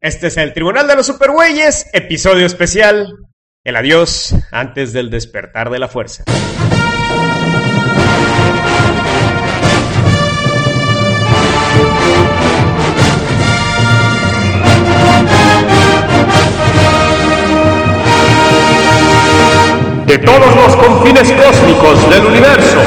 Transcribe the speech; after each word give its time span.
Este 0.00 0.28
es 0.28 0.36
el 0.36 0.52
Tribunal 0.52 0.86
de 0.86 0.94
los 0.94 1.06
Supergüeyes, 1.06 1.90
episodio 1.92 2.46
especial. 2.46 3.16
El 3.64 3.74
adiós 3.74 4.32
antes 4.52 4.92
del 4.92 5.10
despertar 5.10 5.70
de 5.70 5.80
la 5.80 5.88
fuerza. 5.88 6.22
De 20.06 20.18
todos 20.18 20.56
los 20.56 20.76
confines 20.76 21.32
cósmicos 21.32 22.08
del 22.08 22.24
universo 22.24 22.78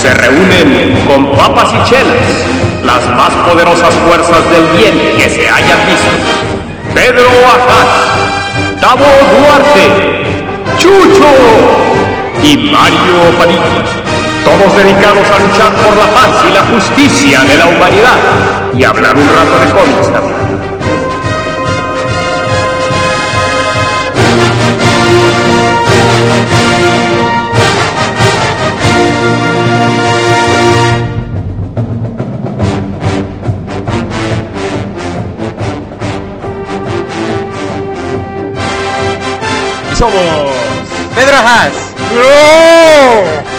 se 0.00 0.12
reúnen 0.12 1.06
con 1.06 1.36
papas 1.36 1.72
y 1.72 1.88
chelas 1.88 2.51
las 2.84 3.08
más 3.16 3.32
poderosas 3.48 3.94
fuerzas 4.06 4.50
del 4.50 4.66
bien 4.76 5.16
que 5.16 5.28
se 5.28 5.48
hayan 5.48 5.78
visto. 5.86 6.10
Pedro 6.94 7.28
Ajaz, 7.46 8.80
Tavo 8.80 9.04
Duarte, 9.04 10.34
Chucho 10.78 11.30
y 12.42 12.56
Mario 12.70 13.38
Padilla. 13.38 13.62
Todos 14.44 14.76
dedicados 14.76 15.26
a 15.30 15.38
luchar 15.38 15.72
por 15.74 15.96
la 15.96 16.06
paz 16.12 16.44
y 16.48 16.52
la 16.52 16.62
justicia 16.64 17.40
de 17.40 17.56
la 17.56 17.66
humanidad 17.66 18.18
y 18.76 18.84
hablar 18.84 19.16
un 19.16 19.28
rato 19.28 19.58
de 19.58 19.70
cómics 19.70 20.12
también. 20.12 20.41
Somos 40.02 40.50
Pedro 41.14 41.36
Haas. 41.36 41.72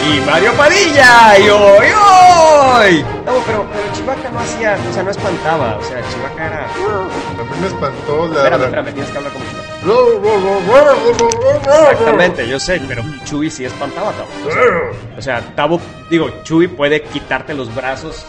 y 0.05 0.19
Mario 0.29 0.51
Padilla. 0.55 1.39
Y 1.39 1.49
hoy, 1.49 1.87
hoy. 1.87 3.05
No, 3.25 3.33
pero, 3.45 3.65
pero 3.71 3.93
Chivaca 3.95 4.29
no 4.29 4.39
hacía, 4.41 4.77
o 4.89 4.93
sea, 4.93 5.03
no 5.03 5.11
espantaba. 5.11 5.77
O 5.77 5.83
sea, 5.83 6.01
Chivaca 6.09 6.45
era. 6.45 6.65
A 6.65 7.43
mí 7.43 7.61
me 7.61 7.67
espantó 7.67 8.27
la. 8.27 8.43
Espérame, 8.43 8.63
espérame, 8.63 8.93
tienes 8.93 9.09
que 9.11 9.17
hablar 9.17 9.31
como 9.31 9.45
Chivaca. 9.45 9.69
Exactamente, 11.91 12.47
yo 12.49 12.59
sé, 12.59 12.81
pero 12.89 13.03
Chuy 13.23 13.49
sí 13.49 13.63
espantaba 13.63 14.09
a 14.09 14.13
Tabo. 14.13 14.27
O 14.45 14.51
sea, 14.51 15.17
o 15.17 15.21
sea, 15.21 15.55
Tabo, 15.55 15.79
digo, 16.09 16.29
Chuy 16.43 16.67
puede 16.67 17.03
quitarte 17.03 17.53
los 17.53 17.73
brazos. 17.73 18.25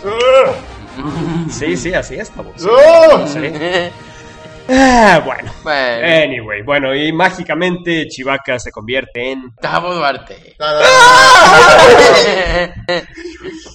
Sí, 1.50 1.76
sí, 1.76 1.92
así 1.94 2.14
es, 2.14 2.30
Tabo. 2.30 2.52
Sí. 2.56 2.68
Ah, 4.68 5.20
bueno. 5.24 5.52
Bueno, 5.62 6.06
Anyway, 6.06 6.62
bueno, 6.62 6.94
y 6.94 7.12
mágicamente 7.12 8.06
Chivaca 8.08 8.58
se 8.58 8.70
convierte 8.72 9.32
en. 9.32 9.54
Tavo 9.60 9.94
Duarte. 9.94 10.56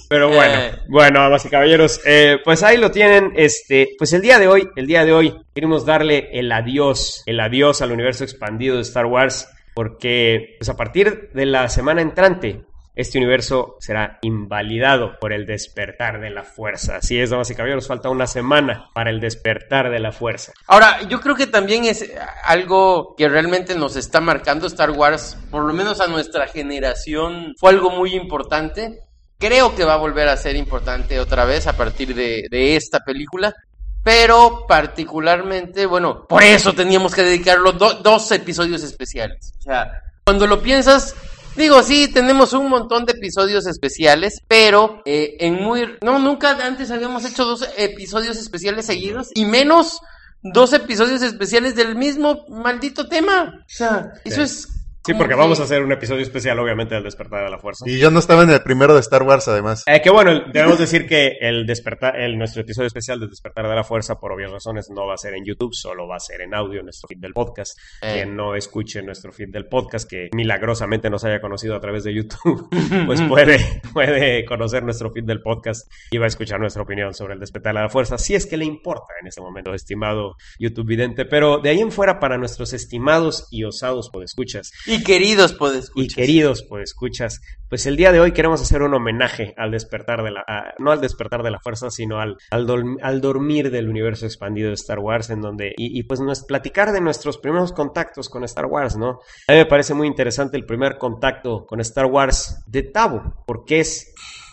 Pero 0.08 0.28
bueno, 0.28 0.54
Eh. 0.60 0.72
bueno, 0.88 1.20
damas 1.20 1.44
y 1.44 1.48
caballeros, 1.48 2.00
eh, 2.04 2.38
pues 2.44 2.62
ahí 2.64 2.76
lo 2.76 2.90
tienen. 2.90 3.32
Este, 3.36 3.90
pues 3.96 4.12
el 4.12 4.20
día 4.22 4.38
de 4.40 4.48
hoy, 4.48 4.68
el 4.74 4.86
día 4.86 5.04
de 5.04 5.12
hoy, 5.12 5.34
queremos 5.54 5.86
darle 5.86 6.28
el 6.32 6.50
adiós, 6.50 7.22
el 7.26 7.38
adiós 7.38 7.80
al 7.82 7.92
universo 7.92 8.24
expandido 8.24 8.74
de 8.76 8.82
Star 8.82 9.06
Wars, 9.06 9.48
porque 9.74 10.56
pues 10.58 10.68
a 10.68 10.76
partir 10.76 11.30
de 11.32 11.46
la 11.46 11.68
semana 11.68 12.02
entrante. 12.02 12.62
Este 12.94 13.18
universo 13.18 13.76
será 13.80 14.18
invalidado 14.22 15.18
por 15.20 15.32
el 15.32 15.46
despertar 15.46 16.20
de 16.20 16.30
la 16.30 16.42
fuerza. 16.42 16.96
Así 16.96 17.18
es, 17.18 17.30
damas 17.30 17.50
y 17.50 17.54
caballeros, 17.54 17.86
falta 17.86 18.10
una 18.10 18.26
semana 18.26 18.90
para 18.94 19.10
el 19.10 19.20
despertar 19.20 19.90
de 19.90 20.00
la 20.00 20.12
fuerza. 20.12 20.52
Ahora, 20.66 21.00
yo 21.08 21.20
creo 21.20 21.34
que 21.36 21.46
también 21.46 21.84
es 21.84 22.10
algo 22.42 23.14
que 23.16 23.28
realmente 23.28 23.74
nos 23.74 23.96
está 23.96 24.20
marcando 24.20 24.66
Star 24.66 24.90
Wars, 24.90 25.38
por 25.50 25.64
lo 25.64 25.72
menos 25.72 26.00
a 26.00 26.08
nuestra 26.08 26.46
generación, 26.48 27.54
fue 27.58 27.70
algo 27.70 27.90
muy 27.90 28.14
importante. 28.14 28.98
Creo 29.38 29.74
que 29.74 29.84
va 29.84 29.94
a 29.94 29.98
volver 29.98 30.28
a 30.28 30.36
ser 30.36 30.56
importante 30.56 31.18
otra 31.18 31.44
vez 31.46 31.66
a 31.66 31.76
partir 31.76 32.14
de, 32.14 32.44
de 32.50 32.76
esta 32.76 33.00
película. 33.00 33.54
Pero 34.02 34.64
particularmente, 34.66 35.86
bueno, 35.86 36.26
por 36.26 36.42
eso 36.42 36.72
teníamos 36.72 37.14
que 37.14 37.22
dedicarlo 37.22 37.72
do- 37.72 37.94
dos 38.02 38.30
episodios 38.32 38.82
especiales. 38.82 39.52
O 39.58 39.62
sea, 39.62 39.92
cuando 40.24 40.46
lo 40.46 40.62
piensas, 40.62 41.14
digo, 41.56 41.82
sí, 41.82 42.08
tenemos 42.08 42.52
un 42.52 42.68
montón 42.68 43.04
de 43.04 43.12
episodios 43.12 43.66
especiales, 43.66 44.42
pero 44.48 45.02
eh, 45.04 45.36
en 45.40 45.54
muy... 45.54 45.96
No, 46.02 46.18
nunca 46.18 46.58
antes 46.64 46.90
habíamos 46.90 47.24
hecho 47.24 47.44
dos 47.44 47.68
episodios 47.76 48.36
especiales 48.36 48.86
seguidos 48.86 49.30
y 49.34 49.44
menos 49.44 50.00
dos 50.42 50.72
episodios 50.72 51.22
especiales 51.22 51.74
del 51.74 51.96
mismo 51.96 52.46
maldito 52.48 53.08
tema. 53.08 53.60
O 53.60 53.68
sea, 53.68 54.12
eso 54.24 54.42
es... 54.42 54.68
Sí, 55.04 55.14
porque 55.14 55.34
que- 55.34 55.40
vamos 55.40 55.60
a 55.60 55.64
hacer 55.64 55.82
un 55.82 55.92
episodio 55.92 56.22
especial, 56.22 56.58
obviamente, 56.58 56.94
del 56.94 57.04
despertar 57.04 57.44
de 57.44 57.50
la 57.50 57.58
fuerza. 57.58 57.84
Y 57.88 57.98
yo 57.98 58.10
no 58.10 58.18
estaba 58.18 58.42
en 58.42 58.50
el 58.50 58.62
primero 58.62 58.94
de 58.94 59.00
Star 59.00 59.22
Wars, 59.22 59.48
además. 59.48 59.84
Eh, 59.86 60.00
que 60.02 60.10
bueno, 60.10 60.42
debemos 60.52 60.78
decir 60.78 61.06
que 61.06 61.38
el 61.40 61.66
despertar, 61.66 62.18
el, 62.20 62.38
nuestro 62.38 62.62
episodio 62.62 62.86
especial 62.86 63.18
de 63.20 63.26
Despertar 63.28 63.68
de 63.68 63.74
la 63.74 63.84
Fuerza, 63.84 64.18
por 64.18 64.32
obvias 64.32 64.50
razones, 64.50 64.90
no 64.90 65.06
va 65.06 65.14
a 65.14 65.16
ser 65.16 65.34
en 65.34 65.44
YouTube, 65.44 65.74
solo 65.74 66.06
va 66.06 66.16
a 66.16 66.20
ser 66.20 66.42
en 66.42 66.54
audio, 66.54 66.80
en 66.80 66.86
nuestro 66.86 67.08
feed 67.08 67.18
del 67.18 67.32
podcast. 67.32 67.78
Eh. 68.02 68.12
Quien 68.14 68.36
no 68.36 68.54
escuche 68.54 69.02
nuestro 69.02 69.32
feed 69.32 69.48
del 69.50 69.66
podcast, 69.66 70.08
que 70.08 70.28
milagrosamente 70.34 71.08
nos 71.10 71.24
haya 71.24 71.40
conocido 71.40 71.76
a 71.76 71.80
través 71.80 72.04
de 72.04 72.14
YouTube, 72.14 72.68
pues 73.06 73.22
puede, 73.22 73.58
puede 73.92 74.44
conocer 74.44 74.82
nuestro 74.82 75.10
feed 75.10 75.24
del 75.24 75.40
podcast 75.40 75.90
y 76.10 76.18
va 76.18 76.24
a 76.24 76.28
escuchar 76.28 76.60
nuestra 76.60 76.82
opinión 76.82 77.14
sobre 77.14 77.34
el 77.34 77.40
Despertar 77.40 77.74
de 77.74 77.80
la 77.80 77.88
Fuerza, 77.88 78.18
si 78.18 78.34
es 78.34 78.46
que 78.46 78.56
le 78.56 78.64
importa 78.64 79.14
en 79.20 79.28
este 79.28 79.40
momento, 79.40 79.72
estimado 79.74 80.36
YouTube 80.58 80.86
vidente. 80.86 81.24
Pero 81.24 81.58
de 81.58 81.70
ahí 81.70 81.80
en 81.80 81.92
fuera, 81.92 82.20
para 82.20 82.36
nuestros 82.36 82.72
estimados 82.72 83.48
y 83.50 83.64
osados 83.64 84.10
podescuchas, 84.10 84.72
Y 84.90 85.02
queridos 85.04 85.52
podescuchas. 85.54 86.12
y 86.12 86.14
queridos, 86.14 86.64
pues 86.68 86.90
escuchas, 86.90 87.40
pues 87.68 87.86
el 87.86 87.96
día 87.96 88.10
de 88.12 88.18
hoy 88.20 88.32
queremos 88.32 88.60
hacer 88.60 88.82
un 88.82 88.92
homenaje 88.94 89.54
al 89.56 89.70
despertar 89.70 90.22
de 90.24 90.32
la, 90.32 90.40
a- 90.46 90.74
no 90.78 90.90
al 90.90 91.00
despertar 91.00 91.42
de 91.42 91.50
la 91.52 91.60
fuerza, 91.60 91.90
sino 91.90 92.20
al, 92.20 92.36
al, 92.50 92.66
al 93.02 93.20
dormir 93.20 93.70
del 93.70 93.88
universo 93.88 94.26
expandido 94.26 94.68
de 94.68 94.74
Star 94.74 94.98
Wars, 94.98 95.30
en 95.30 95.40
donde, 95.40 95.68
y, 95.76 95.98
y 95.98 96.02
pues 96.02 96.20
nos, 96.20 96.44
platicar 96.44 96.92
de 96.92 97.00
nuestros 97.00 97.38
primeros 97.38 97.72
contactos 97.72 98.28
con 98.28 98.42
Star 98.44 98.66
Wars, 98.66 98.96
¿no? 98.96 99.20
A 99.46 99.52
mí 99.52 99.58
me 99.58 99.66
parece 99.66 99.94
muy 99.94 100.06
interesante 100.08 100.56
el 100.56 100.66
primer 100.66 100.98
contacto 100.98 101.64
con 101.66 101.80
Star 101.80 102.06
Wars 102.06 102.64
de 102.66 102.82
Tabo, 102.82 103.44
porque 103.46 103.80
es 103.80 104.09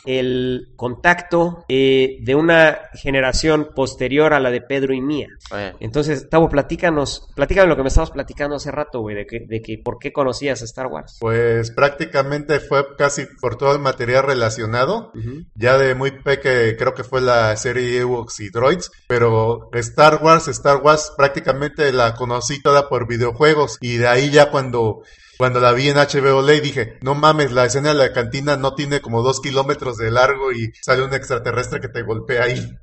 el 0.07 0.69
contacto 0.75 1.65
eh, 1.67 2.17
de 2.21 2.35
una 2.35 2.79
generación 2.93 3.69
posterior 3.75 4.33
a 4.33 4.39
la 4.39 4.49
de 4.51 4.61
Pedro 4.61 4.93
y 4.93 5.01
mía. 5.01 5.27
Eh, 5.53 5.73
Entonces, 5.81 6.29
Tavo, 6.29 6.49
platícanos, 6.49 7.29
platícame 7.35 7.67
lo 7.67 7.75
que 7.75 7.81
me 7.83 7.89
estabas 7.89 8.11
platicando 8.11 8.55
hace 8.55 8.71
rato, 8.71 9.01
güey, 9.01 9.15
de 9.15 9.25
que, 9.25 9.41
de 9.47 9.61
que 9.61 9.77
por 9.77 9.99
qué 9.99 10.13
conocías 10.13 10.61
a 10.61 10.65
Star 10.65 10.87
Wars. 10.87 11.17
Pues 11.19 11.71
prácticamente 11.71 12.59
fue 12.61 12.85
casi 12.97 13.25
por 13.41 13.57
todo 13.57 13.73
el 13.73 13.79
material 13.79 14.23
relacionado. 14.23 15.11
Ya 15.55 15.77
de 15.77 15.93
muy 15.93 16.11
peque 16.11 16.75
creo 16.77 16.93
que 16.93 17.03
fue 17.03 17.19
la 17.19 17.55
serie 17.57 17.99
Ewoks 17.99 18.39
y 18.39 18.49
Droids, 18.49 18.89
pero 19.07 19.69
Star 19.73 20.19
Wars, 20.23 20.47
Star 20.47 20.81
Wars 20.81 21.11
prácticamente 21.17 21.91
la 21.91 22.13
conocí 22.15 22.61
toda 22.61 22.87
por 22.87 23.07
videojuegos 23.07 23.77
y 23.81 23.97
de 23.97 24.07
ahí 24.07 24.29
ya 24.29 24.51
cuando 24.51 25.01
cuando 25.37 25.59
la 25.59 25.71
vi 25.71 25.89
en 25.89 25.97
HBO 25.97 26.41
Ley 26.41 26.59
dije, 26.59 26.97
no 27.01 27.15
mames, 27.15 27.51
la 27.51 27.65
escena 27.65 27.89
de 27.89 27.95
la 27.95 28.13
cantina 28.13 28.57
no 28.57 28.73
tiene 28.73 29.01
como 29.01 29.21
dos 29.21 29.39
kilómetros 29.39 29.97
de 29.97 30.11
largo 30.11 30.51
y 30.51 30.71
sale 30.81 31.03
un 31.03 31.13
extraterrestre 31.13 31.79
que 31.79 31.89
te 31.89 32.03
golpea 32.03 32.43
ahí. 32.43 32.77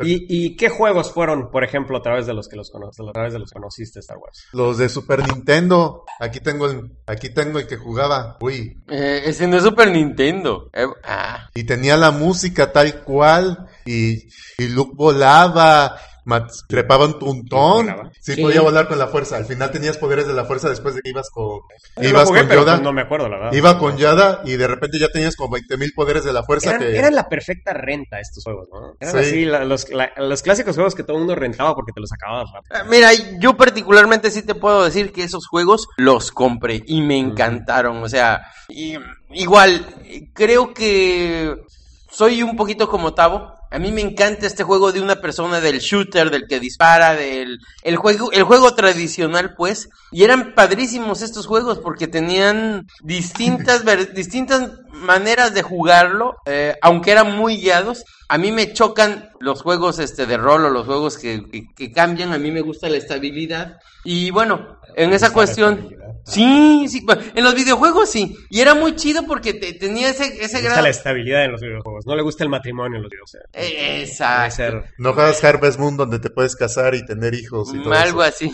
¿Y, 0.00 0.26
y 0.28 0.56
qué 0.56 0.68
juegos 0.68 1.12
fueron, 1.12 1.50
por 1.50 1.64
ejemplo, 1.64 1.98
a 1.98 2.02
través 2.02 2.26
de 2.26 2.34
los 2.34 2.48
que 2.48 2.56
los 2.56 2.70
conoces, 2.70 3.06
a 3.06 3.12
través 3.12 3.32
de 3.32 3.38
los 3.38 3.50
que 3.50 3.54
conociste 3.54 4.00
Star 4.00 4.18
Wars? 4.18 4.46
Los 4.52 4.78
de 4.78 4.88
Super 4.88 5.26
Nintendo, 5.26 6.04
aquí 6.20 6.40
tengo 6.40 6.66
el, 6.66 6.92
aquí 7.06 7.30
tengo 7.30 7.58
el 7.58 7.66
que 7.66 7.76
jugaba, 7.76 8.36
uy, 8.40 8.76
eh, 8.88 9.22
ese 9.24 9.46
no 9.46 9.56
es 9.56 9.62
Super 9.62 9.90
Nintendo. 9.90 10.70
Eh, 10.72 10.86
ah, 11.04 11.48
y 11.54 11.64
tenía 11.64 11.96
la 11.96 12.10
música 12.10 12.72
tal 12.72 13.02
cual 13.02 13.68
y, 13.84 14.28
y 14.58 14.68
Luke 14.68 14.92
volaba, 14.94 15.96
trepaba 16.68 17.06
un 17.06 17.18
tuntón, 17.18 18.10
sí 18.20 18.34
Sí. 18.34 18.42
podía 18.42 18.60
volar 18.60 18.88
con 18.88 18.98
la 18.98 19.06
fuerza, 19.06 19.36
al 19.36 19.44
final 19.44 19.70
tenías 19.70 19.96
poderes 19.96 20.26
de 20.26 20.32
la 20.34 20.44
fuerza 20.44 20.68
después 20.68 20.94
de 20.94 21.00
que 21.02 21.10
ibas 21.10 21.30
con, 21.30 21.60
Yo 21.96 22.08
ibas 22.08 22.26
jugué, 22.28 22.46
con 22.46 22.56
Yoda, 22.56 22.78
no 22.78 22.92
me 22.92 23.02
acuerdo, 23.02 23.28
la 23.28 23.36
verdad. 23.38 23.52
iba 23.52 23.78
con 23.78 23.96
Yoda 23.96 24.40
y 24.44 24.56
de 24.56 24.66
repente 24.66 24.98
ya 24.98 25.08
tenías 25.08 25.36
como 25.36 25.52
20 25.54 25.76
mil 25.76 25.92
poderes 25.94 26.24
de 26.24 26.32
la 26.32 26.42
fuerza 26.42 26.70
Eran, 26.70 26.80
que... 26.82 26.96
eran 26.98 27.14
la 27.14 27.28
perfecta 27.28 27.72
renta 27.72 28.18
estos 28.20 28.42
juegos, 28.44 28.68
¿no? 28.72 28.94
Eran 29.00 29.12
Sí. 29.14 29.20
así 29.30 29.44
la- 29.44 29.64
los, 29.64 29.88
la- 29.90 30.10
los 30.16 30.42
clásicos 30.42 30.74
juegos 30.74 30.94
que 30.94 31.04
todo 31.04 31.16
el 31.16 31.20
mundo 31.20 31.34
rentaba 31.36 31.74
porque 31.74 31.92
te 31.92 32.00
los 32.00 32.10
acababas 32.12 32.50
rápido. 32.52 32.76
Eh, 32.76 32.88
Mira, 32.90 33.10
yo 33.38 33.56
particularmente 33.56 34.30
sí 34.30 34.42
te 34.42 34.54
puedo 34.54 34.84
decir 34.84 35.12
que 35.12 35.22
esos 35.22 35.46
juegos 35.46 35.86
los 35.96 36.32
compré 36.32 36.82
y 36.86 37.02
me 37.02 37.18
encantaron. 37.18 38.02
O 38.02 38.08
sea, 38.08 38.42
y- 38.68 38.96
igual, 39.30 39.86
creo 40.34 40.74
que 40.74 41.54
soy 42.10 42.42
un 42.42 42.56
poquito 42.56 42.88
como 42.88 43.14
Tavo. 43.14 43.54
A 43.70 43.78
mí 43.78 43.90
me 43.92 44.00
encanta 44.00 44.46
este 44.46 44.62
juego 44.62 44.92
de 44.92 45.00
una 45.00 45.16
persona, 45.20 45.60
del 45.60 45.80
shooter, 45.80 46.30
del 46.30 46.46
que 46.46 46.60
dispara, 46.60 47.14
del 47.14 47.58
el 47.82 47.96
juego, 47.96 48.30
el 48.32 48.44
juego 48.44 48.74
tradicional, 48.74 49.54
pues. 49.56 49.88
Y 50.12 50.22
eran 50.24 50.54
padrísimos 50.54 51.20
estos 51.22 51.46
juegos 51.46 51.78
porque 51.78 52.06
tenían 52.06 52.86
distintas, 53.02 53.84
ver- 53.84 54.12
distintas 54.14 54.70
maneras 54.92 55.52
de 55.52 55.62
jugarlo, 55.62 56.36
eh, 56.46 56.76
aunque 56.82 57.10
eran 57.12 57.36
muy 57.36 57.56
guiados. 57.58 58.04
A 58.28 58.38
mí 58.38 58.50
me 58.52 58.72
chocan 58.72 59.30
los 59.40 59.62
juegos 59.62 59.98
este 59.98 60.26
de 60.26 60.36
rol 60.36 60.64
o 60.64 60.70
los 60.70 60.86
juegos 60.86 61.18
que, 61.18 61.42
que- 61.50 61.66
que 61.76 61.92
cambian. 61.92 62.32
A 62.32 62.38
mí 62.38 62.50
me 62.50 62.60
gusta 62.60 62.88
la 62.88 62.96
estabilidad. 62.98 63.78
Y 64.04 64.30
bueno, 64.30 64.78
en 64.94 65.12
esa 65.12 65.32
cuestión. 65.32 65.88
Sí, 66.26 66.86
sí, 66.88 67.06
en 67.34 67.44
los 67.44 67.54
videojuegos 67.54 68.10
sí. 68.10 68.36
Y 68.50 68.60
era 68.60 68.74
muy 68.74 68.94
chido 68.96 69.24
porque 69.26 69.54
te- 69.54 69.72
tenía 69.74 70.10
ese, 70.10 70.42
ese 70.44 70.60
grado. 70.60 70.82
la 70.82 70.88
estabilidad 70.88 71.44
en 71.44 71.52
los 71.52 71.60
videojuegos. 71.60 72.06
No 72.06 72.16
le 72.16 72.22
gusta 72.22 72.44
el 72.44 72.50
matrimonio 72.50 72.96
en 72.96 73.02
los 73.04 73.10
videojuegos. 73.10 73.48
Eh, 73.52 74.02
Exacto. 74.02 74.54
ser 74.56 74.84
No 74.98 75.12
juegas 75.12 75.42
Harvest 75.44 75.78
Moon 75.78 75.96
donde 75.96 76.18
te 76.18 76.30
puedes 76.30 76.56
casar 76.56 76.94
y 76.94 77.04
tener 77.04 77.34
hijos 77.34 77.72
y 77.74 77.82
todo 77.82 77.92
Algo 77.94 78.24
eso. 78.24 78.46
así. 78.46 78.52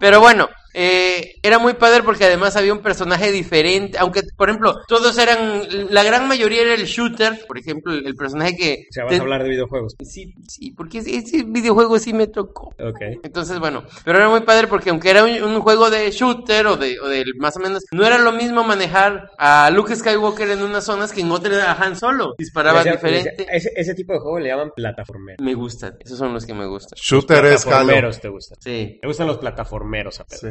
Pero 0.00 0.20
bueno, 0.20 0.48
eh, 0.74 1.34
era 1.42 1.58
muy 1.58 1.74
padre 1.74 2.02
porque 2.02 2.24
además 2.24 2.56
había 2.56 2.72
un 2.72 2.80
personaje 2.80 3.30
diferente. 3.32 3.98
Aunque, 3.98 4.22
por 4.36 4.48
ejemplo, 4.50 4.80
todos 4.88 5.16
eran. 5.18 5.62
La 5.90 6.02
gran 6.02 6.28
mayoría 6.28 6.62
era 6.62 6.74
el 6.74 6.84
shooter. 6.84 7.44
Por 7.46 7.58
ejemplo, 7.58 7.92
el, 7.92 8.06
el 8.06 8.14
personaje 8.14 8.56
que. 8.56 8.86
O 8.90 8.92
sea, 8.92 9.04
vas 9.04 9.12
te- 9.12 9.18
a 9.18 9.22
hablar 9.22 9.42
de 9.42 9.48
videojuegos. 9.50 9.96
Sí, 10.04 10.34
sí, 10.48 10.72
porque 10.72 10.98
ese, 10.98 11.16
ese 11.16 11.42
videojuego 11.44 11.98
sí 11.98 12.12
me 12.12 12.26
tocó. 12.26 12.68
Ok. 12.78 13.00
Entonces, 13.22 13.58
bueno, 13.58 13.84
pero 14.04 14.18
era 14.18 14.28
muy 14.28 14.40
padre 14.42 14.66
porque 14.66 14.90
aunque 14.90 15.10
era 15.10 15.24
un, 15.24 15.30
un 15.42 15.60
juego 15.60 15.90
de 15.90 16.10
shooter 16.10 16.66
o 16.66 16.76
de, 16.76 16.98
o 17.00 17.08
de 17.08 17.24
más 17.38 17.56
o 17.56 17.60
menos, 17.60 17.84
no 17.92 18.04
era 18.04 18.18
lo 18.18 18.32
mismo 18.32 18.62
manejar 18.64 19.30
a 19.38 19.70
Luke 19.70 19.94
Skywalker 19.94 20.50
en 20.50 20.62
unas 20.62 20.84
zonas 20.84 21.12
que 21.12 21.20
en 21.22 21.30
otras 21.30 21.62
a 21.62 21.72
Han 21.72 21.96
Solo. 21.96 22.34
Disparaba 22.38 22.82
le 22.84 22.92
diferente. 22.92 23.34
decía- 23.36 23.52
Ese, 23.52 23.72
ese 23.76 23.94
tipo 23.94 24.12
de 24.12 24.20
juego 24.20 24.38
le 24.38 24.48
llaman 24.48 24.70
plataformero. 24.74 25.42
Me 25.42 25.54
gustan, 25.54 25.96
esos 26.00 26.18
son 26.18 26.32
los 26.32 26.46
que 26.46 26.54
me 26.54 26.66
gustan. 26.66 26.96
Shooter 27.00 27.44
es 27.46 27.66
Halo. 27.66 27.70
Plataformeros 27.70 28.20
te 28.20 28.28
gustan. 28.28 28.58
Sí. 28.60 28.98
Me 29.02 29.08
gustan 29.08 29.26
los 29.26 29.38
plataformeros, 29.38 30.20
a 30.20 30.24
Sí. 30.28 30.48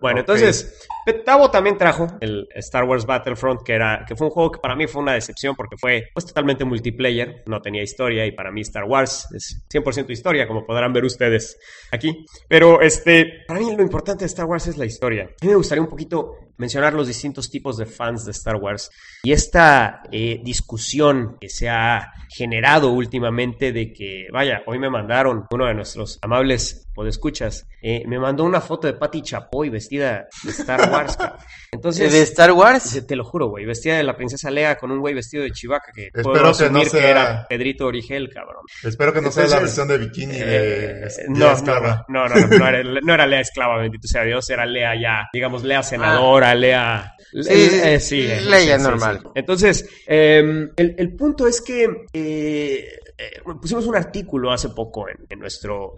Bueno, 0.00 0.20
entonces, 0.20 0.88
Tavo 1.24 1.50
también 1.50 1.76
trajo 1.76 2.06
el 2.20 2.48
Star 2.54 2.84
Wars 2.84 3.04
Battlefront, 3.04 3.62
que 3.62 3.74
era 3.74 4.04
que 4.06 4.16
fue 4.16 4.26
un 4.26 4.32
juego 4.32 4.52
que 4.52 4.58
para 4.60 4.74
mí 4.74 4.86
fue 4.86 5.02
una 5.02 5.12
decepción 5.12 5.54
porque 5.54 5.76
fue 5.76 6.08
pues 6.14 6.26
totalmente 6.26 6.64
multiplayer, 6.64 7.42
no 7.46 7.60
tenía 7.60 7.82
historia 7.82 8.24
y 8.26 8.32
para 8.32 8.50
mí 8.50 8.62
Star 8.62 8.84
Wars 8.84 9.28
es 9.34 9.66
100% 9.72 10.10
historia, 10.10 10.46
como 10.46 10.64
podrán 10.64 10.92
ver 10.92 11.04
ustedes 11.04 11.58
aquí. 11.90 12.24
Pero 12.48 12.80
este, 12.80 13.44
para 13.46 13.60
mí 13.60 13.74
lo 13.76 13.82
importante 13.82 14.20
de 14.20 14.26
Star 14.26 14.46
Wars 14.46 14.66
es 14.66 14.78
la 14.78 14.86
historia. 14.86 15.24
A 15.24 15.44
mí 15.44 15.50
me 15.50 15.56
gustaría 15.56 15.82
un 15.82 15.90
poquito 15.90 16.36
mencionar 16.58 16.92
los 16.94 17.06
distintos 17.06 17.50
tipos 17.50 17.76
de 17.76 17.86
fans 17.86 18.24
de 18.24 18.30
Star 18.32 18.56
Wars 18.56 18.90
y 19.24 19.32
esta 19.32 20.02
eh, 20.10 20.40
discusión 20.44 21.36
que 21.40 21.48
se 21.48 21.68
ha 21.68 22.12
generado 22.28 22.90
últimamente 22.92 23.72
de 23.72 23.92
que, 23.92 24.26
vaya, 24.32 24.62
hoy 24.66 24.78
me 24.78 24.90
mandaron 24.90 25.46
uno 25.50 25.66
de 25.66 25.74
nuestros 25.74 26.18
amables 26.22 26.86
podescuchas, 26.94 27.66
eh, 27.80 28.02
me 28.06 28.18
mandó 28.18 28.44
una 28.44 28.60
foto 28.60 28.86
de 28.86 28.92
Patty 28.94 29.22
Chapoy 29.22 29.70
vestida 29.70 30.26
de 30.44 30.50
Star 30.50 30.90
Wars. 30.90 31.16
cabrón. 31.16 31.38
Entonces, 31.72 32.12
¿De 32.12 32.20
Star 32.22 32.52
Wars? 32.52 33.02
Te 33.06 33.16
lo 33.16 33.24
juro, 33.24 33.48
güey. 33.48 33.64
Vestida 33.64 33.96
de 33.96 34.02
la 34.02 34.14
princesa 34.14 34.50
Lea 34.50 34.76
con 34.76 34.90
un 34.90 35.00
güey 35.00 35.14
vestido 35.14 35.42
de 35.42 35.50
Chewbacca 35.52 35.90
que 35.94 36.06
Espero 36.06 36.22
puedo 36.22 36.36
que 36.36 36.42
no 36.42 36.48
asumir 36.50 36.82
que, 36.84 36.90
sea- 36.90 37.10
era 37.10 37.46
Pedrito 37.48 37.86
Origel, 37.86 38.28
cabrón. 38.32 38.62
Espero 38.82 39.12
que 39.14 39.22
no 39.22 39.30
sea 39.30 39.46
la 39.46 39.60
versión 39.60 39.88
de 39.88 39.96
bikini 39.98 40.34
Eh, 40.36 40.42
de 40.48 41.08
no, 41.28 41.38
no, 41.38 41.52
Esclava. 41.52 42.04
no, 42.08 42.28
no, 42.28 42.34
no, 42.34 42.46
no 42.58 42.66
era, 42.68 42.82
no 43.02 43.14
era 43.14 43.26
Lea 43.26 43.40
esclava, 43.40 43.78
bendito 43.78 44.06
sea 44.06 44.22
Dios, 44.24 44.48
era 44.50 44.66
Lea 44.66 44.92
ya, 45.00 45.28
digamos, 45.32 45.64
Lea 45.64 45.82
senadora, 45.82 46.41
Lea... 46.54 47.14
Sí, 47.32 47.48
eh, 47.48 47.98
sí, 47.98 48.28
Leia 48.46 48.76
sí, 48.76 48.82
normal. 48.84 49.22
Entonces, 49.34 49.88
eh, 50.06 50.68
el, 50.76 50.94
el 50.98 51.16
punto 51.16 51.46
es 51.46 51.62
que 51.62 52.04
eh, 52.12 52.86
eh, 53.18 53.40
pusimos 53.60 53.86
un 53.86 53.96
artículo 53.96 54.50
hace 54.50 54.70
poco 54.70 55.06
en, 55.08 55.38
nuestro, 55.38 55.94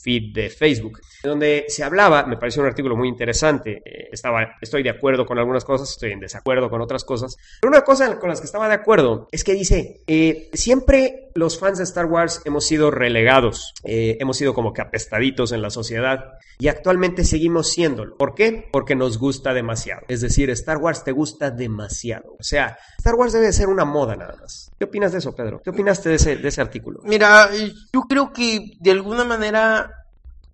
feed 0.00 0.34
de 0.34 0.50
Facebook, 0.50 1.00
donde 1.22 1.64
se 1.68 1.84
hablaba, 1.84 2.24
me 2.24 2.36
pareció 2.36 2.62
un 2.62 2.68
artículo 2.68 2.96
muy 2.96 3.08
interesante, 3.08 3.82
eh, 3.84 4.08
estaba, 4.12 4.56
estoy 4.60 4.82
de 4.82 4.90
acuerdo 4.90 5.26
con 5.26 5.38
algunas 5.38 5.64
cosas, 5.64 5.90
estoy 5.90 6.12
en 6.12 6.20
desacuerdo 6.20 6.70
con 6.70 6.80
otras 6.80 7.04
cosas, 7.04 7.36
pero 7.60 7.70
una 7.70 7.82
cosa 7.82 8.18
con 8.18 8.28
las 8.28 8.40
que 8.40 8.46
estaba 8.46 8.68
de 8.68 8.74
acuerdo 8.74 9.28
es 9.32 9.44
que 9.44 9.54
dice, 9.54 10.02
eh, 10.06 10.50
siempre 10.52 11.30
los 11.34 11.58
fans 11.58 11.78
de 11.78 11.84
Star 11.84 12.06
Wars 12.06 12.42
hemos 12.44 12.64
sido 12.66 12.90
relegados, 12.90 13.72
hemos 13.84 14.36
sido 14.36 14.54
como 14.54 14.72
que 14.72 14.82
apestaditos 14.82 15.52
en 15.52 15.62
la 15.62 15.70
sociedad 15.70 16.32
y 16.58 16.68
actualmente 16.68 17.24
seguimos 17.24 17.68
siéndolo. 17.70 18.16
¿Por 18.16 18.34
qué? 18.34 18.68
Porque 18.72 18.96
nos 18.96 19.18
gusta 19.18 19.54
demasiado. 19.54 20.02
Es 20.08 20.20
decir, 20.20 20.50
Star 20.50 20.78
Wars 20.78 21.04
te 21.04 21.12
gusta 21.12 21.50
demasiado. 21.50 22.32
O 22.38 22.42
sea, 22.42 22.76
Star 22.98 23.14
Wars 23.14 23.32
debe 23.32 23.52
ser 23.52 23.68
una 23.68 23.84
moda 23.84 24.16
nada 24.16 24.34
más. 24.40 24.70
¿Qué 24.78 24.84
opinas 24.84 25.12
de 25.12 25.18
eso, 25.18 25.34
Pedro? 25.34 25.60
¿Qué 25.62 25.70
opinaste 25.70 26.08
de 26.08 26.16
ese, 26.16 26.27
de 26.36 26.48
ese 26.48 26.60
artículo? 26.60 27.00
Mira, 27.04 27.50
yo 27.92 28.02
creo 28.02 28.32
que 28.32 28.72
de 28.80 28.90
alguna 28.90 29.24
manera, 29.24 29.90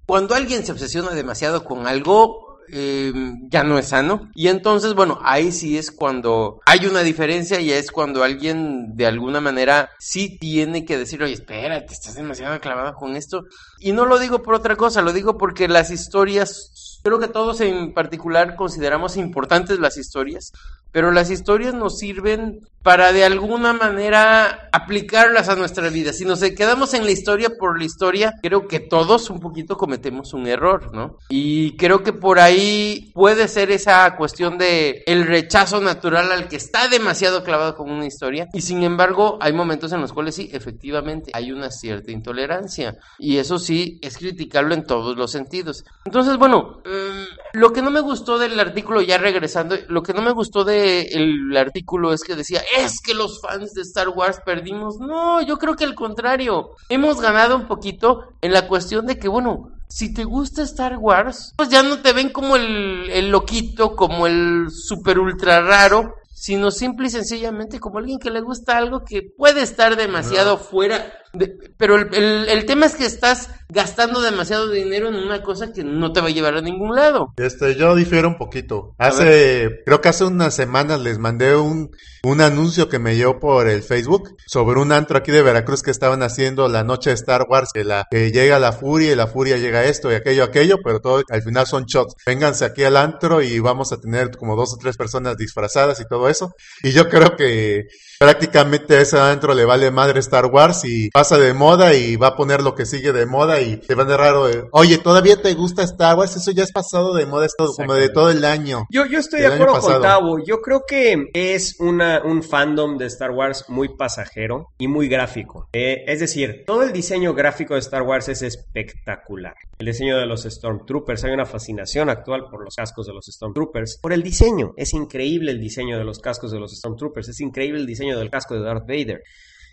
cuando 0.07 0.35
alguien 0.35 0.65
se 0.65 0.73
obsesiona 0.73 1.11
demasiado 1.11 1.65
con 1.65 1.87
algo, 1.87 2.45
eh, 2.69 3.13
ya 3.49 3.63
no 3.63 3.79
es 3.79 3.89
sano. 3.89 4.31
Y 4.35 4.49
entonces, 4.49 4.95
bueno, 4.95 5.19
ahí 5.23 5.53
sí 5.53 5.77
es 5.79 5.91
cuando 5.91 6.61
hay 6.67 6.87
una 6.87 7.03
diferencia 7.03 7.61
y 7.61 7.73
es 7.73 7.91
cuando 7.91 8.23
alguien 8.23 8.97
de 8.97 9.07
alguna 9.07 9.41
manera 9.41 9.91
sí 9.99 10.39
tiene 10.39 10.85
que 10.85 10.99
decir, 10.99 11.23
oye, 11.23 11.35
espérate, 11.35 11.93
estás 11.93 12.15
demasiado 12.15 12.59
clavada 12.61 12.95
con 12.95 13.17
esto. 13.17 13.45
Y 13.79 13.93
no 13.93 14.07
lo 14.07 14.19
digo 14.19 14.43
por 14.43 14.55
otra 14.55 14.77
cosa, 14.77 15.03
lo 15.03 15.13
digo 15.13 15.37
porque 15.37 15.69
las 15.69 15.91
historias, 15.91 16.84
creo 17.05 17.19
que 17.19 17.29
todos 17.29 17.61
en 17.61 17.93
particular 17.93 18.57
consideramos 18.57 19.19
importantes 19.19 19.79
las 19.79 19.99
historias, 19.99 20.53
pero 20.91 21.13
las 21.13 21.31
historias 21.31 21.75
nos 21.75 21.99
sirven 21.99 22.61
para 22.83 23.13
de 23.13 23.25
alguna 23.25 23.73
manera 23.73 24.69
aplicarlas 24.71 25.49
a 25.49 25.57
nuestra 25.57 25.89
vida. 25.89 26.13
Si 26.13 26.25
nos 26.25 26.41
quedamos 26.41 26.93
en 26.95 27.05
la 27.05 27.11
historia 27.11 27.51
por 27.59 27.79
la 27.79 27.85
historia, 27.85 28.35
creo 28.43 28.69
que 28.69 28.79
todos 28.79 29.31
un 29.31 29.41
poquito 29.41 29.77
cometemos 29.77 30.35
un 30.35 30.47
error, 30.47 30.95
¿no? 30.95 31.17
Y 31.31 31.77
creo 31.77 32.03
que 32.03 32.13
por 32.13 32.39
ahí 32.39 33.11
puede 33.15 33.49
ser 33.49 33.71
esa 33.71 34.15
cuestión 34.17 34.59
de 34.59 35.03
el 35.07 35.27
rechazo 35.27 35.81
natural 35.81 36.31
al 36.31 36.49
que 36.49 36.57
está 36.57 36.89
demasiado 36.89 37.43
clavado 37.43 37.75
con 37.75 37.91
una 37.91 38.07
historia. 38.07 38.49
Y 38.53 38.61
sin 38.61 38.83
embargo, 38.83 39.39
hay 39.41 39.53
momentos 39.53 39.93
en 39.93 40.03
los 40.03 40.13
cuales 40.13 40.35
sí, 40.35 40.51
efectivamente, 40.53 41.33
hay 41.35 41.53
una 41.53 41.71
cierta 41.71 42.13
intolerancia. 42.13 42.97
Y 43.19 43.39
eso 43.39 43.59
sí, 43.59 43.99
es 44.03 44.19
criticarlo 44.19 44.75
en 44.75 44.85
todos 44.85 45.17
los 45.17 45.31
sentidos. 45.31 45.85
Entonces, 46.05 46.37
bueno, 46.37 46.83
mm, 46.95 47.59
lo 47.59 47.73
que 47.73 47.83
no 47.83 47.91
me 47.91 48.01
gustó 48.01 48.39
del 48.39 48.59
artículo, 48.59 49.01
ya 49.03 49.19
regresando, 49.19 49.77
lo 49.89 50.03
que 50.03 50.13
no 50.13 50.23
me 50.23 50.33
gustó 50.33 50.65
del 50.65 51.57
artículo 51.57 52.13
es 52.13 52.23
que 52.23 52.37
decía, 52.37 52.63
es 52.79 53.01
que 53.01 53.15
los 53.15 53.41
fans 53.41 53.73
de 53.75 53.83
Star 53.83 54.09
Wars 54.09 54.41
perdimos. 54.45 54.99
No, 54.99 55.43
yo 55.43 55.59
creo 55.59 55.77
que 55.77 55.85
al 55.85 55.95
contrario, 55.95 56.71
hemos 56.89 57.21
ganado 57.21 57.57
un 57.57 57.67
poquito 57.67 58.25
en 58.41 58.53
la 58.53 58.69
cuestión 58.69 59.07
de 59.07 59.19
que, 59.19 59.29
bueno, 59.29 59.71
si 59.89 60.13
te 60.13 60.25
gusta 60.25 60.63
Star 60.63 60.97
Wars, 60.97 61.53
pues 61.57 61.69
ya 61.69 61.83
no 61.83 62.01
te 62.01 62.13
ven 62.13 62.31
como 62.31 62.57
el, 62.57 63.11
el 63.11 63.31
loquito, 63.31 63.95
como 63.95 64.27
el 64.27 64.69
super 64.71 65.19
ultra 65.19 65.61
raro, 65.61 66.15
sino 66.33 66.71
simple 66.71 67.07
y 67.07 67.11
sencillamente 67.11 67.81
como 67.81 67.99
alguien 67.99 68.19
que 68.19 68.31
le 68.31 68.41
gusta 68.41 68.77
algo 68.77 69.05
que 69.05 69.23
puede 69.23 69.63
estar 69.63 69.97
demasiado 69.97 70.59
fuera. 70.59 71.13
De- 71.35 71.57
pero 71.77 71.97
el, 71.97 72.15
el- 72.15 72.49
el 72.49 72.67
tema 72.67 72.87
es 72.87 72.95
que 72.95 73.07
estás 73.07 73.51
gastando 73.69 74.21
demasiado 74.21 74.71
dinero 74.71 75.09
en 75.09 75.17
una 75.17 75.43
cosa 75.43 75.73
que 75.73 75.83
no 75.85 76.13
te 76.13 76.21
va 76.21 76.29
a 76.29 76.31
llevar 76.31 76.55
a 76.57 76.61
ningún 76.61 76.95
lado. 76.95 77.29
Este, 77.37 77.75
yo 77.77 77.95
difiero 77.97 78.29
un 78.29 78.37
poquito. 78.37 78.95
Hace, 78.99 79.81
creo 79.85 80.01
que 80.01 80.09
hace 80.11 80.25
unas 80.25 80.55
semanas 80.55 81.01
les 81.01 81.19
mandé 81.19 81.57
un, 81.57 81.91
un 82.23 82.41
anuncio 82.41 82.89
que 82.89 82.99
me 82.99 83.17
llegó 83.17 83.41
por 83.41 83.69
el 83.69 83.83
Facebook 83.83 84.37
sobre 84.47 84.79
un 84.81 84.93
antro 84.93 85.19
aquí 85.19 85.33
de 85.33 85.43
Veracruz 85.43 85.83
que 85.83 85.91
estaban 85.91 86.23
haciendo 86.23 86.69
la 86.69 86.85
noche 86.85 87.11
de 87.11 87.15
Star 87.15 87.47
Wars, 87.49 87.71
que 87.75 87.85
la, 87.85 88.05
que 88.11 88.31
llega 88.31 88.59
la 88.59 88.73
furia 88.73 89.13
y 89.13 89.17
la 89.17 89.27
furia 89.27 89.57
llega 89.57 89.85
esto 89.85 90.13
y 90.13 90.15
aquello, 90.15 90.45
aquello, 90.45 90.77
pero 90.85 91.01
todo 91.01 91.23
al 91.29 91.43
final 91.43 91.67
son 91.67 91.85
shots. 91.87 92.15
Vénganse 92.27 92.65
aquí 92.67 92.85
al 92.85 92.97
antro 92.97 93.43
y 93.43 93.59
vamos 93.59 93.93
a 93.93 93.97
tener 94.01 94.31
como 94.37 94.55
dos 94.57 94.75
o 94.75 94.77
tres 94.79 94.97
personas 94.97 95.37
disfrazadas 95.37 96.01
y 96.01 96.05
todo 96.07 96.29
eso. 96.29 96.53
Y 96.83 96.93
yo 96.93 97.09
creo 97.09 97.35
que 97.37 97.87
prácticamente 98.19 98.97
a 98.97 99.01
ese 99.01 99.19
antro 99.19 99.55
le 99.55 99.65
vale 99.65 99.91
madre 99.91 100.21
Star 100.21 100.47
Wars 100.47 100.85
y 100.85 101.11
pasa 101.25 101.39
de 101.39 101.55
moda 101.55 101.95
y 101.95 102.17
va 102.17 102.29
a 102.29 102.37
poner 102.37 102.61
lo 102.61 102.75
que 102.75 102.85
sigue 102.85 103.11
de 103.11 103.25
moda 103.25 103.59
y 103.59 103.79
te 103.79 103.95
van 103.95 104.09
de 104.09 104.15
raro. 104.15 104.47
de, 104.47 104.65
Oye, 104.73 104.99
¿todavía 104.99 105.41
te 105.41 105.55
gusta 105.55 105.83
Star 105.85 106.19
Wars? 106.19 106.37
Eso 106.37 106.51
ya 106.51 106.65
es 106.65 106.71
pasado 106.71 107.15
de 107.15 107.25
moda, 107.25 107.47
es 107.47 107.55
todo, 107.57 107.73
como 107.75 107.95
de 107.95 108.11
todo 108.11 108.31
el 108.31 108.45
año. 108.45 108.85
Yo, 108.91 109.07
yo 109.07 109.21
estoy 109.21 109.41
de 109.41 109.47
acuerdo 109.47 109.81
con. 109.81 110.03
Tavo. 110.03 110.45
Yo 110.45 110.61
creo 110.61 110.83
que 110.87 111.31
es 111.33 111.81
una, 111.81 112.23
un 112.23 112.43
fandom 112.43 112.99
de 112.99 113.07
Star 113.07 113.31
Wars 113.31 113.65
muy 113.69 113.97
pasajero 113.97 114.73
y 114.77 114.87
muy 114.87 115.09
gráfico. 115.09 115.71
Eh, 115.73 116.05
es 116.07 116.21
decir, 116.21 116.65
todo 116.67 116.83
el 116.83 116.93
diseño 116.93 117.33
gráfico 117.33 117.73
de 117.73 117.81
Star 117.81 118.03
Wars 118.03 118.29
es 118.29 118.43
espectacular. 118.43 119.55
El 119.79 119.87
diseño 119.87 120.19
de 120.19 120.27
los 120.27 120.43
Stormtroopers, 120.43 121.25
hay 121.25 121.33
una 121.33 121.47
fascinación 121.47 122.11
actual 122.11 122.49
por 122.51 122.63
los 122.63 122.77
cascos 122.77 123.07
de 123.07 123.15
los 123.15 123.25
Stormtroopers. 123.25 123.99
Por 124.03 124.13
el 124.13 124.23
diseño, 124.23 124.75
es 124.77 124.93
increíble 124.93 125.53
el 125.53 125.61
diseño 125.61 125.97
de 125.97 126.05
los 126.05 126.19
cascos 126.19 126.53
de 126.53 126.61
los 126.61 126.77
Stormtroopers, 126.77 127.31
es 127.31 127.41
increíble 127.41 127.81
el 127.81 127.87
diseño 127.87 128.19
del 128.19 128.29
casco 128.29 128.53
de 128.53 128.61
Darth 128.61 128.87
Vader. 128.87 129.23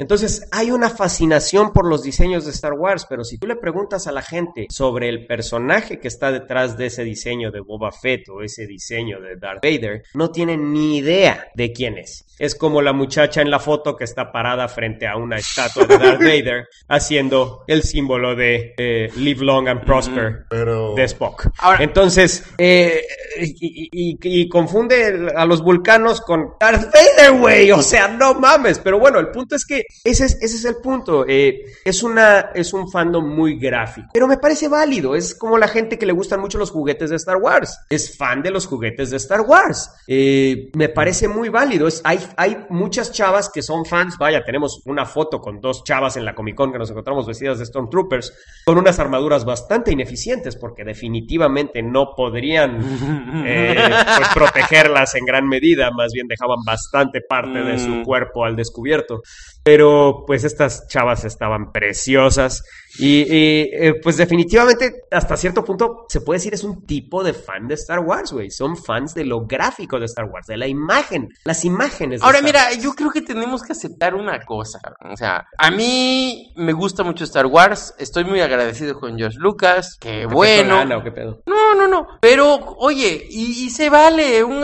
Entonces, 0.02 0.48
hay 0.52 0.72
una 0.72 0.90
fascinación 0.90 1.72
por 1.72 1.86
los 1.88 2.02
diseños 2.02 2.44
de 2.46 2.52
Star 2.52 2.74
Wars, 2.74 3.06
pero 3.08 3.24
si 3.24 3.38
tú 3.38 3.46
le 3.46 3.56
preguntas 3.56 4.08
a 4.08 4.12
la 4.12 4.24
gente 4.24 4.66
sobre 4.72 5.10
el 5.10 5.28
personaje 5.28 6.00
que 6.00 6.08
está 6.08 6.32
detrás 6.32 6.76
de 6.76 6.88
ese 6.88 7.04
diseño 7.04 7.52
de 7.52 7.60
Boba 7.60 7.92
Fett 7.92 8.28
o 8.30 8.42
ese 8.42 8.66
diseño 8.66 9.22
de 9.22 9.36
Darth 9.36 9.64
Vader, 9.64 10.02
no 10.16 10.32
tienen 10.32 10.74
ni 10.74 10.98
idea 10.98 11.46
de 11.54 11.72
quién 11.72 12.00
es. 12.00 12.26
Es 12.40 12.56
como 12.56 12.82
la 12.82 12.94
muchacha 12.94 13.42
en 13.42 13.52
la 13.52 13.60
foto 13.60 13.96
que 13.96 14.04
está 14.04 14.32
parada 14.32 14.68
frente 14.68 15.06
a 15.06 15.16
una 15.18 15.38
estatua 15.38 15.86
de 15.86 15.98
Darth 16.00 16.20
Vader 16.20 16.68
haciendo 16.88 17.64
el 17.68 17.84
símbolo 17.84 18.36
de 18.36 18.74
eh, 18.78 19.12
Live 19.18 19.44
Long 19.46 19.68
and 19.68 19.86
Prosper 19.86 20.46
Pero 20.50 20.96
de 20.96 21.04
Spock. 21.04 21.48
Ahora- 21.60 21.84
Entonces, 21.84 22.44
eh, 22.58 23.04
y, 23.40 23.90
y- 23.92 24.18
y 24.42 24.50
confunde 24.50 25.32
a 25.36 25.46
los 25.46 25.62
vulcanos 25.62 26.22
con 26.22 26.54
Darth 26.60 26.92
Vader, 26.92 27.34
güey. 27.40 27.72
O 27.72 27.84
sea, 27.84 28.08
no 28.08 28.34
mames. 28.34 28.80
Pero 28.80 28.98
bueno, 29.00 29.20
el 29.20 29.28
punto 29.30 29.56
es 29.56 29.64
que 29.66 29.84
ese 30.04 30.26
es, 30.26 30.38
ese 30.42 30.56
es 30.58 30.66
el 30.66 30.78
punto. 30.78 31.26
Eh, 31.28 31.64
es, 31.86 32.02
una, 32.04 32.52
es 32.56 32.74
un 32.74 32.90
fandom 32.92 33.28
muy 33.28 33.58
gráfico. 33.58 34.10
Pero 34.14 34.28
me 34.28 34.38
parece 34.38 34.68
válido. 34.68 35.16
Es 35.16 35.36
como 35.36 35.58
la 35.58 35.68
gente 35.68 35.98
que 36.00 36.06
le 36.06 36.14
gustan 36.14 36.40
mucho 36.40 36.58
los 36.58 36.72
juguetes 36.72 37.12
de 37.12 37.16
Star 37.18 37.38
Wars. 37.38 37.78
Es 37.90 38.18
fan 38.18 38.42
de 38.42 38.52
los 38.52 38.66
juguetes 38.66 39.12
de 39.12 39.18
Star 39.18 39.42
Wars. 39.42 39.92
Eh, 40.08 40.72
me 40.76 40.90
parece 40.90 41.28
muy 41.28 41.50
válido. 41.50 41.88
Es, 41.88 42.02
hay, 42.04 42.20
hay 42.36 42.66
muchas 42.70 43.12
chavas 43.12 43.50
que 43.50 43.62
son 43.62 43.86
fans. 43.86 44.16
Vaya, 44.20 44.44
tenemos 44.44 44.82
una 44.86 45.06
foto 45.06 45.40
con 45.40 45.62
dos 45.62 45.84
chavas 45.84 46.18
en 46.18 46.26
la 46.26 46.34
Comic 46.34 46.56
Con 46.56 46.72
que 46.72 46.80
nos 46.80 46.90
encontramos 46.90 47.28
vestidas 47.28 47.60
de 47.60 47.66
Stormtroopers 47.66 48.34
con 48.66 48.78
unas 48.78 48.98
armaduras 49.00 49.46
bastante 49.46 49.92
ineficientes 49.92 50.56
porque 50.56 50.84
definitivamente 50.84 51.82
no 51.84 52.16
podrían 52.16 52.80
eh, 53.46 53.76
pues, 54.18 54.30
protegerlas 54.34 55.16
en 55.16 55.26
gran 55.26 55.48
medida, 55.48 55.92
más 55.92 56.12
bien 56.12 56.28
dejaban 56.28 56.60
bastante 56.66 57.22
parte 57.22 57.60
de 57.60 57.78
su 57.78 57.92
Mm. 57.92 58.04
cuerpo 58.04 58.46
al 58.46 58.56
descubierto. 58.56 59.22
Pero 59.64 60.24
pues 60.26 60.44
estas 60.44 60.88
chavas 60.88 61.24
estaban 61.26 61.72
preciosas 61.72 62.64
y, 62.98 63.22
y, 63.22 63.70
eh, 63.72 63.94
pues 64.04 64.18
definitivamente 64.18 65.04
hasta 65.12 65.38
cierto 65.38 65.64
punto 65.64 66.06
se 66.10 66.20
puede 66.22 66.40
decir 66.40 66.54
es 66.54 66.64
un 66.64 66.86
tipo 66.86 67.24
de 67.24 67.34
fan 67.34 67.68
de 67.68 67.76
Star 67.76 68.00
Wars, 68.00 68.34
güey. 68.34 68.50
Son 68.52 68.76
fans 68.76 69.14
de 69.14 69.24
lo 69.24 69.46
gráfico 69.46 70.00
de 70.00 70.06
Star 70.06 70.26
Wars, 70.26 70.48
de 70.48 70.58
la 70.58 70.68
imagen, 70.68 71.30
las 71.46 71.64
imágenes. 71.64 72.20
de 72.22 72.26
Ahora, 72.26 72.40
Star 72.40 72.50
mira, 72.52 72.64
Wars. 72.66 72.84
yo 72.84 72.94
creo 72.94 73.12
que 73.12 73.22
tenemos 73.22 73.62
que 73.64 73.72
aceptar 73.74 74.16
una 74.16 74.40
cosa. 74.42 74.80
O 75.12 75.16
sea, 75.16 75.46
a 75.58 75.72
mí 75.72 76.52
me 76.56 76.74
gusta 76.74 77.04
mucho 77.04 77.24
Star 77.24 77.46
Wars. 77.46 77.94
Estoy 78.00 78.26
muy 78.26 78.42
agradecido 78.42 79.00
con 79.00 79.18
George 79.18 79.38
Lucas. 79.40 79.96
Que 80.00 80.22
¿Te 80.22 80.26
bueno. 80.26 80.56
prestó 80.64 80.76
lana 80.76 80.98
o 80.98 81.04
qué 81.04 81.12
pedo? 81.12 81.44
No, 81.46 81.76
no, 81.76 81.88
no. 81.88 82.08
Pero, 82.20 82.56
oye, 82.80 83.26
y, 83.30 83.66
y 83.66 83.70
se 83.70 83.90
vale. 83.90 84.44
un- 84.44 84.62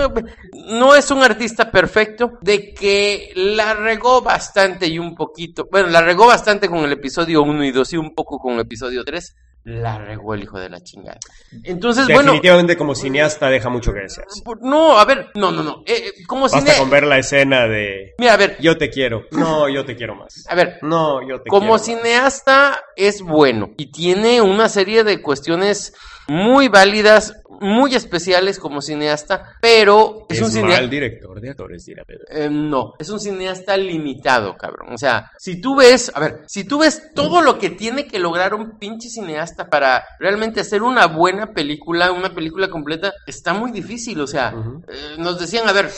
no 0.70 0.96
es 0.96 1.12
un 1.12 1.22
artista 1.24 1.72
perfecto. 1.72 2.34
De 2.42 2.74
que 2.74 3.32
la 3.36 3.74
regó 3.76 4.22
bastante 4.22 4.87
y 4.88 5.00
un 5.00 5.16
poquito. 5.16 5.68
Bueno, 5.72 5.90
la 5.90 6.02
regó 6.02 6.26
bastante 6.28 6.68
con 6.70 6.80
el 6.80 6.92
episodio 6.92 7.42
1 7.44 7.64
y 7.66 7.72
2 7.72 7.94
y 7.94 7.98
un 7.98 8.16
poco 8.16 8.40
con 8.40 8.54
el 8.56 8.62
episodio 8.62 9.04
3. 9.04 9.36
La 9.66 9.98
regó 9.98 10.34
el 10.34 10.44
hijo 10.44 10.58
de 10.58 10.70
la 10.70 10.80
chingada. 10.82 11.20
Entonces, 11.64 12.06
bueno. 12.06 12.22
Definitivamente 12.32 12.78
como 12.78 12.96
cineasta 12.96 13.50
deja 13.50 13.68
mucho 13.70 13.92
que 13.92 14.00
desear. 14.00 14.26
No, 14.62 14.98
a 14.98 15.04
ver, 15.04 15.28
no, 15.36 15.52
no, 15.52 15.62
no. 15.62 15.84
Eh, 15.86 15.94
eh, 16.08 16.24
como 16.26 16.44
Basta 16.44 16.60
cine. 16.62 16.74
con 16.78 16.90
ver 16.90 17.06
la 17.06 17.18
escena 17.18 17.68
de 17.68 18.14
Mira, 18.18 18.34
a 18.34 18.38
ver, 18.38 18.56
yo 18.62 18.78
te 18.78 18.90
quiero. 18.90 19.26
No, 19.32 19.68
yo 19.68 19.84
te 19.84 19.98
quiero 19.98 20.16
más. 20.16 20.46
a 20.48 20.56
ver. 20.56 20.80
No, 20.84 21.20
yo 21.28 21.42
te 21.42 21.50
Como 21.50 21.78
quiero. 21.78 22.00
cineasta 22.02 22.80
es 22.96 23.22
bueno 23.22 23.72
y 23.78 23.92
tiene 23.92 24.42
una 24.42 24.70
serie 24.70 25.04
de 25.04 25.22
cuestiones 25.22 25.94
muy 26.30 26.70
válidas, 26.70 27.34
muy 27.60 27.96
especiales 27.96 28.60
como 28.60 28.82
cineasta, 28.82 29.58
pero 29.62 30.26
es, 30.30 30.38
Es, 30.38 30.44
un 30.44 30.48
mal 30.48 30.64
cineasta... 30.64 30.88
director 30.88 31.42
de 31.42 31.50
actores, 31.50 31.86
dirá 31.86 32.04
Pedro. 32.06 32.26
no, 32.52 32.94
es 33.00 33.10
un 33.10 33.20
cineasta 33.20 33.78
limitado, 33.78 34.56
cabrón. 34.58 34.94
O 34.94 34.98
sea, 34.98 35.32
si 35.38 35.62
tú 35.62 35.76
ves, 35.76 36.12
a 36.14 36.20
ver, 36.20 36.44
si 36.48 36.64
tú 36.64 36.80
ves 36.80 37.14
todo 37.14 37.42
lo 37.42 37.58
que 37.58 37.70
tiene 37.70 38.08
que 38.08 38.20
lograr 38.20 38.54
un 38.54 38.78
pinche 38.78 39.10
cineasta 39.10 39.70
para 39.70 40.04
realmente 40.20 40.62
hacer 40.62 40.84
una 40.84 41.08
buena 41.08 41.54
película, 41.54 42.12
una 42.12 42.34
película 42.34 42.70
completa, 42.70 43.14
está 43.26 43.54
muy 43.54 43.72
difícil. 43.72 44.20
O 44.22 44.28
sea, 44.28 44.54
eh, 44.88 45.16
nos 45.18 45.40
decían, 45.40 45.68
a 45.68 45.74
ver, 45.74 45.90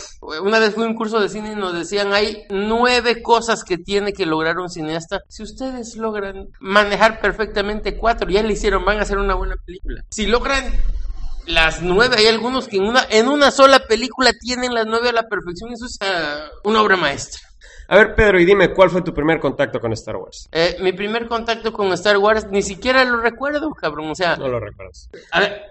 una 0.44 0.60
vez 0.60 0.74
fui 0.74 0.84
a 0.84 0.88
un 0.88 0.96
curso 0.96 1.20
de 1.20 1.30
cine 1.30 1.54
y 1.54 1.56
nos 1.56 1.74
decían, 1.74 2.14
hay 2.14 2.44
nueve 2.50 3.22
cosas 3.22 3.64
que 3.64 3.78
tiene 3.78 4.14
que 4.14 4.26
lograr 4.26 4.58
un 4.60 4.70
cineasta. 4.70 5.22
Si 5.28 5.44
ustedes 5.44 5.96
logran 5.96 6.50
manejar 6.60 7.22
perfectamente 7.22 7.98
cuatro, 7.98 8.30
ya 8.30 8.44
le 8.44 8.54
hicieron, 8.54 8.86
van 8.86 9.00
a 9.00 9.04
hacer 9.04 9.18
una 9.18 9.36
buena 9.36 9.56
película. 9.66 10.04
Si 10.10 10.26
logran 10.26 10.64
las 11.50 11.82
nueve, 11.82 12.16
hay 12.20 12.28
algunos 12.28 12.68
que 12.68 12.78
en 12.78 12.84
una, 12.84 13.06
en 13.10 13.28
una 13.28 13.50
sola 13.50 13.80
película 13.80 14.34
tienen 14.34 14.74
las 14.74 14.86
nueve 14.86 15.10
a 15.10 15.14
la 15.14 15.28
perfección, 15.28 15.74
eso 15.74 15.88
es 15.88 15.98
ah, 16.02 16.48
una 16.64 16.82
obra 16.82 16.96
maestra. 16.96 17.49
A 17.92 17.98
ver, 17.98 18.14
Pedro, 18.14 18.40
y 18.40 18.46
dime, 18.46 18.72
¿cuál 18.72 18.92
fue 18.92 19.02
tu 19.02 19.16
primer 19.16 19.40
contacto 19.40 19.80
con 19.80 19.92
Star 19.94 20.16
Wars? 20.16 20.48
Eh, 20.52 20.78
mi 20.80 20.94
primer 20.94 21.28
contacto 21.28 21.74
con 21.74 21.92
Star 21.94 22.20
Wars 22.20 22.46
ni 22.52 22.62
siquiera 22.62 23.04
lo 23.04 23.20
recuerdo, 23.20 23.72
cabrón. 23.74 24.12
O 24.12 24.16
sea, 24.16 24.36
No 24.36 24.48
lo 24.48 24.60
recuerdas. 24.60 25.10
a 25.32 25.40
ver, 25.40 25.64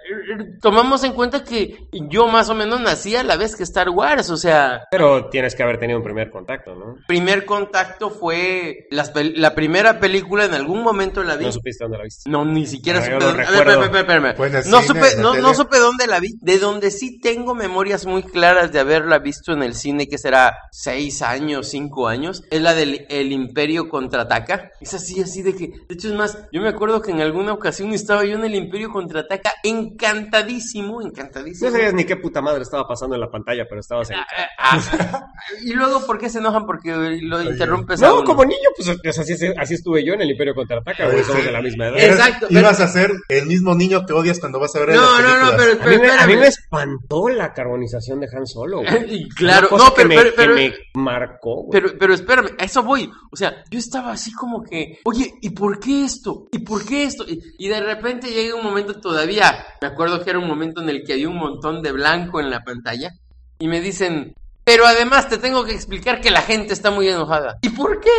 tomamos 0.60 1.04
en 1.04 1.12
cuenta 1.12 1.44
que 1.44 1.88
yo 1.92 2.26
más 2.26 2.48
o 2.48 2.56
menos 2.56 2.80
nací 2.80 3.14
a 3.14 3.22
la 3.22 3.36
vez 3.36 3.54
que 3.54 3.62
Star 3.62 3.90
Wars. 3.90 4.30
O 4.30 4.36
sea, 4.36 4.82
Pero 4.90 5.28
tienes 5.30 5.54
que 5.54 5.62
haber 5.62 5.78
tenido 5.78 5.98
un 5.98 6.04
primer 6.04 6.30
contacto, 6.30 6.74
¿no? 6.74 6.96
primer 7.06 7.44
contacto 7.44 8.10
fue 8.10 8.88
las 8.90 9.12
la 9.14 9.54
primera 9.54 10.00
película, 10.00 10.44
en 10.44 10.54
algún 10.54 10.82
momento 10.82 11.22
la 11.22 11.36
vi. 11.36 11.44
No 11.44 11.52
supiste 11.52 11.84
dónde 11.84 11.98
la 11.98 12.04
viste. 12.04 12.28
No, 12.28 12.44
ni 12.44 12.66
siquiera 12.66 13.00
supe 13.00 13.24
dónde. 13.24 13.44
A 13.44 13.50
ver, 13.50 13.68
espérame, 13.68 14.26
espérame, 14.26 14.62
cine, 14.64 14.82
supe, 14.82 15.16
no 15.18 15.54
supe 15.54 15.78
dónde 15.78 16.08
la 16.08 16.18
vi. 16.18 16.34
De 16.40 16.58
donde 16.58 16.90
sí 16.90 17.20
tengo 17.20 17.54
memorias 17.54 18.06
muy 18.06 18.24
claras 18.24 18.72
de 18.72 18.80
haberla 18.80 19.20
visto 19.20 19.52
en 19.52 19.62
el 19.62 19.74
cine, 19.74 20.08
que 20.08 20.18
será 20.18 20.58
seis 20.72 21.22
años, 21.22 21.68
cinco 21.68 22.07
años, 22.07 22.07
es 22.12 22.60
la 22.62 22.74
del 22.74 23.06
El 23.08 23.32
Imperio 23.32 23.88
contraataca. 23.88 24.70
Es 24.80 24.94
así, 24.94 25.20
así 25.20 25.42
de 25.42 25.54
que. 25.54 25.68
De 25.68 25.94
hecho, 25.94 26.08
es 26.08 26.14
más, 26.14 26.38
yo 26.52 26.60
me 26.60 26.68
acuerdo 26.68 27.00
que 27.02 27.10
en 27.10 27.20
alguna 27.20 27.52
ocasión 27.52 27.92
estaba 27.92 28.24
yo 28.24 28.36
en 28.36 28.44
el 28.44 28.54
Imperio 28.54 28.90
contraataca, 28.90 29.52
encantadísimo, 29.62 31.02
encantadísimo. 31.02 31.70
No 31.70 31.76
sabías 31.76 31.94
ni 31.94 32.04
qué 32.04 32.16
puta 32.16 32.40
madre 32.40 32.62
estaba 32.62 32.86
pasando 32.86 33.14
en 33.14 33.20
la 33.20 33.30
pantalla, 33.30 33.64
pero 33.68 33.80
estabas 33.80 34.10
en... 34.10 34.16
Ah, 34.16 34.26
ah, 34.58 35.26
y 35.62 35.72
luego, 35.72 36.04
¿por 36.06 36.18
qué 36.18 36.28
se 36.28 36.38
enojan? 36.38 36.66
Porque 36.66 36.92
lo 37.22 37.42
interrumpes 37.42 38.02
a 38.02 38.08
No, 38.08 38.16
uno. 38.16 38.24
como 38.24 38.44
niño, 38.44 38.68
pues 38.76 39.18
así, 39.18 39.34
así 39.56 39.74
estuve 39.74 40.04
yo 40.04 40.14
en 40.14 40.22
el 40.22 40.30
Imperio 40.30 40.54
Contraataca, 40.54 41.08
güey, 41.10 41.22
somos 41.24 41.44
de 41.44 41.52
la 41.52 41.62
misma 41.62 41.88
edad. 41.88 41.98
Exacto, 42.00 42.46
pero- 42.48 42.60
Ibas 42.60 42.80
a 42.80 42.88
ser 42.88 43.10
el 43.28 43.46
mismo 43.46 43.74
niño 43.74 44.04
que 44.06 44.12
odias 44.12 44.38
cuando 44.40 44.58
vas 44.60 44.74
a 44.76 44.80
ver 44.80 44.90
No, 44.90 44.94
las 45.20 45.22
no, 45.22 45.50
no, 45.52 45.56
películas. 45.56 45.78
pero, 45.78 45.82
A 45.82 45.86
mí, 45.88 45.98
me, 45.98 46.08
a 46.08 46.10
mí 46.10 46.18
espérame. 46.18 46.40
me 46.40 46.46
espantó 46.46 47.28
la 47.28 47.52
carbonización 47.52 48.20
de 48.20 48.28
Han 48.34 48.46
Solo, 48.46 48.78
güey. 48.78 48.88
Y 49.18 49.28
claro, 49.30 49.68
no, 49.72 49.92
pero, 49.96 50.08
que, 50.10 50.16
pero, 50.16 50.24
me, 50.24 50.30
pero- 50.36 50.54
que 50.54 50.70
me 50.94 51.02
marcó, 51.02 51.62
güey. 51.64 51.80
Pero, 51.82 51.97
pero 51.98 52.14
espérame, 52.14 52.50
a 52.58 52.64
eso 52.64 52.82
voy. 52.82 53.10
O 53.30 53.36
sea, 53.36 53.64
yo 53.70 53.78
estaba 53.78 54.12
así 54.12 54.32
como 54.32 54.62
que, 54.62 54.98
oye, 55.04 55.34
¿y 55.42 55.50
por 55.50 55.78
qué 55.80 56.04
esto? 56.04 56.46
¿Y 56.52 56.60
por 56.60 56.84
qué 56.84 57.04
esto? 57.04 57.24
Y, 57.28 57.40
y 57.58 57.68
de 57.68 57.80
repente 57.80 58.30
llega 58.30 58.54
un 58.54 58.64
momento 58.64 59.00
todavía, 59.00 59.64
me 59.80 59.88
acuerdo 59.88 60.22
que 60.22 60.30
era 60.30 60.38
un 60.38 60.46
momento 60.48 60.80
en 60.82 60.88
el 60.88 61.02
que 61.04 61.14
había 61.14 61.28
un 61.28 61.36
montón 61.38 61.82
de 61.82 61.92
blanco 61.92 62.40
en 62.40 62.50
la 62.50 62.62
pantalla, 62.64 63.10
y 63.58 63.68
me 63.68 63.80
dicen, 63.80 64.34
pero 64.64 64.86
además 64.86 65.28
te 65.28 65.38
tengo 65.38 65.64
que 65.64 65.72
explicar 65.72 66.20
que 66.20 66.30
la 66.30 66.42
gente 66.42 66.72
está 66.74 66.90
muy 66.90 67.08
enojada. 67.08 67.58
¿Y 67.62 67.70
por 67.70 68.00
qué? 68.00 68.10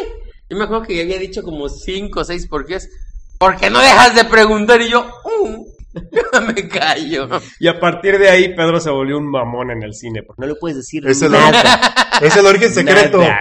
Yo 0.50 0.58
me 0.58 0.64
acuerdo 0.66 0.84
que 0.88 1.02
había 1.02 1.20
dicho 1.20 1.44
como 1.44 1.70
cinco 1.70 2.22
o 2.22 2.24
seis 2.24 2.48
porqués. 2.48 2.90
Porque 3.38 3.70
no 3.70 3.80
dejas 3.80 4.16
de 4.16 4.26
preguntar 4.26 4.82
y 4.82 4.90
yo, 4.90 5.06
"Mm". 5.24 5.64
me 6.56 6.68
callo. 6.68 7.28
Y 7.60 7.68
a 7.68 7.80
partir 7.80 8.18
de 8.20 8.30
ahí, 8.30 8.56
Pedro 8.56 8.80
se 8.80 8.90
volvió 8.90 9.18
un 9.18 9.30
mamón 9.30 9.72
en 9.72 9.82
el 9.84 9.94
cine, 9.94 10.24
porque 10.24 10.42
no 10.42 10.48
le 10.48 10.56
puedes 10.56 10.78
decir 10.78 11.08
Es 11.08 11.22
el, 11.22 11.32
nada. 11.32 12.20
es 12.22 12.36
el 12.36 12.46
origen 12.46 12.74
secreto. 12.74 13.20
Nada. 13.20 13.38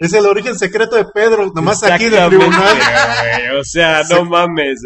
Es 0.00 0.12
el 0.12 0.26
origen 0.26 0.58
secreto 0.58 0.96
de 0.96 1.04
Pedro, 1.06 1.50
nomás 1.54 1.82
aquí 1.82 2.08
del 2.08 2.28
tribunal. 2.28 2.76
güey, 2.76 3.58
O 3.60 3.64
sea, 3.64 4.02
no 4.10 4.24
mames. 4.24 4.80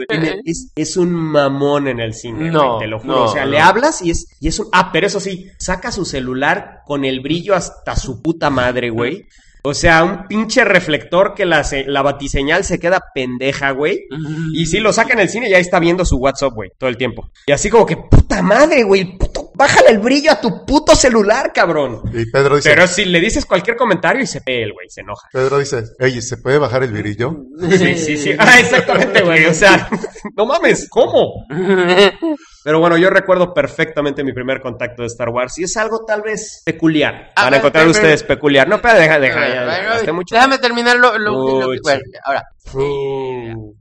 Es, 0.44 0.72
es 0.74 0.96
un 0.96 1.12
mamón 1.12 1.88
en 1.88 2.00
el 2.00 2.14
cine, 2.14 2.50
No, 2.50 2.76
güey, 2.76 2.80
te 2.80 2.86
lo 2.88 2.98
juro. 3.00 3.14
no, 3.14 3.24
o 3.24 3.32
sea, 3.32 3.44
no. 3.44 3.50
le 3.50 3.58
hablas 3.60 4.02
y 4.02 4.10
es, 4.10 4.26
y 4.40 4.48
es 4.48 4.58
un. 4.58 4.68
Ah, 4.72 4.90
pero 4.92 5.06
eso 5.06 5.20
sí, 5.20 5.50
saca 5.58 5.92
su 5.92 6.04
celular 6.04 6.80
con 6.86 7.04
el 7.04 7.20
brillo 7.20 7.54
hasta 7.54 7.96
su 7.96 8.22
puta 8.22 8.50
madre, 8.50 8.90
güey. 8.90 9.26
O 9.64 9.74
sea, 9.74 10.02
un 10.02 10.26
pinche 10.26 10.64
reflector 10.64 11.34
que 11.34 11.46
la, 11.46 11.62
se- 11.62 11.84
la 11.86 12.02
batiseñal 12.02 12.64
se 12.64 12.80
queda 12.80 13.00
pendeja, 13.14 13.70
güey. 13.70 14.06
Y 14.54 14.66
si 14.66 14.80
lo 14.80 14.92
saca 14.92 15.12
en 15.12 15.20
el 15.20 15.28
cine, 15.28 15.48
ya 15.48 15.58
está 15.58 15.78
viendo 15.78 16.04
su 16.04 16.16
WhatsApp, 16.16 16.52
güey, 16.52 16.70
todo 16.76 16.90
el 16.90 16.96
tiempo. 16.96 17.30
Y 17.46 17.52
así 17.52 17.70
como 17.70 17.86
que, 17.86 17.96
puta 17.96 18.42
madre, 18.42 18.82
güey, 18.82 19.02
el 19.02 19.16
puto, 19.16 19.41
bájale 19.54 19.90
el 19.90 19.98
brillo 19.98 20.32
a 20.32 20.40
tu 20.40 20.64
puto 20.64 20.94
celular, 20.94 21.52
cabrón. 21.52 22.02
Y 22.12 22.30
Pedro 22.30 22.56
dice, 22.56 22.70
Pero 22.70 22.86
si 22.86 23.04
le 23.04 23.20
dices 23.20 23.46
cualquier 23.46 23.76
comentario 23.76 24.22
y 24.22 24.26
se 24.26 24.40
ve 24.44 24.62
el 24.62 24.72
güey, 24.72 24.88
se 24.88 25.02
enoja. 25.02 25.28
Pedro 25.32 25.58
dice, 25.58 25.84
oye, 26.00 26.22
¿se 26.22 26.36
puede 26.36 26.58
bajar 26.58 26.82
el 26.82 26.92
virillo? 26.92 27.36
Sí, 27.70 27.96
sí, 27.96 28.16
sí. 28.16 28.34
Ah, 28.38 28.58
exactamente, 28.60 29.22
güey. 29.22 29.46
O 29.46 29.54
sea, 29.54 29.88
no 30.36 30.46
mames, 30.46 30.88
¿cómo? 30.88 31.46
Pero 32.64 32.78
bueno, 32.80 32.96
yo 32.96 33.10
recuerdo 33.10 33.52
perfectamente 33.52 34.22
mi 34.24 34.32
primer 34.32 34.60
contacto 34.60 35.02
de 35.02 35.08
Star 35.08 35.28
Wars 35.30 35.58
y 35.58 35.64
es 35.64 35.76
algo 35.76 36.04
tal 36.06 36.22
vez 36.22 36.62
peculiar. 36.64 37.32
A 37.34 37.44
Van 37.44 37.54
a 37.54 37.56
encontrar 37.58 37.88
ustedes 37.88 38.22
peculiar. 38.22 38.68
No, 38.68 38.80
pero 38.80 38.98
deja, 38.98 39.18
deja, 39.18 39.48
ya, 39.48 39.64
Bueno, 39.64 39.84
gastaste 39.84 40.12
mucho. 40.12 40.34
Déjame 40.34 40.58
terminar 40.58 40.96
lo, 40.96 41.18
lo- 41.18 41.60
lo 41.60 41.70
que- 41.72 41.78
bueno, 41.82 42.02
ahora, 42.24 42.42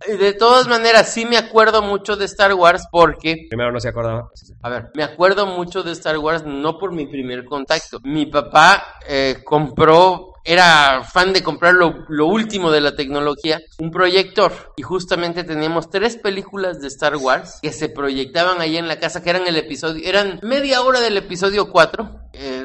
de 0.07 0.33
todas 0.33 0.67
maneras, 0.67 1.13
sí 1.13 1.25
me 1.25 1.37
acuerdo 1.37 1.81
mucho 1.81 2.15
de 2.15 2.25
Star 2.25 2.53
Wars 2.53 2.85
porque, 2.91 3.45
Primero 3.49 3.71
no 3.71 3.79
se 3.79 3.89
acordaba. 3.89 4.29
a 4.61 4.69
ver, 4.69 4.89
me 4.95 5.03
acuerdo 5.03 5.45
mucho 5.45 5.83
de 5.83 5.91
Star 5.91 6.17
Wars 6.17 6.43
no 6.45 6.77
por 6.77 6.91
mi 6.91 7.05
primer 7.05 7.45
contacto. 7.45 7.99
Mi 8.03 8.25
papá 8.25 8.95
eh, 9.07 9.37
compró 9.45 10.30
era 10.43 11.03
fan 11.03 11.33
de 11.33 11.43
comprar 11.43 11.73
lo, 11.73 12.05
lo 12.09 12.27
último 12.27 12.71
de 12.71 12.81
la 12.81 12.95
tecnología, 12.95 13.59
un 13.79 13.91
proyector. 13.91 14.51
Y 14.77 14.81
justamente 14.83 15.43
teníamos 15.43 15.89
tres 15.89 16.17
películas 16.17 16.81
de 16.81 16.87
Star 16.87 17.15
Wars 17.17 17.59
que 17.61 17.71
se 17.71 17.89
proyectaban 17.89 18.61
ahí 18.61 18.77
en 18.77 18.87
la 18.87 18.99
casa, 18.99 19.23
que 19.23 19.29
eran 19.29 19.47
el 19.47 19.57
episodio, 19.57 20.07
eran 20.07 20.39
media 20.41 20.81
hora 20.81 20.99
del 20.99 21.17
episodio 21.17 21.69
4. 21.71 22.21
eh, 22.33 22.63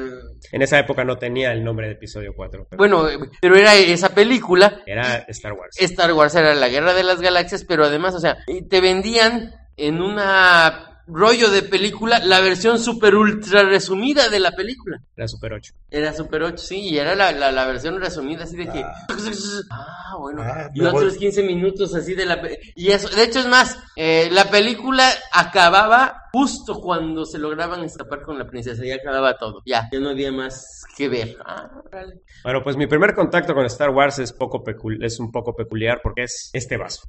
En 0.51 0.61
esa 0.61 0.79
época 0.79 1.03
no 1.03 1.17
tenía 1.17 1.51
el 1.51 1.63
nombre 1.63 1.87
de 1.87 1.93
episodio 1.93 2.33
4. 2.35 2.67
Pero 2.69 2.77
bueno, 2.77 3.09
eh, 3.09 3.17
pero 3.41 3.55
era 3.55 3.75
esa 3.75 4.09
película 4.09 4.81
era 4.85 5.17
Star 5.27 5.53
Wars. 5.53 5.75
Star 5.79 6.13
Wars 6.13 6.35
era 6.35 6.55
la 6.55 6.69
guerra 6.69 6.93
de 6.93 7.03
las 7.03 7.21
galaxias, 7.21 7.63
pero 7.65 7.85
además, 7.85 8.15
o 8.15 8.19
sea, 8.19 8.37
te 8.69 8.81
vendían 8.81 9.53
en 9.75 10.01
una 10.01 10.96
rollo 11.07 11.49
de 11.49 11.63
película 11.63 12.19
la 12.19 12.41
versión 12.41 12.79
super 12.79 13.15
ultra 13.15 13.63
resumida 13.63 14.29
de 14.29 14.39
la 14.39 14.51
película. 14.51 15.01
Era 15.15 15.27
Super 15.27 15.53
8. 15.53 15.73
Era 15.89 16.13
Super 16.13 16.43
8, 16.43 16.57
sí, 16.57 16.79
y 16.79 16.97
era 16.97 17.15
la, 17.15 17.31
la, 17.31 17.51
la 17.51 17.65
versión 17.65 17.99
resumida 17.99 18.43
así 18.43 18.57
de 18.57 18.67
que... 18.67 18.83
Ah, 18.83 20.15
bueno. 20.19 20.41
Ah, 20.43 20.69
y 20.73 20.81
otros 20.81 21.13
voy. 21.13 21.19
15 21.19 21.43
minutos 21.43 21.95
así 21.95 22.13
de 22.13 22.25
la... 22.25 22.41
Y 22.75 22.91
eso, 22.91 23.09
de 23.09 23.23
hecho 23.23 23.39
es 23.39 23.47
más, 23.47 23.77
eh, 23.95 24.29
la 24.31 24.49
película 24.49 25.09
acababa 25.31 26.23
justo 26.31 26.79
cuando 26.81 27.25
se 27.25 27.39
lograban 27.39 27.83
escapar 27.83 28.21
con 28.23 28.37
la 28.37 28.47
princesa, 28.47 28.83
ya 28.85 28.95
acababa 28.95 29.37
todo, 29.37 29.61
ya, 29.65 29.87
ya 29.91 29.99
no 29.99 30.09
había 30.09 30.31
más 30.31 30.83
que 30.95 31.09
ver. 31.09 31.37
Ah. 31.45 31.69
Bueno, 32.43 32.61
pues 32.63 32.77
mi 32.77 32.87
primer 32.87 33.13
contacto 33.13 33.53
con 33.53 33.65
Star 33.65 33.89
Wars 33.89 34.19
es 34.19 34.31
un 35.19 35.31
poco 35.31 35.55
peculiar 35.55 35.99
porque 36.01 36.23
es 36.23 36.49
este 36.53 36.77
vaso. 36.77 37.01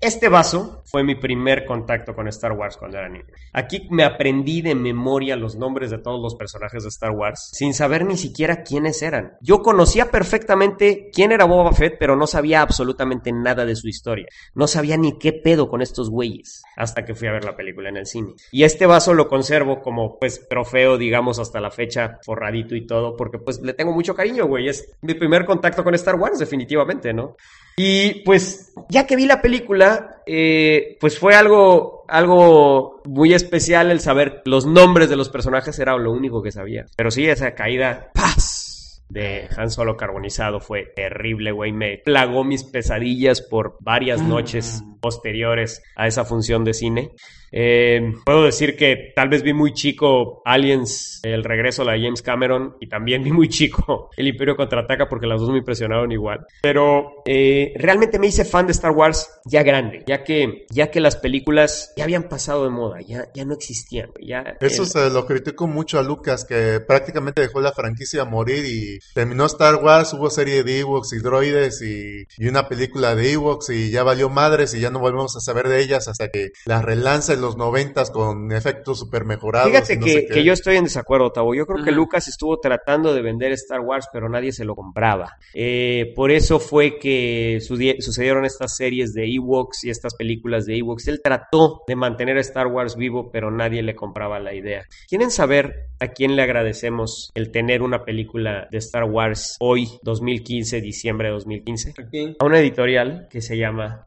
Este 0.00 0.28
vaso 0.28 0.82
fue 0.86 1.02
mi 1.02 1.14
primer 1.14 1.64
contacto 1.64 2.14
con 2.14 2.28
Star 2.28 2.52
Wars 2.52 2.76
cuando 2.76 2.98
era 2.98 3.08
niño. 3.08 3.24
Aquí 3.52 3.86
me 3.90 4.04
aprendí 4.04 4.62
de 4.62 4.74
memoria 4.74 5.36
los 5.36 5.56
nombres 5.56 5.90
de 5.90 5.98
todos 5.98 6.20
los 6.20 6.34
personajes 6.34 6.82
de 6.82 6.88
Star 6.88 7.10
Wars 7.10 7.50
sin 7.52 7.74
saber 7.74 8.04
ni 8.04 8.16
siquiera 8.16 8.62
quiénes 8.62 9.02
eran. 9.02 9.36
Yo 9.40 9.62
conocía 9.62 10.10
perfectamente 10.10 11.10
quién 11.12 11.32
era 11.32 11.44
Boba 11.44 11.72
Fett, 11.72 11.96
pero 11.98 12.16
no 12.16 12.26
sabía 12.26 12.62
absolutamente 12.62 13.32
nada 13.32 13.64
de 13.64 13.76
su 13.76 13.88
historia. 13.88 14.26
No 14.54 14.66
sabía 14.66 14.96
ni 14.96 15.18
qué 15.18 15.32
pedo 15.32 15.68
con 15.68 15.82
estos 15.82 16.10
güeyes 16.10 16.62
hasta 16.76 17.04
que 17.04 17.14
fui 17.14 17.28
a 17.28 17.32
ver 17.32 17.44
la 17.44 17.56
película 17.56 17.88
en 17.88 17.96
el 17.96 18.06
cine. 18.06 18.25
Y 18.50 18.64
este 18.64 18.86
vaso 18.86 19.14
lo 19.14 19.28
conservo 19.28 19.80
como 19.80 20.18
pues 20.18 20.48
trofeo, 20.48 20.98
digamos, 20.98 21.38
hasta 21.38 21.60
la 21.60 21.70
fecha, 21.70 22.18
forradito 22.22 22.74
y 22.74 22.86
todo, 22.86 23.16
porque 23.16 23.38
pues 23.38 23.60
le 23.60 23.74
tengo 23.74 23.92
mucho 23.92 24.14
cariño, 24.14 24.46
güey. 24.46 24.68
Es 24.68 24.96
mi 25.02 25.14
primer 25.14 25.44
contacto 25.44 25.84
con 25.84 25.94
Star 25.94 26.16
Wars, 26.16 26.38
definitivamente, 26.38 27.12
¿no? 27.12 27.36
Y 27.76 28.22
pues, 28.24 28.72
ya 28.88 29.06
que 29.06 29.16
vi 29.16 29.26
la 29.26 29.42
película, 29.42 30.22
eh, 30.26 30.96
pues 30.98 31.18
fue 31.18 31.34
algo, 31.34 32.04
algo 32.08 33.02
muy 33.04 33.34
especial 33.34 33.90
el 33.90 34.00
saber 34.00 34.42
los 34.46 34.64
nombres 34.64 35.10
de 35.10 35.16
los 35.16 35.28
personajes, 35.28 35.78
era 35.78 35.96
lo 35.96 36.12
único 36.12 36.42
que 36.42 36.52
sabía. 36.52 36.86
Pero 36.96 37.10
sí, 37.10 37.26
esa 37.26 37.54
caída, 37.54 38.10
¡paz! 38.14 38.66
de 39.08 39.48
Han 39.56 39.70
Solo 39.70 39.96
carbonizado 39.96 40.60
fue 40.60 40.92
terrible, 40.94 41.52
güey. 41.52 41.72
Me 41.72 41.98
plagó 41.98 42.44
mis 42.44 42.64
pesadillas 42.64 43.40
por 43.40 43.76
varias 43.80 44.20
noches 44.22 44.82
posteriores 45.06 45.84
a 45.94 46.08
esa 46.08 46.24
función 46.24 46.64
de 46.64 46.74
cine. 46.74 47.12
Eh, 47.52 48.12
puedo 48.24 48.42
decir 48.42 48.76
que 48.76 49.12
tal 49.14 49.28
vez 49.28 49.44
vi 49.44 49.52
muy 49.52 49.72
chico 49.72 50.42
Aliens, 50.44 51.20
el 51.22 51.44
regreso 51.44 51.84
de 51.84 51.92
la 51.92 52.04
James 52.04 52.20
Cameron, 52.20 52.76
y 52.80 52.88
también 52.88 53.22
vi 53.22 53.30
muy 53.30 53.48
chico 53.48 54.10
El 54.16 54.26
Imperio 54.26 54.56
Contraataca 54.56 55.08
porque 55.08 55.28
las 55.28 55.40
dos 55.40 55.50
me 55.50 55.58
impresionaron 55.58 56.10
igual. 56.10 56.44
Pero 56.60 57.22
eh, 57.24 57.72
realmente 57.76 58.18
me 58.18 58.26
hice 58.26 58.44
fan 58.44 58.66
de 58.66 58.72
Star 58.72 58.90
Wars 58.90 59.30
ya 59.44 59.62
grande, 59.62 60.02
ya 60.08 60.24
que, 60.24 60.66
ya 60.70 60.90
que 60.90 60.98
las 60.98 61.14
películas 61.14 61.92
ya 61.96 62.02
habían 62.02 62.24
pasado 62.24 62.64
de 62.64 62.70
moda, 62.70 63.00
ya, 63.00 63.28
ya 63.32 63.44
no 63.44 63.54
existían. 63.54 64.10
Ya, 64.20 64.56
Eso 64.60 64.82
eh, 64.82 64.86
se 64.86 65.10
lo 65.10 65.24
critico 65.24 65.68
mucho 65.68 66.00
a 66.00 66.02
Lucas, 66.02 66.44
que 66.44 66.80
prácticamente 66.80 67.42
dejó 67.42 67.60
la 67.60 67.70
franquicia 67.70 68.24
morir 68.24 68.64
y 68.66 68.98
terminó 69.14 69.46
Star 69.46 69.76
Wars, 69.76 70.12
hubo 70.14 70.30
serie 70.30 70.64
de 70.64 70.80
Ewoks 70.80 71.12
y 71.12 71.18
droides 71.18 71.80
y, 71.80 72.26
y 72.38 72.48
una 72.48 72.68
película 72.68 73.14
de 73.14 73.32
Ewoks 73.32 73.70
y 73.70 73.90
ya 73.90 74.02
valió 74.02 74.28
madres 74.28 74.74
y 74.74 74.80
ya 74.80 74.90
no 74.90 74.95
volvemos 75.00 75.36
a 75.36 75.40
saber 75.40 75.68
de 75.68 75.80
ellas 75.80 76.08
hasta 76.08 76.28
que 76.28 76.50
las 76.64 76.84
relanza 76.84 77.32
en 77.32 77.40
los 77.40 77.56
noventas 77.56 78.10
con 78.10 78.52
efectos 78.52 78.98
super 78.98 79.24
mejorados. 79.24 79.70
Fíjate 79.70 79.96
no 79.96 80.06
que, 80.06 80.26
que 80.26 80.44
yo 80.44 80.52
estoy 80.52 80.76
en 80.76 80.84
desacuerdo, 80.84 81.32
Tavo. 81.32 81.54
Yo 81.54 81.66
creo 81.66 81.84
que. 81.84 81.96
Lucas 81.96 82.28
estuvo 82.28 82.60
tratando 82.60 83.14
de 83.14 83.22
vender 83.22 83.52
Star 83.52 83.80
Wars, 83.80 84.08
pero 84.12 84.28
nadie 84.28 84.52
se 84.52 84.64
lo 84.64 84.74
compraba. 84.76 85.36
Eh, 85.54 86.12
por 86.14 86.30
eso 86.30 86.60
fue 86.60 86.98
que 86.98 87.58
sucedieron 87.60 88.44
estas 88.44 88.76
series 88.76 89.14
de 89.14 89.24
Ewoks 89.34 89.84
y 89.84 89.90
estas 89.90 90.14
películas 90.14 90.66
de 90.66 90.76
Ewoks. 90.76 91.08
Él 91.08 91.20
trató 91.22 91.82
de 91.86 91.96
mantener 91.96 92.36
a 92.36 92.40
Star 92.40 92.66
Wars 92.66 92.96
vivo, 92.96 93.30
pero 93.32 93.50
nadie 93.50 93.82
le 93.82 93.96
compraba 93.96 94.38
la 94.38 94.54
idea. 94.54 94.84
¿Quieren 95.08 95.30
saber 95.30 95.88
a 96.00 96.08
quién 96.08 96.36
le 96.36 96.42
agradecemos 96.42 97.30
el 97.34 97.50
tener 97.50 97.82
una 97.82 98.04
película 98.04 98.68
de 98.70 98.78
Star 98.78 99.04
Wars 99.04 99.56
hoy, 99.60 99.88
2015, 100.02 100.80
diciembre 100.80 101.28
de 101.28 101.34
2015? 101.34 101.94
A 102.38 102.44
una 102.44 102.60
editorial 102.60 103.28
que 103.30 103.40
se 103.40 103.56
llama 103.56 104.06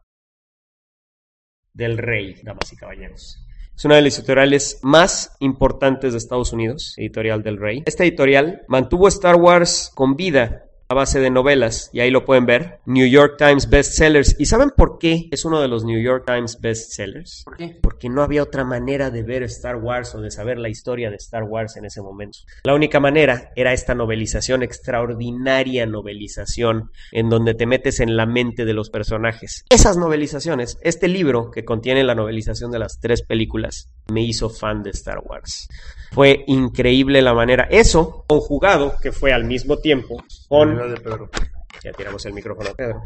Del 1.80 1.96
Rey, 1.96 2.34
damas 2.42 2.70
y 2.74 2.76
caballeros. 2.76 3.42
Es 3.74 3.86
una 3.86 3.96
de 3.96 4.02
las 4.02 4.18
editoriales 4.18 4.80
más 4.82 5.34
importantes 5.40 6.12
de 6.12 6.18
Estados 6.18 6.52
Unidos, 6.52 6.92
Editorial 6.98 7.42
del 7.42 7.56
Rey. 7.56 7.82
Esta 7.86 8.04
editorial 8.04 8.66
mantuvo 8.68 9.08
Star 9.08 9.36
Wars 9.36 9.90
con 9.94 10.14
vida 10.14 10.66
a 10.90 10.94
base 10.94 11.20
de 11.20 11.30
novelas, 11.30 11.88
y 11.92 12.00
ahí 12.00 12.10
lo 12.10 12.24
pueden 12.24 12.46
ver, 12.46 12.80
New 12.84 13.06
York 13.06 13.36
Times 13.38 13.70
Bestsellers. 13.70 14.34
¿Y 14.40 14.46
saben 14.46 14.70
por 14.76 14.98
qué 14.98 15.28
es 15.30 15.44
uno 15.44 15.60
de 15.60 15.68
los 15.68 15.84
New 15.84 16.02
York 16.02 16.24
Times 16.26 16.58
Bestsellers? 16.60 17.42
¿Por 17.44 17.56
qué? 17.56 17.78
Porque 17.80 18.08
no 18.08 18.24
había 18.24 18.42
otra 18.42 18.64
manera 18.64 19.08
de 19.12 19.22
ver 19.22 19.44
Star 19.44 19.76
Wars 19.76 20.16
o 20.16 20.20
de 20.20 20.32
saber 20.32 20.58
la 20.58 20.68
historia 20.68 21.08
de 21.08 21.14
Star 21.14 21.44
Wars 21.44 21.76
en 21.76 21.84
ese 21.84 22.02
momento. 22.02 22.40
La 22.64 22.74
única 22.74 22.98
manera 22.98 23.52
era 23.54 23.72
esta 23.72 23.94
novelización, 23.94 24.64
extraordinaria 24.64 25.86
novelización, 25.86 26.90
en 27.12 27.30
donde 27.30 27.54
te 27.54 27.66
metes 27.66 28.00
en 28.00 28.16
la 28.16 28.26
mente 28.26 28.64
de 28.64 28.74
los 28.74 28.90
personajes. 28.90 29.64
Esas 29.70 29.96
novelizaciones, 29.96 30.76
este 30.82 31.06
libro 31.06 31.52
que 31.52 31.64
contiene 31.64 32.02
la 32.02 32.16
novelización 32.16 32.72
de 32.72 32.80
las 32.80 32.98
tres 32.98 33.22
películas, 33.22 33.92
me 34.08 34.22
hizo 34.22 34.50
fan 34.50 34.82
de 34.82 34.90
Star 34.90 35.20
Wars. 35.24 35.68
Fue 36.10 36.42
increíble 36.48 37.22
la 37.22 37.32
manera. 37.32 37.68
Eso, 37.70 38.24
conjugado, 38.26 38.96
que 39.00 39.12
fue 39.12 39.32
al 39.32 39.44
mismo 39.44 39.76
tiempo 39.76 40.16
con 40.48 40.79
Pedro. 40.88 41.30
ya 41.82 41.92
tiramos 41.92 42.24
el 42.26 42.32
micrófono 42.32 42.70
a 42.70 42.74
Pedro. 42.74 43.02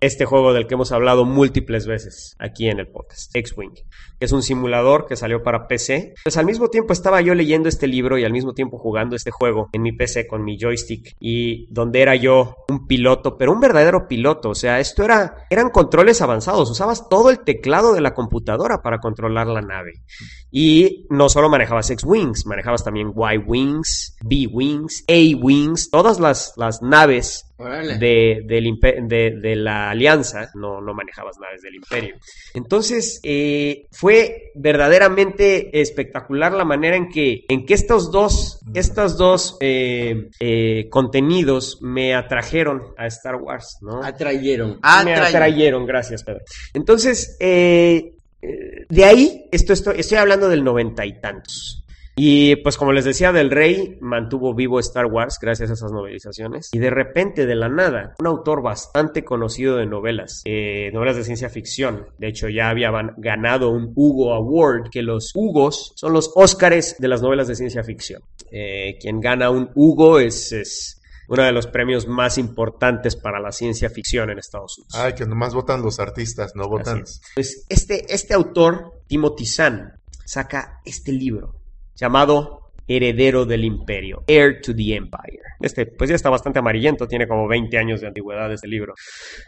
Este 0.00 0.24
juego 0.24 0.54
del 0.54 0.66
que 0.66 0.72
hemos 0.72 0.92
hablado 0.92 1.26
múltiples 1.26 1.86
veces 1.86 2.34
aquí 2.38 2.70
en 2.70 2.78
el 2.78 2.88
podcast, 2.88 3.36
X-Wing, 3.36 3.74
que 3.74 4.24
es 4.24 4.32
un 4.32 4.42
simulador 4.42 5.04
que 5.06 5.14
salió 5.14 5.42
para 5.42 5.68
PC. 5.68 6.14
Pues 6.24 6.38
al 6.38 6.46
mismo 6.46 6.68
tiempo 6.68 6.94
estaba 6.94 7.20
yo 7.20 7.34
leyendo 7.34 7.68
este 7.68 7.86
libro 7.86 8.16
y 8.16 8.24
al 8.24 8.32
mismo 8.32 8.54
tiempo 8.54 8.78
jugando 8.78 9.14
este 9.14 9.30
juego 9.30 9.68
en 9.74 9.82
mi 9.82 9.92
PC 9.92 10.26
con 10.26 10.42
mi 10.42 10.58
joystick 10.58 11.14
y 11.20 11.70
donde 11.70 12.00
era 12.00 12.16
yo 12.16 12.56
un 12.70 12.86
piloto, 12.86 13.36
pero 13.36 13.52
un 13.52 13.60
verdadero 13.60 14.08
piloto. 14.08 14.48
O 14.48 14.54
sea, 14.54 14.80
esto 14.80 15.04
era, 15.04 15.46
eran 15.50 15.68
controles 15.68 16.22
avanzados. 16.22 16.70
Usabas 16.70 17.10
todo 17.10 17.28
el 17.28 17.40
teclado 17.40 17.92
de 17.92 18.00
la 18.00 18.14
computadora 18.14 18.80
para 18.80 19.00
controlar 19.00 19.48
la 19.48 19.60
nave. 19.60 20.02
Y 20.50 21.06
no 21.10 21.28
solo 21.28 21.50
manejabas 21.50 21.90
X-Wings, 21.90 22.46
manejabas 22.46 22.84
también 22.84 23.12
Y-Wings, 23.14 24.16
B-Wings, 24.22 25.04
A-Wings, 25.08 25.90
todas 25.90 26.18
las, 26.18 26.54
las 26.56 26.80
naves. 26.80 27.49
De, 27.98 28.42
del 28.44 28.78
de, 29.08 29.38
de 29.40 29.56
la 29.56 29.90
alianza, 29.90 30.50
no, 30.54 30.80
no 30.80 30.94
manejabas 30.94 31.38
naves 31.38 31.62
del 31.62 31.74
imperio. 31.74 32.16
Entonces, 32.54 33.20
eh, 33.22 33.86
fue 33.92 34.52
verdaderamente 34.54 35.80
espectacular 35.80 36.52
la 36.52 36.64
manera 36.64 36.96
en 36.96 37.08
que, 37.08 37.44
en 37.48 37.66
que 37.66 37.74
estos 37.74 38.10
dos, 38.10 38.60
estos 38.74 39.16
dos 39.16 39.56
eh, 39.60 40.28
eh, 40.40 40.88
contenidos 40.90 41.78
me 41.82 42.14
atrajeron 42.14 42.82
a 42.96 43.06
Star 43.06 43.36
Wars, 43.36 43.78
¿no? 43.82 44.02
Atrayeron. 44.02 44.70
me 44.70 44.78
Atrayeron. 44.82 45.24
atrayeron, 45.26 45.86
gracias, 45.86 46.24
Pedro. 46.24 46.40
Entonces, 46.74 47.36
de 47.38 49.04
ahí, 49.04 49.46
esto 49.52 49.72
estoy, 49.72 50.00
estoy 50.00 50.18
hablando 50.18 50.48
del 50.48 50.64
noventa 50.64 51.04
y 51.04 51.20
tantos. 51.20 51.84
Y 52.16 52.56
pues 52.56 52.76
como 52.76 52.92
les 52.92 53.04
decía, 53.04 53.32
Del 53.32 53.50
Rey 53.50 53.98
mantuvo 54.00 54.54
vivo 54.54 54.80
Star 54.80 55.06
Wars 55.06 55.38
gracias 55.40 55.70
a 55.70 55.74
esas 55.74 55.92
novelizaciones. 55.92 56.70
Y 56.72 56.78
de 56.78 56.90
repente, 56.90 57.46
de 57.46 57.54
la 57.54 57.68
nada, 57.68 58.14
un 58.18 58.26
autor 58.26 58.62
bastante 58.62 59.24
conocido 59.24 59.76
de 59.76 59.86
novelas, 59.86 60.42
eh, 60.44 60.90
novelas 60.92 61.16
de 61.16 61.24
ciencia 61.24 61.48
ficción. 61.48 62.06
De 62.18 62.28
hecho, 62.28 62.48
ya 62.48 62.68
había 62.68 62.90
ganado 63.16 63.70
un 63.70 63.92
Hugo 63.94 64.34
Award, 64.34 64.90
que 64.90 65.02
los 65.02 65.32
Hugos 65.34 65.92
son 65.96 66.12
los 66.12 66.32
Óscares 66.34 66.96
de 66.98 67.08
las 67.08 67.22
novelas 67.22 67.48
de 67.48 67.54
ciencia 67.54 67.82
ficción. 67.82 68.22
Eh, 68.50 68.98
quien 69.00 69.20
gana 69.20 69.50
un 69.50 69.70
Hugo 69.74 70.18
es, 70.18 70.52
es 70.52 71.00
uno 71.28 71.44
de 71.44 71.52
los 71.52 71.68
premios 71.68 72.08
más 72.08 72.38
importantes 72.38 73.14
para 73.14 73.40
la 73.40 73.52
ciencia 73.52 73.88
ficción 73.88 74.30
en 74.30 74.38
Estados 74.38 74.78
Unidos. 74.78 74.94
Ay, 74.96 75.14
que 75.14 75.26
nomás 75.26 75.54
votan 75.54 75.80
los 75.80 76.00
artistas, 76.00 76.56
no 76.56 76.68
votan. 76.68 77.02
Es. 77.02 77.20
Pues 77.34 77.66
este, 77.68 78.12
este 78.12 78.34
autor, 78.34 79.00
Timothy 79.06 79.46
Zahn, 79.46 79.92
saca 80.24 80.80
este 80.84 81.12
libro 81.12 81.59
llamado 82.00 82.72
Heredero 82.88 83.44
del 83.44 83.64
Imperio, 83.64 84.24
Heir 84.26 84.60
to 84.60 84.74
the 84.74 84.94
Empire. 84.94 85.42
Este, 85.60 85.86
pues 85.86 86.10
ya 86.10 86.16
está 86.16 86.30
bastante 86.30 86.58
amarillento, 86.58 87.06
tiene 87.06 87.28
como 87.28 87.46
20 87.46 87.78
años 87.78 88.00
de 88.00 88.08
antigüedad 88.08 88.52
este 88.52 88.66
libro. 88.66 88.94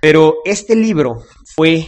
Pero 0.00 0.36
este 0.44 0.76
libro 0.76 1.24
fue 1.56 1.84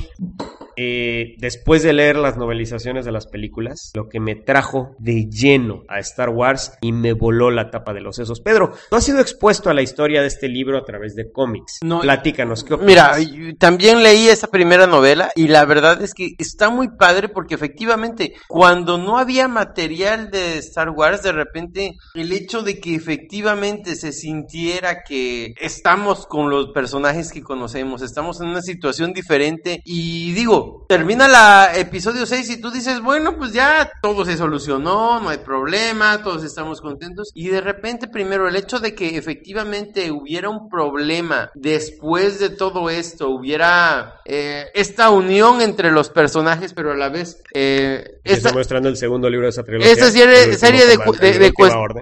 eh, 0.76 1.34
después 1.38 1.82
de 1.82 1.92
leer 1.92 2.16
las 2.16 2.36
novelizaciones 2.36 3.04
de 3.04 3.12
las 3.12 3.26
películas, 3.26 3.92
lo 3.94 4.08
que 4.08 4.20
me 4.20 4.34
trajo 4.34 4.94
de 4.98 5.26
lleno 5.28 5.82
a 5.88 5.98
Star 6.00 6.30
Wars 6.30 6.72
y 6.80 6.92
me 6.92 7.12
voló 7.12 7.50
la 7.50 7.70
tapa 7.70 7.92
de 7.92 8.00
los 8.00 8.16
sesos. 8.16 8.40
Pedro, 8.40 8.72
tú 8.90 8.96
has 8.96 9.04
sido 9.04 9.20
expuesto 9.20 9.70
a 9.70 9.74
la 9.74 9.82
historia 9.82 10.20
de 10.20 10.28
este 10.28 10.48
libro 10.48 10.78
a 10.78 10.84
través 10.84 11.14
de 11.14 11.30
cómics. 11.30 11.78
No, 11.82 12.00
Platícanos, 12.00 12.64
¿qué 12.64 12.74
opinas? 12.74 13.18
Mira, 13.18 13.56
también 13.58 14.02
leí 14.02 14.28
esa 14.28 14.48
primera 14.48 14.86
novela 14.86 15.30
y 15.34 15.48
la 15.48 15.64
verdad 15.64 16.02
es 16.02 16.14
que 16.14 16.34
está 16.38 16.70
muy 16.70 16.88
padre 16.88 17.28
porque 17.28 17.54
efectivamente 17.54 18.34
cuando 18.48 18.98
no 18.98 19.18
había 19.18 19.48
material 19.48 20.30
de 20.30 20.58
Star 20.58 20.90
Wars, 20.90 21.22
de 21.22 21.32
repente 21.32 21.96
el 22.14 22.32
hecho 22.32 22.62
de 22.62 22.80
que 22.80 22.94
efectivamente 22.94 23.96
se 23.96 24.12
sintiera 24.12 25.02
que 25.02 25.54
estamos 25.60 26.26
con 26.26 26.50
los 26.50 26.70
personajes 26.70 27.32
que 27.32 27.42
conocemos, 27.42 28.02
estamos 28.02 28.40
en 28.40 28.48
una 28.48 28.62
situación 28.62 29.12
diferente 29.12 29.80
y 29.84 30.32
digo, 30.32 30.63
termina 30.88 31.28
la 31.28 31.72
episodio 31.76 32.26
6 32.26 32.50
y 32.50 32.60
tú 32.60 32.70
dices, 32.70 33.00
bueno, 33.00 33.36
pues 33.36 33.52
ya 33.52 33.90
todo 34.02 34.24
se 34.24 34.36
solucionó, 34.36 35.20
no 35.20 35.28
hay 35.28 35.38
problema, 35.38 36.22
todos 36.22 36.44
estamos 36.44 36.80
contentos 36.80 37.30
y 37.34 37.48
de 37.48 37.60
repente 37.60 38.08
primero 38.08 38.48
el 38.48 38.56
hecho 38.56 38.78
de 38.80 38.94
que 38.94 39.16
efectivamente 39.16 40.10
hubiera 40.10 40.48
un 40.48 40.68
problema 40.68 41.50
después 41.54 42.38
de 42.38 42.50
todo 42.50 42.90
esto, 42.90 43.28
hubiera 43.30 44.20
eh, 44.24 44.66
esta 44.74 45.10
unión 45.10 45.60
entre 45.60 45.90
los 45.90 46.10
personajes, 46.10 46.72
pero 46.74 46.92
a 46.92 46.96
la 46.96 47.08
vez 47.08 47.42
eh, 47.54 48.20
esta, 48.24 48.48
Estoy 48.48 48.52
mostrando 48.58 48.88
el 48.88 48.96
segundo 48.96 49.28
libro 49.30 49.46
de 49.46 49.50
esa 49.50 49.62
trilogía. 49.62 49.90
esta 49.92 50.10
serie, 50.10 50.26
de, 50.26 50.96
de- 51.38 51.50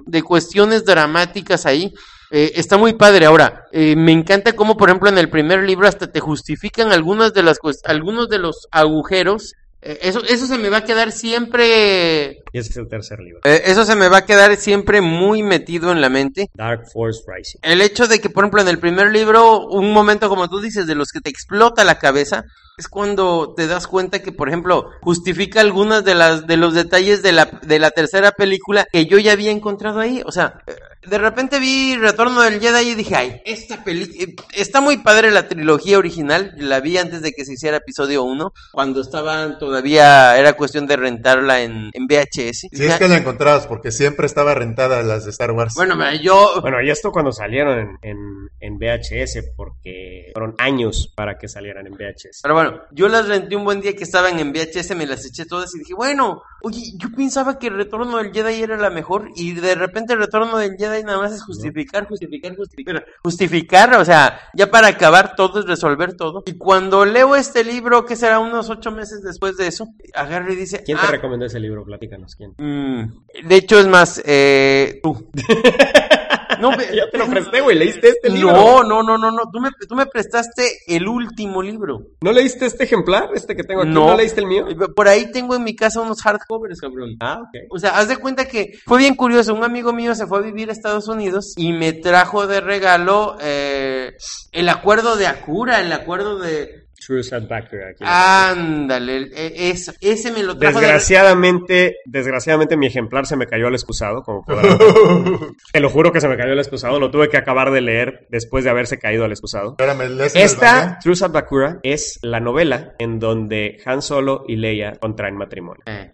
de 0.05 0.21
cuestiones 0.23 0.85
dramáticas 0.85 1.65
ahí. 1.65 1.93
Eh, 2.35 2.53
está 2.55 2.77
muy 2.77 2.93
padre. 2.93 3.27
Ahora, 3.27 3.67
eh, 3.71 3.95
me 3.95 4.11
encanta 4.11 4.53
cómo, 4.53 4.75
por 4.75 4.89
ejemplo, 4.89 5.07
en 5.07 5.19
el 5.19 5.29
primer 5.29 5.63
libro 5.63 5.87
hasta 5.87 6.11
te 6.11 6.19
justifican 6.19 6.91
algunas 6.91 7.31
de 7.33 7.43
las 7.43 7.59
algunos 7.85 8.27
de 8.27 8.39
los 8.39 8.67
agujeros. 8.71 9.53
Eh, 9.83 9.99
eso, 10.01 10.23
eso 10.23 10.47
se 10.47 10.57
me 10.57 10.69
va 10.69 10.77
a 10.77 10.83
quedar 10.83 11.11
siempre. 11.11 12.41
Y 12.51 12.57
ese 12.57 12.71
es 12.71 12.77
el 12.77 12.87
tercer 12.87 13.19
libro. 13.19 13.41
eh, 13.43 13.61
eso 13.65 13.85
se 13.85 13.95
me 13.95 14.07
va 14.09 14.17
a 14.17 14.25
quedar 14.25 14.55
siempre 14.55 14.99
muy 15.01 15.43
metido 15.43 15.91
en 15.91 16.01
la 16.01 16.09
mente. 16.09 16.49
Dark 16.55 16.89
Force 16.91 17.21
Rising. 17.27 17.59
El 17.61 17.81
hecho 17.81 18.07
de 18.07 18.19
que, 18.19 18.29
por 18.29 18.45
ejemplo, 18.45 18.61
en 18.61 18.67
el 18.67 18.79
primer 18.79 19.11
libro, 19.11 19.67
un 19.67 19.93
momento, 19.93 20.27
como 20.27 20.49
tú 20.49 20.59
dices, 20.59 20.87
de 20.87 20.95
los 20.95 21.11
que 21.11 21.21
te 21.21 21.29
explota 21.29 21.83
la 21.83 21.99
cabeza, 21.99 22.45
es 22.77 22.87
cuando 22.87 23.53
te 23.55 23.67
das 23.67 23.85
cuenta 23.85 24.23
que, 24.23 24.31
por 24.31 24.47
ejemplo, 24.47 24.89
justifica 25.01 25.61
algunas 25.61 26.03
de 26.03 26.15
las 26.15 26.47
de 26.47 26.57
los 26.57 26.73
detalles 26.73 27.21
de 27.21 27.33
la, 27.33 27.45
de 27.61 27.77
la 27.77 27.91
tercera 27.91 28.31
película 28.31 28.87
que 28.91 29.05
yo 29.05 29.19
ya 29.19 29.33
había 29.33 29.51
encontrado 29.51 29.99
ahí. 29.99 30.23
O 30.25 30.31
sea, 30.31 30.63
de 31.05 31.17
repente 31.17 31.59
vi 31.59 31.95
Retorno 31.95 32.41
del 32.41 32.59
Jedi 32.59 32.89
y 32.89 32.95
dije, 32.95 33.15
ay, 33.15 33.41
esta 33.45 33.83
película... 33.83 34.43
Está 34.53 34.81
muy 34.81 34.97
padre 34.97 35.31
la 35.31 35.47
trilogía 35.47 35.97
original, 35.97 36.53
la 36.57 36.79
vi 36.79 36.97
antes 36.97 37.21
de 37.21 37.33
que 37.33 37.45
se 37.45 37.53
hiciera 37.53 37.77
episodio 37.77 38.23
1, 38.23 38.53
cuando 38.71 39.01
estaban 39.01 39.57
todavía, 39.59 40.37
era 40.37 40.53
cuestión 40.53 40.87
de 40.87 40.95
rentarla 40.95 41.61
en, 41.61 41.89
en 41.93 42.07
VHS. 42.07 42.67
Si 42.71 42.85
es 42.85 42.95
que 42.97 43.07
la 43.07 43.17
encontrabas, 43.17 43.67
porque 43.67 43.91
siempre 43.91 44.25
estaba 44.25 44.53
rentada 44.53 45.01
las 45.03 45.25
de 45.25 45.31
Star 45.31 45.51
Wars. 45.51 45.73
Bueno, 45.75 45.95
mira, 45.95 46.15
yo... 46.15 46.61
Bueno, 46.61 46.81
y 46.81 46.89
esto 46.89 47.11
cuando 47.11 47.31
salieron 47.31 47.79
en, 47.79 47.97
en, 48.01 48.17
en 48.59 48.77
VHS, 48.77 49.51
porque 49.55 50.31
fueron 50.33 50.55
años 50.57 51.11
para 51.15 51.37
que 51.37 51.47
salieran 51.47 51.87
en 51.87 51.93
VHS. 51.93 52.41
Pero 52.41 52.53
bueno, 52.55 52.81
yo 52.91 53.07
las 53.07 53.27
renté 53.27 53.55
un 53.55 53.65
buen 53.65 53.81
día 53.81 53.95
que 53.95 54.03
estaban 54.03 54.39
en 54.39 54.51
VHS, 54.51 54.95
me 54.95 55.05
las 55.05 55.25
eché 55.25 55.45
todas 55.45 55.73
y 55.75 55.79
dije, 55.79 55.93
bueno, 55.93 56.41
oye, 56.61 56.81
yo 56.97 57.09
pensaba 57.15 57.59
que 57.59 57.69
Retorno 57.69 58.17
del 58.17 58.31
Jedi 58.31 58.61
era 58.61 58.77
la 58.77 58.89
mejor 58.89 59.29
y 59.35 59.53
de 59.53 59.75
repente 59.75 60.15
Retorno 60.15 60.57
del 60.57 60.77
Jedi 60.77 60.92
nada 61.01 61.17
más 61.17 61.31
es 61.31 61.41
justificar, 61.43 62.07
justificar, 62.07 62.55
justificar, 62.55 63.05
justificar, 63.23 63.93
o 63.95 64.05
sea, 64.05 64.39
ya 64.53 64.69
para 64.69 64.89
acabar 64.89 65.35
todo 65.35 65.61
es 65.61 65.65
resolver 65.65 66.15
todo. 66.15 66.43
Y 66.45 66.57
cuando 66.57 67.05
leo 67.05 67.35
este 67.35 67.63
libro, 67.63 68.05
que 68.05 68.15
será 68.15 68.39
unos 68.39 68.69
ocho 68.69 68.91
meses 68.91 69.23
después 69.23 69.57
de 69.57 69.67
eso, 69.67 69.87
agarra 70.13 70.51
y 70.51 70.55
dice, 70.57 70.83
¿Quién 70.83 70.97
te 70.99 71.05
"Ah, 71.07 71.11
recomendó 71.11 71.45
ese 71.45 71.59
libro? 71.59 71.83
Platícanos, 71.85 72.35
¿quién? 72.35 72.53
mm, 72.57 73.47
de 73.47 73.55
hecho 73.55 73.79
es 73.79 73.87
más, 73.87 74.21
eh, 74.25 74.99
tú. 75.01 75.29
No, 76.59 76.71
ve- 76.77 76.89
Ya 76.95 77.09
te 77.11 77.17
lo 77.17 77.27
presté, 77.27 77.61
güey. 77.61 77.77
¿Leíste 77.77 78.09
este 78.09 78.29
libro? 78.29 78.51
no, 78.53 78.83
no, 78.83 79.03
no, 79.03 79.17
no, 79.17 79.31
no, 79.31 79.43
tú 79.51 79.59
me, 79.59 79.69
tú 79.87 79.95
me 79.95 80.05
prestaste 80.05 80.67
el 80.87 81.07
último 81.07 81.61
libro. 81.61 81.99
¿No 82.21 82.31
leíste 82.31 82.65
este 82.65 82.83
ejemplar? 82.85 83.29
¿Este 83.33 83.55
que 83.55 83.63
tengo 83.63 83.81
aquí? 83.81 83.91
No. 83.91 84.07
¿No, 84.07 84.17
leíste 84.17 84.41
el 84.41 84.47
mío? 84.47 84.65
Por 84.95 85.07
ahí 85.07 85.31
tengo 85.31 85.55
en 85.55 85.63
mi 85.63 85.75
casa 85.75 86.01
unos 86.01 86.21
hardcovers, 86.21 86.79
cabrón. 86.81 87.15
Ah, 87.19 87.39
ok. 87.41 87.67
O 87.71 87.79
sea, 87.79 87.97
haz 87.97 88.07
de 88.07 88.17
cuenta 88.17 88.45
que 88.45 88.73
fue 88.85 88.97
bien 88.99 89.15
curioso. 89.15 89.53
Un 89.53 89.63
amigo 89.63 89.93
mío 89.93 90.15
se 90.15 90.27
fue 90.27 90.39
a 90.39 90.41
vivir 90.41 90.69
a 90.69 90.73
Estados 90.73 91.07
Unidos 91.07 91.53
y 91.57 91.73
me 91.73 91.93
trajo 91.93 92.47
de 92.47 92.61
regalo 92.61 93.37
eh, 93.41 94.13
el 94.51 94.69
acuerdo 94.69 95.15
de 95.15 95.27
Acura, 95.27 95.79
el 95.81 95.91
acuerdo 95.93 96.39
de. 96.39 96.82
True 97.05 97.23
Sad 97.23 97.47
Backer. 97.47 97.83
Aquí. 97.83 98.03
Ándale, 98.05 99.29
e- 99.35 99.69
eso, 99.71 99.93
ese 100.01 100.31
me 100.31 100.43
lo 100.43 100.57
trajo 100.57 100.79
de 100.79 100.85
Desgraciadamente, 100.85 101.97
desgraciadamente 102.05 102.77
mi 102.77 102.87
ejemplar 102.87 103.25
se 103.25 103.35
me 103.35 103.47
cayó 103.47 103.67
al 103.67 103.73
excusado, 103.73 104.23
como 104.23 104.43
podrán. 104.43 104.77
Te 105.71 105.79
lo 105.79 105.89
juro 105.89 106.11
que 106.11 106.21
se 106.21 106.27
me 106.27 106.37
cayó 106.37 106.51
al 106.53 106.59
excusado, 106.59 106.99
lo 106.99 107.11
tuve 107.11 107.29
que 107.29 107.37
acabar 107.37 107.71
de 107.71 107.81
leer 107.81 108.27
después 108.29 108.63
de 108.63 108.69
haberse 108.69 108.99
caído 108.99 109.25
al 109.25 109.31
excusado. 109.31 109.71
Espérame, 109.71 110.09
¿lees 110.15 110.35
en 110.35 110.41
el 110.41 110.45
Esta, 110.45 110.73
manga? 110.73 110.99
True 111.01 111.15
Sad 111.15 111.31
Bakura, 111.31 111.79
es 111.83 112.19
la 112.21 112.39
novela 112.39 112.93
en 112.99 113.19
donde 113.19 113.81
Han 113.85 114.01
Solo 114.01 114.43
y 114.47 114.55
Leia 114.55 114.93
contraen 114.99 115.35
matrimonio. 115.35 115.83
Eh, 115.85 116.11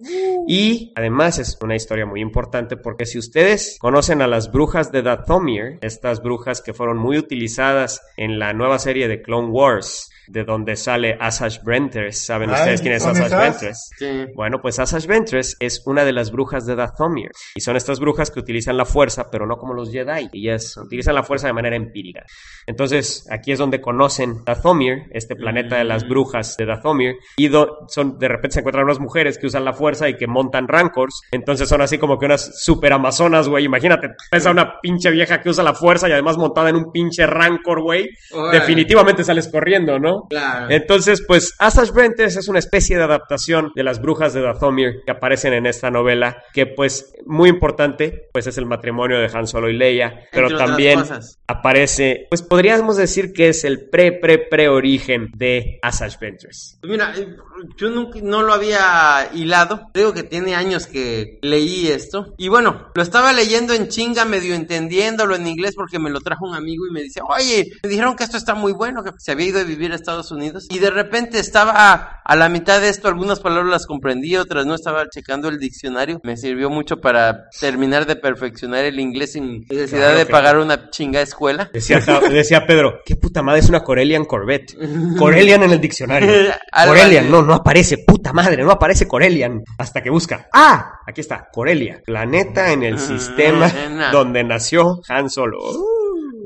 Y 0.47 0.93
además 0.95 1.39
es 1.39 1.57
una 1.61 1.75
historia 1.75 2.05
muy 2.05 2.21
importante 2.21 2.77
porque 2.77 3.05
si 3.05 3.17
ustedes 3.19 3.77
conocen 3.79 4.21
a 4.21 4.27
las 4.27 4.51
brujas 4.51 4.91
de 4.91 5.01
Dathomir, 5.01 5.77
estas 5.81 6.21
brujas 6.21 6.61
que 6.61 6.73
fueron 6.73 6.97
muy 6.97 7.17
utilizadas 7.17 8.01
en 8.17 8.39
la 8.39 8.53
nueva 8.53 8.79
serie 8.79 9.07
de 9.07 9.21
Clone 9.21 9.49
Wars, 9.49 10.09
de 10.29 10.43
donde 10.43 10.75
sale 10.75 11.17
Asajj 11.19 11.63
Ventress, 11.63 12.25
¿saben 12.25 12.49
Ay, 12.51 12.55
ustedes 12.55 12.81
quién 12.81 12.93
es 12.93 13.03
¿son 13.03 13.11
Asajj 13.11 13.27
esas? 13.27 13.41
Ventress? 13.61 13.89
sí. 13.97 14.25
Bueno, 14.35 14.61
pues 14.61 14.79
Asajj 14.79 15.07
Ventress 15.07 15.57
es 15.59 15.81
una 15.85 16.05
de 16.05 16.13
las 16.13 16.31
brujas 16.31 16.65
de 16.65 16.75
Dathomir. 16.75 17.31
Y 17.55 17.61
son 17.61 17.75
estas 17.75 17.99
brujas 17.99 18.29
que 18.31 18.39
utilizan 18.39 18.77
la 18.77 18.85
fuerza, 18.85 19.29
pero 19.31 19.45
no 19.47 19.57
como 19.57 19.73
los 19.73 19.91
Jedi. 19.91 20.29
Ellas 20.33 20.77
utilizan 20.77 21.15
la 21.15 21.23
fuerza 21.23 21.47
de 21.47 21.53
manera 21.53 21.75
empírica. 21.75 22.23
Entonces, 22.67 23.25
aquí 23.31 23.51
es 23.51 23.59
donde 23.59 23.81
conocen 23.81 24.43
Dathomir, 24.45 25.03
este 25.11 25.35
planeta 25.35 25.77
de 25.77 25.83
las 25.83 26.07
brujas 26.07 26.55
de 26.57 26.65
Dathomir. 26.65 27.15
Y 27.37 27.47
do- 27.47 27.85
son, 27.87 28.17
de 28.19 28.27
repente 28.27 28.53
se 28.55 28.59
encuentran 28.59 28.85
unas 28.85 28.99
mujeres 28.99 29.37
que 29.37 29.47
usan 29.47 29.65
la 29.65 29.73
fuerza 29.73 30.07
y 30.09 30.15
que 30.17 30.27
montan 30.27 30.67
rancors. 30.67 31.21
Entonces 31.31 31.67
son 31.67 31.81
así 31.81 31.97
como 31.97 32.19
que 32.19 32.25
unas 32.25 32.61
super 32.63 32.93
amazonas, 32.93 33.47
güey. 33.49 33.65
Imagínate, 33.65 34.09
esa 34.31 34.51
una 34.51 34.79
pinche 34.81 35.09
vieja 35.11 35.41
que 35.41 35.49
usa 35.49 35.63
la 35.63 35.73
fuerza 35.73 36.07
y 36.07 36.11
además 36.11 36.37
montada 36.37 36.69
en 36.69 36.75
un 36.75 36.91
pinche 36.91 37.25
rancor, 37.25 37.81
güey. 37.81 38.09
Definitivamente 38.51 39.23
sales 39.23 39.49
corriendo, 39.51 39.97
¿no? 39.99 40.18
Claro. 40.29 40.67
Entonces, 40.69 41.23
pues, 41.25 41.55
Asajj 41.59 41.93
Ventress 41.93 42.35
es 42.35 42.47
una 42.47 42.59
especie 42.59 42.97
de 42.97 43.03
adaptación 43.03 43.71
de 43.75 43.83
las 43.83 44.01
brujas 44.01 44.33
de 44.33 44.41
Dathomir 44.41 45.01
que 45.05 45.11
aparecen 45.11 45.53
en 45.53 45.65
esta 45.65 45.89
novela, 45.91 46.43
que 46.53 46.65
pues, 46.65 47.13
muy 47.25 47.49
importante, 47.49 48.29
pues 48.33 48.47
es 48.47 48.57
el 48.57 48.65
matrimonio 48.65 49.19
de 49.19 49.29
Han 49.33 49.47
Solo 49.47 49.69
y 49.69 49.77
Leia, 49.77 50.25
pero 50.31 50.47
Entre 50.47 50.65
también 50.65 50.99
aparece, 51.47 52.27
pues 52.29 52.41
podríamos 52.41 52.97
decir 52.97 53.33
que 53.33 53.49
es 53.49 53.63
el 53.63 53.89
pre, 53.89 54.11
pre, 54.11 54.39
pre 54.39 54.69
origen 54.69 55.29
de 55.35 55.79
Asajj 55.81 56.19
Ventress. 56.19 56.77
Pues 56.81 56.91
mira, 56.91 57.13
eh, 57.17 57.35
yo 57.77 57.89
nunca, 57.89 58.19
no 58.21 58.43
lo 58.43 58.53
había 58.53 59.29
hilado. 59.33 59.89
Digo 59.93 60.13
que 60.13 60.23
tiene 60.23 60.55
años 60.55 60.87
que 60.87 61.39
leí 61.41 61.87
esto. 61.87 62.33
Y 62.37 62.47
bueno, 62.47 62.87
lo 62.93 63.01
estaba 63.01 63.33
leyendo 63.33 63.73
en 63.73 63.87
chinga, 63.87 64.25
medio 64.25 64.55
entendiéndolo 64.55 65.35
en 65.35 65.47
inglés 65.47 65.75
porque 65.75 65.99
me 65.99 66.09
lo 66.09 66.21
trajo 66.21 66.47
un 66.47 66.55
amigo 66.55 66.85
y 66.87 66.93
me 66.93 67.01
dice, 67.01 67.21
oye, 67.27 67.71
me 67.83 67.89
dijeron 67.89 68.15
que 68.15 68.23
esto 68.23 68.37
está 68.37 68.55
muy 68.55 68.71
bueno, 68.71 69.03
que 69.03 69.11
se 69.17 69.31
había 69.31 69.47
ido 69.47 69.59
a 69.59 69.63
vivir 69.63 69.91
a 69.91 69.95
Estados 69.95 70.31
Unidos. 70.31 70.67
Y 70.69 70.79
de 70.79 70.89
repente 70.89 71.39
estaba 71.39 72.21
a 72.23 72.35
la 72.35 72.49
mitad 72.49 72.81
de 72.81 72.89
esto, 72.89 73.07
algunas 73.07 73.39
palabras 73.39 73.71
las 73.71 73.85
comprendí, 73.85 74.35
otras 74.37 74.65
no, 74.65 74.75
estaba 74.75 75.09
checando 75.09 75.49
el 75.49 75.59
diccionario. 75.59 76.19
Me 76.23 76.37
sirvió 76.37 76.69
mucho 76.69 77.01
para 77.01 77.49
terminar 77.59 78.05
de 78.05 78.15
perfeccionar 78.15 78.85
el 78.85 78.99
inglés 78.99 79.33
sin 79.33 79.65
necesidad 79.69 79.99
Claro, 79.99 80.17
de 80.17 80.25
pagar 80.25 80.57
una 80.57 80.89
chinga 80.89 81.21
escuela. 81.21 81.69
Decía, 81.73 81.99
decía 82.31 82.65
Pedro, 82.65 83.01
¿qué 83.05 83.15
puta 83.15 83.41
madre 83.41 83.59
es 83.59 83.69
una 83.69 83.83
Corellian 83.83 84.25
Corvette? 84.25 84.75
Corellian 85.17 85.63
en 85.63 85.71
el 85.71 85.81
diccionario. 85.81 86.29
Corellian, 86.85 87.25
así. 87.25 87.31
no, 87.31 87.41
no 87.49 87.55
aparece, 87.55 87.97
puta 87.99 88.31
madre, 88.31 88.63
no 88.63 88.71
aparece 88.71 89.07
Corellian. 89.07 89.63
Hasta 89.77 90.01
que 90.01 90.09
busca. 90.09 90.47
¡Ah! 90.53 90.99
Aquí 91.07 91.21
está, 91.21 91.49
Corelia. 91.51 92.01
Planeta 92.05 92.71
en 92.71 92.83
el 92.83 92.95
Ah, 92.95 92.99
sistema 92.99 93.67
no. 93.89 94.11
donde 94.11 94.43
nació 94.43 95.01
Han 95.09 95.29
Solo. 95.29 95.57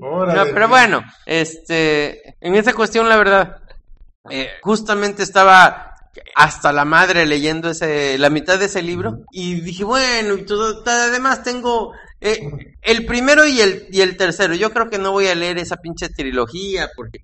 Órale. 0.01 0.39
No, 0.49 0.53
pero 0.53 0.67
bueno, 0.67 1.01
este, 1.25 2.35
en 2.41 2.55
esa 2.55 2.73
cuestión, 2.73 3.07
la 3.07 3.17
verdad, 3.17 3.57
eh, 4.29 4.49
justamente 4.61 5.23
estaba 5.23 5.95
hasta 6.35 6.71
la 6.71 6.85
madre 6.85 7.25
leyendo 7.25 7.69
ese, 7.71 8.17
la 8.17 8.29
mitad 8.29 8.59
de 8.59 8.65
ese 8.65 8.81
libro 8.81 9.19
y 9.31 9.61
dije, 9.61 9.83
bueno, 9.83 10.35
y 10.35 10.43
todo, 10.45 10.83
además 10.85 11.43
tengo 11.43 11.93
eh, 12.21 12.39
el 12.81 13.05
primero 13.05 13.45
y 13.45 13.61
el, 13.61 13.87
y 13.91 14.01
el 14.01 14.15
tercero. 14.17 14.55
Yo 14.55 14.71
creo 14.71 14.89
que 14.89 14.99
no 14.99 15.11
voy 15.11 15.27
a 15.27 15.35
leer 15.35 15.57
esa 15.57 15.77
pinche 15.77 16.09
trilogía 16.09 16.89
porque... 16.95 17.19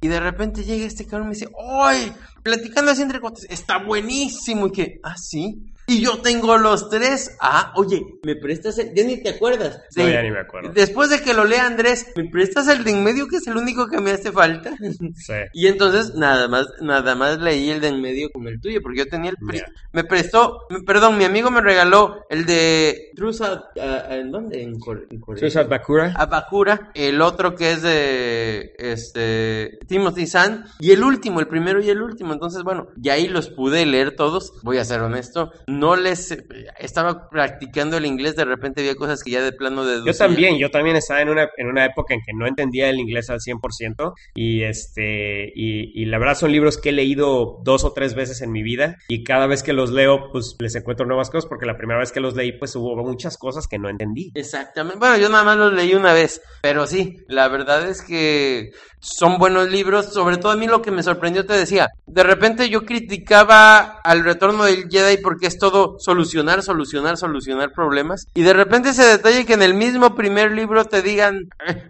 Y 0.00 0.08
de 0.08 0.18
repente 0.18 0.64
llega 0.64 0.84
este 0.84 1.06
cabrón 1.06 1.28
y 1.28 1.30
me 1.30 1.34
dice, 1.36 1.48
¡ay! 1.80 2.12
Platicando 2.42 2.90
así 2.90 3.02
entre 3.02 3.20
cuates, 3.20 3.46
está 3.48 3.78
buenísimo. 3.78 4.66
Y 4.66 4.72
que, 4.72 5.00
ah, 5.02 5.16
sí. 5.16 5.71
Y 5.86 6.00
yo 6.00 6.18
tengo 6.22 6.56
los 6.58 6.88
tres. 6.90 7.36
Ah, 7.40 7.72
oye, 7.76 8.02
¿me 8.24 8.36
prestas 8.36 8.78
el? 8.78 8.94
Ya 8.94 9.04
ni 9.04 9.20
te 9.22 9.30
acuerdas. 9.30 9.80
No, 9.96 10.08
ya 10.08 10.22
ni 10.22 10.30
me 10.30 10.38
acuerdo. 10.40 10.70
Después 10.72 11.10
de 11.10 11.20
que 11.20 11.34
lo 11.34 11.44
lea 11.44 11.66
Andrés, 11.66 12.06
¿me 12.16 12.24
prestas 12.30 12.68
el 12.68 12.84
de 12.84 12.92
en 12.92 13.02
medio 13.02 13.26
que 13.26 13.36
es 13.36 13.46
el 13.48 13.56
único 13.56 13.88
que 13.88 14.00
me 14.00 14.12
hace 14.12 14.30
falta? 14.32 14.74
Sí. 15.16 15.32
Y 15.54 15.66
entonces 15.66 16.14
nada 16.14 16.46
más, 16.48 16.66
nada 16.80 17.14
más 17.14 17.38
leí 17.40 17.70
el 17.70 17.80
de 17.80 17.88
en 17.88 18.00
medio 18.00 18.30
como 18.30 18.48
el 18.48 18.60
tuyo, 18.60 18.80
porque 18.82 18.98
yo 19.00 19.06
tenía 19.08 19.30
el 19.30 19.36
Ya. 19.58 19.66
me 19.92 20.04
prestó, 20.04 20.60
perdón, 20.86 21.18
mi 21.18 21.24
amigo 21.24 21.50
me 21.50 21.60
regaló 21.60 22.24
el 22.30 22.46
de 22.46 23.10
Trusa, 23.16 23.64
¿en 23.74 24.30
dónde? 24.30 24.62
En, 24.62 24.78
Core- 24.78 25.06
en 25.10 25.20
Corea. 25.20 25.40
Suicide 25.40 25.64
Bakura. 25.64 26.14
A 26.16 26.26
Bakura, 26.26 26.90
el 26.94 27.20
otro 27.20 27.54
que 27.54 27.72
es 27.72 27.82
de 27.82 28.72
este 28.78 29.78
Timothy 29.86 30.26
Zahn 30.26 30.64
y 30.78 30.92
el 30.92 31.02
último, 31.02 31.40
el 31.40 31.48
primero 31.48 31.82
y 31.82 31.90
el 31.90 32.00
último. 32.00 32.32
Entonces, 32.32 32.62
bueno, 32.62 32.88
y 33.02 33.08
ahí 33.08 33.28
los 33.28 33.48
pude 33.48 33.84
leer 33.86 34.14
todos. 34.16 34.52
Voy 34.62 34.78
a 34.78 34.84
ser 34.84 35.00
honesto, 35.00 35.52
no 35.78 35.96
les 35.96 36.36
estaba 36.78 37.28
practicando 37.28 37.96
el 37.96 38.06
inglés, 38.06 38.36
de 38.36 38.44
repente 38.44 38.80
había 38.80 38.94
cosas 38.94 39.22
que 39.22 39.30
ya 39.30 39.42
de 39.42 39.52
plano 39.52 39.84
de 39.84 40.02
Yo 40.04 40.16
también, 40.16 40.58
yo 40.58 40.70
también 40.70 40.96
estaba 40.96 41.20
en 41.20 41.28
una, 41.28 41.48
en 41.56 41.66
una 41.66 41.84
época 41.84 42.14
en 42.14 42.20
que 42.20 42.32
no 42.34 42.46
entendía 42.46 42.88
el 42.90 42.98
inglés 42.98 43.30
al 43.30 43.40
100% 43.40 44.14
y, 44.34 44.62
este, 44.62 45.52
y, 45.54 46.00
y 46.00 46.04
la 46.06 46.18
verdad 46.18 46.36
son 46.36 46.52
libros 46.52 46.78
que 46.78 46.90
he 46.90 46.92
leído 46.92 47.60
dos 47.64 47.84
o 47.84 47.92
tres 47.92 48.14
veces 48.14 48.42
en 48.42 48.52
mi 48.52 48.62
vida 48.62 48.98
y 49.08 49.24
cada 49.24 49.46
vez 49.46 49.62
que 49.62 49.72
los 49.72 49.90
leo 49.90 50.30
pues 50.30 50.56
les 50.58 50.74
encuentro 50.74 51.06
nuevas 51.06 51.30
cosas 51.30 51.48
porque 51.48 51.66
la 51.66 51.76
primera 51.76 51.98
vez 52.00 52.12
que 52.12 52.20
los 52.20 52.34
leí 52.34 52.52
pues 52.52 52.74
hubo 52.76 52.96
muchas 52.96 53.38
cosas 53.38 53.66
que 53.66 53.78
no 53.78 53.88
entendí. 53.88 54.30
Exactamente. 54.34 54.98
Bueno, 54.98 55.16
yo 55.16 55.28
nada 55.28 55.44
más 55.44 55.56
los 55.56 55.72
leí 55.72 55.94
una 55.94 56.12
vez, 56.12 56.42
pero 56.60 56.86
sí, 56.86 57.18
la 57.28 57.48
verdad 57.48 57.88
es 57.88 58.02
que 58.02 58.72
son 59.02 59.38
buenos 59.38 59.68
libros. 59.68 60.12
Sobre 60.12 60.38
todo 60.38 60.52
a 60.52 60.56
mí 60.56 60.66
lo 60.66 60.80
que 60.80 60.90
me 60.90 61.02
sorprendió, 61.02 61.44
te 61.44 61.54
decía, 61.54 61.88
de 62.06 62.22
repente 62.22 62.70
yo 62.70 62.84
criticaba 62.84 64.00
al 64.02 64.24
retorno 64.24 64.64
del 64.64 64.88
Jedi 64.88 65.18
porque 65.18 65.48
es 65.48 65.58
todo 65.62 65.96
solucionar, 66.00 66.60
solucionar, 66.60 67.16
solucionar 67.16 67.70
problemas. 67.72 68.26
Y 68.34 68.42
de 68.42 68.52
repente 68.52 68.88
ese 68.88 69.04
detalle 69.04 69.46
que 69.46 69.52
en 69.54 69.62
el 69.62 69.74
mismo 69.74 70.16
primer 70.16 70.50
libro 70.50 70.84
te 70.86 71.02
digan, 71.02 71.48
eh, 71.68 71.84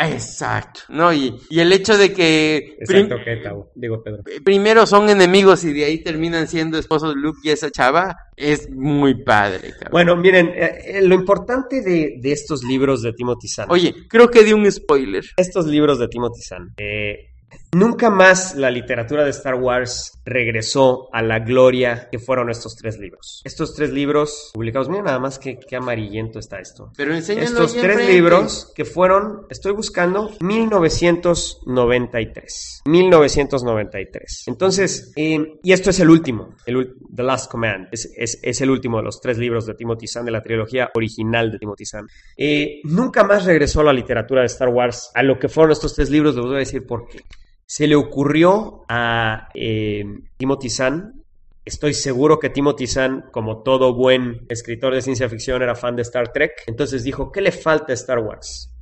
exacto, 0.00 0.80
¿no? 0.88 1.12
Y, 1.12 1.38
y 1.48 1.60
el 1.60 1.72
hecho 1.72 1.96
de 1.96 2.12
que... 2.12 2.76
Exacto, 2.80 3.14
que 3.24 3.40
digo 3.76 4.02
Pedro. 4.02 4.24
Primero 4.44 4.86
son 4.86 5.08
enemigos 5.08 5.62
y 5.62 5.72
de 5.72 5.84
ahí 5.84 6.02
terminan 6.02 6.48
siendo 6.48 6.78
esposos 6.78 7.14
Luke 7.14 7.38
y 7.44 7.50
esa 7.50 7.70
chava, 7.70 8.16
es 8.36 8.68
muy 8.70 9.22
padre, 9.22 9.70
cabrón. 9.70 9.92
Bueno, 9.92 10.16
miren, 10.16 10.48
eh, 10.48 10.78
eh, 10.98 11.02
lo 11.02 11.14
importante 11.14 11.82
de, 11.82 12.16
de 12.20 12.32
estos 12.32 12.64
libros 12.64 13.02
de 13.02 13.12
Timothy 13.12 13.46
Zahn, 13.48 13.68
Oye, 13.70 13.94
creo 14.08 14.28
que 14.32 14.42
di 14.42 14.52
un 14.52 14.70
spoiler. 14.70 15.24
estos 15.36 15.66
libros 15.66 16.00
de 16.00 16.08
Timothy 16.08 16.42
Zahn, 16.42 16.74
eh, 16.76 17.30
nunca 17.76 18.10
más 18.10 18.54
la 18.56 18.70
literatura 18.70 19.24
de 19.24 19.30
Star 19.30 19.54
Wars 19.56 20.12
regresó 20.24 21.08
a 21.12 21.22
la 21.22 21.40
gloria 21.40 22.08
que 22.10 22.18
fueron 22.18 22.50
estos 22.50 22.76
tres 22.76 22.98
libros. 22.98 23.42
Estos 23.44 23.74
tres 23.74 23.90
libros 23.90 24.50
publicados, 24.54 24.88
mira 24.88 25.02
nada 25.02 25.18
más 25.18 25.38
que, 25.38 25.58
amarillento 25.76 26.38
está 26.38 26.58
esto. 26.58 26.90
Pero 26.96 27.14
Estos 27.14 27.74
tres 27.74 28.08
libros 28.08 28.72
que 28.74 28.84
fueron, 28.84 29.46
estoy 29.50 29.72
buscando, 29.72 30.30
1993. 30.40 32.82
1993. 32.84 34.44
Entonces, 34.46 35.12
eh, 35.16 35.58
y 35.62 35.72
esto 35.72 35.90
es 35.90 36.00
el 36.00 36.10
último, 36.10 36.54
el, 36.66 36.94
The 37.14 37.22
Last 37.22 37.50
Command, 37.50 37.88
es, 37.92 38.10
es- 38.16 38.38
es 38.42 38.60
el 38.60 38.70
último 38.70 38.98
de 38.98 39.04
los 39.04 39.20
tres 39.20 39.38
libros 39.38 39.66
de 39.66 39.74
Timothy 39.74 40.06
Zahn, 40.08 40.24
de 40.24 40.30
la 40.32 40.42
trilogía 40.42 40.90
original 40.94 41.50
de 41.52 41.58
Timothy 41.58 41.86
Zahn. 41.86 42.06
Eh, 42.36 42.80
nunca 42.84 43.24
más 43.24 43.44
regresó 43.44 43.80
a 43.80 43.84
la 43.84 43.92
literatura 43.92 44.40
de 44.40 44.46
Star 44.46 44.68
Wars 44.68 45.10
a 45.14 45.22
lo 45.22 45.38
que 45.38 45.48
fueron 45.48 45.72
estos 45.72 45.94
tres 45.94 46.10
libros, 46.10 46.34
les 46.36 46.44
voy 46.44 46.56
a 46.56 46.58
decir 46.58 46.86
por 46.86 47.06
qué. 47.08 47.20
Se 47.66 47.86
le 47.86 47.96
ocurrió 47.96 48.84
a 48.88 49.48
eh, 49.54 50.04
Timothy 50.36 50.70
Zahn 50.70 51.24
Estoy 51.66 51.94
seguro 51.94 52.38
que 52.38 52.48
Timothy 52.48 52.86
Zahn, 52.86 53.24
como 53.32 53.64
todo 53.64 53.92
buen 53.92 54.46
escritor 54.48 54.94
de 54.94 55.02
ciencia 55.02 55.28
ficción, 55.28 55.62
era 55.62 55.74
fan 55.74 55.96
de 55.96 56.02
Star 56.02 56.32
Trek. 56.32 56.62
Entonces 56.68 57.02
dijo, 57.02 57.32
¿qué 57.32 57.40
le 57.40 57.50
falta 57.50 57.92
a 57.92 57.94
Star 57.94 58.20
Wars? 58.20 58.72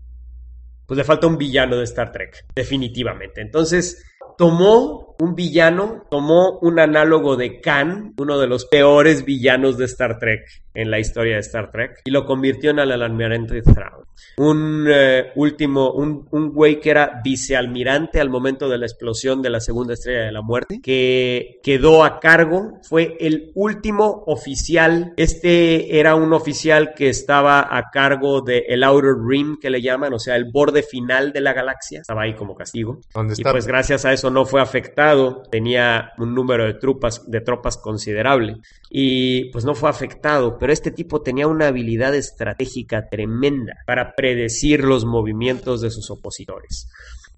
Pues 0.84 0.98
le 0.98 1.04
falta 1.04 1.26
un 1.26 1.38
villano 1.38 1.78
de 1.78 1.84
Star 1.84 2.12
Trek, 2.12 2.44
definitivamente. 2.54 3.40
Entonces 3.40 4.04
tomó 4.36 5.14
un 5.20 5.34
villano, 5.34 6.04
tomó 6.10 6.58
un 6.60 6.78
análogo 6.78 7.36
de 7.36 7.60
Khan, 7.60 8.14
uno 8.18 8.38
de 8.38 8.46
los 8.46 8.66
peores 8.66 9.24
villanos 9.24 9.78
de 9.78 9.84
Star 9.86 10.18
Trek 10.18 10.42
en 10.74 10.90
la 10.90 10.98
historia 10.98 11.34
de 11.34 11.40
Star 11.40 11.70
Trek, 11.70 12.00
y 12.04 12.10
lo 12.10 12.26
convirtió 12.26 12.70
en 12.70 12.80
el 12.80 13.00
almirante 13.00 13.62
Thrawn. 13.62 14.04
Un 14.36 14.86
eh, 14.88 15.30
último, 15.36 15.92
un, 15.92 16.26
un 16.32 16.52
güey 16.52 16.80
que 16.80 16.90
era 16.90 17.20
vicealmirante 17.22 18.20
al 18.20 18.28
momento 18.28 18.68
de 18.68 18.78
la 18.78 18.86
explosión 18.86 19.40
de 19.40 19.50
la 19.50 19.60
segunda 19.60 19.94
estrella 19.94 20.22
de 20.22 20.32
la 20.32 20.42
muerte, 20.42 20.80
que 20.82 21.60
quedó 21.62 22.02
a 22.02 22.18
cargo, 22.18 22.80
fue 22.82 23.16
el 23.20 23.52
último 23.54 24.24
oficial. 24.26 25.12
Este 25.16 25.98
era 26.00 26.16
un 26.16 26.32
oficial 26.32 26.94
que 26.94 27.08
estaba 27.08 27.60
a 27.60 27.90
cargo 27.92 28.40
del 28.40 28.64
el 28.66 28.82
Outer 28.82 29.14
Rim, 29.24 29.58
que 29.60 29.70
le 29.70 29.80
llaman, 29.80 30.12
o 30.12 30.18
sea, 30.18 30.34
el 30.34 30.46
borde 30.50 30.82
final 30.82 31.32
de 31.32 31.40
la 31.40 31.52
galaxia. 31.52 32.00
Estaba 32.00 32.22
ahí 32.22 32.34
como 32.34 32.56
castigo. 32.56 32.98
Donde 33.14 33.34
Y 33.34 33.40
está 33.40 33.52
pues 33.52 33.66
gracias 33.66 34.04
a 34.04 34.12
eso 34.12 34.23
no 34.30 34.44
fue 34.44 34.60
afectado, 34.60 35.42
tenía 35.50 36.12
un 36.18 36.34
número 36.34 36.64
de 36.64 36.74
tropas, 36.74 37.30
de 37.30 37.40
tropas 37.40 37.76
considerable 37.76 38.56
y 38.90 39.50
pues 39.50 39.64
no 39.64 39.74
fue 39.74 39.90
afectado, 39.90 40.58
pero 40.58 40.72
este 40.72 40.90
tipo 40.90 41.22
tenía 41.22 41.46
una 41.46 41.68
habilidad 41.68 42.14
estratégica 42.14 43.08
tremenda 43.08 43.74
para 43.86 44.14
predecir 44.14 44.84
los 44.84 45.04
movimientos 45.04 45.80
de 45.80 45.90
sus 45.90 46.10
opositores. 46.10 46.88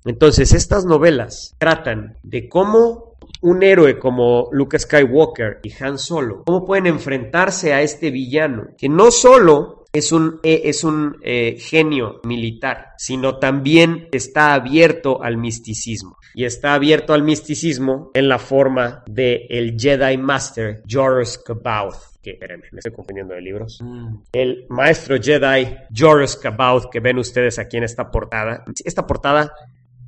Entonces, 0.04 0.52
estas 0.52 0.84
novelas 0.84 1.56
tratan 1.58 2.16
de 2.22 2.48
cómo 2.48 3.16
un 3.40 3.62
héroe 3.62 3.98
como 3.98 4.48
Luke 4.52 4.78
Skywalker 4.78 5.60
y 5.62 5.72
Han 5.82 5.98
Solo, 5.98 6.44
cómo 6.44 6.64
pueden 6.64 6.86
enfrentarse 6.86 7.72
a 7.72 7.82
este 7.82 8.10
villano, 8.10 8.68
que 8.78 8.88
no 8.88 9.10
solo 9.10 9.85
es 9.98 10.12
un, 10.12 10.40
eh, 10.42 10.62
es 10.64 10.84
un 10.84 11.16
eh, 11.22 11.56
genio 11.58 12.20
militar, 12.24 12.94
sino 12.98 13.38
también 13.38 14.08
está 14.12 14.54
abierto 14.54 15.22
al 15.22 15.36
misticismo. 15.36 16.16
Y 16.34 16.44
está 16.44 16.74
abierto 16.74 17.14
al 17.14 17.22
misticismo 17.22 18.10
en 18.12 18.28
la 18.28 18.38
forma 18.38 19.02
de 19.06 19.46
el 19.48 19.76
Jedi 19.78 20.18
Master 20.18 20.82
Joruus 20.88 21.38
C'baoth. 21.44 22.20
Que, 22.22 22.32
espérenme, 22.32 22.66
me 22.72 22.78
estoy 22.78 22.92
confundiendo 22.92 23.34
de 23.34 23.40
libros. 23.40 23.78
El 24.32 24.66
maestro 24.68 25.16
Jedi 25.20 25.76
Joruus 25.96 26.36
C'baoth 26.36 26.90
que 26.90 27.00
ven 27.00 27.18
ustedes 27.18 27.58
aquí 27.58 27.78
en 27.78 27.84
esta 27.84 28.10
portada. 28.10 28.64
Esta 28.84 29.06
portada 29.06 29.52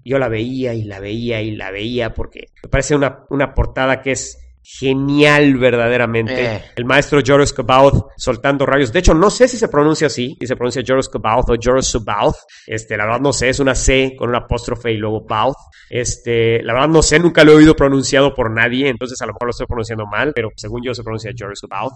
yo 0.04 0.18
la 0.18 0.28
veía 0.28 0.74
y 0.74 0.84
la 0.84 1.00
veía 1.00 1.40
y 1.42 1.52
la 1.52 1.70
veía 1.70 2.14
porque 2.14 2.48
me 2.62 2.68
parece 2.68 2.94
una, 2.94 3.24
una 3.30 3.54
portada 3.54 4.00
que 4.00 4.12
es 4.12 4.38
genial 4.70 5.56
verdaderamente. 5.56 6.44
Eh. 6.44 6.62
El 6.76 6.84
maestro 6.84 7.20
Joruus 7.26 7.54
C'baoth 7.54 8.10
soltando 8.18 8.66
rayos. 8.66 8.92
De 8.92 8.98
hecho, 8.98 9.14
no 9.14 9.30
sé 9.30 9.48
si 9.48 9.56
se 9.56 9.68
pronuncia 9.68 10.08
así, 10.08 10.36
si 10.38 10.46
se 10.46 10.56
pronuncia 10.56 10.82
Joruus 10.86 11.08
C'baoth 11.08 11.48
o 11.48 11.54
Joruus 11.60 11.90
C'baoth. 11.90 12.36
Este, 12.66 12.96
la 12.98 13.06
verdad 13.06 13.20
no 13.20 13.32
sé, 13.32 13.48
es 13.48 13.60
una 13.60 13.74
C 13.74 14.14
con 14.16 14.28
un 14.28 14.36
apóstrofe 14.36 14.92
y 14.92 14.98
luego 14.98 15.24
Baoth. 15.26 15.56
Este, 15.88 16.62
la 16.62 16.74
verdad 16.74 16.88
no 16.88 17.00
sé, 17.00 17.18
nunca 17.18 17.44
lo 17.44 17.52
he 17.52 17.56
oído 17.56 17.74
pronunciado 17.74 18.34
por 18.34 18.50
nadie, 18.50 18.88
entonces 18.88 19.20
a 19.22 19.26
lo 19.26 19.32
mejor 19.32 19.46
lo 19.46 19.50
estoy 19.52 19.66
pronunciando 19.66 20.06
mal, 20.06 20.32
pero 20.34 20.50
según 20.54 20.82
yo 20.84 20.92
se 20.92 21.02
pronuncia 21.02 21.32
Joruus 21.36 21.62
C'baoth. 21.62 21.94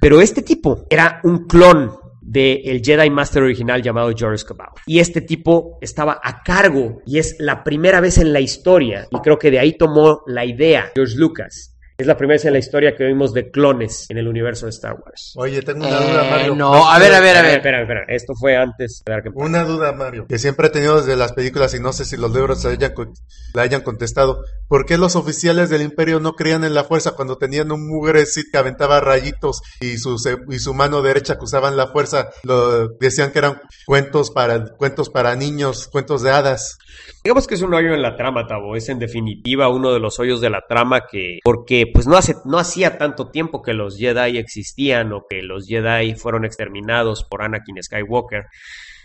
Pero 0.00 0.20
este 0.20 0.42
tipo 0.42 0.86
era 0.88 1.20
un 1.24 1.48
clon 1.48 1.90
del 2.22 2.80
Jedi 2.82 3.10
Master 3.10 3.42
original 3.42 3.82
llamado 3.82 4.12
Joruus 4.16 4.44
C'baoth. 4.44 4.78
Y 4.86 5.00
este 5.00 5.20
tipo 5.20 5.78
estaba 5.80 6.20
a 6.22 6.42
cargo 6.44 7.02
y 7.04 7.18
es 7.18 7.36
la 7.40 7.64
primera 7.64 8.00
vez 8.00 8.18
en 8.18 8.32
la 8.32 8.40
historia, 8.40 9.08
y 9.10 9.18
creo 9.18 9.36
que 9.36 9.50
de 9.50 9.58
ahí 9.58 9.76
tomó 9.76 10.22
la 10.26 10.44
idea 10.44 10.92
George 10.94 11.16
Lucas. 11.16 11.73
Es 11.96 12.08
la 12.08 12.16
primera 12.16 12.34
vez 12.34 12.44
en 12.44 12.52
la 12.54 12.58
historia 12.58 12.96
que 12.96 13.04
vimos 13.04 13.32
de 13.32 13.52
clones 13.52 14.06
en 14.10 14.18
el 14.18 14.26
universo 14.26 14.66
de 14.66 14.70
Star 14.70 14.94
Wars. 14.94 15.32
Oye, 15.36 15.62
tengo 15.62 15.86
una 15.86 16.02
Eh, 16.02 16.10
duda, 16.10 16.24
Mario. 16.28 16.54
no, 16.56 16.90
a 16.90 16.98
ver, 16.98 17.14
a 17.14 17.20
ver, 17.20 17.36
a 17.36 17.42
ver. 17.42 17.56
Espera, 17.58 17.82
espera, 17.82 18.00
esto 18.08 18.32
fue 18.34 18.56
antes 18.56 19.00
de 19.06 19.12
dar 19.12 19.22
que 19.22 19.28
Una 19.32 19.62
duda, 19.62 19.92
Mario, 19.92 20.26
que 20.28 20.40
siempre 20.40 20.66
he 20.66 20.70
tenido 20.70 20.96
desde 20.96 21.14
las 21.14 21.32
películas 21.34 21.72
y 21.72 21.78
no 21.78 21.92
sé 21.92 22.04
si 22.04 22.16
los 22.16 22.32
libros 22.34 22.64
la 22.64 22.70
hayan, 22.70 22.94
con- 22.94 23.12
la 23.54 23.62
hayan 23.62 23.82
contestado. 23.82 24.40
¿Por 24.66 24.86
qué 24.86 24.98
los 24.98 25.14
oficiales 25.14 25.70
del 25.70 25.82
imperio 25.82 26.18
no 26.18 26.32
creían 26.32 26.64
en 26.64 26.74
la 26.74 26.82
fuerza 26.82 27.12
cuando 27.12 27.36
tenían 27.38 27.70
un 27.70 27.86
mugre 27.86 28.26
Sith 28.26 28.46
que 28.50 28.58
aventaba 28.58 28.98
rayitos 28.98 29.60
y 29.80 29.98
su, 29.98 30.18
se- 30.18 30.38
y 30.50 30.58
su 30.58 30.74
mano 30.74 31.00
derecha 31.00 31.36
que 31.38 31.44
usaban 31.44 31.76
la 31.76 31.86
fuerza 31.86 32.30
lo, 32.42 32.88
decían 32.98 33.30
que 33.30 33.38
eran 33.38 33.60
cuentos 33.86 34.32
para, 34.32 34.64
cuentos 34.78 35.10
para 35.10 35.36
niños, 35.36 35.86
cuentos 35.92 36.22
de 36.24 36.32
hadas? 36.32 36.76
Digamos 37.22 37.46
que 37.46 37.54
es 37.54 37.62
un 37.62 37.72
hoyo 37.72 37.94
en 37.94 38.02
la 38.02 38.16
trama, 38.16 38.46
Tabo. 38.48 38.74
Es 38.74 38.88
en 38.88 38.98
definitiva 38.98 39.68
uno 39.68 39.92
de 39.92 40.00
los 40.00 40.18
hoyos 40.18 40.40
de 40.40 40.50
la 40.50 40.62
trama 40.68 41.02
que, 41.10 41.38
porque 41.44 41.83
pues 41.92 42.06
no 42.06 42.16
hace, 42.16 42.34
no 42.44 42.58
hacía 42.58 42.98
tanto 42.98 43.30
tiempo 43.30 43.62
que 43.62 43.74
los 43.74 43.96
Jedi 43.98 44.38
existían 44.38 45.12
o 45.12 45.26
que 45.28 45.42
los 45.42 45.66
Jedi 45.66 46.14
fueron 46.14 46.44
exterminados 46.44 47.24
por 47.24 47.42
Anakin 47.42 47.82
Skywalker. 47.82 48.46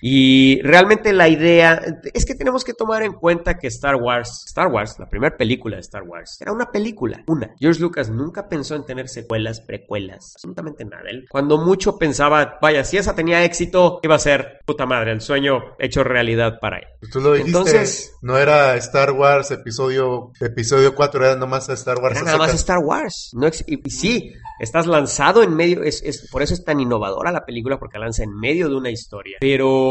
Y 0.01 0.61
realmente 0.61 1.13
la 1.13 1.27
idea 1.27 1.81
es 2.13 2.25
que 2.25 2.35
tenemos 2.35 2.63
que 2.63 2.73
tomar 2.73 3.03
en 3.03 3.13
cuenta 3.13 3.57
que 3.57 3.67
Star 3.67 3.95
Wars, 3.95 4.43
Star 4.47 4.67
Wars, 4.67 4.97
la 4.99 5.09
primera 5.09 5.35
película 5.35 5.75
de 5.75 5.81
Star 5.81 6.03
Wars, 6.03 6.37
era 6.39 6.51
una 6.51 6.71
película, 6.71 7.23
una. 7.27 7.53
George 7.59 7.81
Lucas 7.81 8.09
nunca 8.09 8.47
pensó 8.47 8.75
en 8.75 8.85
tener 8.85 9.09
secuelas, 9.09 9.61
precuelas, 9.61 10.33
absolutamente 10.35 10.85
nada. 10.85 11.09
Él 11.09 11.25
cuando 11.29 11.57
mucho 11.57 11.97
pensaba, 11.97 12.57
vaya, 12.61 12.83
si 12.83 12.97
esa 12.97 13.15
tenía 13.15 13.43
éxito, 13.43 13.99
iba 14.03 14.15
a 14.15 14.19
ser 14.19 14.59
puta 14.65 14.85
madre, 14.85 15.11
el 15.11 15.21
sueño 15.21 15.59
hecho 15.79 16.03
realidad 16.03 16.59
para 16.61 16.77
él. 16.77 16.85
Pues 16.99 17.11
Tú 17.11 17.19
lo 17.19 17.33
dijiste, 17.33 17.49
Entonces- 17.57 18.13
no 18.21 18.37
era 18.37 18.75
Star 18.77 19.11
Wars 19.11 19.51
episodio 19.51 20.31
episodio 20.39 20.95
4, 20.95 21.25
era 21.25 21.35
nomás 21.35 21.69
Star 21.69 21.97
Wars. 21.99 22.15
Era 22.15 22.25
nada 22.25 22.37
más. 22.37 22.53
Star 22.53 22.79
Wars. 22.79 23.31
No 23.33 23.47
y 23.47 23.89
sí, 23.89 24.33
estás 24.59 24.87
lanzado 24.87 25.43
en 25.43 25.55
medio, 25.55 25.83
es, 25.83 26.01
es- 26.03 26.29
por 26.31 26.41
eso 26.41 26.53
es 26.53 26.63
tan 26.63 26.79
innovadora 26.79 27.31
la 27.31 27.45
película, 27.45 27.79
porque 27.79 27.97
lanza 27.99 28.23
en 28.23 28.33
medio 28.33 28.69
de 28.69 28.75
una 28.75 28.89
historia. 28.89 29.37
Pero 29.39 29.88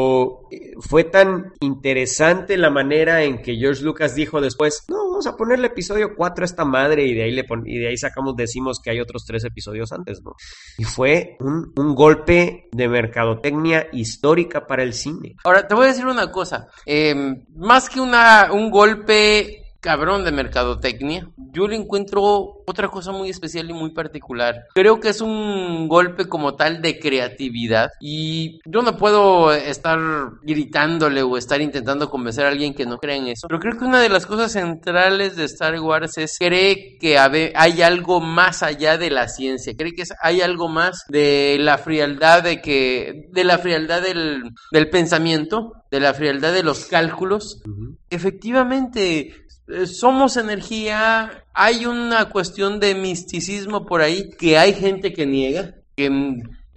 fue 0.81 1.05
tan 1.05 1.53
interesante 1.61 2.57
la 2.57 2.71
manera 2.71 3.23
en 3.23 3.43
que 3.43 3.57
George 3.57 3.83
Lucas 3.83 4.15
dijo 4.15 4.41
después, 4.41 4.85
no, 4.89 5.09
vamos 5.09 5.27
a 5.27 5.37
ponerle 5.37 5.69
episodio 5.69 6.15
4 6.17 6.45
a 6.45 6.47
esta 6.47 6.65
madre 6.65 7.05
y 7.05 7.15
de 7.15 7.25
ahí, 7.25 7.33
le 7.33 7.47
y 7.67 7.79
de 7.79 7.89
ahí 7.89 7.97
sacamos, 7.97 8.37
decimos 8.37 8.81
que 8.83 8.91
hay 8.91 9.01
otros 9.01 9.25
tres 9.27 9.45
episodios 9.45 9.93
antes, 9.93 10.23
¿no? 10.23 10.35
Y 10.79 10.85
fue 10.85 11.37
un, 11.41 11.73
golpe 11.95 12.69
de 12.71 12.89
mercadotecnia 12.89 13.89
histórica 13.93 14.67
para 14.67 14.83
el 14.83 14.93
cine. 14.93 15.37
Ahora, 15.45 15.67
te 15.67 15.75
voy 15.75 15.87
a 15.87 15.89
decir 15.89 16.07
una 16.07 16.31
cosa. 16.31 16.69
eh, 16.87 17.15
más 17.57 17.89
que 17.89 18.01
un 18.01 18.71
golpe 18.71 19.68
cabrón 19.81 20.25
de 20.25 20.33
mercadotecnia, 20.33 21.29
yo 21.53 21.69
le 21.69 21.77
encuentro 21.77 22.63
otra 22.67 22.89
cosa 22.89 23.13
muy 23.13 23.31
especial 23.31 23.71
y 23.71 23.73
muy 23.73 23.91
particular. 23.91 24.67
Creo 24.75 25.01
que 25.01 25.09
es 25.09 25.21
un 25.21 25.89
golpe 25.89 26.27
como 26.27 26.55
tal 26.55 26.83
de 26.83 26.99
creatividad 26.99 27.91
y 28.01 28.61
yo 28.65 28.83
no 28.83 28.97
puedo 28.97 29.53
estar 29.53 29.99
gritándole 30.43 31.23
o 31.23 31.37
estar 31.37 31.61
intentando 31.61 32.11
convencer 32.11 32.45
a 32.45 32.49
alguien 32.49 32.75
que 32.75 32.87
no 32.87 32.99
crea 32.99 33.17
en 33.17 33.29
eso, 33.29 33.47
pero 33.49 33.61
creo 33.61 33.79
que 33.79 33.85
una 33.85 34.01
de 34.01 34.09
las 34.09 34.27
cosas 34.27 34.53
centrales 34.53 35.37
de 35.37 35.45
Star 35.45 35.79
Wars 35.81 36.19
es 36.19 36.37
cree 36.39 36.99
que 36.99 37.19
hay 37.19 37.83
algo 37.83 38.21
más 38.21 38.63
allá 38.63 38.99
de 38.99 39.11
la 39.11 39.29
ciencia, 39.29 39.75
cree 39.77 39.95
que 39.95 40.05
hay 40.21 40.41
algo 40.41 40.69
más 40.69 41.05
de 41.09 41.57
la 41.61 41.79
frialdad 41.79 42.43
de 42.43 42.61
que 42.61 43.29
de 43.33 43.45
la 43.45 43.59
frialdad 43.59 44.03
del, 44.03 44.53
del 44.73 44.91
pensamiento, 44.91 45.73
de 45.91 46.01
la 46.01 46.15
frialdad 46.15 46.53
de 46.53 46.63
los 46.63 46.87
cálculos. 46.87 47.63
Efectivamente, 48.11 49.48
somos 49.87 50.37
energía, 50.37 51.45
hay 51.55 51.87
una 51.87 52.29
cuestión 52.31 52.81
de 52.81 52.95
misticismo 52.95 53.85
por 53.85 54.01
ahí 54.01 54.31
que 54.31 54.59
hay 54.59 54.73
gente 54.75 55.13
que 55.13 55.27
niega, 55.27 55.75
que 55.97 56.11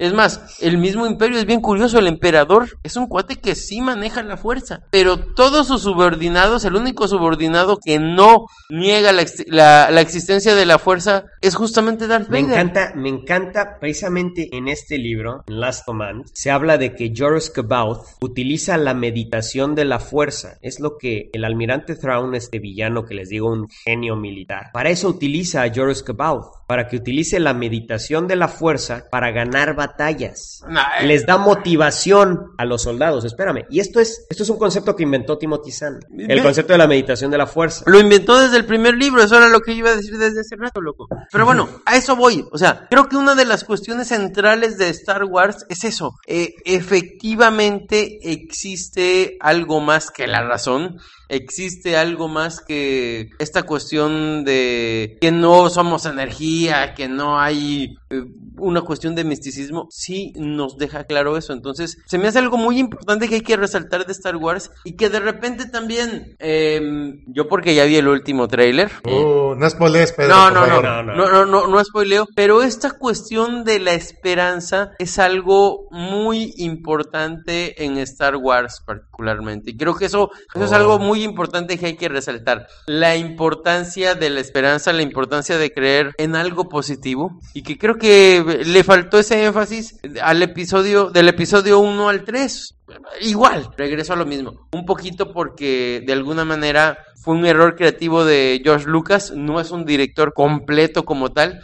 es 0.02 0.14
más, 0.14 0.58
el 0.62 0.78
mismo 0.78 1.06
imperio 1.08 1.38
es 1.38 1.46
bien 1.46 1.62
curioso, 1.62 2.00
el 2.00 2.08
emperador 2.08 2.78
es 2.84 2.96
un 2.96 3.08
cuate 3.08 3.36
que 3.38 3.56
sí 3.56 3.82
maneja 3.82 4.24
la 4.24 4.36
fuerza, 4.38 4.82
pero 4.92 5.18
todos 5.18 5.68
sus 5.68 5.82
subordinados, 5.84 6.66
el 6.66 6.76
único 6.76 7.08
subordinado 7.08 7.78
que 7.84 8.00
no 8.00 8.48
niega 8.70 9.12
la, 9.12 9.26
la- 9.48 9.92
la 9.92 10.02
existencia 10.02 10.56
de 10.56 10.66
la 10.66 10.80
fuerza 10.80 11.26
es 11.42 11.56
justamente 11.56 12.08
Darth 12.08 12.30
Me 12.30 12.42
Vader. 12.42 12.60
encanta, 12.60 12.94
me 12.96 13.10
encanta 13.10 13.78
precisamente 13.80 14.50
en 14.56 14.68
este 14.68 14.98
libro, 14.98 15.44
en 15.48 15.60
Last 15.60 15.86
Command, 15.86 16.26
se 16.34 16.52
habla 16.52 16.78
de 16.78 16.96
que 16.96 17.14
Joris 17.16 17.50
Caboth 17.50 18.06
utiliza 18.22 18.78
la 18.78 18.94
meditación 18.94 19.76
de 19.76 19.86
la 19.86 20.00
fuerza. 20.00 20.58
Es 20.62 20.80
lo 20.80 20.98
que 20.98 21.30
el 21.34 21.46
almirante 21.46 21.96
Thrawn, 21.96 22.34
este 22.36 22.60
villano 22.60 23.06
que 23.06 23.14
les 23.14 23.30
digo, 23.30 23.52
un 23.52 23.68
genio 23.86 24.16
militar. 24.16 24.72
Para 24.74 24.90
eso 24.90 25.08
utiliza 25.10 25.64
a 25.64 25.72
Joris 25.74 26.04
Caboth, 26.04 26.61
para 26.72 26.88
que 26.88 26.96
utilice 26.96 27.38
la 27.42 27.54
meditación 27.54 28.30
de 28.30 28.38
la 28.38 28.48
fuerza 28.48 29.10
para 29.12 29.30
ganar 29.32 29.76
batallas. 29.76 30.64
Nah. 30.70 31.02
Les 31.04 31.26
da 31.26 31.38
motivación 31.38 32.54
a 32.58 32.64
los 32.64 32.84
soldados, 32.84 33.26
espérame. 33.26 33.66
Y 33.70 33.82
esto 33.82 34.00
es, 34.00 34.26
esto 34.30 34.44
es 34.44 34.50
un 34.50 34.58
concepto 34.58 34.96
que 34.96 35.04
inventó 35.04 35.38
Timothy 35.38 35.70
Zahn. 35.70 36.00
El 36.18 36.42
concepto 36.42 36.72
de 36.72 36.78
la 36.78 36.88
meditación 36.88 37.30
de 37.30 37.38
la 37.38 37.46
fuerza. 37.46 37.84
Lo 37.88 38.00
inventó 38.00 38.40
desde 38.40 38.56
el 38.56 38.64
primer 38.64 38.96
libro, 38.96 39.22
eso 39.22 39.36
era 39.36 39.50
lo 39.50 39.60
que 39.60 39.74
yo 39.74 39.80
iba 39.80 39.90
a 39.90 39.98
decir 39.98 40.18
desde 40.18 40.40
hace 40.40 40.56
rato, 40.56 40.80
loco. 40.80 41.10
Pero 41.30 41.44
bueno, 41.44 41.68
a 41.86 41.98
eso 41.98 42.16
voy. 42.16 42.46
O 42.54 42.58
sea, 42.58 42.88
creo 42.90 43.10
que 43.10 43.18
una 43.18 43.36
de 43.36 43.44
las 43.44 43.66
cuestiones 43.66 44.08
centrales 44.08 44.78
de 44.78 44.88
Star 44.88 45.26
Wars 45.26 45.66
es 45.68 45.84
eso. 45.84 46.16
Eh, 46.26 46.54
efectivamente 46.64 48.32
existe 48.32 49.36
algo 49.42 49.82
más 49.82 50.10
que 50.10 50.26
la 50.26 50.42
razón. 50.42 51.02
Existe 51.28 51.96
algo 51.96 52.28
más 52.28 52.60
que 52.60 53.30
esta 53.40 53.64
cuestión 53.64 54.44
de 54.44 55.18
que 55.22 55.32
no 55.32 55.70
somos 55.70 56.06
energía, 56.06 56.61
que 56.96 57.08
no 57.08 57.40
hay 57.40 57.96
eh, 58.10 58.24
una 58.62 58.82
cuestión 58.82 59.16
de 59.16 59.24
misticismo. 59.24 59.88
Sí 59.90 60.34
nos 60.38 60.78
deja 60.78 61.04
claro 61.06 61.38
eso. 61.38 61.54
Entonces, 61.54 61.98
se 62.06 62.18
me 62.18 62.28
hace 62.28 62.40
algo 62.40 62.58
muy 62.58 62.80
importante 62.80 63.28
que 63.28 63.36
hay 63.36 63.42
que 63.42 63.58
resaltar 63.58 64.06
de 64.06 64.12
Star 64.14 64.36
Wars 64.38 64.72
y 64.84 64.96
que 64.96 65.10
de 65.10 65.20
repente 65.20 65.66
también, 65.66 66.36
eh, 66.40 66.82
yo 67.28 67.48
porque 67.48 67.76
ya 67.76 67.86
vi 67.86 67.98
el 67.98 68.08
último 68.08 68.48
tráiler. 68.48 68.92
Uh, 69.06 69.56
no 69.56 69.70
spoilees, 69.70 70.14
Pedro. 70.14 70.36
No, 70.36 70.44
por 70.46 70.54
no, 70.54 70.60
no, 70.62 70.68
favor. 70.68 70.84
no, 70.84 71.04
no, 71.16 71.28
no, 71.30 71.46
no, 71.46 71.68
no 71.68 71.84
spoileo, 71.84 72.28
pero 72.36 72.62
esta 72.64 72.92
cuestión 72.92 73.64
de 73.64 73.80
la 73.80 73.94
esperanza 73.94 74.92
es 75.00 75.20
algo 75.20 75.88
muy 75.92 76.54
importante 76.58 77.84
en 77.84 77.98
Star 77.98 78.36
Wars 78.38 78.82
particularmente. 78.86 79.72
Y 79.72 79.78
creo 79.78 79.96
que 79.96 80.06
eso, 80.06 80.30
eso 80.54 80.66
es 80.66 80.72
Oh. 80.72 80.76
algo 80.76 81.00
muy 81.00 81.24
importante 81.24 81.78
que 81.78 81.88
hay 81.88 81.96
que 81.98 82.08
resaltar. 82.10 82.68
La 82.88 83.16
importancia 83.18 84.16
de 84.16 84.30
la 84.30 84.40
esperanza, 84.40 84.94
la 84.94 85.02
importancia 85.02 85.58
de 85.58 85.72
creer 85.72 86.14
en 86.18 86.36
algo 86.36 86.70
positivo. 86.70 87.40
Y 87.54 87.64
que 87.64 87.78
creo 87.78 87.96
que 87.98 88.44
le 88.52 88.84
faltó 88.84 89.20
ese 89.20 89.44
énfasis 89.46 90.00
al 90.22 90.42
episodio, 90.42 91.10
del 91.10 91.28
episodio 91.30 91.80
1 91.80 92.10
al 92.10 92.24
3. 92.24 92.76
Igual, 93.22 93.70
regreso 93.78 94.14
a 94.14 94.16
lo 94.16 94.26
mismo. 94.26 94.68
Un 94.72 94.86
poquito 94.86 95.32
porque 95.32 96.04
de 96.06 96.14
alguna 96.14 96.46
manera 96.46 96.98
fue 97.22 97.36
un 97.36 97.46
error 97.46 97.76
creativo 97.76 98.26
de 98.26 98.62
George 98.64 98.88
Lucas, 98.88 99.32
no 99.36 99.60
es 99.60 99.72
un 99.72 99.86
director 99.86 100.34
completo 100.34 101.06
como 101.06 101.32
tal. 101.32 101.62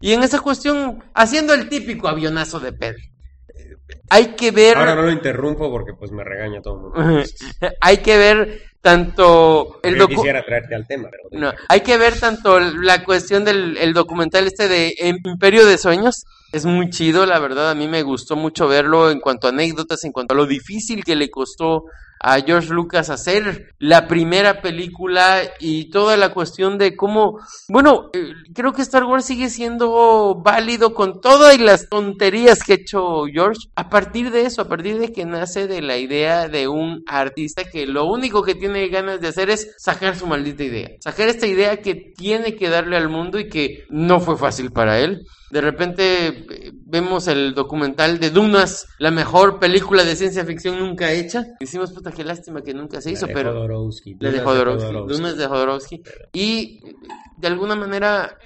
Y 0.00 0.12
en 0.12 0.22
esa 0.22 0.40
cuestión, 0.40 1.04
haciendo 1.14 1.52
el 1.52 1.68
típico 1.68 2.08
avionazo 2.08 2.60
de 2.60 2.72
Pedro. 2.72 3.09
Hay 4.10 4.28
que 4.34 4.50
ver, 4.50 4.76
Ahora 4.76 4.94
no 4.94 5.02
lo 5.02 5.12
interrumpo 5.12 5.70
porque 5.70 5.92
pues 5.94 6.10
me 6.12 6.24
regaña 6.24 6.60
todo 6.62 6.74
el 6.74 6.80
mundo. 6.80 7.24
hay 7.80 7.98
que 7.98 8.16
ver 8.16 8.62
tanto 8.80 9.78
el 9.82 9.96
Yo 9.96 10.04
docu- 10.06 10.16
quisiera 10.16 10.42
traerte 10.44 10.74
al 10.74 10.86
tema, 10.86 11.08
pero 11.10 11.40
no, 11.40 11.52
hay 11.68 11.80
que 11.80 11.96
ver 11.98 12.18
tanto 12.18 12.58
la 12.60 13.04
cuestión 13.04 13.44
del 13.44 13.76
el 13.76 13.92
documental 13.92 14.46
este 14.46 14.68
de 14.68 14.94
Imperio 15.24 15.66
de 15.66 15.78
Sueños. 15.78 16.24
Es 16.52 16.64
muy 16.66 16.90
chido, 16.90 17.26
la 17.26 17.38
verdad. 17.38 17.70
A 17.70 17.74
mí 17.74 17.86
me 17.88 18.02
gustó 18.02 18.34
mucho 18.36 18.66
verlo 18.66 19.10
en 19.10 19.20
cuanto 19.20 19.46
a 19.46 19.50
anécdotas, 19.50 20.02
en 20.04 20.12
cuanto 20.12 20.34
a 20.34 20.36
lo 20.36 20.46
difícil 20.46 21.04
que 21.04 21.14
le 21.14 21.30
costó 21.30 21.84
a 22.20 22.40
George 22.42 22.68
Lucas 22.68 23.08
hacer 23.08 23.74
la 23.78 24.06
primera 24.06 24.60
película 24.60 25.40
y 25.58 25.90
toda 25.90 26.18
la 26.18 26.34
cuestión 26.34 26.76
de 26.76 26.94
cómo, 26.94 27.40
bueno, 27.68 28.10
eh, 28.12 28.34
creo 28.54 28.74
que 28.74 28.82
Star 28.82 29.04
Wars 29.04 29.24
sigue 29.24 29.48
siendo 29.48 30.40
válido 30.44 30.92
con 30.92 31.20
todas 31.22 31.58
las 31.58 31.88
tonterías 31.88 32.62
que 32.62 32.72
ha 32.72 32.76
hecho 32.76 33.24
George. 33.32 33.68
A 33.74 33.88
partir 33.88 34.30
de 34.30 34.42
eso, 34.42 34.60
a 34.62 34.68
partir 34.68 34.98
de 34.98 35.12
que 35.12 35.24
nace 35.24 35.66
de 35.66 35.80
la 35.80 35.96
idea 35.96 36.48
de 36.48 36.68
un 36.68 37.02
artista 37.06 37.64
que 37.64 37.86
lo 37.86 38.04
único 38.04 38.42
que 38.42 38.54
tiene 38.54 38.88
ganas 38.88 39.20
de 39.22 39.28
hacer 39.28 39.48
es 39.48 39.74
sacar 39.78 40.14
su 40.14 40.26
maldita 40.26 40.62
idea. 40.62 40.90
Sacar 41.00 41.28
esta 41.28 41.46
idea 41.46 41.80
que 41.80 41.94
tiene 41.94 42.54
que 42.54 42.68
darle 42.68 42.98
al 42.98 43.08
mundo 43.08 43.38
y 43.38 43.48
que 43.48 43.84
no 43.88 44.20
fue 44.20 44.36
fácil 44.36 44.70
para 44.72 45.00
él. 45.00 45.22
De 45.50 45.60
repente 45.60 46.72
vemos 46.72 47.26
el 47.28 47.54
documental 47.54 48.20
de 48.20 48.30
Dunas, 48.30 48.86
la 48.98 49.10
mejor 49.10 49.58
película 49.58 50.04
de 50.04 50.14
ciencia 50.16 50.44
ficción 50.44 50.78
nunca 50.78 51.12
hecha. 51.12 51.44
Decimos, 51.58 51.92
puta, 51.92 52.12
qué 52.12 52.24
lástima 52.24 52.62
que 52.62 52.72
nunca 52.72 53.00
se 53.00 53.10
hizo, 53.10 53.26
La 53.26 53.28
de 53.28 53.34
pero... 53.34 53.52
Jodorowsky, 53.52 54.16
La 54.20 54.30
de 54.30 54.38
Dunas 54.38 54.44
Jodorowsky, 54.44 55.14
Dunas 55.14 55.36
de 55.36 55.46
Jodorowsky. 55.46 56.02
Y 56.32 56.80
de 57.36 57.46
alguna 57.48 57.74
manera 57.74 58.38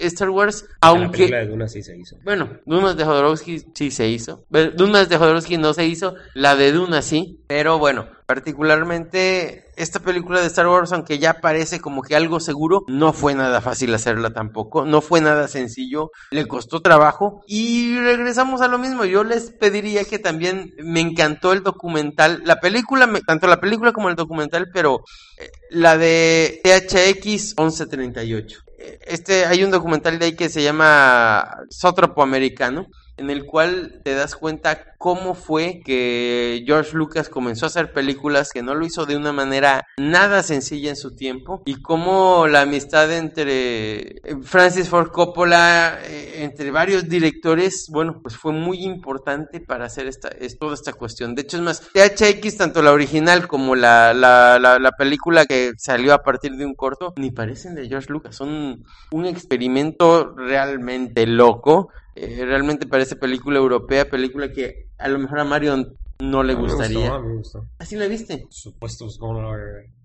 Star 0.00 0.30
Wars, 0.30 0.66
La 0.82 0.92
película 0.92 1.04
aunque... 1.04 1.26
de 1.28 1.46
Dunas 1.46 1.72
sí 1.72 1.82
se 1.82 1.96
hizo. 1.96 2.16
Bueno, 2.24 2.58
Dunas 2.66 2.96
de 2.96 3.04
Jodorowsky 3.04 3.64
sí 3.74 3.90
se 3.90 4.08
hizo. 4.08 4.44
Dunas 4.76 5.08
de 5.08 5.16
Jodorowsky 5.16 5.56
no 5.56 5.72
se 5.72 5.86
hizo. 5.86 6.14
La 6.34 6.56
de 6.56 6.72
Dunas 6.72 7.04
sí. 7.04 7.40
Pero 7.46 7.78
bueno, 7.78 8.06
particularmente 8.26 9.64
esta 9.82 10.00
película 10.00 10.40
de 10.40 10.46
Star 10.46 10.68
Wars, 10.68 10.92
aunque 10.92 11.18
ya 11.18 11.40
parece 11.40 11.80
como 11.80 12.02
que 12.02 12.16
algo 12.16 12.40
seguro, 12.40 12.84
no 12.88 13.12
fue 13.12 13.34
nada 13.34 13.60
fácil 13.60 13.94
hacerla 13.94 14.30
tampoco. 14.30 14.84
No 14.84 15.00
fue 15.00 15.20
nada 15.20 15.48
sencillo. 15.48 16.10
Le 16.30 16.46
costó 16.46 16.80
trabajo. 16.80 17.42
Y 17.46 17.98
regresamos 17.98 18.60
a 18.60 18.68
lo 18.68 18.78
mismo. 18.78 19.04
Yo 19.04 19.24
les 19.24 19.50
pediría 19.50 20.04
que 20.04 20.18
también 20.18 20.74
me 20.78 21.00
encantó 21.00 21.52
el 21.52 21.62
documental. 21.62 22.42
La 22.44 22.60
película, 22.60 23.08
tanto 23.26 23.46
la 23.46 23.60
película 23.60 23.92
como 23.92 24.08
el 24.08 24.16
documental, 24.16 24.68
pero 24.72 25.00
eh, 25.38 25.50
la 25.70 25.96
de 25.96 26.60
THX 26.62 27.54
1138. 27.58 28.60
Eh, 28.78 28.98
Este, 29.06 29.46
hay 29.46 29.62
un 29.64 29.70
documental 29.70 30.18
de 30.18 30.26
ahí 30.26 30.36
que 30.36 30.48
se 30.48 30.62
llama 30.62 31.56
Sótropo 31.70 32.22
Americano, 32.22 32.86
en 33.20 33.28
el 33.28 33.44
cual 33.44 34.00
te 34.02 34.14
das 34.14 34.34
cuenta 34.34 34.94
cómo 34.96 35.34
fue 35.34 35.80
que 35.84 36.62
George 36.66 36.96
Lucas 36.96 37.28
comenzó 37.28 37.66
a 37.66 37.68
hacer 37.68 37.92
películas 37.92 38.50
que 38.50 38.62
no 38.62 38.74
lo 38.74 38.86
hizo 38.86 39.04
de 39.04 39.16
una 39.16 39.30
manera 39.30 39.86
nada 39.98 40.42
sencilla 40.42 40.88
en 40.88 40.96
su 40.96 41.14
tiempo 41.14 41.62
y 41.66 41.82
cómo 41.82 42.46
la 42.46 42.62
amistad 42.62 43.12
entre 43.12 44.22
Francis 44.42 44.88
Ford 44.88 45.10
Coppola, 45.10 45.98
eh, 46.02 46.42
entre 46.44 46.70
varios 46.70 47.10
directores, 47.10 47.88
bueno, 47.90 48.20
pues 48.22 48.36
fue 48.36 48.52
muy 48.52 48.84
importante 48.84 49.60
para 49.60 49.84
hacer 49.84 50.06
esta, 50.06 50.28
es, 50.28 50.58
toda 50.58 50.72
esta 50.72 50.94
cuestión. 50.94 51.34
De 51.34 51.42
hecho, 51.42 51.58
es 51.58 51.62
más, 51.62 51.82
THX, 51.92 52.56
tanto 52.56 52.80
la 52.80 52.92
original 52.92 53.48
como 53.48 53.76
la, 53.76 54.14
la, 54.14 54.58
la 54.58 54.92
película 54.92 55.44
que 55.44 55.72
salió 55.76 56.14
a 56.14 56.22
partir 56.22 56.56
de 56.56 56.64
un 56.64 56.74
corto, 56.74 57.12
ni 57.16 57.30
parecen 57.30 57.74
de 57.74 57.86
George 57.86 58.10
Lucas, 58.10 58.34
son 58.34 58.84
un 59.10 59.26
experimento 59.26 60.34
realmente 60.36 61.26
loco. 61.26 61.90
Eh, 62.22 62.44
realmente 62.44 62.86
parece 62.86 63.16
película 63.16 63.58
europea, 63.58 64.10
película 64.10 64.52
que 64.52 64.89
a 65.00 65.08
lo 65.08 65.18
mejor 65.18 65.40
a 65.40 65.44
Mario 65.44 65.94
no 66.20 66.42
le 66.42 66.52
A 66.52 66.56
mí 66.56 66.62
me 66.62 66.68
gustaría. 66.68 66.98
gustó, 67.10 67.22
me 67.22 67.34
gustó. 67.36 67.66
¿Así 67.78 67.96
la 67.96 68.06
viste? 68.06 68.44
Supuestos 68.50 69.18
no, 69.20 69.52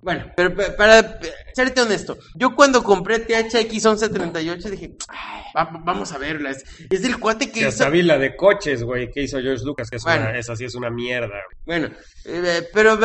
Bueno, 0.02 0.26
pero 0.38 0.56
pa- 0.56 0.76
para 0.78 1.20
serte 1.54 1.82
honesto, 1.82 2.18
yo 2.36 2.56
cuando 2.56 2.84
compré 2.84 3.20
THX 3.20 3.72
1138 3.86 4.70
dije, 4.70 4.96
"Ay, 5.10 5.42
va- 5.58 5.82
vamos 5.84 6.12
a 6.14 6.18
verla. 6.20 6.52
Es, 6.52 6.64
es 6.90 7.02
del 7.02 7.20
cuate 7.20 7.48
que 7.48 7.54
Que 7.54 7.60
hizo... 7.62 7.70
hasta 7.70 7.90
vi 7.90 8.04
la 8.04 8.18
de 8.20 8.36
coches, 8.36 8.84
güey, 8.84 9.10
que 9.12 9.24
hizo 9.24 9.42
George 9.42 9.66
Lucas, 9.66 9.90
que 9.90 9.96
es 9.98 10.04
Bueno. 10.04 10.30
una, 10.30 10.38
esa 10.38 10.56
sí 10.56 10.64
es 10.66 10.76
una 10.76 10.90
mierda. 10.92 11.28
güey. 11.28 11.80
Bueno, 11.80 11.96
eh, 12.26 12.68
pero 12.72 12.98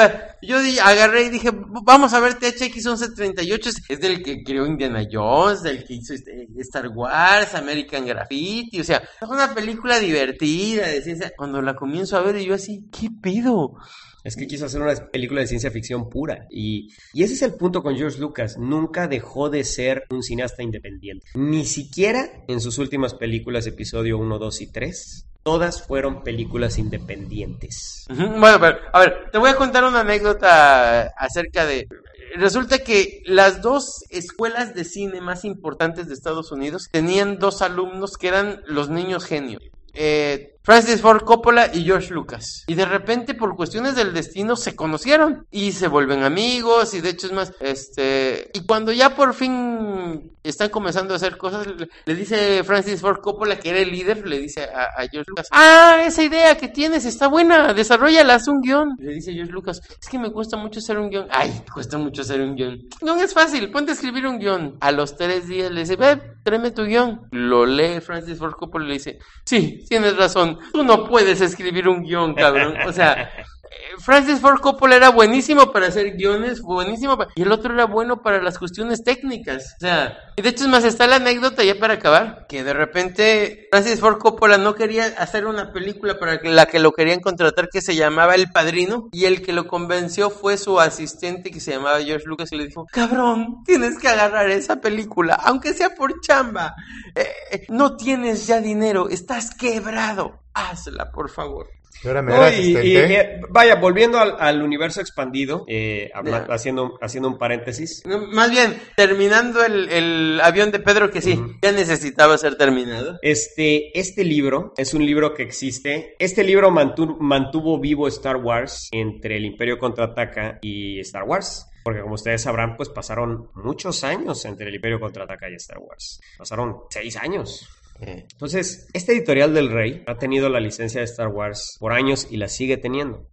yo 0.43 0.59
agarré 0.85 1.23
y 1.25 1.31
dije, 1.31 1.51
vamos 1.83 2.13
a 2.13 2.21
ver 2.21 2.35
THX 2.35 2.85
1138, 2.87 3.71
es, 3.71 3.77
es 3.89 4.01
del 4.01 4.23
que 4.23 4.45
creó 4.45 4.67
Indiana 4.67 5.03
Jones, 5.11 5.63
del 5.63 5.85
que 5.85 5.95
hizo 5.95 6.13
este, 6.13 6.47
Star 6.59 6.89
Wars, 6.89 7.55
American 7.55 8.05
Graffiti, 8.07 8.79
o 8.81 8.85
sea, 8.85 8.99
es 8.99 9.29
una 9.29 9.55
película 9.55 9.99
divertida 9.99 10.87
de 10.87 11.01
ciencia. 11.03 11.33
Cuando 11.37 11.63
la 11.63 11.75
comienzo 11.81 12.17
a 12.17 12.23
ver 12.23 12.37
y 12.37 12.45
yo 12.45 12.55
así, 12.55 12.85
¿qué 12.93 13.09
pido? 13.21 13.75
Es 14.23 14.37
que 14.37 14.47
quiso 14.47 14.67
hacer 14.67 14.83
una 14.83 14.95
película 15.11 15.41
de 15.41 15.47
ciencia 15.47 15.71
ficción 15.71 16.09
pura. 16.11 16.47
Y, 16.51 16.91
y 17.15 17.23
ese 17.23 17.35
es 17.35 17.43
el 17.43 17.55
punto 17.55 17.83
con 17.83 17.97
George 17.97 18.21
Lucas. 18.21 18.59
Nunca 18.59 19.09
dejó 19.09 19.49
de 19.49 19.65
ser 19.65 20.05
un 20.11 20.23
cineasta 20.23 20.63
independiente. 20.63 21.27
Ni 21.35 21.65
siquiera 21.65 22.45
en 22.47 22.61
sus 22.61 22.79
últimas 22.79 23.15
películas, 23.15 23.67
episodio 23.67 24.19
1, 24.19 24.39
2 24.39 24.61
y 24.61 24.67
3, 24.67 25.27
todas 25.43 25.83
fueron 25.83 26.23
películas 26.23 26.79
independientes. 26.79 28.05
Bueno, 28.09 28.59
pero, 28.61 28.79
a 28.93 29.01
ver, 29.01 29.31
te 29.33 29.39
voy 29.39 29.51
a 29.51 29.57
contar 29.57 29.85
una 29.85 30.01
anécdota 30.01 31.03
acerca 31.17 31.65
de... 31.65 31.89
Resulta 32.37 32.79
que 32.79 33.23
las 33.25 33.61
dos 33.61 34.05
escuelas 34.11 34.75
de 34.75 34.85
cine 34.85 35.21
más 35.21 35.45
importantes 35.45 36.07
de 36.07 36.15
Estados 36.15 36.53
Unidos 36.53 36.89
tenían 36.93 37.39
dos 37.39 37.63
alumnos 37.63 38.17
que 38.17 38.29
eran 38.29 38.61
los 38.67 38.89
niños 38.89 39.25
genios. 39.25 39.63
Eh, 39.95 40.55
Francis 40.71 41.01
Ford 41.01 41.25
Coppola 41.25 41.69
y 41.75 41.83
George 41.83 42.15
Lucas. 42.15 42.63
Y 42.69 42.75
de 42.75 42.85
repente, 42.85 43.35
por 43.35 43.57
cuestiones 43.57 43.97
del 43.97 44.15
destino, 44.15 44.55
se 44.55 44.77
conocieron 44.77 45.45
y 45.51 45.73
se 45.73 45.89
vuelven 45.89 46.23
amigos. 46.23 46.95
Y 46.95 47.01
de 47.01 47.09
hecho, 47.09 47.27
es 47.27 47.33
más, 47.33 47.53
este. 47.59 48.53
Y 48.55 48.65
cuando 48.67 48.93
ya 48.93 49.17
por 49.17 49.35
fin 49.35 50.31
están 50.45 50.69
comenzando 50.69 51.13
a 51.13 51.17
hacer 51.17 51.37
cosas, 51.37 51.67
le, 52.05 52.15
dice 52.15 52.63
Francis 52.63 53.01
Ford 53.01 53.21
Coppola, 53.21 53.59
que 53.59 53.71
era 53.71 53.81
el 53.81 53.91
líder, 53.91 54.25
le 54.29 54.39
dice 54.39 54.63
a, 54.63 55.09
George 55.11 55.31
Lucas: 55.31 55.49
Ah, 55.51 56.05
esa 56.07 56.23
idea 56.23 56.57
que 56.57 56.69
tienes 56.69 57.05
está 57.05 57.27
buena, 57.27 57.75
desarrollala, 57.75 58.37
haz 58.37 58.47
un 58.47 58.61
guion. 58.61 58.95
Le 59.01 59.15
dice 59.15 59.33
George 59.33 59.51
Lucas: 59.51 59.83
Es 60.01 60.09
que 60.09 60.21
me 60.21 60.31
cuesta 60.31 60.57
mucho 60.57 60.79
hacer 60.79 60.99
un 60.99 61.11
guion. 61.11 61.27
Ay, 61.33 61.65
cuesta 61.75 61.99
mucho 61.99 62.23
hacer 62.23 62.41
un 62.41 62.55
guion. 62.55 62.81
No 63.03 63.17
es 63.17 63.35
fácil, 63.35 63.73
ponte 63.73 63.91
a 63.91 63.95
escribir 63.95 64.25
un 64.25 64.39
guion. 64.39 64.77
A 64.79 64.93
los 64.93 65.17
tres 65.17 65.49
días 65.49 65.73
le 65.73 65.81
dice: 65.81 65.97
Ve, 65.97 66.17
tráeme 66.45 66.71
tu 66.71 66.85
guion. 66.85 67.23
Lo 67.33 67.67
lee 67.67 68.01
Francis 68.01 68.39
Ford 68.39 68.53
Coppola 68.53 68.85
y 68.85 68.89
le 68.89 68.95
dice: 68.95 69.19
Sí, 69.45 69.85
tienes 69.89 70.17
razón. 70.17 70.60
Tú 70.73 70.83
no 70.83 71.09
puedes 71.09 71.41
escribir 71.41 71.89
un 71.89 72.03
guion, 72.03 72.35
cabrón. 72.35 72.75
O 72.87 72.93
sea, 72.93 73.31
Francis 73.99 74.41
Ford 74.41 74.61
Coppola 74.61 74.97
era 74.97 75.11
buenísimo 75.11 75.73
para 75.73 75.89
hacer 75.89 76.17
guiones, 76.17 76.63
buenísimo 76.63 77.17
para... 77.17 77.31
Y 77.35 77.43
el 77.43 77.53
otro 77.53 77.75
era 77.75 77.87
bueno 77.87 78.23
para 78.23 78.43
las 78.43 78.59
cuestiones 78.59 79.05
técnicas. 79.05 79.75
O 79.77 79.81
sea, 79.81 80.19
y 80.37 80.43
de 80.43 80.49
hecho 80.49 80.65
es 80.65 80.71
más, 80.71 80.85
está 80.85 81.07
la 81.07 81.17
anécdota 81.17 81.63
ya 81.63 81.79
para 81.79 81.95
acabar, 81.95 82.47
que 82.49 82.65
de 82.65 82.73
repente 82.73 83.69
Francis 83.71 84.01
Ford 84.01 84.19
Coppola 84.19 84.59
no 84.59 84.75
quería 84.75 85.07
hacer 85.19 85.47
una 85.47 85.73
película 85.73 86.19
para 86.19 86.41
la 86.43 86.67
que 86.67 86.79
lo 86.79 86.93
querían 86.93 87.21
contratar 87.21 87.69
que 87.69 87.81
se 87.81 87.95
llamaba 87.95 88.35
El 88.35 88.51
Padrino, 88.51 89.09
y 89.13 89.27
el 89.27 89.43
que 89.43 89.53
lo 89.53 89.67
convenció 89.67 90.31
fue 90.31 90.57
su 90.57 90.81
asistente 90.81 91.51
que 91.51 91.61
se 91.61 91.73
llamaba 91.73 92.01
George 92.01 92.27
Lucas 92.27 92.53
y 92.53 92.57
le 92.57 92.67
dijo, 92.67 92.87
cabrón, 92.91 93.63
tienes 93.65 93.99
que 93.99 94.09
agarrar 94.09 94.51
esa 94.51 94.81
película, 94.81 95.35
aunque 95.35 95.75
sea 95.75 95.95
por 95.95 96.21
chamba. 96.21 96.75
Eh, 97.15 97.27
eh, 97.53 97.67
no 97.69 97.97
tienes 97.97 98.47
ya 98.47 98.61
dinero, 98.61 99.09
estás 99.09 99.55
quebrado. 99.55 100.41
Hazla, 100.55 101.11
por 101.13 101.31
favor. 101.31 101.80
Y 102.03 102.09
ahora 102.09 102.23
me 102.23 102.31
No, 102.33 102.37
era 102.47 102.51
y- 102.57 102.73
y, 102.73 102.77
asistente. 102.77 103.15
eh, 103.21 103.41
vaya, 103.51 103.75
volviendo 103.77 104.19
al, 104.19 104.37
al 104.39 104.63
universo 104.63 105.01
expandido, 105.01 105.65
eh, 105.69 106.11
habla- 106.15 106.47
haciendo, 106.51 106.99
haciendo 107.03 107.29
un 107.29 107.37
paréntesis. 107.39 108.03
No, 108.07 108.27
Más 108.29 108.51
bien, 108.51 108.81
terminando 108.97 109.65
el, 109.65 109.89
el 109.91 110.41
avión 110.43 110.71
de 110.71 110.79
Pedro, 110.79 111.11
que 111.11 111.21
sí, 111.21 111.39
ya 111.63 111.73
necesitaba 111.73 112.39
ser 112.39 112.57
terminado. 112.57 113.19
Este, 113.23 113.99
este 113.99 114.25
libro 114.25 114.73
es 114.77 114.95
un 114.95 115.05
libro 115.05 115.35
que 115.35 115.43
existe. 115.43 116.15
Este 116.19 116.45
libro 116.45 116.71
mantu- 116.71 117.19
mantuvo 117.21 117.79
vivo 117.81 118.09
Star 118.09 118.37
Wars 118.37 118.89
entre 118.93 119.37
el 119.37 119.45
Imperio 119.45 119.79
Contraataca 119.79 120.59
y 120.63 121.01
Star 121.01 121.25
Wars. 121.25 121.67
Porque 121.83 122.03
como 122.03 122.15
ustedes 122.15 122.43
sabrán, 122.43 122.77
pues 122.77 122.91
pasaron 122.91 123.49
muchos 123.55 124.05
años 124.05 124.45
entre 124.45 124.69
el 124.69 124.75
Imperio 124.75 125.01
Contraataca 125.01 125.49
y 125.51 125.55
Star 125.55 125.79
Wars. 125.79 126.21
Pasaron 126.37 126.77
seis 126.91 127.17
años. 127.17 127.67
Entonces, 128.01 128.89
este 128.93 129.13
editorial 129.13 129.53
del 129.55 129.71
Rey 129.71 130.03
ha 130.07 130.17
tenido 130.17 130.49
la 130.49 130.61
licencia 130.61 131.01
de 131.01 131.05
Star 131.05 131.29
Wars 131.29 131.77
por 131.79 131.93
años 131.93 132.27
y 132.31 132.37
la 132.37 132.49
sigue 132.49 132.77
teniendo. 132.77 133.27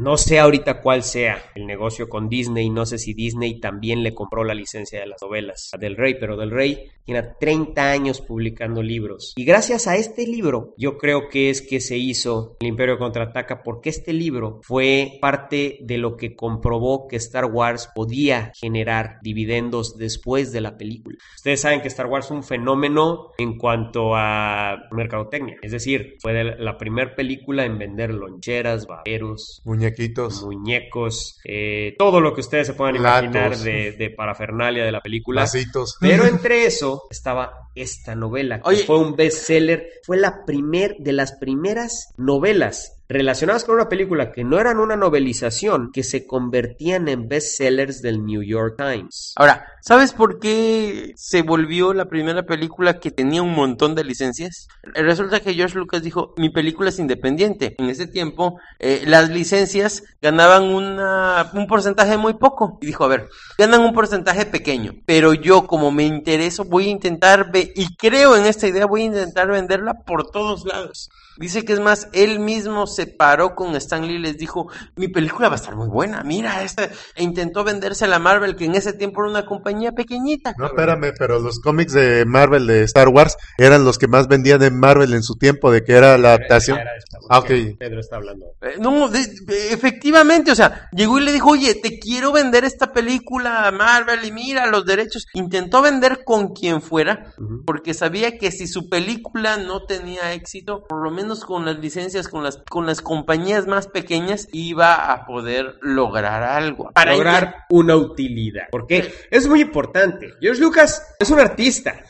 No 0.00 0.16
sé 0.16 0.38
ahorita 0.38 0.80
cuál 0.80 1.02
sea 1.02 1.42
el 1.56 1.66
negocio 1.66 2.08
con 2.08 2.28
Disney, 2.28 2.70
no 2.70 2.86
sé 2.86 2.98
si 2.98 3.14
Disney 3.14 3.58
también 3.58 4.04
le 4.04 4.14
compró 4.14 4.44
la 4.44 4.54
licencia 4.54 5.00
de 5.00 5.06
las 5.08 5.20
novelas 5.20 5.70
Del 5.76 5.96
Rey, 5.96 6.14
pero 6.20 6.36
Del 6.36 6.52
Rey 6.52 6.88
tiene 7.04 7.24
30 7.40 7.90
años 7.90 8.20
publicando 8.20 8.80
libros. 8.80 9.32
Y 9.36 9.44
gracias 9.44 9.88
a 9.88 9.96
este 9.96 10.24
libro, 10.24 10.74
yo 10.76 10.98
creo 10.98 11.28
que 11.28 11.50
es 11.50 11.62
que 11.62 11.80
se 11.80 11.96
hizo 11.96 12.56
El 12.60 12.68
Imperio 12.68 12.98
Contraataca, 12.98 13.62
porque 13.64 13.90
este 13.90 14.12
libro 14.12 14.60
fue 14.62 15.18
parte 15.20 15.78
de 15.80 15.98
lo 15.98 16.16
que 16.16 16.36
comprobó 16.36 17.08
que 17.08 17.16
Star 17.16 17.46
Wars 17.46 17.88
podía 17.92 18.52
generar 18.54 19.18
dividendos 19.22 19.96
después 19.96 20.52
de 20.52 20.60
la 20.60 20.76
película. 20.76 21.16
Ustedes 21.34 21.62
saben 21.62 21.80
que 21.80 21.88
Star 21.88 22.06
Wars 22.06 22.28
fue 22.28 22.36
un 22.36 22.44
fenómeno 22.44 23.32
en 23.38 23.58
cuanto 23.58 24.14
a 24.14 24.76
mercadotecnia, 24.92 25.56
es 25.62 25.72
decir, 25.72 26.18
fue 26.20 26.44
la 26.44 26.78
primera 26.78 27.16
película 27.16 27.64
en 27.64 27.78
vender 27.78 28.10
loncheras, 28.14 28.86
vaqueros, 28.86 29.60
Muñequitos. 29.90 30.42
muñecos, 30.42 31.40
eh, 31.44 31.94
todo 31.98 32.20
lo 32.20 32.34
que 32.34 32.40
ustedes 32.40 32.66
se 32.68 32.74
puedan 32.74 32.96
Platos. 32.96 33.24
imaginar 33.24 33.56
de, 33.58 33.92
de 33.92 34.10
parafernalia 34.10 34.84
de 34.84 34.92
la 34.92 35.00
película. 35.00 35.42
Vasitos. 35.42 35.96
Pero 36.00 36.24
entre 36.26 36.66
eso 36.66 37.04
estaba 37.10 37.70
esta 37.74 38.14
novela, 38.14 38.60
que 38.60 38.68
Oye. 38.68 38.84
fue 38.84 38.98
un 38.98 39.14
bestseller, 39.16 39.88
fue 40.04 40.16
la 40.16 40.44
primer 40.44 40.96
de 40.98 41.12
las 41.12 41.32
primeras 41.32 42.12
novelas 42.16 42.97
relacionadas 43.08 43.64
con 43.64 43.76
una 43.76 43.88
película 43.88 44.32
que 44.32 44.44
no 44.44 44.60
eran 44.60 44.78
una 44.78 44.96
novelización, 44.96 45.90
que 45.92 46.02
se 46.02 46.26
convertían 46.26 47.08
en 47.08 47.28
bestsellers 47.28 48.02
del 48.02 48.24
New 48.24 48.42
York 48.42 48.76
Times. 48.76 49.32
Ahora, 49.36 49.66
¿sabes 49.80 50.12
por 50.12 50.38
qué 50.38 51.12
se 51.16 51.42
volvió 51.42 51.94
la 51.94 52.06
primera 52.06 52.44
película 52.44 53.00
que 53.00 53.10
tenía 53.10 53.42
un 53.42 53.54
montón 53.54 53.94
de 53.94 54.04
licencias? 54.04 54.68
Resulta 54.82 55.40
que 55.40 55.54
George 55.54 55.78
Lucas 55.78 56.02
dijo, 56.02 56.34
mi 56.36 56.50
película 56.50 56.90
es 56.90 56.98
independiente. 56.98 57.74
En 57.78 57.88
ese 57.88 58.06
tiempo, 58.06 58.60
eh, 58.78 59.02
las 59.06 59.30
licencias 59.30 60.02
ganaban 60.20 60.64
una, 60.64 61.50
un 61.54 61.66
porcentaje 61.66 62.18
muy 62.18 62.34
poco. 62.34 62.78
Y 62.82 62.86
dijo, 62.86 63.04
a 63.04 63.08
ver, 63.08 63.28
ganan 63.56 63.80
un 63.80 63.94
porcentaje 63.94 64.44
pequeño, 64.44 64.92
pero 65.06 65.32
yo 65.32 65.66
como 65.66 65.90
me 65.90 66.04
intereso 66.04 66.64
voy 66.64 66.88
a 66.88 66.90
intentar, 66.90 67.50
y 67.54 67.96
creo 67.96 68.36
en 68.36 68.44
esta 68.44 68.68
idea, 68.68 68.86
voy 68.86 69.02
a 69.02 69.06
intentar 69.06 69.48
venderla 69.48 69.94
por 70.04 70.30
todos 70.30 70.64
lados. 70.64 71.08
Dice 71.38 71.64
que 71.64 71.72
es 71.72 71.80
más, 71.80 72.08
él 72.12 72.40
mismo 72.40 72.86
se 72.86 73.06
paró 73.06 73.54
con 73.54 73.74
Stan 73.76 74.06
Lee 74.06 74.14
y 74.14 74.18
les 74.18 74.36
dijo, 74.36 74.70
mi 74.96 75.08
película 75.08 75.48
va 75.48 75.54
a 75.54 75.58
estar 75.58 75.76
muy 75.76 75.88
buena, 75.88 76.22
mira 76.24 76.62
esta, 76.64 76.84
e 77.14 77.22
intentó 77.22 77.64
vendérsela 77.64 78.16
a 78.16 78.18
Marvel, 78.18 78.56
que 78.56 78.64
en 78.64 78.74
ese 78.74 78.92
tiempo 78.92 79.20
era 79.22 79.30
una 79.30 79.46
compañía 79.46 79.92
pequeñita. 79.92 80.54
No, 80.58 80.66
espérame, 80.66 81.12
pero 81.18 81.38
los 81.38 81.60
cómics 81.60 81.92
de 81.92 82.24
Marvel 82.24 82.66
de 82.66 82.82
Star 82.84 83.08
Wars 83.08 83.36
eran 83.56 83.84
los 83.84 83.98
que 83.98 84.08
más 84.08 84.26
vendían 84.28 84.58
de 84.60 84.70
Marvel 84.70 85.14
en 85.14 85.22
su 85.22 85.36
tiempo, 85.36 85.70
de 85.70 85.84
que 85.84 85.92
era 85.92 86.18
la 86.18 86.30
adaptación. 86.34 86.78
Era 86.78 86.90
esta, 86.96 87.18
Ah, 87.30 87.40
porque 87.40 87.70
ok. 87.72 87.78
Pedro 87.78 88.00
está 88.00 88.16
hablando. 88.16 88.46
Eh, 88.62 88.76
No, 88.80 89.08
de- 89.08 89.26
de- 89.46 89.72
efectivamente, 89.72 90.50
o 90.50 90.54
sea, 90.54 90.88
llegó 90.92 91.18
y 91.18 91.24
le 91.24 91.32
dijo, 91.32 91.50
oye, 91.50 91.74
te 91.74 91.98
quiero 91.98 92.32
vender 92.32 92.64
esta 92.64 92.92
película 92.92 93.66
a 93.66 93.70
Marvel 93.70 94.24
y 94.24 94.32
mira 94.32 94.66
los 94.66 94.84
derechos. 94.86 95.26
Intentó 95.34 95.82
vender 95.82 96.20
con 96.24 96.54
quien 96.54 96.80
fuera, 96.82 97.32
porque 97.66 97.94
sabía 97.94 98.38
que 98.38 98.50
si 98.50 98.66
su 98.66 98.88
película 98.88 99.56
no 99.58 99.84
tenía 99.84 100.32
éxito, 100.32 100.84
por 100.88 101.02
lo 101.04 101.10
menos 101.10 101.27
con 101.36 101.64
las 101.64 101.78
licencias, 101.78 102.28
con 102.28 102.42
las, 102.42 102.58
con 102.68 102.86
las 102.86 103.00
compañías 103.00 103.66
más 103.66 103.86
pequeñas, 103.86 104.48
iba 104.52 105.12
a 105.12 105.26
poder 105.26 105.78
lograr 105.80 106.42
algo. 106.42 106.90
Para 106.92 107.12
lograr 107.12 107.66
una 107.68 107.96
utilidad. 107.96 108.68
Porque 108.70 109.12
es 109.30 109.46
muy 109.46 109.60
importante. 109.60 110.34
George 110.40 110.60
Lucas 110.60 111.14
es 111.18 111.30
un 111.30 111.40
artista. 111.40 112.02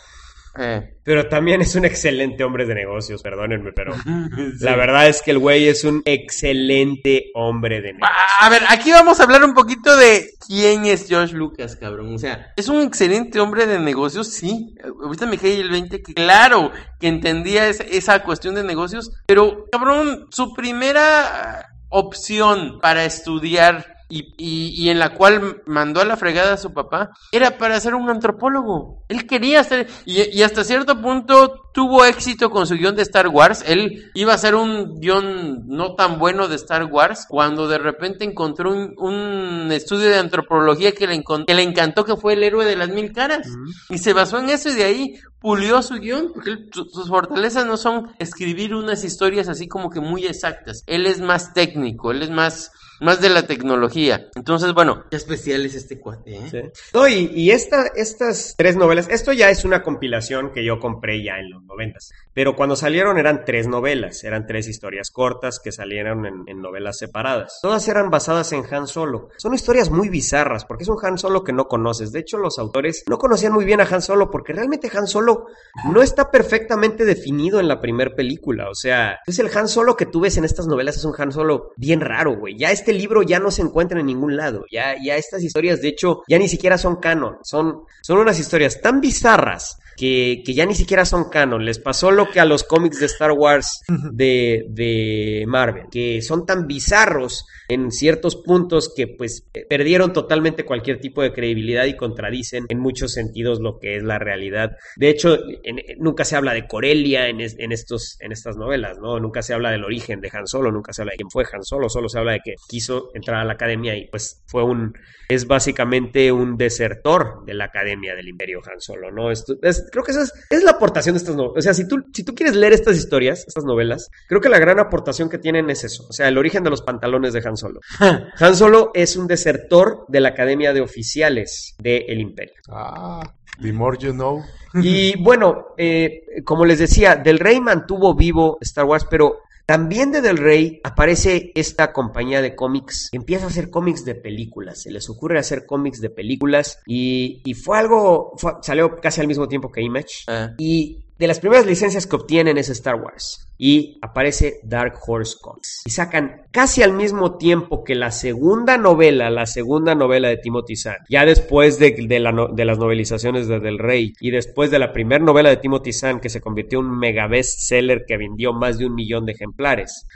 Eh. 0.59 0.95
Pero 1.05 1.29
también 1.29 1.61
es 1.61 1.75
un 1.77 1.85
excelente 1.85 2.43
hombre 2.43 2.67
de 2.67 2.75
negocios, 2.75 3.23
perdónenme, 3.23 3.73
pero 3.73 3.95
la 4.61 4.77
verdad 4.77 5.09
es 5.09 5.23
que 5.23 5.31
el 5.31 5.39
güey 5.39 5.69
es 5.69 5.85
un 5.85 6.03
excelente 6.05 7.31
hombre 7.35 7.81
de 7.81 7.93
negocios. 7.93 8.19
A 8.41 8.51
ver, 8.51 8.63
aquí 8.69 8.91
vamos 8.91 9.21
a 9.21 9.23
hablar 9.23 9.45
un 9.45 9.55
poquito 9.55 9.97
de 9.97 10.31
quién 10.47 10.85
es 10.85 11.07
George 11.07 11.35
Lucas, 11.35 11.77
cabrón. 11.77 12.15
O 12.15 12.19
sea, 12.19 12.53
es 12.57 12.69
un 12.69 12.83
excelente 12.83 13.39
hombre 13.41 13.67
de 13.67 13.79
negocios, 13.79 14.29
sí. 14.29 14.75
Ahorita 14.83 15.27
me 15.27 15.39
cae 15.39 15.61
el 15.61 15.71
20 15.71 16.03
que 16.03 16.15
claro 16.15 16.73
que 16.99 17.09
entendía 17.09 17.69
esa, 17.69 17.85
esa 17.85 18.23
cuestión 18.25 18.55
de 18.57 18.65
negocios, 18.65 19.13
pero 19.27 19.67
cabrón, 19.71 20.27
su 20.31 20.53
primera 20.55 21.69
opción 21.89 22.81
para 22.81 23.05
estudiar 23.05 23.98
y, 24.09 24.35
y, 24.39 24.69
y, 24.75 24.89
en 24.89 24.99
la 24.99 25.15
cual 25.15 25.63
mandó 25.67 26.01
a 26.01 26.05
la 26.05 26.17
fregada 26.17 26.55
a 26.55 26.57
su 26.57 26.73
papá, 26.73 27.11
era 27.31 27.59
para 27.59 27.79
ser 27.79 27.95
un 27.95 28.09
antropólogo. 28.09 29.05
Él 29.09 29.27
quería 29.27 29.63
ser, 29.65 29.87
y, 30.07 30.23
y, 30.37 30.43
hasta 30.43 30.65
cierto 30.65 31.01
punto 31.03 31.61
tuvo 31.75 32.05
éxito 32.07 32.51
con 32.51 32.67
su 32.67 32.75
guion 32.75 32.97
de 32.97 33.03
Star 33.03 33.29
Wars. 33.29 33.63
Él 33.67 34.11
iba 34.15 34.33
a 34.33 34.37
hacer 34.37 34.55
un 34.55 34.99
guion 34.99 35.69
no 35.69 35.95
tan 35.95 36.19
bueno 36.19 36.49
de 36.49 36.57
Star 36.57 36.85
Wars, 36.85 37.27
cuando 37.29 37.69
de 37.69 37.77
repente 37.79 38.25
encontró 38.25 38.73
un, 38.73 38.95
un 38.97 39.71
estudio 39.73 40.09
de 40.09 40.19
antropología 40.19 40.93
que 40.93 41.07
le, 41.07 41.23
que 41.47 41.55
le, 41.55 41.63
encantó, 41.63 42.05
que 42.05 42.17
fue 42.17 42.33
el 42.33 42.43
héroe 42.43 42.65
de 42.65 42.77
las 42.77 42.89
mil 42.89 43.13
caras. 43.13 43.47
Uh 43.47 43.51
-huh. 43.51 43.75
Y 43.91 43.99
se 43.99 44.15
basó 44.15 44.39
en 44.39 44.49
eso 44.49 44.71
y 44.71 44.75
de 44.75 44.85
ahí 44.85 45.15
pulió 45.39 45.83
su 45.83 45.97
guion, 45.97 46.33
porque 46.33 46.51
él, 46.51 46.71
sus 46.73 47.09
fortalezas 47.09 47.67
no 47.67 47.77
son 47.77 48.11
escribir 48.19 48.75
unas 48.75 49.05
historias 49.05 49.49
así 49.49 49.69
como 49.69 49.91
que 49.91 50.01
muy 50.01 50.25
exactas. 50.25 50.83
Él 50.87 51.07
es 51.07 51.21
más 51.21 51.53
técnico, 51.53 52.11
él 52.11 52.23
es 52.23 52.31
más 52.31 52.73
más 53.01 53.21
de 53.21 53.29
la 53.29 53.47
tecnología. 53.47 54.29
Entonces, 54.35 54.73
bueno, 54.75 55.05
qué 55.11 55.17
especial 55.17 55.65
es 55.67 55.75
este 55.75 56.01
cuate, 56.01 56.37
¿eh? 56.37 56.49
Sí. 56.51 56.61
No, 56.95 57.09
y, 57.09 57.31
y 57.35 57.51
esta, 57.51 57.87
estas 57.95 58.55
tres 58.57 58.77
novelas, 58.77 59.09
esto 59.11 59.33
ya 59.33 59.51
es 59.51 59.65
una 59.65 59.83
compilación 59.83 60.53
que 60.53 60.65
yo 60.65 60.81
compré 60.81 61.23
ya 61.23 61.39
en 61.39 61.51
los 61.51 61.63
noventas, 61.65 62.11
pero 62.35 62.57
cuando 62.57 62.77
salieron 62.77 63.19
eran 63.19 63.45
tres 63.45 63.67
novelas, 63.67 64.25
eran 64.25 64.47
tres 64.47 64.69
historias 64.69 65.11
cortas 65.11 65.61
que 65.61 65.73
salieron 65.73 66.27
en, 66.27 66.45
en, 66.47 66.63
novelas 66.63 66.99
separadas. 66.99 67.59
Todas 67.63 67.87
eran 67.89 68.11
basadas 68.11 68.53
en 68.53 68.65
Han 68.73 68.87
Solo. 68.87 69.29
Son 69.39 69.55
historias 69.55 69.91
muy 69.91 70.09
bizarras, 70.09 70.65
porque 70.65 70.85
es 70.85 70.89
un 70.89 70.99
Han 71.03 71.19
Solo 71.19 71.45
que 71.45 71.53
no 71.53 71.69
conoces. 71.69 72.13
De 72.13 72.21
hecho, 72.21 72.39
los 72.39 72.59
autores 72.59 73.05
no 73.07 73.19
conocían 73.19 73.53
muy 73.53 73.65
bien 73.65 73.81
a 73.81 73.85
Han 73.85 74.03
Solo, 74.03 74.31
porque 74.31 74.53
realmente 74.53 74.91
Han 74.95 75.07
Solo 75.07 75.47
no 75.85 76.03
está 76.03 76.31
perfectamente 76.31 77.05
definido 77.05 77.61
en 77.61 77.69
la 77.69 77.81
primera 77.81 78.15
película. 78.15 78.69
O 78.71 78.75
sea, 78.75 79.19
es 79.27 79.39
el 79.39 79.51
Han 79.57 79.69
Solo 79.69 79.97
que 79.97 80.07
tú 80.07 80.21
ves 80.21 80.37
en 80.37 80.45
estas 80.45 80.67
novelas, 80.67 80.97
es 80.97 81.05
un 81.05 81.15
Han 81.19 81.33
Solo 81.33 81.73
bien 81.77 82.01
raro, 82.01 82.37
güey. 82.37 82.57
Ya 82.57 82.71
este 82.89 82.99
libro 82.99 83.23
ya 83.23 83.39
no 83.39 83.51
se 83.51 83.61
encuentra 83.61 84.01
en 84.01 84.07
ningún 84.07 84.35
lado. 84.35 84.65
Ya, 84.71 84.97
ya 85.05 85.17
estas 85.17 85.43
historias, 85.43 85.83
de 85.83 85.89
hecho, 85.89 86.23
ya 86.27 86.39
ni 86.39 86.49
siquiera 86.49 86.79
son 86.79 86.97
canon. 86.97 87.37
Son, 87.43 87.85
son 88.01 88.17
unas 88.17 88.41
historias 88.41 88.81
tan 88.81 89.03
bizarras 89.03 89.79
que, 89.99 90.43
que, 90.45 90.55
ya 90.55 90.65
ni 90.65 90.75
siquiera 90.75 91.05
son 91.05 91.29
canon. 91.29 91.65
Les 91.65 91.79
pasó 91.79 92.11
lo 92.11 92.31
que 92.31 92.41
a 92.41 92.45
los 92.45 92.63
cómics 92.63 93.01
de 93.01 93.07
Star 93.07 93.33
Wars 93.33 93.83
de, 94.13 94.65
de, 94.69 95.45
Marvel, 95.47 95.87
que 95.91 96.23
son 96.23 96.47
tan 96.47 96.67
bizarros 96.67 97.45
en 97.69 97.91
ciertos 97.91 98.37
puntos 98.37 98.93
que 98.95 99.09
pues 99.09 99.47
perdieron 99.69 100.13
totalmente 100.13 100.65
cualquier 100.65 101.01
tipo 101.01 101.23
de 101.23 101.33
credibilidad 101.33 101.85
y 101.85 101.97
contradicen 101.97 102.65
en 102.69 102.79
muchos 102.79 103.13
sentidos 103.13 103.61
lo 103.61 103.79
que 103.79 103.97
es 103.97 104.03
la 104.05 104.19
realidad. 104.19 104.77
De 104.97 105.11
hecho, 105.11 105.39
en, 105.65 105.81
nunca 105.99 106.25
se 106.25 106.37
habla 106.37 106.55
de 106.55 106.67
Corelia 106.67 107.29
en, 107.29 107.41
es, 107.41 107.57
en, 107.59 107.73
estos, 107.73 108.17
en 108.21 108.33
estas 108.33 108.57
novelas, 108.57 108.99
¿no? 108.99 109.19
Nunca 109.19 109.43
se 109.43 109.53
habla 109.53 109.71
del 109.71 109.85
origen 109.85 110.21
de 110.21 110.31
Han 110.33 110.47
Solo, 110.47 110.71
nunca 110.71 110.93
se 110.93 111.03
habla 111.03 111.13
de 111.13 111.17
quién 111.17 111.31
fue 111.31 111.45
Han 111.53 111.65
Solo, 111.65 111.89
solo 111.89 112.09
se 112.09 112.19
habla 112.19 112.33
de 112.33 112.41
que 112.45 112.55
quiso 112.69 113.11
entrar 113.15 113.41
a 113.41 113.45
la 113.45 113.55
academia 113.55 113.97
y 113.97 114.07
pues 114.07 114.43
fue 114.47 114.63
un, 114.63 114.95
es 115.29 115.47
básicamente 115.47 116.31
un 116.33 116.57
desertor 116.57 117.45
de 117.45 117.55
la 117.55 117.65
academia 117.65 118.15
del 118.15 118.29
Imperio 118.29 118.61
Han 118.65 118.81
Solo, 118.81 119.11
¿no? 119.11 119.31
Esto, 119.31 119.57
es, 119.63 119.88
creo 119.91 120.05
que 120.05 120.13
esa 120.13 120.23
es, 120.23 120.33
es, 120.51 120.63
la 120.63 120.73
aportación 120.73 121.15
de 121.15 121.19
estas 121.19 121.37
novelas. 121.37 121.59
O 121.59 121.63
sea, 121.63 121.75
si 121.75 121.87
tú, 121.87 121.97
si 122.13 122.25
tú 122.25 122.35
quieres 122.35 122.55
leer 122.55 122.73
estas 122.73 122.97
historias, 122.97 123.45
estas 123.47 123.65
novelas, 123.65 124.11
creo 124.27 124.41
que 124.41 124.49
la 124.49 124.59
gran 124.59 124.79
aportación 124.79 125.29
que 125.29 125.39
tienen 125.39 125.71
es 125.71 125.85
eso. 125.85 126.07
O 126.09 126.13
sea, 126.13 126.29
el 126.29 126.39
origen 126.39 126.65
de 126.65 126.71
los 126.71 126.83
pantalones 126.83 127.33
de 127.33 127.43
Han 127.47 127.57
Solo. 127.57 127.81
Han 128.39 128.57
Solo 128.57 128.91
es 128.95 129.17
un 129.17 129.27
desertor 129.27 130.05
de 130.09 130.21
la 130.21 130.31
Academia 130.31 130.73
de 130.73 130.81
Oficiales 130.81 131.75
del 131.79 132.07
de 132.07 132.15
Imperio. 132.15 132.55
Ah, 132.71 133.23
the 133.61 133.73
more 133.73 133.97
you 133.99 134.13
know. 134.13 134.43
Y 134.75 135.21
bueno, 135.23 135.69
eh, 135.77 136.23
como 136.45 136.65
les 136.65 136.79
decía, 136.79 137.17
Del 137.17 137.39
Rey 137.39 137.61
mantuvo 137.61 138.15
vivo 138.15 138.59
Star 138.61 138.85
Wars, 138.85 139.07
pero 139.11 139.39
también 139.69 140.11
de 140.13 140.23
Del 140.23 140.39
Rey 140.39 140.81
aparece 140.83 141.53
esta 141.55 141.93
compañía 141.93 142.41
de 142.41 142.57
cómics. 142.57 143.11
Empieza 143.13 143.45
a 143.45 143.49
hacer 143.49 143.69
cómics 143.69 144.03
de 144.03 144.15
películas. 144.15 144.81
Se 144.81 144.91
les 144.91 145.11
ocurre 145.11 145.39
hacer 145.39 145.67
cómics 145.67 146.01
de 146.01 146.09
películas. 146.09 146.81
Y, 146.87 147.43
y 147.45 147.53
fue 147.53 147.77
algo. 147.77 148.33
Fue, 148.39 148.55
salió 148.63 148.97
casi 148.97 149.21
al 149.21 149.27
mismo 149.27 149.47
tiempo 149.47 149.71
que 149.71 149.83
Image. 149.83 150.25
Uh. 150.27 150.55
Y 150.57 151.05
de 151.19 151.27
las 151.27 151.41
primeras 151.41 151.67
licencias 151.67 152.07
que 152.07 152.17
obtienen 152.17 152.59
es 152.59 152.69
Star 152.69 152.95
Wars. 152.95 153.49
Y 153.59 153.99
aparece 154.03 154.61
Dark 154.63 154.95
Horse 155.05 155.37
Comics. 155.41 155.83
Y 155.85 155.91
sacan 155.91 156.43
casi 156.53 156.83
al 156.83 156.93
mismo 156.93 157.39
tiempo 157.39 157.83
que 157.83 157.97
la 157.97 158.13
segunda 158.13 158.79
novela, 158.79 159.29
la 159.29 159.47
segunda 159.47 159.97
novela 159.97 160.29
de 160.29 160.37
Timothy 160.37 160.77
Zahn. 160.77 160.99
Ya 161.09 161.25
después 161.25 161.81
de, 161.81 162.21
las 162.21 162.79
novelizaciones 162.79 163.49
de 163.49 163.59
Del 163.59 163.81
Rey. 163.81 164.15
Y 164.21 164.31
después 164.31 164.71
de 164.71 164.79
la 164.79 164.93
primera 164.93 165.25
novela 165.25 165.49
de 165.49 165.57
Timothy 165.57 165.93
Zahn 165.93 166.21
que 166.21 166.29
se 166.29 166.41
convirtió 166.41 166.79
en 166.79 166.87
un 166.87 166.99
mega 166.99 167.27
bestseller 167.27 168.05
que 168.07 168.17
vendió 168.17 168.53
más 168.53 168.79
de 168.79 168.87
un 168.87 168.95
millón 168.95 169.27
de 169.27 169.33
ejemplares. 169.33 170.07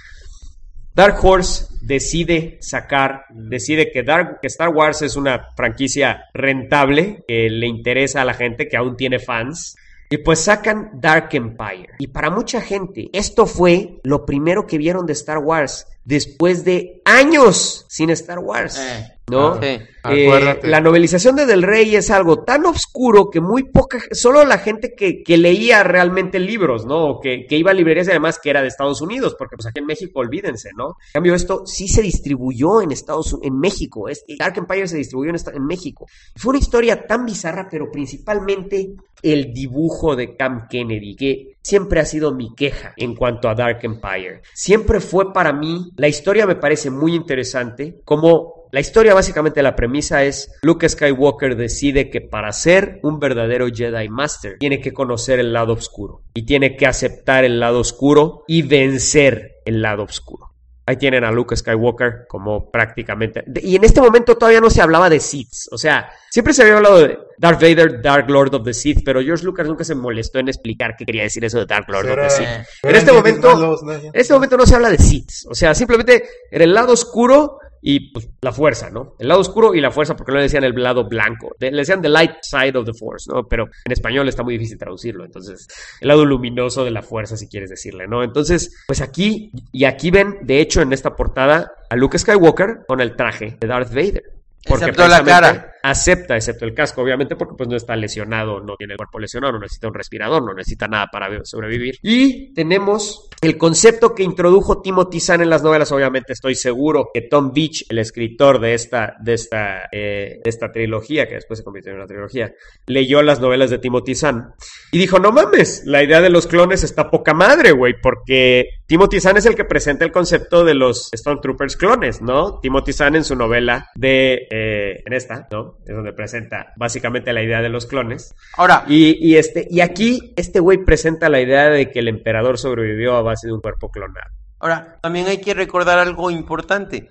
Dark 0.95 1.17
Horse 1.25 1.67
decide 1.81 2.59
sacar, 2.61 3.25
decide 3.31 3.91
que 3.91 4.05
Star 4.43 4.69
Wars 4.69 5.01
es 5.01 5.17
una 5.17 5.49
franquicia 5.57 6.25
rentable, 6.35 7.25
que 7.27 7.49
le 7.49 7.67
interesa 7.67 8.21
a 8.21 8.27
la 8.27 8.35
gente, 8.35 8.69
que 8.69 8.77
aún 8.77 8.97
tiene 8.97 9.19
fans, 9.19 9.75
y 10.13 10.19
pues 10.19 10.41
sacan 10.41 10.91
Dark 10.93 11.31
Empire. 11.33 11.95
Y 11.99 12.09
para 12.09 12.29
mucha 12.29 12.61
gente, 12.61 13.09
esto 13.15 13.47
fue 13.47 13.99
lo 14.03 14.27
primero 14.27 14.67
que 14.67 14.77
vieron 14.77 15.07
de 15.07 15.15
Star 15.15 15.39
Wars 15.39 15.87
después 16.05 16.67
de 16.67 17.01
años 17.07 17.87
sin 17.89 18.11
Star 18.11 18.39
Wars. 18.39 18.79
Eh, 18.79 19.11
¿No? 19.31 19.61
Sí. 19.61 19.79
Eh, 20.11 20.59
la 20.65 20.81
novelización 20.81 21.37
de 21.37 21.47
Del 21.47 21.63
Rey 21.63 21.95
es 21.95 22.11
algo 22.11 22.43
tan 22.43 22.67
oscuro 22.67 23.31
que 23.31 23.41
muy 23.41 23.63
poca, 23.65 24.01
solo 24.11 24.45
la 24.45 24.59
gente 24.59 24.95
que, 24.97 25.23
que 25.23 25.37
leía 25.37 25.85
realmente 25.85 26.41
libros, 26.41 26.85
¿no? 26.87 27.07
O 27.07 27.21
que, 27.21 27.47
que, 27.47 27.57
iba 27.57 27.71
a 27.71 27.75
librerías 27.75 28.09
y 28.09 28.11
además 28.11 28.41
que 28.43 28.51
era 28.51 28.63
de 28.63 28.69
Estados 28.69 29.01
Unidos, 29.01 29.37
porque 29.39 29.57
pues 29.57 29.67
aquí 29.67 29.79
en 29.79 29.87
México, 29.87 30.19
olvídense, 30.19 30.71
¿no? 30.77 30.89
En 30.89 31.13
cambio, 31.15 31.35
esto 31.35 31.63
sí 31.67 31.87
se 31.87 32.03
distribuyó 32.03 32.83
en 32.83 32.91
Estados 32.91 33.39
en 33.43 33.59
México. 33.59 34.09
Es, 34.09 34.25
Dark 34.39 34.59
Empire 34.59 34.89
se 34.89 34.97
distribuyó 34.97 35.31
en, 35.31 35.37
en 35.55 35.67
México. 35.67 36.07
Fue 36.35 36.51
una 36.51 36.59
historia 36.59 37.07
tan 37.07 37.25
bizarra, 37.25 37.69
pero 37.71 37.91
principalmente 37.93 38.95
el 39.23 39.53
dibujo 39.53 40.17
de 40.17 40.37
Cam 40.37 40.67
Kennedy, 40.69 41.15
que 41.15 41.57
siempre 41.63 42.01
ha 42.01 42.05
sido 42.05 42.35
mi 42.35 42.55
queja 42.57 42.93
en 42.97 43.15
cuanto 43.15 43.49
a 43.49 43.55
Dark 43.55 43.79
Empire. 43.83 44.43
Siempre 44.53 44.99
fue 44.99 45.33
para 45.33 45.53
mí, 45.53 45.93
la 45.97 46.09
historia 46.09 46.45
me 46.45 46.57
parece 46.57 46.91
muy 46.91 47.15
interesante, 47.15 48.01
como 48.05 48.62
la 48.73 48.81
historia 48.81 49.13
básicamente 49.13 49.63
la 49.63 49.77
premisa 49.77 50.25
es 50.25 50.51
Luke 50.63 50.89
Skywalker 50.89 51.57
decide 51.57 52.09
que 52.09 52.23
para 52.23 52.51
ser 52.55 53.01
un 53.03 53.21
verdadero 53.21 53.69
Jedi 53.69 54.09
Master 54.09 54.57
tiene 54.59 54.81
que 54.81 54.95
conocer 54.95 55.39
el 55.39 55.53
lado 55.53 55.75
oscuro 55.75 56.23
y 56.33 56.47
tiene 56.47 56.75
que 56.75 56.87
aceptar 56.87 57.45
el 57.45 57.61
lado 57.61 57.81
oscuro 57.81 58.45
y 58.49 58.63
vencer 58.63 59.57
el 59.67 59.83
lado 59.83 60.05
oscuro. 60.05 60.53
Ahí 60.87 60.97
tienen 60.97 61.23
a 61.23 61.31
Luke 61.31 61.55
Skywalker 61.55 62.25
como 62.27 62.71
prácticamente... 62.71 63.45
Y 63.63 63.77
en 63.77 63.85
este 63.85 64.01
momento 64.01 64.37
todavía 64.37 64.61
no 64.61 64.71
se 64.71 64.81
hablaba 64.81 65.11
de 65.11 65.21
Sith. 65.21 65.53
O 65.71 65.77
sea, 65.77 66.11
siempre 66.31 66.55
se 66.55 66.63
había 66.63 66.77
hablado 66.77 66.99
de 66.99 67.19
Darth 67.39 67.61
Vader, 67.61 68.01
Dark 68.01 68.29
Lord 68.31 68.55
of 68.55 68.65
the 68.65 68.73
Sith, 68.73 69.03
pero 69.05 69.21
George 69.21 69.45
Lucas 69.45 69.69
nunca 69.69 69.85
se 69.85 69.95
molestó 69.95 70.39
en 70.39 70.49
explicar 70.49 70.97
qué 70.97 71.05
quería 71.05 71.23
decir 71.25 71.45
eso 71.45 71.59
de 71.59 71.67
Dark 71.67 71.89
Lord 71.89 72.09
of 72.09 72.17
the 72.17 72.31
Sith. 72.31 72.49
En 72.83 72.97
este 72.97 73.13
momento, 73.13 73.55
malos, 73.55 73.83
¿no? 73.83 73.93
en 73.93 74.11
este 74.15 74.33
momento 74.33 74.57
no 74.57 74.67
se 74.67 74.75
habla 74.75 74.89
de 74.89 74.99
Sith. 74.99 75.31
O 75.49 75.55
sea, 75.55 75.75
simplemente 75.75 76.25
era 76.51 76.65
el 76.65 76.73
lado 76.73 76.95
oscuro 76.95 77.59
y 77.85 78.13
pues, 78.13 78.31
la 78.41 78.53
fuerza, 78.53 78.91
¿no? 78.91 79.17
El 79.19 79.27
lado 79.27 79.41
oscuro 79.41 79.75
y 79.75 79.81
la 79.81 79.91
fuerza, 79.91 80.15
porque 80.15 80.31
no 80.31 80.39
le 80.39 80.45
decían 80.45 80.63
el 80.63 80.73
lado 80.75 81.09
blanco. 81.09 81.51
Le 81.59 81.73
decían 81.73 82.01
the 82.01 82.09
light 82.09 82.37
side 82.41 82.79
of 82.79 82.87
the 82.87 82.95
force, 82.95 83.29
¿no? 83.31 83.43
Pero 83.49 83.65
en 83.85 83.93
español 83.93 84.29
está 84.29 84.45
muy 84.45 84.55
difícil 84.55 84.79
traducirlo. 84.79 85.25
Entonces, 85.25 85.67
el 86.01 86.07
lado 86.07 86.25
luminoso 86.25 86.85
de 86.85 86.93
la 86.93 87.03
fuerza, 87.03 87.37
si 87.37 87.49
quieres 87.49 87.71
decirle, 87.71 88.07
¿no? 88.07 88.23
Entonces, 88.23 88.85
pues 88.87 89.01
aquí, 89.01 89.51
y 89.73 89.85
aquí 89.85 90.13
ven, 90.13 90.39
de 90.43 90.61
hecho, 90.61 90.81
en 90.81 90.93
esta 90.93 91.17
portada, 91.17 91.73
a 91.91 91.97
Luke 91.97 92.17
Skywalker 92.17 92.85
con 92.87 93.01
el 93.01 93.17
traje 93.17 93.57
de 93.61 93.67
Darth 93.67 93.93
Vader. 93.93 94.23
Excepto 94.65 95.09
la 95.09 95.25
cara. 95.25 95.72
Acepta, 95.83 96.37
excepto 96.37 96.65
el 96.65 96.75
casco, 96.75 97.03
obviamente, 97.03 97.37
porque 97.37 97.55
pues 97.57 97.69
no 97.69 97.77
está 97.77 97.97
lesionado, 97.97 98.61
no 98.61 98.77
tiene 98.77 98.95
el 98.95 98.97
cuerpo 98.97 99.19
lesionado, 99.19 99.55
no 99.55 99.61
necesita 99.61 99.89
un 99.89 99.95
respirador, 99.95 100.43
no 100.43 100.55
necesita 100.55 100.87
nada 100.89 101.09
para 101.11 101.45
sobrevivir. 101.45 101.97
Y 102.03 102.53
tenemos 102.55 103.29
el 103.41 103.59
concepto 103.59 104.15
que 104.15 104.23
introdujo 104.23 104.81
Timothy 104.81 105.21
Zahn 105.21 105.43
en 105.43 105.51
las 105.51 105.63
novelas, 105.63 105.91
obviamente 105.93 106.33
estoy 106.33 106.55
seguro 106.55 107.11
que 107.13 107.23
Tom 107.23 107.53
Beach, 107.53 107.85
el 107.89 107.99
escritor 107.99 108.61
de 108.61 108.75
esta, 108.75 109.17
de 109.21 109.35
esta, 109.35 109.89
eh, 109.91 110.41
de 110.43 110.51
esta 110.51 110.71
trilogía, 110.71 111.27
que 111.27 111.35
después 111.35 111.59
se 111.59 111.65
convirtió 111.65 111.91
en 111.91 111.99
una 111.99 112.07
trilogía, 112.07 112.53
leyó 112.87 113.23
las 113.23 113.41
novelas 113.41 113.71
de 113.71 113.79
Timothy 113.79 114.15
Zahn 114.15 114.55
y 114.93 114.99
dijo, 114.99 115.19
no 115.19 115.33
mames, 115.33 115.83
la 115.87 116.03
idea 116.03 116.21
de 116.21 116.31
los 116.31 116.47
clones 116.47 116.85
está 116.85 117.11
poca 117.11 117.35
madre, 117.35 117.73
güey, 117.73 117.95
porque 118.01 118.67
Timothy 118.87 119.21
Zahn 119.21 119.39
es 119.39 119.47
el 119.47 119.55
que 119.55 119.65
presenta 119.65 120.05
el 120.05 120.13
concepto 120.13 120.65
de 120.65 120.75
los 120.75 121.11
Stormtroopers 121.15 121.77
clones, 121.77 122.23
¿no? 122.23 122.61
Timothy 122.61 122.93
Zahn 122.93 123.17
en 123.17 123.25
su 123.25 123.35
novela 123.35 123.91
de, 123.95 124.47
eh, 124.51 125.03
en 125.05 125.13
esta, 125.13 125.49
¿no? 125.51 125.72
Es 125.87 125.95
donde 125.95 126.13
presenta 126.13 126.73
básicamente 126.77 127.33
la 127.33 127.43
idea 127.43 127.61
de 127.61 127.69
los 127.69 127.87
clones. 127.87 128.35
Ahora, 128.57 128.85
Y, 128.89 129.17
y 129.21 129.37
este, 129.37 129.67
y 129.71 129.81
aquí 129.81 130.33
este 130.37 130.61
güey 130.61 130.79
presenta 130.85 131.29
la 131.29 131.41
idea 131.41 131.69
de 131.69 131.91
que 131.91 132.01
el 132.01 132.09
emperador 132.09 132.59
sobrevivió 132.59 133.17
a 133.17 133.23
base 133.23 133.47
de 133.49 133.53
un 133.53 133.61
cuerpo 133.61 133.91
clonado. 133.91 134.31
ahora, 134.61 134.99
también 135.03 135.27
hay 135.27 135.41
que 135.41 135.55
recordar 135.55 135.99
algo 135.99 136.31
importante. 136.31 137.09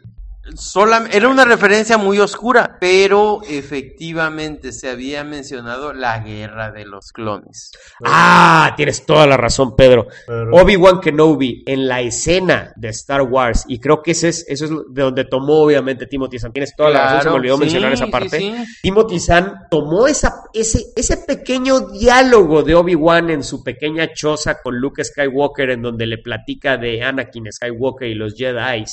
Era 1.12 1.30
una 1.30 1.46
referencia 1.46 2.00
muy 2.00 2.18
oscura, 2.20 2.78
pero 2.80 3.42
efectivamente 3.48 4.72
se 4.72 4.90
había 4.90 5.24
mencionado 5.24 5.94
la 5.94 6.20
guerra 6.20 6.72
de 6.72 6.86
los 6.86 7.12
clones. 7.12 7.72
Ah, 8.04 8.74
tienes 8.76 9.06
toda 9.06 9.28
la 9.28 9.38
razón, 9.38 9.76
Pedro. 9.76 10.08
Pero- 10.26 10.56
Obi-Wan 10.56 11.00
Kenobi 11.00 11.64
en 11.68 11.88
la 11.88 12.02
escena 12.02 12.74
de 12.76 12.90
Star 12.90 13.22
Wars, 13.22 13.66
y 13.68 13.80
creo 13.80 14.02
que 14.02 14.12
ese 14.12 14.30
es, 14.30 14.46
eso 14.48 14.66
es 14.66 14.72
de 14.90 15.02
donde 15.04 15.26
tomó 15.26 15.62
obviamente 15.62 16.08
Timothy 16.08 16.40
Zahn. 16.40 16.54
Tienes 16.54 16.76
toda 16.76 16.90
la 16.90 17.04
razón, 17.04 17.22
se 17.22 17.30
me 17.30 17.36
olvidó 17.36 17.56
sí, 17.56 17.62
mencionar 17.62 17.94
esa 17.94 18.06
sí, 18.06 18.12
parte. 18.12 18.40
sí. 18.40 18.56
Timothy 18.82 19.20
Zahn 19.20 19.54
tomó 19.70 20.08
esa, 20.08 20.41
ese, 20.54 20.86
ese 20.96 21.18
pequeño 21.18 21.80
diálogo 21.92 22.64
de 22.64 22.76
Obi-Wan 22.76 23.30
en 23.30 23.44
su 23.44 23.64
pequeña 23.64 24.14
choza 24.14 24.62
con 24.62 24.76
Luke 24.80 25.04
Skywalker, 25.04 25.70
en 25.72 25.82
donde 25.82 26.06
le 26.06 26.18
platica 26.18 26.78
de 26.78 27.04
Anakin 27.04 27.52
Skywalker 27.52 28.08
y 28.08 28.16
los 28.16 28.36
Jedi, 28.36 28.84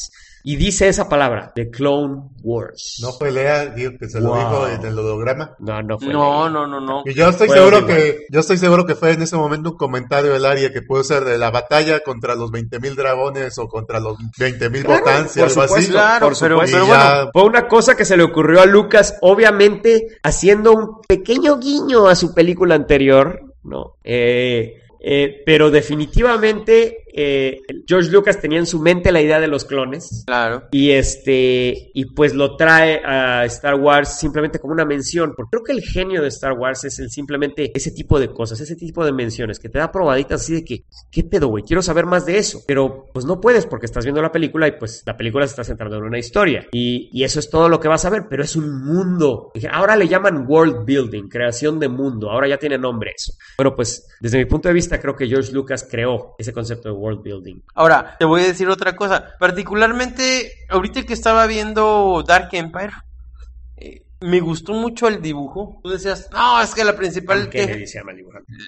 y 0.45 0.55
dice 0.57 0.89
esa 0.89 1.09
palabra, 1.09 1.53
The 1.55 1.69
Clone 1.69 2.23
Wars. 2.43 3.01
No 3.03 3.13
fue 3.13 3.33
Lea, 3.33 3.67
digo 3.67 3.93
que 3.99 4.09
se 4.09 4.21
lo 4.21 4.37
dijo 4.37 4.69
en 4.69 4.87
el 4.87 4.99
holograma. 4.99 5.57
no, 5.59 5.83
no 5.83 5.99
fue. 5.99 6.13
No, 6.13 6.49
no, 6.49 6.67
no, 6.67 6.81
no. 6.81 7.03
Y 7.05 7.13
yo 7.13 7.29
estoy 7.29 7.49
Fue 7.49 7.57
seguro 7.59 7.85
que 7.87 8.27
yo 8.31 8.41
estoy 8.41 8.57
seguro 8.57 8.87
que 8.87 8.95
fue 8.95 9.13
en 9.13 9.23
ese 9.23 9.37
momento 9.37 9.73
un 9.73 9.77
comentario 9.77 10.33
del 10.33 10.47
área 10.47 10.73
que 10.73 10.81
pudo 10.81 11.03
ser 11.03 11.25
de 11.25 11.39
la 11.39 11.51
batalla 11.51 12.01
contra 12.01 12.35
los 12.37 12.51
20.000 12.53 12.95
dragones 12.95 13.59
o 13.59 13.67
contra 13.69 13.99
los 14.01 14.17
20.000 14.39 14.85
Claro, 14.85 15.01
y 15.01 15.39
por 15.39 15.49
algo 15.49 15.63
así. 15.63 15.69
supuesto, 15.69 15.93
Claro, 15.93 16.29
por 16.29 16.39
pero- 16.39 16.55
supuesto. 16.57 16.77
Y 16.79 16.81
pero 16.81 16.87
ya- 16.95 17.31
Fue 17.33 17.43
una 17.43 17.69
cosa 17.69 17.97
que 17.97 18.05
se 18.05 18.17
le 18.17 18.23
ocurrió 18.23 18.61
a 18.63 18.67
Lucas, 18.67 19.17
obviamente 19.21 20.19
haciendo 20.23 20.73
un 20.73 21.01
pequeño 21.07 21.48
guiño 21.57 22.07
a 22.07 22.15
su 22.15 22.35
película 22.35 22.75
anterior, 22.75 23.55
¿no? 23.65 23.97
Eh, 24.05 24.83
eh, 25.01 25.43
pero 25.47 25.71
definitivamente 25.71 27.05
eh, 27.21 27.63
George 27.85 28.13
Lucas 28.13 28.41
tenía 28.41 28.61
en 28.61 28.67
su 28.67 28.79
mente 28.79 29.11
la 29.11 29.21
idea 29.21 29.41
de 29.41 29.49
los 29.49 29.65
clones. 29.65 30.23
Claro. 30.25 30.69
Y 30.71 30.93
este, 30.93 31.91
y 31.93 32.05
pues 32.15 32.33
lo 32.33 32.55
trae 32.55 33.03
a 33.05 33.45
Star 33.47 33.75
Wars 33.75 34.21
simplemente 34.21 34.61
como 34.61 34.73
una 34.73 34.85
mención, 34.85 35.33
porque 35.37 35.51
creo 35.51 35.65
que 35.65 35.73
el 35.73 35.83
genio 35.83 36.23
de 36.23 36.29
Star 36.29 36.53
Wars 36.53 36.85
es 36.85 37.01
el 37.01 37.11
simplemente 37.11 37.73
ese 37.75 37.91
tipo 37.91 38.21
de 38.21 38.29
cosas, 38.29 38.61
ese 38.61 38.77
tipo 38.77 39.05
de 39.05 39.13
menciones, 39.13 39.59
que 39.59 39.69
te 39.69 39.81
da 39.81 39.91
probaditas 39.91 40.43
así 40.43 40.55
de 40.55 40.65
que, 40.65 40.85
¿qué 41.11 41.25
pedo, 41.25 41.49
güey? 41.49 41.65
Quiero 41.65 41.83
saber 41.83 42.07
más 42.07 42.25
de 42.25 42.39
eso. 42.39 42.63
Pero 42.69 43.07
pues 43.13 43.25
no 43.25 43.41
puedes 43.41 43.67
porque 43.67 43.87
estás 43.87 44.05
viendo 44.05 44.23
la 44.23 44.31
película 44.31 44.69
y 44.69 44.79
pues 44.79 45.03
la 45.05 45.17
película 45.17 45.45
se 45.45 45.51
está 45.51 45.65
centrando 45.65 45.97
en 45.97 46.05
una 46.05 46.19
historia. 46.21 46.69
Y, 46.71 47.11
y 47.13 47.25
eso 47.25 47.41
es 47.41 47.51
todo 47.51 47.69
lo 47.69 47.81
que 47.81 47.89
vas 47.89 48.05
a 48.05 48.11
ver, 48.11 48.27
pero 48.31 48.45
es 48.45 48.55
un 48.55 48.85
mundo. 48.85 49.51
Ahora 49.73 49.97
le 49.97 50.07
llaman 50.07 50.47
world 50.47 50.85
building, 50.85 51.29
creación 51.29 51.81
de 51.81 51.89
mundo, 51.89 52.31
ahora 52.31 52.47
ya 52.47 52.59
tiene 52.59 52.79
nombre 52.79 53.11
eso. 53.17 53.33
Bueno, 53.57 53.75
pues 53.75 54.07
desde 54.21 54.39
mi 54.39 54.45
punto 54.45 54.69
de 54.69 54.75
vista 54.75 55.01
creo 55.01 55.17
que 55.17 55.27
George 55.27 55.53
Lucas 55.53 55.87
creó 55.91 56.37
ese 56.39 56.53
concepto 56.53 56.89
de 56.89 56.95
world 56.95 57.08
building. 57.17 57.61
Ahora, 57.75 58.17
te 58.19 58.25
voy 58.25 58.43
a 58.43 58.47
decir 58.47 58.69
otra 58.69 58.95
cosa. 58.95 59.35
Particularmente, 59.39 60.53
ahorita 60.69 61.05
que 61.05 61.13
estaba 61.15 61.47
viendo 61.47 62.23
Dark 62.27 62.51
Empire, 62.53 62.93
eh, 63.77 64.03
me 64.21 64.41
gustó 64.41 64.73
mucho 64.73 65.07
el 65.09 65.23
dibujo. 65.23 65.81
Tú 65.83 65.91
decías, 65.91 66.29
no, 66.33 66.61
es 66.61 66.75
que 66.75 66.85
la 66.85 66.97
principal 66.97 67.49
¿Qué 67.51 67.67
queja, 67.67 68.03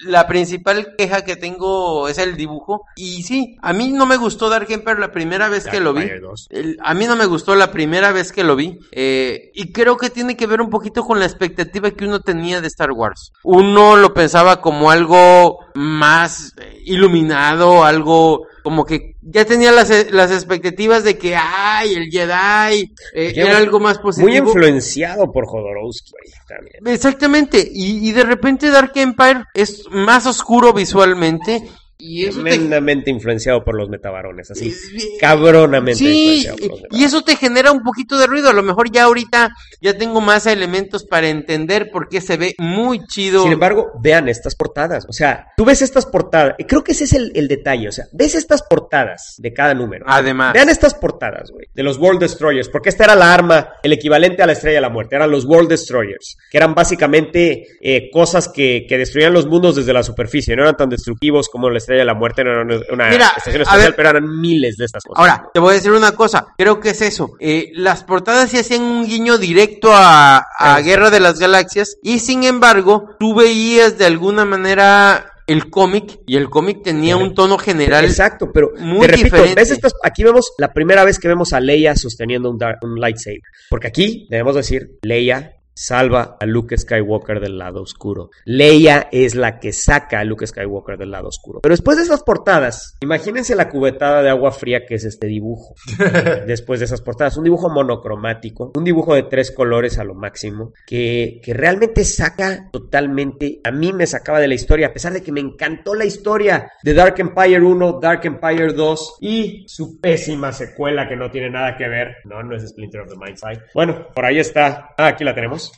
la 0.05 0.25
principal 0.27 0.95
queja 0.97 1.23
que 1.25 1.35
tengo 1.35 2.07
es 2.07 2.17
el 2.17 2.37
dibujo. 2.37 2.85
Y 2.95 3.23
sí, 3.23 3.57
a 3.61 3.73
mí 3.73 3.89
no 3.89 4.05
me 4.05 4.15
gustó 4.17 4.49
Dark 4.49 4.67
Empire 4.71 4.99
la 4.99 5.11
primera 5.11 5.49
vez 5.49 5.67
que 5.67 5.79
lo 5.79 5.93
vi. 5.93 6.01
Empire 6.03 6.19
2. 6.21 6.47
El- 6.51 6.77
a 6.81 6.93
mí 6.93 7.05
no 7.05 7.15
me 7.15 7.25
gustó 7.25 7.55
la 7.55 7.71
primera 7.71 8.11
vez 8.11 8.31
que 8.31 8.43
lo 8.43 8.55
vi. 8.55 8.79
eh, 8.93 9.51
y 9.53 9.71
creo 9.73 9.97
que 9.97 10.09
tiene 10.09 10.37
que 10.37 10.47
ver 10.47 10.61
un 10.61 10.69
poquito 10.69 11.03
con 11.03 11.19
la 11.19 11.25
expectativa 11.25 11.91
que 11.91 12.05
uno 12.05 12.21
tenía 12.21 12.61
de 12.61 12.67
Star 12.67 12.91
Wars. 12.91 13.31
Uno 13.43 13.95
lo 13.97 14.13
pensaba 14.13 14.61
como 14.61 14.89
algo 14.91 15.59
más 15.75 16.53
eh, 16.61 16.81
iluminado, 16.85 17.83
algo 17.83 18.45
como 18.63 18.85
que 18.85 19.15
ya 19.21 19.45
tenía 19.45 19.71
las, 19.71 19.89
eh, 19.89 20.07
las 20.11 20.31
expectativas 20.31 21.03
de 21.03 21.17
que, 21.17 21.35
ay, 21.35 21.93
el 21.93 22.09
Jedi 22.09 22.93
eh, 23.13 23.33
era 23.35 23.57
algo 23.57 23.79
más 23.79 23.97
Muy 23.97 24.03
positivo. 24.03 24.47
influenciado 24.47 25.31
por 25.31 25.45
Jodorowsky, 25.47 26.11
también. 26.47 26.87
Exactamente, 26.87 27.67
y, 27.71 28.07
y 28.07 28.11
de 28.11 28.23
repente 28.23 28.69
Dark 28.69 28.91
Empire 28.95 29.45
es 29.53 29.83
más 29.89 30.25
oscuro 30.25 30.73
visualmente. 30.73 31.63
Y 32.03 32.25
eso 32.25 32.41
te, 32.43 32.49
Tremendamente 32.49 33.11
influenciado 33.11 33.63
por 33.63 33.75
los 33.75 33.89
metabarones, 33.89 34.49
así. 34.49 34.73
Cabronamente 35.19 35.99
Sí, 35.99 36.45
influenciado 36.45 36.57
por 36.57 36.67
los 36.67 36.79
y, 36.79 36.81
y 36.81 36.83
metabarones. 36.83 37.07
eso 37.13 37.21
te 37.23 37.35
genera 37.35 37.71
un 37.71 37.83
poquito 37.83 38.17
de 38.17 38.27
ruido. 38.27 38.49
A 38.49 38.53
lo 38.53 38.63
mejor 38.63 38.91
ya 38.91 39.03
ahorita 39.03 39.51
ya 39.81 39.97
tengo 39.97 40.19
más 40.21 40.45
elementos 40.47 41.03
para 41.05 41.29
entender 41.29 41.91
por 41.91 42.07
qué 42.09 42.21
se 42.21 42.37
ve 42.37 42.55
muy 42.57 43.05
chido. 43.05 43.43
Sin 43.43 43.51
embargo, 43.51 43.91
vean 44.01 44.27
estas 44.27 44.55
portadas. 44.55 45.05
O 45.07 45.13
sea, 45.13 45.47
tú 45.55 45.65
ves 45.65 45.81
estas 45.81 46.05
portadas. 46.05 46.55
Creo 46.67 46.83
que 46.83 46.93
ese 46.93 47.03
es 47.03 47.13
el, 47.13 47.31
el 47.35 47.47
detalle. 47.47 47.87
O 47.87 47.91
sea, 47.91 48.05
ves 48.11 48.35
estas 48.35 48.63
portadas 48.63 49.35
de 49.37 49.53
cada 49.53 49.73
número. 49.73 50.05
Además. 50.07 50.53
Vean 50.53 50.69
estas 50.69 50.95
portadas, 50.95 51.51
güey. 51.51 51.67
De 51.73 51.83
los 51.83 51.97
World 51.99 52.19
Destroyers. 52.21 52.69
Porque 52.69 52.89
esta 52.89 53.03
era 53.03 53.15
la 53.15 53.33
arma, 53.33 53.73
el 53.83 53.93
equivalente 53.93 54.41
a 54.41 54.47
la 54.47 54.53
Estrella 54.53 54.75
de 54.77 54.81
la 54.81 54.89
Muerte. 54.89 55.15
Eran 55.15 55.29
los 55.29 55.45
World 55.45 55.69
Destroyers. 55.69 56.37
Que 56.49 56.57
eran 56.57 56.73
básicamente 56.73 57.67
eh, 57.79 58.09
cosas 58.11 58.49
que, 58.49 58.85
que 58.89 58.97
destruían 58.97 59.33
los 59.33 59.45
mundos 59.45 59.75
desde 59.75 59.93
la 59.93 60.03
superficie. 60.03 60.55
No 60.55 60.63
eran 60.63 60.77
tan 60.77 60.89
destructivos 60.89 61.47
como 61.49 61.69
la 61.69 61.77
Estrella 61.77 61.90
de 61.99 62.05
la 62.05 62.13
Muerte. 62.13 62.43
No 62.43 62.51
eran 62.51 62.69
una 62.91 63.09
Mira, 63.09 63.27
estación 63.37 63.61
espacial, 63.61 63.87
ver. 63.87 63.95
pero 63.95 64.09
eran 64.09 64.39
miles 64.41 64.77
de 64.77 64.85
estas 64.85 65.03
cosas. 65.03 65.19
Ahora, 65.19 65.49
te 65.53 65.59
voy 65.59 65.71
a 65.71 65.75
decir 65.75 65.91
una 65.91 66.11
cosa. 66.13 66.47
Creo 66.57 66.79
que 66.79 66.89
es 66.89 67.01
eso. 67.01 67.31
Eh, 67.39 67.71
las 67.73 68.03
portadas 68.03 68.49
sí 68.49 68.57
hacían 68.57 68.81
un 68.83 69.05
guiño 69.05 69.37
directo 69.37 69.91
a, 69.93 70.37
a 70.57 70.79
Guerra 70.81 71.09
de 71.09 71.19
las 71.19 71.39
Galaxias. 71.39 71.97
Y 72.03 72.19
sin 72.19 72.43
embargo, 72.43 73.15
tú 73.19 73.35
veías 73.35 73.97
de 73.97 74.05
alguna 74.05 74.45
manera 74.45 75.27
el 75.47 75.69
cómic. 75.69 76.19
Y 76.27 76.37
el 76.37 76.49
cómic 76.49 76.81
tenía 76.83 77.17
un 77.17 77.33
tono 77.35 77.57
general. 77.57 78.05
Exacto, 78.05 78.51
pero 78.53 78.71
muy 78.79 79.01
te 79.01 79.07
repito, 79.07 79.23
diferente. 79.25 79.55
¿ves 79.55 79.71
estas? 79.71 79.93
Aquí 80.03 80.23
vemos 80.23 80.53
la 80.57 80.71
primera 80.71 81.03
vez 81.03 81.19
que 81.19 81.27
vemos 81.27 81.51
a 81.53 81.59
Leia 81.59 81.95
sosteniendo 81.95 82.49
un, 82.49 82.57
dar- 82.57 82.77
un 82.83 82.99
lightsaber. 82.99 83.39
Porque 83.69 83.87
aquí 83.87 84.27
debemos 84.29 84.55
decir, 84.55 84.97
Leia 85.01 85.53
salva 85.73 86.37
a 86.39 86.45
Luke 86.45 86.77
Skywalker 86.77 87.39
del 87.39 87.57
lado 87.57 87.81
oscuro. 87.81 88.29
Leia 88.45 89.07
es 89.11 89.35
la 89.35 89.59
que 89.59 89.73
saca 89.73 90.19
a 90.19 90.23
Luke 90.23 90.45
Skywalker 90.45 90.97
del 90.97 91.11
lado 91.11 91.29
oscuro. 91.29 91.61
Pero 91.61 91.73
después 91.73 91.97
de 91.97 92.03
esas 92.03 92.23
portadas, 92.23 92.97
imagínense 93.01 93.55
la 93.55 93.69
cubetada 93.69 94.21
de 94.21 94.29
agua 94.29 94.51
fría 94.51 94.85
que 94.85 94.95
es 94.95 95.05
este 95.05 95.27
dibujo. 95.27 95.75
después 96.47 96.79
de 96.79 96.85
esas 96.85 97.01
portadas, 97.01 97.37
un 97.37 97.43
dibujo 97.43 97.69
monocromático, 97.69 98.71
un 98.75 98.83
dibujo 98.83 99.15
de 99.15 99.23
tres 99.23 99.51
colores 99.51 99.97
a 99.97 100.03
lo 100.03 100.13
máximo, 100.13 100.73
que, 100.85 101.39
que 101.43 101.53
realmente 101.53 102.03
saca 102.03 102.69
totalmente, 102.71 103.59
a 103.63 103.71
mí 103.71 103.93
me 103.93 104.07
sacaba 104.07 104.39
de 104.39 104.47
la 104.47 104.55
historia, 104.55 104.87
a 104.87 104.93
pesar 104.93 105.13
de 105.13 105.21
que 105.21 105.31
me 105.31 105.39
encantó 105.39 105.95
la 105.95 106.05
historia 106.05 106.71
de 106.83 106.93
Dark 106.93 107.15
Empire 107.17 107.61
1, 107.61 107.99
Dark 108.01 108.25
Empire 108.25 108.73
2 108.73 109.17
y 109.21 109.65
su 109.67 109.99
pésima 109.99 110.51
secuela 110.51 111.07
que 111.07 111.15
no 111.15 111.29
tiene 111.31 111.49
nada 111.49 111.75
que 111.77 111.87
ver, 111.87 112.17
no, 112.25 112.41
no 112.43 112.55
es 112.55 112.67
Splinter 112.67 113.01
of 113.01 113.09
the 113.09 113.17
Mind's 113.17 113.43
Eye. 113.43 113.61
Bueno, 113.73 114.07
por 114.13 114.25
ahí 114.25 114.39
está, 114.39 114.93
ah, 114.97 115.07
aquí 115.07 115.23
la 115.23 115.33
tenemos. 115.33 115.70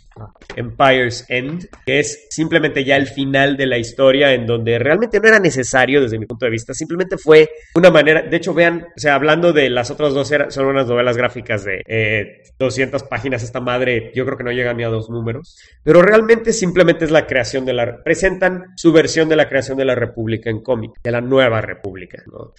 Empire's 0.55 1.25
End, 1.29 1.67
que 1.85 1.99
es 1.99 2.27
simplemente 2.29 2.83
ya 2.83 2.95
el 2.97 3.07
final 3.07 3.57
de 3.57 3.65
la 3.65 3.77
historia 3.79 4.33
en 4.33 4.45
donde 4.45 4.77
realmente 4.77 5.19
no 5.19 5.27
era 5.27 5.39
necesario 5.39 6.01
desde 6.01 6.19
mi 6.19 6.25
punto 6.27 6.45
de 6.45 6.51
vista, 6.51 6.73
simplemente 6.73 7.17
fue 7.17 7.49
una 7.75 7.89
manera, 7.89 8.21
de 8.21 8.37
hecho 8.37 8.53
vean, 8.53 8.85
o 8.95 8.99
sea, 8.99 9.15
hablando 9.15 9.53
de 9.53 9.69
las 9.71 9.89
otras 9.89 10.13
dos, 10.13 10.31
era- 10.31 10.51
son 10.51 10.67
unas 10.67 10.87
novelas 10.87 11.17
gráficas 11.17 11.63
de 11.63 11.81
eh, 11.87 12.43
200 12.59 13.03
páginas, 13.03 13.41
esta 13.43 13.59
madre 13.59 14.11
yo 14.13 14.25
creo 14.25 14.37
que 14.37 14.43
no 14.43 14.51
llega 14.51 14.73
ni 14.73 14.83
a 14.83 14.89
dos 14.89 15.09
números, 15.09 15.57
pero 15.83 16.01
realmente 16.01 16.53
simplemente 16.53 17.05
es 17.05 17.11
la 17.11 17.25
creación 17.25 17.65
de 17.65 17.73
la, 17.73 18.03
presentan 18.03 18.65
su 18.75 18.91
versión 18.93 19.29
de 19.29 19.35
la 19.35 19.49
creación 19.49 19.77
de 19.77 19.85
la 19.85 19.95
República 19.95 20.49
en 20.51 20.61
cómic, 20.61 20.91
de 21.03 21.11
la 21.11 21.21
nueva 21.21 21.61
República, 21.61 22.21
¿no? 22.31 22.53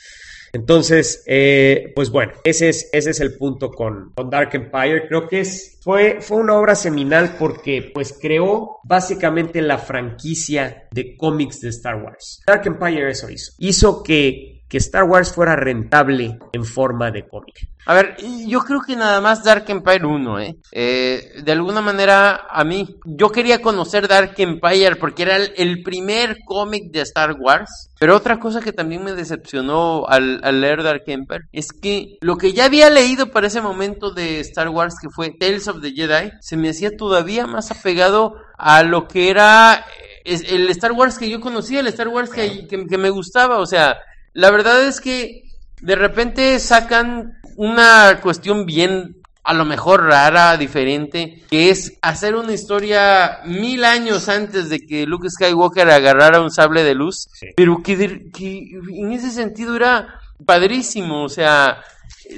Entonces, 0.55 1.25
eh, 1.27 1.93
pues 1.97 2.11
bueno, 2.11 2.33
ese 2.45 2.69
es, 2.69 2.89
ese 2.93 3.11
es 3.11 3.21
el 3.21 3.37
punto 3.37 3.71
con, 3.71 4.13
con 4.15 4.31
Dark 4.31 4.51
Empire. 4.55 5.09
Creo 5.09 5.29
que 5.29 5.41
es, 5.41 5.79
fue, 5.83 6.19
fue 6.21 6.39
una 6.39 6.57
obra 6.57 6.77
seminal 6.77 7.35
porque 7.39 7.91
pues 7.93 8.17
creó 8.21 8.79
básicamente 8.85 9.61
la 9.61 9.79
franquicia 9.79 10.87
de 10.93 11.17
cómics 11.17 11.61
de 11.61 11.71
Star 11.71 12.01
Wars. 12.01 12.41
Dark 12.47 12.63
Empire 12.67 13.11
eso 13.11 13.29
hizo. 13.29 13.53
Hizo 13.59 14.03
que, 14.05 14.54
que 14.69 14.79
Star 14.79 15.05
Wars 15.05 15.33
fuera 15.33 15.55
rentable 15.57 16.39
en 16.53 16.65
forma 16.65 17.11
de 17.11 17.27
cómic. 17.29 17.69
A 17.87 17.93
ver, 17.95 18.17
yo 18.47 18.61
creo 18.61 18.81
que 18.81 18.97
nada 18.97 19.21
más 19.21 19.45
Dark 19.45 19.67
Empire 19.69 20.07
1, 20.07 20.41
¿eh? 20.41 20.57
Eh, 20.73 21.43
De 21.45 21.53
alguna 21.53 21.83
manera, 21.83 22.47
a 22.49 22.65
mí, 22.65 22.97
yo 23.05 23.31
quería 23.31 23.61
conocer 23.61 24.09
Dark 24.09 24.33
Empire 24.39 24.97
porque 24.97 25.23
era 25.25 25.37
el, 25.37 25.83
primer 25.83 26.39
cómic 26.47 26.91
de 26.91 27.03
Star 27.03 27.37
Wars. 27.39 27.91
Pero 28.01 28.17
otra 28.17 28.41
cosa 28.41 28.61
que 28.63 28.73
también 28.73 29.05
me 29.05 29.13
decepcionó 29.13 30.07
al, 30.09 30.41
leer 30.61 30.83
Dark 30.83 31.05
Empire 31.07 31.45
es 31.53 31.73
que 31.73 32.17
lo 32.23 32.37
que 32.39 32.53
ya 32.55 32.65
había 32.65 32.89
leído 32.89 33.31
para 33.31 33.49
ese 33.49 33.61
momento 33.61 34.11
de 34.13 34.41
Star 34.41 34.71
Wars, 34.71 34.95
que 35.01 35.11
fue 35.11 35.31
Tales 35.31 35.69
of 35.69 35.83
the 35.83 35.93
Jedi, 35.93 36.33
se 36.41 36.57
me 36.57 36.71
hacía 36.71 36.97
todavía 36.97 37.47
más 37.47 37.71
apegado 37.71 38.37
a 38.57 38.83
lo 38.83 39.09
que 39.09 39.29
era 39.29 39.85
eh, 40.25 40.41
el 40.49 40.71
Star 40.71 40.93
Wars 40.93 41.19
que 41.19 41.29
yo 41.29 41.39
conocía, 41.41 41.81
el 41.81 41.87
Star 41.89 42.09
Wars 42.09 42.31
que, 42.31 42.67
que- 42.67 42.87
que 42.87 42.99
me 42.99 43.11
gustaba. 43.11 43.59
O 43.59 43.67
sea, 43.67 43.97
la 44.35 44.51
verdad 44.51 44.87
es 44.87 45.01
que 45.01 45.41
De 45.81 45.97
repente 45.97 46.59
sacan 46.61 47.39
una 47.57 48.21
cuestión 48.23 48.65
bien 48.65 49.17
a 49.43 49.53
lo 49.53 49.67
mejor 49.67 50.05
rara, 50.05 50.57
diferente, 50.57 51.43
que 51.51 51.69
es 51.69 51.99
hacer 52.01 52.35
una 52.35 52.53
historia 52.55 53.41
mil 53.45 53.85
años 53.85 54.31
antes 54.31 54.71
de 54.71 54.81
que 54.87 55.05
Luke 55.05 55.29
Skywalker 55.29 55.91
agarrara 55.91 56.41
un 56.41 56.51
sable 56.51 56.83
de 56.85 56.95
luz, 56.95 57.29
Sí. 57.35 57.49
pero 57.55 57.83
que, 57.83 57.97
de- 57.99 58.31
que 58.31 58.71
en 58.89 59.13
ese 59.13 59.31
sentido 59.31 59.77
era 59.77 60.19
padrísimo, 60.47 61.25
o 61.25 61.29
sea, 61.29 61.83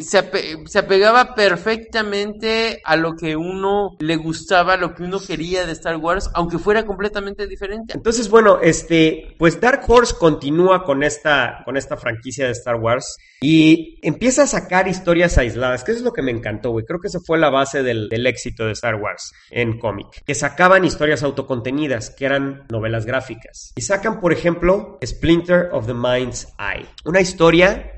se, 0.03 0.67
se 0.67 0.79
apegaba 0.79 1.35
perfectamente 1.35 2.81
a 2.85 2.97
lo 2.97 3.17
que 3.17 3.37
uno 3.37 3.97
le 4.01 4.17
gustaba, 4.17 4.77
lo 4.77 4.95
que 4.95 5.03
uno 5.03 5.19
quería 5.21 5.67
de 5.67 5.73
Star 5.73 5.97
Wars, 5.97 6.31
aunque 6.35 6.59
fuera 6.59 6.85
completamente 6.85 7.47
diferente. 7.47 7.95
Entonces, 7.95 8.29
bueno, 8.29 8.61
este, 8.61 9.35
pues 9.39 9.61
Dark 9.61 9.83
Horse 9.87 10.15
continúa 10.19 10.85
con 10.85 11.03
esta, 11.03 11.63
con 11.65 11.77
esta 11.77 11.97
franquicia 11.97 12.47
de 12.47 12.53
Star 12.53 12.77
Wars 12.77 13.17
y 13.41 13.99
empieza 14.03 14.45
a 14.45 14.47
sacar 14.47 14.89
historias 14.89 15.37
aisladas, 15.39 15.85
que 15.85 15.93
eso 15.93 16.01
es 16.01 16.05
lo 16.05 16.13
que 16.13 16.23
me 16.23 16.31
encantó, 16.31 16.71
güey. 16.71 16.85
Creo 16.85 17.01
que 17.01 17.09
esa 17.09 17.21
fue 17.21 17.39
la 17.39 17.51
base 17.51 17.83
del, 17.83 18.09
del 18.09 18.27
éxito 18.27 18.67
de 18.67 18.73
Star 18.73 18.97
Wars 18.97 19.33
en 19.51 19.79
cómic, 19.79 20.23
que 20.25 20.35
sacaban 20.35 20.85
historias 20.85 21.23
autocontenidas, 21.23 22.11
que 22.11 22.25
eran 22.25 22.65
novelas 22.71 23.07
gráficas. 23.07 23.73
Y 23.77 23.83
sacan, 23.83 24.21
por 24.21 24.33
ejemplo, 24.33 24.99
Splinter 25.05 25.69
of 25.73 25.87
the 25.87 25.95
Mind's 25.95 26.49
Eye, 26.59 26.87
una 27.05 27.21
historia 27.21 27.96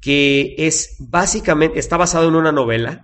que 0.00 0.54
es 0.58 0.96
básicamente, 0.98 1.78
está 1.78 1.96
basado 1.96 2.28
en 2.28 2.34
una 2.34 2.52
novela, 2.52 3.02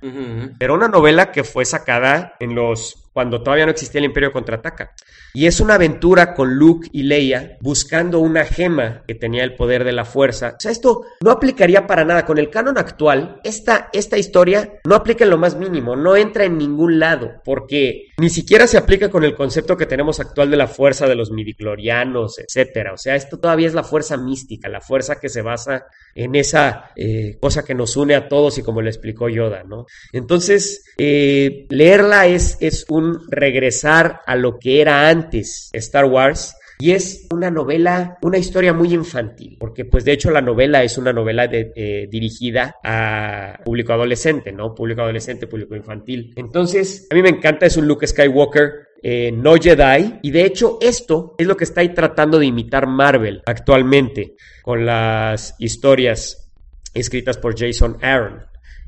pero 0.58 0.74
una 0.74 0.88
novela 0.88 1.30
que 1.30 1.44
fue 1.44 1.64
sacada 1.64 2.34
en 2.40 2.54
los 2.54 3.05
cuando 3.16 3.40
todavía 3.42 3.64
no 3.64 3.70
existía 3.70 4.00
el 4.00 4.04
Imperio 4.04 4.30
contraataca. 4.30 4.92
Y 5.32 5.46
es 5.46 5.58
una 5.60 5.76
aventura 5.76 6.34
con 6.34 6.56
Luke 6.56 6.90
y 6.92 7.04
Leia 7.04 7.56
buscando 7.62 8.18
una 8.18 8.44
gema 8.44 9.04
que 9.08 9.14
tenía 9.14 9.42
el 9.42 9.54
poder 9.54 9.84
de 9.84 9.92
la 9.92 10.04
fuerza. 10.04 10.56
O 10.58 10.60
sea, 10.60 10.70
esto 10.70 11.00
no 11.22 11.30
aplicaría 11.30 11.86
para 11.86 12.04
nada. 12.04 12.26
Con 12.26 12.36
el 12.36 12.50
canon 12.50 12.76
actual, 12.76 13.40
esta, 13.42 13.88
esta 13.94 14.18
historia 14.18 14.80
no 14.84 14.94
aplica 14.94 15.24
en 15.24 15.30
lo 15.30 15.38
más 15.38 15.56
mínimo, 15.56 15.96
no 15.96 16.14
entra 16.14 16.44
en 16.44 16.58
ningún 16.58 16.98
lado, 16.98 17.40
porque 17.42 18.08
ni 18.18 18.28
siquiera 18.28 18.66
se 18.66 18.76
aplica 18.76 19.08
con 19.08 19.24
el 19.24 19.34
concepto 19.34 19.78
que 19.78 19.86
tenemos 19.86 20.20
actual 20.20 20.50
de 20.50 20.58
la 20.58 20.66
fuerza 20.66 21.06
de 21.06 21.14
los 21.14 21.30
midiclorianos, 21.30 22.38
etcétera. 22.38 22.92
O 22.92 22.98
sea, 22.98 23.14
esto 23.14 23.38
todavía 23.38 23.68
es 23.68 23.74
la 23.74 23.82
fuerza 23.82 24.18
mística, 24.18 24.68
la 24.68 24.82
fuerza 24.82 25.18
que 25.18 25.30
se 25.30 25.40
basa 25.40 25.86
en 26.14 26.34
esa 26.34 26.90
eh, 26.96 27.38
cosa 27.40 27.64
que 27.64 27.74
nos 27.74 27.96
une 27.96 28.14
a 28.14 28.28
todos 28.28 28.58
y 28.58 28.62
como 28.62 28.82
le 28.82 28.90
explicó 28.90 29.30
Yoda, 29.30 29.64
¿no? 29.64 29.86
Entonces, 30.12 30.84
eh, 30.98 31.66
leerla 31.70 32.26
es, 32.26 32.58
es 32.60 32.84
un 32.88 33.05
regresar 33.28 34.20
a 34.26 34.36
lo 34.36 34.58
que 34.58 34.80
era 34.80 35.08
antes 35.08 35.70
Star 35.72 36.04
Wars. 36.04 36.56
Y 36.78 36.90
es 36.90 37.26
una 37.32 37.50
novela, 37.50 38.18
una 38.20 38.36
historia 38.36 38.74
muy 38.74 38.92
infantil, 38.92 39.56
porque 39.58 39.86
pues 39.86 40.04
de 40.04 40.12
hecho 40.12 40.30
la 40.30 40.42
novela 40.42 40.82
es 40.82 40.98
una 40.98 41.10
novela 41.10 41.48
eh, 41.50 42.06
dirigida 42.10 42.76
a 42.84 43.60
público 43.64 43.94
adolescente, 43.94 44.52
¿no? 44.52 44.74
Público 44.74 45.00
adolescente, 45.00 45.46
público 45.46 45.74
infantil. 45.74 46.34
Entonces, 46.36 47.06
a 47.10 47.14
mí 47.14 47.22
me 47.22 47.30
encanta, 47.30 47.64
es 47.64 47.78
un 47.78 47.86
Luke 47.86 48.06
Skywalker 48.06 48.86
eh, 49.02 49.30
no 49.30 49.54
Jedi. 49.54 50.18
Y 50.22 50.30
de 50.30 50.44
hecho, 50.44 50.78
esto 50.80 51.34
es 51.38 51.46
lo 51.46 51.56
que 51.56 51.64
está 51.64 51.80
ahí 51.80 51.90
tratando 51.90 52.38
de 52.38 52.46
imitar 52.46 52.86
Marvel 52.86 53.42
actualmente 53.46 54.34
con 54.62 54.84
las 54.84 55.54
historias 55.58 56.50
escritas 56.92 57.38
por 57.38 57.58
Jason 57.58 57.98
Aaron. 58.02 58.46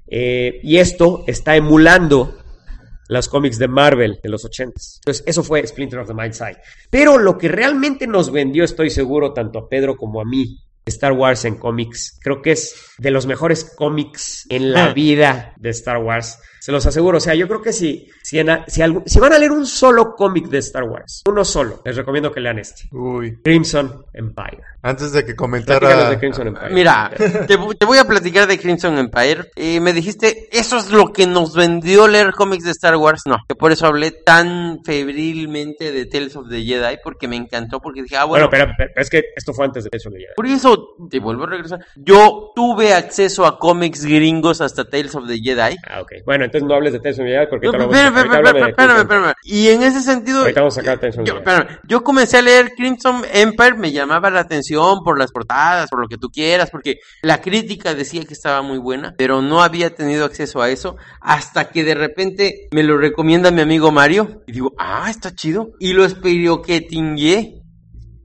Eh, 0.09 0.61
y 0.62 0.79
esto 0.79 1.25
está 1.27 1.57
emulando 1.57 2.37
los 3.09 3.29
cómics 3.29 3.59
de 3.59 3.69
Marvel 3.69 4.21
de 4.23 4.29
los 4.29 4.45
80. 4.45 4.81
Entonces, 5.01 5.25
eso 5.27 5.43
fue 5.43 5.67
Splinter 5.67 5.99
of 5.99 6.09
the 6.09 6.15
Mind's 6.15 6.41
Eye. 6.41 6.59
Pero 6.91 7.19
lo 7.19 7.37
que 7.37 7.49
realmente 7.49 8.07
nos 8.07 8.31
vendió, 8.31 8.65
estoy 8.65 8.91
seguro, 8.91 9.33
tanto 9.33 9.59
a 9.59 9.69
Pedro 9.69 9.97
como 9.97 10.21
a 10.21 10.25
mí, 10.25 10.59
Star 10.89 11.13
Wars 11.13 11.45
en 11.45 11.57
cómics, 11.57 12.19
creo 12.23 12.43
que 12.43 12.53
es 12.53 12.95
de 12.99 13.11
los 13.11 13.27
mejores 13.27 13.65
cómics 13.77 14.47
en 14.49 14.73
la 14.73 14.93
vida 14.93 15.55
de 15.59 15.71
Star 15.71 15.99
Wars. 15.99 16.39
Se 16.69 16.73
los 16.73 16.85
aseguro. 16.85 17.16
O 17.16 17.21
sea, 17.23 17.35
yo 17.35 17.49
creo 17.49 17.62
que 17.62 17.73
si, 17.73 18.11
si, 18.23 18.39
en 18.39 18.51
a- 18.51 18.66
si, 18.69 18.83
algún- 18.83 19.03
si 19.07 19.19
van 19.19 19.33
a 19.33 19.39
leer 19.39 19.53
un 19.53 19.64
solo 19.64 20.14
cómic 20.14 20.49
de 20.49 20.59
Star 20.59 20.83
Wars, 20.85 21.23
uno 21.27 21.43
solo, 21.43 21.81
les 21.83 21.97
recomiendo 21.97 22.31
que 22.31 22.41
lean 22.41 22.59
este. 22.59 22.91
Uy. 22.93 23.39
Crimson 23.43 24.05
Empire. 24.12 24.59
Antes 24.83 25.12
de 25.12 25.25
que 25.25 25.35
comentara. 25.35 26.11
de 26.11 26.19
Crimson 26.19 26.49
Empire. 26.49 26.75
Mira, 26.75 27.11
te, 27.16 27.59
vo- 27.59 27.75
te 27.75 27.87
voy 27.87 27.97
a 27.97 28.05
platicar 28.05 28.47
de 28.47 28.59
Crimson 28.59 28.99
Empire. 28.99 29.51
Eh, 29.57 29.81
me 29.81 29.95
dijiste, 29.95 30.47
eso 30.53 30.77
es 30.77 30.91
lo 30.91 31.11
que 31.11 31.27
nos 31.27 31.55
vendió 31.55 32.07
leer 32.07 32.33
cómics 32.33 32.64
de 32.64 32.73
Star 32.73 32.97
Wars. 32.97 33.23
No, 33.25 33.39
que 33.49 33.55
por 33.55 33.73
eso 33.73 33.87
hablé 33.87 34.11
tan 34.11 34.81
febrilmente 34.85 35.91
de 35.91 36.05
Tales 36.05 36.37
of 36.37 36.51
the 36.51 36.62
Jedi, 36.62 36.99
porque 37.03 37.29
me 37.29 37.37
encantó, 37.37 37.81
porque 37.81 38.03
dije, 38.03 38.19
ah, 38.19 38.25
Bueno, 38.27 38.51
bueno, 38.51 38.66
pero, 38.77 38.91
pero 38.95 39.01
es 39.03 39.09
que 39.09 39.23
esto 39.35 39.55
fue 39.55 39.64
antes 39.64 39.85
de 39.85 39.91
Tales 39.91 40.05
of 40.07 40.12
the 40.12 40.19
Jedi. 40.19 40.33
por 40.37 40.47
eso 40.47 40.89
te 41.11 41.19
vuelvo 41.19 41.45
a 41.45 41.47
regresar. 41.47 41.81
Yo 41.97 42.53
tuve 42.55 42.93
acceso 42.93 43.47
a 43.47 43.59
cómics 43.59 44.05
gringos 44.05 44.61
hasta 44.61 44.85
Tales 44.85 45.14
of 45.14 45.27
the 45.27 45.39
Jedi. 45.39 45.77
Ah, 45.89 46.03
ok. 46.03 46.12
Bueno, 46.27 46.45
entonces 46.45 46.58
no 46.63 46.75
hables 46.75 46.93
de 46.93 47.01
the 47.01 47.13
Jedi 47.15 47.47
porque 47.49 47.67
No, 47.67 47.73
espérame, 47.73 48.17
espérame, 48.19 48.69
espérame, 48.69 48.99
espérame. 49.01 49.33
Y 49.43 49.69
en 49.69 49.83
ese 49.83 50.01
sentido, 50.01 50.41
Ahorita 50.41 50.61
vamos 50.61 50.79
a 50.79 50.83
sacar 50.83 50.99
yo, 51.87 52.03
comencé 52.05 52.39
a 52.39 52.43
leer 52.43 52.73
Crimson 52.77 53.23
Empire, 53.33 53.75
me 53.75 53.93
llamaba 53.93 54.31
la 54.31 54.41
atención 54.41 55.03
por 55.05 55.19
las 55.19 55.33
portadas, 55.33 55.89
por 55.91 56.01
lo 56.01 56.09
que 56.09 56.17
tú 56.17 56.29
quieras, 56.29 56.71
porque 56.71 56.97
la 57.23 57.41
crítica 57.41 57.95
decía 57.95 58.25
que 58.25 58.35
estaba 58.35 58.63
muy 58.63 58.79
buena, 58.79 59.15
pero 59.17 59.43
no 59.43 59.63
había 59.63 59.95
tenido 59.95 60.25
acceso 60.25 60.63
a 60.63 60.71
eso 60.71 60.97
hasta 61.21 61.71
que 61.71 61.85
de 61.85 61.95
repente 61.95 62.69
me 62.73 62.83
lo 62.83 62.99
recomienda 62.99 63.51
mi 63.51 63.61
amigo 63.63 63.91
Mario 63.93 64.43
y 64.47 64.53
digo, 64.53 64.73
ah, 64.79 65.07
está 65.11 65.35
chido. 65.35 65.71
Y 65.79 65.93
lo 65.93 66.05
tingué 66.81 67.63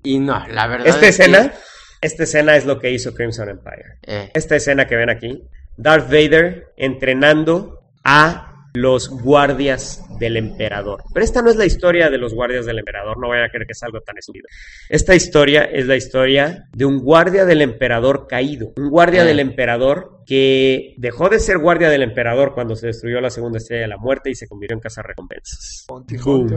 y 0.04 0.20
no, 0.20 0.46
la 0.48 0.68
verdad 0.68 0.88
Esta 0.88 1.08
es 1.08 1.18
que- 1.18 1.24
escena, 1.24 1.54
esta 2.02 2.24
escena 2.24 2.56
es 2.58 2.66
lo 2.66 2.80
que 2.80 2.92
hizo 2.92 3.14
Crimson 3.14 3.50
Empire. 3.50 4.00
eh, 4.04 4.32
Esta 4.34 4.56
escena 4.58 4.86
que 4.88 4.96
ven 4.96 5.10
aquí, 5.10 5.42
Darth 5.78 6.08
Vader 6.08 6.74
entrenando 6.78 7.83
a 8.04 8.50
los 8.76 9.10
guardias 9.10 10.04
del 10.20 10.36
emperador. 10.38 11.04
Pero 11.14 11.24
esta 11.24 11.42
no 11.42 11.50
es 11.52 11.56
la 11.56 11.66
historia 11.66 12.10
de 12.10 12.18
los 12.18 12.34
guardias 12.34 12.66
del 12.66 12.80
emperador, 12.80 13.20
no 13.20 13.30
vayan 13.30 13.46
a 13.46 13.50
creer 13.50 13.68
que 13.68 13.74
es 13.74 13.84
algo 13.84 14.02
tan 14.02 14.18
estúpido. 14.18 14.48
Esta 14.90 15.14
historia 15.14 15.64
es 15.64 15.86
la 15.86 15.96
historia 15.96 16.68
de 16.76 16.86
un 16.86 17.00
guardia 17.00 17.46
del 17.46 17.62
emperador 17.62 18.26
caído, 18.28 18.74
un 18.78 18.90
guardia 18.90 19.22
Ah. 19.22 19.26
del 19.26 19.40
emperador 19.40 20.13
que 20.26 20.96
dejó 20.98 21.30
de 21.30 21.40
ser 21.40 21.58
guardia 21.58 21.90
del 21.90 22.02
emperador 22.04 22.54
cuando 22.54 22.76
se 22.76 22.88
destruyó 22.88 23.20
la 23.22 23.30
segunda 23.30 23.58
estrella 23.58 23.84
de 23.84 23.88
la 23.90 23.98
muerte 23.98 24.30
y 24.30 24.36
se 24.36 24.48
convirtió 24.48 24.76
en 24.76 24.82
cazarrecompensas. 24.82 25.86
Como. 26.22 26.48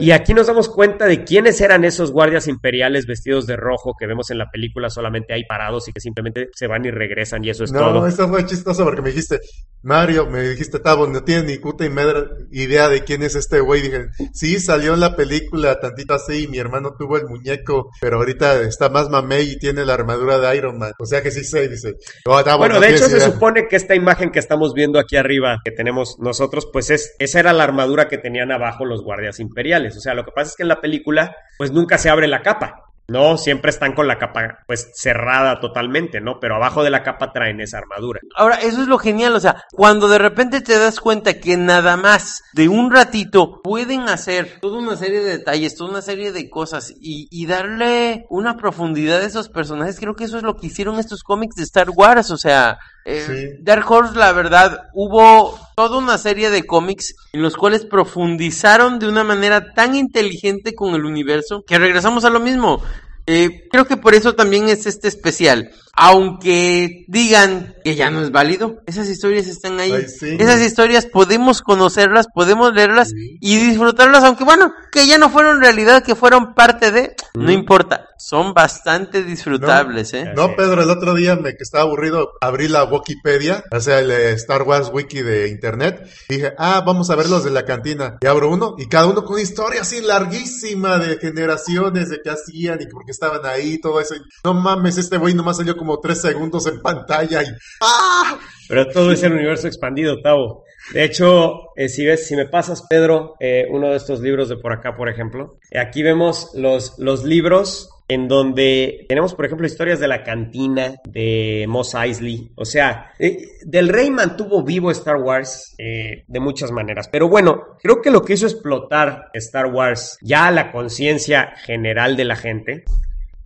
Y 0.00 0.10
aquí 0.10 0.34
nos 0.34 0.46
damos 0.46 0.68
cuenta 0.68 1.06
de 1.06 1.24
quiénes 1.24 1.60
eran 1.60 1.84
esos 1.84 2.12
guardias 2.12 2.48
imperiales 2.48 3.06
vestidos 3.06 3.46
de 3.46 3.56
rojo 3.56 3.94
que 3.98 4.06
vemos 4.06 4.30
en 4.30 4.38
la 4.38 4.50
película 4.50 4.90
solamente 4.90 5.34
ahí 5.34 5.44
parados 5.44 5.88
y 5.88 5.92
que 5.92 6.00
simplemente 6.00 6.48
se 6.54 6.66
van 6.66 6.84
y 6.84 6.90
regresan 6.90 7.44
y 7.44 7.50
eso 7.50 7.64
es 7.64 7.72
No, 7.72 7.80
todo. 7.80 8.06
esto 8.06 8.28
fue 8.28 8.44
chistoso 8.46 8.84
porque 8.84 9.02
me 9.02 9.10
dijiste, 9.10 9.40
Mario, 9.82 10.26
me 10.26 10.42
dijiste, 10.42 10.78
Tavo, 10.80 11.06
no 11.06 11.22
tienes 11.24 11.44
ni 11.44 11.58
puta 11.58 11.84
y 11.84 11.90
medra 11.90 12.24
idea 12.50 12.88
de 12.88 13.02
quién 13.02 13.22
es 13.22 13.34
este 13.34 13.60
güey. 13.60 13.82
Dije, 13.82 14.06
sí, 14.32 14.58
salió 14.60 14.94
en 14.94 15.00
la 15.00 15.14
película 15.16 15.78
tantito 15.80 16.14
así 16.14 16.44
y 16.44 16.48
mi 16.48 16.58
hermano 16.58 16.94
tuvo 16.98 17.16
el 17.18 17.26
muñeco, 17.26 17.90
pero 18.00 18.16
ahorita 18.18 18.60
está 18.62 18.88
más 18.88 19.08
mamey 19.10 19.52
y 19.52 19.58
tiene 19.58 19.84
la 19.84 19.94
armadura 19.94 20.38
de 20.38 20.56
Iron 20.56 20.78
Man. 20.78 20.92
O 20.98 21.06
sea 21.06 21.22
que 21.22 21.30
sí 21.30 21.44
sé, 21.44 21.68
dice. 21.68 21.94
"Oh, 22.24 22.42
Bueno, 22.54 22.74
no 22.74 22.80
de 22.80 22.90
hecho 22.90 23.06
se 23.06 23.16
idea". 23.16 23.30
supone 23.30 23.66
que 23.68 23.76
esta 23.76 23.94
imagen 23.94 24.30
que 24.30 24.38
estamos 24.38 24.72
viendo 24.74 24.98
aquí 24.98 25.16
arriba, 25.16 25.58
que 25.64 25.72
tenemos 25.72 26.18
nosotros, 26.20 26.68
pues 26.72 26.90
es 26.90 27.16
esa 27.18 27.40
era 27.40 27.52
la 27.52 27.64
armadura 27.64 28.08
que 28.08 28.18
tenían 28.18 28.52
abajo 28.52 28.84
los 28.84 29.02
guardias 29.02 29.40
imperiales. 29.40 29.96
O 29.96 30.00
sea, 30.00 30.14
lo 30.14 30.24
que 30.24 30.32
pasa 30.32 30.50
es 30.50 30.56
que 30.56 30.62
en 30.62 30.68
la 30.68 30.80
película, 30.80 31.34
pues 31.58 31.72
nunca 31.72 31.98
se 31.98 32.08
abre 32.10 32.28
la 32.28 32.42
capa. 32.42 32.85
No, 33.08 33.38
siempre 33.38 33.70
están 33.70 33.94
con 33.94 34.08
la 34.08 34.18
capa 34.18 34.58
pues 34.66 34.90
cerrada 34.94 35.60
totalmente, 35.60 36.20
¿no? 36.20 36.40
Pero 36.40 36.56
abajo 36.56 36.82
de 36.82 36.90
la 36.90 37.04
capa 37.04 37.32
traen 37.32 37.60
esa 37.60 37.78
armadura. 37.78 38.20
Ahora, 38.34 38.56
eso 38.56 38.82
es 38.82 38.88
lo 38.88 38.98
genial, 38.98 39.34
o 39.34 39.40
sea, 39.40 39.64
cuando 39.72 40.08
de 40.08 40.18
repente 40.18 40.60
te 40.60 40.78
das 40.78 40.98
cuenta 40.98 41.34
que 41.34 41.56
nada 41.56 41.96
más 41.96 42.42
de 42.52 42.68
un 42.68 42.90
ratito 42.90 43.62
pueden 43.62 44.08
hacer 44.08 44.58
toda 44.60 44.78
una 44.78 44.96
serie 44.96 45.20
de 45.20 45.38
detalles, 45.38 45.76
toda 45.76 45.90
una 45.90 46.02
serie 46.02 46.32
de 46.32 46.50
cosas 46.50 46.92
y, 46.98 47.46
darle 47.46 48.26
una 48.28 48.56
profundidad 48.56 49.20
a 49.20 49.24
esos 49.24 49.48
personajes, 49.48 50.00
creo 50.00 50.16
que 50.16 50.24
eso 50.24 50.38
es 50.38 50.42
lo 50.42 50.56
que 50.56 50.66
hicieron 50.66 50.98
estos 50.98 51.22
cómics 51.22 51.54
de 51.54 51.62
Star 51.62 51.90
Wars, 51.90 52.32
o 52.32 52.36
sea, 52.36 52.78
eh, 53.06 53.24
Sí. 53.26 53.62
Dark 53.62 53.90
Horse, 53.90 54.18
la 54.18 54.32
verdad, 54.32 54.88
hubo 54.92 55.58
toda 55.76 55.96
una 55.96 56.18
serie 56.18 56.50
de 56.50 56.66
cómics 56.66 57.14
en 57.32 57.40
los 57.40 57.56
cuales 57.56 57.84
profundizaron 57.84 58.98
de 58.98 59.08
una 59.08 59.22
manera 59.22 59.72
tan 59.74 59.94
inteligente 59.94 60.74
con 60.74 60.94
el 60.94 61.04
universo 61.04 61.62
que 61.64 61.78
regresamos 61.78 62.24
a 62.24 62.30
lo 62.30 62.40
mismo. 62.40 62.82
Eh, 63.26 63.68
creo 63.70 63.84
que 63.86 63.96
por 63.96 64.14
eso 64.14 64.34
también 64.34 64.68
es 64.68 64.86
este 64.86 65.08
especial. 65.08 65.70
Aunque 65.96 67.04
digan 67.08 67.74
que 67.82 67.94
ya 67.94 68.10
no 68.10 68.20
es 68.22 68.30
válido, 68.30 68.82
esas 68.86 69.08
historias 69.08 69.46
están 69.46 69.80
ahí. 69.80 69.92
Ay, 69.92 70.06
sí. 70.08 70.36
Esas 70.38 70.60
historias 70.60 71.06
podemos 71.06 71.62
conocerlas, 71.62 72.26
podemos 72.34 72.72
leerlas 72.74 73.08
Sí. 73.10 73.38
y 73.40 73.56
disfrutarlas, 73.56 74.22
aunque 74.24 74.44
bueno, 74.44 74.72
que 74.92 75.06
ya 75.06 75.18
no 75.18 75.30
fueron 75.30 75.60
realidad, 75.60 76.02
que 76.02 76.14
fueron 76.14 76.54
parte 76.54 76.90
de, 76.90 77.14
no 77.34 77.50
importa, 77.50 78.08
son 78.18 78.54
bastante 78.54 79.22
disfrutables, 79.22 80.12
¿eh? 80.14 80.32
No, 80.34 80.54
Pedro, 80.56 80.82
el 80.82 80.90
otro 80.90 81.14
día 81.14 81.36
me 81.36 81.50
que 81.56 81.62
estaba 81.62 81.84
aburrido, 81.84 82.30
abrí 82.40 82.68
la 82.68 82.84
Wikipedia, 82.84 83.62
o 83.70 83.80
sea, 83.80 84.00
el 84.00 84.10
eh, 84.10 84.32
Star 84.32 84.62
Wars 84.62 84.90
Wiki 84.92 85.22
de 85.22 85.48
internet. 85.48 86.08
Dije, 86.28 86.52
ah, 86.58 86.82
vamos 86.84 87.08
a 87.10 87.14
ver 87.14 87.28
los 87.30 87.44
de 87.44 87.50
la 87.50 87.64
cantina. 87.64 88.18
Y 88.20 88.26
abro 88.26 88.50
uno, 88.50 88.74
y 88.78 88.86
cada 88.88 89.06
uno 89.06 89.22
con 89.22 89.34
una 89.34 89.42
historia 89.42 89.82
así 89.82 90.00
larguísima 90.00 90.98
de 90.98 91.18
generaciones, 91.18 92.08
de 92.10 92.20
qué 92.22 92.30
hacían 92.30 92.80
y 92.82 92.86
por 92.86 93.04
qué 93.04 93.12
estaban 93.12 93.46
ahí, 93.46 93.78
todo 93.80 94.00
eso. 94.00 94.14
No 94.44 94.54
mames, 94.54 94.98
este 94.98 95.18
güey 95.18 95.34
nomás 95.34 95.58
salió 95.58 95.76
como 95.76 95.85
como 95.86 96.00
tres 96.00 96.20
segundos 96.20 96.66
en 96.66 96.82
pantalla 96.82 97.42
y 97.42 97.46
¡ah! 97.80 98.38
Pero 98.68 98.88
todo 98.88 99.12
es 99.12 99.22
el 99.22 99.34
universo 99.34 99.68
expandido, 99.68 100.20
Tavo. 100.20 100.64
De 100.92 101.04
hecho, 101.04 101.70
eh, 101.76 101.88
si 101.88 102.04
ves, 102.04 102.26
si 102.26 102.34
me 102.34 102.46
pasas, 102.46 102.82
Pedro, 102.88 103.36
eh, 103.38 103.66
uno 103.70 103.90
de 103.90 103.96
estos 103.96 104.20
libros 104.20 104.48
de 104.48 104.56
por 104.56 104.72
acá, 104.72 104.96
por 104.96 105.08
ejemplo, 105.08 105.58
eh, 105.70 105.78
aquí 105.78 106.02
vemos 106.02 106.50
los, 106.54 106.98
los 106.98 107.24
libros 107.24 107.90
en 108.08 108.26
donde 108.26 109.04
tenemos, 109.08 109.34
por 109.34 109.46
ejemplo, 109.46 109.66
historias 109.66 110.00
de 110.00 110.08
la 110.08 110.24
cantina 110.24 110.96
de 111.08 111.66
Mos 111.68 111.94
Eisley. 111.94 112.50
O 112.56 112.64
sea, 112.64 113.12
eh, 113.18 113.38
Del 113.62 113.88
Rey 113.88 114.10
mantuvo 114.10 114.64
vivo 114.64 114.90
Star 114.90 115.16
Wars 115.16 115.74
de 115.76 116.40
muchas 116.40 116.70
maneras. 116.70 117.08
Pero 117.08 117.28
bueno, 117.28 117.76
creo 117.80 118.02
que 118.02 118.10
lo 118.10 118.22
que 118.22 118.34
hizo 118.34 118.46
explotar 118.46 119.30
Star 119.34 119.66
Wars 119.66 120.18
ya 120.22 120.50
la 120.50 120.70
conciencia 120.70 121.52
general 121.64 122.16
de 122.16 122.24
la 122.24 122.36
gente 122.36 122.84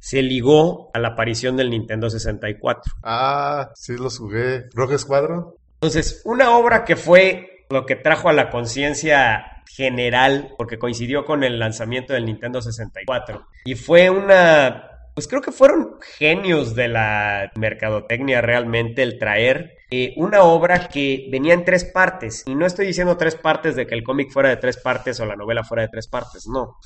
se 0.00 0.22
ligó 0.22 0.90
a 0.92 0.98
la 0.98 1.08
aparición 1.08 1.56
del 1.56 1.70
Nintendo 1.70 2.10
64. 2.10 2.92
Ah, 3.02 3.70
sí 3.74 3.96
los 3.96 4.18
jugué. 4.18 4.64
¿Rogue 4.74 4.98
Squadron? 4.98 5.54
Entonces, 5.74 6.22
una 6.24 6.56
obra 6.56 6.84
que 6.84 6.96
fue 6.96 7.66
lo 7.70 7.86
que 7.86 7.96
trajo 7.96 8.28
a 8.28 8.32
la 8.32 8.50
conciencia 8.50 9.62
general, 9.68 10.54
porque 10.58 10.78
coincidió 10.78 11.24
con 11.24 11.44
el 11.44 11.58
lanzamiento 11.58 12.12
del 12.12 12.26
Nintendo 12.26 12.60
64. 12.60 13.46
Y 13.64 13.76
fue 13.76 14.10
una... 14.10 14.86
Pues 15.14 15.28
creo 15.28 15.42
que 15.42 15.52
fueron 15.52 15.96
genios 16.18 16.74
de 16.74 16.88
la 16.88 17.50
mercadotecnia 17.56 18.40
realmente 18.40 19.02
el 19.02 19.18
traer 19.18 19.76
eh, 19.90 20.14
una 20.16 20.44
obra 20.44 20.88
que 20.88 21.28
venía 21.30 21.52
en 21.52 21.64
tres 21.64 21.84
partes. 21.84 22.44
Y 22.46 22.54
no 22.54 22.64
estoy 22.64 22.86
diciendo 22.86 23.16
tres 23.16 23.34
partes 23.34 23.74
de 23.76 23.86
que 23.86 23.94
el 23.94 24.04
cómic 24.04 24.30
fuera 24.30 24.48
de 24.48 24.56
tres 24.56 24.76
partes 24.76 25.18
o 25.20 25.26
la 25.26 25.36
novela 25.36 25.64
fuera 25.64 25.82
de 25.82 25.88
tres 25.88 26.06
partes, 26.06 26.46
no. 26.46 26.76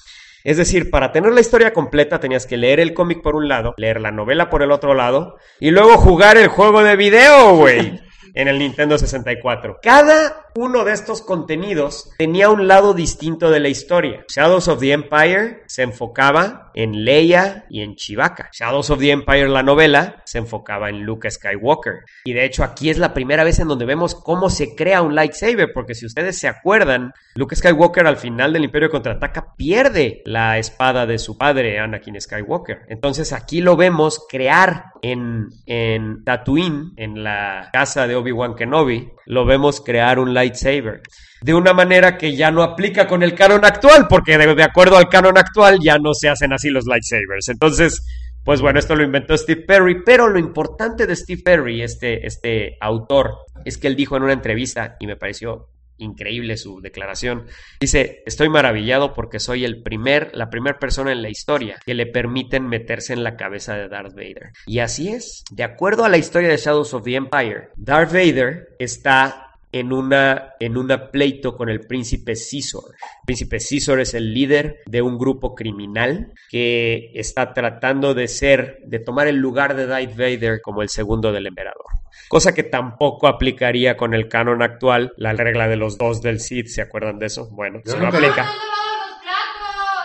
Es 0.44 0.58
decir, 0.58 0.90
para 0.90 1.10
tener 1.10 1.32
la 1.32 1.40
historia 1.40 1.72
completa 1.72 2.20
tenías 2.20 2.46
que 2.46 2.58
leer 2.58 2.78
el 2.78 2.92
cómic 2.92 3.22
por 3.22 3.34
un 3.34 3.48
lado, 3.48 3.72
leer 3.78 3.98
la 3.98 4.10
novela 4.10 4.50
por 4.50 4.62
el 4.62 4.72
otro 4.72 4.92
lado 4.92 5.38
y 5.58 5.70
luego 5.70 5.96
jugar 5.96 6.36
el 6.36 6.48
juego 6.48 6.82
de 6.82 6.96
video, 6.96 7.56
güey. 7.56 7.98
en 8.34 8.48
el 8.48 8.58
Nintendo 8.58 8.98
64. 8.98 9.78
Cada 9.82 10.44
uno 10.56 10.84
de 10.84 10.92
estos 10.92 11.22
contenidos 11.22 12.10
tenía 12.18 12.48
un 12.48 12.68
lado 12.68 12.94
distinto 12.94 13.50
de 13.50 13.60
la 13.60 13.68
historia. 13.68 14.24
Shadows 14.28 14.68
of 14.68 14.80
the 14.80 14.92
Empire 14.92 15.62
se 15.66 15.82
enfocaba 15.82 16.70
en 16.74 17.04
Leia 17.04 17.66
y 17.70 17.82
en 17.82 17.94
Chewbacca. 17.96 18.50
Shadows 18.52 18.90
of 18.90 18.98
the 18.98 19.10
Empire, 19.10 19.48
la 19.48 19.62
novela, 19.62 20.22
se 20.24 20.38
enfocaba 20.38 20.90
en 20.90 21.02
Luke 21.02 21.30
Skywalker. 21.30 22.04
Y 22.24 22.32
de 22.32 22.44
hecho 22.44 22.64
aquí 22.64 22.90
es 22.90 22.98
la 22.98 23.14
primera 23.14 23.44
vez 23.44 23.58
en 23.58 23.68
donde 23.68 23.84
vemos 23.84 24.14
cómo 24.14 24.50
se 24.50 24.74
crea 24.74 25.02
un 25.02 25.14
lightsaber, 25.14 25.72
porque 25.72 25.94
si 25.94 26.06
ustedes 26.06 26.38
se 26.38 26.48
acuerdan, 26.48 27.12
Luke 27.34 27.56
Skywalker 27.56 28.06
al 28.06 28.16
final 28.16 28.52
del 28.52 28.64
Imperio 28.64 28.90
Contraataca 28.90 29.54
pierde 29.56 30.22
la 30.24 30.58
espada 30.58 31.06
de 31.06 31.18
su 31.18 31.38
padre, 31.38 31.78
Anakin 31.78 32.20
Skywalker. 32.20 32.82
Entonces 32.88 33.32
aquí 33.32 33.60
lo 33.60 33.76
vemos 33.76 34.24
crear 34.28 34.86
en, 35.02 35.48
en 35.66 36.24
Tatooine, 36.24 36.92
en 36.96 37.22
la 37.22 37.70
casa 37.72 38.06
de 38.06 38.16
Obi-Wan 38.24 38.54
Kenobi, 38.54 39.12
lo 39.26 39.44
vemos 39.44 39.80
crear 39.80 40.18
un 40.18 40.32
lightsaber. 40.32 41.02
De 41.42 41.54
una 41.54 41.74
manera 41.74 42.16
que 42.16 42.34
ya 42.34 42.50
no 42.50 42.62
aplica 42.62 43.06
con 43.06 43.22
el 43.22 43.34
canon 43.34 43.64
actual, 43.64 44.06
porque 44.08 44.38
de, 44.38 44.62
acuerdo 44.62 44.96
al 44.96 45.08
canon 45.08 45.36
actual 45.36 45.78
ya 45.82 45.98
no 45.98 46.14
se 46.14 46.30
hacen 46.30 46.52
así 46.52 46.70
los 46.70 46.86
lightsabers. 46.86 47.48
Entonces, 47.48 48.02
pues 48.44 48.60
bueno, 48.60 48.78
esto 48.78 48.96
lo 48.96 49.04
inventó 49.04 49.36
Steve 49.36 49.62
Perry, 49.66 50.02
pero 50.04 50.28
lo 50.28 50.38
importante 50.38 51.06
de 51.06 51.16
Steve 51.16 51.42
Perry, 51.44 51.82
este, 51.82 52.26
este 52.26 52.76
autor, 52.80 53.36
es 53.64 53.76
que 53.76 53.86
él 53.88 53.96
dijo 53.96 54.16
en 54.16 54.22
una 54.22 54.32
entrevista, 54.32 54.96
y 54.98 55.06
me 55.06 55.16
pareció 55.16 55.68
increíble 55.98 56.56
su 56.56 56.80
declaración. 56.80 57.46
Dice, 57.80 58.22
estoy 58.26 58.48
maravillado 58.48 59.14
porque 59.14 59.40
soy 59.40 59.64
el 59.64 59.82
primer, 59.82 60.30
la 60.34 60.50
primera 60.50 60.78
persona 60.78 61.12
en 61.12 61.22
la 61.22 61.28
historia 61.28 61.78
que 61.84 61.94
le 61.94 62.06
permiten 62.06 62.66
meterse 62.68 63.12
en 63.12 63.24
la 63.24 63.36
cabeza 63.36 63.74
de 63.74 63.88
Darth 63.88 64.14
Vader. 64.14 64.52
Y 64.66 64.80
así 64.80 65.08
es. 65.08 65.44
De 65.50 65.64
acuerdo 65.64 66.04
a 66.04 66.08
la 66.08 66.18
historia 66.18 66.48
de 66.48 66.56
Shadows 66.56 66.94
of 66.94 67.04
the 67.04 67.14
Empire, 67.14 67.68
Darth 67.76 68.12
Vader 68.12 68.68
está 68.78 69.53
en 69.74 69.92
una, 69.92 70.54
en 70.60 70.76
una 70.76 71.10
pleito 71.10 71.56
con 71.56 71.68
el 71.68 71.80
príncipe 71.80 72.34
Caesar. 72.34 72.82
El 72.92 73.26
príncipe 73.26 73.58
Caesar 73.58 73.98
es 73.98 74.14
el 74.14 74.32
líder 74.32 74.82
de 74.86 75.02
un 75.02 75.18
grupo 75.18 75.56
criminal 75.56 76.32
que 76.48 77.10
está 77.14 77.52
tratando 77.52 78.14
de 78.14 78.28
ser, 78.28 78.78
de 78.86 79.00
tomar 79.00 79.26
el 79.26 79.36
lugar 79.36 79.74
de 79.74 79.86
Darth 79.86 80.16
Vader 80.16 80.60
como 80.62 80.80
el 80.80 80.88
segundo 80.90 81.32
del 81.32 81.48
emperador. 81.48 81.86
Cosa 82.28 82.54
que 82.54 82.62
tampoco 82.62 83.26
aplicaría 83.26 83.96
con 83.96 84.14
el 84.14 84.28
canon 84.28 84.62
actual, 84.62 85.12
la 85.16 85.32
regla 85.32 85.66
de 85.66 85.74
los 85.74 85.98
dos 85.98 86.22
del 86.22 86.38
Sith, 86.38 86.68
¿se 86.68 86.80
acuerdan 86.80 87.18
de 87.18 87.26
eso? 87.26 87.48
Bueno, 87.50 87.80
se 87.84 87.98
no 87.98 88.06
aplica. 88.06 88.46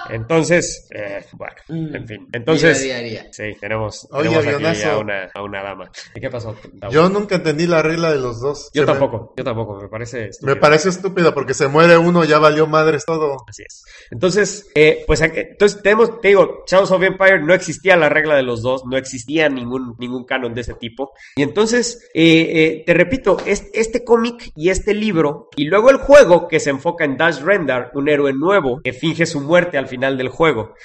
Entonces, 0.10 0.88
eh, 0.94 1.24
bueno, 1.34 1.56
en 1.96 2.08
fin. 2.08 2.28
Entonces, 2.32 2.82
Día, 2.84 3.00
día, 3.00 3.22
día. 3.24 3.28
sí, 3.32 3.44
tenemos, 3.60 4.08
Oye, 4.12 4.30
tenemos 4.30 4.66
aquí 4.68 4.84
a 4.84 4.98
una, 4.98 5.30
a 5.34 5.44
una 5.44 5.64
dama. 5.64 5.92
¿Y 6.16 6.20
qué 6.20 6.30
pasó? 6.30 6.56
Yo 6.92 7.10
nunca 7.10 7.36
entendí 7.36 7.68
la 7.68 7.82
regla 7.82 8.12
de 8.12 8.20
los 8.20 8.40
dos. 8.42 8.70
Yo 8.74 8.84
Se 8.84 8.88
me- 8.88 8.98
tampoco, 8.98 9.34
yo 9.38 9.44
tampoco, 9.44 9.76
me 9.82 9.88
parece 9.88 10.18
Me, 10.20 10.26
estúpido. 10.28 10.60
parece 10.60 10.90
estúpido 10.90 11.34
porque 11.34 11.54
se 11.54 11.68
muere 11.68 11.98
uno, 11.98 12.24
ya 12.24 12.40
valió 12.40 12.68
madres 12.68 13.06
todo. 13.06 13.38
Así 13.48 13.64
es. 13.68 13.84
Entonces, 14.12 14.68
eh, 14.76 15.04
pues 15.08 15.22
aquí- 15.22 15.40
entonces 15.42 15.82
tenemos, 15.82 16.20
te 16.22 16.30
digo, 16.30 16.64
Shadows 16.68 16.92
of 16.92 17.04
Empire 17.04 17.42
no 17.42 17.54
existía 17.54 17.96
la 17.96 18.10
regla 18.10 18.36
de 18.36 18.44
los 18.44 18.62
dos, 18.62 18.84
no 18.86 18.98
existía 18.98 19.50
ningún, 19.50 19.96
ningún 20.00 20.26
canon 20.26 20.54
de 20.54 20.62
ese 20.62 20.74
tipo. 20.74 21.12
Y 21.36 21.44
entonces, 21.44 22.10
eh, 22.14 22.48
eh, 22.54 22.84
te 22.86 22.94
repito, 22.94 23.38
es- 23.46 23.70
este 23.74 24.04
cómic 24.04 24.52
y 24.56 24.70
este 24.70 24.94
libro, 24.94 25.50
y 25.56 25.66
luego 25.66 25.90
el 25.90 25.98
juego 25.98 26.48
que 26.48 26.60
se 26.60 26.70
enfoca 26.70 27.06
en 27.06 27.18
Dash 27.18 27.42
Rendar, 27.42 27.92
un 27.94 28.10
héroe 28.10 28.34
nuevo 28.34 28.82
que 28.84 28.94
finge 28.94 29.26
su 29.26 29.42
muerte 29.42 29.78
al 29.78 29.88
final 29.88 29.99
del 30.00 30.30
juego. 30.30 30.76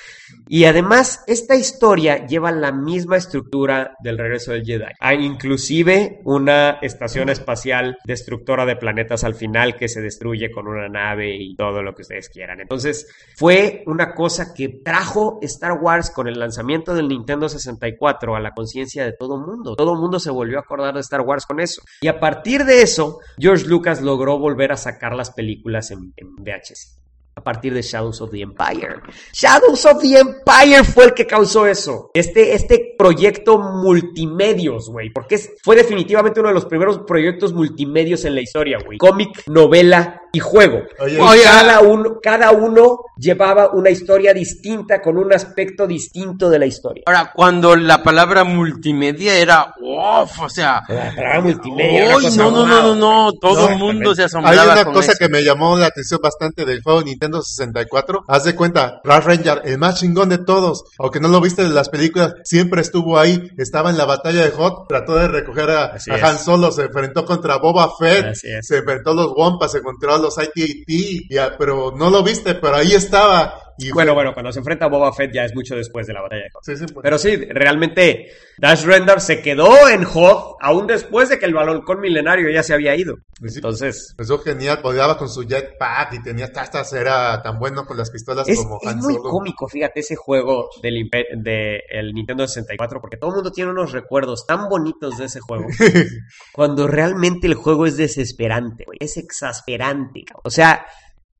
Y 0.49 0.65
además, 0.65 1.25
esta 1.27 1.57
historia 1.57 2.27
lleva 2.27 2.53
la 2.53 2.73
misma 2.73 3.17
estructura 3.17 3.97
del 4.03 4.19
regreso 4.19 4.53
del 4.53 4.65
Jedi. 4.65 4.93
Hay 5.01 5.25
inclusive 5.25 6.21
una 6.25 6.79
estación 6.83 7.29
espacial 7.29 7.97
destructora 8.05 8.67
de 8.67 8.77
planetas 8.77 9.25
al 9.25 9.35
final 9.35 9.77
que 9.77 9.89
se 9.89 10.01
destruye 10.01 10.51
con 10.51 10.67
una 10.67 10.89
nave 10.89 11.35
y 11.35 11.57
todo 11.57 11.83
lo 11.83 11.95
que 11.95 12.03
ustedes 12.03 12.29
quieran. 12.29 12.61
Entonces, 12.61 13.07
fue 13.37 13.83
una 13.87 14.15
cosa 14.15 14.53
que 14.55 14.69
trajo 14.69 15.39
Star 15.43 15.79
Wars 15.81 16.11
con 16.11 16.29
el 16.29 16.39
lanzamiento 16.39 16.95
del 16.95 17.09
Nintendo 17.09 17.49
64 17.49 18.37
a 18.37 18.41
la 18.41 18.53
conciencia 18.53 19.05
de 19.05 19.13
todo 19.13 19.39
mundo. 19.39 19.77
Todo 19.77 19.95
mundo 19.95 20.19
se 20.19 20.31
volvió 20.31 20.59
a 20.59 20.63
acordar 20.63 20.95
de 20.95 21.01
Star 21.01 21.23
Wars 21.23 21.47
con 21.47 21.61
eso. 21.61 21.83
Y 22.01 22.09
a 22.09 22.21
partir 22.21 22.65
de 22.65 22.83
eso, 22.83 23.19
George 23.39 23.67
Lucas 23.67 24.03
logró 24.03 24.39
volver 24.39 24.73
a 24.73 24.77
sacar 24.77 25.15
las 25.15 25.31
películas 25.31 25.91
en, 25.91 26.13
en 26.17 26.35
VHS 26.37 27.04
a 27.37 27.43
partir 27.43 27.75
de 27.75 27.83
Shadows 27.83 28.21
of 28.21 28.31
the 28.31 28.41
Empire. 28.43 29.01
Shadows 29.33 29.85
of 29.87 30.01
the 30.01 30.19
Empire 30.19 30.85
fue 30.85 31.07
el 31.07 31.15
que 31.15 31.27
causó 31.27 31.67
eso. 31.67 32.11
Este, 32.15 32.55
este 32.55 32.95
proyecto 32.97 33.59
multimedios, 33.59 34.89
güey. 34.89 35.11
Porque 35.11 35.35
es- 35.37 35.53
fue 35.63 35.77
definitivamente 35.77 36.41
uno 36.41 36.51
de 36.51 36.55
los 36.55 36.67
primeros 36.67 36.99
proyectos 37.01 37.53
multimedios 37.53 38.25
en 38.25 38.35
la 38.37 38.41
historia, 38.41 38.79
güey. 38.85 38.99
Cómic, 38.99 39.43
novela 39.47 40.21
y 40.35 40.41
juego. 40.41 40.83
Oye, 40.99 41.15
Y 41.17 41.21
Oye, 41.21 41.43
cada, 41.45 41.81
uno, 41.81 42.19
cada 42.23 42.51
uno 42.53 42.99
llevaba 43.17 43.71
una 43.73 43.91
historia 43.91 44.35
distinta 44.35 45.01
con 45.01 45.17
un 45.17 45.33
aspecto 45.33 45.87
distinto 45.87 46.51
de 46.51 46.59
la 46.59 46.67
historia. 46.67 47.05
Ahora, 47.07 47.33
cuando 47.35 47.75
la 47.77 48.03
palabra 48.03 48.45
multimedia 48.45 49.37
era, 49.39 49.75
uff, 49.81 50.41
o 50.41 50.49
sea, 50.49 50.83
La 50.89 51.15
palabra 51.15 51.41
multimedia. 51.41 52.05
una 52.07 52.17
¡Uy, 52.17 52.23
cosa 52.25 52.37
no, 52.43 52.51
no, 52.51 52.67
no, 52.67 52.83
no, 52.83 52.95
no, 52.97 53.33
todo 53.41 53.63
No, 53.63 53.69
el 53.71 53.79
mundo 53.79 54.15
se 54.15 54.23
Hay 54.23 54.27
asombraba 54.27 54.73
una 54.73 54.85
con 54.85 54.95
cosa 54.95 55.13
eso. 55.13 55.19
que 55.19 55.29
me 55.29 55.43
llamó 55.45 55.77
la 55.79 55.87
atención 55.87 56.21
bastante 56.23 56.65
del 56.65 56.83
juego 56.83 57.03
Nintendo 57.03 57.41
64. 57.43 58.25
Haz 58.29 58.45
de 58.45 58.55
cuenta, 58.55 59.01
Ralph 59.05 59.27
Ranger, 59.27 59.63
el 59.65 59.79
más 59.79 60.01
chingón 60.01 60.29
de 60.29 60.39
todos, 60.39 60.85
aunque 60.99 61.21
no 61.21 61.29
lo 61.29 61.41
viste 61.41 61.63
en 61.63 61.75
las 61.75 61.89
películas, 61.89 62.35
siempre 62.45 62.81
estuvo 62.81 63.19
ahí, 63.19 63.51
estaba 63.59 63.91
en 63.91 63.99
la 63.99 64.05
batalla 64.05 64.43
de 64.45 64.51
Hot, 64.51 64.89
trató 64.89 65.15
de 65.17 65.29
recoger 65.29 65.71
a, 65.71 65.85
a. 65.85 66.29
Han 66.29 66.39
Solo, 66.39 66.73
se 66.73 66.83
enfrentó 66.83 67.25
contra 67.25 67.59
Boba 67.59 67.91
Fett, 67.99 68.35
se 68.35 68.77
enfrentó 68.79 69.11
a 69.11 69.15
los 69.15 69.33
Wampas, 69.37 69.73
se 69.73 69.79
encontró 69.79 70.15
a 70.15 70.19
los 70.25 70.37
ITT, 70.39 71.29
pero 71.59 71.93
no 71.97 72.11
lo 72.11 72.23
viste, 72.23 72.55
pero 72.55 72.77
ahí 72.77 72.95
estaba. 72.95 73.64
Y 73.79 73.91
Bueno, 73.93 74.15
bueno, 74.15 74.33
cuando 74.33 74.53
se 74.53 74.61
enfrenta 74.61 74.85
a 74.87 74.89
Boba 74.89 75.13
Fett 75.13 75.33
ya 75.33 75.45
es 75.45 75.55
mucho 75.55 75.75
después 75.75 76.07
de 76.07 76.13
la 76.13 76.23
batalla 76.23 76.43
de 76.43 76.51
Hoth. 76.55 76.65
Sí, 76.65 76.77
sí, 76.77 76.85
pues. 76.93 77.03
Pero 77.03 77.19
sí, 77.19 77.37
realmente 77.37 78.31
Dash 78.59 78.85
Rendar 78.85 79.21
se 79.21 79.43
quedó 79.43 79.89
en 79.89 80.05
Hoth 80.05 80.57
aún 80.61 80.87
después 80.87 81.29
de 81.29 81.39
que 81.39 81.47
el 81.47 81.55
balón 81.55 81.83
milenario 82.01 82.51
ya 82.51 82.63
se 82.63 82.75
había 82.75 82.95
ido. 82.97 83.17
Sí. 83.47 83.57
Entonces, 83.57 84.09
Empezó 84.13 84.39
genial, 84.39 84.81
podaba 84.81 85.19
con 85.19 85.29
su 85.29 85.43
jetpack 85.43 86.15
y 86.15 86.23
tenía 86.23 86.53
tastas, 86.53 86.93
era 86.93 87.43
tan 87.43 87.59
bueno 87.59 87.85
con 87.85 87.97
las 87.97 88.11
pistolas 88.11 88.49
es, 88.49 88.59
como 88.59 88.79
es 88.81 88.89
Han 88.89 88.99
muy 88.99 89.15
Solo. 89.15 89.29
cómico, 89.31 89.69
fíjate, 89.69 90.01
ese 90.01 90.17
juego 90.17 90.69
del, 90.83 91.09
de 91.39 91.81
el 91.91 92.13
Nintendo 92.13 92.47
64, 92.47 93.01
porque 93.01 93.17
todo 93.17 93.31
el 93.31 93.37
mundo 93.37 93.51
tiene 93.51 93.71
unos 93.71 93.93
recuerdos 93.93 94.47
tan 94.47 94.69
bonitos 94.69 95.19
de 95.19 95.27
ese 95.27 95.41
juego, 95.41 95.67
cuando 96.53 96.87
realmente 96.87 97.47
el 97.47 97.55
juego 97.55 97.87
es 97.87 97.97
desesperante, 97.97 98.85
güey, 98.87 98.99
es 99.01 99.17
exasperante. 99.17 100.23
cabrón. 100.25 100.43
O 100.45 100.51
sea, 100.51 100.87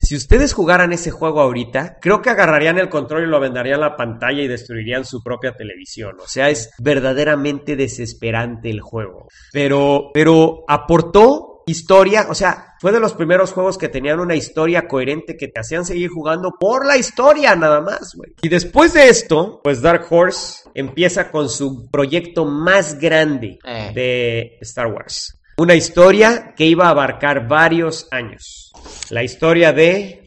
si 0.05 0.17
ustedes 0.17 0.53
jugaran 0.53 0.93
ese 0.93 1.11
juego 1.11 1.41
ahorita, 1.41 1.99
creo 2.01 2.23
que 2.23 2.31
agarrarían 2.31 2.79
el 2.79 2.89
control 2.89 3.25
y 3.25 3.27
lo 3.27 3.37
aventarían 3.39 3.77
a 3.83 3.89
la 3.91 3.97
pantalla 3.97 4.43
y 4.43 4.49
destruirían 4.49 5.05
su 5.05 5.23
propia 5.23 5.53
televisión. 5.55 6.17
O 6.21 6.29
sea, 6.29 6.51
es 6.51 6.71
verdaderamente 6.79 7.77
desesperante 7.77 8.71
el 8.71 8.81
juego. 8.81 9.29
Pero, 9.53 10.11
pero 10.13 10.65
aportó 10.69 11.63
historia, 11.67 12.27
o 12.29 12.35
sea, 12.35 12.75
fue 12.79 12.93
de 12.93 13.01
los 13.01 13.15
primeros 13.15 13.53
juegos 13.53 13.79
que 13.79 13.89
tenían 13.89 14.21
una 14.21 14.35
historia 14.35 14.87
coherente 14.87 15.37
que 15.37 15.49
te 15.49 15.61
hacían 15.61 15.87
seguir 15.87 16.11
jugando 16.11 16.53
por 16.61 16.85
la 16.87 16.99
historia 16.99 17.57
nada 17.57 17.81
más, 17.81 18.15
güey. 18.15 18.33
Y 18.43 18.49
después 18.51 18.93
de 18.93 19.09
esto, 19.09 19.61
pues 19.65 19.81
Dark 19.81 20.07
Horse 20.11 20.69
empieza 20.75 21.31
con 21.31 21.49
su 21.49 21.89
proyecto 21.91 22.45
más 22.45 22.99
grande 22.99 23.59
Eh. 23.65 23.93
de 23.95 24.59
Star 24.61 24.89
Wars. 24.89 25.41
Una 25.57 25.75
historia 25.75 26.53
que 26.57 26.67
iba 26.67 26.87
a 26.89 26.91
abarcar 26.91 27.49
varios 27.49 28.09
años. 28.11 28.64
La 29.11 29.23
historia 29.23 29.73
de 29.73 30.27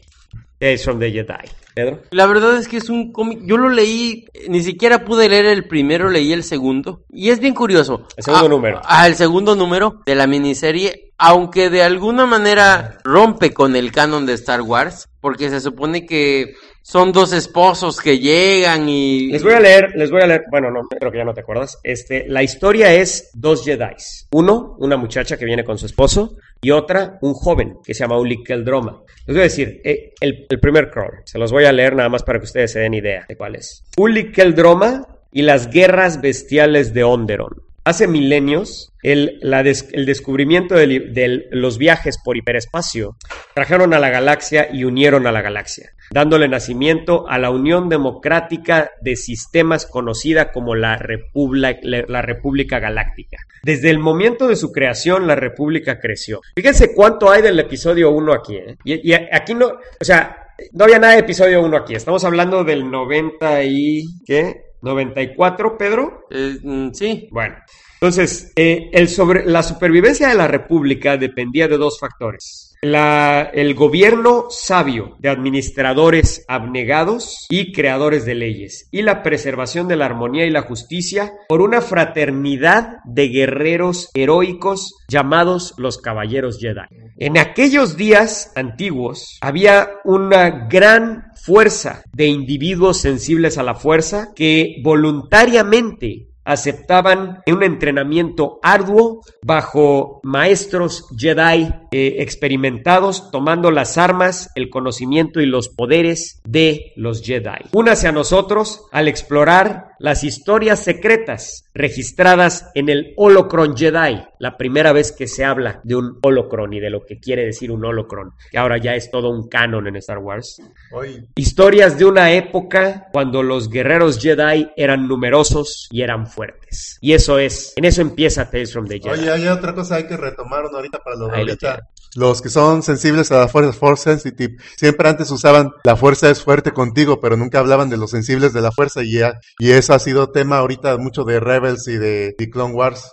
Tales 0.58 0.84
from 0.84 0.98
the 0.98 1.10
Jedi. 1.10 1.48
Pedro. 1.74 2.02
La 2.10 2.26
verdad 2.26 2.56
es 2.56 2.66
que 2.66 2.78
es 2.78 2.90
un 2.90 3.12
cómic. 3.12 3.40
Yo 3.44 3.56
lo 3.56 3.68
leí, 3.68 4.26
ni 4.48 4.62
siquiera 4.64 5.04
pude 5.04 5.28
leer 5.28 5.46
el 5.46 5.68
primero, 5.68 6.10
leí 6.10 6.32
el 6.32 6.42
segundo. 6.42 7.04
Y 7.08 7.30
es 7.30 7.38
bien 7.38 7.54
curioso. 7.54 8.06
El 8.16 8.24
segundo 8.24 8.46
Ah, 8.46 8.48
número. 8.48 8.80
Ah, 8.84 9.06
el 9.06 9.14
segundo 9.14 9.54
número 9.54 10.00
de 10.04 10.14
la 10.16 10.26
miniserie. 10.26 11.12
Aunque 11.18 11.70
de 11.70 11.82
alguna 11.82 12.26
manera 12.26 12.98
rompe 13.04 13.52
con 13.52 13.76
el 13.76 13.92
canon 13.92 14.26
de 14.26 14.32
Star 14.34 14.62
Wars. 14.62 15.06
Porque 15.20 15.50
se 15.50 15.60
supone 15.60 16.06
que 16.06 16.54
son 16.82 17.12
dos 17.12 17.32
esposos 17.32 18.00
que 18.00 18.18
llegan 18.18 18.88
y. 18.88 19.30
Les 19.32 19.42
voy 19.42 19.52
a 19.52 19.60
leer, 19.60 19.90
les 19.96 20.10
voy 20.10 20.22
a 20.22 20.26
leer, 20.28 20.44
bueno, 20.50 20.70
no, 20.70 20.82
creo 20.88 21.10
que 21.12 21.18
ya 21.18 21.24
no 21.24 21.34
te 21.34 21.40
acuerdas. 21.40 21.78
Este, 21.82 22.24
la 22.28 22.42
historia 22.42 22.92
es 22.94 23.30
dos 23.34 23.64
Jedi. 23.64 23.94
Uno, 24.32 24.76
una 24.78 24.96
muchacha 24.96 25.36
que 25.36 25.44
viene 25.44 25.64
con 25.64 25.76
su 25.76 25.86
esposo, 25.86 26.36
y 26.60 26.70
otra, 26.70 27.18
un 27.22 27.34
joven 27.34 27.78
que 27.84 27.94
se 27.94 28.04
llama 28.04 28.18
Uli 28.18 28.42
Keldroma. 28.42 29.02
Les 29.26 29.36
voy 29.36 29.40
a 29.40 29.44
decir, 29.44 29.80
eh, 29.84 30.12
el, 30.20 30.46
primer 30.60 30.90
crawl, 30.90 31.22
se 31.24 31.38
los 31.38 31.52
voy 31.52 31.64
a 31.64 31.72
leer 31.72 31.94
nada 31.94 32.08
más 32.08 32.22
para 32.22 32.38
que 32.38 32.46
ustedes 32.46 32.72
se 32.72 32.80
den 32.80 32.94
idea 32.94 33.24
de 33.28 33.36
cuál 33.36 33.54
es. 33.54 33.84
Uli 33.96 34.32
Keldroma 34.32 35.06
y 35.32 35.42
las 35.42 35.70
guerras 35.70 36.20
bestiales 36.20 36.94
de 36.94 37.04
Onderon. 37.04 37.67
Hace 37.88 38.06
milenios, 38.06 38.92
el, 39.02 39.40
el 39.40 40.04
descubrimiento 40.04 40.74
de, 40.74 41.46
los 41.50 41.78
viajes 41.78 42.18
por 42.22 42.36
hiperespacio 42.36 43.16
trajeron 43.54 43.94
a 43.94 43.98
la 43.98 44.10
galaxia 44.10 44.68
y 44.70 44.84
unieron 44.84 45.26
a 45.26 45.32
la 45.32 45.40
galaxia, 45.40 45.92
dándole 46.10 46.48
nacimiento 46.48 47.26
a 47.30 47.38
la 47.38 47.48
Unión 47.48 47.88
Democrática 47.88 48.90
de 49.00 49.16
Sistemas 49.16 49.86
conocida 49.86 50.52
como 50.52 50.74
la, 50.74 51.00
la 51.32 52.20
República 52.20 52.78
Galáctica. 52.78 53.38
Desde 53.62 53.88
el 53.88 53.98
momento 53.98 54.48
de 54.48 54.56
su 54.56 54.70
creación, 54.70 55.26
la 55.26 55.36
República 55.36 55.98
creció. 55.98 56.42
Fíjense 56.56 56.94
cuánto 56.94 57.30
hay 57.30 57.40
del 57.40 57.58
episodio 57.58 58.10
1 58.10 58.32
aquí. 58.34 58.56
¿eh? 58.56 58.76
Y 58.84 59.14
aquí 59.14 59.54
no, 59.54 59.66
o 59.68 60.04
sea, 60.04 60.36
no 60.72 60.84
había 60.84 60.98
nada 60.98 61.14
de 61.14 61.20
episodio 61.20 61.62
1 61.62 61.74
aquí. 61.74 61.94
Estamos 61.94 62.22
hablando 62.22 62.64
del 62.64 62.90
90 62.90 63.64
y... 63.64 64.04
¿Qué? 64.26 64.67
94, 64.80 65.76
Pedro. 65.76 66.26
Eh, 66.30 66.58
mm, 66.62 66.90
sí. 66.92 67.28
Bueno, 67.30 67.56
entonces, 67.94 68.52
eh, 68.54 68.90
el 68.92 69.08
sobre, 69.08 69.44
la 69.44 69.62
supervivencia 69.62 70.28
de 70.28 70.34
la 70.34 70.46
República 70.46 71.16
dependía 71.16 71.66
de 71.66 71.76
dos 71.76 71.98
factores. 71.98 72.67
El 72.80 73.74
gobierno 73.74 74.46
sabio 74.50 75.16
de 75.18 75.28
administradores 75.30 76.44
abnegados 76.46 77.46
y 77.48 77.72
creadores 77.72 78.24
de 78.24 78.36
leyes, 78.36 78.88
y 78.92 79.02
la 79.02 79.22
preservación 79.22 79.88
de 79.88 79.96
la 79.96 80.06
armonía 80.06 80.46
y 80.46 80.50
la 80.50 80.62
justicia 80.62 81.32
por 81.48 81.60
una 81.60 81.80
fraternidad 81.80 82.98
de 83.04 83.28
guerreros 83.28 84.10
heroicos 84.14 84.94
llamados 85.08 85.74
los 85.76 85.98
Caballeros 85.98 86.58
Jedi. 86.60 86.86
En 87.16 87.36
aquellos 87.36 87.96
días 87.96 88.52
antiguos 88.54 89.38
había 89.40 89.90
una 90.04 90.68
gran 90.68 91.32
fuerza 91.34 92.02
de 92.12 92.26
individuos 92.26 93.00
sensibles 93.00 93.58
a 93.58 93.64
la 93.64 93.74
fuerza 93.74 94.28
que 94.36 94.76
voluntariamente 94.84 96.28
aceptaban 96.48 97.42
un 97.46 97.62
entrenamiento 97.62 98.58
arduo 98.62 99.20
bajo 99.42 100.20
maestros 100.22 101.06
Jedi 101.14 101.68
eh, 101.90 102.16
experimentados, 102.20 103.30
tomando 103.30 103.70
las 103.70 103.98
armas, 103.98 104.50
el 104.54 104.70
conocimiento 104.70 105.40
y 105.40 105.46
los 105.46 105.68
poderes 105.68 106.40
de 106.44 106.92
los 106.96 107.22
Jedi. 107.22 107.68
Únase 107.72 108.08
a 108.08 108.12
nosotros 108.12 108.86
al 108.92 109.08
explorar 109.08 109.88
las 109.98 110.24
historias 110.24 110.80
secretas 110.80 111.68
registradas 111.74 112.70
en 112.74 112.88
el 112.88 113.14
Holocron 113.16 113.76
Jedi, 113.76 114.22
la 114.38 114.56
primera 114.56 114.92
vez 114.92 115.12
que 115.12 115.26
se 115.26 115.44
habla 115.44 115.80
de 115.84 115.96
un 115.96 116.18
Holocron 116.22 116.72
y 116.72 116.80
de 116.80 116.90
lo 116.90 117.04
que 117.04 117.18
quiere 117.18 117.44
decir 117.44 117.70
un 117.70 117.84
Holocron, 117.84 118.32
que 118.50 118.58
ahora 118.58 118.78
ya 118.78 118.94
es 118.94 119.10
todo 119.10 119.30
un 119.30 119.48
canon 119.48 119.86
en 119.86 119.96
Star 119.96 120.18
Wars. 120.18 120.62
Oye, 120.92 121.26
Historias 121.36 121.98
de 121.98 122.04
una 122.04 122.32
época 122.32 123.08
cuando 123.12 123.42
los 123.42 123.68
guerreros 123.68 124.18
Jedi 124.18 124.70
eran 124.76 125.08
numerosos 125.08 125.88
y 125.90 126.02
eran 126.02 126.26
fuertes. 126.38 126.98
Y 127.00 127.12
eso 127.14 127.38
es, 127.38 127.72
en 127.76 127.84
eso 127.84 128.00
empieza 128.00 128.48
Tales 128.48 128.72
from 128.72 128.86
the 128.86 129.00
Jedi. 129.00 129.10
Oye, 129.10 129.30
hay 129.32 129.48
otra 129.48 129.74
cosa 129.74 129.96
hay 129.96 130.06
que 130.06 130.16
retomar 130.16 130.64
ahorita 130.72 130.98
para 131.02 131.16
lo 131.16 131.26
de 131.26 131.32
Ahí 131.34 131.44
lo 131.44 131.50
ahorita. 131.52 131.80
Los 132.14 132.40
que 132.40 132.48
son 132.48 132.82
sensibles 132.82 133.30
a 133.32 133.40
la 133.40 133.48
fuerza, 133.48 133.72
force 133.72 134.04
sensitive, 134.04 134.56
siempre 134.76 135.08
antes 135.08 135.30
usaban 135.30 135.72
la 135.84 135.96
fuerza 135.96 136.30
es 136.30 136.42
fuerte 136.42 136.70
contigo, 136.72 137.20
pero 137.20 137.36
nunca 137.36 137.58
hablaban 137.58 137.90
de 137.90 137.96
los 137.96 138.10
sensibles 138.12 138.52
de 138.52 138.60
la 138.62 138.70
fuerza 138.72 139.02
y, 139.02 139.14
ya- 139.18 139.40
y 139.58 139.72
eso 139.72 139.94
ha 139.94 139.98
sido 139.98 140.30
tema 140.30 140.58
ahorita 140.58 140.96
mucho 140.96 141.24
de 141.24 141.40
Rebels 141.40 141.86
y 141.88 141.96
de, 141.96 142.34
de 142.38 142.50
Clone 142.50 142.74
Wars. 142.74 143.10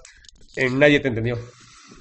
Eh, 0.56 0.70
nadie 0.70 1.00
te 1.00 1.08
entendió. 1.10 1.38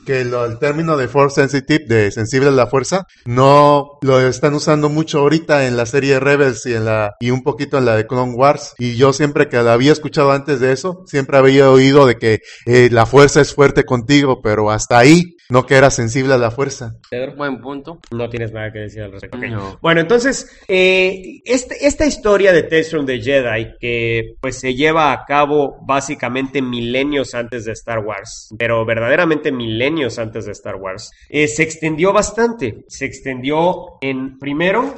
Que 0.04 0.24
lo- 0.24 0.44
el 0.44 0.58
término 0.58 0.96
de 0.96 1.08
force 1.08 1.40
sensitive, 1.40 1.84
de 1.86 2.10
sensible 2.10 2.48
a 2.48 2.52
la 2.52 2.66
fuerza, 2.66 3.06
no 3.24 3.98
lo 4.02 4.20
están 4.20 4.54
usando 4.54 4.88
mucho 4.88 5.20
ahorita 5.20 5.66
en 5.66 5.76
la 5.76 5.86
serie 5.86 6.20
Rebels 6.20 6.66
y 6.66 6.74
en 6.74 6.84
la 6.84 7.14
y 7.20 7.30
un 7.30 7.42
poquito 7.42 7.78
en 7.78 7.84
la 7.86 7.96
de 7.96 8.06
Clone 8.06 8.34
Wars. 8.34 8.74
Y 8.78 8.96
yo 8.96 9.12
siempre 9.12 9.48
que 9.48 9.62
la 9.62 9.72
había 9.72 9.92
escuchado 9.92 10.32
antes 10.32 10.60
de 10.60 10.72
eso, 10.72 11.02
siempre 11.06 11.38
había 11.38 11.70
oído 11.70 12.06
de 12.06 12.16
que 12.16 12.40
eh, 12.66 12.88
la 12.92 13.06
fuerza 13.06 13.40
es 13.40 13.54
fuerte 13.54 13.84
contigo, 13.84 14.40
pero 14.42 14.70
hasta 14.70 14.98
ahí 14.98 15.33
no 15.50 15.66
que 15.66 15.74
era 15.74 15.90
sensible 15.90 16.34
a 16.34 16.38
la 16.38 16.50
fuerza. 16.50 16.94
Pedro. 17.10 17.34
Buen 17.36 17.60
punto. 17.60 17.98
No 18.10 18.28
tienes 18.30 18.52
nada 18.52 18.72
que 18.72 18.80
decir 18.80 19.02
al 19.02 19.12
respecto. 19.12 19.36
No. 19.46 19.78
Bueno, 19.82 20.00
entonces, 20.00 20.50
eh, 20.68 21.40
este- 21.44 21.86
esta 21.86 22.06
historia 22.06 22.52
de 22.52 22.62
Tales 22.62 22.90
from 22.90 23.06
the 23.06 23.20
Jedi, 23.20 23.74
que 23.78 24.34
pues 24.40 24.58
se 24.58 24.74
lleva 24.74 25.12
a 25.12 25.24
cabo 25.26 25.76
básicamente 25.86 26.62
milenios 26.62 27.34
antes 27.34 27.64
de 27.64 27.72
Star 27.72 27.98
Wars, 28.00 28.48
pero 28.58 28.84
verdaderamente 28.84 29.52
milenios 29.52 30.18
antes 30.18 30.46
de 30.46 30.52
Star 30.52 30.76
Wars, 30.76 31.10
eh, 31.28 31.46
se 31.48 31.62
extendió 31.62 32.12
bastante. 32.12 32.84
Se 32.88 33.04
extendió 33.04 33.98
en, 34.00 34.38
primero, 34.38 34.94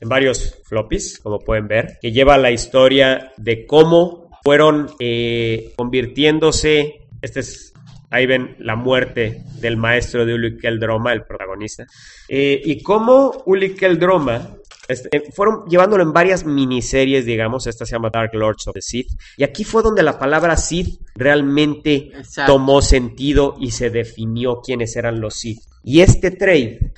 en 0.00 0.08
varios 0.08 0.58
floppies, 0.64 1.18
como 1.18 1.38
pueden 1.40 1.68
ver, 1.68 1.98
que 2.00 2.12
lleva 2.12 2.38
la 2.38 2.50
historia 2.50 3.32
de 3.36 3.66
cómo 3.66 4.30
fueron 4.42 4.90
eh, 4.98 5.72
convirtiéndose, 5.76 7.08
este 7.20 7.40
es, 7.40 7.69
ahí 8.10 8.26
ven 8.26 8.56
la 8.58 8.76
muerte 8.76 9.42
del 9.60 9.76
maestro 9.76 10.26
de 10.26 10.34
Uli 10.34 10.58
Keldroma, 10.58 11.12
el 11.12 11.24
protagonista, 11.24 11.86
eh, 12.28 12.60
y 12.62 12.82
cómo 12.82 13.42
Uli 13.46 13.74
Keldroma 13.74 14.56
este, 14.88 15.22
fueron 15.32 15.66
llevándolo 15.68 16.02
en 16.02 16.12
varias 16.12 16.44
miniseries, 16.44 17.24
digamos, 17.24 17.68
esta 17.68 17.86
se 17.86 17.92
llama 17.92 18.10
Dark 18.12 18.34
Lords 18.34 18.66
of 18.66 18.74
the 18.74 18.82
Sith, 18.82 19.08
y 19.36 19.44
aquí 19.44 19.62
fue 19.62 19.82
donde 19.82 20.02
la 20.02 20.18
palabra 20.18 20.56
Sith 20.56 21.00
realmente 21.14 22.10
Exacto. 22.12 22.54
tomó 22.54 22.82
sentido 22.82 23.56
y 23.60 23.70
se 23.70 23.90
definió 23.90 24.60
quiénes 24.60 24.96
eran 24.96 25.20
los 25.20 25.34
Sith. 25.34 25.60
Y 25.84 26.00
este 26.00 26.32
trade, 26.32 26.92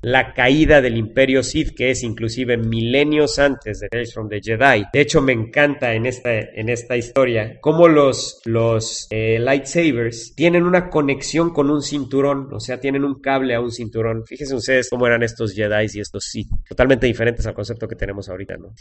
la 0.00 0.32
caída 0.32 0.80
del 0.80 0.96
Imperio 0.96 1.42
Sith, 1.42 1.74
que 1.74 1.90
es 1.90 2.02
inclusive 2.02 2.56
milenios 2.56 3.38
antes 3.38 3.80
de 3.80 3.88
from 4.12 4.28
the 4.28 4.40
Jedi. 4.40 4.84
De 4.92 5.00
hecho, 5.00 5.20
me 5.20 5.32
encanta 5.32 5.94
en 5.94 6.06
esta, 6.06 6.38
en 6.38 6.68
esta 6.68 6.96
historia 6.96 7.58
cómo 7.60 7.88
los, 7.88 8.40
los 8.44 9.06
eh, 9.10 9.38
lightsabers 9.40 10.34
tienen 10.34 10.64
una 10.64 10.88
conexión 10.88 11.50
con 11.50 11.70
un 11.70 11.82
cinturón, 11.82 12.48
o 12.52 12.60
sea, 12.60 12.78
tienen 12.78 13.04
un 13.04 13.20
cable 13.20 13.54
a 13.54 13.60
un 13.60 13.72
cinturón. 13.72 14.24
Fíjense 14.24 14.54
ustedes 14.54 14.88
cómo 14.88 15.06
eran 15.06 15.22
estos 15.22 15.52
Jedi 15.52 15.86
y 15.94 16.00
estos 16.00 16.24
Sith, 16.24 16.48
totalmente 16.68 17.06
diferentes 17.06 17.46
al 17.46 17.54
concepto 17.54 17.88
que 17.88 17.96
tenemos 17.96 18.28
ahorita, 18.28 18.56
¿no? 18.56 18.74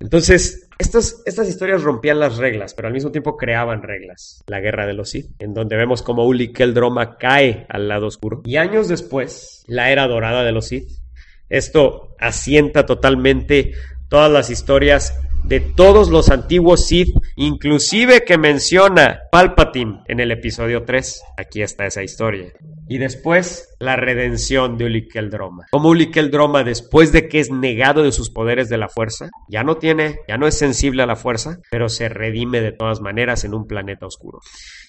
Entonces, 0.00 0.68
estas, 0.78 1.22
estas 1.26 1.48
historias 1.48 1.82
rompían 1.82 2.18
las 2.18 2.36
reglas, 2.38 2.74
pero 2.74 2.88
al 2.88 2.94
mismo 2.94 3.12
tiempo 3.12 3.36
creaban 3.36 3.82
reglas. 3.82 4.42
La 4.46 4.60
guerra 4.60 4.86
de 4.86 4.94
los 4.94 5.10
Sith, 5.10 5.30
en 5.38 5.54
donde 5.54 5.76
vemos 5.76 6.02
como 6.02 6.24
Uli 6.24 6.52
Keldroma 6.52 7.16
cae 7.18 7.66
al 7.68 7.88
lado 7.88 8.06
oscuro. 8.06 8.42
Y 8.44 8.56
años 8.56 8.88
después, 8.88 9.64
la 9.66 9.90
era 9.90 10.08
dorada 10.08 10.42
de 10.42 10.52
los 10.52 10.66
Sith. 10.66 10.90
Esto 11.48 12.14
asienta 12.18 12.86
totalmente 12.86 13.72
todas 14.08 14.30
las 14.30 14.50
historias 14.50 15.14
de 15.44 15.60
todos 15.60 16.08
los 16.08 16.30
antiguos 16.30 16.86
Sith, 16.86 17.14
inclusive 17.36 18.24
que 18.24 18.38
menciona 18.38 19.22
Palpatine 19.30 20.02
en 20.06 20.20
el 20.20 20.30
episodio 20.30 20.84
3. 20.84 21.22
Aquí 21.36 21.62
está 21.62 21.86
esa 21.86 22.02
historia. 22.02 22.52
Y 22.92 22.98
después, 22.98 23.74
la 23.80 23.96
redención 23.96 24.76
de 24.76 24.84
Uli 24.84 25.08
Keldroma. 25.08 25.64
Como 25.70 25.88
Uli 25.88 26.10
Keldroma, 26.10 26.62
después 26.62 27.10
de 27.10 27.26
que 27.26 27.40
es 27.40 27.50
negado 27.50 28.02
de 28.02 28.12
sus 28.12 28.28
poderes 28.28 28.68
de 28.68 28.76
la 28.76 28.90
fuerza, 28.90 29.30
ya 29.48 29.64
no 29.64 29.78
tiene, 29.78 30.18
ya 30.28 30.36
no 30.36 30.46
es 30.46 30.58
sensible 30.58 31.02
a 31.02 31.06
la 31.06 31.16
fuerza, 31.16 31.56
pero 31.70 31.88
se 31.88 32.10
redime 32.10 32.60
de 32.60 32.72
todas 32.72 33.00
maneras 33.00 33.46
en 33.46 33.54
un 33.54 33.66
planeta 33.66 34.04
oscuro. 34.04 34.40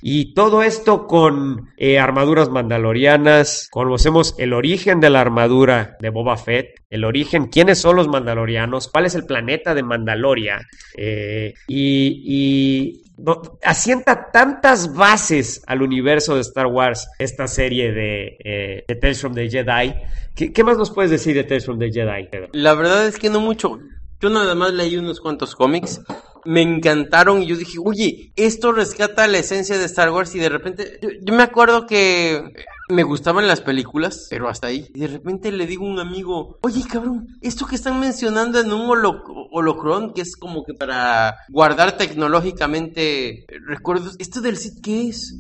Y 0.02 0.34
todo 0.34 0.64
esto 0.64 1.08
con 1.08 1.70
eh, 1.78 1.98
armaduras 1.98 2.50
mandalorianas, 2.50 3.70
conocemos 3.72 4.36
el 4.38 4.52
origen 4.52 5.00
de 5.00 5.10
la 5.10 5.22
armadura 5.22 5.96
de 6.02 6.10
Boba 6.10 6.36
Fett, 6.36 6.82
el 6.90 7.06
origen, 7.06 7.46
quiénes 7.46 7.80
son 7.80 7.96
los 7.96 8.10
mandalorianos, 8.10 8.90
cuál 8.90 9.06
es 9.06 9.16
el 9.16 9.26
planeta 9.26 9.74
de 9.74 9.84
Mandaloria, 9.84 10.68
eh, 10.98 11.54
y, 11.70 12.22
y 12.26 13.04
asienta 13.64 14.32
tantas 14.32 14.94
bases 14.94 15.62
al 15.68 15.82
universo 15.82 16.36
de 16.36 16.42
Star 16.42 16.68
Wars 16.68 17.08
esta 17.20 17.48
serie 17.48 17.92
de, 17.92 18.38
eh, 18.44 18.86
de 18.88 18.96
Tales 18.96 19.22
from 19.22 19.34
the 19.34 19.50
Jedi. 19.50 19.94
¿Qué, 20.36 20.64
más 20.64 20.78
nos 20.78 20.92
puedes 20.92 21.12
decir 21.12 21.36
de 21.36 21.44
Tales 21.44 21.66
from 21.66 21.80
the 21.80 21.92
Jedi? 21.92 22.30
La 22.54 22.74
verdad 22.74 23.08
es 23.08 23.18
que 23.18 23.30
no 23.30 23.40
mucho. 23.40 23.80
Yo 24.20 24.30
nada 24.30 24.56
más 24.56 24.74
leí 24.74 24.98
unos 24.98 25.20
cuantos 25.20 25.56
cómics. 25.56 26.02
Me 26.46 26.62
encantaron 26.62 27.42
y 27.42 27.46
yo 27.46 27.56
dije, 27.56 27.78
oye, 27.84 28.34
esto 28.36 28.72
rescata 28.72 29.28
la 29.28 29.38
esencia 29.38 29.78
de 29.78 29.86
Star 29.86 30.12
Wars 30.12 30.34
y 30.36 30.40
de 30.40 30.50
repente, 30.50 31.00
yo 31.22 31.34
me 31.34 31.44
acuerdo 31.44 31.86
que 31.86 32.42
me 32.94 33.04
gustaban 33.04 33.48
las 33.48 33.60
películas, 33.62 34.28
pero 34.30 34.48
hasta 34.48 34.68
ahí. 34.68 34.88
Y 34.94 35.00
de 35.00 35.08
repente 35.08 35.52
le 35.52 35.68
digo 35.68 35.86
a 35.86 35.90
un 35.90 36.00
amigo, 36.00 36.58
oye 36.62 36.84
cabrón, 36.90 37.28
esto 37.42 37.66
que 37.66 37.76
están 37.76 38.00
mencionando 38.00 38.60
en 38.60 38.72
un 38.72 38.88
holo- 38.90 39.24
holocron, 39.52 40.14
que 40.14 40.22
es 40.22 40.36
como 40.38 40.64
que 40.64 40.74
para 40.74 41.36
guardar 41.50 41.98
tecnológicamente 41.98 43.46
recuerdos, 43.68 44.16
¿esto 44.20 44.42
del 44.42 44.58
Sith 44.58 44.82
qué 44.82 45.08
es? 45.10 45.36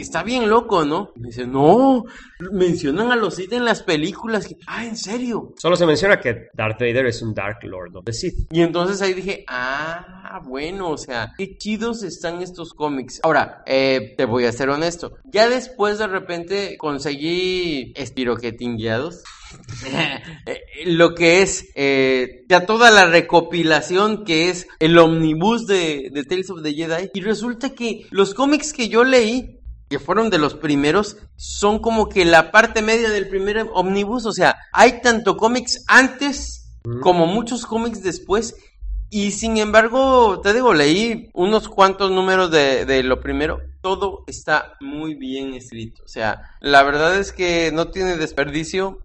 Está 0.00 0.22
bien 0.22 0.48
loco, 0.48 0.84
¿no? 0.84 1.12
Me 1.16 1.28
dice, 1.28 1.46
no, 1.46 2.04
mencionan 2.52 3.12
a 3.12 3.16
los 3.16 3.34
Sith 3.34 3.52
en 3.52 3.64
las 3.64 3.82
películas. 3.82 4.48
Ah, 4.66 4.84
¿en 4.84 4.96
serio? 4.96 5.54
Solo 5.58 5.76
se 5.76 5.86
menciona 5.86 6.18
que 6.20 6.48
Darth 6.54 6.80
Vader 6.80 7.06
es 7.06 7.20
un 7.22 7.34
Dark 7.34 7.58
Lord 7.62 7.96
of 7.96 8.04
the 8.04 8.12
Sith. 8.12 8.46
Y 8.50 8.62
entonces 8.62 9.02
ahí 9.02 9.12
dije, 9.12 9.44
ah, 9.48 10.40
bueno, 10.44 10.90
o 10.90 10.98
sea, 10.98 11.32
qué 11.36 11.56
chidos 11.58 12.02
están 12.02 12.42
estos 12.42 12.72
cómics. 12.72 13.20
Ahora, 13.22 13.62
eh, 13.66 14.14
te 14.16 14.24
voy 14.24 14.44
a 14.44 14.52
ser 14.52 14.70
honesto. 14.70 15.18
Ya 15.24 15.48
después 15.48 15.98
de 15.98 16.06
repente 16.06 16.76
conseguí 16.78 17.92
espiroquetingueados. 17.96 19.22
Eh, 20.46 20.60
Lo 20.86 21.14
que 21.14 21.42
es 21.42 21.68
eh, 21.76 22.44
ya 22.48 22.66
toda 22.66 22.90
la 22.90 23.06
recopilación 23.06 24.24
que 24.24 24.50
es 24.50 24.66
el 24.80 24.98
omnibus 24.98 25.66
de, 25.66 26.10
de 26.12 26.24
Tales 26.24 26.50
of 26.50 26.62
the 26.62 26.74
Jedi. 26.74 27.10
Y 27.14 27.20
resulta 27.20 27.70
que 27.70 28.06
los 28.10 28.34
cómics 28.34 28.72
que 28.72 28.88
yo 28.88 29.04
leí, 29.04 29.60
que 29.88 29.98
fueron 29.98 30.30
de 30.30 30.38
los 30.38 30.54
primeros, 30.54 31.16
son 31.36 31.78
como 31.78 32.08
que 32.08 32.24
la 32.24 32.50
parte 32.50 32.82
media 32.82 33.10
del 33.10 33.28
primer 33.28 33.66
omnibus. 33.72 34.26
O 34.26 34.32
sea, 34.32 34.56
hay 34.72 35.00
tanto 35.00 35.36
cómics 35.36 35.84
antes 35.86 36.72
como 37.00 37.26
muchos 37.26 37.66
cómics 37.66 38.02
después. 38.02 38.56
Y 39.08 39.30
sin 39.30 39.56
embargo, 39.58 40.40
te 40.40 40.52
digo, 40.52 40.74
leí 40.74 41.30
unos 41.32 41.68
cuantos 41.68 42.10
números 42.10 42.50
de, 42.50 42.84
de 42.84 43.02
lo 43.04 43.20
primero. 43.20 43.60
Todo 43.80 44.24
está 44.26 44.74
muy 44.80 45.14
bien 45.14 45.54
escrito. 45.54 46.02
O 46.04 46.08
sea, 46.08 46.56
la 46.60 46.82
verdad 46.82 47.16
es 47.16 47.32
que 47.32 47.70
no 47.72 47.88
tiene 47.88 48.16
desperdicio. 48.16 48.98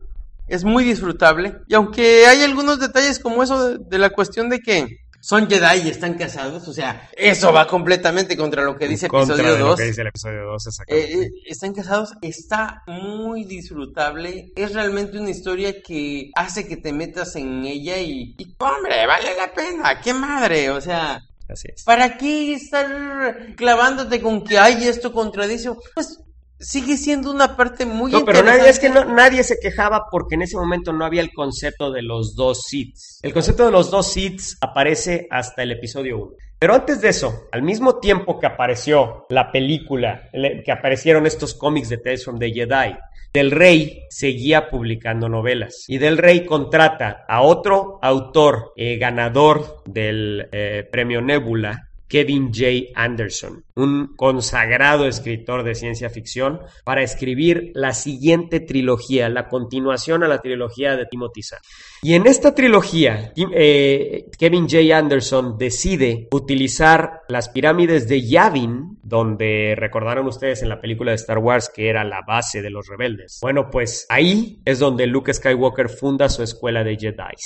Es 0.47 0.63
muy 0.63 0.83
disfrutable. 0.83 1.57
Y 1.67 1.75
aunque 1.75 2.25
hay 2.25 2.41
algunos 2.41 2.79
detalles 2.79 3.19
como 3.19 3.43
eso 3.43 3.69
de, 3.69 3.77
de 3.77 3.97
la 3.99 4.09
cuestión 4.09 4.49
de 4.49 4.59
que 4.59 4.97
son 5.21 5.47
Jedi 5.49 5.83
y 5.85 5.89
están 5.89 6.15
casados, 6.15 6.67
o 6.67 6.73
sea, 6.73 7.09
eso 7.15 7.53
va 7.53 7.67
completamente 7.67 8.35
contra 8.35 8.63
lo 8.63 8.75
que 8.75 8.87
dice 8.87 9.07
Contra 9.07 9.35
episodio 9.35 9.53
de 9.53 9.59
lo 9.59 9.67
2. 9.67 9.79
que 9.79 9.85
dice 9.85 10.01
el 10.01 10.07
episodio 10.07 10.43
2, 10.45 10.67
exactamente. 10.67 11.13
Eh, 11.13 11.23
eh, 11.23 11.29
están 11.45 11.73
casados, 11.73 12.13
está 12.21 12.83
muy 12.87 13.45
disfrutable. 13.45 14.51
Es 14.55 14.73
realmente 14.73 15.19
una 15.19 15.29
historia 15.29 15.81
que 15.81 16.31
hace 16.35 16.67
que 16.67 16.77
te 16.77 16.91
metas 16.91 17.35
en 17.35 17.63
ella 17.65 17.97
y, 17.99 18.35
y, 18.37 18.55
hombre, 18.59 19.05
vale 19.05 19.35
la 19.37 19.53
pena. 19.53 20.01
¡Qué 20.01 20.13
madre! 20.13 20.69
O 20.71 20.81
sea, 20.81 21.21
Así 21.47 21.67
es. 21.73 21.83
¿para 21.83 22.17
qué 22.17 22.53
estar 22.53 23.55
clavándote 23.55 24.21
con 24.21 24.43
que 24.43 24.57
hay 24.57 24.87
esto 24.87 25.11
contradice? 25.11 25.69
Pues 25.93 26.19
sigue 26.61 26.95
siendo 26.97 27.31
una 27.31 27.55
parte 27.57 27.85
muy 27.85 28.11
No, 28.11 28.23
pero 28.23 28.43
nadie, 28.43 28.69
es 28.69 28.79
que 28.79 28.89
no- 28.89 29.05
nadie 29.05 29.43
se 29.43 29.59
quejaba 29.59 30.05
porque 30.11 30.35
en 30.35 30.43
ese 30.43 30.57
momento 30.57 30.93
no 30.93 31.03
había 31.05 31.21
el 31.21 31.33
concepto 31.33 31.91
de 31.91 32.01
los 32.03 32.35
dos 32.35 32.63
seeds. 32.67 33.19
El 33.23 33.33
concepto 33.33 33.65
de 33.65 33.71
los 33.71 33.91
dos 33.91 34.11
seeds 34.11 34.57
aparece 34.61 35.27
hasta 35.29 35.63
el 35.63 35.71
episodio 35.71 36.17
1. 36.19 36.31
Pero 36.59 36.75
antes 36.75 37.01
de 37.01 37.09
eso, 37.09 37.47
al 37.51 37.63
mismo 37.63 37.97
tiempo 37.99 38.39
que 38.39 38.45
apareció 38.45 39.25
la 39.29 39.51
película, 39.51 40.29
que 40.31 40.71
aparecieron 40.71 41.25
estos 41.25 41.55
cómics 41.55 41.89
de 41.89 41.97
Tales 41.97 42.23
from 42.23 42.37
the 42.37 42.51
Jedi, 42.51 42.95
Del 43.33 43.49
Rey 43.49 44.03
seguía 44.09 44.69
publicando 44.69 45.27
novelas 45.29 45.85
y 45.87 45.97
Del 45.97 46.17
Rey 46.17 46.45
contrata 46.45 47.23
a 47.27 47.41
otro 47.41 47.97
autor 48.01 48.73
eh, 48.75 48.97
ganador 48.97 49.81
del 49.85 50.49
eh, 50.51 50.87
premio 50.91 51.21
Nebula, 51.21 51.87
Kevin 52.11 52.51
J. 52.53 52.91
Anderson, 52.93 53.63
un 53.73 54.17
consagrado 54.17 55.07
escritor 55.07 55.63
de 55.63 55.75
ciencia 55.75 56.09
ficción, 56.09 56.59
para 56.83 57.03
escribir 57.03 57.71
la 57.73 57.93
siguiente 57.93 58.59
trilogía, 58.59 59.29
la 59.29 59.47
continuación 59.47 60.21
a 60.21 60.27
la 60.27 60.41
trilogía 60.41 60.97
de 60.97 61.05
Timothy 61.05 61.41
Zahn. 61.41 61.61
Y 62.03 62.15
en 62.15 62.27
esta 62.27 62.53
trilogía, 62.53 63.31
eh, 63.53 64.25
Kevin 64.37 64.67
J. 64.69 64.97
Anderson 64.97 65.57
decide 65.57 66.27
utilizar 66.31 67.21
las 67.29 67.47
pirámides 67.47 68.09
de 68.09 68.27
Yavin, 68.27 68.97
donde 69.03 69.75
recordaron 69.77 70.27
ustedes 70.27 70.61
en 70.63 70.69
la 70.69 70.81
película 70.81 71.11
de 71.11 71.15
Star 71.15 71.37
Wars 71.37 71.71
que 71.73 71.89
era 71.89 72.03
la 72.03 72.23
base 72.27 72.61
de 72.61 72.71
los 72.71 72.87
rebeldes. 72.87 73.39
Bueno, 73.41 73.69
pues 73.71 74.05
ahí 74.09 74.59
es 74.65 74.79
donde 74.79 75.07
Luke 75.07 75.33
Skywalker 75.33 75.87
funda 75.87 76.27
su 76.27 76.43
escuela 76.43 76.83
de 76.83 76.97
Jedi. 76.97 77.37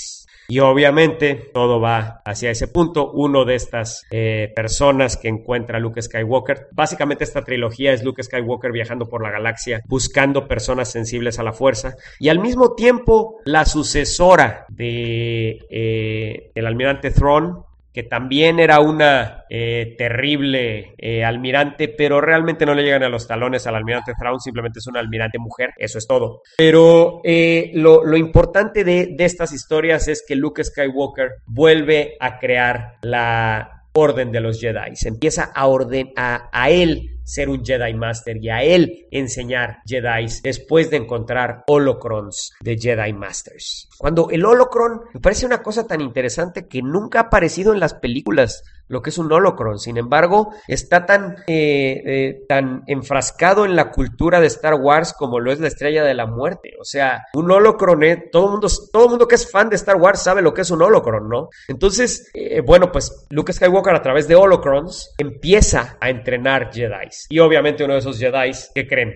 Y 0.47 0.59
obviamente 0.59 1.49
todo 1.53 1.79
va 1.79 2.21
hacia 2.25 2.51
ese 2.51 2.67
punto. 2.67 3.11
Uno 3.11 3.45
de 3.45 3.55
estas 3.55 4.05
eh, 4.11 4.51
personas 4.55 5.17
que 5.17 5.27
encuentra 5.27 5.77
a 5.77 5.79
Luke 5.79 6.01
Skywalker, 6.01 6.67
básicamente 6.71 7.23
esta 7.23 7.43
trilogía 7.43 7.93
es 7.93 8.03
Luke 8.03 8.21
Skywalker 8.21 8.71
viajando 8.71 9.07
por 9.07 9.23
la 9.23 9.31
galaxia, 9.31 9.81
buscando 9.87 10.47
personas 10.47 10.91
sensibles 10.91 11.39
a 11.39 11.43
la 11.43 11.53
fuerza. 11.53 11.95
Y 12.19 12.29
al 12.29 12.39
mismo 12.39 12.75
tiempo, 12.75 13.39
la 13.45 13.65
sucesora 13.65 14.65
de 14.69 15.59
eh, 15.69 16.51
el 16.53 16.65
almirante 16.67 17.11
Thrawn, 17.11 17.63
que 17.95 18.03
también 18.03 18.59
era 18.59 18.81
una 18.81 19.45
eh, 19.49 19.95
terrible 19.97 20.95
eh, 20.97 21.23
almirante, 21.23 21.87
pero 21.87 22.19
realmente 22.19 22.65
no 22.65 22.73
le 22.73 22.83
llegan 22.83 23.03
a 23.03 23.09
los 23.09 23.25
talones 23.25 23.65
al 23.67 23.75
almirante 23.75 24.11
Thrawn, 24.19 24.41
simplemente 24.41 24.79
es 24.79 24.87
una 24.87 24.99
almirante 24.99 25.39
mujer, 25.39 25.71
eso 25.77 25.97
es 25.97 26.05
todo. 26.05 26.41
Pero 26.57 27.21
eh, 27.23 27.71
lo, 27.73 28.17
importante 28.17 28.83
de, 28.83 29.15
de 29.15 29.23
estas 29.23 29.53
historias 29.53 30.09
es 30.09 30.25
que 30.27 30.35
Luke 30.35 30.61
Skywalker 30.61 31.35
vuelve 31.45 32.17
a 32.19 32.37
crear 32.37 32.97
la 33.01 33.85
orden 33.93 34.33
de 34.33 34.41
los 34.41 34.59
Jedi, 34.59 34.97
se 34.97 35.07
empieza 35.07 35.51
a, 35.55 35.67
orden, 35.67 36.11
a, 36.17 36.49
a 36.51 36.69
él 36.69 37.14
ser 37.25 37.49
un 37.49 37.65
Jedi 37.65 37.93
Master 37.93 38.37
y 38.37 38.49
a 38.49 38.63
él 38.63 39.07
enseñar 39.11 39.79
Jedi 39.85 40.27
después 40.43 40.89
de 40.89 40.97
encontrar 40.97 41.63
holocrons 41.67 42.53
de 42.61 42.77
Jedi 42.77 43.11
Masters. 43.11 43.89
Cuando 43.97 44.29
el 44.29 44.45
holocron 44.45 45.01
me 45.13 45.19
parece 45.19 45.45
una 45.45 45.61
cosa 45.61 45.85
tan 45.85 45.99
interesante 45.99 46.67
que 46.67 46.81
nunca 46.81 47.19
ha 47.19 47.23
aparecido 47.23 47.73
en 47.73 47.79
las 47.79 47.95
películas 47.95 48.63
lo 48.87 49.01
que 49.01 49.09
es 49.09 49.17
un 49.17 49.31
holocron. 49.31 49.79
Sin 49.79 49.97
embargo, 49.97 50.53
está 50.67 51.05
tan, 51.05 51.37
eh, 51.47 52.01
eh, 52.05 52.45
tan 52.47 52.83
enfrascado 52.87 53.65
en 53.65 53.75
la 53.75 53.91
cultura 53.91 54.39
de 54.39 54.47
Star 54.47 54.75
Wars 54.75 55.13
como 55.13 55.39
lo 55.39 55.51
es 55.51 55.59
la 55.59 55.67
Estrella 55.67 56.03
de 56.03 56.13
la 56.13 56.27
Muerte. 56.27 56.73
O 56.79 56.83
sea, 56.83 57.25
un 57.33 57.49
holocron, 57.49 58.03
eh, 58.03 58.29
todo 58.31 58.49
mundo, 58.49 58.67
todo 58.91 59.09
mundo 59.09 59.27
que 59.27 59.35
es 59.35 59.49
fan 59.49 59.69
de 59.69 59.75
Star 59.75 59.95
Wars 59.95 60.21
sabe 60.21 60.41
lo 60.41 60.53
que 60.53 60.61
es 60.61 60.71
un 60.71 60.81
holocron, 60.81 61.29
¿no? 61.29 61.49
Entonces, 61.67 62.31
bueno, 62.65 62.91
pues 62.91 63.25
Luke 63.29 63.53
Skywalker 63.53 63.95
a 63.95 64.01
través 64.01 64.27
de 64.27 64.35
holocrons 64.35 65.13
empieza 65.17 65.97
a 65.99 66.09
entrenar 66.09 66.71
Jedi. 66.71 67.09
Y 67.29 67.39
obviamente 67.39 67.83
uno 67.83 67.93
de 67.93 67.99
esos 67.99 68.19
Jedi, 68.19 68.51
¿qué 68.73 68.87
creen? 68.87 69.13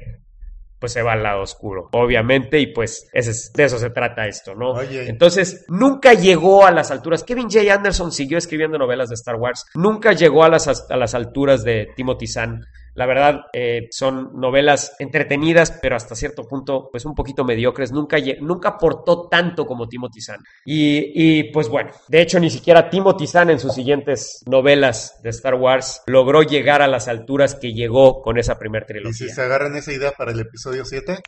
Pues 0.79 0.93
se 0.93 1.01
va 1.01 1.11
al 1.13 1.23
lado 1.23 1.41
oscuro, 1.41 1.89
obviamente, 1.91 2.57
y 2.57 2.67
pues 2.67 3.09
ese 3.11 3.31
es- 3.31 3.51
de 3.53 3.65
eso 3.65 3.77
se 3.77 3.89
trata 3.89 4.27
esto, 4.27 4.55
¿no? 4.55 4.71
Oye. 4.71 5.09
Entonces, 5.09 5.65
nunca 5.67 6.13
llegó 6.13 6.65
a 6.65 6.71
las 6.71 6.89
alturas. 6.89 7.25
Kevin 7.25 7.49
J. 7.51 7.73
Anderson 7.73 8.13
siguió 8.13 8.37
escribiendo 8.37 8.77
novelas 8.77 9.09
de 9.09 9.15
Star 9.15 9.35
Wars, 9.35 9.65
nunca 9.75 10.13
llegó 10.13 10.45
a 10.45 10.49
las, 10.49 10.89
a 10.89 10.95
las 10.95 11.13
alturas 11.15 11.63
de 11.65 11.89
Timothy 11.97 12.27
Zahn. 12.27 12.65
La 12.99 13.05
verdad, 13.05 13.45
eh, 13.53 13.87
son 13.91 14.31
novelas 14.39 14.93
entretenidas, 14.99 15.71
pero 15.81 15.95
hasta 15.95 16.15
cierto 16.15 16.43
punto, 16.43 16.89
pues 16.91 17.05
un 17.05 17.15
poquito 17.15 17.45
mediocres. 17.45 17.93
Nunca, 17.93 18.17
nunca 18.41 18.69
aportó 18.69 19.29
tanto 19.29 19.65
como 19.65 19.87
Timothy 19.87 20.19
Zahn. 20.21 20.41
Y, 20.65 21.11
y, 21.39 21.43
pues 21.51 21.69
bueno, 21.69 21.91
de 22.09 22.21
hecho, 22.21 22.41
ni 22.41 22.49
siquiera 22.49 22.89
Timothy 22.89 23.25
Zahn 23.25 23.51
en 23.51 23.59
sus 23.59 23.73
siguientes 23.73 24.43
novelas 24.45 25.19
de 25.23 25.29
Star 25.29 25.55
Wars 25.55 26.01
logró 26.07 26.43
llegar 26.43 26.81
a 26.81 26.87
las 26.89 27.07
alturas 27.07 27.55
que 27.55 27.71
llegó 27.73 28.21
con 28.21 28.37
esa 28.37 28.59
primera 28.59 28.83
¿Y 28.83 28.87
trilogía. 28.87 29.27
si 29.27 29.33
se 29.33 29.41
agarran 29.41 29.75
esa 29.77 29.93
idea 29.93 30.11
para 30.11 30.33
el 30.33 30.41
episodio 30.41 30.83
7? 30.83 31.19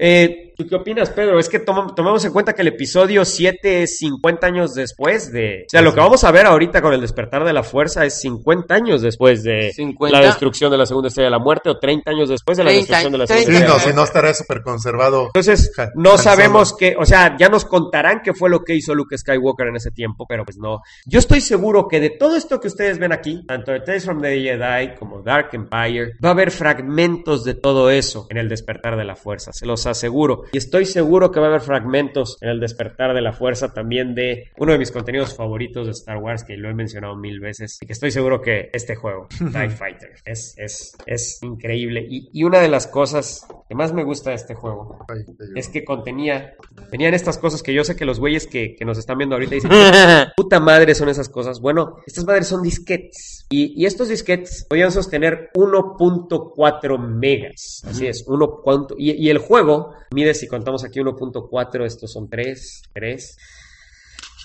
Eh, 0.00 0.52
¿Tú 0.56 0.66
qué 0.68 0.76
opinas, 0.76 1.10
Pedro? 1.10 1.40
Es 1.40 1.48
que 1.48 1.58
tom- 1.58 1.92
tomemos 1.94 2.24
en 2.24 2.32
cuenta 2.32 2.52
que 2.52 2.62
el 2.62 2.68
episodio 2.68 3.24
7 3.24 3.82
es 3.82 3.98
50 3.98 4.46
años 4.46 4.74
después 4.74 5.32
de... 5.32 5.64
O 5.66 5.70
sea, 5.70 5.82
lo 5.82 5.92
que 5.92 5.98
vamos 6.00 6.22
a 6.22 6.30
ver 6.30 6.46
ahorita 6.46 6.80
con 6.80 6.92
el 6.94 7.00
despertar 7.00 7.44
de 7.44 7.52
la 7.52 7.64
fuerza 7.64 8.04
es 8.04 8.20
50 8.20 8.74
años 8.74 9.02
después 9.02 9.42
de 9.42 9.72
50. 9.72 10.16
la 10.20 10.24
destrucción 10.26 10.70
de 10.70 10.78
las 10.78 10.87
segunda 10.88 11.08
estrella 11.08 11.26
de 11.26 11.30
la 11.30 11.38
muerte 11.38 11.70
o 11.70 11.78
30 11.78 12.10
años 12.10 12.28
después 12.28 12.58
de 12.58 12.64
la 12.64 12.70
30, 12.70 12.80
destrucción 12.80 13.12
de 13.12 13.18
la 13.18 13.26
30. 13.26 13.44
segunda 13.44 13.68
Sí, 13.68 13.72
no, 13.72 13.90
si 13.90 13.96
no 13.96 14.04
estaría 14.04 14.34
súper 14.34 14.62
conservado. 14.62 15.26
entonces, 15.26 15.72
no 15.94 16.12
Han 16.12 16.18
sabemos 16.18 16.74
que, 16.76 16.96
o 16.98 17.04
sea, 17.04 17.36
ya 17.38 17.48
nos 17.48 17.64
contarán 17.64 18.22
qué 18.24 18.34
fue 18.34 18.50
lo 18.50 18.64
que 18.64 18.74
hizo 18.74 18.94
Luke 18.94 19.16
Skywalker 19.16 19.68
en 19.68 19.76
ese 19.76 19.90
tiempo, 19.90 20.26
pero 20.28 20.44
pues 20.44 20.58
no. 20.58 20.80
Yo 21.06 21.18
estoy 21.18 21.40
seguro 21.40 21.86
que 21.88 22.00
de 22.00 22.10
todo 22.10 22.36
esto 22.36 22.60
que 22.60 22.68
ustedes 22.68 22.98
ven 22.98 23.12
aquí, 23.12 23.44
tanto 23.46 23.72
de 23.72 23.80
Tales 23.80 24.04
from 24.04 24.20
the 24.20 24.40
Jedi 24.40 24.96
como 24.98 25.22
Dark 25.22 25.50
Empire, 25.52 26.14
va 26.24 26.30
a 26.30 26.32
haber 26.32 26.50
fragmentos 26.50 27.44
de 27.44 27.54
todo 27.54 27.90
eso 27.90 28.26
en 28.30 28.38
el 28.38 28.48
despertar 28.48 28.96
de 28.96 29.04
la 29.04 29.16
fuerza, 29.16 29.52
se 29.52 29.66
los 29.66 29.86
aseguro. 29.86 30.44
Y 30.52 30.58
estoy 30.58 30.86
seguro 30.86 31.30
que 31.30 31.40
va 31.40 31.46
a 31.46 31.48
haber 31.50 31.60
fragmentos 31.60 32.38
en 32.40 32.48
el 32.48 32.60
despertar 32.60 33.14
de 33.14 33.20
la 33.20 33.32
fuerza 33.32 33.72
también 33.72 34.14
de 34.14 34.50
uno 34.56 34.72
de 34.72 34.78
mis 34.78 34.90
contenidos 34.90 35.34
favoritos 35.34 35.86
de 35.86 35.92
Star 35.92 36.18
Wars, 36.18 36.44
que 36.44 36.56
lo 36.56 36.68
he 36.68 36.74
mencionado 36.74 37.16
mil 37.16 37.40
veces, 37.40 37.78
y 37.80 37.86
que 37.86 37.92
estoy 37.92 38.10
seguro 38.10 38.40
que 38.40 38.70
este 38.72 38.94
juego, 38.94 39.28
TIE 39.38 39.70
Fighter, 39.70 40.14
es, 40.24 40.54
es, 40.56 40.67
es 41.06 41.38
increíble. 41.42 42.06
Y, 42.08 42.28
y 42.32 42.44
una 42.44 42.60
de 42.60 42.68
las 42.68 42.86
cosas 42.86 43.46
que 43.68 43.74
más 43.74 43.92
me 43.92 44.04
gusta 44.04 44.30
de 44.30 44.36
este 44.36 44.54
juego 44.54 45.04
Ay, 45.08 45.24
es 45.54 45.68
que 45.68 45.84
contenía, 45.84 46.54
tenían 46.90 47.14
estas 47.14 47.38
cosas 47.38 47.62
que 47.62 47.74
yo 47.74 47.84
sé 47.84 47.96
que 47.96 48.04
los 48.04 48.18
güeyes 48.18 48.46
que, 48.46 48.74
que 48.76 48.84
nos 48.84 48.98
están 48.98 49.18
viendo 49.18 49.34
ahorita 49.34 49.54
dicen, 49.54 49.70
puta 50.36 50.60
madre 50.60 50.94
son 50.94 51.08
esas 51.08 51.28
cosas. 51.28 51.60
Bueno, 51.60 51.96
estas 52.06 52.24
madres 52.24 52.48
son 52.48 52.62
disquetes. 52.62 53.46
Y, 53.50 53.80
y 53.80 53.86
estos 53.86 54.08
disquetes 54.08 54.66
podían 54.68 54.92
sostener 54.92 55.50
1.4 55.54 56.98
megas. 56.98 57.82
Así 57.86 58.06
es, 58.06 58.24
uno, 58.26 58.60
cuánto, 58.62 58.94
y, 58.98 59.12
y 59.12 59.30
el 59.30 59.38
juego 59.38 59.92
mide, 60.12 60.34
si 60.34 60.48
contamos 60.48 60.84
aquí 60.84 61.00
1.4, 61.00 61.84
estos 61.84 62.12
son 62.12 62.28
3, 62.28 62.82
3. 62.92 63.36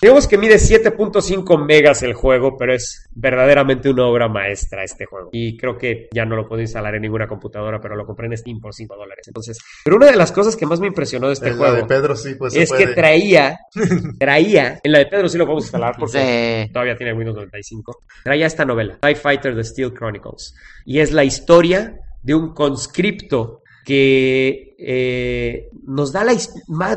Digamos 0.02 0.26
que 0.28 0.36
mide 0.38 0.56
7.5 0.56 1.64
megas 1.64 2.02
el 2.02 2.14
juego, 2.14 2.56
pero 2.58 2.74
es 2.74 3.06
verdaderamente 3.14 3.88
una 3.88 4.06
obra 4.06 4.28
maestra 4.28 4.84
este 4.84 5.06
juego. 5.06 5.30
Y 5.32 5.56
creo 5.56 5.78
que 5.78 6.08
ya 6.12 6.24
no 6.24 6.36
lo 6.36 6.46
puedo 6.48 6.60
instalar 6.60 6.94
en 6.94 7.02
ninguna 7.02 7.26
computadora, 7.26 7.80
pero 7.80 7.96
lo 7.96 8.04
compré 8.04 8.26
en 8.26 8.36
Steam 8.36 8.60
por 8.60 8.74
5 8.74 8.94
dólares. 8.96 9.26
Entonces, 9.28 9.58
pero 9.84 9.96
una 9.96 10.06
de 10.06 10.16
las 10.16 10.32
cosas 10.32 10.56
que 10.56 10.66
más 10.66 10.80
me 10.80 10.88
impresionó 10.88 11.28
de 11.28 11.34
este 11.34 11.46
En 11.48 11.52
la 11.52 11.58
juego 11.58 11.76
de 11.76 11.84
Pedro 11.84 12.16
sí, 12.16 12.34
pues 12.34 12.54
es 12.54 12.72
que 12.72 12.88
traía, 12.88 13.58
traía, 14.18 14.80
en 14.82 14.92
la 14.92 14.98
de 14.98 15.06
Pedro 15.06 15.28
sí 15.28 15.38
lo 15.38 15.44
podemos 15.46 15.64
instalar 15.64 15.94
porque 15.98 16.64
Sí. 16.66 16.72
todavía 16.72 16.96
tiene 16.96 17.12
Windows 17.12 17.36
95, 17.36 18.02
traía 18.22 18.46
esta 18.46 18.64
novela, 18.64 18.98
TIE 19.00 19.14
Fighter 19.14 19.54
The 19.54 19.64
Steel 19.64 19.92
Chronicles, 19.94 20.54
y 20.84 20.98
es 21.00 21.12
la 21.12 21.24
historia 21.24 21.98
de 22.22 22.34
un 22.34 22.54
conscripto 22.54 23.62
que 23.84 24.74
eh, 24.78 25.68
nos 25.86 26.12
da 26.12 26.24
la 26.24 26.34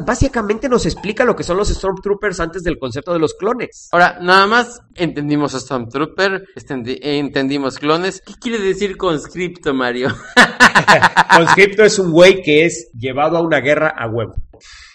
básicamente 0.06 0.70
nos 0.70 0.86
explica 0.86 1.26
lo 1.26 1.36
que 1.36 1.44
son 1.44 1.58
los 1.58 1.70
Stormtroopers 1.70 2.40
antes 2.40 2.64
del 2.64 2.80
concepto 2.80 3.14
de 3.14 3.20
los 3.20 3.34
clones. 3.34 3.90
Ahora, 3.92 4.18
nada 4.22 4.48
más 4.48 4.82
entendimos 4.96 5.54
a 5.54 5.60
Stormtrooper, 5.60 6.46
estendi- 6.56 7.00
entendimos 7.02 7.78
clones. 7.78 8.22
¿Qué 8.26 8.34
quiere 8.40 8.60
decir 8.60 8.98
conscripto, 8.98 9.74
Mario? 9.74 10.10
Conscripto 11.36 11.84
es 11.84 12.00
un 12.00 12.12
güey 12.12 12.42
que 12.42 12.66
es 12.66 12.90
llevado 12.98 13.38
a 13.38 13.42
una 13.42 13.60
guerra 13.60 13.90
a 13.98 14.08
huevo. 14.08 14.36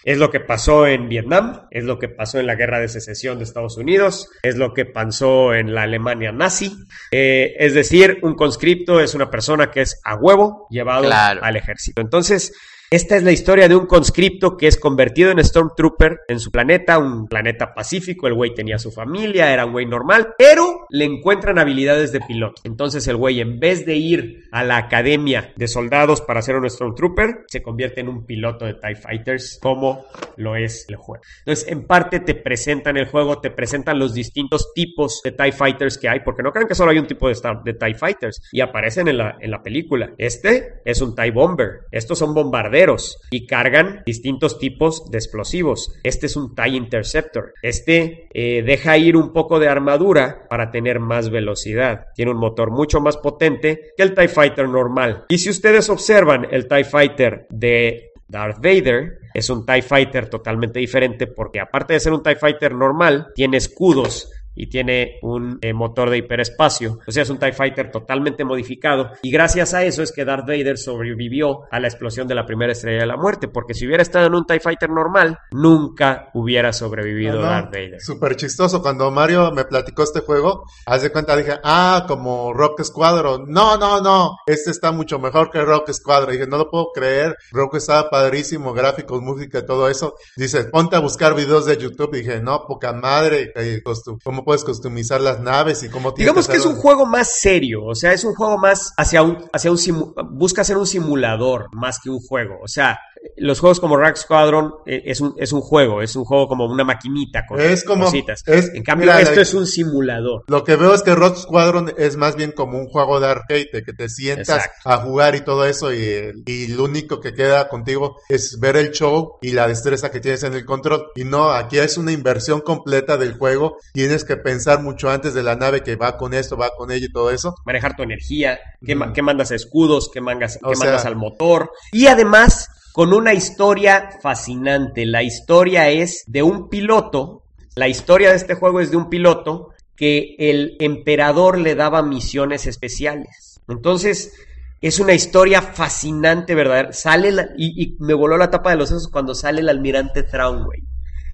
Es 0.03 0.17
lo 0.17 0.29
que 0.31 0.39
pasó 0.39 0.85
en 0.87 1.07
Vietnam, 1.09 1.67
es 1.71 1.83
lo 1.83 1.97
que 1.99 2.09
pasó 2.09 2.39
en 2.39 2.47
la 2.47 2.55
guerra 2.55 2.79
de 2.79 2.89
secesión 2.89 3.37
de 3.37 3.45
Estados 3.45 3.77
Unidos, 3.77 4.29
es 4.43 4.55
lo 4.57 4.73
que 4.73 4.85
pasó 4.85 5.53
en 5.53 5.73
la 5.73 5.83
Alemania 5.83 6.31
nazi. 6.31 6.75
Eh, 7.11 7.53
es 7.57 7.73
decir, 7.73 8.19
un 8.21 8.35
conscripto 8.35 8.99
es 8.99 9.13
una 9.15 9.29
persona 9.29 9.71
que 9.71 9.81
es 9.81 10.01
a 10.03 10.15
huevo 10.15 10.67
llevado 10.69 11.03
Claro. 11.05 11.41
al 11.43 11.55
ejército. 11.55 12.01
Entonces, 12.01 12.53
esta 12.93 13.17
es 13.17 13.23
la 13.23 13.31
historia 13.31 13.67
de 13.67 13.75
un 13.75 13.87
conscripto 13.87 14.55
que 14.55 14.67
es 14.67 14.77
convertido 14.77 15.31
en 15.31 15.43
Stormtrooper 15.43 16.19
en 16.27 16.39
su 16.39 16.51
planeta, 16.51 16.99
un 16.99 17.27
planeta 17.27 17.73
pacífico. 17.73 18.27
El 18.27 18.35
güey 18.35 18.53
tenía 18.53 18.77
su 18.77 18.91
familia, 18.91 19.51
era 19.51 19.65
un 19.65 19.71
güey 19.71 19.87
normal, 19.87 20.35
pero 20.37 20.85
le 20.91 21.05
encuentran 21.05 21.57
habilidades 21.57 22.11
de 22.11 22.19
piloto. 22.19 22.61
Entonces 22.63 23.07
el 23.07 23.15
güey, 23.17 23.41
en 23.41 23.59
vez 23.59 23.87
de 23.87 23.95
ir 23.95 24.43
a 24.51 24.63
la 24.63 24.77
academia 24.77 25.53
de 25.55 25.67
soldados 25.67 26.21
para 26.21 26.43
ser 26.43 26.55
un 26.55 26.69
Stormtrooper, 26.69 27.45
se 27.47 27.63
convierte 27.63 28.01
en 28.01 28.09
un 28.09 28.27
piloto 28.27 28.65
de 28.65 28.75
TIE 28.75 28.95
Fighters, 28.95 29.57
como 29.59 30.05
lo 30.37 30.55
es 30.55 30.85
el 30.87 30.97
juego. 30.97 31.23
Entonces, 31.39 31.67
en 31.69 31.87
parte 31.87 32.19
te 32.19 32.35
presentan 32.35 32.97
el 32.97 33.07
juego, 33.07 33.39
te 33.41 33.49
presentan 33.49 33.97
los 33.97 34.13
distintos 34.13 34.71
tipos 34.75 35.19
de 35.23 35.31
TIE 35.31 35.51
Fighters 35.51 35.97
que 35.97 36.09
hay, 36.09 36.19
porque 36.19 36.43
no 36.43 36.51
crean 36.51 36.67
que 36.67 36.75
solo 36.75 36.91
hay 36.91 36.99
un 36.99 37.07
tipo 37.07 37.25
de, 37.25 37.33
Star- 37.33 37.63
TIE 37.63 37.95
Fighters, 37.95 38.39
y 38.51 38.61
aparecen 38.61 39.07
en 39.07 39.17
la, 39.17 39.35
en 39.39 39.49
la 39.49 39.63
película. 39.63 40.13
Este 40.19 40.75
es 40.85 41.01
un 41.01 41.15
TIE 41.15 41.31
Bomber, 41.31 41.87
estos 41.91 42.19
son 42.19 42.35
bombarderos 42.35 42.82
y 43.31 43.45
cargan 43.45 44.03
distintos 44.05 44.59
tipos 44.59 45.09
de 45.09 45.17
explosivos. 45.17 45.93
Este 46.03 46.25
es 46.25 46.35
un 46.35 46.53
TIE 46.55 46.75
Interceptor. 46.75 47.53
Este 47.61 48.27
eh, 48.33 48.63
deja 48.63 48.97
ir 48.97 49.15
un 49.15 49.31
poco 49.31 49.59
de 49.59 49.69
armadura 49.69 50.45
para 50.49 50.71
tener 50.71 50.99
más 50.99 51.29
velocidad. 51.29 52.07
Tiene 52.15 52.31
un 52.31 52.37
motor 52.37 52.71
mucho 52.71 52.99
más 52.99 53.17
potente 53.17 53.91
que 53.95 54.03
el 54.03 54.13
TIE 54.13 54.27
Fighter 54.27 54.67
normal. 54.67 55.25
Y 55.29 55.37
si 55.37 55.49
ustedes 55.49 55.89
observan 55.89 56.47
el 56.51 56.67
TIE 56.67 56.83
Fighter 56.83 57.47
de 57.49 58.11
Darth 58.27 58.57
Vader 58.57 59.19
es 59.33 59.49
un 59.49 59.65
TIE 59.65 59.81
Fighter 59.81 60.29
totalmente 60.29 60.79
diferente 60.79 61.27
porque 61.27 61.59
aparte 61.59 61.93
de 61.93 61.99
ser 61.99 62.13
un 62.13 62.23
TIE 62.23 62.35
Fighter 62.35 62.73
normal, 62.73 63.27
tiene 63.35 63.57
escudos 63.57 64.29
y 64.55 64.67
tiene 64.67 65.19
un 65.21 65.57
eh, 65.61 65.73
motor 65.73 66.09
de 66.09 66.17
hiperespacio. 66.19 66.99
O 67.07 67.11
sea, 67.11 67.23
es 67.23 67.29
un 67.29 67.39
TIE 67.39 67.53
Fighter 67.53 67.91
totalmente 67.91 68.43
modificado. 68.45 69.11
Y 69.21 69.31
gracias 69.31 69.73
a 69.73 69.83
eso 69.83 70.03
es 70.03 70.11
que 70.11 70.25
Darth 70.25 70.45
Vader 70.47 70.77
sobrevivió 70.77 71.61
a 71.71 71.79
la 71.79 71.87
explosión 71.87 72.27
de 72.27 72.35
la 72.35 72.45
primera 72.45 72.71
estrella 72.71 72.99
de 73.01 73.05
la 73.07 73.17
muerte. 73.17 73.47
Porque 73.47 73.73
si 73.73 73.85
hubiera 73.87 74.03
estado 74.03 74.27
en 74.27 74.35
un 74.35 74.45
TIE 74.45 74.59
Fighter 74.59 74.89
normal, 74.89 75.37
nunca 75.51 76.29
hubiera 76.33 76.73
sobrevivido 76.73 77.35
no, 77.39 77.41
Darth 77.47 77.71
Vader. 77.71 78.01
Súper 78.01 78.35
chistoso. 78.35 78.81
Cuando 78.81 79.09
Mario 79.11 79.51
me 79.51 79.65
platicó 79.65 80.03
este 80.03 80.19
juego, 80.21 80.65
haz 80.85 81.01
de 81.01 81.11
cuenta, 81.11 81.35
dije, 81.35 81.53
ah, 81.63 82.05
como 82.07 82.53
Rock 82.53 82.83
Squadron. 82.83 83.45
No, 83.47 83.77
no, 83.77 84.01
no. 84.01 84.37
Este 84.45 84.71
está 84.71 84.91
mucho 84.91 85.19
mejor 85.19 85.49
que 85.49 85.61
Rock 85.61 85.91
Squadron. 85.91 86.31
dije, 86.33 86.47
no 86.47 86.57
lo 86.57 86.69
puedo 86.69 86.91
creer. 86.93 87.35
Rock 87.51 87.75
estaba 87.75 88.09
padrísimo, 88.09 88.73
gráficos, 88.73 89.21
música, 89.21 89.65
todo 89.65 89.89
eso. 89.89 90.15
Dice, 90.35 90.65
ponte 90.65 90.95
a 90.95 90.99
buscar 90.99 91.35
videos 91.35 91.65
de 91.65 91.77
YouTube. 91.77 92.13
dije, 92.15 92.41
no, 92.41 92.65
poca 92.67 92.93
madre. 92.93 93.51
eh, 93.55 93.81
costu- 93.83 94.17
¿Cómo 94.43 94.55
puedes 94.55 94.65
customizar 94.65 95.21
las 95.21 95.39
naves 95.39 95.83
y 95.83 95.89
cómo 95.89 96.13
tienes 96.13 96.33
Digamos 96.33 96.49
que 96.49 96.57
es 96.57 96.65
un 96.65 96.75
juego 96.75 97.05
más 97.05 97.29
serio, 97.29 97.85
o 97.85 97.95
sea, 97.95 98.11
es 98.11 98.25
un 98.25 98.35
juego 98.35 98.57
más 98.57 98.93
hacia 98.97 99.23
un, 99.23 99.37
hacia 99.53 99.71
un 99.71 100.13
busca 100.31 100.65
ser 100.65 100.75
un 100.77 100.85
simulador 100.85 101.69
más 101.71 101.99
que 102.03 102.09
un 102.09 102.19
juego. 102.19 102.55
O 102.61 102.67
sea, 102.67 102.99
los 103.37 103.59
juegos 103.59 103.79
como 103.79 103.95
Rack 103.97 104.17
Squadron 104.17 104.73
eh, 104.85 105.01
es 105.05 105.21
un, 105.21 105.33
es 105.37 105.53
un 105.53 105.61
juego, 105.61 106.01
es 106.01 106.15
un 106.15 106.25
juego 106.25 106.47
como 106.47 106.65
una 106.65 106.83
maquinita 106.83 107.45
con 107.47 107.59
Es 107.59 107.83
como- 107.83 108.05
cositas. 108.05 108.43
es- 108.45 108.73
en 108.73 108.83
cambio, 108.83 109.07
mira, 109.07 109.21
esto 109.21 109.35
la- 109.35 109.41
es 109.41 109.53
un 109.53 109.65
simulador. 109.65 110.43
Lo 110.47 110.63
que 110.63 110.75
veo 110.75 110.93
es 110.93 111.03
que 111.03 111.15
Rock 111.15 111.37
Squadron 111.37 111.93
es 111.97 112.17
más 112.17 112.35
bien 112.35 112.51
como 112.51 112.77
un 112.77 112.87
juego 112.87 113.19
de 113.19 113.27
arcade, 113.27 113.69
de 113.71 113.83
que 113.83 113.93
te 113.93 114.09
sientas 114.09 114.49
Exacto. 114.65 114.89
a 114.89 114.97
jugar 114.97 115.35
y 115.35 115.41
todo 115.41 115.65
eso, 115.65 115.93
y, 115.93 116.31
y 116.45 116.67
lo 116.67 116.83
único 116.83 117.21
que 117.21 117.33
queda 117.33 117.69
contigo 117.69 118.17
es 118.29 118.59
ver 118.59 118.75
el 118.75 118.91
show 118.91 119.37
y 119.41 119.51
la 119.51 119.67
destreza 119.67 120.11
que 120.11 120.19
tienes 120.19 120.43
en 120.43 120.53
el 120.53 120.65
control. 120.65 121.07
Y 121.15 121.23
no, 121.23 121.49
aquí 121.51 121.79
es 121.79 121.97
una 121.97 122.11
inversión 122.11 122.59
completa 122.61 123.17
del 123.17 123.37
juego. 123.37 123.77
Tienes 123.93 124.25
que 124.25 124.35
pensar 124.37 124.81
mucho 124.81 125.09
antes 125.09 125.33
de 125.33 125.43
la 125.43 125.55
nave 125.55 125.81
que 125.81 125.95
va 125.95 126.17
con 126.17 126.33
esto, 126.33 126.57
va 126.57 126.71
con 126.75 126.91
ello 126.91 127.05
y 127.07 127.11
todo 127.11 127.31
eso. 127.31 127.55
Manejar 127.65 127.95
tu 127.95 128.03
energía, 128.03 128.59
qué, 128.85 128.95
ma- 128.95 129.13
qué 129.13 129.21
mandas 129.21 129.51
a 129.51 129.55
escudos, 129.55 130.09
qué, 130.13 130.19
mangas, 130.21 130.59
qué 130.61 130.75
sea- 130.75 130.85
mandas 130.87 131.05
al 131.05 131.15
motor. 131.15 131.71
Y 131.91 132.07
además, 132.07 132.69
con 132.93 133.11
una 133.11 133.33
historia 133.33 134.11
fascinante. 134.21 135.05
La 135.05 135.23
historia 135.23 135.89
es 135.89 136.23
de 136.27 136.43
un 136.43 136.69
piloto. 136.69 137.41
La 137.75 137.87
historia 137.87 138.29
de 138.29 138.35
este 138.35 138.53
juego 138.53 138.79
es 138.79 138.91
de 138.91 138.97
un 138.97 139.09
piloto 139.09 139.69
que 139.95 140.35
el 140.37 140.77
emperador 140.79 141.57
le 141.57 141.75
daba 141.75 142.03
misiones 142.03 142.67
especiales. 142.67 143.59
Entonces, 143.67 144.33
es 144.79 144.99
una 144.99 145.13
historia 145.13 145.61
fascinante, 145.61 146.53
¿verdad? 146.53 146.89
Sale 146.91 147.31
la- 147.31 147.49
y, 147.57 147.95
me 147.99 148.13
voló 148.13 148.37
la 148.37 148.51
tapa 148.51 148.69
de 148.69 148.77
los 148.77 148.89
sesos 148.89 149.07
cuando 149.07 149.33
sale 149.33 149.61
el 149.61 149.69
almirante 149.69 150.21
Thrawn, 150.21 150.63
güey. 150.65 150.83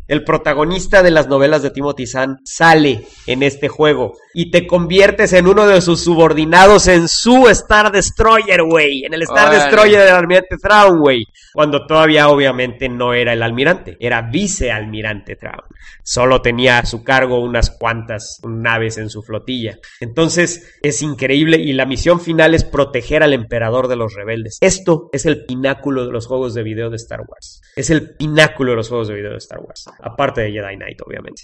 El 0.09 0.23
protagonista 0.23 1.03
de 1.03 1.11
las 1.11 1.27
novelas 1.27 1.61
de 1.61 1.69
Timothy 1.69 2.07
Zahn 2.07 2.39
sale 2.43 3.05
en 3.27 3.43
este 3.43 3.67
juego 3.67 4.17
y 4.33 4.49
te 4.49 4.65
conviertes 4.65 5.33
en 5.33 5.45
uno 5.45 5.67
de 5.67 5.81
sus 5.81 6.03
subordinados 6.03 6.87
en 6.87 7.07
su 7.07 7.47
Star 7.49 7.91
Destroyer, 7.91 8.63
güey. 8.63 9.05
En 9.05 9.13
el 9.13 9.21
Star 9.21 9.49
Órale. 9.49 9.63
Destroyer 9.63 10.01
del 10.01 10.15
almirante 10.15 10.57
Thrawn, 10.57 10.99
güey. 10.99 11.25
Cuando 11.53 11.85
todavía 11.85 12.29
obviamente 12.29 12.89
no 12.89 13.13
era 13.13 13.33
el 13.33 13.43
almirante, 13.43 13.97
era 13.99 14.23
vicealmirante 14.23 15.35
Thrawn. 15.35 15.61
Solo 16.03 16.41
tenía 16.41 16.79
a 16.79 16.85
su 16.87 17.03
cargo 17.03 17.39
unas 17.39 17.69
cuantas 17.69 18.39
naves 18.43 18.97
en 18.97 19.11
su 19.11 19.21
flotilla. 19.21 19.77
Entonces 19.99 20.79
es 20.81 21.03
increíble 21.03 21.57
y 21.57 21.73
la 21.73 21.85
misión 21.85 22.19
final 22.19 22.55
es 22.55 22.63
proteger 22.63 23.21
al 23.21 23.33
emperador 23.33 23.87
de 23.87 23.95
los 23.95 24.15
rebeldes. 24.15 24.57
Esto 24.61 25.09
es 25.13 25.27
el 25.27 25.45
pináculo 25.45 26.07
de 26.07 26.11
los 26.11 26.25
juegos 26.25 26.55
de 26.55 26.63
video 26.63 26.89
de 26.89 26.95
Star 26.95 27.21
Wars. 27.21 27.61
Es 27.75 27.91
el 27.91 28.15
pináculo 28.15 28.71
de 28.71 28.77
los 28.77 28.89
juegos 28.89 29.07
de 29.07 29.13
video 29.13 29.31
de 29.31 29.37
Star 29.37 29.59
Wars. 29.59 29.85
Aparte 30.01 30.41
de 30.41 30.51
Jedi 30.51 30.75
Knight, 30.75 31.01
obviamente. 31.05 31.43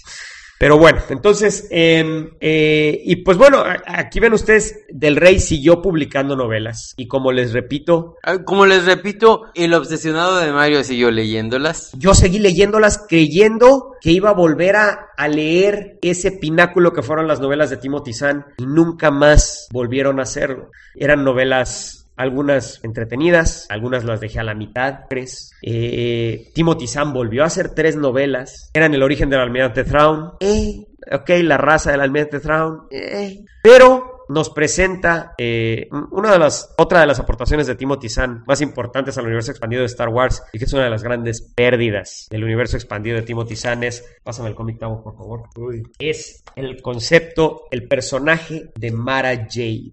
Pero 0.58 0.78
bueno, 0.78 1.02
entonces, 1.10 1.68
eh, 1.70 2.30
eh, 2.40 3.02
y 3.04 3.16
pues 3.16 3.36
bueno, 3.36 3.62
aquí 3.84 4.20
ven 4.20 4.32
ustedes, 4.32 4.86
Del 4.88 5.16
Rey 5.16 5.38
siguió 5.38 5.82
publicando 5.82 6.34
novelas. 6.34 6.94
Y 6.96 7.08
como 7.08 7.30
les 7.30 7.52
repito, 7.52 8.14
Ah, 8.22 8.38
Como 8.42 8.64
les 8.64 8.86
repito, 8.86 9.42
el 9.54 9.74
obsesionado 9.74 10.38
de 10.38 10.50
Mario 10.52 10.82
siguió 10.82 11.10
leyéndolas. 11.10 11.90
yo 11.98 12.14
seguí 12.14 12.38
leyéndolas 12.38 13.04
creyendo 13.06 13.92
que 14.00 14.12
iba 14.12 14.30
a 14.30 14.34
volver 14.34 14.76
a, 14.76 15.08
a 15.18 15.28
leer 15.28 15.98
ese 16.00 16.32
pináculo 16.32 16.94
que 16.94 17.02
fueron 17.02 17.28
las 17.28 17.38
novelas 17.40 17.68
de 17.68 17.76
Timothy 17.76 18.14
Zahn 18.14 18.46
y 18.56 18.64
nunca 18.64 19.10
más 19.10 19.68
volvieron 19.72 20.20
a 20.20 20.22
hacerlo. 20.22 20.70
Eran 20.94 21.22
novelas 21.22 22.05
algunas 22.16 22.80
entretenidas, 22.82 23.66
algunas 23.68 24.04
las 24.04 24.20
dejé 24.20 24.40
a 24.40 24.44
la 24.44 24.54
mitad, 24.54 25.00
tres. 25.08 25.52
Eh, 25.62 26.50
Timothy 26.54 26.86
Zahn 26.86 27.12
volvió 27.12 27.42
a 27.42 27.46
hacer 27.46 27.70
tres 27.74 27.96
novelas. 27.96 28.70
Eran 28.74 28.94
El 28.94 29.02
origen 29.02 29.30
del 29.30 29.40
almirante 29.40 29.84
Thrawn. 29.84 30.32
Eh, 30.40 30.86
ok, 31.12 31.30
La 31.42 31.58
raza 31.58 31.92
del 31.92 32.00
almirante 32.00 32.40
Thrawn. 32.40 32.86
Eh, 32.90 33.44
pero 33.62 34.16
nos 34.28 34.50
presenta 34.50 35.34
eh, 35.38 35.88
una 36.10 36.32
de 36.32 36.38
las 36.38 36.74
otra 36.78 37.00
de 37.00 37.06
las 37.06 37.20
aportaciones 37.20 37.66
de 37.66 37.74
Timothy 37.74 38.08
Zahn 38.08 38.42
más 38.46 38.60
importantes 38.60 39.16
al 39.18 39.24
universo 39.26 39.50
expandido 39.50 39.82
de 39.82 39.86
Star 39.86 40.08
Wars 40.08 40.42
y 40.52 40.58
que 40.58 40.64
es 40.64 40.72
una 40.72 40.84
de 40.84 40.90
las 40.90 41.02
grandes 41.02 41.42
pérdidas 41.42 42.26
del 42.30 42.44
universo 42.44 42.76
expandido 42.76 43.16
de 43.16 43.22
Timothy 43.22 43.56
Zahn 43.56 43.84
es 43.84 44.04
pásame 44.24 44.48
el 44.48 44.54
cómic 44.54 44.78
Tavo, 44.78 45.02
por 45.02 45.16
favor 45.16 45.42
Uy. 45.56 45.82
es 45.98 46.42
el 46.56 46.82
concepto 46.82 47.62
el 47.70 47.86
personaje 47.86 48.70
de 48.74 48.90
Mara 48.90 49.46
Jade 49.48 49.90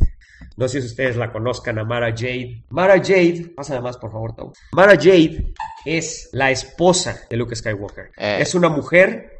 no 0.57 0.67
sé 0.67 0.81
si 0.81 0.87
ustedes 0.87 1.15
la 1.15 1.31
conozcan 1.31 1.79
a 1.79 1.83
Mara 1.83 2.11
Jade. 2.11 2.63
Mara 2.69 2.97
Jade 2.97 3.53
pásame 3.55 3.81
más 3.81 3.97
por 3.97 4.11
favor 4.11 4.35
Tavo 4.35 4.53
Mara 4.71 4.95
Jade 4.95 5.53
es 5.85 6.29
la 6.31 6.51
esposa 6.51 7.21
de 7.29 7.37
Luke 7.37 7.55
Skywalker. 7.55 8.11
Eh. 8.17 8.37
es 8.41 8.55
una 8.55 8.69
mujer 8.69 9.39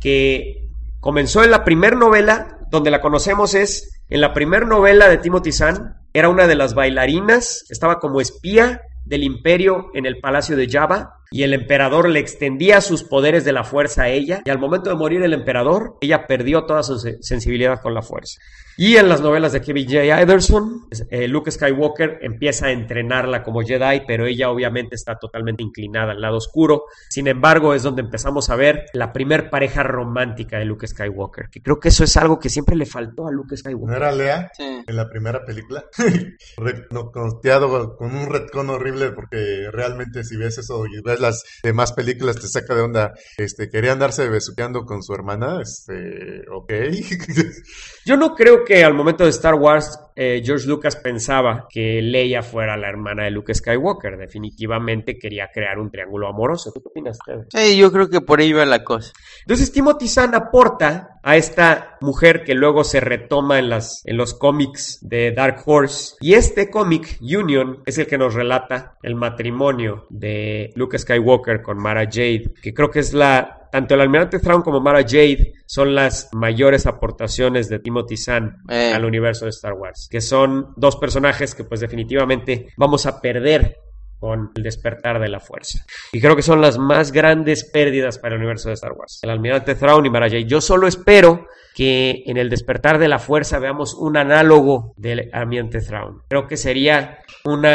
que 0.00 0.68
comenzó 1.00 1.44
en 1.44 1.50
la 1.50 1.64
primera 1.64 1.96
novela, 1.96 2.58
donde 2.70 2.90
la 2.90 3.00
conocemos 3.00 3.54
es 3.54 4.02
en 4.08 4.20
la 4.20 4.32
primera 4.34 4.66
novela 4.66 5.08
de 5.08 5.18
Timothy 5.18 5.52
Zahn, 5.52 5.96
era 6.12 6.28
una 6.28 6.46
de 6.46 6.54
las 6.54 6.74
bailarinas, 6.74 7.64
estaba 7.68 7.98
como 7.98 8.20
espía 8.20 8.82
del 9.04 9.22
imperio 9.22 9.90
en 9.94 10.06
el 10.06 10.18
palacio 10.18 10.56
de 10.56 10.68
Java 10.68 11.15
y 11.30 11.42
el 11.42 11.54
emperador 11.54 12.08
le 12.08 12.20
extendía 12.20 12.80
sus 12.80 13.02
poderes 13.02 13.44
de 13.44 13.52
la 13.52 13.64
fuerza 13.64 14.04
a 14.04 14.08
ella 14.08 14.42
y 14.44 14.50
al 14.50 14.58
momento 14.58 14.90
de 14.90 14.96
morir 14.96 15.22
el 15.22 15.32
emperador, 15.32 15.96
ella 16.00 16.26
perdió 16.26 16.64
toda 16.64 16.82
su 16.82 16.98
se- 16.98 17.16
sensibilidad 17.22 17.80
con 17.80 17.94
la 17.94 18.02
fuerza. 18.02 18.38
Y 18.78 18.96
en 18.98 19.08
las 19.08 19.22
novelas 19.22 19.52
de 19.52 19.62
Kevin 19.62 19.86
J. 19.88 20.14
Anderson, 20.18 20.86
eh, 21.10 21.26
Luke 21.28 21.50
Skywalker 21.50 22.18
empieza 22.20 22.66
a 22.66 22.72
entrenarla 22.72 23.42
como 23.42 23.62
Jedi, 23.62 24.02
pero 24.06 24.26
ella 24.26 24.50
obviamente 24.50 24.96
está 24.96 25.16
totalmente 25.16 25.62
inclinada 25.62 26.12
al 26.12 26.20
lado 26.20 26.36
oscuro. 26.36 26.84
Sin 27.08 27.26
embargo, 27.26 27.72
es 27.72 27.82
donde 27.82 28.02
empezamos 28.02 28.50
a 28.50 28.56
ver 28.56 28.84
la 28.92 29.14
primer 29.14 29.48
pareja 29.48 29.82
romántica 29.82 30.58
de 30.58 30.66
Luke 30.66 30.86
Skywalker, 30.86 31.48
que 31.50 31.62
creo 31.62 31.80
que 31.80 31.88
eso 31.88 32.04
es 32.04 32.18
algo 32.18 32.38
que 32.38 32.50
siempre 32.50 32.76
le 32.76 32.84
faltó 32.84 33.26
a 33.26 33.30
Luke 33.32 33.48
¿No 33.52 33.56
Skywalker. 33.56 33.96
era 33.96 34.12
Lea 34.12 34.50
Sí. 34.54 34.84
en 34.86 34.94
la 34.96 35.08
primera 35.08 35.42
película? 35.46 35.82
Reconoteado 36.58 37.96
con 37.96 38.14
un 38.14 38.28
retcon 38.30 38.68
horrible 38.70 39.10
porque 39.12 39.68
realmente 39.72 40.22
si 40.22 40.36
ves 40.36 40.58
eso 40.58 40.84
y 40.86 41.00
ves 41.02 41.15
las 41.18 41.44
demás 41.62 41.92
películas 41.92 42.36
te 42.36 42.48
saca 42.48 42.74
de 42.74 42.82
onda. 42.82 43.14
Este, 43.36 43.68
quería 43.68 43.92
andarse 43.92 44.28
besuqueando 44.28 44.84
con 44.84 45.02
su 45.02 45.12
hermana, 45.14 45.60
este, 45.62 46.42
ok. 46.50 46.72
Yo 48.04 48.16
no 48.16 48.34
creo 48.34 48.64
que 48.64 48.84
al 48.84 48.94
momento 48.94 49.24
de 49.24 49.30
Star 49.30 49.54
Wars 49.54 49.98
eh, 50.18 50.42
George 50.42 50.66
Lucas 50.66 50.96
pensaba 50.96 51.66
que 51.68 52.00
Leia 52.00 52.42
fuera 52.42 52.76
la 52.78 52.88
hermana 52.88 53.24
de 53.24 53.30
Luke 53.30 53.54
Skywalker. 53.54 54.16
Definitivamente 54.16 55.18
quería 55.18 55.50
crear 55.52 55.78
un 55.78 55.90
triángulo 55.90 56.26
amoroso. 56.26 56.72
¿Tú 56.72 56.80
qué 56.82 56.88
opinas, 56.88 57.18
Ted? 57.24 57.40
Sí, 57.50 57.76
yo 57.76 57.92
creo 57.92 58.08
que 58.08 58.22
por 58.22 58.40
ahí 58.40 58.52
va 58.52 58.64
la 58.64 58.82
cosa. 58.82 59.12
Entonces 59.40 59.70
Timothy 59.70 60.08
Zahn 60.08 60.34
aporta 60.34 61.20
a 61.22 61.36
esta 61.36 61.98
mujer 62.00 62.44
que 62.44 62.54
luego 62.54 62.82
se 62.82 63.00
retoma 63.00 63.58
en, 63.58 63.68
las, 63.68 64.02
en 64.06 64.16
los 64.16 64.32
cómics 64.32 65.00
de 65.02 65.32
Dark 65.32 65.62
Horse. 65.66 66.14
Y 66.20 66.32
este 66.34 66.70
cómic, 66.70 67.18
Union, 67.20 67.82
es 67.84 67.98
el 67.98 68.06
que 68.06 68.16
nos 68.16 68.32
relata 68.32 68.96
el 69.02 69.16
matrimonio 69.16 70.06
de 70.08 70.72
Luke 70.76 70.98
Skywalker 70.98 71.62
con 71.62 71.78
Mara 71.78 72.04
Jade, 72.04 72.54
que 72.62 72.72
creo 72.72 72.90
que 72.90 73.00
es 73.00 73.12
la... 73.12 73.65
Tanto 73.70 73.94
el 73.94 74.00
almirante 74.00 74.38
Thrawn 74.38 74.62
como 74.62 74.80
Mara 74.80 75.02
Jade 75.02 75.52
son 75.66 75.94
las 75.94 76.28
mayores 76.32 76.86
aportaciones 76.86 77.68
de 77.68 77.78
Timothy 77.78 78.16
Zahn 78.16 78.56
Eh. 78.68 78.92
al 78.94 79.04
universo 79.04 79.44
de 79.44 79.50
Star 79.50 79.72
Wars, 79.74 80.08
que 80.10 80.20
son 80.20 80.72
dos 80.76 80.96
personajes 80.96 81.54
que 81.54 81.64
pues 81.64 81.80
definitivamente 81.80 82.68
vamos 82.76 83.06
a 83.06 83.20
perder 83.20 83.76
con 84.18 84.50
el 84.56 84.62
despertar 84.62 85.20
de 85.20 85.28
la 85.28 85.40
fuerza. 85.40 85.84
Y 86.12 86.20
creo 86.20 86.34
que 86.34 86.42
son 86.42 86.60
las 86.60 86.78
más 86.78 87.12
grandes 87.12 87.64
pérdidas 87.64 88.18
para 88.18 88.34
el 88.34 88.40
universo 88.40 88.68
de 88.68 88.74
Star 88.74 88.92
Wars. 88.92 89.20
El 89.22 89.30
almirante 89.30 89.74
Thrawn 89.74 90.06
y 90.06 90.10
Mara 90.10 90.28
Jade. 90.28 90.46
Yo 90.46 90.60
solo 90.60 90.86
espero 90.86 91.46
que 91.76 92.24
en 92.26 92.38
el 92.38 92.48
despertar 92.48 92.98
de 92.98 93.06
la 93.06 93.18
fuerza 93.18 93.58
veamos 93.58 93.92
un 93.92 94.16
análogo 94.16 94.94
del 94.96 95.28
almirante 95.34 95.82
Thrawn. 95.82 96.22
Creo 96.26 96.48
que 96.48 96.56
sería 96.56 97.18
un 97.44 97.66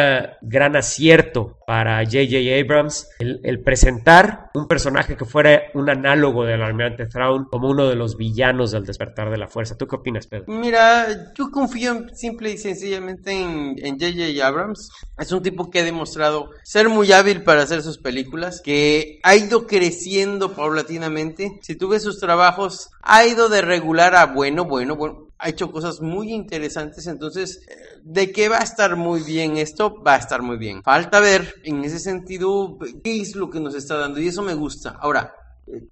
gran 0.41 0.75
acierto 0.75 1.59
para 1.67 2.03
J.J. 2.03 2.59
Abrams 2.59 3.09
el, 3.19 3.39
el 3.43 3.61
presentar 3.61 4.49
un 4.55 4.67
personaje 4.67 5.15
que 5.15 5.23
fuera 5.23 5.61
un 5.75 5.89
análogo 5.89 6.43
del 6.45 6.63
almirante 6.63 7.05
Thrawn 7.05 7.45
como 7.45 7.69
uno 7.69 7.87
de 7.87 7.95
los 7.95 8.17
villanos 8.17 8.71
del 8.71 8.85
despertar 8.85 9.29
de 9.29 9.37
la 9.37 9.47
fuerza. 9.47 9.77
¿Tú 9.77 9.87
qué 9.87 9.97
opinas, 9.97 10.25
Pedro? 10.25 10.45
Mira, 10.47 11.33
yo 11.37 11.51
confío 11.51 12.07
simple 12.13 12.51
y 12.51 12.57
sencillamente 12.57 13.31
en 13.31 13.75
en 13.77 13.99
J.J. 13.99 14.45
Abrams. 14.45 14.91
Es 15.17 15.31
un 15.31 15.43
tipo 15.43 15.69
que 15.69 15.79
ha 15.79 15.83
demostrado 15.83 16.49
ser 16.63 16.89
muy 16.89 17.11
hábil 17.11 17.43
para 17.43 17.63
hacer 17.63 17.81
sus 17.81 17.97
películas, 17.97 18.61
que 18.61 19.19
ha 19.23 19.35
ido 19.35 19.67
creciendo 19.67 20.53
paulatinamente. 20.53 21.59
Si 21.61 21.75
tú 21.75 21.89
ves 21.89 22.03
sus 22.03 22.19
trabajos, 22.19 22.89
ha 23.01 23.25
ido 23.25 23.49
de 23.49 23.61
regular 23.61 23.90
a 23.99 24.25
bueno, 24.27 24.65
bueno, 24.65 24.95
bueno. 24.95 25.27
Ha 25.37 25.49
hecho 25.49 25.71
cosas 25.71 26.01
muy 26.01 26.31
interesantes, 26.33 27.07
entonces, 27.07 27.65
eh, 27.67 27.75
de 28.03 28.31
que 28.31 28.47
va 28.47 28.59
a 28.59 28.63
estar 28.63 28.95
muy 28.95 29.21
bien 29.21 29.57
esto, 29.57 30.01
va 30.03 30.13
a 30.13 30.17
estar 30.17 30.41
muy 30.43 30.57
bien. 30.57 30.83
Falta 30.83 31.19
ver, 31.19 31.55
en 31.63 31.83
ese 31.83 31.97
sentido, 31.99 32.77
qué 33.03 33.21
es 33.21 33.35
lo 33.35 33.49
que 33.49 33.59
nos 33.59 33.73
está 33.73 33.97
dando, 33.97 34.19
y 34.19 34.27
eso 34.27 34.43
me 34.43 34.53
gusta. 34.53 34.97
Ahora, 35.01 35.33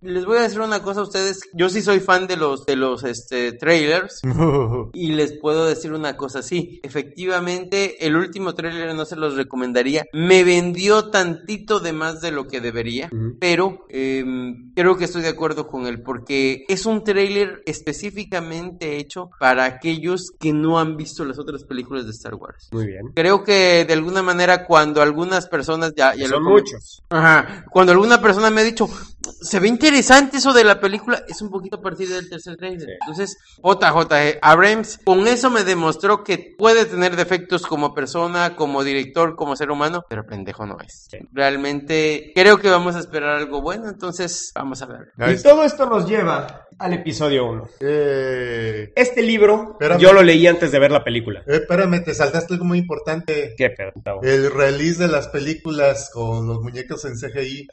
les 0.02 0.26
voy 0.26 0.38
a 0.38 0.42
decir 0.42 0.60
una 0.62 0.82
cosa 0.82 1.02
a 1.02 1.04
ustedes. 1.04 1.42
Yo 1.54 1.70
sí 1.70 1.82
soy 1.82 2.00
fan 2.00 2.28
de 2.28 2.38
los 2.38 2.66
de 2.66 2.76
los 2.76 3.04
este 3.04 3.54
trailers 3.54 4.22
y 4.94 5.12
les 5.14 5.34
puedo 5.34 5.66
decir 5.66 5.94
una 5.94 6.18
cosa, 6.18 6.42
sí, 6.44 6.80
efectivamente 6.84 8.06
el 8.06 8.16
último 8.16 8.54
trailer 8.56 8.94
no 8.96 9.06
se 9.06 9.16
los 9.16 9.36
recomendaría. 9.36 10.06
Me 10.14 10.44
vendió 10.44 11.10
tantito 11.10 11.80
de 11.80 11.94
más 11.94 12.22
de 12.22 12.32
lo 12.32 12.48
que 12.48 12.62
debería, 12.62 13.10
pero 13.40 13.86
em, 13.90 14.74
creo 14.76 14.98
que 14.98 15.06
estoy 15.06 15.22
de 15.22 15.30
acuerdo 15.30 15.68
con 15.68 15.86
él 15.88 16.02
porque 16.02 16.66
es 16.68 16.86
un 16.86 17.04
trailer 17.04 17.62
específicamente 17.66 18.98
hecho 18.98 19.30
para 19.40 19.66
aquellos 19.66 20.32
que 20.40 20.54
no 20.54 20.80
han 20.80 20.98
visto 20.98 21.26
las 21.26 21.40
otras 21.40 21.64
películas 21.64 22.06
de 22.06 22.12
Star 22.12 22.36
Wars. 22.36 22.70
Muy 22.72 22.88
bien. 22.88 23.12
Creo 23.16 23.44
que 23.44 23.86
de 23.86 23.94
alguna 23.94 24.22
manera 24.24 24.66
cuando 24.66 25.02
algunas 25.02 25.48
personas 25.48 25.94
ya, 25.96 26.16
ya 26.16 26.28
lo 26.28 26.36
Son 26.38 26.44
comen- 26.44 26.52
muchos. 26.62 27.04
Ajá. 27.10 27.66
Cuando 27.72 27.92
alguna 27.94 28.22
persona 28.22 28.50
me 28.50 28.62
ha 28.62 28.64
dicho, 28.64 28.88
se 29.42 29.60
ve 29.60 29.68
interesante 29.68 30.38
eso 30.38 30.54
de 30.54 30.64
la 30.64 30.80
película, 30.80 31.24
es 31.28 31.42
un 31.42 31.50
poquito 31.50 31.78
a 31.78 31.82
partir 31.82 32.08
del 32.10 32.30
tercer 32.30 32.56
trailer. 32.58 32.82
Sí. 32.82 32.94
Entonces, 33.02 33.38
JJ 33.64 34.40
Abrams, 34.42 35.00
con 35.04 35.28
eso 35.28 35.50
me 35.50 35.64
demostró 35.64 36.24
que 36.24 36.56
puede 36.58 36.86
tener 36.86 37.16
defectos 37.16 37.64
como 37.66 37.94
persona, 37.94 38.56
como 38.56 38.84
director, 38.84 39.36
como 39.36 39.56
ser 39.56 39.72
humano, 39.72 40.04
pero 40.10 40.26
pendejo 40.26 40.66
no 40.66 40.78
es. 40.86 41.08
Sí. 41.12 41.18
Realmente 41.32 42.32
creo 42.36 42.58
que 42.60 42.70
vamos 42.70 42.96
a 42.96 43.00
esperar 43.00 43.38
algo 43.38 43.62
bueno, 43.62 43.90
entonces 43.90 44.52
vamos 44.56 44.82
a 44.82 44.86
ver. 44.86 45.12
Y 45.34 45.42
todo 45.42 45.64
esto 45.64 45.86
nos 45.90 46.08
lleva 46.08 46.68
al 46.78 46.94
episodio 46.94 47.46
1. 47.50 47.70
Eh, 47.82 48.94
Este 48.96 49.22
libro 49.22 49.72
Espérame. 49.74 50.00
yo 50.00 50.14
lo 50.14 50.24
leí 50.24 50.48
antes 50.48 50.72
de 50.72 50.80
ver 50.80 50.92
la 50.92 51.04
película. 51.04 51.42
eh, 51.48 51.58
espérame, 51.58 52.04
te 52.04 52.14
saltaste 52.14 52.54
algo 52.54 52.66
muy 52.66 52.78
importante. 52.80 53.54
¿Qué? 53.58 53.76
El 54.24 54.52
release 54.52 55.00
de 55.02 55.08
las 55.10 55.28
películas 55.28 56.10
con 56.14 56.48
los 56.48 56.62
muñecos 56.62 57.04
en 57.06 57.16
CGI. 57.16 57.68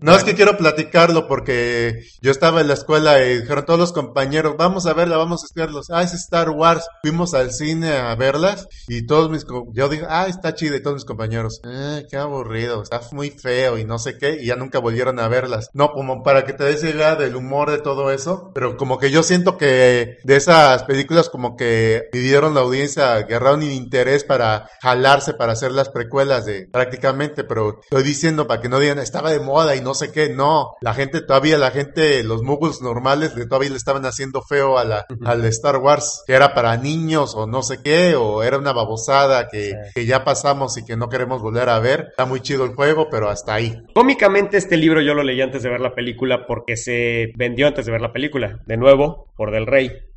No, 0.00 0.14
es 0.16 0.24
que 0.24 0.34
quiero 0.34 0.56
platicarlo 0.80 1.28
porque 1.28 2.04
yo 2.22 2.30
estaba 2.30 2.60
en 2.60 2.68
la 2.68 2.74
escuela 2.74 3.22
y 3.22 3.40
dijeron 3.40 3.64
todos 3.66 3.78
los 3.78 3.92
compañeros, 3.92 4.56
vamos 4.56 4.86
a 4.86 4.94
verla, 4.94 5.16
vamos 5.16 5.42
a 5.42 5.46
estudiarlos. 5.46 5.90
Ah, 5.90 6.02
es 6.02 6.14
Star 6.14 6.50
Wars. 6.50 6.86
Fuimos 7.02 7.34
al 7.34 7.52
cine 7.52 7.92
a 7.92 8.14
verlas 8.14 8.68
y 8.88 9.06
todos 9.06 9.30
mis, 9.30 9.46
yo 9.72 9.88
digo, 9.88 10.06
ah, 10.08 10.26
está 10.28 10.54
chido 10.54 10.76
y 10.76 10.82
todos 10.82 10.94
mis 10.94 11.04
compañeros, 11.04 11.60
eh, 11.64 12.06
qué 12.10 12.16
aburrido, 12.16 12.82
está 12.82 13.00
muy 13.12 13.30
feo 13.30 13.78
y 13.78 13.84
no 13.84 13.98
sé 13.98 14.18
qué, 14.18 14.38
y 14.40 14.46
ya 14.46 14.56
nunca 14.56 14.78
volvieron 14.78 15.18
a 15.18 15.28
verlas. 15.28 15.70
No, 15.74 15.92
como 15.92 16.22
para 16.22 16.44
que 16.44 16.52
te 16.52 16.64
des 16.64 16.82
idea 16.82 17.16
del 17.16 17.36
humor 17.36 17.70
de 17.70 17.78
todo 17.78 18.10
eso, 18.10 18.50
pero 18.54 18.76
como 18.76 18.98
que 18.98 19.10
yo 19.10 19.22
siento 19.22 19.58
que 19.58 20.18
de 20.24 20.36
esas 20.36 20.84
películas 20.84 21.28
como 21.28 21.56
que 21.56 22.08
pidieron 22.12 22.54
la 22.54 22.60
audiencia, 22.60 23.14
agarraron 23.14 23.62
el 23.62 23.72
interés 23.72 24.24
para 24.24 24.68
jalarse, 24.80 25.34
para 25.34 25.52
hacer 25.52 25.72
las 25.72 25.88
precuelas 25.88 26.46
de 26.46 26.68
prácticamente, 26.70 27.44
pero 27.44 27.80
estoy 27.82 28.02
diciendo 28.02 28.46
para 28.46 28.60
que 28.60 28.68
no 28.68 28.78
digan, 28.78 28.98
estaba 28.98 29.30
de 29.30 29.40
moda 29.40 29.76
y 29.76 29.80
no 29.80 29.94
sé 29.94 30.12
qué, 30.12 30.28
no, 30.28 30.69
no, 30.70 30.76
la 30.80 30.94
gente 30.94 31.20
todavía, 31.20 31.58
la 31.58 31.70
gente, 31.70 32.22
los 32.22 32.42
muggles 32.42 32.80
normales 32.82 33.34
le, 33.36 33.46
todavía 33.46 33.70
le 33.70 33.76
estaban 33.76 34.04
haciendo 34.04 34.42
feo 34.42 34.78
a 34.78 34.84
la, 34.84 35.06
al 35.24 35.44
Star 35.46 35.78
Wars, 35.78 36.22
que 36.26 36.34
era 36.34 36.54
para 36.54 36.76
niños 36.76 37.34
o 37.34 37.46
no 37.46 37.62
sé 37.62 37.82
qué, 37.82 38.14
o 38.16 38.42
era 38.42 38.58
una 38.58 38.72
babosada 38.72 39.48
que, 39.48 39.74
que 39.94 40.06
ya 40.06 40.24
pasamos 40.24 40.76
y 40.78 40.84
que 40.84 40.96
no 40.96 41.08
queremos 41.08 41.42
volver 41.42 41.68
a 41.68 41.78
ver. 41.78 42.08
Está 42.10 42.26
muy 42.26 42.40
chido 42.40 42.64
el 42.64 42.74
juego, 42.74 43.08
pero 43.10 43.28
hasta 43.28 43.54
ahí. 43.54 43.76
Cómicamente 43.94 44.56
este 44.56 44.76
libro 44.76 45.00
yo 45.00 45.14
lo 45.14 45.22
leí 45.22 45.40
antes 45.40 45.62
de 45.62 45.70
ver 45.70 45.80
la 45.80 45.94
película 45.94 46.46
porque 46.46 46.76
se 46.76 47.32
vendió 47.36 47.66
antes 47.66 47.86
de 47.86 47.92
ver 47.92 48.00
la 48.00 48.12
película. 48.12 48.60
De 48.66 48.76
nuevo, 48.76 49.28
por 49.36 49.50
Del 49.50 49.66
Rey. 49.66 50.09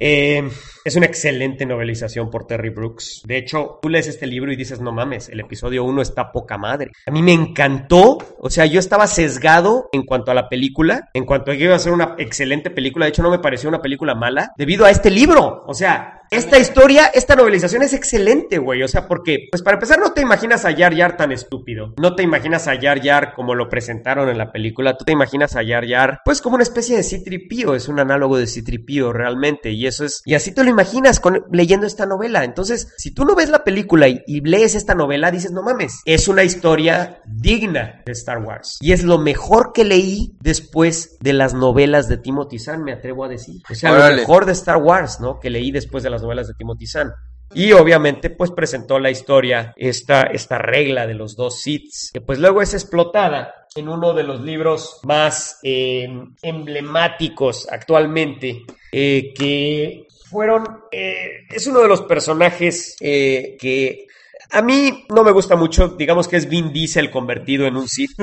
Eh, 0.00 0.48
es 0.84 0.96
una 0.96 1.06
excelente 1.06 1.66
novelización 1.66 2.30
por 2.30 2.46
Terry 2.46 2.70
Brooks. 2.70 3.22
De 3.26 3.36
hecho, 3.36 3.78
tú 3.82 3.88
lees 3.88 4.06
este 4.06 4.26
libro 4.26 4.52
y 4.52 4.56
dices, 4.56 4.80
no 4.80 4.92
mames, 4.92 5.28
el 5.28 5.40
episodio 5.40 5.84
1 5.84 6.02
está 6.02 6.32
poca 6.32 6.56
madre. 6.56 6.92
A 7.06 7.10
mí 7.10 7.20
me 7.22 7.32
encantó, 7.32 8.18
o 8.38 8.48
sea, 8.48 8.64
yo 8.66 8.78
estaba 8.78 9.06
sesgado 9.06 9.88
en 9.92 10.04
cuanto 10.04 10.30
a 10.30 10.34
la 10.34 10.48
película, 10.48 11.10
en 11.12 11.26
cuanto 11.26 11.50
a 11.50 11.56
que 11.56 11.64
iba 11.64 11.74
a 11.74 11.80
ser 11.80 11.92
una 11.92 12.14
excelente 12.18 12.70
película. 12.70 13.04
De 13.04 13.10
hecho, 13.10 13.22
no 13.22 13.30
me 13.30 13.40
pareció 13.40 13.68
una 13.68 13.82
película 13.82 14.14
mala 14.14 14.52
debido 14.56 14.86
a 14.86 14.90
este 14.90 15.10
libro. 15.10 15.64
O 15.66 15.74
sea, 15.74 16.17
esta 16.30 16.58
historia, 16.58 17.06
esta 17.06 17.36
novelización 17.36 17.82
es 17.82 17.92
excelente, 17.92 18.58
güey. 18.58 18.82
O 18.82 18.88
sea, 18.88 19.06
porque, 19.06 19.48
pues 19.50 19.62
para 19.62 19.76
empezar, 19.76 19.98
no 19.98 20.12
te 20.12 20.20
imaginas 20.20 20.64
a 20.64 20.70
Yar 20.70 20.94
Yar 20.94 21.16
tan 21.16 21.32
estúpido. 21.32 21.94
No 21.98 22.14
te 22.14 22.22
imaginas 22.22 22.68
a 22.68 22.74
Yar 22.74 23.00
Yar 23.00 23.34
como 23.34 23.54
lo 23.54 23.68
presentaron 23.68 24.28
en 24.28 24.38
la 24.38 24.52
película. 24.52 24.96
Tú 24.96 25.04
te 25.04 25.12
imaginas 25.12 25.56
a 25.56 25.62
Yar 25.62 25.86
Yar, 25.86 26.20
pues 26.24 26.42
como 26.42 26.56
una 26.56 26.62
especie 26.62 26.96
de 26.96 27.02
Citripío. 27.02 27.74
Es 27.74 27.88
un 27.88 28.00
análogo 28.00 28.38
de 28.38 28.46
Citripío 28.46 29.12
realmente. 29.12 29.70
Y 29.70 29.86
eso 29.86 30.04
es. 30.04 30.22
Y 30.24 30.34
así 30.34 30.52
te 30.52 30.64
lo 30.64 30.70
imaginas 30.70 31.20
con, 31.20 31.44
leyendo 31.50 31.86
esta 31.86 32.06
novela. 32.06 32.44
Entonces, 32.44 32.92
si 32.96 33.12
tú 33.12 33.24
no 33.24 33.34
ves 33.34 33.48
la 33.48 33.64
película 33.64 34.08
y, 34.08 34.22
y 34.26 34.40
lees 34.40 34.74
esta 34.74 34.94
novela, 34.94 35.30
dices, 35.30 35.52
no 35.52 35.62
mames, 35.62 36.00
es 36.04 36.28
una 36.28 36.44
historia 36.44 37.22
digna 37.26 38.02
de 38.04 38.12
Star 38.12 38.38
Wars. 38.38 38.78
Y 38.80 38.92
es 38.92 39.04
lo 39.04 39.18
mejor 39.18 39.72
que 39.72 39.84
leí 39.84 40.36
después 40.40 41.16
de 41.20 41.32
las 41.32 41.54
novelas 41.54 42.08
de 42.08 42.16
Timothy 42.18 42.58
Zahn, 42.58 42.84
me 42.84 42.92
atrevo 42.92 43.24
a 43.24 43.28
decir. 43.28 43.62
O 43.70 43.74
sea, 43.74 43.92
Órale. 43.92 44.16
lo 44.16 44.20
mejor 44.22 44.46
de 44.46 44.52
Star 44.52 44.76
Wars, 44.76 45.20
¿no? 45.20 45.40
Que 45.40 45.50
leí 45.50 45.70
después 45.70 46.02
de 46.02 46.10
las 46.10 46.17
novelas 46.22 46.48
de 46.48 46.54
Timothy 46.54 46.86
Zahn. 46.86 47.12
Y 47.54 47.72
obviamente, 47.72 48.28
pues 48.28 48.50
presentó 48.50 48.98
la 48.98 49.10
historia, 49.10 49.72
esta, 49.76 50.22
esta 50.22 50.58
regla 50.58 51.06
de 51.06 51.14
los 51.14 51.34
dos 51.34 51.62
Siths, 51.62 52.10
que 52.12 52.20
pues 52.20 52.38
luego 52.38 52.60
es 52.60 52.74
explotada 52.74 53.66
en 53.74 53.88
uno 53.88 54.12
de 54.12 54.22
los 54.22 54.42
libros 54.42 55.00
más 55.04 55.58
eh, 55.62 56.08
emblemáticos 56.42 57.66
actualmente, 57.70 58.64
eh, 58.92 59.32
que 59.34 60.06
fueron, 60.28 60.82
eh, 60.90 61.46
es 61.48 61.66
uno 61.66 61.80
de 61.80 61.88
los 61.88 62.02
personajes 62.02 62.96
eh, 63.00 63.56
que 63.58 64.06
a 64.50 64.62
mí 64.62 65.06
no 65.14 65.24
me 65.24 65.32
gusta 65.32 65.56
mucho, 65.56 65.88
digamos 65.88 66.28
que 66.28 66.36
es 66.36 66.48
Vin 66.48 66.72
Diesel 66.72 67.10
convertido 67.10 67.66
en 67.66 67.76
un 67.76 67.88
Sith. 67.88 68.12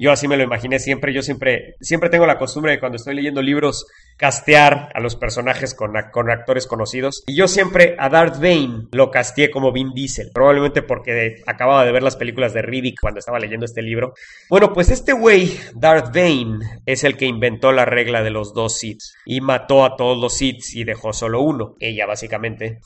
Yo 0.00 0.10
así 0.10 0.26
me 0.26 0.38
lo 0.38 0.42
imaginé 0.42 0.78
siempre. 0.78 1.12
Yo 1.12 1.20
siempre, 1.20 1.76
siempre 1.82 2.08
tengo 2.08 2.24
la 2.24 2.38
costumbre 2.38 2.72
de 2.72 2.80
cuando 2.80 2.96
estoy 2.96 3.14
leyendo 3.14 3.42
libros 3.42 3.84
castear 4.16 4.88
a 4.94 5.00
los 5.00 5.14
personajes 5.14 5.74
con, 5.74 5.92
con 6.10 6.30
actores 6.30 6.66
conocidos. 6.66 7.22
Y 7.26 7.36
yo 7.36 7.46
siempre 7.46 7.96
a 7.98 8.08
Darth 8.08 8.36
Bane 8.36 8.88
lo 8.92 9.10
casteé 9.10 9.50
como 9.50 9.72
Vin 9.72 9.92
Diesel. 9.92 10.30
Probablemente 10.32 10.80
porque 10.80 11.42
acababa 11.46 11.84
de 11.84 11.92
ver 11.92 12.02
las 12.02 12.16
películas 12.16 12.54
de 12.54 12.62
Riddick 12.62 12.98
cuando 12.98 13.18
estaba 13.18 13.38
leyendo 13.38 13.66
este 13.66 13.82
libro. 13.82 14.14
Bueno, 14.48 14.72
pues 14.72 14.90
este 14.90 15.12
güey, 15.12 15.54
Darth 15.74 16.14
Bane, 16.14 16.80
es 16.86 17.04
el 17.04 17.18
que 17.18 17.26
inventó 17.26 17.70
la 17.70 17.84
regla 17.84 18.22
de 18.22 18.30
los 18.30 18.54
dos 18.54 18.78
Siths. 18.78 19.14
Y 19.26 19.42
mató 19.42 19.84
a 19.84 19.96
todos 19.96 20.16
los 20.16 20.32
Siths 20.34 20.76
y 20.76 20.84
dejó 20.84 21.12
solo 21.12 21.42
uno. 21.42 21.76
Ella, 21.78 22.06
básicamente. 22.06 22.80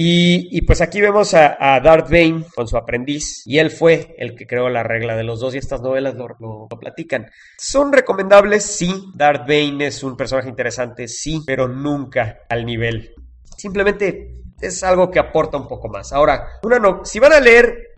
Y, 0.00 0.62
pues 0.62 0.80
aquí 0.80 1.00
vemos 1.00 1.34
a, 1.34 1.80
Darth 1.80 2.08
Bane 2.08 2.44
con 2.54 2.68
su 2.68 2.76
aprendiz. 2.76 3.42
Y 3.44 3.58
él 3.58 3.72
fue 3.72 4.14
el 4.16 4.36
que 4.36 4.46
creó 4.46 4.68
la 4.68 4.84
regla 4.84 5.16
de 5.16 5.24
los 5.24 5.40
dos. 5.40 5.54
Y 5.54 5.58
estas 5.58 5.82
novelas 5.82 6.14
lo, 6.14 6.68
platican. 6.80 7.28
¿Son 7.58 7.92
recomendables? 7.92 8.64
Sí. 8.64 9.10
Darth 9.14 9.48
Bane 9.48 9.86
es 9.86 10.04
un 10.04 10.16
personaje 10.16 10.48
interesante, 10.48 11.08
sí, 11.08 11.42
pero 11.44 11.66
nunca 11.66 12.38
al 12.48 12.64
nivel. 12.64 13.12
Simplemente 13.56 14.36
es 14.60 14.84
algo 14.84 15.10
que 15.10 15.18
aporta 15.18 15.56
un 15.56 15.66
poco 15.66 15.88
más. 15.88 16.12
Ahora, 16.12 16.46
si 17.02 17.18
van 17.18 17.32
a 17.32 17.40
leer 17.40 17.88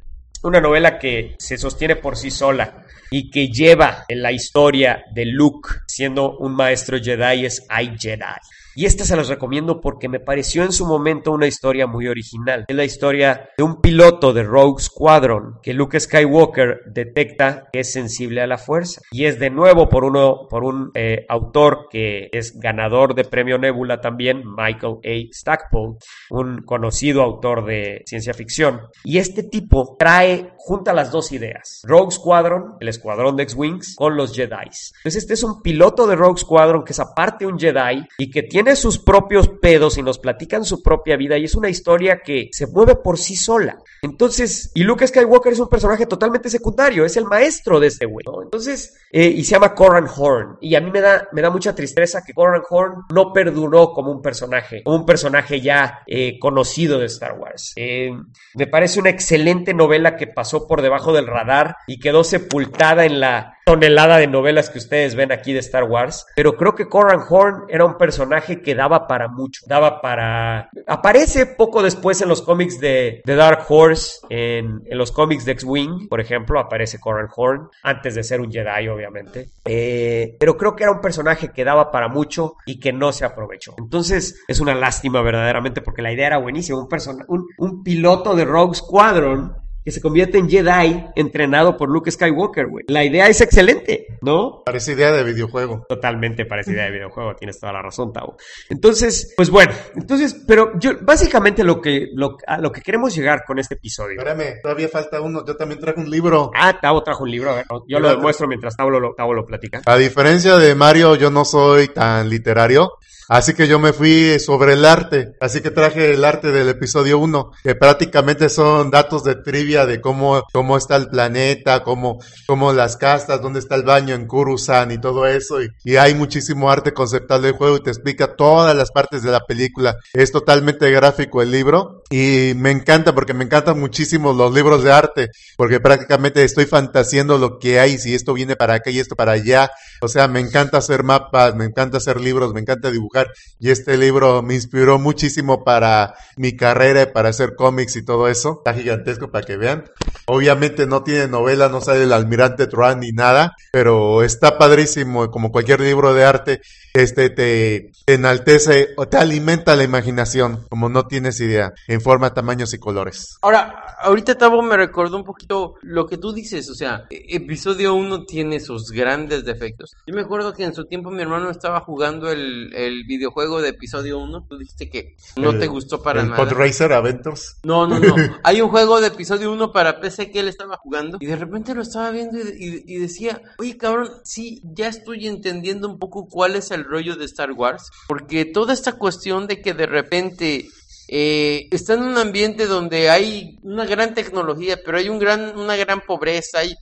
una 0.42 0.60
novela 0.60 0.98
que 0.98 1.34
se 1.38 1.58
sostiene 1.58 1.96
por 1.96 2.16
sí 2.16 2.30
sola 2.30 2.86
y 3.10 3.30
que 3.30 3.48
lleva 3.48 4.04
en 4.08 4.22
la 4.22 4.32
historia 4.32 5.04
de 5.12 5.26
Luke 5.26 5.68
siendo 5.86 6.38
un 6.38 6.54
maestro 6.54 6.98
Jedi 6.98 7.44
es 7.44 7.66
I 7.68 7.90
Jedi. 7.98 8.40
Y 8.74 8.86
esta 8.86 9.04
se 9.04 9.16
los 9.16 9.28
recomiendo 9.28 9.80
porque 9.80 10.08
me 10.08 10.20
pareció 10.20 10.62
en 10.62 10.72
su 10.72 10.86
momento 10.86 11.32
una 11.32 11.46
historia 11.46 11.86
muy 11.86 12.06
original. 12.06 12.64
Es 12.68 12.76
la 12.76 12.84
historia 12.84 13.50
de 13.56 13.64
un 13.64 13.80
piloto 13.80 14.32
de 14.32 14.44
Rogue 14.44 14.82
Squadron 14.82 15.58
que 15.62 15.74
Luke 15.74 15.98
Skywalker 15.98 16.82
detecta 16.86 17.68
que 17.72 17.80
es 17.80 17.92
sensible 17.92 18.42
a 18.42 18.46
la 18.46 18.58
fuerza. 18.58 19.00
Y 19.10 19.24
es 19.24 19.38
de 19.38 19.50
nuevo 19.50 19.88
por, 19.88 20.04
uno, 20.04 20.46
por 20.48 20.64
un 20.64 20.90
eh, 20.94 21.26
autor 21.28 21.88
que 21.90 22.28
es 22.32 22.58
ganador 22.58 23.14
de 23.14 23.24
premio 23.24 23.58
Nebula 23.58 24.00
también, 24.00 24.42
Michael 24.44 24.98
A. 25.04 25.32
Stackpole, 25.32 25.96
un 26.30 26.62
conocido 26.62 27.22
autor 27.22 27.64
de 27.64 28.02
ciencia 28.06 28.34
ficción. 28.34 28.82
Y 29.04 29.18
este 29.18 29.42
tipo 29.42 29.96
trae 29.98 30.52
junta 30.56 30.92
las 30.92 31.10
dos 31.10 31.32
ideas. 31.32 31.82
Rogue 31.84 32.12
Squadron, 32.12 32.76
el 32.80 32.88
escuadrón 32.88 33.36
de 33.36 33.42
X-Wings, 33.44 33.96
con 33.96 34.16
los 34.16 34.34
Jedi. 34.34 34.56
Entonces 34.60 35.16
este 35.16 35.34
es 35.34 35.42
un 35.42 35.62
piloto 35.62 36.06
de 36.06 36.16
Rogue 36.16 36.38
Squadron 36.38 36.84
que 36.84 36.92
es 36.92 37.00
aparte 37.00 37.46
un 37.46 37.58
Jedi 37.58 38.06
y 38.18 38.30
que 38.30 38.42
tiene 38.42 38.59
sus 38.76 38.98
propios 38.98 39.48
pedos 39.48 39.98
y 39.98 40.02
nos 40.02 40.18
platican 40.18 40.64
su 40.64 40.82
propia 40.82 41.16
vida 41.16 41.38
y 41.38 41.44
es 41.44 41.54
una 41.54 41.68
historia 41.68 42.20
que 42.24 42.48
se 42.52 42.66
mueve 42.66 42.96
por 42.96 43.18
sí 43.18 43.36
sola. 43.36 43.78
Entonces, 44.02 44.70
y 44.74 44.82
Luke 44.82 45.06
Skywalker 45.06 45.52
es 45.52 45.58
un 45.58 45.68
personaje 45.68 46.06
totalmente 46.06 46.50
secundario, 46.50 47.04
es 47.04 47.16
el 47.16 47.24
maestro 47.24 47.80
de 47.80 47.88
este 47.88 48.06
güey. 48.06 48.24
Entonces, 48.42 48.98
eh, 49.10 49.26
y 49.26 49.44
se 49.44 49.52
llama 49.52 49.74
Corran 49.74 50.06
Horn. 50.14 50.58
Y 50.60 50.74
a 50.74 50.80
mí 50.80 50.90
me 50.90 51.00
da, 51.00 51.28
me 51.32 51.42
da 51.42 51.50
mucha 51.50 51.74
tristeza 51.74 52.22
que 52.24 52.34
Corran 52.34 52.62
Horn 52.68 53.02
no 53.12 53.32
perduró 53.32 53.92
como 53.92 54.10
un 54.12 54.22
personaje, 54.22 54.82
como 54.82 54.96
un 54.96 55.06
personaje 55.06 55.60
ya 55.60 56.00
eh, 56.06 56.38
conocido 56.38 56.98
de 56.98 57.06
Star 57.06 57.38
Wars. 57.38 57.72
Eh, 57.76 58.10
me 58.54 58.66
parece 58.66 59.00
una 59.00 59.10
excelente 59.10 59.74
novela 59.74 60.16
que 60.16 60.26
pasó 60.26 60.66
por 60.66 60.82
debajo 60.82 61.12
del 61.12 61.26
radar 61.26 61.76
y 61.86 61.98
quedó 61.98 62.24
sepultada 62.24 63.04
en 63.04 63.20
la 63.20 63.58
tonelada 63.70 64.16
de 64.16 64.26
novelas 64.26 64.68
que 64.68 64.78
ustedes 64.78 65.14
ven 65.14 65.30
aquí 65.30 65.52
de 65.52 65.60
Star 65.60 65.84
Wars. 65.84 66.26
Pero 66.34 66.56
creo 66.56 66.74
que 66.74 66.88
Corran 66.88 67.20
Horn 67.28 67.66
era 67.68 67.84
un 67.84 67.96
personaje 67.96 68.62
que 68.62 68.74
daba 68.74 69.06
para 69.06 69.28
mucho, 69.28 69.62
daba 69.68 70.00
para... 70.00 70.70
Aparece 70.88 71.46
poco 71.46 71.80
después 71.80 72.20
en 72.20 72.28
los 72.28 72.42
cómics 72.42 72.80
de, 72.80 73.22
de 73.24 73.34
Dark 73.36 73.64
Horse, 73.68 74.26
en, 74.28 74.82
los 74.90 75.12
cómics 75.12 75.44
de 75.44 75.52
X-Wing, 75.52 76.08
por 76.08 76.20
ejemplo, 76.20 76.58
aparece 76.58 76.98
Corran 76.98 77.28
Horn, 77.32 77.68
antes 77.84 78.16
de 78.16 78.24
ser 78.24 78.40
un 78.40 78.50
Jedi, 78.50 78.88
obviamente. 78.88 79.50
Eh, 79.64 80.36
pero 80.40 80.56
creo 80.56 80.74
que 80.74 80.82
era 80.82 80.92
un 80.92 81.00
personaje 81.00 81.52
que 81.52 81.64
daba 81.64 81.92
para 81.92 82.08
mucho 82.08 82.56
y 82.66 82.80
que 82.80 82.92
no 82.92 83.12
se 83.12 83.24
aprovechó. 83.24 83.76
Entonces, 83.78 84.42
es 84.48 84.58
una 84.58 84.74
lástima 84.74 85.22
verdaderamente 85.22 85.80
porque 85.80 86.02
la 86.02 86.12
idea 86.12 86.26
era 86.26 86.38
buenísima. 86.38 86.80
Un, 87.28 87.46
un 87.56 87.84
piloto 87.84 88.34
de 88.34 88.44
Rogue 88.44 88.74
Squadron 88.74 89.59
que 89.84 89.90
se 89.90 90.00
convierte 90.00 90.38
en 90.38 90.48
Jedi 90.48 91.06
entrenado 91.16 91.76
por 91.76 91.88
Luke 91.88 92.10
Skywalker, 92.10 92.66
güey. 92.66 92.84
La 92.88 93.04
idea 93.04 93.28
es 93.28 93.40
excelente, 93.40 94.18
¿no? 94.20 94.62
Parece 94.64 94.92
idea 94.92 95.12
de 95.12 95.24
videojuego. 95.24 95.84
Totalmente 95.88 96.44
parecida 96.44 96.84
de 96.84 96.90
videojuego, 96.90 97.34
tienes 97.36 97.58
toda 97.58 97.72
la 97.72 97.82
razón, 97.82 98.12
Tavo. 98.12 98.36
Entonces, 98.68 99.32
pues 99.36 99.50
bueno, 99.50 99.72
entonces, 99.94 100.36
pero 100.46 100.78
yo, 100.78 100.92
básicamente 101.00 101.64
lo 101.64 101.80
que, 101.80 102.08
lo, 102.14 102.36
a 102.46 102.58
lo 102.58 102.72
que 102.72 102.82
queremos 102.82 103.14
llegar 103.14 103.44
con 103.46 103.58
este 103.58 103.74
episodio. 103.74 104.18
Espérame, 104.18 104.60
todavía 104.62 104.88
falta 104.88 105.20
uno. 105.20 105.44
Yo 105.46 105.56
también 105.56 105.80
traje 105.80 106.00
un 106.00 106.10
libro. 106.10 106.50
Ah, 106.54 106.78
Tavo 106.80 107.02
trajo 107.02 107.24
un 107.24 107.30
libro, 107.30 107.50
a 107.50 107.54
ver, 107.56 107.66
yo 107.88 108.00
lo 108.00 108.10
demuestro 108.10 108.46
mientras 108.46 108.76
Tavo 108.76 108.90
lo, 108.90 109.14
Tavo 109.14 109.34
lo 109.34 109.46
platica. 109.46 109.82
A 109.86 109.96
diferencia 109.96 110.56
de 110.56 110.74
Mario, 110.74 111.16
yo 111.16 111.30
no 111.30 111.44
soy 111.44 111.88
tan 111.88 112.28
literario. 112.28 112.92
Así 113.30 113.54
que 113.54 113.68
yo 113.68 113.78
me 113.78 113.92
fui 113.92 114.40
sobre 114.40 114.72
el 114.72 114.84
arte. 114.84 115.36
Así 115.38 115.60
que 115.60 115.70
traje 115.70 116.14
el 116.14 116.24
arte 116.24 116.50
del 116.50 116.68
episodio 116.68 117.20
1, 117.20 117.52
que 117.62 117.76
prácticamente 117.76 118.48
son 118.48 118.90
datos 118.90 119.22
de 119.22 119.36
trivia 119.36 119.86
de 119.86 120.00
cómo, 120.00 120.42
cómo 120.52 120.76
está 120.76 120.96
el 120.96 121.06
planeta, 121.06 121.84
cómo, 121.84 122.18
cómo 122.48 122.72
las 122.72 122.96
castas, 122.96 123.40
dónde 123.40 123.60
está 123.60 123.76
el 123.76 123.84
baño 123.84 124.16
en 124.16 124.26
Kurusan 124.26 124.90
y 124.90 124.98
todo 124.98 125.28
eso. 125.28 125.62
Y, 125.62 125.68
y 125.84 125.94
hay 125.94 126.16
muchísimo 126.16 126.72
arte 126.72 126.92
conceptual 126.92 127.42
del 127.42 127.52
juego 127.52 127.76
y 127.76 127.84
te 127.84 127.90
explica 127.90 128.34
todas 128.34 128.74
las 128.74 128.90
partes 128.90 129.22
de 129.22 129.30
la 129.30 129.46
película. 129.46 129.96
Es 130.12 130.32
totalmente 130.32 130.90
gráfico 130.90 131.40
el 131.40 131.52
libro 131.52 131.99
y 132.12 132.54
me 132.56 132.72
encanta 132.72 133.14
porque 133.14 133.34
me 133.34 133.44
encantan 133.44 133.78
muchísimo 133.78 134.32
los 134.32 134.52
libros 134.52 134.82
de 134.82 134.90
arte, 134.90 135.30
porque 135.56 135.78
prácticamente 135.78 136.42
estoy 136.42 136.66
fantaseando 136.66 137.38
lo 137.38 137.60
que 137.60 137.78
hay, 137.78 137.98
si 137.98 138.16
esto 138.16 138.34
viene 138.34 138.56
para 138.56 138.74
acá 138.74 138.90
y 138.90 138.98
esto 138.98 139.14
para 139.14 139.32
allá. 139.32 139.70
O 140.00 140.08
sea, 140.08 140.26
me 140.26 140.40
encanta 140.40 140.78
hacer 140.78 141.04
mapas, 141.04 141.54
me 141.54 141.66
encanta 141.66 141.98
hacer 141.98 142.20
libros, 142.20 142.52
me 142.52 142.60
encanta 142.60 142.90
dibujar 142.90 143.28
y 143.60 143.70
este 143.70 143.96
libro 143.96 144.42
me 144.42 144.54
inspiró 144.54 144.98
muchísimo 144.98 145.62
para 145.62 146.14
mi 146.36 146.56
carrera, 146.56 147.12
para 147.12 147.28
hacer 147.28 147.54
cómics 147.54 147.94
y 147.94 148.04
todo 148.04 148.26
eso. 148.26 148.62
Está 148.66 148.74
gigantesco 148.74 149.30
para 149.30 149.46
que 149.46 149.56
vean. 149.56 149.84
Obviamente 150.26 150.86
no 150.88 151.04
tiene 151.04 151.28
novela, 151.28 151.68
no 151.68 151.80
sale 151.80 152.02
el 152.02 152.12
almirante 152.12 152.66
Truan 152.66 153.00
ni 153.00 153.12
nada, 153.12 153.54
pero 153.70 154.24
está 154.24 154.58
padrísimo, 154.58 155.30
como 155.30 155.52
cualquier 155.52 155.80
libro 155.80 156.12
de 156.12 156.24
arte, 156.24 156.60
este 156.94 157.30
te, 157.30 157.92
te 158.04 158.14
enaltece 158.14 158.88
o 158.96 159.06
te 159.08 159.16
alimenta 159.16 159.76
la 159.76 159.84
imaginación, 159.84 160.66
como 160.68 160.88
no 160.88 161.06
tienes 161.06 161.40
idea, 161.40 161.72
en 161.88 162.00
forma, 162.00 162.34
tamaños 162.34 162.74
y 162.74 162.78
colores. 162.78 163.36
Ahora, 163.42 163.84
ahorita 164.02 164.36
Tavo 164.36 164.62
me 164.62 164.76
recordó 164.76 165.16
un 165.16 165.24
poquito 165.24 165.74
lo 165.82 166.06
que 166.06 166.16
tú 166.18 166.32
dices, 166.32 166.68
o 166.70 166.74
sea, 166.74 167.06
e- 167.10 167.36
episodio 167.36 167.94
1 167.94 168.24
tiene 168.24 168.60
sus 168.60 168.90
grandes 168.90 169.44
defectos. 169.44 169.96
Yo 170.06 170.14
me 170.14 170.22
acuerdo 170.22 170.52
que 170.52 170.64
en 170.64 170.74
su 170.74 170.84
tiempo 170.86 171.10
mi 171.10 171.22
hermano 171.22 171.50
estaba 171.50 171.80
jugando 171.80 172.30
el, 172.30 172.72
el 172.74 173.04
videojuego 173.04 173.60
de 173.62 173.70
episodio 173.70 174.18
1, 174.18 174.46
tú 174.48 174.58
dijiste 174.58 174.88
que 174.90 175.16
no 175.36 175.50
El- 175.50 175.58
te 175.58 175.66
gustó 175.66 176.02
para 176.02 176.20
el 176.22 176.30
nada. 176.30 176.42
Pod 176.44 176.52
Racer 176.56 176.92
Adventures. 176.92 177.56
No, 177.62 177.86
no, 177.86 177.98
no. 177.98 178.14
Hay 178.44 178.60
un 178.60 178.68
juego 178.70 179.00
de 179.00 179.08
episodio 179.08 179.52
1 179.52 179.72
para 179.72 180.00
PC 180.00 180.30
que 180.30 180.40
él 180.40 180.48
estaba 180.48 180.76
jugando 180.76 181.18
y 181.20 181.26
de 181.26 181.36
repente 181.36 181.74
lo 181.74 181.82
estaba 181.82 182.10
viendo 182.10 182.38
y, 182.38 182.42
y- 182.86 182.94
y 182.96 182.98
decía, 182.98 183.40
oye 183.58 183.76
cabrón, 183.76 184.08
sí, 184.24 184.60
ya 184.64 184.88
estoy 184.88 185.26
entendiendo 185.26 185.88
un 185.88 185.98
poco 185.98 186.26
cuál 186.28 186.56
es 186.56 186.70
el 186.70 186.79
rollo 186.84 187.16
de 187.16 187.24
Star 187.24 187.52
Wars, 187.52 187.90
porque 188.08 188.44
toda 188.44 188.72
esta 188.72 188.92
cuestión 188.92 189.46
de 189.46 189.60
que 189.60 189.74
de 189.74 189.86
repente 189.86 190.68
eh, 191.08 191.68
está 191.72 191.94
en 191.94 192.02
un 192.02 192.18
ambiente 192.18 192.66
donde 192.66 193.10
hay 193.10 193.58
una 193.62 193.84
gran 193.84 194.14
tecnología, 194.14 194.78
pero 194.84 194.98
hay 194.98 195.08
un 195.08 195.18
gran, 195.18 195.58
una 195.58 195.76
gran 195.76 196.00
pobreza, 196.00 196.60
hay... 196.60 196.74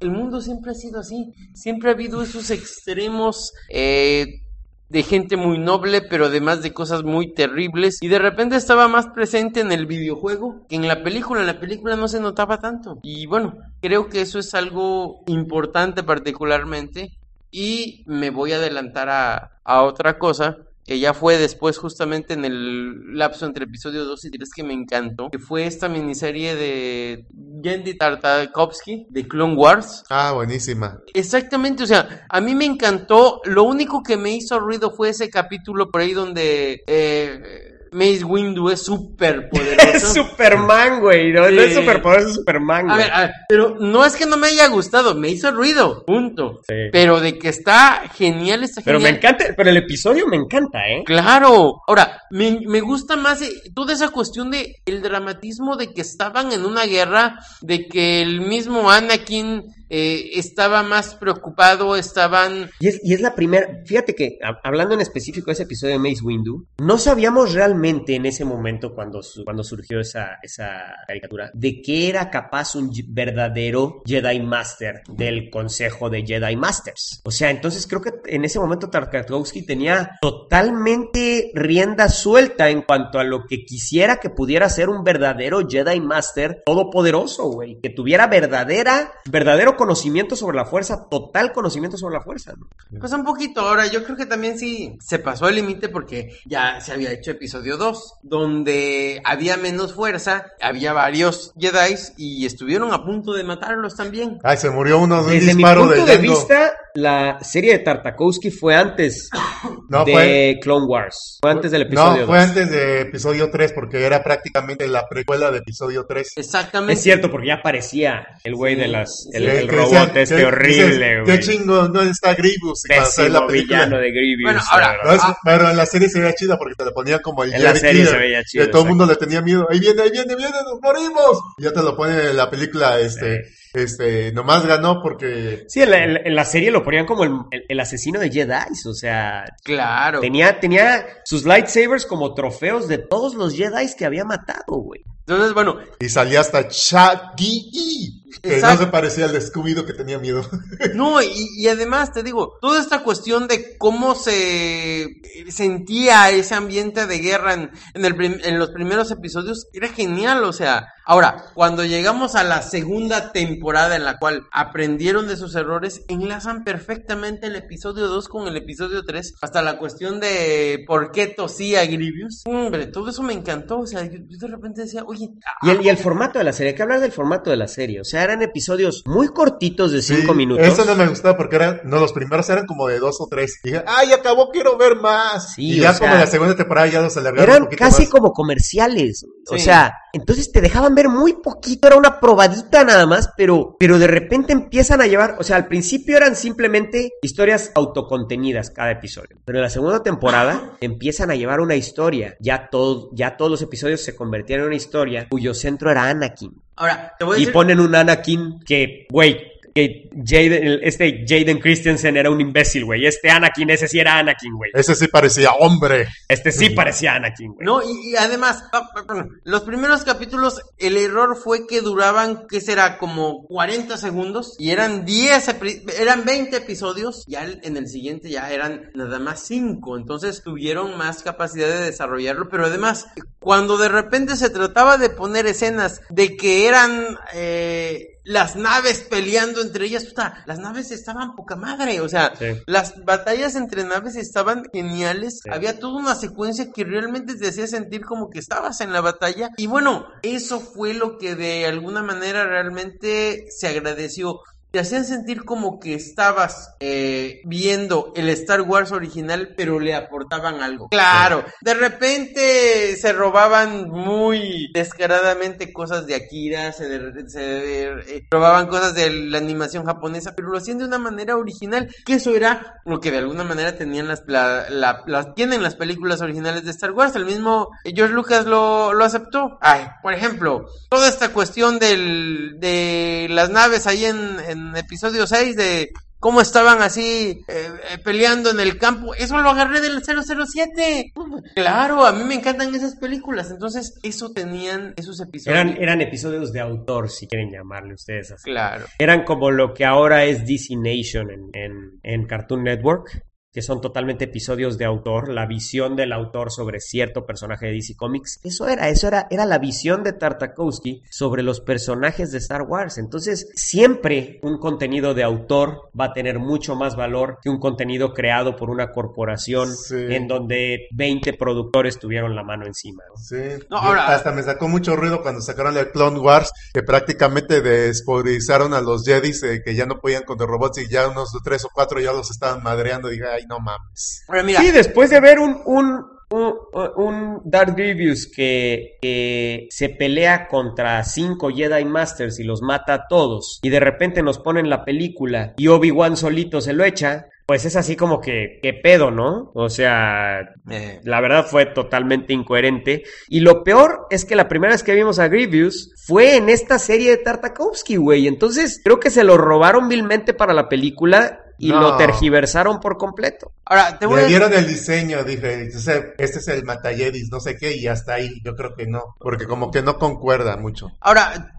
El 0.00 0.10
mundo 0.10 0.40
siempre 0.40 0.72
ha 0.72 0.74
sido 0.74 1.00
así, 1.00 1.32
siempre 1.54 1.88
ha 1.88 1.92
habido 1.92 2.20
esos 2.20 2.50
extremos 2.50 3.52
eh, 3.70 4.42
de 4.88 5.02
gente 5.02 5.36
muy 5.36 5.58
noble, 5.58 6.02
pero 6.02 6.26
además 6.26 6.62
de 6.62 6.72
cosas 6.72 7.02
muy 7.02 7.32
terribles. 7.32 7.98
Y 8.00 8.08
de 8.08 8.18
repente 8.18 8.56
estaba 8.56 8.88
más 8.88 9.08
presente 9.08 9.60
en 9.60 9.72
el 9.72 9.86
videojuego 9.86 10.66
que 10.68 10.76
en 10.76 10.86
la 10.86 11.02
película. 11.02 11.40
En 11.40 11.46
la 11.46 11.60
película 11.60 11.96
no 11.96 12.08
se 12.08 12.20
notaba 12.20 12.58
tanto. 12.58 12.98
Y 13.02 13.26
bueno, 13.26 13.56
creo 13.80 14.08
que 14.08 14.20
eso 14.20 14.38
es 14.38 14.54
algo 14.54 15.22
importante 15.26 16.02
particularmente. 16.02 17.16
Y 17.50 18.04
me 18.06 18.30
voy 18.30 18.52
a 18.52 18.56
adelantar 18.56 19.08
a, 19.08 19.60
a 19.64 19.82
otra 19.82 20.18
cosa 20.18 20.58
que 20.86 21.00
ya 21.00 21.12
fue 21.12 21.36
después 21.36 21.78
justamente 21.78 22.34
en 22.34 22.44
el 22.44 23.18
lapso 23.18 23.44
entre 23.44 23.64
episodio 23.64 24.04
2 24.04 24.24
y 24.26 24.30
3 24.30 24.50
que 24.54 24.62
me 24.62 24.72
encantó, 24.72 25.30
que 25.30 25.40
fue 25.40 25.66
esta 25.66 25.88
miniserie 25.88 26.54
de 26.54 27.26
Genndy 27.62 27.94
Tartakovsky 27.94 29.06
de 29.10 29.26
Clone 29.26 29.56
Wars. 29.56 30.04
Ah, 30.08 30.32
buenísima. 30.32 31.00
Exactamente, 31.12 31.82
o 31.82 31.86
sea, 31.86 32.26
a 32.28 32.40
mí 32.40 32.54
me 32.54 32.66
encantó. 32.66 33.40
Lo 33.44 33.64
único 33.64 34.02
que 34.04 34.16
me 34.16 34.30
hizo 34.30 34.60
ruido 34.60 34.92
fue 34.92 35.08
ese 35.08 35.28
capítulo 35.28 35.90
por 35.90 36.02
ahí 36.02 36.12
donde 36.12 36.84
eh, 36.86 37.75
Mace 37.96 38.24
Windu 38.24 38.68
es 38.68 38.82
súper 38.84 39.48
Es 39.52 39.58
poderoso. 39.58 40.14
Superman, 40.14 41.00
güey. 41.00 41.32
No, 41.32 41.40
no 41.50 41.62
es 41.62 41.70
Sí. 41.70 41.74
superpoderoso, 41.80 42.28
es 42.28 42.34
Superman, 42.34 42.90
A 42.90 42.94
güey. 42.94 43.04
ver, 43.06 43.12
a 43.14 43.20
ver, 43.22 43.30
pero 43.48 43.76
no 43.80 44.04
es 44.04 44.14
que 44.16 44.26
no 44.26 44.36
me 44.36 44.48
haya 44.48 44.66
gustado, 44.68 45.14
me 45.14 45.28
hizo 45.30 45.50
ruido, 45.50 46.04
punto. 46.04 46.60
Sí. 46.68 46.74
Pero 46.92 47.20
de 47.20 47.38
que 47.38 47.48
está 47.48 48.02
genial, 48.14 48.62
está 48.64 48.82
Pero 48.84 48.98
genial. 48.98 49.12
me 49.14 49.18
encanta, 49.18 49.44
pero 49.56 49.70
el 49.70 49.76
episodio 49.78 50.26
me 50.26 50.36
encanta, 50.36 50.86
¿eh? 50.88 51.02
Claro, 51.06 51.82
ahora, 51.86 52.20
me, 52.30 52.60
me 52.66 52.80
gusta 52.80 53.16
más 53.16 53.40
eh, 53.42 53.50
toda 53.74 53.92
esa 53.94 54.08
cuestión 54.10 54.50
de 54.50 54.76
el 54.84 55.00
dramatismo 55.02 55.76
de 55.76 55.92
que 55.94 56.02
estaban 56.02 56.52
en 56.52 56.64
una 56.66 56.84
guerra, 56.84 57.38
de 57.62 57.86
que 57.88 58.20
el 58.22 58.40
mismo 58.42 58.90
Anakin 58.90 59.64
eh, 59.88 60.30
estaba 60.34 60.82
más 60.82 61.14
preocupado, 61.14 61.96
estaban... 61.96 62.70
Y 62.80 62.88
es, 63.12 63.20
la 63.20 63.34
primera, 63.34 63.82
fíjate 63.84 64.14
que 64.14 64.38
hablando 64.62 64.94
en 64.94 65.00
específico 65.00 65.46
de 65.46 65.52
ese 65.52 65.62
episodio 65.64 65.94
de 65.94 65.98
Mace 65.98 66.22
Windu, 66.24 66.66
no 66.78 66.98
sabíamos 66.98 67.54
realmente 67.54 68.14
en 68.14 68.26
ese 68.26 68.44
momento 68.44 68.94
cuando, 68.94 69.22
su- 69.22 69.44
cuando 69.44 69.62
surgió 69.64 70.00
esa, 70.00 70.38
esa 70.42 70.94
caricatura 71.06 71.50
de 71.54 71.80
que 71.82 72.08
era 72.08 72.30
capaz 72.30 72.74
un 72.74 72.90
verdadero 73.08 74.02
Jedi 74.06 74.40
Master 74.40 75.02
del 75.08 75.50
Consejo 75.50 76.10
de 76.10 76.24
Jedi 76.26 76.56
Masters. 76.56 77.20
O 77.24 77.30
sea, 77.30 77.50
entonces 77.50 77.86
creo 77.86 78.00
que 78.02 78.12
en 78.26 78.44
ese 78.44 78.58
momento 78.58 78.88
Tartakovsky 78.90 79.64
tenía 79.64 80.10
totalmente 80.20 81.50
rienda 81.54 82.08
suelta 82.08 82.68
en 82.70 82.82
cuanto 82.82 83.18
a 83.18 83.24
lo 83.24 83.44
que 83.46 83.64
quisiera 83.64 84.16
que 84.16 84.30
pudiera 84.30 84.68
ser 84.68 84.88
un 84.88 85.04
verdadero 85.04 85.66
Jedi 85.68 86.00
Master 86.00 86.62
todopoderoso, 86.64 87.44
güey, 87.50 87.78
que 87.80 87.90
tuviera 87.90 88.26
verdadera, 88.26 89.12
verdadero 89.30 89.75
conocimiento 89.76 90.36
sobre 90.36 90.56
la 90.56 90.64
fuerza, 90.64 91.08
total 91.10 91.52
conocimiento 91.52 91.96
sobre 91.96 92.14
la 92.14 92.22
fuerza, 92.22 92.54
¿no? 92.58 92.66
Pues 92.98 93.12
un 93.12 93.24
poquito, 93.24 93.60
ahora 93.60 93.86
yo 93.86 94.04
creo 94.04 94.16
que 94.16 94.26
también 94.26 94.58
sí 94.58 94.96
se 95.00 95.18
pasó 95.18 95.48
el 95.48 95.56
límite 95.56 95.88
porque 95.88 96.38
ya 96.44 96.80
se 96.80 96.92
había 96.92 97.12
hecho 97.12 97.30
episodio 97.30 97.76
2, 97.76 98.14
donde 98.22 99.20
había 99.24 99.56
menos 99.56 99.94
fuerza, 99.94 100.46
había 100.60 100.92
varios 100.92 101.52
Jedi 101.58 101.94
y 102.16 102.46
estuvieron 102.46 102.92
a 102.92 103.04
punto 103.04 103.32
de 103.32 103.44
matarlos 103.44 103.96
también. 103.96 104.38
Ay, 104.42 104.56
se 104.56 104.70
murió 104.70 104.98
uno 104.98 105.22
de 105.22 105.28
un 105.28 105.30
Desde 105.30 105.54
mi 105.54 105.62
disparo 105.62 105.82
punto 105.82 106.04
de 106.04 106.12
de 106.12 106.18
vista, 106.18 106.72
la 106.94 107.38
serie 107.42 107.72
de 107.72 107.78
Tartakovsky 107.80 108.50
fue 108.50 108.74
antes 108.74 109.28
No, 109.88 110.04
de 110.04 110.12
fue, 110.12 110.58
Clone 110.62 110.86
Wars. 110.86 111.38
Fue 111.40 111.50
antes 111.50 111.70
del 111.70 111.82
episodio 111.82 112.22
no, 112.22 112.26
fue 112.26 112.38
2. 112.38 112.48
antes 112.48 112.70
de 112.70 113.00
episodio 113.02 113.50
3 113.50 113.72
porque 113.72 114.04
era 114.04 114.22
prácticamente 114.22 114.86
la 114.88 115.08
precuela 115.08 115.50
de 115.50 115.58
episodio 115.58 116.06
3. 116.06 116.32
Exactamente. 116.36 116.94
Es 116.94 117.02
cierto, 117.02 117.30
porque 117.30 117.48
ya 117.48 117.54
aparecía 117.54 118.26
el 118.44 118.54
güey 118.54 118.74
Sí, 118.74 118.80
de 118.80 118.88
las. 118.88 119.28
El, 119.32 119.44
sí. 119.44 119.56
el 119.56 119.65
Que 119.68 119.76
robot 119.76 119.90
decían- 119.90 120.16
este 120.16 120.36
que 120.36 120.44
horrible, 120.44 121.20
güey. 121.22 121.38
Qué 121.38 121.44
chingo, 121.44 121.88
no 121.88 122.02
está 122.02 122.34
Grievous. 122.34 122.82
Pésimo 122.88 123.28
la 123.28 123.46
película- 123.46 123.78
villano 123.86 123.98
de 123.98 124.10
Grievous. 124.10 124.42
Bueno, 124.44 124.60
ahora, 124.70 124.88
verdad. 124.92 125.04
No, 125.04 125.12
es- 125.12 125.20
Ah. 125.22 125.38
pero 125.44 125.70
en 125.70 125.76
la 125.76 125.86
serie 125.86 126.08
se 126.08 126.20
veía 126.20 126.34
chida 126.34 126.58
porque 126.58 126.74
te 126.74 126.84
lo 126.84 126.92
ponían 126.92 127.20
como 127.20 127.44
el 127.44 127.52
En 127.54 127.64
la 127.64 127.74
serie 127.74 127.92
Killer, 128.02 128.08
se 128.08 128.18
veía 128.18 128.44
chido, 128.44 128.64
Y 128.64 128.70
todo 128.70 128.82
el 128.82 128.88
mundo 128.88 129.06
le 129.06 129.16
tenía 129.16 129.40
miedo. 129.42 129.66
Ahí 129.70 129.78
viene, 129.80 130.02
ahí 130.02 130.10
viene, 130.10 130.34
viene, 130.36 130.52
nos 130.64 130.80
morimos. 130.80 131.38
Y 131.58 131.62
ya 131.64 131.72
te 131.72 131.82
lo 131.82 131.96
pone 131.96 132.30
en 132.30 132.36
la 132.36 132.48
película, 132.50 132.98
este, 133.00 133.42
este, 133.82 134.32
nomás 134.32 134.66
ganó 134.66 135.00
porque 135.02 135.64
Sí, 135.68 135.82
en 135.82 135.90
la, 135.90 136.04
en 136.04 136.44
serie 136.44 136.70
lo 136.70 136.82
ponían 136.84 137.06
como 137.06 137.24
el, 137.24 137.32
el- 137.50 137.64
el 137.68 137.80
asesino 137.80 138.18
de 138.20 138.30
Jedi. 138.30 138.54
O 138.88 138.94
sea, 138.94 139.44
Claro. 139.64 140.20
tenía, 140.20 140.60
tenía 140.60 141.06
sus 141.24 141.44
lightsabers 141.44 142.06
como 142.06 142.34
trofeos 142.34 142.88
de 142.88 142.98
todos 142.98 143.34
los 143.34 143.54
Jedi 143.54 143.86
que 143.96 144.04
había 144.06 144.24
matado, 144.24 144.64
güey. 144.68 145.02
Entonces, 145.28 145.54
bueno, 145.54 145.78
y 145.98 146.08
salía 146.08 146.38
hasta 146.38 146.68
Shaggy, 146.70 148.22
que 148.42 148.54
Exacto. 148.54 148.78
no 148.78 148.84
se 148.86 148.92
parecía 148.92 149.24
al 149.24 149.32
de 149.32 149.40
Scooby-Doo 149.40 149.84
que 149.84 149.92
tenía 149.92 150.18
miedo. 150.20 150.48
No, 150.94 151.20
y, 151.20 151.48
y 151.58 151.66
además 151.66 152.12
te 152.12 152.22
digo, 152.22 152.58
toda 152.60 152.80
esta 152.80 153.02
cuestión 153.02 153.48
de 153.48 153.76
cómo 153.76 154.14
se 154.14 155.06
sentía 155.48 156.30
ese 156.30 156.54
ambiente 156.54 157.06
de 157.06 157.18
guerra 157.18 157.54
en, 157.54 157.70
en, 157.94 158.04
el 158.04 158.14
prim- 158.14 158.38
en 158.44 158.58
los 158.58 158.70
primeros 158.70 159.10
episodios 159.10 159.66
era 159.72 159.88
genial, 159.88 160.44
o 160.44 160.52
sea, 160.52 160.86
ahora, 161.04 161.46
cuando 161.54 161.84
llegamos 161.84 162.34
a 162.36 162.44
la 162.44 162.62
segunda 162.62 163.32
temporada 163.32 163.65
en 163.74 164.04
la 164.04 164.18
cual 164.18 164.46
aprendieron 164.52 165.26
de 165.26 165.36
sus 165.36 165.54
errores, 165.56 166.04
enlazan 166.08 166.62
perfectamente 166.62 167.48
el 167.48 167.56
episodio 167.56 168.06
2 168.06 168.28
con 168.28 168.46
el 168.46 168.56
episodio 168.56 169.04
3, 169.04 169.34
hasta 169.42 169.60
la 169.60 169.76
cuestión 169.76 170.20
de 170.20 170.84
por 170.86 171.10
qué 171.10 171.26
tosía 171.26 171.84
Grievous. 171.84 172.42
Hombre, 172.46 172.86
todo 172.86 173.10
eso 173.10 173.24
me 173.24 173.32
encantó, 173.32 173.80
o 173.80 173.86
sea, 173.86 174.04
yo, 174.04 174.18
yo 174.28 174.38
de 174.38 174.46
repente 174.46 174.82
decía, 174.82 175.02
oye, 175.04 175.30
Y 175.62 175.70
el, 175.70 175.84
y 175.84 175.88
el 175.88 175.96
formato 175.96 176.38
de 176.38 176.44
la 176.44 176.52
serie, 176.52 176.70
hay 176.70 176.76
que 176.76 176.82
hablar 176.82 177.00
del 177.00 177.10
formato 177.10 177.50
de 177.50 177.56
la 177.56 177.66
serie. 177.66 178.00
O 178.00 178.04
sea, 178.04 178.22
eran 178.22 178.40
episodios 178.42 179.02
muy 179.04 179.28
cortitos 179.28 179.90
de 179.90 180.00
Sí, 180.00 180.14
cinco 180.16 180.32
minutos. 180.32 180.64
Eso 180.64 180.84
no 180.84 180.94
me 180.94 181.08
gustaba 181.08 181.36
porque 181.36 181.56
eran, 181.56 181.80
no, 181.84 181.98
los 181.98 182.12
primeros 182.12 182.48
eran 182.48 182.66
como 182.66 182.86
de 182.86 183.00
dos 183.00 183.16
o 183.20 183.26
tres. 183.28 183.58
Y 183.64 183.70
dije, 183.70 183.82
ay, 183.86 184.12
acabó, 184.12 184.50
quiero 184.50 184.78
ver 184.78 184.94
más. 184.96 185.54
Sí, 185.54 185.72
y 185.72 185.80
ya 185.80 185.98
como 185.98 186.12
sea, 186.12 186.20
la 186.20 186.26
segunda 186.28 186.54
temporada 186.54 186.86
ya 186.86 187.00
los 187.00 187.16
alargaron 187.16 187.48
un 187.48 187.50
Eran 187.50 187.64
poquito 187.64 187.78
casi 187.84 188.02
más. 188.02 188.10
como 188.12 188.32
comerciales. 188.32 189.24
O 189.50 189.58
sea, 189.58 189.92
entonces 190.12 190.50
te 190.50 190.60
dejaban 190.60 190.94
ver 190.94 191.08
muy 191.08 191.34
poquito, 191.34 191.86
era 191.86 191.96
una 191.96 192.18
probadita 192.20 192.84
nada 192.84 193.06
más, 193.06 193.30
pero, 193.36 193.55
pero 193.78 193.98
de 193.98 194.06
repente 194.06 194.52
empiezan 194.52 195.00
a 195.00 195.06
llevar, 195.06 195.36
o 195.38 195.42
sea, 195.42 195.56
al 195.56 195.66
principio 195.68 196.16
eran 196.16 196.36
simplemente 196.36 197.10
historias 197.22 197.72
autocontenidas 197.74 198.70
cada 198.70 198.90
episodio, 198.92 199.36
pero 199.44 199.58
en 199.58 199.62
la 199.64 199.70
segunda 199.70 200.02
temporada 200.02 200.76
empiezan 200.80 201.30
a 201.30 201.34
llevar 201.34 201.60
una 201.60 201.76
historia. 201.76 202.36
Ya, 202.40 202.68
todo, 202.70 203.10
ya 203.12 203.36
todos 203.36 203.50
los 203.50 203.62
episodios 203.62 204.00
se 204.02 204.14
convertían 204.16 204.60
en 204.60 204.66
una 204.66 204.76
historia 204.76 205.26
cuyo 205.28 205.54
centro 205.54 205.90
era 205.90 206.08
Anakin. 206.08 206.52
ahora, 206.76 207.14
te 207.18 207.24
voy 207.24 207.34
a 207.34 207.38
Y 207.38 207.40
decir... 207.40 207.52
ponen 207.52 207.80
un 207.80 207.94
Anakin 207.94 208.60
que, 208.60 209.06
güey, 209.10 209.52
que 209.76 210.08
Jaden, 210.24 210.80
este 210.82 211.24
Jaden 211.28 211.58
Christensen 211.60 212.16
era 212.16 212.30
un 212.30 212.40
imbécil, 212.40 212.86
güey. 212.86 213.04
Este 213.06 213.28
Anakin, 213.30 213.68
ese 213.68 213.86
sí 213.86 213.98
era 214.00 214.18
Anakin, 214.18 214.54
güey. 214.54 214.70
Ese 214.72 214.94
sí 214.94 215.06
parecía 215.08 215.52
hombre. 215.52 216.08
Este 216.28 216.50
sí 216.50 216.70
parecía 216.70 217.14
Anakin, 217.14 217.52
güey. 217.52 217.66
No, 217.66 217.82
y, 217.82 218.12
y 218.12 218.16
además, 218.16 218.64
ah, 218.72 218.88
ah, 219.08 219.26
los 219.44 219.62
primeros 219.64 220.02
capítulos, 220.04 220.62
el 220.78 220.96
error 220.96 221.36
fue 221.36 221.66
que 221.66 221.82
duraban, 221.82 222.46
¿qué 222.48 222.60
será? 222.62 222.96
Como 222.96 223.44
40 223.46 223.98
segundos 223.98 224.56
y 224.58 224.70
eran 224.70 225.04
10, 225.04 225.48
epi- 225.60 225.82
eran 226.00 226.24
20 226.24 226.56
episodios, 226.56 227.24
ya 227.26 227.44
en 227.44 227.76
el 227.76 227.86
siguiente 227.88 228.30
ya 228.30 228.50
eran 228.50 228.90
nada 228.94 229.18
más 229.18 229.40
5, 229.46 229.98
entonces 229.98 230.42
tuvieron 230.42 230.96
más 230.96 231.22
capacidad 231.22 231.68
de 231.68 231.84
desarrollarlo, 231.84 232.48
pero 232.48 232.64
además, 232.64 233.06
cuando 233.38 233.76
de 233.76 233.90
repente 233.90 234.36
se 234.36 234.48
trataba 234.48 234.96
de 234.96 235.10
poner 235.10 235.46
escenas 235.46 236.00
de 236.08 236.34
que 236.36 236.66
eran... 236.66 237.18
Eh, 237.34 238.12
las 238.26 238.56
naves 238.56 239.06
peleando 239.08 239.62
entre 239.62 239.86
ellas, 239.86 240.04
puta, 240.04 240.42
las 240.46 240.58
naves 240.58 240.90
estaban 240.90 241.36
poca 241.36 241.54
madre, 241.54 242.00
o 242.00 242.08
sea, 242.08 242.32
Sí. 242.36 242.46
las 242.66 243.04
batallas 243.04 243.54
entre 243.54 243.84
naves 243.84 244.16
estaban 244.16 244.64
geniales, 244.72 245.40
Sí. 245.44 245.50
había 245.52 245.78
toda 245.78 246.00
una 246.00 246.16
secuencia 246.16 246.72
que 246.72 246.82
realmente 246.84 247.36
te 247.36 247.48
hacía 247.48 247.68
sentir 247.68 248.04
como 248.04 248.28
que 248.28 248.40
estabas 248.40 248.80
en 248.80 248.92
la 248.92 249.00
batalla 249.00 249.50
y 249.56 249.68
bueno, 249.68 250.06
eso 250.22 250.58
fue 250.60 250.92
lo 250.92 251.18
que 251.18 251.36
de 251.36 251.66
alguna 251.66 252.02
manera 252.02 252.44
realmente 252.44 253.46
se 253.56 253.68
agradeció. 253.68 254.40
Te 254.76 254.80
hacían 254.80 255.06
sentir 255.06 255.46
como 255.46 255.80
que 255.80 255.94
estabas 255.94 256.74
eh, 256.80 257.40
viendo 257.46 258.12
el 258.14 258.28
Star 258.28 258.60
Wars 258.60 258.92
original, 258.92 259.54
pero 259.56 259.80
le 259.80 259.94
aportaban 259.94 260.60
algo. 260.60 260.88
Claro, 260.90 261.46
de 261.62 261.72
repente 261.72 262.94
se 262.96 263.14
robaban 263.14 263.88
muy 263.88 264.70
descaradamente 264.74 265.72
cosas 265.72 266.06
de 266.06 266.14
Akira, 266.16 266.72
se, 266.72 266.88
de- 266.90 267.26
se, 267.30 267.84
eh, 267.84 268.26
robaban 268.30 268.66
cosas 268.66 268.94
de 268.94 269.08
la 269.08 269.38
animación 269.38 269.86
japonesa, 269.86 270.34
pero 270.36 270.48
lo 270.48 270.58
hacían 270.58 270.76
de 270.76 270.84
una 270.84 270.98
manera 270.98 271.38
original, 271.38 271.88
que 272.04 272.12
eso 272.12 272.34
era 272.36 272.80
lo 272.84 273.00
que 273.00 273.10
de 273.10 273.16
alguna 273.18 273.44
manera 273.44 273.78
tenían 273.78 274.08
las, 274.08 274.24
la- 274.26 274.68
la- 274.68 275.04
las 275.06 275.34
tienen 275.34 275.62
las 275.62 275.74
películas 275.74 276.20
originales 276.20 276.64
de 276.64 276.70
Star 276.72 276.92
Wars. 276.92 277.16
El 277.16 277.24
mismo 277.24 277.70
George 277.82 278.12
Lucas 278.12 278.44
lo, 278.44 278.92
lo 278.92 279.04
aceptó. 279.06 279.56
Ay, 279.62 279.86
por 280.02 280.12
ejemplo, 280.12 280.66
toda 280.90 281.08
esta 281.08 281.30
cuestión 281.30 281.78
del, 281.78 282.56
de 282.60 283.26
las 283.30 283.48
naves 283.48 283.86
ahí 283.86 284.04
en, 284.04 284.36
en 284.48 284.65
episodio 284.74 285.26
6 285.26 285.54
de 285.56 285.90
cómo 286.18 286.40
estaban 286.40 286.80
así 286.82 287.42
eh, 287.46 287.68
eh, 287.92 287.98
peleando 288.02 288.50
en 288.50 288.58
el 288.58 288.78
campo. 288.78 289.14
Eso 289.14 289.36
lo 289.38 289.50
agarré 289.50 289.80
del 289.80 290.02
007. 290.02 291.12
Claro, 291.54 292.04
a 292.06 292.12
mí 292.12 292.24
me 292.24 292.34
encantan 292.34 292.74
esas 292.74 292.96
películas. 292.96 293.50
Entonces, 293.50 293.98
eso 294.02 294.30
tenían 294.32 294.94
esos 294.96 295.20
episodios. 295.20 295.60
Eran, 295.60 295.76
eran 295.80 296.00
episodios 296.00 296.52
de 296.52 296.60
autor, 296.60 297.10
si 297.10 297.28
quieren 297.28 297.50
llamarle 297.52 297.94
ustedes 297.94 298.32
así. 298.32 298.44
Claro. 298.50 298.86
Eran 298.98 299.24
como 299.24 299.50
lo 299.50 299.74
que 299.74 299.84
ahora 299.84 300.24
es 300.24 300.46
DC 300.46 300.74
Nation 300.76 301.30
en, 301.30 301.50
en- 301.52 302.00
en 302.02 302.26
Cartoon 302.26 302.64
Network, 302.64 303.22
que 303.56 303.62
son 303.62 303.80
totalmente 303.80 304.24
episodios 304.24 304.76
de 304.76 304.84
autor, 304.84 305.32
la 305.32 305.46
visión 305.46 305.96
del 305.96 306.12
autor 306.12 306.52
sobre 306.52 306.78
cierto 306.78 307.24
personaje 307.24 307.64
de 307.64 307.72
DC 307.72 307.96
Comics. 307.96 308.38
Eso 308.44 308.68
era, 308.68 308.90
eso 308.90 309.08
era, 309.08 309.28
era 309.30 309.46
la 309.46 309.56
visión 309.58 310.02
de 310.02 310.12
Tartakovsky 310.12 311.02
sobre 311.08 311.42
los 311.42 311.62
personajes 311.62 312.32
de 312.32 312.36
Star 312.36 312.60
Wars. 312.64 312.98
Entonces, 312.98 313.48
siempre 313.54 314.40
un 314.42 314.58
contenido 314.58 315.14
de 315.14 315.22
autor 315.22 315.88
va 315.98 316.04
a 316.04 316.12
tener 316.12 316.38
mucho 316.38 316.74
más 316.76 316.96
valor 316.96 317.38
que 317.42 317.48
un 317.48 317.58
contenido 317.58 318.12
creado 318.12 318.56
por 318.56 318.68
una 318.68 318.92
corporación 318.92 319.74
Sí. 319.74 319.94
en 320.10 320.28
donde 320.28 320.88
20 320.92 321.32
productores 321.32 321.98
tuvieron 321.98 322.36
la 322.36 322.42
mano 322.42 322.66
encima. 322.66 323.04
¿no? 323.08 323.16
Sí. 323.16 323.64
No, 323.70 323.78
ahora- 323.78 324.08
Hasta 324.14 324.32
me 324.32 324.42
sacó 324.42 324.68
mucho 324.68 324.96
ruido 324.96 325.22
cuando 325.22 325.40
sacaron 325.40 325.78
el 325.78 325.90
Clone 325.92 326.18
Wars, 326.20 326.52
que 326.74 326.82
prácticamente 326.82 327.62
desporizaron 327.62 328.74
a 328.74 328.82
los 328.82 329.02
Jedis, 329.06 329.42
eh, 329.44 329.62
que 329.64 329.74
ya 329.74 329.86
no 329.86 329.98
podían 329.98 330.24
con 330.24 330.36
los 330.36 330.46
robots 330.46 330.76
y 330.76 330.88
ya 330.88 331.08
unos 331.08 331.30
tres 331.42 331.64
o 331.64 331.70
cuatro 331.72 332.00
ya 332.00 332.12
los 332.12 332.30
estaban 332.30 332.62
madreando. 332.62 333.08
Y 333.10 333.12
dije, 333.12 333.24
ay, 333.26 333.45
no 333.48 333.60
mames. 333.60 334.24
Mira. 334.44 334.60
Sí, 334.60 334.70
después 334.70 335.10
de 335.10 335.20
ver 335.20 335.38
un, 335.38 335.60
un, 335.64 336.04
un, 336.30 336.54
un 336.96 337.40
Darth 337.44 337.76
Grievous 337.76 338.26
que, 338.26 338.98
que 339.00 339.68
se 339.70 339.88
pelea 339.88 340.48
contra 340.48 341.02
cinco 341.04 341.50
Jedi 341.50 341.84
Masters 341.84 342.38
y 342.38 342.44
los 342.44 342.62
mata 342.62 342.94
a 342.94 343.08
todos, 343.08 343.60
y 343.62 343.70
de 343.70 343.80
repente 343.80 344.22
nos 344.22 344.38
ponen 344.38 344.70
la 344.70 344.84
película 344.84 345.54
y 345.56 345.68
Obi-Wan 345.68 346.16
solito 346.16 346.60
se 346.60 346.72
lo 346.72 346.84
echa, 346.84 347.26
pues 347.46 347.64
es 347.64 347.76
así 347.76 347.94
como 347.94 348.20
que, 348.20 348.58
¿qué 348.60 348.72
pedo, 348.72 349.12
no? 349.12 349.52
O 349.54 349.70
sea, 349.70 350.40
eh, 350.68 351.00
la 351.04 351.20
verdad 351.20 351.46
fue 351.46 351.66
totalmente 351.66 352.32
incoherente. 352.32 353.04
Y 353.28 353.38
lo 353.38 353.62
peor 353.62 354.08
es 354.10 354.24
que 354.24 354.34
la 354.34 354.48
primera 354.48 354.72
vez 354.72 354.82
que 354.82 354.96
vimos 354.96 355.20
a 355.20 355.28
Grievous 355.28 355.92
fue 355.94 356.36
en 356.36 356.48
esta 356.48 356.80
serie 356.80 357.10
de 357.10 357.18
Tartakovsky, 357.18 357.98
güey. 357.98 358.26
Entonces 358.26 358.80
creo 358.82 358.98
que 358.98 359.10
se 359.10 359.22
lo 359.22 359.38
robaron 359.38 359.88
vilmente 359.88 360.34
para 360.34 360.54
la 360.54 360.68
película 360.68 361.44
y 361.58 361.68
No. 361.70 361.80
lo 361.80 361.96
tergiversaron 361.96 362.80
por 362.80 362.96
completo. 362.98 363.52
ahora, 363.64 363.98
te 363.98 364.06
voy 364.06 364.16
Le 364.18 364.24
a 364.24 364.26
dieron 364.28 364.52
el 364.52 364.66
diseño, 364.66 365.24
dije, 365.24 365.64
"Ese- 365.68 366.14
este 366.18 366.38
es 366.38 366.48
el 366.48 366.64
Matayedis, 366.64 367.30
no 367.32 367.40
sé 367.40 367.56
qué, 367.56 367.76
y 367.76 367.86
hasta 367.88 368.14
ahí. 368.14 368.40
Yo 368.44 368.54
creo 368.54 368.74
que 368.74 368.86
no, 368.86 369.16
porque 369.18 369.46
como 369.46 369.70
que 369.70 369.82
no 369.82 369.98
concuerda 369.98 370.56
mucho. 370.56 370.92
Ahora, 371.00 371.54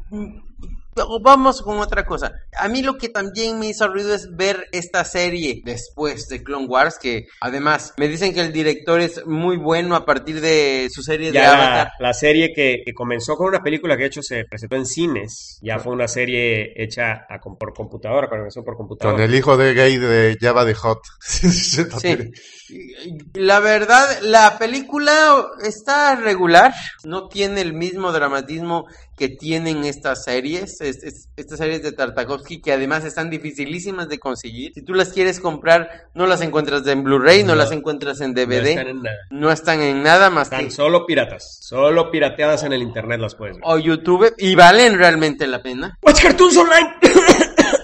vamos 1.22 1.62
con 1.62 1.80
otra 1.80 2.06
cosa. 2.06 2.32
A 2.58 2.68
mí 2.68 2.82
lo 2.82 2.98
que 2.98 3.10
también 3.10 3.60
me 3.60 3.68
hizo 3.70 3.88
ruido 3.88 4.14
es 4.14 4.28
ver 4.36 4.66
esta 4.72 5.04
serie 5.06 5.62
después 5.64 6.28
de 6.28 6.44
Clone 6.44 6.68
Wars, 6.68 6.98
que 7.02 7.26
además 7.42 7.94
me 7.98 8.08
dicen 8.08 8.34
que 8.34 8.42
el 8.42 8.52
director 8.54 9.00
es 9.02 9.26
muy 9.26 9.58
bueno 9.58 9.96
a 9.96 10.06
partir 10.06 10.42
de 10.42 10.88
su 10.92 11.04
serie 11.04 11.32
de 11.32 11.40
Avatar. 11.40 11.90
la, 12.00 12.08
la 12.08 12.14
serie 12.14 12.52
que, 12.54 12.82
que 12.86 12.94
comenzó 12.94 13.36
con 13.36 13.48
una 13.48 13.62
película 13.64 13.96
que 13.96 14.04
de 14.04 14.08
hecho 14.08 14.22
se 14.22 14.46
presentó 14.46 14.76
en 14.76 14.86
cines, 14.86 15.60
ya 15.62 15.80
fue 15.80 15.94
una 15.94 16.08
serie 16.08 16.74
hecha 16.82 17.26
a- 17.30 17.40
por 17.60 17.74
computadora, 17.74 18.28
comenzó 18.30 18.64
por 18.64 18.76
computadora. 18.76 19.16
Con 19.18 19.24
el 19.24 19.34
hijo 19.36 19.58
de 19.58 19.74
gay 19.74 19.98
de 19.98 20.38
Java 20.40 20.66
de 20.66 20.74
Hot. 20.74 21.00
Sí. 21.22 22.18
La 23.34 23.60
verdad, 23.60 24.20
la 24.22 24.58
película 24.58 25.46
está 25.64 26.16
regular, 26.16 26.74
no 27.06 27.28
tiene 27.28 27.62
el 27.62 27.74
mismo 27.74 28.12
dramatismo 28.12 28.86
que 29.18 29.30
tienen 29.30 29.84
estas 29.84 30.24
series, 30.24 30.80
es- 30.80 31.04
es- 31.04 31.28
estas 31.36 31.58
series 31.58 31.82
de 31.82 31.92
Tartakovsky 31.92 32.62
que 32.62 32.72
además 32.72 33.04
están 33.04 33.30
dificilísimas 33.32 34.08
de 34.08 34.20
conseguir. 34.20 34.72
Si 34.76 34.84
tú 34.84 34.94
las 34.94 35.10
quieres 35.10 35.40
comprar, 35.40 35.90
no 36.14 36.28
las 36.28 36.42
encuentras 36.42 36.86
en 36.88 37.04
Blu-ray, 37.04 37.42
no, 37.42 37.50
No. 37.50 37.56
las 37.56 37.72
encuentras 37.72 38.22
en 38.22 38.34
No 38.36 38.42
DVD, 38.42 38.70
están 38.70 38.88
en 38.88 39.02
nada. 39.02 39.18
no 39.32 39.52
están 39.52 39.82
en 39.82 40.04
nada 40.04 40.30
más 40.30 40.48
Están 40.48 40.66
que 40.66 40.72
solo 40.72 41.06
piratas, 41.08 41.58
solo 41.62 42.12
pirateadas 42.12 42.62
en 42.64 42.74
el 42.74 42.82
internet 42.84 43.20
las 43.20 43.34
puedes 43.36 43.56
ver. 43.56 43.64
o 43.66 43.80
YouTube 43.80 44.34
y 44.38 44.54
valen 44.56 44.98
realmente 44.98 45.48
la 45.48 45.62
pena. 45.64 45.98
Watch 46.04 46.22
Cartoons 46.22 46.56
Online. 46.58 46.94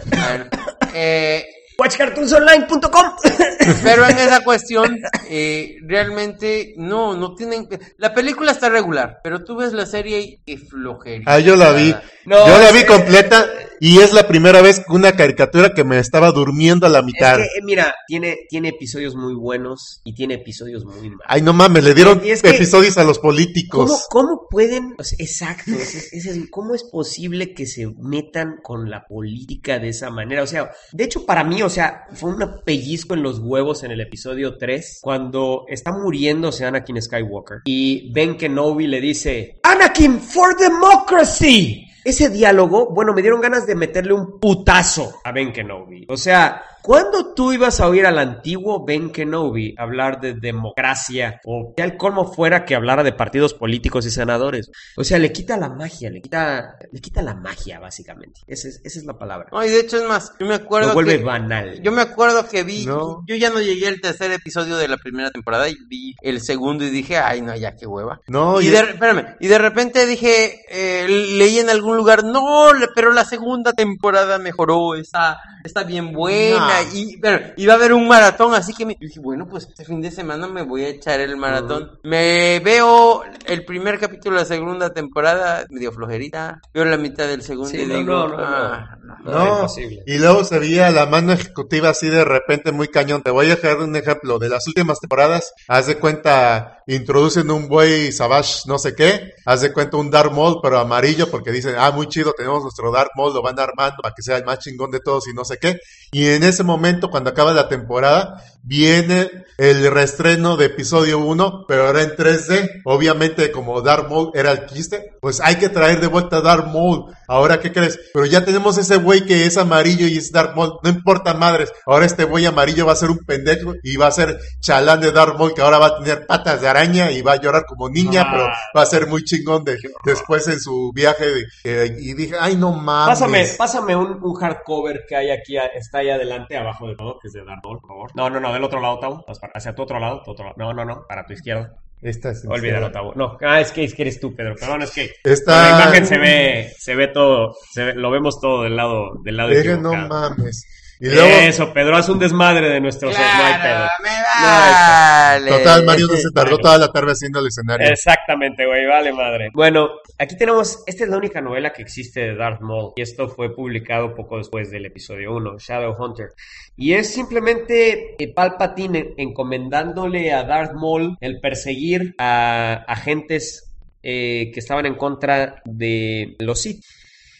Bueno, 0.05 0.45
eh, 0.93 1.45
WatchCartoonsOnline.com. 1.77 3.11
Pero 3.83 4.07
en 4.07 4.17
esa 4.17 4.43
cuestión, 4.43 4.99
eh, 5.29 5.77
realmente 5.85 6.73
no, 6.77 7.15
no 7.15 7.35
tienen. 7.35 7.67
La 7.97 8.13
película 8.13 8.51
está 8.51 8.69
regular, 8.69 9.19
pero 9.23 9.43
tú 9.43 9.55
ves 9.55 9.73
la 9.73 9.85
serie 9.85 10.19
y 10.19 10.37
qué 10.45 10.57
flojería. 10.57 11.23
Ah, 11.25 11.39
yo 11.39 11.55
la 11.55 11.71
vi. 11.71 11.95
No, 12.25 12.45
yo 12.47 12.57
la 12.57 12.71
vi 12.71 12.83
completa 12.85 13.45
y 13.79 13.99
es 13.99 14.13
la 14.13 14.27
primera 14.27 14.61
vez 14.61 14.79
que 14.79 14.93
una 14.93 15.13
caricatura 15.13 15.73
que 15.73 15.83
me 15.83 15.99
estaba 15.99 16.31
durmiendo 16.31 16.85
a 16.85 16.89
la 16.89 17.01
mitad. 17.01 17.39
Es 17.39 17.49
que, 17.55 17.61
mira, 17.63 17.93
tiene, 18.07 18.39
tiene 18.49 18.69
episodios 18.69 19.15
muy 19.15 19.33
buenos 19.33 20.01
y 20.03 20.13
tiene 20.13 20.35
episodios 20.35 20.85
muy 20.85 21.09
malos. 21.09 21.25
Ay, 21.27 21.41
no 21.41 21.53
mames, 21.53 21.83
le 21.83 21.93
dieron 21.93 22.21
es 22.23 22.41
que- 22.41 22.49
episodios 22.49 22.97
a 22.97 23.03
los 23.03 23.19
¿Cómo, 23.19 23.31
políticos. 23.33 24.05
cómo 24.09 24.47
pueden, 24.49 24.95
o 24.97 25.03
sea, 25.03 25.17
exacto, 25.19 25.71
es- 25.71 26.11
cómo 26.49 26.75
es 26.75 26.83
posible 26.83 27.53
que 27.53 27.65
se 27.65 27.87
metan 27.99 28.57
con 28.61 28.89
la 28.89 29.05
política 29.05 29.79
de 29.79 29.89
esa 29.89 30.09
manera? 30.09 30.43
O 30.43 30.47
sea, 30.47 30.71
de 30.91 31.03
hecho 31.03 31.25
para 31.25 31.43
mí, 31.43 31.61
o 31.61 31.69
sea, 31.69 32.05
fue 32.13 32.31
un 32.31 32.43
pellizco 32.65 33.13
en 33.13 33.23
los 33.23 33.39
huevos 33.39 33.83
en 33.83 33.91
el 33.91 34.01
episodio 34.01 34.57
3, 34.57 34.99
cuando 35.01 35.65
está 35.67 35.91
muriéndose 35.91 36.65
Anakin 36.65 37.01
Skywalker 37.01 37.59
y 37.65 38.11
Ben 38.13 38.37
Kenobi 38.37 38.87
le 38.87 39.01
dice, 39.01 39.59
Anakin 39.63 40.19
for 40.19 40.55
democracy. 40.57 41.85
Ese 42.03 42.30
diálogo, 42.30 42.89
bueno, 42.89 43.13
me 43.13 43.21
dieron 43.21 43.41
ganas 43.41 43.65
de 43.65 43.75
meterle 43.75 44.13
un 44.13 44.39
putazo 44.39 45.21
a 45.23 45.31
Ben 45.31 45.53
Kenobi. 45.53 46.05
O 46.09 46.17
sea, 46.17 46.63
¿cuándo 46.84 47.34
tú 47.34 47.53
ibas 47.53 47.80
a 47.80 47.88
oír 47.88 48.05
al 48.05 48.19
antiguo 48.19 48.85
Ben 48.85 49.11
Kenobi 49.11 49.73
hablar 49.77 50.19
de 50.22 50.34
democracia 50.34 51.39
o 51.45 51.73
ya 51.77 51.85
el 51.85 51.97
colmo 51.97 52.31
fuera 52.31 52.65
que 52.65 52.76
hablara 52.76 53.03
de 53.03 53.14
partidos 53.14 53.53
políticos 53.53 54.05
y 54.05 54.11
senadores? 54.11 54.69
O 54.97 55.03
sea, 55.03 55.18
le 55.19 55.31
quita 55.31 55.57
la 55.57 55.69
magia, 55.69 56.10
le 56.10 56.22
quita, 56.22 56.76
le 56.91 56.99
quita 57.01 57.22
la 57.22 57.34
magia, 57.35 57.80
básicamente. 57.80 58.41
Esa 58.47 58.68
es, 58.68 58.81
esa 58.84 58.99
es 58.99 59.05
la 59.05 59.18
palabra. 59.18 59.47
No, 59.51 59.64
y 59.64 59.69
de 59.69 59.80
hecho 59.80 59.97
es 59.97 60.07
más, 60.07 60.34
yo 60.39 60.45
me 60.45 60.55
acuerdo 60.55 60.89
Lo 60.89 60.93
vuelve 60.93 61.18
que 61.19 61.23
banal. 61.23 61.81
yo 61.81 61.91
me 61.91 62.01
acuerdo 62.01 62.47
que 62.47 62.64
vi, 62.64 62.85
No. 62.85 63.23
yo 63.27 63.35
ya 63.35 63.49
no 63.49 63.61
llegué 63.61 63.88
al 63.88 64.01
tercer 64.01 64.31
episodio 64.31 64.77
de 64.77 64.88
la 64.88 64.97
primera 64.97 65.31
temporada 65.31 65.69
y 65.69 65.76
vi 65.88 66.15
el 66.22 66.41
segundo 66.41 66.84
y 66.85 66.89
dije, 66.89 67.18
ay 67.18 67.41
no, 67.41 67.55
ya 67.55 67.76
qué 67.76 67.88
hueva. 67.88 68.19
No, 68.27 68.61
y 68.61 68.68
de, 68.68 68.80
espérame, 68.80 69.35
y 69.39 69.47
de 69.47 69.57
repente 69.57 70.05
dije, 70.05 70.61
eh, 70.69 71.07
leí 71.07 71.60
en 71.60 71.69
algún 71.69 71.97
lugar, 71.97 72.23
no, 72.23 72.68
pero 72.95 73.14
la 73.14 73.26
segunda 73.26 73.73
temporada 73.73 74.38
mejoró, 74.39 74.95
está, 74.95 75.38
está 75.64 75.84
bien 75.84 76.11
buena, 76.14 76.57
No. 76.60 76.72
Y 76.93 77.17
pero, 77.17 77.53
iba 77.57 77.73
a 77.73 77.75
haber 77.75 77.93
un 77.93 78.07
maratón, 78.07 78.53
así 78.53 78.73
que 78.73 78.85
me 78.85 78.97
dije, 78.99 79.19
bueno, 79.19 79.47
pues 79.47 79.65
este 79.67 79.85
fin 79.85 80.01
de 80.01 80.11
semana 80.11 80.47
me 80.47 80.63
voy 80.63 80.83
a 80.85 80.89
echar 80.89 81.19
el 81.19 81.37
maratón. 81.37 81.99
Me 82.03 82.59
veo 82.59 83.23
el 83.45 83.65
primer 83.65 83.99
capítulo 83.99 84.35
de 84.37 84.41
la 84.43 84.47
segunda 84.47 84.93
temporada, 84.93 85.65
medio 85.69 85.91
flojerita, 85.91 86.59
veo 86.73 86.85
la 86.85 86.97
mitad 86.97 87.27
del 87.27 87.41
segundo 87.43 87.69
Sí, 87.69 87.81
y 87.81 87.85
no, 87.85 87.95
digo, 87.97 88.13
no, 88.13 88.27
no. 88.29 88.35
"Ah, 88.39 88.97
no". 89.03 89.13
No, 89.23 89.55
imposible. 89.55 90.03
y 90.05 90.17
luego 90.17 90.43
se 90.43 90.59
veía 90.59 90.89
la 90.91 91.05
mano 91.05 91.33
ejecutiva 91.33 91.89
así 91.89 92.09
de 92.09 92.25
repente 92.25 92.71
muy 92.71 92.87
cañón. 92.87 93.21
Te 93.23 93.31
voy 93.31 93.45
a 93.45 93.55
dejar 93.55 93.77
un 93.77 93.95
ejemplo. 93.95 94.39
De 94.39 94.49
las 94.49 94.67
últimas 94.67 94.99
temporadas, 94.99 95.53
haz 95.67 95.87
de 95.87 95.95
cuenta, 95.97 96.79
introducen 96.87 97.49
un 97.51 97.67
buey 97.69 98.11
Savage 98.11 98.61
no 98.65 98.77
sé 98.77 98.95
qué, 98.95 99.33
haz 99.45 99.61
de 99.61 99.71
cuenta 99.71 99.97
un 99.97 100.09
Dark 100.11 100.31
Maul 100.33 100.59
pero 100.61 100.79
amarillo 100.79 101.29
porque 101.29 101.51
dicen, 101.51 101.75
ah, 101.77 101.91
muy 101.91 102.07
chido, 102.07 102.33
tenemos 102.33 102.61
nuestro 102.63 102.91
Dark 102.91 103.11
Maul, 103.15 103.33
lo 103.33 103.41
van 103.41 103.59
armando 103.59 103.97
para 104.01 104.13
que 104.15 104.21
sea 104.21 104.37
el 104.37 104.45
más 104.45 104.59
chingón 104.59 104.91
de 104.91 104.99
todos 104.99 105.27
y 105.27 105.33
no 105.33 105.45
sé 105.45 105.57
qué. 105.57 105.77
Y 106.11 106.27
en 106.27 106.43
ese 106.43 106.62
ese 106.64 106.68
momento, 106.68 107.11
cuando 107.11 107.30
acaba 107.30 107.52
la 107.53 107.68
temporada, 107.68 108.41
viene 108.64 109.30
el 109.57 109.91
reestreno 109.91 110.56
de 110.56 110.65
episodio 110.65 111.19
1, 111.19 111.65
pero 111.68 111.90
era 111.90 112.02
en 112.02 112.15
3D. 112.15 112.81
Obviamente, 112.85 113.52
como 113.52 113.81
Darth 113.81 114.10
Maul 114.10 114.31
era 114.34 114.52
el 114.52 114.65
quiste, 114.65 115.14
pues 115.22 115.41
hay 115.41 115.57
que 115.57 115.69
traer 115.69 115.99
de 115.99 116.07
vuelta 116.07 116.38
a 116.38 116.41
Darth 116.41 116.68
Maul. 116.68 117.14
Ahora, 117.27 117.60
¿qué 117.60 117.72
crees? 117.72 117.99
Pero 118.14 118.26
ya 118.26 118.44
tenemos 118.44 118.77
ese 118.77 118.98
güey 118.98 119.26
que 119.26 119.45
es 119.45 119.57
amarillo 119.57 120.07
y 120.07 120.18
es 120.18 120.31
Darth 120.31 120.56
Maul. 120.56 120.80
No 120.81 120.90
importa 120.90 121.34
madres. 121.34 121.72
Ahora 121.85 122.06
este 122.06 122.23
güey 122.23 122.45
amarillo 122.45 122.85
va 122.85 122.94
a 122.94 122.98
ser 122.98 123.11
un 123.11 123.19
pendejo 123.19 123.73
y 123.84 123.98
va 123.98 124.07
a 124.07 124.11
ser 124.11 124.40
chalán 124.60 125.02
de 125.02 125.11
Darth 125.11 125.38
Maul 125.38 125.53
que 125.53 125.61
ahora 125.61 125.77
va 125.77 125.88
a 125.88 125.98
tener 125.99 126.26
patas 126.26 126.61
de 126.61 126.68
araña 126.68 127.11
y 127.11 127.22
va 127.22 127.34
a 127.34 127.41
llorar 127.41 127.65
como 127.68 127.90
niña, 127.90 128.27
pero 128.31 128.48
va 128.76 128.81
a 128.81 128.85
ser 128.85 129.07
muy 129.07 129.23
chingón 129.23 129.64
de, 129.64 129.77
después 130.06 130.48
en 130.48 130.60
su 130.60 130.91
viaje. 130.94 131.26
De, 131.64 131.98
y 131.99 132.14
dije, 132.14 132.35
ay, 132.40 132.56
no 132.56 132.72
mames. 132.72 133.19
Pásame, 133.19 133.45
pásame 133.57 133.95
un, 133.95 134.23
un 134.23 134.34
hardcover 134.35 135.06
que 135.07 135.15
hay 135.15 135.31
aquí, 135.31 135.57
está 135.76 135.99
ahí 135.99 136.10
adelante, 136.10 136.52
abajo 136.57 136.88
de 136.88 136.95
todo, 136.95 137.19
que 137.19 137.27
es 137.27 137.34
de 137.34 137.43
Maul, 137.43 137.59
por 137.80 137.88
favor. 137.88 138.11
No, 138.15 138.30
no, 138.30 138.39
no, 138.39 138.53
del 138.53 138.63
otro 138.63 138.80
lado, 138.80 138.99
Tau. 138.99 139.25
Hacia 139.53 139.73
tu 139.75 139.84
otro 139.84 139.99
lado, 139.99 140.21
tu 140.23 140.31
otro 140.31 140.45
lado. 140.45 140.55
No, 140.57 140.73
no, 140.73 140.85
no, 140.85 141.05
para 141.07 141.25
tu 141.25 141.34
izquierda. 141.34 141.73
Esta 142.01 142.31
es 142.31 142.43
Olvídalo, 142.45 142.91
Tau. 142.91 143.13
No, 143.15 143.38
ah, 143.41 143.61
es 143.61 143.71
que, 143.71 143.84
es 143.85 143.93
que 143.93 144.01
eres 144.01 144.19
tú, 144.19 144.35
Pedro. 144.35 144.55
Perdón, 144.59 144.81
es 144.81 144.91
que 144.91 145.09
Esta... 145.23 145.77
la 145.77 145.81
imagen 145.84 146.05
se 146.05 146.17
ve, 146.17 146.73
se 146.77 146.95
ve 146.95 147.07
todo, 147.07 147.55
se 147.71 147.85
ve- 147.85 147.95
lo 147.95 148.11
vemos 148.11 148.41
todo 148.41 148.63
del 148.63 148.75
lado, 148.75 149.11
del 149.23 149.38
lado 149.38 149.49
Dije, 149.49 149.77
no 149.77 149.93
mames. 149.95 150.67
Y 151.03 151.09
luego, 151.09 151.27
Eso, 151.27 151.73
Pedro, 151.73 151.97
haz 151.97 152.07
un 152.07 152.17
desmadre 152.17 152.69
de 152.69 152.80
nuestro 152.80 153.11
set, 153.11 153.19
no 153.19 153.43
hay 153.43 153.53
pedo. 153.61 153.88
Claro, 153.99 154.30
No 154.39 154.47
hay 154.47 155.41
vale. 155.41 155.51
total, 155.51 155.84
Mario 155.84 156.07
no 156.07 156.15
se 156.15 156.31
tardó 156.31 156.57
toda 156.59 156.77
la 156.77 156.88
tarde 156.93 157.11
haciendo 157.11 157.39
el 157.41 157.47
escenario. 157.47 157.89
Exactamente, 157.89 158.65
güey, 158.65 158.85
vale 158.85 159.11
madre. 159.11 159.49
Bueno, 159.53 159.89
aquí 160.17 160.38
tenemos, 160.38 160.81
esta 160.88 161.03
es 161.03 161.09
la 161.09 161.17
única 161.17 161.41
novela 161.41 161.73
que 161.73 161.81
existe 161.81 162.21
de 162.21 162.35
Darth 162.38 162.61
Maul 162.61 162.93
y 162.95 163.01
esto 163.01 163.27
fue 163.27 163.53
publicado 163.53 164.15
poco 164.15 164.38
después 164.38 164.71
del 164.71 164.85
episodio 164.85 165.35
1, 165.35 165.57
Shadowhunter. 165.59 166.30
Y 166.77 166.93
es 166.93 167.13
simplemente 167.13 168.15
eh, 168.17 168.34
Palpatine 168.34 169.13
encomendándole 169.17 170.31
a 170.31 170.43
Darth 170.43 170.71
Maul 170.73 171.17
el 171.19 171.41
perseguir 171.41 172.15
a 172.17 172.85
agentes 172.88 173.73
eh, 174.01 174.51
que 174.53 174.59
estaban 174.61 174.85
en 174.85 174.95
contra 174.95 175.61
de 175.65 176.38
los 176.39 176.61
Sith. 176.61 176.81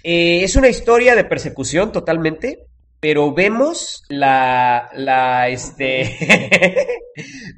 Eh, 0.04 0.44
es 0.44 0.58
una 0.58 0.68
historia 0.68 1.16
de 1.16 1.24
persecución 1.24 1.94
totalmente, 1.94 2.66
pero 3.04 3.34
vemos 3.34 4.02
la, 4.08 4.90
la, 4.96 5.50
este, 5.50 6.08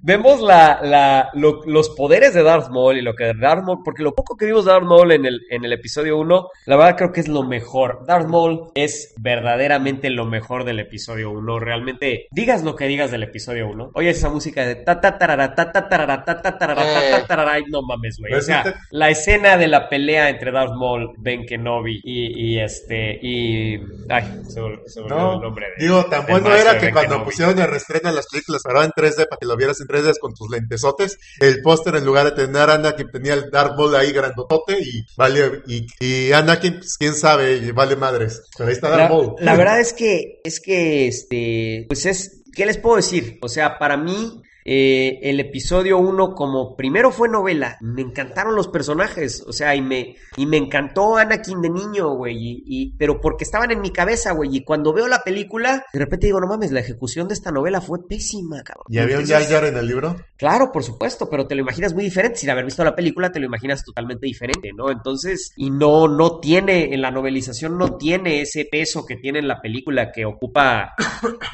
vemos 0.02 0.42
la, 0.42 0.80
la, 0.82 1.30
lo- 1.36 1.64
los 1.66 1.92
poderes 1.92 2.34
de 2.34 2.42
Darth 2.42 2.70
Maul 2.72 2.98
y 2.98 3.04
lo 3.04 3.14
que 3.14 3.32
Darth 3.40 3.64
Maul, 3.64 3.84
porque 3.86 4.02
lo 4.02 4.16
poco 4.16 4.36
que 4.36 4.48
vimos 4.48 4.66
de 4.66 4.72
Darth 4.72 4.86
Maul 4.86 5.12
en 5.12 5.26
el, 5.28 5.42
en 5.52 5.64
el 5.64 5.72
episodio 5.74 6.18
1, 6.18 6.50
la 6.66 6.76
verdad 6.78 6.98
creo 6.98 7.12
que 7.12 7.20
es 7.20 7.28
lo 7.28 7.44
mejor. 7.44 8.06
Darth 8.08 8.28
Maul 8.28 8.72
es 8.74 9.14
verdaderamente 9.20 10.10
lo 10.10 10.26
mejor 10.26 10.64
del 10.64 10.80
episodio 10.80 11.30
1. 11.30 11.60
Realmente, 11.60 12.26
digas 12.32 12.64
lo 12.64 12.76
que 12.76 12.88
digas 12.88 13.12
del 13.12 13.22
episodio 13.22 13.68
1. 13.70 13.92
Oye, 13.94 14.10
esa 14.10 14.30
música 14.30 14.66
de 14.66 14.76
ta 14.78 15.00
ta 15.00 15.18
tarara, 15.20 15.54
ta 15.54 15.72
ta 15.72 15.88
tarara, 15.88 16.26
ta 16.26 16.42
ta 16.42 16.58
tarara, 16.58 16.82
ta 16.84 17.12
ta 17.20 17.28
tarara, 17.28 17.52
ay, 17.54 17.66
no 17.70 17.84
mames, 17.84 18.18
güey. 18.20 18.34
O 18.34 18.42
sea, 18.42 18.64
la 18.90 19.12
escena 19.12 19.58
de 19.58 19.68
la 19.68 19.90
pelea 19.90 20.30
entre 20.30 20.52
Darth 20.52 20.74
Maul, 20.74 21.12
Ben 21.20 21.46
Kenobi 21.46 22.02
y, 22.04 22.54
y 22.56 22.60
este, 22.60 23.20
y, 23.22 23.80
ay, 24.10 24.24
se, 24.48 24.60
olvidó 24.60 25.08
No, 25.08 25.35
el 25.36 25.41
nombre 25.41 25.66
de- 25.78 25.84
digo, 25.86 26.06
tan 26.06 26.26
bueno 26.26 26.53
era 26.56 26.78
que 26.80 26.91
cuando 26.91 27.12
Kenobi. 27.16 27.26
pusieron 27.32 27.60
el 27.60 27.68
reestreno 27.68 28.10
de 28.10 28.16
las 28.16 28.28
películas, 28.28 28.62
pero 28.64 28.84
en 28.84 28.91
3D 28.91 29.28
para 29.28 29.38
que 29.40 29.45
lo 29.45 29.56
vieras 29.56 29.80
en 29.82 29.88
3D 29.88 30.14
con 30.20 30.34
tus 30.34 30.49
lentesotes, 30.49 31.18
el 31.40 31.62
póster 31.62 31.95
en 31.95 32.06
lugar 32.06 32.26
de 32.26 32.32
tener 32.45 32.70
a 32.70 32.74
Anakin 32.76 33.10
tenía 33.12 33.34
el 33.34 33.49
Darth 33.52 33.78
Maul 33.78 33.95
ahí 33.95 34.12
grandotote 34.12 34.78
y 34.80 35.06
vale, 35.18 35.62
y, 35.68 35.86
y 35.99 36.32
Anakin, 36.32 36.78
pues, 36.80 36.98
quién 36.98 37.14
sabe, 37.14 37.57
y 37.57 37.72
vale 37.72 37.95
madres. 37.95 38.44
Pero 38.57 38.68
ahí 38.70 38.74
está 38.76 38.90
Darth 38.90 39.02
La, 39.02 39.10
Maul. 39.10 39.36
la 39.40 39.56
verdad 39.56 39.80
es 39.80 39.94
que, 39.94 40.41
es 40.44 40.60
que, 40.60 41.07
este, 41.07 41.86
pues 41.88 42.06
es, 42.06 42.44
¿qué 42.56 42.66
les 42.66 42.78
puedo 42.78 42.95
decir? 42.98 43.38
O 43.41 43.49
sea, 43.49 43.78
para 43.78 43.98
mí, 43.98 44.41
eh, 44.66 45.20
el 45.22 45.40
episodio 45.40 46.00
1 46.00 46.34
como 46.34 46.76
primero 46.76 47.12
fue 47.12 47.30
novela, 47.30 47.78
me 47.82 48.02
encantaron 48.02 48.56
los 48.56 48.68
personajes, 48.68 49.44
o 49.48 49.54
sea, 49.54 49.76
y 49.76 49.82
me, 49.82 50.16
y 50.38 50.46
me 50.48 50.58
encantó 50.58 51.18
Anakin 51.18 51.62
de 51.62 51.70
niño, 51.70 52.16
güey, 52.16 52.36
y, 52.36 52.64
y- 52.66 52.92
pero 52.98 53.22
porque 53.22 53.44
estaban 53.44 53.70
en 53.72 53.80
mi 53.82 53.92
cabeza, 53.92 54.32
güey, 54.34 54.50
y 54.58 54.64
cuando 54.64 54.92
veo 54.92 55.08
la 55.08 55.20
película, 55.24 55.86
de 55.94 56.00
repente 56.00 56.26
digo, 56.28 56.40
no 56.42 56.48
mames, 56.48 56.72
la 56.72 56.80
ejecución 56.80 57.28
de 57.28 57.36
esta 57.36 57.52
novela 57.52 57.80
fue 57.80 58.08
pésima, 58.08 58.64
cabrón. 58.64 58.86
¿Y 58.90 58.98
había 58.98 59.20
un 59.20 59.26
Jar 59.28 59.44
Jar 59.46 59.66
en 59.66 59.78
el 59.78 59.88
libro? 59.88 60.16
Claro, 60.38 60.72
por 60.72 60.84
supuesto, 60.84 61.30
pero 61.30 61.46
te 61.48 61.54
lo 61.56 61.62
imaginas 61.62 61.94
muy 61.94 62.04
diferente. 62.04 62.40
Sin 62.40 62.50
haber 62.50 62.66
visto 62.66 62.84
la 62.84 62.96
película, 62.96 63.32
te 63.32 63.40
lo 63.40 63.46
imaginas 63.46 63.84
totalmente 63.86 64.26
diferente, 64.26 64.72
¿no? 64.76 64.90
Entonces, 64.90 65.54
y 65.56 65.70
no, 65.70 66.08
no 66.08 66.40
tiene, 66.40 66.94
en 66.94 67.02
la 67.02 67.12
novelización 67.12 67.78
no 67.78 67.98
tiene 67.98 68.42
ese 68.42 68.66
peso 68.70 69.06
que 69.06 69.16
tiene 69.18 69.40
en 69.40 69.48
la 69.48 69.62
película, 69.62 70.12
que 70.12 70.26
ocupa 70.26 70.94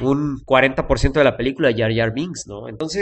un 0.00 0.38
40% 0.44 1.12
de 1.12 1.24
la 1.24 1.36
película, 1.36 1.72
Jar 1.76 1.94
Jar 1.94 2.12
Binks, 2.14 2.46
¿no? 2.46 2.68
Entonces, 2.68 3.01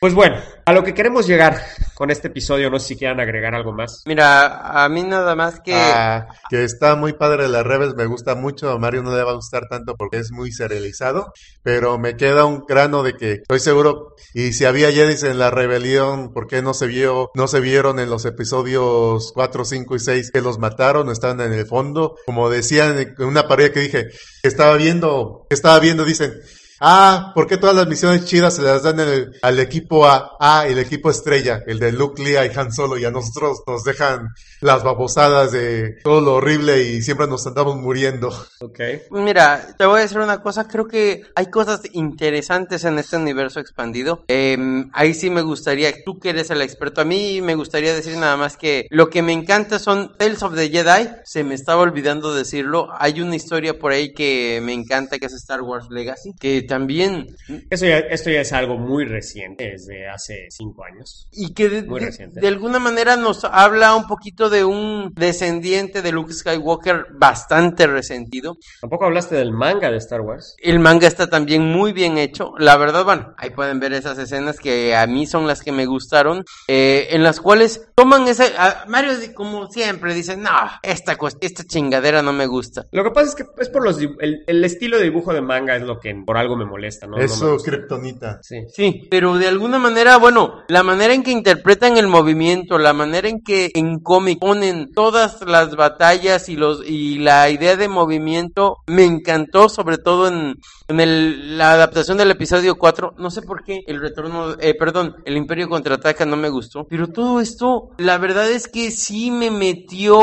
pues 0.00 0.14
bueno, 0.14 0.36
a 0.64 0.72
lo 0.72 0.84
que 0.84 0.94
queremos 0.94 1.26
llegar 1.26 1.60
con 1.94 2.12
este 2.12 2.28
episodio, 2.28 2.70
no 2.70 2.78
sé 2.78 2.88
si 2.88 2.96
quieran 2.96 3.18
agregar 3.18 3.56
algo 3.56 3.72
más. 3.72 4.02
Mira, 4.06 4.84
a 4.84 4.88
mí 4.88 5.02
nada 5.02 5.34
más 5.34 5.58
que... 5.58 5.74
Ah, 5.74 6.28
que 6.48 6.62
está 6.62 6.94
muy 6.94 7.14
padre 7.14 7.48
la 7.48 7.64
Rebels, 7.64 7.96
me 7.96 8.06
gusta 8.06 8.36
mucho, 8.36 8.70
a 8.70 8.78
Mario 8.78 9.02
no 9.02 9.16
le 9.16 9.24
va 9.24 9.32
a 9.32 9.34
gustar 9.34 9.64
tanto 9.68 9.96
porque 9.96 10.18
es 10.18 10.30
muy 10.30 10.52
serializado, 10.52 11.32
pero 11.64 11.98
me 11.98 12.16
queda 12.16 12.44
un 12.44 12.64
grano 12.64 13.02
de 13.02 13.14
que 13.14 13.32
estoy 13.32 13.58
seguro, 13.58 14.14
y 14.34 14.52
si 14.52 14.66
había 14.66 14.92
Jedis 14.92 15.24
en 15.24 15.40
la 15.40 15.50
rebelión, 15.50 16.32
¿por 16.32 16.46
qué 16.46 16.62
no 16.62 16.74
se 16.74 16.86
vio, 16.86 17.30
no 17.34 17.48
se 17.48 17.58
vieron 17.58 17.98
en 17.98 18.08
los 18.08 18.24
episodios 18.24 19.32
4, 19.34 19.64
5 19.64 19.96
y 19.96 19.98
6 19.98 20.30
que 20.30 20.40
los 20.42 20.60
mataron, 20.60 21.08
o 21.08 21.12
estaban 21.12 21.40
en 21.40 21.52
el 21.52 21.66
fondo? 21.66 22.14
Como 22.24 22.50
decían 22.50 22.98
en 22.98 23.24
una 23.24 23.48
pared 23.48 23.72
que 23.72 23.80
dije, 23.80 24.06
que 24.42 24.48
estaba 24.48 24.76
viendo, 24.76 25.46
que 25.50 25.54
estaba 25.56 25.80
viendo, 25.80 26.04
dicen, 26.04 26.34
Ah, 26.80 27.32
¿por 27.34 27.46
qué 27.46 27.56
todas 27.56 27.74
las 27.74 27.88
misiones 27.88 28.24
chidas 28.26 28.54
se 28.54 28.62
las 28.62 28.82
dan 28.84 29.00
el- 29.00 29.32
al 29.42 29.58
equipo 29.58 30.06
A, 30.06 30.36
A, 30.38 30.66
el 30.66 30.78
equipo 30.78 31.10
estrella, 31.10 31.62
el 31.66 31.78
de 31.78 31.92
Luke, 31.92 32.22
Leia 32.22 32.46
y 32.46 32.56
Han 32.56 32.72
Solo, 32.72 32.96
y 32.98 33.04
a 33.04 33.10
nosotros 33.10 33.62
nos 33.66 33.82
dejan 33.84 34.28
las 34.60 34.82
babosadas 34.84 35.52
de 35.52 35.96
todo 36.04 36.20
lo 36.20 36.34
horrible 36.34 36.82
y 36.82 37.02
siempre 37.02 37.26
nos 37.26 37.46
andamos 37.46 37.76
muriendo? 37.76 38.28
Ok. 38.60 38.80
Mira, 39.10 39.74
te 39.76 39.86
voy 39.86 39.98
a 40.00 40.02
decir 40.02 40.18
una 40.18 40.40
cosa, 40.42 40.68
creo 40.68 40.86
que 40.86 41.22
hay 41.34 41.46
cosas 41.46 41.80
interesantes 41.92 42.84
en 42.84 42.98
este 42.98 43.16
universo 43.16 43.60
expandido. 43.60 44.24
Em, 44.28 44.90
ahí 44.94 45.14
sí 45.14 45.30
me 45.30 45.42
gustaría, 45.42 45.92
tú 46.04 46.18
que 46.18 46.30
eres 46.30 46.50
el 46.50 46.62
experto, 46.62 47.00
a 47.00 47.04
mí 47.04 47.40
me 47.42 47.54
gustaría 47.54 47.94
decir 47.94 48.16
nada 48.16 48.36
más 48.36 48.56
que 48.56 48.86
lo 48.90 49.08
que 49.10 49.22
me 49.22 49.32
encanta 49.32 49.78
son 49.78 50.16
Tales 50.16 50.42
of 50.42 50.54
the 50.54 50.68
Jedi, 50.70 51.08
se 51.24 51.44
me 51.44 51.54
estaba 51.54 51.82
olvidando 51.82 52.34
decirlo, 52.34 52.88
hay 52.98 53.20
una 53.20 53.36
historia 53.36 53.78
por 53.78 53.92
ahí 53.92 54.12
que 54.12 54.60
me 54.62 54.72
encanta 54.72 55.18
que 55.18 55.26
es 55.26 55.32
Star 55.34 55.62
Wars 55.62 55.86
Legacy, 55.90 56.34
que 56.38 56.67
también, 56.68 57.26
Eso 57.70 57.86
ya, 57.86 57.98
esto 57.98 58.30
ya 58.30 58.42
es 58.42 58.52
algo 58.52 58.78
muy 58.78 59.04
reciente, 59.04 59.70
desde 59.72 60.08
hace 60.08 60.46
cinco 60.50 60.84
años. 60.84 61.26
y 61.32 61.52
que 61.54 61.68
de, 61.68 61.82
Muy 61.82 61.98
de- 62.00 62.06
reciente. 62.06 62.40
de 62.40 62.46
alguna 62.46 62.78
manera 62.78 63.16
nos 63.16 63.42
habla 63.44 63.96
un 63.96 64.06
poquito 64.06 64.48
de 64.50 64.64
un 64.64 65.12
descendiente 65.16 66.02
de 66.02 66.12
Luke 66.12 66.32
Skywalker 66.32 67.06
bastante 67.12 67.86
resentido. 67.86 68.56
Tampoco 68.80 69.06
hablaste 69.06 69.34
del 69.34 69.52
manga 69.52 69.90
de 69.90 69.96
Star 69.96 70.20
Wars. 70.20 70.54
El 70.62 70.78
manga 70.78 71.08
está 71.08 71.28
también 71.28 71.62
muy 71.62 71.92
bien 71.92 72.18
hecho. 72.18 72.52
La 72.58 72.76
verdad, 72.76 73.04
bueno, 73.04 73.34
ahí 73.38 73.50
pueden 73.50 73.80
ver 73.80 73.92
esas 73.94 74.18
escenas 74.18 74.58
que 74.60 74.94
a 74.94 75.06
mí 75.06 75.26
son 75.26 75.46
las 75.46 75.62
que 75.62 75.72
me 75.72 75.86
gustaron, 75.86 76.44
eh, 76.68 77.08
en 77.10 77.22
las 77.22 77.40
cuales 77.40 77.88
toman 77.94 78.28
ese... 78.28 78.52
a- 78.58 78.84
Mario, 78.86 79.12
como 79.34 79.66
siempre, 79.70 80.12
dice, 80.14 80.36
no, 80.36 80.50
esta, 80.82 81.16
esta 81.40 81.64
chingadera 81.64 82.22
no 82.22 82.32
me 82.32 82.46
gusta. 82.46 82.84
Lo 82.92 83.02
que 83.04 83.10
pasa 83.10 83.28
es 83.28 83.34
que 83.34 83.44
es 83.58 83.68
por 83.70 83.82
los 83.84 83.98
el, 84.20 84.44
el 84.46 84.64
estilo 84.64 84.98
de 84.98 85.04
dibujo 85.04 85.32
de 85.32 85.40
manga 85.40 85.74
es 85.76 85.82
lo 85.82 85.98
que 85.98 86.14
por 86.26 86.36
algo 86.36 86.56
me 86.58 86.66
molesta, 86.66 87.06
¿no? 87.06 87.16
No 87.16 87.22
Eso. 87.22 87.56
Kryptonita. 87.64 88.40
Sí. 88.42 88.56
Sí, 88.68 89.08
pero 89.10 89.38
de 89.38 89.48
alguna 89.48 89.78
manera, 89.78 90.16
bueno, 90.18 90.62
la 90.68 90.82
manera 90.82 91.14
en 91.14 91.22
que 91.22 91.30
interpretan 91.30 91.96
el 91.96 92.08
movimiento, 92.08 92.76
la 92.78 92.92
manera 92.92 93.28
en 93.28 93.40
que 93.42 93.70
en 93.74 94.00
cómic 94.00 94.38
ponen 94.40 94.92
todas 94.92 95.40
las 95.46 95.74
batallas 95.76 96.48
y 96.48 96.56
los 96.56 96.82
y 96.86 97.18
la 97.18 97.48
idea 97.48 97.76
de 97.76 97.88
movimiento 97.88 98.78
me 98.86 99.04
encantó, 99.04 99.68
sobre 99.68 99.98
todo 99.98 100.28
en, 100.28 100.56
en 100.88 101.00
el- 101.00 101.56
la 101.56 101.72
adaptación 101.72 102.18
del 102.18 102.30
episodio 102.30 102.76
4. 102.76 103.14
No 103.18 103.30
sé 103.30 103.42
por 103.42 103.62
qué 103.64 103.80
el 103.86 104.00
retorno, 104.00 104.54
eh, 104.60 104.74
perdón, 104.74 105.16
el 105.24 105.36
Imperio 105.36 105.68
contraataca 105.68 106.26
no 106.26 106.36
me 106.36 106.48
gustó, 106.50 106.86
pero 106.88 107.06
todo 107.08 107.40
esto, 107.40 107.90
la 107.98 108.18
verdad 108.18 108.50
es 108.50 108.68
que 108.68 108.90
sí 108.90 109.30
me 109.30 109.50
metió 109.50 110.18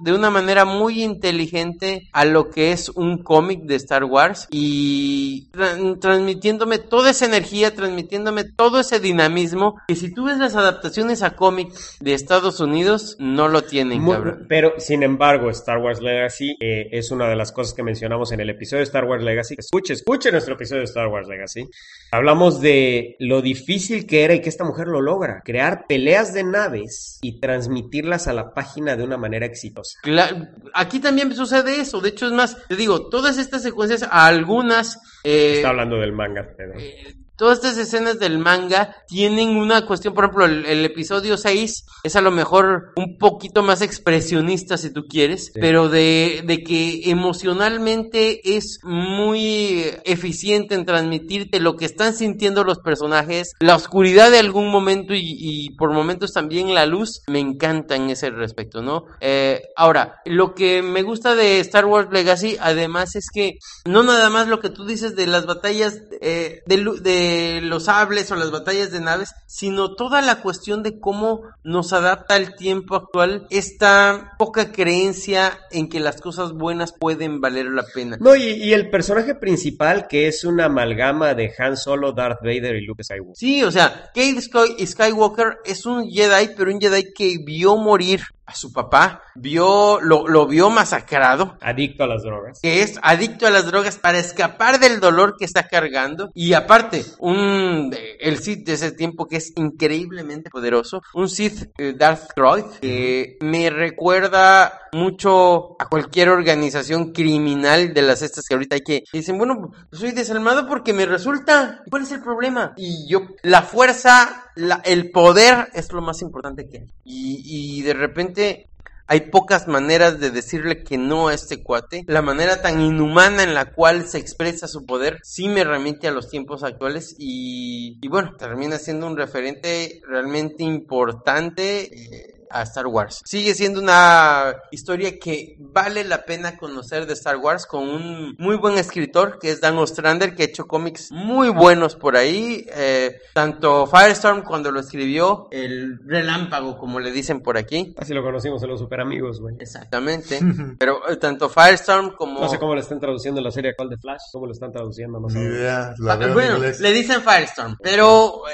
de 0.00 0.12
una 0.12 0.30
manera 0.30 0.64
muy 0.64 1.02
inteligente 1.02 2.08
a 2.12 2.24
lo 2.24 2.50
que 2.50 2.72
es 2.72 2.88
un 2.90 3.22
cómic 3.22 3.62
de 3.62 3.76
Star 3.76 4.04
Wars 4.04 4.46
y 4.50 5.48
tra- 5.52 5.98
transmitiéndome 6.00 6.78
toda 6.78 7.10
esa 7.10 7.26
energía, 7.26 7.74
transmitiéndome 7.74 8.44
todo 8.44 8.80
ese 8.80 9.00
dinamismo 9.00 9.76
que 9.88 9.96
si 9.96 10.12
tú 10.12 10.24
ves 10.24 10.38
las 10.38 10.56
adaptaciones 10.56 11.22
a 11.22 11.36
cómic 11.36 11.72
de 12.00 12.14
Estados 12.14 12.60
Unidos 12.60 13.16
no 13.18 13.48
lo 13.48 13.62
tienen, 13.62 14.00
Muy- 14.02 14.14
cabrón. 14.14 14.46
pero, 14.48 14.74
sin 14.78 15.02
embargo, 15.02 15.50
Star 15.50 15.78
Wars 15.78 16.00
Legacy 16.00 16.56
eh, 16.60 16.88
es 16.92 17.10
una 17.10 17.28
de 17.28 17.36
las 17.36 17.52
cosas 17.52 17.74
que 17.74 17.82
mencionamos 17.82 18.32
en 18.32 18.40
el 18.40 18.50
episodio 18.50 18.78
de 18.80 18.84
Star 18.84 19.04
Wars 19.04 19.22
Legacy. 19.22 19.54
Escuche, 19.58 19.92
escuche 19.94 20.30
nuestro 20.32 20.54
episodio 20.54 20.80
de 20.80 20.86
Star 20.86 21.08
Wars 21.08 21.28
Legacy. 21.28 21.68
Hablamos 22.10 22.60
de 22.60 23.16
lo 23.18 23.42
difícil 23.42 24.06
que 24.06 24.22
era 24.24 24.34
y 24.34 24.40
que 24.40 24.48
esta 24.48 24.64
mujer 24.64 24.86
lo 24.88 25.00
logra. 25.00 25.42
Crear 25.44 25.86
peleas 25.88 26.32
de 26.34 26.44
naves 26.44 27.18
y 27.22 27.40
transmitirlas 27.40 28.28
a 28.28 28.32
la 28.32 28.52
página 28.54 28.96
de 28.96 29.04
una 29.04 29.16
manera 29.16 29.46
exitosa. 29.46 29.83
Cosa. 30.02 30.50
Aquí 30.74 31.00
también 31.00 31.34
sucede 31.34 31.80
eso. 31.80 32.00
De 32.00 32.10
hecho, 32.10 32.26
es 32.26 32.32
más, 32.32 32.56
te 32.68 32.76
digo, 32.76 33.08
todas 33.08 33.38
estas 33.38 33.62
secuencias, 33.62 34.06
algunas. 34.10 34.98
eh, 35.24 35.54
Está 35.56 35.70
hablando 35.70 35.96
del 35.96 36.12
manga, 36.12 36.48
pero... 36.56 36.72
eh, 36.78 37.14
todas 37.36 37.58
estas 37.58 37.76
escenas 37.78 38.18
del 38.18 38.38
manga 38.38 38.96
tienen 39.08 39.50
una 39.56 39.86
cuestión, 39.86 40.14
por 40.14 40.24
ejemplo, 40.24 40.44
el, 40.46 40.66
el 40.66 40.84
episodio 40.84 41.36
6 41.36 41.84
es 42.04 42.16
a 42.16 42.20
lo 42.20 42.30
mejor 42.30 42.92
un 42.96 43.18
poquito 43.18 43.62
más 43.62 43.82
expresionista 43.82 44.76
si 44.76 44.92
tú 44.92 45.06
quieres, 45.08 45.50
pero 45.60 45.88
de, 45.88 46.42
de 46.46 46.62
que 46.62 47.10
emocionalmente 47.10 48.56
es 48.56 48.78
muy 48.82 49.84
eficiente 50.04 50.74
en 50.74 50.84
transmitirte 50.84 51.60
lo 51.60 51.76
que 51.76 51.84
están 51.86 52.14
sintiendo 52.14 52.64
los 52.64 52.78
personajes, 52.78 53.52
la 53.60 53.76
oscuridad 53.76 54.30
de 54.30 54.38
algún 54.38 54.70
momento 54.70 55.14
y, 55.14 55.22
y 55.24 55.70
por 55.76 55.92
momentos 55.92 56.32
también 56.32 56.74
la 56.74 56.86
luz, 56.86 57.22
me 57.28 57.40
encanta 57.40 57.96
en 57.96 58.10
ese 58.10 58.30
respecto, 58.30 58.82
¿no? 58.82 59.04
Eh, 59.20 59.62
ahora, 59.76 60.16
lo 60.24 60.54
que 60.54 60.82
me 60.82 61.02
gusta 61.02 61.34
de 61.34 61.60
Star 61.60 61.86
Wars 61.86 62.08
Legacy, 62.12 62.56
además, 62.60 63.16
es 63.16 63.26
que 63.32 63.58
no 63.86 64.02
nada 64.02 64.30
más 64.30 64.48
lo 64.48 64.60
que 64.60 64.70
tú 64.70 64.84
dices 64.84 65.16
de 65.16 65.26
las 65.26 65.46
batallas 65.46 65.98
eh, 66.20 66.60
de, 66.66 66.76
lu- 66.76 67.00
de 67.24 67.60
los 67.62 67.84
sables 67.84 68.30
o 68.30 68.36
las 68.36 68.50
batallas 68.50 68.90
de 68.92 69.00
naves, 69.00 69.34
sino 69.46 69.94
toda 69.94 70.20
la 70.22 70.42
cuestión 70.42 70.82
de 70.82 70.98
cómo 71.00 71.42
nos 71.62 71.92
adapta 71.92 72.34
al 72.34 72.54
tiempo 72.54 72.96
actual 72.96 73.46
esta 73.50 74.32
poca 74.38 74.72
creencia 74.72 75.58
en 75.70 75.88
que 75.88 76.00
las 76.00 76.20
cosas 76.20 76.52
buenas 76.52 76.92
pueden 76.92 77.40
valer 77.40 77.66
la 77.66 77.84
pena. 77.94 78.16
No, 78.20 78.34
y, 78.36 78.42
y 78.44 78.72
el 78.72 78.90
personaje 78.90 79.34
principal, 79.34 80.06
que 80.08 80.28
es 80.28 80.44
una 80.44 80.66
amalgama 80.66 81.34
de 81.34 81.52
Han 81.58 81.76
Solo, 81.76 82.12
Darth 82.12 82.40
Vader 82.42 82.76
y 82.76 82.84
Luke 82.86 83.02
Skywalker. 83.04 83.36
Sí, 83.36 83.62
o 83.64 83.70
sea, 83.70 84.10
Sky- 84.14 84.86
Skywalker 84.86 85.58
es 85.64 85.86
un 85.86 86.10
Jedi, 86.10 86.50
pero 86.56 86.70
un 86.72 86.80
Jedi 86.80 87.12
que 87.14 87.36
vio 87.44 87.76
morir 87.76 88.20
a 88.46 88.54
su 88.54 88.72
papá, 88.72 89.22
vio, 89.34 90.00
lo, 90.00 90.28
lo 90.28 90.46
vio 90.46 90.70
masacrado, 90.70 91.56
Adicto 91.60 92.04
a 92.04 92.06
las 92.06 92.22
drogas. 92.22 92.60
que 92.60 92.82
es 92.82 92.98
adicto 93.02 93.46
a 93.46 93.50
las 93.50 93.66
drogas 93.66 93.96
para 93.96 94.18
escapar 94.18 94.78
del 94.78 95.00
dolor 95.00 95.36
que 95.38 95.44
está 95.44 95.66
cargando 95.68 96.30
y 96.34 96.52
aparte 96.52 97.04
un 97.18 97.94
el 98.20 98.38
Sith 98.38 98.66
de 98.66 98.74
ese 98.74 98.92
tiempo 98.92 99.26
que 99.26 99.36
es 99.36 99.52
increíblemente 99.56 100.50
poderoso 100.50 101.00
un 101.14 101.28
Sith 101.28 101.70
eh, 101.78 101.94
Darth 101.96 102.30
Droid 102.36 102.64
que 102.80 103.38
me 103.40 103.70
recuerda 103.70 104.80
mucho 104.92 105.76
a 105.80 105.88
cualquier 105.88 106.28
organización 106.28 107.12
criminal 107.12 107.94
de 107.94 108.02
las 108.02 108.22
estas 108.22 108.44
que 108.46 108.54
ahorita 108.54 108.76
hay 108.76 108.82
que 108.82 109.04
dicen 109.12 109.38
bueno 109.38 109.72
soy 109.92 110.12
desalmado 110.12 110.66
porque 110.68 110.92
me 110.92 111.06
resulta 111.06 111.82
¿cuál 111.90 112.02
es 112.02 112.12
el 112.12 112.22
problema? 112.22 112.72
y 112.76 113.08
yo 113.08 113.20
la 113.42 113.62
fuerza 113.62 114.43
la- 114.56 114.80
el 114.84 115.10
poder 115.10 115.68
es 115.74 115.92
lo 115.92 116.00
más 116.02 116.22
importante 116.22 116.68
que 116.68 116.78
hay 116.78 116.86
y, 117.04 117.78
y 117.78 117.82
de 117.82 117.94
repente 117.94 118.66
hay 119.06 119.20
pocas 119.30 119.68
maneras 119.68 120.18
de 120.18 120.30
decirle 120.30 120.82
que 120.82 120.96
no 120.96 121.28
a 121.28 121.34
este 121.34 121.62
cuate. 121.62 122.04
La 122.06 122.22
manera 122.22 122.62
tan 122.62 122.80
inhumana 122.80 123.42
en 123.42 123.52
la 123.52 123.66
cual 123.74 124.08
se 124.08 124.16
expresa 124.18 124.66
su 124.66 124.86
poder 124.86 125.18
sí 125.22 125.48
me 125.48 125.62
remite 125.62 126.08
a 126.08 126.12
los 126.12 126.30
tiempos 126.30 126.62
actuales 126.64 127.14
y, 127.18 127.98
y 128.00 128.08
bueno, 128.08 128.34
termina 128.38 128.78
siendo 128.78 129.06
un 129.06 129.16
referente 129.18 130.00
realmente 130.08 130.64
importante. 130.64 131.82
eh, 131.92 132.33
a 132.54 132.62
Star 132.62 132.86
Wars. 132.86 133.20
Sigue 133.24 133.54
siendo 133.54 133.80
una 133.80 134.54
historia 134.70 135.18
que 135.18 135.56
vale 135.58 136.04
la 136.04 136.24
pena 136.24 136.56
conocer 136.56 137.06
de 137.06 137.14
Star 137.14 137.36
Wars 137.36 137.66
con 137.66 137.88
un 137.88 138.36
muy 138.38 138.56
buen 138.56 138.78
escritor 138.78 139.38
que 139.40 139.50
es 139.50 139.60
Dan 139.60 139.76
Ostrander 139.76 140.34
que 140.34 140.42
ha 140.44 140.46
hecho 140.46 140.66
cómics 140.66 141.10
muy 141.10 141.48
buenos 141.48 141.96
por 141.96 142.16
ahí. 142.16 142.66
eh, 142.74 143.18
tanto 143.32 143.86
Firestorm 143.86 144.42
cuando 144.42 144.70
lo 144.70 144.80
escribió, 144.80 145.48
el 145.50 145.98
relámpago 146.06 146.78
como 146.78 147.00
le 147.00 147.10
dicen 147.10 147.40
por 147.40 147.58
aquí. 147.58 147.94
Así 147.98 148.14
lo 148.14 148.22
conocimos 148.22 148.62
en 148.62 148.70
los 148.70 148.80
super 148.80 149.00
amigos, 149.00 149.40
güey. 149.40 149.56
Exactamente. 149.58 150.40
Pero 150.78 151.08
eh, 151.08 151.16
tanto 151.16 151.48
Firestorm 151.48 152.14
como. 152.16 152.40
No 152.40 152.48
sé 152.48 152.58
cómo 152.58 152.74
le 152.74 152.80
están 152.80 153.00
traduciendo 153.00 153.40
la 153.40 153.50
serie 153.50 153.70
actual 153.70 153.90
de 153.90 153.98
Flash. 153.98 154.22
¿Cómo 154.32 154.46
lo 154.46 154.52
están 154.52 154.72
traduciendo? 154.72 155.18
No 155.20 155.28
sé. 155.28 155.40
idea, 155.40 155.94
la 155.98 156.14
Ah, 156.14 156.32
bueno, 156.32 156.58
le 156.58 156.92
dicen 156.92 157.22
Firestorm, 157.22 157.76
pero 157.82 158.42
eh, 158.48 158.52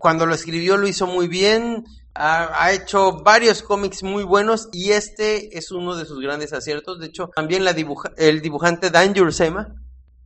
cuando 0.00 0.26
lo 0.26 0.34
escribió 0.34 0.76
lo 0.76 0.88
hizo 0.88 1.06
muy 1.06 1.28
bien. 1.28 1.84
Ha, 2.20 2.72
hecho 2.72 3.22
varios 3.22 3.62
cómics 3.62 4.02
muy 4.02 4.24
buenos 4.24 4.68
y 4.72 4.90
este 4.90 5.56
es 5.56 5.70
uno 5.70 5.94
de 5.94 6.04
sus 6.04 6.20
grandes 6.20 6.52
aciertos. 6.52 6.98
De 6.98 7.06
hecho, 7.06 7.30
también 7.36 7.64
la 7.64 7.72
dibuja- 7.74 8.12
el 8.16 8.40
dibujante 8.40 8.90
Dan 8.90 9.14
Yursema 9.14 9.74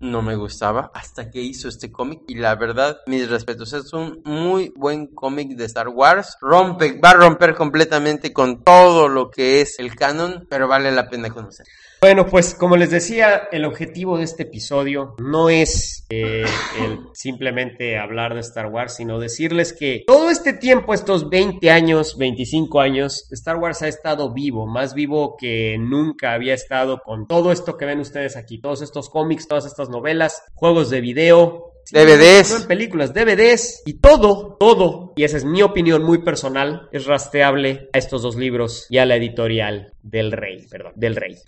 no 0.02 0.20
me 0.20 0.36
gustaba 0.36 0.90
hasta 0.94 1.30
que 1.30 1.40
hizo 1.40 1.68
este 1.68 1.90
cómic 1.90 2.22
y 2.26 2.34
la 2.34 2.54
verdad, 2.56 2.98
mis 3.06 3.30
respetos, 3.30 3.72
es 3.72 3.92
un 3.92 4.20
muy 4.24 4.72
buen 4.76 5.06
cómic 5.06 5.56
de 5.56 5.64
Star 5.64 5.88
Wars. 5.88 6.36
Rompe, 6.40 7.00
va 7.00 7.10
a 7.10 7.14
romper 7.14 7.54
completamente 7.54 8.32
con 8.32 8.62
todo 8.62 9.08
lo 9.08 9.30
que 9.30 9.60
es 9.60 9.78
el 9.78 9.94
canon, 9.94 10.46
pero 10.50 10.68
vale 10.68 10.92
la 10.92 11.08
pena 11.08 11.30
conocer. 11.30 11.66
Bueno, 12.02 12.26
pues 12.26 12.56
como 12.56 12.76
les 12.76 12.90
decía, 12.90 13.48
el 13.52 13.64
objetivo 13.64 14.18
de 14.18 14.24
este 14.24 14.42
episodio 14.42 15.14
no 15.18 15.50
es 15.50 16.04
eh, 16.10 16.44
el 16.80 16.98
simplemente 17.14 17.96
hablar 17.96 18.34
de 18.34 18.40
Star 18.40 18.66
Wars, 18.66 18.96
sino 18.96 19.20
decirles 19.20 19.72
que 19.72 20.02
todo 20.04 20.28
este 20.28 20.52
tiempo, 20.52 20.94
estos 20.94 21.30
20 21.30 21.70
años, 21.70 22.18
25 22.18 22.80
años, 22.80 23.28
Star 23.30 23.56
Wars 23.56 23.82
ha 23.82 23.86
estado 23.88 24.32
vivo, 24.32 24.66
más 24.66 24.94
vivo 24.94 25.36
que 25.38 25.76
nunca 25.78 26.32
había 26.32 26.54
estado 26.54 27.00
con 27.04 27.28
todo 27.28 27.52
esto 27.52 27.76
que 27.76 27.84
ven 27.84 28.00
ustedes 28.00 28.36
aquí, 28.36 28.60
todos 28.60 28.82
estos 28.82 29.08
cómics, 29.08 29.46
todas 29.46 29.66
estas 29.66 29.88
novelas, 29.92 30.42
juegos 30.54 30.90
de 30.90 31.00
video. 31.00 31.68
DVDs. 31.92 32.50
No 32.50 32.56
en 32.56 32.66
películas, 32.66 33.12
DVDs 33.12 33.82
y 33.84 33.94
todo, 33.94 34.56
todo, 34.58 35.11
y 35.16 35.24
esa 35.24 35.36
es 35.36 35.44
mi 35.44 35.62
opinión 35.62 36.02
muy 36.02 36.18
personal, 36.18 36.88
es 36.92 37.06
rastreable 37.06 37.88
a 37.92 37.98
estos 37.98 38.22
dos 38.22 38.36
libros 38.36 38.86
y 38.90 38.98
a 38.98 39.06
la 39.06 39.16
editorial 39.16 39.92
del 40.02 40.32
Rey, 40.32 40.66
perdón, 40.70 40.92
del 40.96 41.16
Rey. 41.16 41.38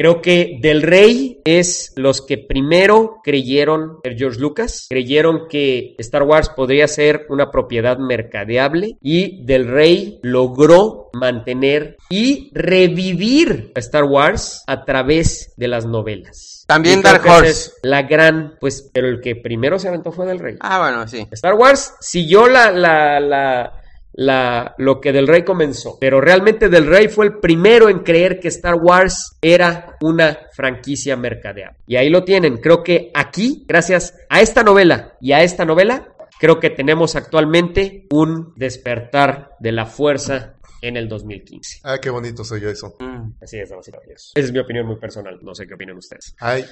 Creo 0.00 0.22
que 0.22 0.56
Del 0.62 0.80
Rey 0.80 1.42
es 1.44 1.92
los 1.94 2.22
que 2.22 2.38
primero 2.38 3.20
creyeron, 3.22 3.98
el 4.02 4.16
George 4.16 4.40
Lucas, 4.40 4.86
creyeron 4.88 5.46
que 5.46 5.94
Star 5.98 6.22
Wars 6.22 6.48
podría 6.48 6.88
ser 6.88 7.26
una 7.28 7.50
propiedad 7.50 7.98
mercadeable 7.98 8.96
y 9.02 9.44
Del 9.44 9.68
Rey 9.68 10.18
logró 10.22 11.10
mantener 11.12 11.98
y 12.08 12.50
revivir 12.54 13.72
a 13.74 13.80
Star 13.80 14.04
Wars 14.04 14.64
a 14.66 14.86
través 14.86 15.52
de 15.58 15.68
las 15.68 15.84
novelas. 15.84 16.64
También 16.70 17.02
Dark 17.02 17.26
Horse. 17.26 17.50
es 17.50 17.74
la 17.82 18.02
gran, 18.02 18.54
pues, 18.60 18.88
pero 18.94 19.08
el 19.08 19.20
que 19.20 19.34
primero 19.34 19.76
se 19.80 19.88
aventó 19.88 20.12
fue 20.12 20.24
Del 20.24 20.38
Rey. 20.38 20.56
Ah, 20.60 20.78
bueno, 20.78 21.08
sí. 21.08 21.26
Star 21.32 21.54
Wars 21.54 21.94
siguió 21.98 22.46
la, 22.46 22.70
la, 22.70 23.09
la, 23.18 23.80
la, 24.12 24.74
lo 24.78 25.00
que 25.00 25.12
Del 25.12 25.26
Rey 25.26 25.44
comenzó, 25.44 25.98
pero 25.98 26.20
realmente 26.20 26.68
Del 26.68 26.86
Rey 26.86 27.08
fue 27.08 27.26
el 27.26 27.38
primero 27.38 27.88
en 27.88 28.00
creer 28.00 28.38
que 28.38 28.48
Star 28.48 28.74
Wars 28.74 29.36
era 29.40 29.96
una 30.00 30.38
franquicia 30.52 31.16
mercadeable. 31.16 31.78
Y 31.86 31.96
ahí 31.96 32.10
lo 32.10 32.24
tienen. 32.24 32.58
Creo 32.58 32.82
que 32.82 33.10
aquí, 33.14 33.64
gracias 33.66 34.14
a 34.28 34.40
esta 34.40 34.62
novela 34.62 35.14
y 35.20 35.32
a 35.32 35.42
esta 35.42 35.64
novela, 35.64 36.14
creo 36.38 36.60
que 36.60 36.70
tenemos 36.70 37.16
actualmente 37.16 38.06
un 38.10 38.52
despertar 38.56 39.56
de 39.58 39.72
la 39.72 39.86
fuerza 39.86 40.54
en 40.82 40.96
el 40.96 41.08
2015. 41.08 41.80
Ah, 41.84 41.98
qué 42.00 42.10
bonito 42.10 42.44
soy 42.44 42.60
yo 42.60 42.70
eso. 42.70 42.96
Mm. 42.98 43.32
Así 43.42 43.58
es, 43.58 43.68
damas 43.68 43.88
y 43.88 43.92
caballeros. 43.92 44.32
Esa 44.34 44.46
es 44.46 44.52
mi 44.52 44.58
opinión 44.58 44.86
muy 44.86 44.96
personal. 44.96 45.38
No 45.42 45.54
sé 45.54 45.66
qué 45.66 45.74
opinan 45.74 45.96
ustedes. 45.96 46.34
Ay, 46.38 46.64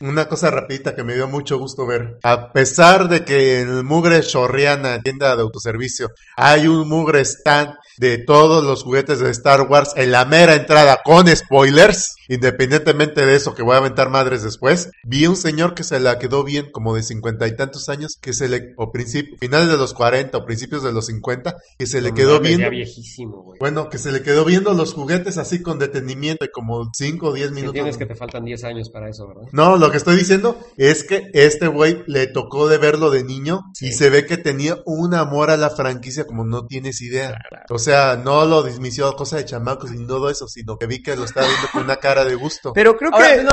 una 0.00 0.26
cosa 0.28 0.50
rapidita 0.50 0.94
que 0.94 1.04
me 1.04 1.14
dio 1.14 1.28
mucho 1.28 1.58
gusto 1.58 1.86
ver. 1.86 2.18
A 2.22 2.52
pesar 2.52 3.08
de 3.08 3.24
que 3.24 3.60
en 3.60 3.68
el 3.68 3.84
Mugre 3.84 4.20
Chorriana, 4.20 5.00
tienda 5.00 5.34
de 5.34 5.42
autoservicio, 5.42 6.10
hay 6.36 6.66
un 6.66 6.88
Mugre 6.88 7.20
stand 7.24 7.74
de 7.98 8.18
todos 8.18 8.64
los 8.64 8.82
juguetes 8.82 9.20
de 9.20 9.30
Star 9.30 9.62
Wars 9.62 9.92
en 9.96 10.10
la 10.12 10.24
mera 10.24 10.54
entrada 10.54 11.00
con 11.04 11.26
spoilers, 11.34 12.16
independientemente 12.28 13.24
de 13.24 13.36
eso 13.36 13.54
que 13.54 13.62
voy 13.62 13.74
a 13.74 13.78
aventar 13.78 14.10
madres 14.10 14.42
después, 14.42 14.90
vi 15.04 15.26
un 15.26 15.36
señor 15.36 15.74
que 15.74 15.84
se 15.84 16.00
la 16.00 16.18
quedó 16.18 16.44
bien, 16.44 16.70
como 16.70 16.94
de 16.94 17.02
cincuenta 17.02 17.46
y 17.46 17.56
tantos 17.56 17.88
años, 17.88 18.16
que 18.20 18.32
se 18.32 18.48
le, 18.48 18.74
o 18.76 18.92
principio, 18.92 19.36
finales 19.38 19.68
de 19.68 19.76
los 19.76 19.94
40 19.94 20.36
o 20.36 20.44
principios 20.44 20.82
de 20.82 20.92
los 20.92 21.06
50, 21.06 21.56
que 21.78 21.86
se 21.86 22.00
le 22.00 22.12
quedó 22.12 22.34
No 22.34 22.40
mames, 22.40 22.56
viendo. 22.56 22.70
Viejísimo, 22.70 23.42
güey. 23.42 23.58
Bueno, 23.58 23.88
que 23.88 23.98
se 23.98 24.12
le 24.12 24.22
quedó 24.22 24.44
viendo 24.44 24.72
los 24.74 24.94
juguetes 24.94 25.38
así 25.38 25.62
con 25.62 25.78
detenimiento 25.78 26.44
de 26.44 26.50
como 26.50 26.90
5 26.92 27.26
o 27.26 27.32
10 27.32 27.50
minutos. 27.50 27.68
Entiendes 27.68 27.96
que 27.96 28.06
te 28.06 28.14
faltan 28.14 28.44
10 28.44 28.64
años 28.64 28.90
para 28.90 29.08
eso, 29.08 29.28
¿verdad? 29.28 29.44
No, 29.52 29.76
lo 29.76 29.90
que 29.90 29.96
estoy 29.96 30.16
diciendo 30.16 30.58
es 30.76 31.04
que 31.04 31.30
este 31.32 31.66
güey 31.68 32.02
le 32.06 32.26
tocó 32.26 32.68
de 32.68 32.78
verlo 32.78 33.10
de 33.10 33.24
niño 33.24 33.62
y 33.80 33.92
se 33.92 34.10
ve 34.10 34.26
que 34.26 34.36
tenía 34.36 34.78
un 34.84 35.14
amor 35.14 35.50
a 35.50 35.56
la 35.56 35.70
franquicia 35.70 36.26
como 36.26 36.44
no 36.44 36.66
tienes 36.66 37.00
idea. 37.00 37.38
Sea, 37.86 38.16
no 38.22 38.44
lo 38.44 38.62
dismisió 38.62 39.14
cosa 39.16 39.36
de 39.36 39.44
chamacos 39.44 39.92
y 39.92 40.06
todo 40.06 40.28
eso, 40.30 40.46
sino 40.48 40.78
que 40.78 40.86
vi 40.86 41.02
que 41.02 41.16
lo 41.16 41.24
estaba 41.24 41.46
viendo 41.46 41.68
con 41.72 41.82
una 41.84 41.96
cara 41.96 42.24
de 42.24 42.34
gusto. 42.34 42.72
Pero 42.72 42.96
creo 42.96 43.12
Ahora, 43.12 43.36
que... 43.36 43.42
no, 43.44 43.50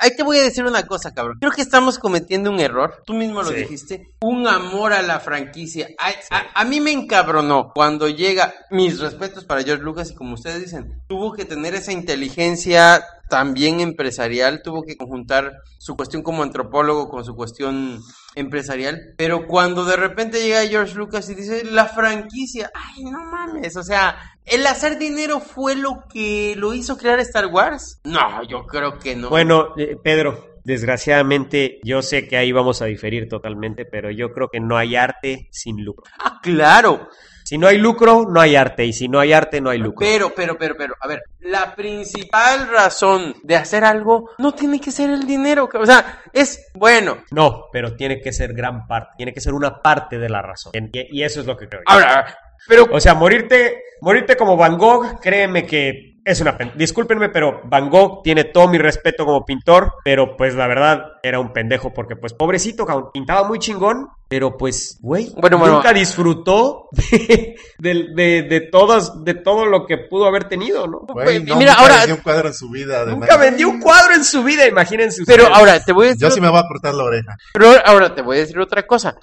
ahí 0.00 0.14
te 0.16 0.22
voy 0.22 0.38
a 0.38 0.42
decir 0.42 0.64
una 0.64 0.86
cosa, 0.86 1.12
cabrón. 1.14 1.38
Creo 1.40 1.52
que 1.52 1.62
estamos 1.62 1.98
cometiendo 1.98 2.50
un 2.50 2.60
error. 2.60 3.02
Tú 3.04 3.14
mismo 3.14 3.42
lo 3.42 3.48
Sí. 3.50 3.54
dijiste. 3.56 4.14
Un 4.20 4.46
amor 4.46 4.92
a 4.92 5.02
la 5.02 5.18
franquicia. 5.20 5.88
A, 5.98 6.60
a 6.60 6.64
mí 6.64 6.80
me 6.80 6.92
encabronó 6.92 7.72
cuando 7.74 8.08
llega. 8.08 8.54
Mis 8.70 9.00
respetos 9.00 9.44
para 9.44 9.62
George 9.62 9.82
Lucas 9.82 10.10
y 10.10 10.14
como 10.14 10.34
ustedes 10.34 10.60
dicen, 10.60 11.02
tuvo 11.08 11.32
que 11.32 11.44
tener 11.44 11.74
esa 11.74 11.92
inteligencia 11.92 13.04
también 13.32 13.80
empresarial, 13.80 14.60
tuvo 14.62 14.82
que 14.82 14.98
conjuntar 14.98 15.62
su 15.78 15.96
cuestión 15.96 16.22
como 16.22 16.42
antropólogo 16.42 17.08
con 17.08 17.24
su 17.24 17.34
cuestión 17.34 17.98
empresarial, 18.34 19.14
pero 19.16 19.46
cuando 19.46 19.86
de 19.86 19.96
repente 19.96 20.42
llega 20.42 20.66
George 20.66 20.94
Lucas 20.94 21.30
y 21.30 21.34
dice 21.34 21.64
la 21.64 21.86
franquicia, 21.86 22.70
ay, 22.74 23.04
no 23.04 23.24
mames, 23.24 23.74
o 23.78 23.82
sea, 23.82 24.18
¿El 24.44 24.66
hacer 24.66 24.98
dinero 24.98 25.38
fue 25.38 25.76
lo 25.76 26.02
que 26.12 26.54
lo 26.56 26.74
hizo 26.74 26.98
crear 26.98 27.20
Star 27.20 27.46
Wars? 27.46 28.00
No, 28.02 28.42
yo 28.48 28.66
creo 28.66 28.98
que 28.98 29.14
no. 29.14 29.30
Bueno, 29.30 29.68
eh, 29.78 29.96
Pedro, 30.02 30.58
desgraciadamente 30.64 31.78
yo 31.84 32.02
sé 32.02 32.26
que 32.26 32.36
ahí 32.36 32.50
vamos 32.50 32.82
a 32.82 32.86
diferir 32.86 33.28
totalmente, 33.28 33.84
pero 33.84 34.10
yo 34.10 34.32
creo 34.32 34.48
que 34.48 34.58
no 34.58 34.76
hay 34.76 34.96
arte 34.96 35.46
sin 35.52 35.84
lucro. 35.84 36.10
Ah, 36.18 36.40
claro. 36.42 37.08
Si 37.52 37.58
no 37.58 37.66
hay 37.66 37.76
lucro, 37.76 38.24
no 38.26 38.40
hay 38.40 38.56
arte, 38.56 38.82
y 38.86 38.94
si 38.94 39.08
no 39.08 39.20
hay 39.20 39.34
arte, 39.34 39.60
no 39.60 39.68
hay 39.68 39.76
lucro. 39.76 39.98
Pero, 40.08 40.32
pero, 40.34 40.56
pero, 40.56 40.74
pero, 40.74 40.94
a 40.98 41.06
ver, 41.06 41.22
la 41.40 41.74
principal 41.74 42.66
razón 42.66 43.34
de 43.42 43.56
hacer 43.56 43.84
algo 43.84 44.30
no 44.38 44.54
tiene 44.54 44.80
que 44.80 44.90
ser 44.90 45.10
el 45.10 45.26
dinero, 45.26 45.68
o 45.70 45.84
sea, 45.84 46.22
es 46.32 46.70
bueno. 46.72 47.18
No, 47.30 47.66
pero 47.70 47.94
tiene 47.94 48.22
que 48.22 48.32
ser 48.32 48.54
gran 48.54 48.86
parte, 48.86 49.10
tiene 49.18 49.34
que 49.34 49.42
ser 49.42 49.52
una 49.52 49.82
parte 49.82 50.18
de 50.18 50.30
la 50.30 50.40
razón. 50.40 50.72
Y, 50.72 51.22
eso 51.22 51.40
es 51.40 51.46
lo 51.46 51.54
que 51.54 51.68
creo. 51.68 51.82
yo. 51.82 51.92
Ahora, 51.92 52.34
pero 52.68 52.86
O 52.92 53.00
sea, 53.00 53.14
morirte, 53.14 53.82
morirte 54.00 54.36
como 54.36 54.56
Van 54.56 54.78
Gogh, 54.78 55.20
créeme 55.20 55.66
que 55.66 56.10
es 56.24 56.40
una 56.40 56.56
pen- 56.56 56.70
Discúlpenme, 56.76 57.30
pero 57.30 57.62
Van 57.64 57.90
Gogh 57.90 58.22
tiene 58.22 58.44
todo 58.44 58.68
mi 58.68 58.78
respeto 58.78 59.24
como 59.24 59.44
pintor, 59.44 59.94
pero 60.04 60.36
pues 60.36 60.54
la 60.54 60.68
verdad 60.68 61.04
era 61.20 61.40
un 61.40 61.52
pendejo 61.52 61.92
porque 61.92 62.14
pues 62.14 62.32
pobrecito, 62.32 62.86
pintaba 63.12 63.42
muy 63.48 63.58
chingón, 63.58 64.06
pero 64.28 64.56
pues, 64.56 64.98
güey, 65.02 65.32
Bueno, 65.36 65.58
bueno. 65.58 65.74
nunca 65.74 65.92
disfrutó 65.92 66.88
de, 66.92 67.56
de, 67.78 68.06
de, 68.14 68.42
de 68.44 68.60
todas, 68.60 69.24
de 69.24 69.34
todo 69.34 69.66
lo 69.66 69.84
que 69.84 69.98
pudo 69.98 70.26
haber 70.26 70.44
tenido, 70.44 70.86
¿no? 70.86 71.00
Güey, 71.00 71.38
y 71.38 71.42
no, 71.42 71.56
mira, 71.56 71.72
nunca 71.72 71.82
ahora- 71.82 71.96
vendió 71.98 72.14
un 72.14 72.20
cuadro 72.22 72.48
en 72.48 72.54
su 72.54 72.70
vida. 72.70 72.96
además. 73.00 73.18
Nunca 73.18 73.36
vendió 73.36 73.68
un 73.68 73.80
cuadro 73.80 74.14
en 74.14 74.24
su 74.24 74.44
vida, 74.44 74.64
imagínense 74.68 75.24
pero 75.26 75.42
ustedes. 75.42 75.58
ahora 75.58 75.80
te 75.84 75.92
voy 75.92 76.06
a 76.06 76.08
decir 76.10 76.22
Yo 76.22 76.30
sí 76.30 76.40
me 76.40 76.48
voy 76.50 76.60
a 76.60 76.68
cortar 76.68 76.94
la 76.94 77.02
oreja. 77.02 77.36
Pero 77.52 77.72
ahora 77.84 78.14
te 78.14 78.22
voy 78.22 78.36
a 78.36 78.40
decir 78.42 78.60
otra 78.60 78.86
cosa. 78.86 79.16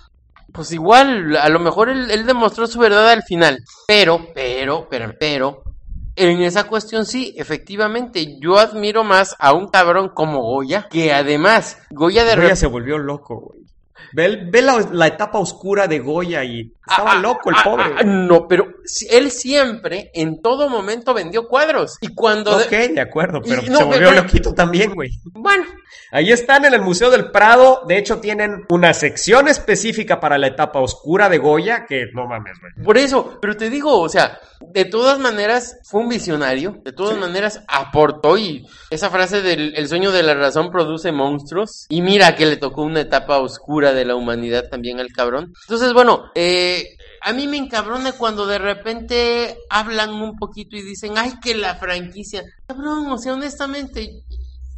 Pues 0.59 0.73
igual, 0.73 1.37
a 1.37 1.47
lo 1.47 1.57
mejor 1.59 1.87
él, 1.87 2.11
él 2.11 2.25
demostró 2.25 2.67
su 2.67 2.79
verdad 2.79 3.09
al 3.11 3.23
final. 3.23 3.63
Pero, 3.87 4.27
pero, 4.33 4.89
pero, 4.89 5.13
pero, 5.17 5.63
en 6.17 6.41
esa 6.41 6.65
cuestión 6.65 7.05
sí, 7.05 7.33
efectivamente, 7.37 8.37
yo 8.41 8.59
admiro 8.59 9.05
más 9.05 9.37
a 9.39 9.53
un 9.53 9.69
cabrón 9.69 10.09
como 10.09 10.41
Goya, 10.41 10.89
que 10.91 11.13
además, 11.13 11.77
Goya 11.91 12.25
de 12.25 12.35
Goya 12.35 12.57
se 12.57 12.67
volvió 12.67 12.97
loco, 12.97 13.39
güey. 13.39 13.68
Ve, 14.13 14.61
la, 14.61 14.87
la 14.91 15.07
etapa 15.07 15.39
oscura 15.39 15.87
de 15.87 15.99
Goya 15.99 16.43
y 16.43 16.71
estaba 16.89 17.15
loco 17.15 17.49
el 17.49 17.55
pobre. 17.63 17.85
Ah, 17.97 18.03
no, 18.03 18.47
pero 18.47 18.67
él 19.09 19.31
siempre, 19.31 20.11
en 20.13 20.41
todo 20.41 20.69
momento, 20.69 21.13
vendió 21.13 21.47
cuadros. 21.47 21.97
Y 22.01 22.13
cuando... 22.13 22.57
ok, 22.57 22.69
de 22.69 23.01
acuerdo, 23.01 23.41
pero 23.41 23.61
Y 23.63 23.69
no, 23.69 23.77
se 23.79 23.83
volvió 23.83 24.09
pero- 24.09 24.21
loquito 24.23 24.53
también, 24.53 24.93
güey. 24.93 25.11
Bueno, 25.33 25.65
Ahí 26.11 26.31
están 26.31 26.65
en 26.65 26.73
el 26.73 26.81
Museo 26.81 27.11
del 27.11 27.29
Prado. 27.29 27.83
De 27.87 27.97
hecho, 27.97 28.19
tienen 28.19 28.65
una 28.69 28.93
sección 28.93 29.47
específica 29.47 30.19
para 30.19 30.37
la 30.39 30.47
etapa 30.47 30.79
oscura 30.79 31.29
de 31.29 31.37
Goya, 31.37 31.85
que 31.87 32.05
no 32.13 32.25
mames, 32.27 32.57
güey. 32.59 32.73
Por 32.83 32.97
eso, 32.97 33.37
pero 33.39 33.55
te 33.55 33.69
digo, 33.69 33.99
o 33.99 34.09
sea, 34.09 34.39
de 34.59 34.85
todas 34.85 35.19
maneras 35.19 35.77
fue 35.83 36.01
un 36.01 36.09
visionario, 36.09 36.77
de 36.83 36.91
todas 36.91 37.17
maneras 37.17 37.63
aportó 37.67 38.37
y 38.37 38.65
esa 38.89 39.09
frase 39.09 39.41
del 39.41 39.73
el 39.75 39.87
sueño 39.87 40.11
de 40.11 40.23
la 40.23 40.33
razón 40.33 40.71
produce 40.71 41.11
monstruos 41.11 41.85
y 41.89 42.01
mira 42.01 42.35
que 42.35 42.45
le 42.45 42.57
tocó 42.57 42.81
una 42.81 43.01
etapa 43.01 43.37
oscura 43.37 43.88
de 43.93 44.05
la 44.05 44.15
humanidad 44.15 44.69
también 44.69 44.99
al 44.99 45.11
cabrón. 45.11 45.53
Entonces, 45.63 45.93
bueno, 45.93 46.31
eh, 46.35 46.97
a 47.21 47.33
mí 47.33 47.47
me 47.47 47.57
encabrona 47.57 48.13
cuando 48.13 48.45
de 48.47 48.59
repente 48.59 49.57
hablan 49.69 50.11
un 50.11 50.37
poquito 50.37 50.75
y 50.75 50.81
dicen, 50.81 51.13
ay, 51.17 51.33
que 51.41 51.55
la 51.55 51.75
franquicia, 51.75 52.43
cabrón, 52.67 53.11
o 53.11 53.17
sea, 53.17 53.33
honestamente... 53.33 54.23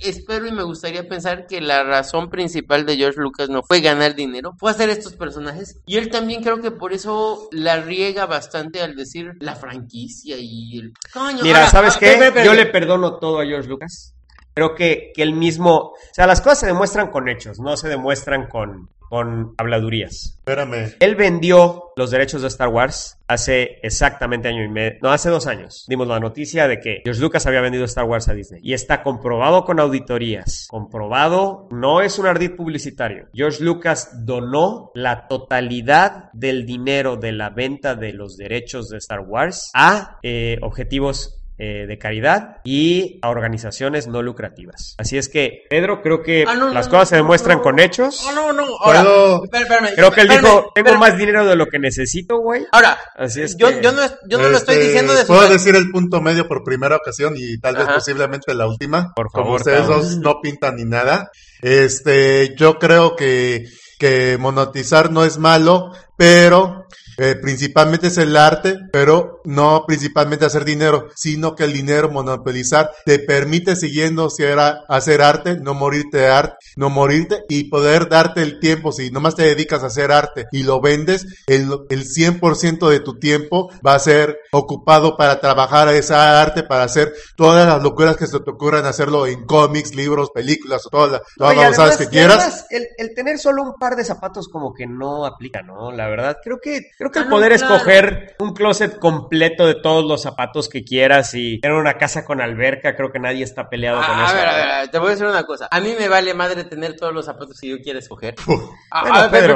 Espero 0.04 0.48
y 0.48 0.52
me 0.52 0.64
gustaría 0.64 1.08
pensar 1.08 1.46
que 1.46 1.62
la 1.62 1.84
razón 1.84 2.32
principal 2.32 2.88
de 2.88 2.98
George 2.98 3.22
Lucas 3.22 3.50
no 3.50 3.62
fue 3.62 3.82
ganar 3.82 4.16
dinero, 4.16 4.56
fue 4.58 4.72
hacer 4.72 4.90
estos 4.90 5.14
personajes. 5.14 5.78
Y 5.86 5.98
él 5.98 6.10
también 6.10 6.42
creo 6.42 6.60
que 6.60 6.72
por 6.72 6.92
eso 6.92 7.48
la 7.52 7.82
riega 7.82 8.26
bastante 8.26 8.82
al 8.82 8.96
decir 8.96 9.34
la 9.40 9.56
franquicia 9.56 10.38
y 10.40 10.80
el... 10.80 10.94
Coño, 11.14 11.44
Mira, 11.44 11.60
ahora, 11.60 11.70
¿sabes 11.70 11.94
ah, 11.98 12.00
qué? 12.00 12.44
Yo 12.44 12.56
le 12.56 12.66
perdono 12.66 13.18
todo 13.18 13.42
a 13.42 13.46
George 13.46 13.70
Lucas. 13.70 14.16
Creo 14.54 14.76
que, 14.76 15.12
que 15.14 15.24
él 15.24 15.34
mismo... 15.34 15.78
O 15.78 15.96
sea, 16.14 16.28
las 16.28 16.42
cosas 16.42 16.60
se 16.60 16.68
demuestran 16.68 17.10
con 17.10 17.30
hechos, 17.30 17.60
no 17.60 17.78
se 17.78 17.88
demuestran 17.88 18.48
con, 18.48 18.90
con 19.12 19.56
habladurías. 19.58 20.38
Espérame. 20.38 20.96
Él 21.02 21.18
vendió 21.18 21.92
los 21.98 22.12
derechos 22.12 22.44
de 22.44 22.48
Star 22.48 22.70
Wars 22.70 23.18
hace 23.28 23.80
exactamente 23.84 24.48
año 24.48 24.64
y 24.64 24.70
medio, 24.70 25.00
no, 25.02 25.12
hace 25.12 25.30
dos 25.30 25.48
años. 25.48 25.84
Dimos 25.90 26.08
la 26.08 26.22
noticia 26.22 26.70
de 26.70 26.80
que 26.80 27.02
George 27.04 27.20
Lucas 27.20 27.46
había 27.46 27.60
vendido 27.60 27.84
Star 27.84 28.06
Wars 28.06 28.30
a 28.30 28.34
Disney. 28.34 28.62
Y 28.64 28.74
está 28.74 29.04
comprobado 29.04 29.66
con 29.66 29.82
auditorías. 29.82 30.68
Comprobado, 30.70 31.68
no 31.72 32.00
es 32.00 32.20
un 32.20 32.26
ardid 32.26 32.56
publicitario. 32.56 33.28
George 33.34 33.62
Lucas 33.62 34.26
donó 34.26 34.92
la 34.96 35.28
totalidad 35.28 36.32
del 36.32 36.66
dinero 36.66 37.18
de 37.18 37.34
la 37.34 37.50
venta 37.50 37.96
de 37.96 38.14
los 38.14 38.38
derechos 38.38 38.88
de 38.88 38.98
Star 39.00 39.20
Wars 39.20 39.72
a 39.74 40.20
eh, 40.24 40.58
objetivos 40.62 41.41
eh, 41.64 41.86
de 41.86 41.98
caridad 42.00 42.58
y 42.64 43.20
a 43.22 43.30
organizaciones 43.30 44.08
no 44.08 44.24
lucrativas. 44.24 44.96
Así 44.98 45.20
es 45.20 45.30
que, 45.30 45.62
Pedro, 45.70 46.02
creo 46.02 46.24
que 46.24 46.44
Ah, 46.48 46.56
no, 46.56 46.74
las 46.74 46.88
no, 46.88 46.92
cosas 46.94 47.10
se 47.10 47.16
demuestran 47.18 47.58
no. 47.58 47.64
con 47.64 47.78
hechos. 47.80 48.26
Ah, 48.28 48.32
no, 48.34 48.52
no, 48.52 48.64
ahora, 48.80 49.04
Puedo- 49.04 49.44
espérame, 49.44 49.90
Creo 49.94 50.12
que 50.12 50.22
él 50.22 50.28
espérame, 50.32 50.42
dijo, 50.56 50.72
tengo 50.74 50.88
espérame. 50.90 51.00
más 51.00 51.18
dinero 51.20 51.46
de 51.46 51.56
lo 51.56 51.68
que 51.68 51.78
necesito, 51.78 52.40
güey. 52.40 52.66
Ahora, 52.72 52.98
Así 53.16 53.44
es 53.44 53.56
yo, 53.58 53.70
que- 53.70 53.80
yo 53.84 53.92
no, 53.92 54.02
es- 54.02 54.16
yo 54.28 54.40
no 54.40 54.50
lo 54.50 54.58
estoy 54.58 54.74
Este, 54.76 54.88
diciendo 54.88 55.14
de 55.14 55.22
su... 55.22 55.28
Puedo 55.28 55.48
decir 55.50 55.76
el 55.76 55.92
punto 55.92 56.20
medio 56.20 56.48
por 56.48 56.64
primera 56.64 56.96
ocasión 56.96 57.36
y 57.38 57.60
tal 57.60 57.76
vez 57.76 57.86
Ajá. 57.86 57.94
posiblemente 57.96 58.56
la 58.56 58.66
última. 58.68 59.14
Por 59.16 59.28
Como 59.32 59.46
favor, 59.46 59.60
ustedes 59.62 59.82
cabrón. 59.82 60.00
dos 60.02 60.18
no 60.18 60.42
pintan 60.42 60.78
ni 60.78 60.86
nada. 60.86 61.30
Este, 61.62 62.56
yo 62.58 62.80
creo 62.80 63.16
que, 63.16 63.66
que 64.00 64.38
monetizar 64.40 65.12
no 65.12 65.24
es 65.26 65.38
malo, 65.38 65.92
pero 66.18 66.86
eh, 67.22 67.36
principalmente 67.36 68.08
es 68.08 68.18
el 68.18 68.36
arte, 68.36 68.78
pero 68.92 69.42
no 69.46 69.84
principalmente 69.86 70.44
hacer 70.46 70.66
dinero, 70.66 71.10
sino 71.16 71.56
que 71.56 71.66
el 71.66 71.74
dinero 71.74 72.10
monopolizar 72.10 72.92
te 73.06 73.20
permite 73.20 73.76
siguiendo 73.76 74.32
si 74.32 74.42
era 74.44 74.80
hacer 74.90 75.22
arte, 75.22 75.58
no 75.60 75.76
morirte 75.76 76.18
de 76.18 76.28
arte, 76.30 76.56
no 76.76 76.90
morirte 76.90 77.44
y 77.48 77.66
poder 77.66 78.10
darte 78.10 78.42
el 78.42 78.60
tiempo. 78.60 78.92
Si 78.92 79.12
nomás 79.12 79.36
te 79.36 79.44
dedicas 79.44 79.84
a 79.84 79.88
hacer 79.88 80.12
arte 80.12 80.48
y 80.52 80.64
lo 80.64 80.82
vendes, 80.82 81.28
el, 81.46 81.70
el 81.92 82.06
100% 82.06 82.90
de 82.90 83.00
tu 83.02 83.20
tiempo 83.20 83.70
va 83.86 83.94
a 83.94 84.00
ser 84.00 84.40
ocupado 84.52 85.16
para 85.16 85.40
trabajar 85.40 85.90
a 85.90 85.94
esa 85.94 86.42
arte, 86.42 86.64
para 86.64 86.86
hacer 86.86 87.14
todas 87.36 87.68
las 87.68 87.84
locuras 87.84 88.18
que 88.18 88.26
se 88.26 88.40
te 88.40 88.50
ocurran 88.50 88.86
hacerlo 88.86 89.28
en 89.28 89.46
cómics, 89.46 89.94
libros, 89.94 90.32
películas, 90.34 90.88
o 90.88 90.90
todas 90.90 91.22
las 91.38 91.78
además- 91.78 91.98
que 91.98 92.08
quieras. 92.08 92.38
además, 92.40 92.66
el, 92.72 92.88
el 92.98 93.14
tener 93.14 93.38
solo 93.38 93.62
un 93.62 93.74
par 93.76 93.96
de 93.96 94.04
zapatos 94.04 94.48
como 94.48 94.74
que 94.74 94.88
no 94.88 95.26
aplica, 95.28 95.62
¿no? 95.62 95.92
La 95.92 96.08
verdad, 96.08 96.38
creo 96.44 96.60
que 96.60 96.90
creo 96.98 97.11
que 97.12 97.20
Ah, 97.20 97.24
el 97.24 97.30
no, 97.30 97.36
poder 97.36 97.56
claro. 97.58 97.76
escoger 97.76 98.36
un 98.40 98.54
closet 98.54 98.98
completo 99.00 99.68
de 99.68 99.76
todos 99.76 100.04
los 100.06 100.22
zapatos 100.22 100.70
que 100.70 100.84
quieras 100.84 101.34
y 101.34 101.60
tener 101.60 101.78
una 101.78 101.94
casa 101.98 102.26
con 102.26 102.42
alberca, 102.42 102.96
creo 102.96 103.12
que 103.12 103.20
nadie 103.20 103.44
está 103.44 103.70
peleado 103.70 103.98
con 104.02 104.20
A, 104.20 104.26
eso. 104.26 104.34
a 104.34 104.38
ver, 104.38 104.48
a 104.48 104.56
ver, 104.56 104.70
a 104.70 104.78
ver, 104.82 104.88
te 104.90 104.98
voy 105.00 105.08
a 105.08 105.12
decir 105.12 105.26
una 105.28 105.44
cosa. 105.44 105.68
A 105.70 105.80
mí 105.80 105.94
me 106.00 106.08
vale 106.08 106.34
madre 106.34 106.64
tener 106.64 106.96
todos 106.96 107.14
los 107.14 107.26
zapatos 107.26 107.60
que 107.60 107.68
yo 107.70 107.78
quiera 107.82 108.00
escoger. 108.00 108.36
Ah, 108.90 109.28
tú 109.30 109.36
eres- 109.36 109.52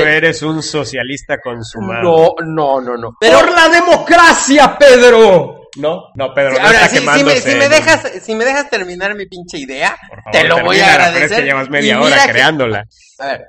un 0.42 0.62
socialista 0.62 1.40
consumado. 1.40 2.02
No, 2.02 2.34
no, 2.46 2.80
no, 2.80 2.96
no. 2.96 3.16
Pero 3.20 3.38
¡Por 3.40 3.52
la 3.54 3.68
democracia, 3.68 4.76
Pedro! 4.78 5.68
No, 5.76 6.08
no, 6.16 6.34
Pedro, 6.34 6.52
no 6.52 6.58
ahora, 6.66 6.86
está 6.86 6.88
si, 6.88 6.98
si 7.18 7.24
me, 7.24 7.36
si 7.36 7.54
dejas, 7.68 8.12
si 8.22 8.34
me 8.34 8.44
dejas 8.44 8.68
terminar 8.70 9.14
mi 9.14 9.26
pinche 9.26 9.56
idea, 9.58 9.96
favor, 10.08 10.30
te 10.32 10.44
lo 10.44 10.60
voy 10.64 10.80
a 10.80 10.92
agradecer. 10.94 11.20
Pero 11.28 11.34
es 11.34 11.40
que 11.40 11.46
llevas 11.46 11.70
media 11.70 12.00
hora 12.00 12.10
mira 12.10 12.26
que- 12.26 12.32
creándola. 12.32 12.84
A 13.18 13.26
ver, 13.26 13.46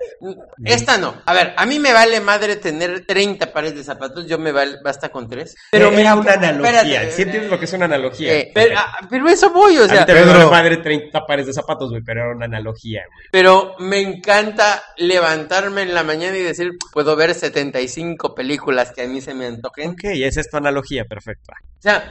esta 0.65 0.97
no. 0.97 1.21
A 1.25 1.33
ver, 1.33 1.53
a 1.55 1.65
mí 1.65 1.79
me 1.79 1.93
vale 1.93 2.19
madre 2.19 2.57
tener 2.57 3.05
30 3.05 3.53
pares 3.53 3.73
de 3.73 3.85
zapatos, 3.85 4.27
yo 4.27 4.37
me 4.37 4.51
vale, 4.51 4.77
basta 4.83 5.07
con 5.09 5.29
tres. 5.29 5.55
Pero 5.71 5.89
me- 5.91 6.01
era 6.01 6.13
una 6.15 6.33
analogía. 6.33 6.81
espérate, 6.81 7.11
¿Sí 7.13 7.21
entiendes 7.21 7.49
lo 7.51 7.57
que 7.57 7.65
es 7.65 7.73
una 7.73 7.85
analogía? 7.85 8.33
eh, 8.33 8.51
pero, 8.53 8.77
ah, 8.77 8.97
pero 9.09 9.29
eso 9.29 9.49
voy, 9.51 9.77
o 9.77 9.83
A 9.83 9.87
mí 9.87 9.89
sea, 9.91 10.01
me 10.01 10.13
Pedro. 10.13 10.31
vale 10.33 10.45
madre 10.51 10.77
30 10.77 11.25
pares 11.25 11.45
de 11.47 11.53
zapatos, 11.53 11.89
güey, 11.89 12.01
pero 12.03 12.21
era 12.25 12.35
una 12.35 12.45
analogía, 12.47 13.01
güey. 13.07 13.27
pero 13.31 13.75
me 13.79 14.01
encanta 14.01 14.83
levantarme 14.97 15.83
en 15.83 15.93
la 15.93 16.03
mañana 16.03 16.37
y 16.37 16.41
decir, 16.43 16.71
puedo 16.91 17.15
ver 17.15 17.33
75 17.33 18.35
películas 18.35 18.91
que 18.91 19.03
a 19.03 19.07
mí 19.07 19.21
se 19.21 19.33
me 19.33 19.45
antojen. 19.45 19.91
Ok, 19.91 20.01
esa 20.03 20.41
es 20.41 20.49
tu 20.49 20.57
analogía, 20.57 21.05
perfecta. 21.05 21.53
O 21.63 21.81
sea, 21.81 22.10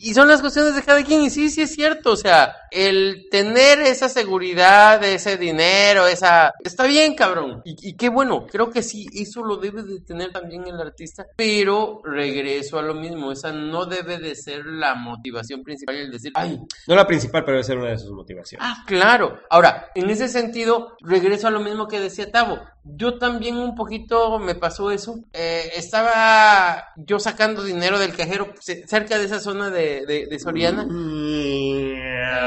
y 0.00 0.14
son 0.14 0.26
las 0.28 0.40
cuestiones 0.40 0.74
de 0.74 0.82
cada 0.82 1.02
quien, 1.04 1.22
y 1.22 1.30
sí, 1.30 1.50
sí 1.50 1.62
es 1.62 1.74
cierto, 1.74 2.12
o 2.12 2.16
sea, 2.16 2.56
el 2.70 3.26
tener 3.30 3.80
esa 3.80 4.08
seguridad, 4.08 5.02
ese 5.04 5.36
dinero, 5.36 6.06
esa... 6.06 6.52
Está 6.64 6.86
bien, 6.86 7.14
cabrón, 7.14 7.62
y, 7.64 7.76
y 7.90 7.94
qué 7.96 8.08
bueno, 8.08 8.46
creo 8.46 8.70
que 8.70 8.82
sí, 8.82 9.06
eso 9.14 9.42
lo 9.44 9.56
debe 9.58 9.82
de 9.82 10.00
tener 10.00 10.32
también 10.32 10.66
el 10.66 10.80
artista, 10.80 11.26
pero 11.36 12.00
regreso 12.04 12.78
a 12.78 12.82
lo 12.82 12.94
mismo, 12.94 13.30
esa 13.32 13.52
no 13.52 13.84
debe 13.86 14.18
de 14.18 14.34
ser 14.34 14.64
la 14.66 14.94
motivación 14.94 15.62
principal, 15.62 15.96
el 15.96 16.10
decir, 16.10 16.32
ay, 16.34 16.58
No 16.86 16.94
la 16.94 17.06
principal, 17.06 17.44
pero 17.44 17.56
debe 17.56 17.64
ser 17.64 17.78
una 17.78 17.90
de 17.90 17.98
sus 17.98 18.12
motivaciones. 18.12 18.66
Ah, 18.68 18.82
claro. 18.86 19.40
Ahora, 19.50 19.90
en 19.94 20.08
ese 20.10 20.28
sentido, 20.28 20.96
regreso 21.00 21.48
a 21.48 21.50
lo 21.50 21.60
mismo 21.60 21.86
que 21.88 22.00
decía 22.00 22.30
Tavo. 22.30 22.58
Yo 22.82 23.18
también 23.18 23.56
un 23.58 23.74
poquito 23.74 24.38
me 24.38 24.54
pasó 24.54 24.90
eso. 24.90 25.16
Eh, 25.34 25.72
estaba 25.76 26.86
yo 26.96 27.18
sacando 27.18 27.62
dinero 27.62 27.98
del 27.98 28.16
cajero 28.16 28.54
ce- 28.58 28.86
cerca 28.86 29.18
de 29.18 29.26
esa 29.26 29.38
zona 29.38 29.68
de, 29.68 29.89
de- 30.06 30.26
de 30.26 30.38
Soriana. 30.38 30.82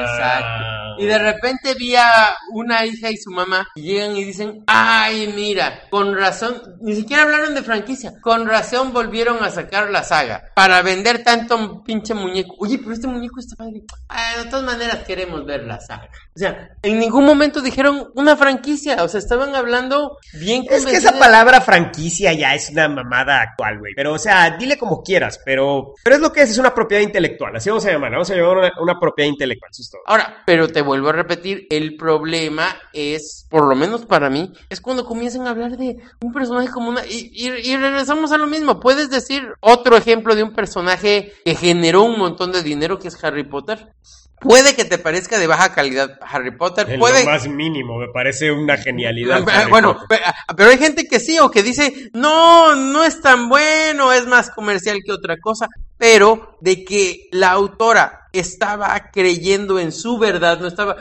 Exacto. 0.04 0.73
Y 0.98 1.06
de 1.06 1.18
repente 1.18 1.74
vi 1.76 1.96
a 1.96 2.36
una 2.52 2.86
hija 2.86 3.10
y 3.10 3.18
su 3.18 3.32
mamá 3.32 3.68
y 3.76 3.82
llegan 3.84 4.16
y 4.16 4.24
dicen, 4.24 4.64
ay, 4.68 5.32
mira, 5.36 5.82
con 5.90 6.16
razón, 6.16 6.62
ni 6.82 6.96
siquiera 6.96 7.24
hablaron 7.24 7.56
de 7.56 7.64
franquicia, 7.64 8.14
con 8.22 8.48
razón 8.48 8.94
volvieron 8.94 9.44
a 9.44 9.50
sacar 9.50 9.90
la 9.90 10.04
saga 10.04 10.52
para 10.56 10.82
vender 10.82 11.24
tanto 11.24 11.84
pinche 11.84 12.14
muñeco. 12.14 12.56
Oye, 12.60 12.78
pero 12.80 12.94
este 12.94 13.08
muñeco 13.08 13.40
está 13.40 13.56
padre. 13.56 13.84
Ah, 14.10 14.44
de 14.44 14.50
todas 14.50 14.66
maneras 14.66 15.04
queremos 15.06 15.46
ver 15.46 15.64
la 15.64 15.80
saga. 15.80 16.10
O 16.36 16.40
sea, 16.40 16.70
en 16.82 17.00
ningún 17.00 17.26
momento 17.26 17.62
dijeron 17.62 18.12
una 18.16 18.36
franquicia, 18.36 19.04
o 19.04 19.08
sea, 19.08 19.20
estaban 19.20 19.56
hablando 19.56 20.18
bien 20.34 20.66
Es 20.70 20.86
que 20.86 20.96
esa 20.96 21.18
palabra 21.20 21.62
franquicia 21.62 22.34
ya 22.34 22.56
es 22.56 22.70
una 22.70 22.88
mamada 22.90 23.42
actual, 23.42 23.80
güey. 23.80 23.94
Pero, 23.96 24.14
o 24.14 24.20
sea, 24.20 24.58
dile 24.58 24.78
como 24.78 25.04
quieras, 25.04 25.40
pero, 25.46 25.94
pero 26.04 26.16
es 26.16 26.22
lo 26.22 26.32
que 26.32 26.42
es, 26.42 26.52
es 26.52 26.58
una 26.58 26.74
propiedad 26.74 27.04
intelectual. 27.04 27.56
Así 27.56 27.70
vamos 27.70 27.86
a 27.86 27.92
llamarla, 27.92 28.18
vamos 28.18 28.32
a 28.32 28.36
llamar 28.36 28.58
una, 28.58 28.72
una 28.82 29.00
propiedad 29.00 29.30
intelectual. 29.30 29.70
Eso 29.72 29.82
es 29.82 29.90
todo. 29.92 30.02
Ahora, 30.06 30.44
pero 30.46 30.68
te 30.68 30.82
vuelvo 30.84 31.10
a 31.10 31.14
repetir, 31.14 31.68
el 31.70 31.96
problema 31.98 32.68
es, 32.94 33.46
por 33.50 33.68
lo 33.68 33.76
menos 33.76 34.06
para 34.06 34.30
mí, 34.30 34.52
es 34.70 34.82
cuando 34.82 35.06
comienzan 35.06 35.48
a 35.48 35.52
hablar 35.52 35.78
de 35.78 35.98
un 36.22 36.32
personaje 36.34 36.70
como 36.70 36.90
una... 36.90 37.06
Y, 37.06 37.32
y- 37.34 37.72
y 37.72 37.78
regresamos 37.78 38.32
a 38.32 38.38
lo 38.38 38.48
mismo, 38.48 38.80
puedes 38.80 39.10
decir 39.10 39.44
otro 39.60 39.98
ejemplo 39.98 40.36
de 40.36 40.44
un 40.44 40.54
personaje 40.54 41.34
que 41.46 41.56
generó 41.56 42.04
un 42.04 42.18
montón 42.20 42.52
de 42.52 42.64
dinero 42.64 43.00
que 43.00 43.08
es 43.08 43.24
Harry 43.24 43.44
Potter. 43.44 43.94
Puede 44.40 44.76
que 44.76 44.84
te 44.84 44.98
parezca 44.98 45.40
de 45.40 45.48
baja 45.48 45.74
calidad 45.74 46.20
Harry 46.22 46.52
Potter, 46.58 46.90
En 46.90 47.00
puede... 47.00 47.24
lo 47.24 47.32
más 47.32 47.48
mínimo, 47.48 47.98
me 47.98 48.10
parece 48.10 48.52
una 48.52 48.76
genialidad. 48.76 49.42
Harry 49.48 49.70
bueno, 49.72 49.94
Potter. 49.98 50.20
pe- 50.20 50.54
pero 50.58 50.70
hay 50.70 50.78
gente 50.78 51.06
que 51.08 51.22
sí 51.22 51.40
o 51.40 51.50
que 51.50 51.64
dice, 51.64 52.10
no, 52.14 52.76
no 52.76 53.06
es 53.06 53.22
tan 53.22 53.48
bueno, 53.48 54.12
es 54.12 54.28
más 54.28 54.50
comercial 54.50 55.00
que 55.06 55.14
otra 55.14 55.38
cosa, 55.40 55.70
pero 56.04 56.58
de 56.60 56.84
que 56.84 57.30
la 57.32 57.52
autora 57.52 58.24
estaba 58.34 59.12
creyendo 59.14 59.80
en 59.80 59.92
su 59.92 60.18
verdad, 60.18 60.60
no 60.60 60.68
estaba... 60.68 60.98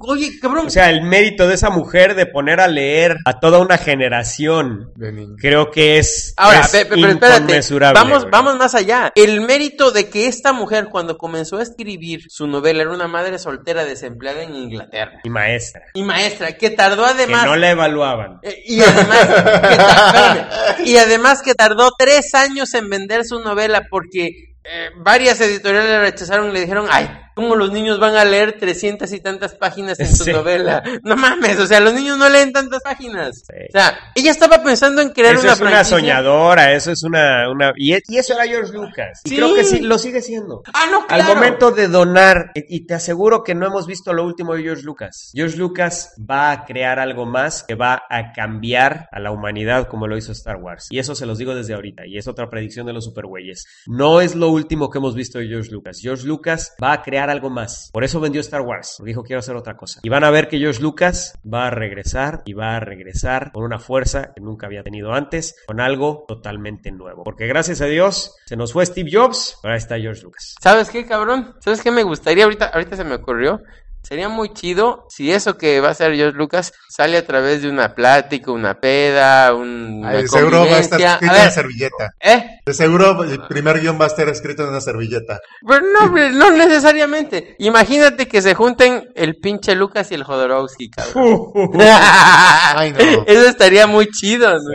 Oye, 0.00 0.38
cabrón, 0.40 0.68
O 0.68 0.70
sea, 0.70 0.90
el 0.90 1.02
mérito 1.02 1.48
de 1.48 1.54
esa 1.54 1.70
mujer 1.70 2.14
de 2.14 2.24
poner 2.24 2.60
a 2.60 2.68
leer 2.68 3.16
a 3.24 3.40
toda 3.40 3.58
una 3.58 3.78
generación, 3.78 4.92
creo 5.38 5.72
que 5.72 5.98
es, 5.98 6.34
Ahora, 6.36 6.60
es 6.60 6.86
pero 6.88 7.08
espérate, 7.08 7.60
vamos, 7.92 8.30
vamos 8.30 8.56
más 8.56 8.76
allá. 8.76 9.10
El 9.16 9.40
mérito 9.40 9.90
de 9.90 10.08
que 10.08 10.28
esta 10.28 10.52
mujer, 10.52 10.86
cuando 10.88 11.18
comenzó 11.18 11.58
a 11.58 11.64
escribir 11.64 12.22
su 12.28 12.46
novela, 12.46 12.82
era 12.82 12.92
una 12.92 13.08
madre 13.08 13.40
soltera 13.40 13.84
desempleada 13.84 14.44
en 14.44 14.54
Inglaterra. 14.54 15.20
Y 15.24 15.30
maestra, 15.30 15.82
Y 15.94 16.04
maestra, 16.04 16.52
que 16.52 16.70
tardó 16.70 17.04
que 17.06 17.10
además... 17.10 17.44
no 17.44 17.56
la 17.56 17.70
evaluaban. 17.70 18.38
Eh, 18.42 18.62
Y 18.66 18.80
además, 18.82 19.26
que 19.26 19.34
espérame. 19.72 20.86
y 20.86 20.96
además 20.96 21.42
que 21.42 21.54
tardó 21.54 21.90
tres 21.98 22.34
años 22.34 22.72
en 22.74 22.88
vender 22.88 23.24
su 23.24 23.40
novela 23.40 23.82
porque 23.90 24.37
eh, 24.70 24.90
varias 24.96 25.40
editoriales 25.40 25.90
la 25.90 26.00
rechazaron 26.00 26.50
y 26.50 26.52
le 26.52 26.60
dijeron, 26.60 26.86
ay, 26.90 27.08
¿cómo 27.38 27.54
los 27.54 27.70
niños 27.70 28.00
van 28.00 28.16
a 28.16 28.24
leer 28.24 28.58
trescientas 28.58 29.12
y 29.12 29.20
tantas 29.20 29.54
páginas 29.54 30.00
en 30.00 30.08
su 30.14 30.24
Sí. 30.24 30.32
novela? 30.32 30.82
No 31.04 31.14
mames, 31.16 31.56
o 31.60 31.66
sea, 31.68 31.78
los 31.78 31.94
niños 31.94 32.18
no 32.18 32.28
leen 32.28 32.52
tantas 32.52 32.82
páginas. 32.82 33.44
Sí. 33.46 33.54
O 33.68 33.72
sea, 33.72 33.96
ella 34.16 34.32
estaba 34.32 34.60
pensando 34.64 35.00
en 35.00 35.10
crear 35.10 35.34
Eso 35.36 35.44
una 35.44 35.52
es 35.52 35.60
una 35.60 35.84
soñadora, 35.84 36.72
eso 36.72 36.90
es 36.90 37.02
una... 37.04 37.48
una 37.48 37.72
y, 37.76 37.92
e- 37.94 38.02
y 38.08 38.16
eso 38.18 38.34
era 38.34 38.44
George 38.44 38.72
Lucas. 38.72 39.20
Y 39.24 39.28
Sí. 39.30 39.36
creo 39.36 39.54
que 39.54 39.62
sí, 39.62 39.80
lo 39.80 39.98
sigue 39.98 40.20
siendo. 40.20 40.62
Ah, 40.74 40.86
no, 40.90 41.02
Al 41.08 41.20
claro. 41.22 41.34
momento 41.36 41.70
de 41.70 41.86
donar, 41.86 42.50
y 42.54 42.78
y 42.78 42.86
te 42.86 42.94
aseguro 42.94 43.44
que 43.44 43.54
no 43.54 43.66
hemos 43.66 43.86
visto 43.86 44.12
lo 44.12 44.24
último 44.24 44.54
de 44.54 44.62
George 44.64 44.82
Lucas. 44.82 45.30
George 45.34 45.56
Lucas 45.56 46.12
va 46.18 46.50
a 46.50 46.64
crear 46.64 46.98
algo 46.98 47.24
más 47.26 47.62
que 47.62 47.74
va 47.76 48.02
a 48.10 48.32
cambiar 48.32 49.08
a 49.12 49.20
la 49.20 49.30
humanidad 49.30 49.86
como 49.88 50.06
lo 50.08 50.16
hizo 50.16 50.32
Star 50.32 50.56
Wars. 50.56 50.86
Y 50.90 50.98
eso 50.98 51.14
se 51.14 51.26
los 51.26 51.38
digo 51.38 51.54
desde 51.54 51.74
ahorita, 51.74 52.04
y 52.06 52.18
es 52.18 52.26
otra 52.28 52.48
predicción 52.50 52.86
de 52.86 52.92
los 52.92 53.04
supergüeyes. 53.04 53.64
No 53.86 54.20
es 54.20 54.34
lo 54.34 54.48
último 54.50 54.90
que 54.90 54.98
hemos 54.98 55.14
visto 55.14 55.38
de 55.38 55.46
George 55.48 55.70
Lucas. 55.70 55.98
George 56.00 56.26
Lucas 56.26 56.74
va 56.82 56.92
a 56.92 57.02
crear 57.02 57.27
algo 57.30 57.50
más. 57.50 57.90
Por 57.92 58.04
eso 58.04 58.20
vendió 58.20 58.40
Star 58.40 58.62
Wars, 58.62 59.00
dijo 59.04 59.22
quiero 59.22 59.40
hacer 59.40 59.56
otra 59.56 59.76
cosa. 59.76 60.00
Y 60.02 60.08
van 60.08 60.24
a 60.24 60.30
ver 60.30 60.48
que 60.48 60.58
George 60.58 60.82
Lucas 60.82 61.38
va 61.44 61.66
a 61.66 61.70
regresar 61.70 62.42
y 62.44 62.52
va 62.52 62.76
a 62.76 62.80
regresar 62.80 63.52
con 63.52 63.64
una 63.64 63.78
fuerza 63.78 64.32
que 64.34 64.40
nunca 64.40 64.66
había 64.66 64.82
tenido 64.82 65.12
antes, 65.12 65.56
con 65.66 65.80
algo 65.80 66.24
totalmente 66.26 66.90
nuevo. 66.92 67.24
Porque 67.24 67.46
gracias 67.46 67.80
a 67.80 67.86
Dios 67.86 68.36
se 68.46 68.56
nos 68.56 68.72
fue 68.72 68.86
Steve 68.86 69.10
Jobs, 69.12 69.58
ahora 69.62 69.76
está 69.76 69.98
George 69.98 70.22
Lucas. 70.22 70.54
¿Sabes 70.60 70.90
qué, 70.90 71.06
cabrón? 71.06 71.54
¿Sabes 71.60 71.82
qué 71.82 71.90
me 71.90 72.02
gustaría? 72.02 72.44
Ahorita, 72.44 72.66
ahorita 72.66 72.96
se 72.96 73.04
me 73.04 73.14
ocurrió. 73.14 73.62
Sería 74.02 74.28
muy 74.28 74.52
chido 74.54 75.06
si 75.10 75.30
eso 75.32 75.58
que 75.58 75.80
va 75.80 75.88
a 75.88 75.90
hacer 75.90 76.14
George 76.14 76.36
Lucas 76.36 76.72
sale 76.88 77.18
a 77.18 77.26
través 77.26 77.62
de 77.62 77.68
una 77.68 77.94
plática, 77.94 78.50
una 78.50 78.80
peda, 78.80 79.54
un, 79.54 79.98
una 80.00 80.12
de 80.12 80.28
seguro 80.28 80.66
va 80.66 80.76
a 80.76 80.78
estar 80.78 81.00
escrito 81.00 81.32
A 81.32 81.36
en 81.36 81.40
una 81.42 81.50
servilleta. 81.50 82.10
¿eh? 82.20 82.60
De 82.64 82.74
seguro 82.74 83.22
el 83.24 83.40
primer 83.48 83.80
guion 83.80 84.00
va 84.00 84.04
a 84.04 84.08
estar 84.08 84.28
escrito 84.28 84.62
en 84.62 84.70
una 84.70 84.80
servilleta. 84.80 85.40
Pero 85.66 85.80
no, 85.80 86.30
no 86.30 86.50
necesariamente. 86.52 87.56
Imagínate 87.58 88.26
que 88.26 88.40
se 88.40 88.54
junten 88.54 89.10
el 89.14 89.36
pinche 89.36 89.74
Lucas 89.74 90.10
y 90.10 90.14
el 90.14 90.24
Jodorowsky, 90.24 90.90
cabrón. 90.90 91.50
Ay, 91.78 92.92
no. 92.92 92.98
Eso 93.26 93.46
estaría 93.46 93.86
muy 93.86 94.06
chido, 94.08 94.50
¿no? 94.50 94.72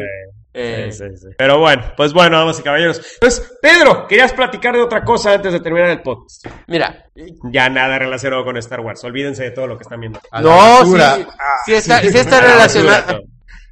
Eh, 0.53 0.89
Sí, 0.91 0.99
sí, 1.09 1.17
sí. 1.17 1.27
Pero 1.37 1.57
bueno, 1.59 1.83
pues 1.97 2.13
bueno, 2.13 2.37
damas 2.37 2.59
y 2.59 2.63
caballeros. 2.63 3.01
Pues, 3.19 3.53
Pedro, 3.61 4.07
querías 4.07 4.33
platicar 4.33 4.75
de 4.75 4.81
otra 4.83 5.03
cosa 5.03 5.33
antes 5.33 5.51
de 5.51 5.59
terminar 5.59 5.89
el 5.89 6.01
podcast. 6.01 6.45
Mira, 6.67 7.05
Ya 7.51 7.69
nada 7.69 7.97
relacionado 7.97 8.43
con 8.45 8.57
Star 8.57 8.81
Wars. 8.81 9.03
Olvídense 9.03 9.43
de 9.43 9.51
todo 9.51 9.65
lo 9.67 9.77
que 9.77 9.83
están 9.83 9.99
viendo. 9.99 10.19
A 10.31 10.41
no, 10.41 10.85
sí, 10.85 11.25
sí 11.65 11.73
está, 11.73 11.99
sí 12.01 12.07
está 12.17 12.37
A 12.37 12.41
la 12.41 12.47
relacionado. 12.53 12.89
basura, 12.91 13.05
todo. 13.07 13.21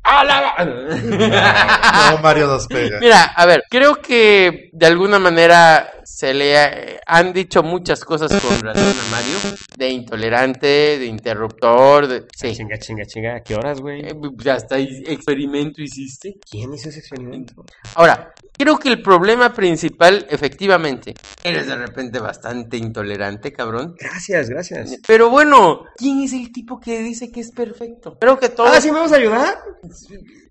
¡A 0.04 0.24
la- 0.24 2.12
No, 2.12 2.18
Mario 2.24 2.48
nos 2.48 2.66
pega. 2.68 2.98
Mira, 3.00 3.24
a 3.36 3.46
ver, 3.46 3.64
creo 3.70 3.96
que 4.02 4.70
de 4.74 4.86
alguna 4.88 5.20
manera 5.20 5.92
se 6.14 6.34
le 6.34 6.58
ha- 6.58 7.00
han 7.08 7.34
dicho 7.34 7.64
muchas 7.64 8.04
cosas 8.04 8.32
con 8.42 8.60
relación 8.60 8.90
a 8.90 9.12
Mario, 9.12 9.58
de 9.78 9.90
intolerante, 9.90 10.68
de 11.00 11.06
interruptor, 11.06 12.08
de... 12.08 12.26
Sí. 12.36 12.54
Chinga, 12.56 12.78
chinga, 12.78 13.06
chinga. 13.06 13.36
¿A 13.38 13.42
qué 13.44 13.56
horas, 13.56 13.80
güey? 13.80 14.02
Eh, 14.02 14.14
Ya 14.44 14.56
hasta 14.56 14.78
experimento 14.78 15.82
hiciste. 15.82 16.36
¿Quién 16.50 16.74
hizo 16.74 16.90
ese 16.90 17.00
experimento? 17.00 17.64
Ahora, 17.96 18.34
creo 18.58 18.78
que 18.78 18.90
el 18.90 19.02
problema 19.02 19.54
principal, 19.54 20.26
efectivamente, 20.30 21.14
eres 21.44 21.68
de 21.68 21.76
repente 21.76 22.20
bastante 22.20 22.78
intolerante, 22.78 23.52
cabrón. 23.54 23.96
Gracias, 24.00 24.50
gracias. 24.50 24.96
Pero 25.08 25.30
bueno, 25.30 25.86
¿quién 25.98 26.22
es 26.22 26.34
el 26.34 26.52
tipo 26.52 26.80
que 26.80 27.00
dice 27.04 27.32
que 27.32 27.40
es 27.40 27.52
perfecto? 27.52 28.18
Creo 28.20 28.38
que 28.38 28.50
todos... 28.50 28.72
Ah, 28.76 28.82
¿sí 28.82 28.92
me 28.92 29.00
vas 29.00 29.12
a 29.14 29.16
ayudar? 29.16 29.58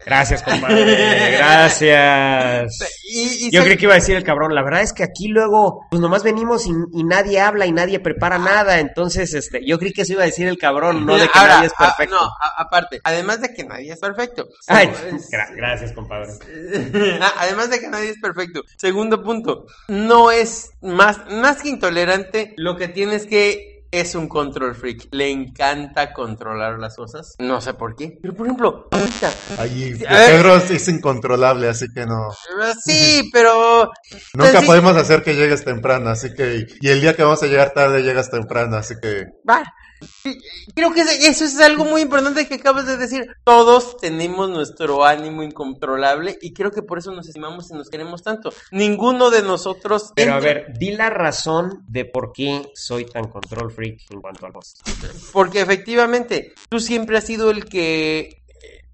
Gracias, 0.05 0.43
compadre. 0.43 1.37
Gracias. 1.37 2.73
Y- 3.13 3.47
y 3.47 3.51
Yo 3.51 3.61
se- 3.61 3.67
creí 3.67 3.77
que 3.77 3.85
iba 3.85 3.95
a 3.95 3.97
decir 3.97 4.17
el 4.17 4.25
cabrón. 4.25 4.55
La 4.55 4.63
verdad 4.63 4.83
es 4.83 4.93
que 4.93 5.03
aquí 5.03 5.29
luego, 5.29 5.50
pues 5.91 6.01
nomás 6.01 6.23
venimos 6.23 6.67
y, 6.67 6.71
y 6.93 7.05
nadie 7.05 7.41
habla 7.41 7.67
y 7.67 7.73
nadie 7.73 8.01
prepara 8.01 8.39
nada. 8.39 8.79
Entonces, 8.81 9.35
este, 9.35 9.65
yo 9.67 9.79
creí 9.79 9.93
que 9.93 10.03
eso 10.03 10.13
iba 10.15 10.23
a 10.23 10.27
decir 10.27 10.47
el 10.47 10.59
cabrón, 10.59 11.07
no 11.07 11.17
de 11.17 11.29
que 11.29 11.39
Ahora, 11.39 11.55
nadie 11.57 11.67
es 11.69 11.73
ah, 11.79 11.87
perfecto. 11.97 12.15
no, 12.17 12.23
a- 12.27 12.55
aparte, 12.63 13.01
además 13.05 13.41
de 13.41 13.53
que 13.55 13.65
nadie 13.65 13.93
es 13.93 13.99
perfecto. 14.01 14.49
Ay, 14.67 14.89
gra- 15.31 15.55
gracias, 15.55 15.93
compadre. 15.93 16.33
Ah, 17.21 17.33
Además 17.41 17.71
de 17.71 17.81
que 17.81 17.89
nadie 17.89 18.11
es 18.11 18.19
perfecto. 18.21 18.63
Segundo 18.77 19.23
punto, 19.23 19.67
no 19.89 20.31
es 20.31 20.71
más, 20.81 21.19
más 21.31 21.63
que 21.63 21.69
intolerante, 21.69 22.55
lo 22.57 22.77
que 22.77 22.89
tiene 22.89 23.15
es 23.17 23.27
que 23.27 23.70
es 23.91 24.15
un 24.15 24.29
control 24.29 24.75
freak. 24.75 25.09
Le 25.11 25.31
encanta 25.31 26.13
controlar 26.13 26.79
las 26.79 26.97
cosas. 26.97 27.35
No 27.39 27.61
sé 27.61 27.75
por 27.75 27.97
qué. 27.97 28.19
Pero 28.21 28.35
por 28.35 28.47
ejemplo, 28.47 28.89
ahorita. 28.91 29.31
Ahí, 29.59 29.95
ver. 29.95 30.09
Pedro 30.09 30.57
es, 30.57 30.89
incontrolable, 30.89 31.69
así 31.69 31.87
que 31.95 32.07
no. 32.07 32.31
Sí, 32.85 33.31
pero. 33.33 33.91
Nunca 34.35 34.61
sí, 34.61 34.67
podemos 34.67 34.97
hacer 34.97 35.23
que 35.23 35.35
llegues 35.35 35.65
temprano, 35.65 36.11
así 36.11 36.35
que. 36.35 36.67
Y 36.81 36.89
el 36.89 37.01
día 37.01 37.15
que 37.15 37.23
vamos 37.23 37.43
a 37.43 37.47
llegar 37.47 37.73
tarde, 37.73 38.03
llegas 38.03 38.31
temprano, 38.31 38.77
así 38.77 38.95
que. 39.01 39.27
va. 39.49 39.63
Creo 40.75 40.93
que 40.93 41.03
eso 41.03 41.45
es 41.45 41.61
algo 41.61 41.85
muy 41.85 42.03
importante 42.03 42.47
que 42.47 42.55
acabas 42.55 42.87
de 42.87 42.97
decir. 42.97 43.27
Todos 43.45 43.97
tenemos 43.97 44.51
nuestro 44.51 45.05
ánimo 45.05 45.43
incontrolable 45.43 46.39
y 46.41 46.53
creo 46.53 46.71
que 46.71 46.83
por 46.83 46.99
eso 46.99 47.13
nos 47.13 47.29
estimamos 47.29 47.71
y 47.71 47.75
nos 47.75 47.89
queremos 47.89 48.23
tanto. 48.23 48.53
Ninguno 48.71 49.31
de 49.31 49.43
nosotros. 49.43 50.13
Pero 50.15 50.35
a 50.35 50.41
ver, 50.41 50.73
di 50.79 50.93
la 50.93 51.11
razón 51.11 51.85
de 51.89 52.05
por 52.05 52.33
qué 52.33 52.71
soy 52.75 53.05
tan 53.05 53.29
control 53.29 53.71
freak 53.71 54.11
en 54.11 54.21
cuanto 54.21 54.47
al 54.47 54.57
host. 54.57 54.81
Porque 55.33 55.61
efectivamente, 55.61 56.55
tú 56.69 56.81
siempre 56.81 57.19
has 57.19 57.25
sido 57.25 57.51
el 57.51 57.65
que 57.65 58.40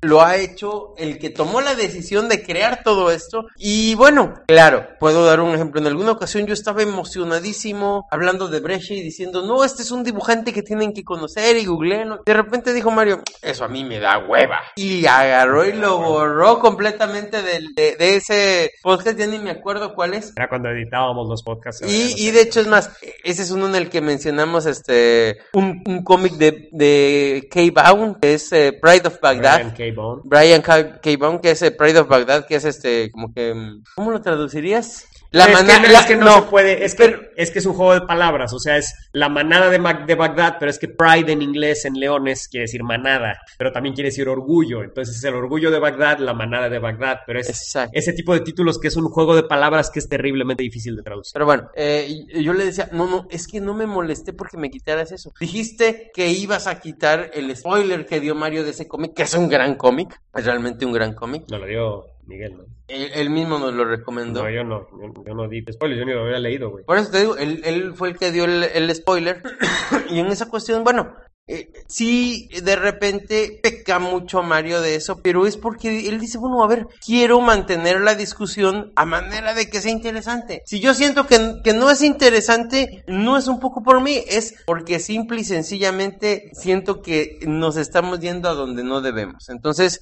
lo 0.03 0.23
ha 0.23 0.37
hecho, 0.37 0.95
el 0.99 1.19
que 1.19 1.31
tomó 1.31 1.61
la 1.61 1.75
decisión 1.75 2.29
de 2.29 2.43
crear 2.43 2.83
todo 2.85 3.11
esto. 3.11 3.47
Y 3.57 3.95
bueno, 3.95 4.35
claro, 4.47 4.87
puedo 5.01 5.25
dar 5.25 5.41
un 5.41 5.55
ejemplo. 5.55 5.81
En 5.81 5.87
alguna 5.87 6.13
ocasión 6.13 6.47
yo 6.47 6.55
estaba 6.55 6.83
emocionadísimo 6.83 8.07
hablando 8.11 8.49
de 8.49 8.61
Brescia 8.61 8.97
y 8.97 9.03
diciendo, 9.03 9.45
no, 9.45 9.65
este 9.65 9.83
es 9.83 9.91
un 9.91 10.05
dibujante 10.05 10.53
que 10.53 10.63
tienen 10.63 10.93
que 10.93 11.05
conocer 11.05 11.57
y 11.57 11.65
googleenlo. 11.67 12.23
De 12.25 12.35
repente 12.35 12.73
dijo 12.73 12.91
Mario, 12.91 13.23
eso 13.43 13.65
a 13.65 13.69
mí 13.69 13.85
me 13.85 13.99
da 13.99 14.19
hueva. 14.19 14.61
Y 14.77 15.07
agarró 15.07 15.65
y 15.65 15.73
lo 15.73 15.99
borró 15.99 16.59
completamente 16.61 17.43
de, 17.43 17.97
de 17.97 18.17
ese 18.17 18.73
podcast, 18.83 19.19
ya 19.19 19.27
ni 19.27 19.39
me 19.39 19.51
acuerdo 19.51 19.95
cuál 19.95 20.15
es. 20.15 20.33
Era 20.37 20.49
cuando 20.49 20.69
editábamos 20.71 21.29
los 21.29 21.43
podcasts. 21.43 21.83
Y, 21.87 22.15
y 22.17 22.31
de 22.31 22.43
hecho 22.43 22.61
es 22.61 22.67
más, 22.67 22.91
ese 23.25 23.43
es 23.43 23.51
uno 23.51 23.67
en 23.69 23.75
el 23.75 23.91
que 23.91 24.01
mencionamos 24.01 24.67
este 24.67 25.39
un, 25.53 25.83
un 25.87 26.05
cómic 26.05 26.35
de, 26.35 26.69
de 26.73 27.49
K. 27.51 27.61
Baum, 27.73 28.15
que 28.21 28.35
es 28.35 28.53
eh, 28.53 28.79
Pride 28.81 29.09
of 29.09 29.21
Baghdad. 29.21 29.75
K. 29.77 29.85
Brian 30.25 30.63
K. 30.63 31.01
Que 31.01 31.19
es 31.51 31.63
eh, 31.63 31.71
Pride 31.71 32.01
of 32.01 32.09
Baghdad, 32.09 32.47
que 32.47 32.57
es 32.57 32.65
este, 32.65 33.11
como 33.11 33.33
que, 33.33 33.55
mm, 33.55 33.85
¿cómo 33.95 34.11
lo 34.11 34.21
traducirías? 34.21 35.07
La 35.33 35.45
es, 35.47 35.53
mana- 35.53 35.83
que, 35.83 35.89
la- 35.89 36.01
es 36.01 36.07
que 36.07 36.17
no, 36.17 36.25
no, 36.25 36.35
se 36.37 36.43
puede, 36.43 36.85
es 36.85 36.95
que, 36.95 37.31
es 37.37 37.51
que 37.51 37.59
es 37.59 37.67
un 37.67 37.75
juego 37.75 37.95
de 37.95 38.03
palabras, 38.03 38.53
o 38.53 38.59
sea, 38.59 38.77
es 38.77 38.95
la 39.13 39.29
manada 39.29 39.69
de, 39.71 39.79
Bagdad, 39.79 40.57
pero 40.59 40.71
es 40.71 40.79
que 40.79 40.89
pride 40.89 41.33
en 41.33 41.43
inglés, 41.43 41.85
en 41.85 41.95
leones, 41.95 42.49
quiere 42.49 42.63
decir 42.65 42.83
manada, 42.83 43.39
pero 43.59 43.73
también 43.73 43.95
quiere 43.95 44.09
decir 44.11 44.29
orgullo, 44.29 44.83
entonces 44.83 45.17
es 45.17 45.25
el 45.25 45.35
orgullo 45.35 45.71
de 45.71 45.79
Bagdad, 45.79 46.19
la 46.19 46.33
manada 46.35 46.69
de 46.69 46.79
Bagdad, 46.79 47.21
pero 47.27 47.41
es 47.41 47.49
Exacto. 47.49 47.91
ese 47.95 48.13
tipo 48.13 48.33
de 48.35 48.41
títulos 48.41 48.79
que 48.79 48.89
es 48.89 48.97
un 48.97 49.09
juego 49.09 49.35
de 49.37 49.43
palabras 49.43 49.91
que 49.91 49.99
es 49.99 50.09
terriblemente 50.09 50.63
difícil 50.63 50.97
de 50.97 51.03
traducir. 51.03 51.33
Pero 51.33 51.45
bueno, 51.47 51.69
eh, 51.75 52.25
yo 52.43 52.53
le 52.53 52.65
decía, 52.67 52.89
no, 52.93 53.07
no, 53.07 53.27
es 53.31 53.47
que 53.47 53.61
no 53.61 53.75
me 53.75 53.87
molesté 53.87 54.33
porque 54.33 54.57
me 54.57 54.71
quitaras 54.71 55.13
eso. 55.13 55.33
Dijiste 55.41 56.11
que 56.15 56.29
ibas 56.29 56.67
a 56.67 56.81
quitar 56.81 57.31
el 57.35 57.55
spoiler 57.57 58.07
que 58.07 58.21
dio 58.21 58.35
Mario 58.35 58.65
de 58.65 58.71
ese 58.71 58.89
cómic, 58.89 59.15
que 59.15 59.23
es 59.25 59.35
un 59.35 59.49
gran 59.49 59.75
cómic, 59.75 60.21
es 60.35 60.45
realmente 60.45 60.87
un 60.87 60.93
gran 60.93 61.15
cómic. 61.15 61.45
No 61.51 61.59
lo 61.59 61.67
dio 61.67 62.07
Miguel, 62.27 62.57
¿no? 62.57 62.65
Él, 62.89 63.11
él 63.15 63.31
mismo 63.31 63.59
nos 63.59 63.73
lo 63.75 63.85
recomendó. 63.85 64.43
No, 64.43 64.51
yo 64.51 64.65
no, 64.65 64.89
yo, 65.01 65.25
yo 65.25 65.35
no 65.35 65.49
di 65.49 65.65
spoilers, 65.73 66.01
yo 66.01 66.07
ni 66.07 66.13
lo 66.13 66.25
había 66.25 66.39
leído, 66.39 66.71
güey. 66.71 66.85
Por 66.85 66.99
eso 66.99 67.11
te 67.11 67.21
digo, 67.21 67.37
él, 67.37 67.61
él 67.65 67.95
fue 67.95 68.09
el 68.09 68.19
que 68.19 68.33
dio 68.33 68.45
el, 68.45 68.65
el 68.65 68.95
spoiler. 68.95 69.43
y 70.11 70.19
en 70.19 70.27
esa 70.27 70.49
cuestión, 70.49 70.85
bueno, 70.85 71.15
eh, 71.49 71.73
sí, 71.87 72.49
de 72.65 72.75
repente 72.75 73.61
peca 73.63 74.01
mucho 74.01 74.43
Mario 74.43 74.81
de 74.81 74.97
eso, 74.97 75.21
pero 75.23 75.47
es 75.47 75.57
porque 75.57 76.09
él 76.09 76.19
dice, 76.19 76.39
bueno, 76.39 76.65
a 76.65 76.67
ver, 76.67 76.89
quiero 77.05 77.41
mantener 77.41 78.01
la 78.01 78.17
discusión 78.17 78.93
a 78.97 79.05
manera 79.05 79.55
de 79.55 79.71
que 79.71 79.81
sea 79.81 79.93
interesante. 79.93 80.63
Si 80.67 80.81
yo 80.81 80.93
siento 80.93 81.29
que, 81.29 81.61
que 81.63 81.73
no 81.73 81.89
es 81.89 82.03
interesante, 82.03 83.05
no 83.07 83.39
es 83.39 83.47
un 83.47 83.61
poco 83.61 83.85
por 83.85 84.03
mí, 84.03 84.25
es 84.27 84.57
porque 84.67 84.99
simple 84.99 85.41
y 85.41 85.45
sencillamente 85.45 86.51
siento 86.53 87.01
que 87.01 87.39
nos 87.47 87.77
estamos 87.77 88.19
yendo 88.19 88.49
a 88.49 88.55
donde 88.55 88.83
no 88.83 89.01
debemos. 89.01 89.49
Entonces, 89.49 90.01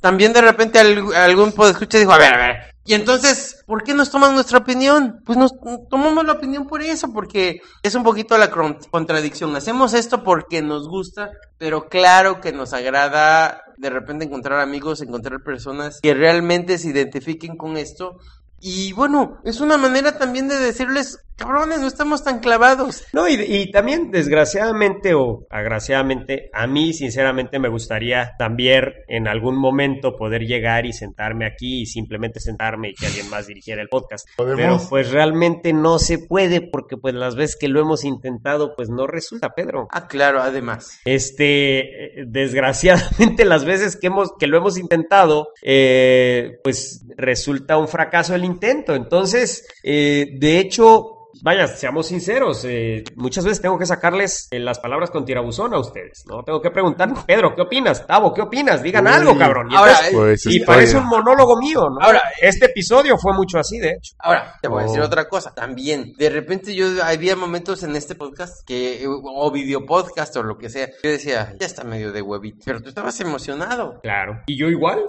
también 0.00 0.32
de 0.32 0.40
repente 0.42 0.78
al- 0.78 1.14
algún 1.14 1.52
escucha 1.70 1.98
dijo, 1.98 2.12
a 2.12 2.18
ver, 2.18 2.34
a 2.34 2.36
ver, 2.36 2.56
y 2.88 2.94
entonces, 2.94 3.64
¿por 3.66 3.82
qué 3.82 3.94
nos 3.94 4.12
toman 4.12 4.34
nuestra 4.34 4.58
opinión? 4.58 5.20
Pues 5.26 5.36
nos 5.36 5.52
tomamos 5.90 6.24
la 6.24 6.34
opinión 6.34 6.68
por 6.68 6.82
eso, 6.82 7.12
porque 7.12 7.60
es 7.82 7.94
un 7.96 8.04
poquito 8.04 8.38
la 8.38 8.48
contradicción. 8.92 9.56
Hacemos 9.56 9.92
esto 9.92 10.22
porque 10.22 10.62
nos 10.62 10.88
gusta, 10.88 11.30
pero 11.58 11.88
claro 11.88 12.40
que 12.40 12.52
nos 12.52 12.72
agrada 12.72 13.60
de 13.76 13.90
repente 13.90 14.24
encontrar 14.24 14.60
amigos, 14.60 15.02
encontrar 15.02 15.42
personas 15.42 15.98
que 16.00 16.14
realmente 16.14 16.78
se 16.78 16.90
identifiquen 16.90 17.56
con 17.56 17.76
esto. 17.76 18.18
Y 18.60 18.92
bueno, 18.92 19.38
es 19.44 19.60
una 19.60 19.76
manera 19.76 20.18
también 20.18 20.48
de 20.48 20.56
decirles, 20.56 21.18
cabrones, 21.36 21.80
no 21.80 21.86
estamos 21.86 22.24
tan 22.24 22.40
clavados. 22.40 23.04
No, 23.12 23.28
y, 23.28 23.34
y 23.34 23.70
también, 23.70 24.10
desgraciadamente 24.10 25.14
o 25.14 25.46
agraciadamente, 25.50 26.48
a 26.52 26.66
mí 26.66 26.94
sinceramente 26.94 27.58
me 27.58 27.68
gustaría 27.68 28.32
también 28.38 28.94
en 29.08 29.28
algún 29.28 29.56
momento 29.56 30.16
poder 30.16 30.46
llegar 30.46 30.86
y 30.86 30.92
sentarme 30.92 31.46
aquí 31.46 31.82
y 31.82 31.86
simplemente 31.86 32.40
sentarme 32.40 32.90
y 32.90 32.94
que 32.94 33.06
alguien 33.06 33.28
más 33.28 33.46
dirigiera 33.46 33.82
el 33.82 33.88
podcast. 33.88 34.26
¿Podemos? 34.36 34.82
Pero 34.82 34.88
pues 34.88 35.10
realmente 35.10 35.72
no 35.72 35.98
se 35.98 36.18
puede 36.18 36.62
porque 36.62 36.96
pues 36.96 37.14
las 37.14 37.36
veces 37.36 37.56
que 37.56 37.68
lo 37.68 37.80
hemos 37.80 38.04
intentado 38.04 38.74
pues 38.74 38.88
no 38.88 39.06
resulta, 39.06 39.54
Pedro. 39.54 39.88
Ah, 39.90 40.08
claro, 40.08 40.40
además. 40.40 41.00
Este, 41.04 42.24
desgraciadamente 42.26 43.44
las 43.44 43.64
veces 43.64 43.96
que 43.96 44.06
hemos 44.06 44.32
que 44.38 44.46
lo 44.46 44.56
hemos 44.56 44.78
intentado, 44.78 45.48
eh, 45.62 46.58
pues 46.64 47.04
resulta 47.16 47.76
un 47.76 47.88
fracaso 47.88 48.34
el 48.34 48.44
intento. 48.46 48.94
Entonces, 48.94 49.66
eh, 49.82 50.26
de 50.38 50.58
hecho, 50.58 51.15
vaya, 51.42 51.66
seamos 51.66 52.06
sinceros, 52.06 52.64
eh, 52.64 53.04
muchas 53.16 53.44
veces 53.44 53.60
tengo 53.60 53.78
que 53.78 53.86
sacarles 53.86 54.48
eh, 54.50 54.58
las 54.58 54.78
palabras 54.78 55.10
con 55.10 55.24
tirabuzón 55.24 55.74
a 55.74 55.78
ustedes, 55.78 56.24
¿no? 56.26 56.42
Tengo 56.42 56.60
que 56.60 56.70
preguntar, 56.70 57.12
Pedro, 57.26 57.54
¿qué 57.54 57.62
opinas? 57.62 58.06
Tavo, 58.06 58.32
¿qué 58.34 58.42
opinas? 58.42 58.82
Digan 58.82 59.06
Uy. 59.06 59.12
algo, 59.12 59.38
cabrón. 59.38 59.68
Y, 59.70 59.74
Ahora, 59.76 59.92
entonces- 60.08 60.42
Pues 60.44 60.46
y 60.54 60.60
parece 60.60 60.96
un 60.96 61.06
monólogo 61.06 61.56
mío, 61.58 61.82
¿no? 61.90 62.04
Ahora, 62.04 62.22
este 62.40 62.66
episodio 62.66 63.16
fue 63.18 63.32
mucho 63.34 63.58
así, 63.58 63.78
de 63.78 63.90
hecho. 63.90 64.14
Ahora, 64.18 64.54
te 64.60 64.68
voy 64.68 64.80
a 64.80 64.86
decir 64.86 65.00
Oh. 65.00 65.06
otra 65.06 65.28
cosa. 65.28 65.52
También, 65.54 66.12
de 66.18 66.30
repente 66.30 66.74
yo 66.74 66.86
había 67.04 67.36
momentos 67.36 67.82
en 67.82 67.94
este 67.96 68.14
podcast 68.14 68.66
que, 68.66 69.04
o 69.06 69.50
video 69.50 69.84
podcast 69.86 70.36
o 70.36 70.42
lo 70.42 70.56
que 70.58 70.68
sea, 70.68 70.88
yo 71.02 71.10
decía, 71.10 71.54
ya 71.58 71.66
está 71.66 71.84
medio 71.84 72.12
de 72.12 72.22
huevito. 72.22 72.58
Pero 72.64 72.80
tú 72.80 72.88
estabas 72.88 73.18
emocionado. 73.20 74.00
Claro. 74.02 74.40
¿Y 74.46 74.56
yo 74.58 74.68
igual? 74.68 75.00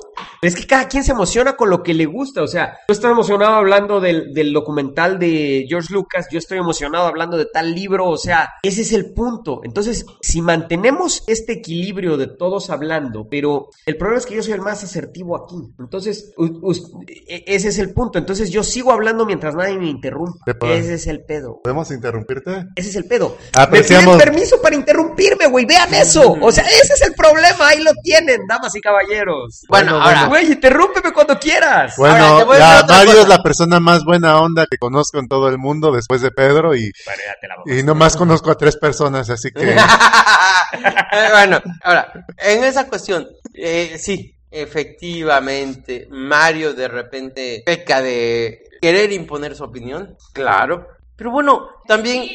Es 0.41 0.55
que 0.55 0.65
cada 0.67 0.87
quien 0.87 1.03
se 1.03 1.11
emociona 1.11 1.55
con 1.55 1.69
lo 1.69 1.83
que 1.83 1.93
le 1.93 2.05
gusta. 2.05 2.41
O 2.41 2.47
sea, 2.47 2.77
yo 2.87 2.93
estoy 2.93 3.11
emocionado 3.11 3.55
hablando 3.55 3.99
del, 3.99 4.33
del 4.33 4.53
documental 4.53 5.19
de 5.19 5.65
George 5.67 5.93
Lucas, 5.93 6.16
yo 6.31 6.39
estoy 6.39 6.57
emocionado 6.57 7.05
hablando 7.07 7.37
de 7.37 7.45
tal 7.45 7.73
libro. 7.73 8.07
O 8.09 8.17
sea, 8.17 8.49
ese 8.63 8.81
es 8.81 8.93
el 8.93 9.13
punto. 9.13 9.61
Entonces, 9.63 10.05
si 10.21 10.41
mantenemos 10.41 11.23
este 11.27 11.53
equilibrio 11.53 12.17
de 12.17 12.27
todos 12.27 12.69
hablando, 12.69 13.27
pero 13.29 13.69
el 13.85 13.97
problema 13.97 14.19
es 14.19 14.25
que 14.25 14.35
yo 14.35 14.43
soy 14.43 14.53
el 14.53 14.61
más 14.61 14.83
asertivo 14.83 15.35
aquí. 15.35 15.55
Entonces, 15.79 16.33
e- 17.27 17.43
ese 17.47 17.67
es 17.69 17.77
el 17.79 17.93
punto. 17.93 18.17
Entonces, 18.19 18.49
yo 18.49 18.63
sigo 18.63 18.91
hablando 18.91 19.25
mientras 19.25 19.55
nadie 19.55 19.77
me 19.77 19.87
interrumpa. 19.89 20.39
Ese 20.61 20.93
es 20.95 21.07
el 21.07 21.23
pedo. 21.23 21.61
¿Podemos 21.63 21.91
interrumpirte? 21.91 22.65
Ese 22.75 22.89
es 22.89 22.95
el 22.95 23.05
pedo. 23.05 23.37
Apreciamos- 23.53 24.05
Me 24.05 24.11
piden 24.23 24.33
permiso 24.33 24.61
para 24.61 24.75
interrumpirme, 24.75 25.47
güey. 25.47 25.65
Vean 25.65 25.93
eso. 25.93 26.35
O 26.41 26.51
sea, 26.51 26.63
ese 26.65 26.93
es 26.93 27.01
el 27.01 27.13
problema. 27.13 27.67
Ahí 27.67 27.81
lo 27.83 27.91
tienen, 28.03 28.41
damas 28.47 28.75
y 28.75 28.81
caballeros. 28.81 29.63
Bueno, 29.69 29.87
Bueno, 29.93 30.03
ahora, 30.05 30.25
Güey, 30.27 30.51
interrúmpeme 30.51 31.13
cuando 31.13 31.37
quieras. 31.39 31.93
Bueno, 31.97 32.15
Ahora, 32.25 32.37
te 32.39 32.43
voy 32.45 32.55
a 32.57 32.59
ya 32.81 32.85
Mario 32.87 33.11
cosa. 33.11 33.21
es 33.21 33.27
la 33.29 33.43
persona 33.43 33.79
más 33.79 34.03
buena 34.03 34.39
onda 34.41 34.65
que 34.69 34.77
conozco 34.77 35.19
en 35.19 35.27
todo 35.27 35.47
el 35.49 35.57
mundo 35.57 35.91
después 36.07 36.21
de 36.21 36.31
Pedro 36.31 36.73
y, 36.73 36.91
Bueno, 37.05 37.79
y 37.79 37.83
nomás 37.83 38.15
conozco 38.15 38.49
a 38.49 38.55
tres 38.55 38.77
personas, 38.77 39.29
así 39.29 39.51
que 39.51 39.75
Eh, 40.73 41.29
bueno, 41.31 41.61
ahora, 41.83 42.11
en 42.37 42.63
esa 42.63 42.87
cuestión, 42.87 43.27
eh, 43.53 43.97
sí, 43.97 44.35
efectivamente, 44.51 46.07
Mario 46.09 46.73
de 46.73 46.87
repente 46.87 47.63
peca 47.65 48.01
de 48.01 48.63
querer 48.81 49.11
imponer 49.13 49.55
su 49.55 49.63
opinión, 49.63 50.17
claro. 50.33 50.87
Pero 51.15 51.31
bueno, 51.31 51.69
también 51.87 52.27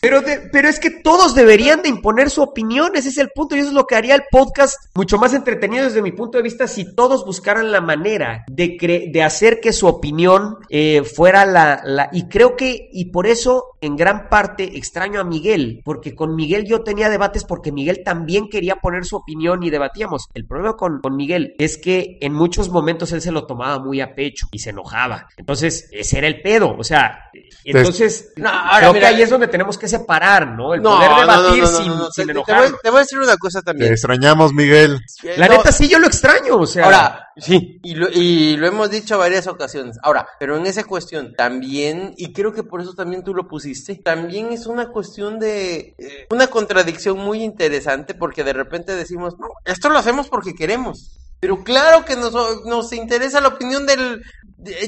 Pero, 0.00 0.20
de- 0.20 0.48
pero 0.52 0.68
es 0.68 0.78
que 0.78 0.90
todos 0.90 1.34
deberían 1.34 1.82
de 1.82 1.88
imponer 1.88 2.30
su 2.30 2.42
opinión, 2.42 2.92
ese 2.94 3.08
es 3.08 3.18
el 3.18 3.30
punto, 3.30 3.56
y 3.56 3.60
eso 3.60 3.68
es 3.68 3.74
lo 3.74 3.86
que 3.86 3.96
haría 3.96 4.14
el 4.14 4.22
podcast 4.30 4.76
mucho 4.94 5.18
más 5.18 5.34
entretenido 5.34 5.84
desde 5.84 6.02
mi 6.02 6.12
punto 6.12 6.38
de 6.38 6.42
vista 6.42 6.66
si 6.68 6.94
todos 6.94 7.24
buscaran 7.24 7.72
la 7.72 7.80
manera 7.80 8.44
de, 8.48 8.76
cre- 8.76 9.10
de 9.12 9.22
hacer 9.22 9.60
que 9.60 9.72
su 9.72 9.86
opinión 9.86 10.58
eh, 10.70 11.02
fuera 11.02 11.44
la, 11.44 11.80
la... 11.84 12.08
Y 12.12 12.28
creo 12.28 12.56
que, 12.56 12.88
y 12.92 13.06
por 13.06 13.26
eso 13.26 13.64
en 13.80 13.96
gran 13.96 14.28
parte 14.28 14.76
extraño 14.78 15.20
a 15.20 15.24
Miguel, 15.24 15.82
porque 15.84 16.14
con 16.14 16.34
Miguel 16.34 16.64
yo 16.64 16.82
tenía 16.82 17.08
debates 17.08 17.44
porque 17.44 17.72
Miguel 17.72 18.02
también 18.04 18.48
quería 18.48 18.76
poner 18.76 19.04
su 19.04 19.16
opinión 19.16 19.62
y 19.62 19.70
debatíamos. 19.70 20.28
El 20.34 20.46
problema 20.46 20.76
con, 20.76 21.00
con 21.00 21.16
Miguel 21.16 21.54
es 21.58 21.78
que 21.78 22.18
en 22.20 22.32
muchos 22.34 22.70
momentos 22.70 23.12
él 23.12 23.20
se 23.22 23.32
lo 23.32 23.46
tomaba 23.46 23.78
muy 23.78 24.00
a 24.00 24.14
pecho 24.14 24.46
y 24.52 24.58
se 24.60 24.70
enojaba. 24.70 25.28
Entonces, 25.36 25.88
ese 25.92 26.18
era 26.18 26.26
el 26.26 26.40
pedo, 26.42 26.76
o 26.76 26.84
sea, 26.84 27.30
entonces... 27.64 28.32
No, 28.36 28.48
ahora, 28.48 28.78
creo 28.78 28.92
mira, 28.94 29.08
que 29.10 29.14
ahí 29.16 29.22
es 29.22 29.30
donde 29.30 29.48
tenemos 29.48 29.78
que 29.78 29.87
separar, 29.88 30.48
¿no? 30.48 30.74
El 30.74 30.82
no, 30.82 30.96
poder 30.96 31.10
debatir 31.20 31.62
no, 31.64 31.70
no, 31.70 31.76
sin, 31.78 31.88
no, 31.88 31.96
no, 31.96 32.10
sin 32.10 32.26
te- 32.26 32.32
te, 32.34 32.54
voy, 32.54 32.72
te 32.82 32.88
a 32.88 32.92
decir 32.92 33.18
una 33.18 33.36
cosa 33.36 33.60
te 33.60 33.66
también. 33.66 33.92
extrañamos, 33.92 34.52
Miguel. 34.52 35.00
Eh, 35.22 35.34
La 35.36 35.48
no, 35.48 35.56
neta 35.56 35.72
sí 35.72 35.88
yo 35.88 35.98
lo 35.98 36.06
extraño, 36.06 36.56
o 36.56 36.66
sea. 36.66 36.84
Ahora, 36.84 37.28
sí, 37.36 37.80
y 37.82 37.94
lo, 37.94 38.08
y 38.10 38.56
lo 38.56 38.66
hemos 38.66 38.90
dicho 38.90 39.18
varias 39.18 39.46
ocasiones. 39.46 39.98
Ahora, 40.02 40.26
pero 40.38 40.56
en 40.56 40.66
esa 40.66 40.84
cuestión 40.84 41.34
también, 41.36 42.14
y 42.16 42.32
creo 42.32 42.52
que 42.52 42.62
por 42.62 42.80
eso 42.80 42.94
también 42.94 43.24
tú 43.24 43.34
lo 43.34 43.48
pusiste, 43.48 43.96
también 43.96 44.52
es 44.52 44.66
una 44.66 44.88
cuestión 44.88 45.38
de 45.38 45.94
eh, 45.98 46.26
una 46.30 46.46
contradicción 46.48 47.18
muy 47.18 47.42
interesante 47.42 48.14
porque 48.14 48.44
de 48.44 48.52
repente 48.52 48.94
decimos, 48.94 49.34
no, 49.38 49.48
esto 49.64 49.88
lo 49.88 49.98
hacemos 49.98 50.28
porque 50.28 50.54
queremos. 50.54 51.12
Pero 51.40 51.62
claro 51.62 52.04
que 52.04 52.16
nos, 52.16 52.32
nos 52.64 52.92
interesa 52.92 53.40
la 53.40 53.48
opinión 53.48 53.86
del... 53.86 54.22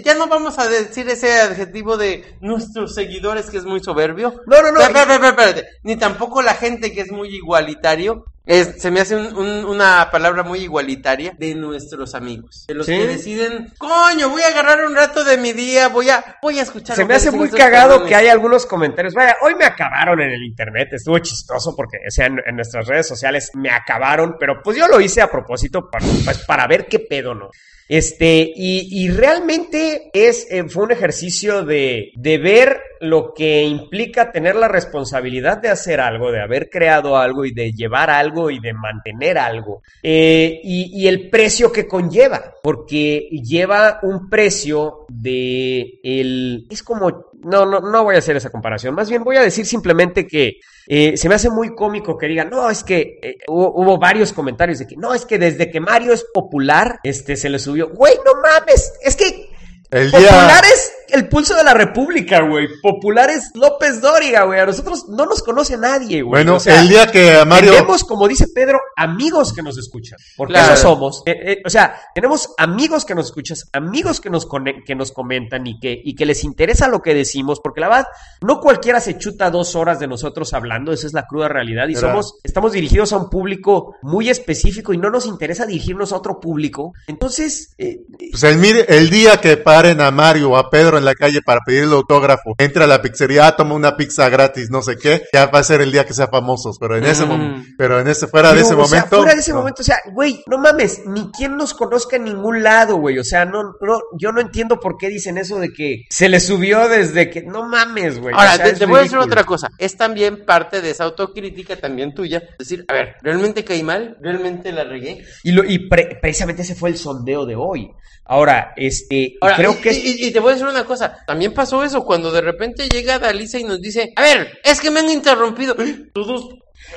Ya 0.04 0.14
no 0.14 0.26
vamos 0.26 0.58
a 0.58 0.68
decir 0.68 1.08
ese 1.08 1.40
adjetivo 1.40 1.96
de 1.96 2.36
nuestros 2.40 2.92
seguidores 2.92 3.50
que 3.50 3.58
es 3.58 3.64
muy 3.64 3.80
soberbio. 3.80 4.42
No, 4.46 4.62
no, 4.62 4.72
no. 4.72 4.80
Espérate, 4.80 5.12
espérate, 5.12 5.42
espérate. 5.42 5.68
Ni 5.84 5.96
tampoco 5.96 6.42
la 6.42 6.54
gente 6.54 6.92
que 6.92 7.02
es 7.02 7.12
muy 7.12 7.28
igualitario. 7.28 8.24
Es, 8.46 8.80
se 8.82 8.90
me 8.90 9.00
hace 9.00 9.14
un- 9.16 9.36
un- 9.36 9.64
una 9.66 10.08
palabra 10.10 10.42
muy 10.42 10.60
igualitaria 10.60 11.34
de 11.38 11.54
nuestros 11.54 12.14
amigos. 12.14 12.64
De 12.66 12.74
los 12.74 12.86
Sí. 12.86 12.92
que 12.96 13.06
deciden, 13.06 13.72
coño, 13.78 14.30
voy 14.30 14.42
a 14.42 14.48
agarrar 14.48 14.84
un 14.84 14.96
rato 14.96 15.22
de 15.24 15.36
mi 15.36 15.52
día, 15.52 15.88
voy 15.88 16.08
a, 16.10 16.36
voy 16.42 16.58
a 16.58 16.62
escuchar. 16.62 16.96
Se 16.96 17.04
me 17.04 17.14
hace 17.14 17.30
muy 17.30 17.48
cagado 17.50 17.90
cabrones". 17.90 18.08
que 18.08 18.14
hay 18.16 18.28
algunos 18.28 18.66
comentarios. 18.66 19.14
Vaya, 19.14 19.36
hoy 19.42 19.54
me 19.54 19.66
acabaron 19.66 20.20
en 20.20 20.30
el 20.30 20.42
internet. 20.42 20.88
Estuvo 20.92 21.18
chistoso 21.18 21.76
porque, 21.76 21.98
o 22.06 22.10
sea, 22.10 22.26
en, 22.26 22.38
en 22.44 22.56
nuestras 22.56 22.86
redes 22.88 23.06
sociales 23.06 23.50
me 23.54 23.70
acabaron, 23.70 24.36
pero 24.40 24.60
pues 24.64 24.76
yo 24.76 24.88
lo 24.88 25.00
hice 25.00 25.20
a 25.20 25.30
propósito 25.30 25.88
para, 25.90 26.04
pues, 26.24 26.38
para 26.38 26.66
ver 26.66 26.86
qué 26.88 26.98
pedo, 26.98 27.34
¿no? 27.34 27.50
Este, 27.92 28.48
y, 28.54 28.86
y 29.04 29.10
realmente 29.10 30.10
es, 30.14 30.46
eh, 30.48 30.62
fue 30.68 30.84
un 30.84 30.92
ejercicio 30.92 31.64
de, 31.64 32.12
de 32.14 32.38
ver 32.38 32.80
lo 33.00 33.34
que 33.34 33.64
implica 33.64 34.30
tener 34.30 34.54
la 34.54 34.68
responsabilidad 34.68 35.58
de 35.58 35.70
hacer 35.70 35.98
algo, 36.00 36.30
de 36.30 36.40
haber 36.40 36.70
creado 36.70 37.16
algo 37.16 37.44
y 37.44 37.52
de 37.52 37.72
llevar 37.72 38.08
algo 38.08 38.39
y 38.48 38.60
de 38.60 38.72
mantener 38.72 39.36
algo. 39.36 39.82
Eh, 40.02 40.60
y, 40.62 41.02
y 41.02 41.08
el 41.08 41.28
precio 41.28 41.72
que 41.72 41.88
conlleva, 41.88 42.54
porque 42.62 43.28
lleva 43.42 43.98
un 44.02 44.30
precio 44.30 45.06
de 45.08 45.98
el... 46.02 46.66
Es 46.70 46.82
como... 46.82 47.30
No, 47.42 47.64
no, 47.64 47.80
no 47.80 48.04
voy 48.04 48.16
a 48.16 48.18
hacer 48.18 48.36
esa 48.36 48.50
comparación. 48.50 48.94
Más 48.94 49.08
bien 49.08 49.24
voy 49.24 49.36
a 49.36 49.42
decir 49.42 49.64
simplemente 49.64 50.26
que 50.26 50.60
eh, 50.86 51.16
se 51.16 51.28
me 51.28 51.34
hace 51.34 51.50
muy 51.50 51.74
cómico 51.74 52.18
que 52.18 52.26
digan, 52.26 52.50
no, 52.50 52.68
es 52.68 52.84
que 52.84 53.18
eh, 53.22 53.38
hubo, 53.48 53.72
hubo 53.74 53.98
varios 53.98 54.32
comentarios 54.32 54.78
de 54.78 54.86
que 54.86 54.96
no, 54.96 55.14
es 55.14 55.24
que 55.24 55.38
desde 55.38 55.70
que 55.70 55.80
Mario 55.80 56.12
es 56.12 56.26
popular, 56.34 57.00
este 57.02 57.36
se 57.36 57.48
le 57.48 57.58
subió. 57.58 57.88
Güey, 57.90 58.14
no 58.26 58.40
mames, 58.42 58.92
es 59.02 59.16
que 59.16 59.50
El 59.90 60.10
día, 60.10 60.60
es 60.72 60.92
el 61.12 61.28
pulso 61.28 61.54
de 61.56 61.64
la 61.64 61.74
República, 61.74 62.40
güey. 62.42 62.68
Popular 62.82 63.30
es 63.30 63.50
López 63.54 64.00
Dóriga, 64.00 64.44
güey. 64.44 64.60
A 64.60 64.66
nosotros 64.66 65.08
no 65.08 65.26
nos 65.26 65.42
conoce 65.42 65.76
nadie, 65.76 66.22
güey. 66.22 66.42
Bueno, 66.42 66.56
O 66.56 66.60
sea, 66.60 66.80
el 66.80 66.88
día 66.88 67.06
que 67.10 67.34
a 67.36 67.44
Mario... 67.44 67.72
Tenemos, 67.72 68.04
como 68.04 68.28
dice 68.28 68.46
Pedro, 68.54 68.80
amigos 68.96 69.52
que 69.52 69.62
nos 69.62 69.78
escuchan. 69.78 70.18
Porque 70.36 70.54
Claro. 70.54 70.74
eso 70.74 70.82
somos. 70.82 71.22
Eh, 71.26 71.36
eh, 71.44 71.62
o 71.64 71.70
sea, 71.70 71.94
tenemos 72.14 72.50
amigos 72.58 73.04
que 73.04 73.14
nos 73.14 73.26
escuchan, 73.26 73.56
amigos 73.72 74.20
que 74.20 74.30
nos, 74.30 74.46
que 74.86 74.94
nos 74.94 75.12
comentan 75.12 75.66
y 75.66 75.78
que, 75.80 76.00
y 76.04 76.14
que 76.14 76.26
les 76.26 76.44
interesa 76.44 76.88
lo 76.88 77.02
que 77.02 77.14
decimos. 77.14 77.60
Porque 77.60 77.80
la 77.80 77.88
verdad, 77.88 78.06
no 78.42 78.60
cualquiera 78.60 79.00
se 79.00 79.18
chuta 79.18 79.50
dos 79.50 79.74
horas 79.76 79.98
de 80.00 80.06
nosotros 80.06 80.52
hablando. 80.54 80.92
Esa 80.92 81.06
es 81.06 81.12
la 81.12 81.26
cruda 81.26 81.48
realidad. 81.48 81.88
Y 81.88 81.96
somos, 81.96 82.36
estamos 82.42 82.72
dirigidos 82.72 83.12
a 83.12 83.16
un 83.16 83.30
público 83.30 83.96
muy 84.02 84.28
específico 84.28 84.92
y 84.92 84.98
no 84.98 85.10
nos 85.10 85.26
interesa 85.26 85.66
dirigirnos 85.66 86.12
a 86.12 86.16
otro 86.16 86.40
público. 86.40 86.92
Entonces, 87.06 87.74
eh, 87.78 88.00
Pues 88.30 88.42
el, 88.44 88.58
mire, 88.58 88.84
el 88.88 89.10
día 89.10 89.38
que 89.40 89.56
paren 89.56 90.00
a 90.00 90.10
Mario 90.10 90.50
o 90.50 90.56
a 90.56 90.70
Pedro 90.70 90.99
en 91.00 91.04
la 91.04 91.14
calle 91.14 91.42
para 91.42 91.60
pedirle 91.66 91.94
autógrafo, 91.94 92.54
entra 92.58 92.84
a 92.84 92.86
la 92.86 93.02
pizzería, 93.02 93.48
ah, 93.48 93.56
toma 93.56 93.74
una 93.74 93.96
pizza 93.96 94.28
gratis, 94.28 94.70
no 94.70 94.80
sé 94.82 94.96
qué, 94.96 95.22
ya 95.32 95.46
va 95.46 95.58
a 95.58 95.64
ser 95.64 95.80
el 95.80 95.90
día 95.92 96.06
que 96.06 96.14
sea 96.14 96.28
famosos, 96.28 96.78
pero 96.78 96.96
en 96.96 97.04
ese 97.04 97.24
momento, 97.26 97.66
pero 97.76 97.98
en 98.00 98.06
ese, 98.08 98.26
fuera 98.28 98.52
de 98.52 98.60
ese 98.60 98.74
o 98.74 98.84
sea, 98.86 98.98
momento. 99.00 99.16
fuera 99.16 99.34
de 99.34 99.40
ese 99.40 99.50
no. 99.52 99.58
momento, 99.58 99.82
o 99.82 99.84
sea, 99.84 99.96
güey, 100.12 100.42
no 100.46 100.58
mames, 100.58 101.02
ni 101.06 101.30
quien 101.32 101.56
nos 101.56 101.74
conozca 101.74 102.16
en 102.16 102.24
ningún 102.24 102.62
lado, 102.62 102.96
güey. 102.96 103.18
O 103.18 103.24
sea, 103.24 103.44
no, 103.44 103.74
no, 103.80 104.00
yo 104.18 104.30
no 104.32 104.40
entiendo 104.40 104.78
por 104.78 104.96
qué 104.96 105.08
dicen 105.08 105.38
eso 105.38 105.58
de 105.58 105.72
que 105.72 106.04
se 106.10 106.28
le 106.28 106.38
subió 106.40 106.88
desde 106.88 107.30
que. 107.30 107.42
No 107.42 107.66
mames, 107.66 108.20
güey. 108.20 108.34
Ahora, 108.34 108.52
o 108.52 108.56
sea, 108.56 108.64
te, 108.66 108.72
te 108.74 108.86
voy 108.86 109.00
a 109.00 109.02
decir 109.02 109.18
otra 109.18 109.44
cosa. 109.44 109.70
Es 109.78 109.96
también 109.96 110.44
parte 110.44 110.80
de 110.82 110.90
esa 110.90 111.04
autocrítica, 111.04 111.76
también 111.76 112.14
tuya. 112.14 112.42
Decir, 112.58 112.84
a 112.88 112.92
ver, 112.92 113.14
¿realmente 113.22 113.64
caí 113.64 113.82
mal? 113.82 114.16
¿Realmente 114.20 114.72
la 114.72 114.84
regué? 114.84 115.24
Y, 115.42 115.52
lo, 115.52 115.64
y 115.64 115.88
pre- 115.88 116.18
precisamente 116.20 116.62
ese 116.62 116.74
fue 116.74 116.90
el 116.90 116.98
sondeo 116.98 117.46
de 117.46 117.56
hoy. 117.56 117.90
Ahora, 118.26 118.74
este, 118.76 119.34
Ahora, 119.40 119.56
creo 119.56 119.72
y, 119.72 119.76
que. 119.76 119.92
y- 119.92 120.26
y 120.26 120.30
te 120.32 120.38
voy 120.38 120.50
a 120.50 120.52
decir 120.54 120.68
una 120.68 120.84
cosa. 120.84 120.89
También 121.26 121.54
pasó 121.54 121.84
eso 121.84 122.04
cuando 122.04 122.30
de 122.32 122.40
repente 122.40 122.88
llega 122.88 123.18
Dalisa 123.18 123.58
y 123.58 123.64
nos 123.64 123.80
dice, 123.80 124.12
a 124.16 124.22
ver, 124.22 124.58
es 124.64 124.80
que 124.80 124.90
me 124.90 125.00
han 125.00 125.10
interrumpido. 125.10 125.76
Todos 126.14 126.48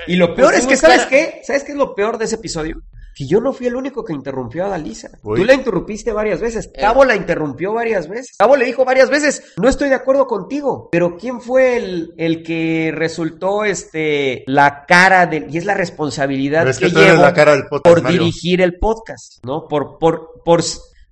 Y 0.08 0.16
lo 0.16 0.36
peor 0.36 0.54
es 0.56 0.66
que, 0.66 0.76
¿sabes 0.78 1.00
cara. 1.00 1.10
qué? 1.10 1.42
¿Sabes 1.44 1.64
qué 1.64 1.72
es 1.74 1.78
lo 1.78 1.94
peor 1.96 2.18
de 2.18 2.26
ese 2.26 2.36
episodio? 2.36 2.82
Que 3.16 3.28
yo 3.28 3.40
no 3.40 3.54
fui 3.54 3.68
el 3.68 3.76
único 3.76 4.04
que 4.04 4.12
interrumpió 4.12 4.66
a 4.66 4.70
Dalisa. 4.70 5.12
Uy. 5.22 5.40
Tú 5.40 5.46
la 5.46 5.54
interrumpiste 5.54 6.12
varias 6.12 6.42
veces. 6.42 6.66
Eh. 6.74 6.82
Tavo 6.82 7.06
la 7.06 7.16
interrumpió 7.16 7.72
varias 7.72 8.08
veces. 8.08 8.36
Tavo 8.38 8.56
le 8.56 8.66
dijo 8.66 8.86
varias 8.86 9.12
veces, 9.12 9.54
no 9.62 9.70
estoy 9.70 9.90
de 9.90 9.96
acuerdo 9.96 10.26
contigo. 10.26 10.90
Pero 10.92 11.16
¿quién 11.16 11.40
fue 11.40 11.78
el, 11.78 12.16
el 12.18 12.42
que 12.42 12.92
resultó 12.92 13.66
este 13.66 14.44
la 14.48 14.86
cara 14.88 15.28
de 15.28 15.46
y 15.48 15.58
es 15.60 15.66
la 15.66 15.76
responsabilidad 15.76 16.68
es 16.68 16.80
que, 16.80 16.92
que 16.92 17.00
llevo 17.02 17.22
la 17.22 17.36
cara 17.36 17.52
del 17.52 17.68
podcast, 17.68 17.84
por 17.84 18.02
Mario. 18.02 18.20
dirigir 18.20 18.62
el 18.62 18.80
podcast, 18.80 19.46
¿no? 19.46 19.68
Por 19.68 20.00
por 20.00 20.42
por 20.44 20.64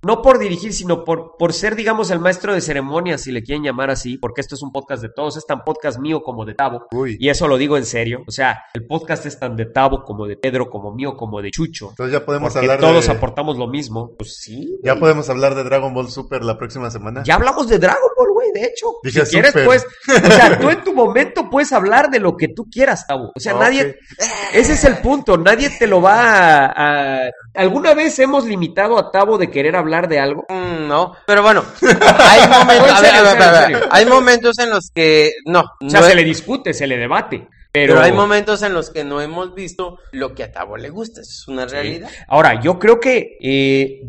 no 0.03 0.21
por 0.21 0.39
dirigir, 0.39 0.73
sino 0.73 1.03
por, 1.03 1.37
por 1.37 1.53
ser, 1.53 1.75
digamos, 1.75 2.09
el 2.11 2.19
maestro 2.19 2.53
de 2.53 2.61
ceremonias, 2.61 3.21
si 3.21 3.31
le 3.31 3.43
quieren 3.43 3.63
llamar 3.63 3.89
así, 3.89 4.17
porque 4.17 4.41
esto 4.41 4.55
es 4.55 4.61
un 4.61 4.71
podcast 4.71 5.01
de 5.01 5.09
todos, 5.09 5.37
es 5.37 5.45
tan 5.45 5.63
podcast 5.63 5.99
mío 5.99 6.21
como 6.23 6.45
de 6.45 6.53
Tavo. 6.55 6.87
Uy. 6.91 7.17
Y 7.19 7.29
eso 7.29 7.47
lo 7.47 7.57
digo 7.57 7.77
en 7.77 7.85
serio. 7.85 8.23
O 8.27 8.31
sea, 8.31 8.63
el 8.73 8.85
podcast 8.87 9.25
es 9.25 9.39
tan 9.39 9.55
de 9.55 9.65
Tavo 9.65 10.03
como 10.03 10.25
de 10.27 10.37
Pedro, 10.37 10.69
como 10.69 10.93
mío, 10.93 11.15
como 11.15 11.41
de 11.41 11.51
Chucho. 11.51 11.89
Entonces 11.91 12.13
ya 12.13 12.25
podemos 12.25 12.55
hablar 12.55 12.79
todos 12.79 13.05
de, 13.07 13.11
aportamos 13.11 13.57
lo 13.57 13.67
mismo. 13.67 14.11
Pues 14.17 14.35
sí. 14.37 14.79
ya 14.83 14.93
güey. 14.93 15.01
podemos 15.01 15.29
hablar 15.29 15.55
de 15.55 15.63
Dragon 15.63 15.93
Ball 15.93 16.09
Super 16.09 16.43
la 16.43 16.57
próxima 16.57 16.89
semana. 16.89 17.23
Ya 17.23 17.35
hablamos 17.35 17.67
de 17.67 17.77
Dragon 17.79 18.09
Ball, 18.17 18.31
güey, 18.33 18.51
de 18.53 18.63
hecho. 18.65 18.87
Dije 19.03 19.25
si 19.25 19.33
quieres, 19.33 19.53
pues. 19.65 19.85
O 20.07 20.31
sea, 20.31 20.59
tú 20.59 20.69
en 20.69 20.83
tu 20.83 20.93
momento 20.95 21.49
puedes 21.49 21.71
hablar 21.73 22.09
de 22.09 22.19
lo 22.19 22.35
que 22.35 22.47
tú 22.49 22.67
quieras, 22.71 23.05
Tavo. 23.07 23.31
O 23.35 23.39
sea, 23.39 23.51
Ah, 23.53 23.59
nadie. 23.59 23.99
Ese 24.53 24.73
es 24.73 24.83
el 24.85 24.97
punto. 24.99 25.37
Nadie 25.37 25.69
te 25.77 25.85
lo 25.85 26.01
va 26.01 26.65
a, 26.65 27.25
a- 27.25 27.29
¿Alguna 27.53 27.93
vez 27.93 28.17
hemos 28.19 28.45
limitado 28.45 28.97
a 28.97 29.11
Tavo 29.11 29.37
de 29.37 29.49
querer 29.51 29.75
hablar 29.75 30.07
de 30.07 30.19
algo? 30.19 30.45
Mm, 30.49 30.87
No, 30.87 31.13
pero 31.27 31.41
bueno, 31.43 31.63
hay 31.81 32.47
momentos, 32.47 32.89
En 32.89 32.95
a 32.95 33.01
ver, 33.01 33.15
a 33.15 33.21
ver, 33.33 33.41
a 33.43 33.67
ver, 33.67 33.87
hay 33.91 34.05
momentos 34.05 34.57
en 34.59 34.69
los 34.69 34.89
que 34.93 35.31
no, 35.45 35.61
O 35.61 35.89
sea, 35.89 35.99
no 35.99 36.05
se 36.05 36.11
es- 36.11 36.15
le 36.15 36.23
discute, 36.23 36.73
se 36.73 36.87
le 36.87 36.97
debate. 36.97 37.47
Pero, 37.73 37.93
pero 37.93 38.05
hay 38.05 38.11
momentos 38.11 38.61
en 38.63 38.73
los 38.73 38.89
que 38.89 39.05
no 39.05 39.21
hemos 39.21 39.53
visto 39.55 39.97
lo 40.11 40.35
que 40.35 40.43
a 40.43 40.51
Tavo 40.51 40.75
le 40.75 40.89
gusta, 40.89 41.21
eso 41.21 41.29
es 41.31 41.47
una 41.47 41.65
realidad. 41.65 42.09
Ahora, 42.27 42.59
yo 42.61 42.77
creo 42.77 42.99
que 42.99 43.37
eh, 43.41 44.01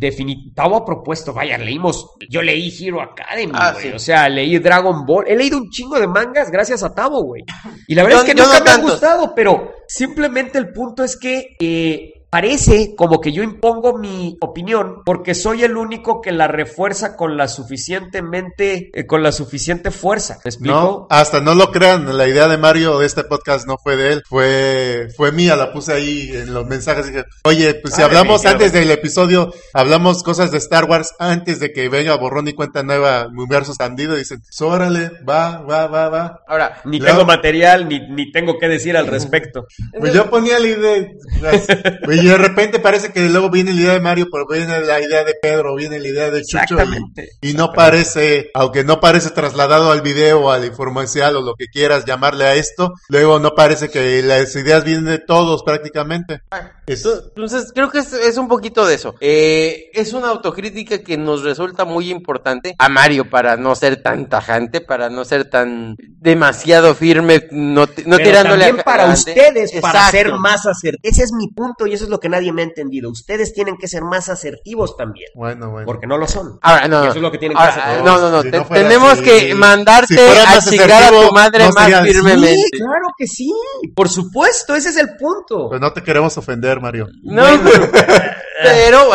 Tavo 0.52 0.78
ha 0.78 0.84
propuesto, 0.84 1.32
vaya, 1.32 1.56
leímos, 1.58 2.10
yo 2.28 2.42
leí 2.42 2.74
Hero 2.76 3.00
Academy, 3.00 3.52
Ah, 3.54 3.70
güey, 3.72 3.84
sí. 3.90 3.92
o 3.94 4.00
sea, 4.00 4.28
leí 4.28 4.58
Dragon 4.58 5.06
Ball, 5.06 5.26
he 5.28 5.36
leído 5.36 5.58
un 5.58 5.70
chingo 5.70 6.00
de 6.00 6.08
mangas 6.08 6.50
gracias 6.50 6.82
a 6.82 6.92
Tavo, 6.92 7.22
güey. 7.22 7.44
Y 7.86 7.94
la 7.94 8.02
verdad 8.02 8.18
Yo- 8.18 8.22
es 8.24 8.28
que 8.30 8.34
nunca 8.34 8.46
no 8.46 8.52
me 8.52 8.58
han 8.58 8.64
tantos. 8.64 8.90
gustado, 8.90 9.32
pero 9.36 9.70
simplemente 9.86 10.58
el 10.58 10.72
punto 10.72 11.04
es 11.04 11.16
que 11.16 11.54
eh, 11.60 12.14
parece 12.32 12.94
como 12.96 13.20
que 13.20 13.30
yo 13.30 13.42
impongo 13.42 13.98
mi 13.98 14.38
opinión 14.40 15.02
porque 15.04 15.34
soy 15.34 15.64
el 15.64 15.76
único 15.76 16.22
que 16.22 16.32
la 16.32 16.48
refuerza 16.48 17.14
con 17.14 17.36
la 17.36 17.46
suficientemente, 17.46 18.90
eh, 18.94 19.06
con 19.06 19.22
la 19.22 19.32
suficiente 19.32 19.90
fuerza. 19.90 20.38
¿Me 20.42 20.48
explico? 20.48 20.74
No, 20.74 21.06
hasta 21.10 21.42
no 21.42 21.54
lo 21.54 21.70
crean, 21.70 22.16
la 22.16 22.26
idea 22.26 22.48
de 22.48 22.56
Mario 22.56 22.98
de 22.98 23.04
este 23.06 23.24
podcast 23.24 23.66
no 23.66 23.76
fue 23.76 23.96
de 23.96 24.14
él, 24.14 24.22
fue, 24.26 25.08
fue 25.14 25.30
mía, 25.30 25.56
la 25.56 25.74
puse 25.74 25.92
ahí 25.92 26.30
en 26.32 26.54
los 26.54 26.66
mensajes, 26.66 27.06
dije, 27.08 27.24
oye, 27.44 27.74
pues 27.74 27.94
si 27.94 28.00
Ah, 28.02 28.06
hablamos 28.06 28.46
antes 28.46 28.72
del 28.72 28.90
episodio, 28.90 29.52
hablamos 29.74 30.22
cosas 30.22 30.50
de 30.50 30.56
Star 30.58 30.84
Wars 30.84 31.14
antes 31.18 31.60
de 31.60 31.70
que 31.74 31.90
venga 31.90 32.16
borrón 32.16 32.48
y 32.48 32.54
cuenta 32.54 32.82
nueva, 32.82 33.26
universo 33.28 33.72
expandido, 33.72 34.14
dicen, 34.16 34.40
pues, 34.40 34.58
órale, 34.62 35.10
va, 35.28 35.58
va, 35.60 35.86
va, 35.86 36.08
va. 36.08 36.40
Ahora, 36.48 36.80
Ni 36.86 36.98
Luego- 36.98 37.18
tengo 37.18 37.26
material, 37.26 37.88
ni, 37.88 38.00
ni 38.08 38.32
tengo 38.32 38.58
que 38.58 38.68
decir 38.68 38.96
al 38.96 39.06
respecto. 39.06 39.66
Pues 40.00 40.14
yo 40.14 40.30
ponía 40.30 40.58
la 40.58 40.66
idea, 40.68 41.06
y 42.22 42.28
de 42.28 42.38
repente 42.38 42.78
parece 42.78 43.12
que 43.12 43.28
luego 43.28 43.50
viene 43.50 43.72
la 43.72 43.80
idea 43.80 43.92
de 43.94 44.00
Mario, 44.00 44.26
pero 44.30 44.46
viene 44.46 44.80
la 44.80 45.00
idea 45.00 45.24
de 45.24 45.34
Pedro, 45.40 45.74
viene 45.76 45.98
la 46.00 46.08
idea 46.08 46.30
de 46.30 46.42
Chucho, 46.42 46.58
Exactamente. 46.62 47.28
y, 47.40 47.50
y 47.50 47.54
no 47.54 47.72
parece, 47.72 48.50
aunque 48.54 48.84
no 48.84 49.00
parece 49.00 49.30
trasladado 49.30 49.90
al 49.92 50.00
video, 50.02 50.50
al 50.50 50.64
información 50.64 51.34
o 51.36 51.40
lo 51.40 51.54
que 51.54 51.66
quieras 51.66 52.04
llamarle 52.04 52.44
a 52.44 52.54
esto, 52.54 52.92
luego 53.08 53.38
no 53.38 53.50
parece 53.54 53.88
que 53.90 54.22
las 54.22 54.54
ideas 54.56 54.84
vienen 54.84 55.04
de 55.06 55.18
todos 55.18 55.62
prácticamente. 55.62 56.40
Es- 56.86 57.04
Entonces, 57.06 57.72
creo 57.74 57.90
que 57.90 57.98
es, 57.98 58.12
es 58.12 58.36
un 58.38 58.48
poquito 58.48 58.86
de 58.86 58.94
eso. 58.94 59.14
Eh, 59.20 59.90
es 59.92 60.12
una 60.12 60.28
autocrítica 60.28 60.98
que 61.02 61.16
nos 61.16 61.42
resulta 61.42 61.84
muy 61.84 62.10
importante 62.10 62.74
a 62.78 62.88
Mario 62.88 63.28
para 63.30 63.56
no 63.56 63.74
ser 63.74 64.02
tan 64.02 64.28
tajante, 64.28 64.80
para 64.80 65.08
no 65.08 65.24
ser 65.24 65.48
tan 65.48 65.96
demasiado 66.32 66.94
firme, 66.94 67.46
no, 67.50 67.86
ti- 67.86 68.02
no 68.06 68.16
Pero 68.16 68.28
tirándole 68.28 68.64
también 68.66 68.80
a- 68.80 68.84
para 68.84 69.06
ustedes, 69.12 69.72
para 69.80 70.10
ser 70.10 70.32
más 70.34 70.66
asertivos. 70.66 71.00
Ese 71.02 71.22
es 71.24 71.32
mi 71.32 71.48
punto 71.48 71.86
y 71.86 71.94
eso 71.94 72.04
es 72.04 72.10
lo 72.12 72.20
que 72.20 72.28
nadie 72.28 72.52
me 72.52 72.62
ha 72.62 72.64
entendido. 72.66 73.10
Ustedes 73.10 73.52
tienen 73.52 73.76
que 73.76 73.88
ser 73.88 74.02
más 74.02 74.28
asertivos 74.28 74.96
también, 74.96 75.28
Bueno, 75.34 75.70
bueno. 75.70 75.86
porque 75.86 76.06
no 76.06 76.16
lo 76.18 76.28
son. 76.28 76.58
Ahora, 76.62 76.86
no, 76.86 77.02
eso 77.04 77.16
es 77.16 77.22
lo 77.22 77.32
que 77.32 77.38
tienen 77.38 77.56
que 77.58 77.64
hacer. 77.64 78.04
no, 78.04 78.18
no, 78.20 78.30
no. 78.30 78.42
Si 78.42 78.50
te- 78.50 78.58
no 78.58 78.64
tenemos 78.66 79.12
así, 79.14 79.22
que 79.24 79.54
mandarte 79.54 80.14
si 80.14 80.20
a 80.20 80.60
chingar 80.60 81.02
a 81.04 81.08
tu 81.10 81.32
madre 81.32 81.64
no 81.66 81.72
más 81.72 81.84
sería- 81.84 82.02
firmemente. 82.02 82.54
Sí, 82.72 82.78
claro 82.78 83.08
que 83.18 83.26
sí. 83.26 83.52
Por 83.96 84.08
supuesto, 84.08 84.76
ese 84.76 84.90
es 84.90 84.96
el 84.98 85.16
punto. 85.16 85.68
Pues 85.70 85.80
no 85.80 85.92
te 85.92 86.02
queremos 86.02 86.36
ofender, 86.38 86.80
Mario. 86.80 87.08
No, 87.22 87.42
pero 88.62 89.10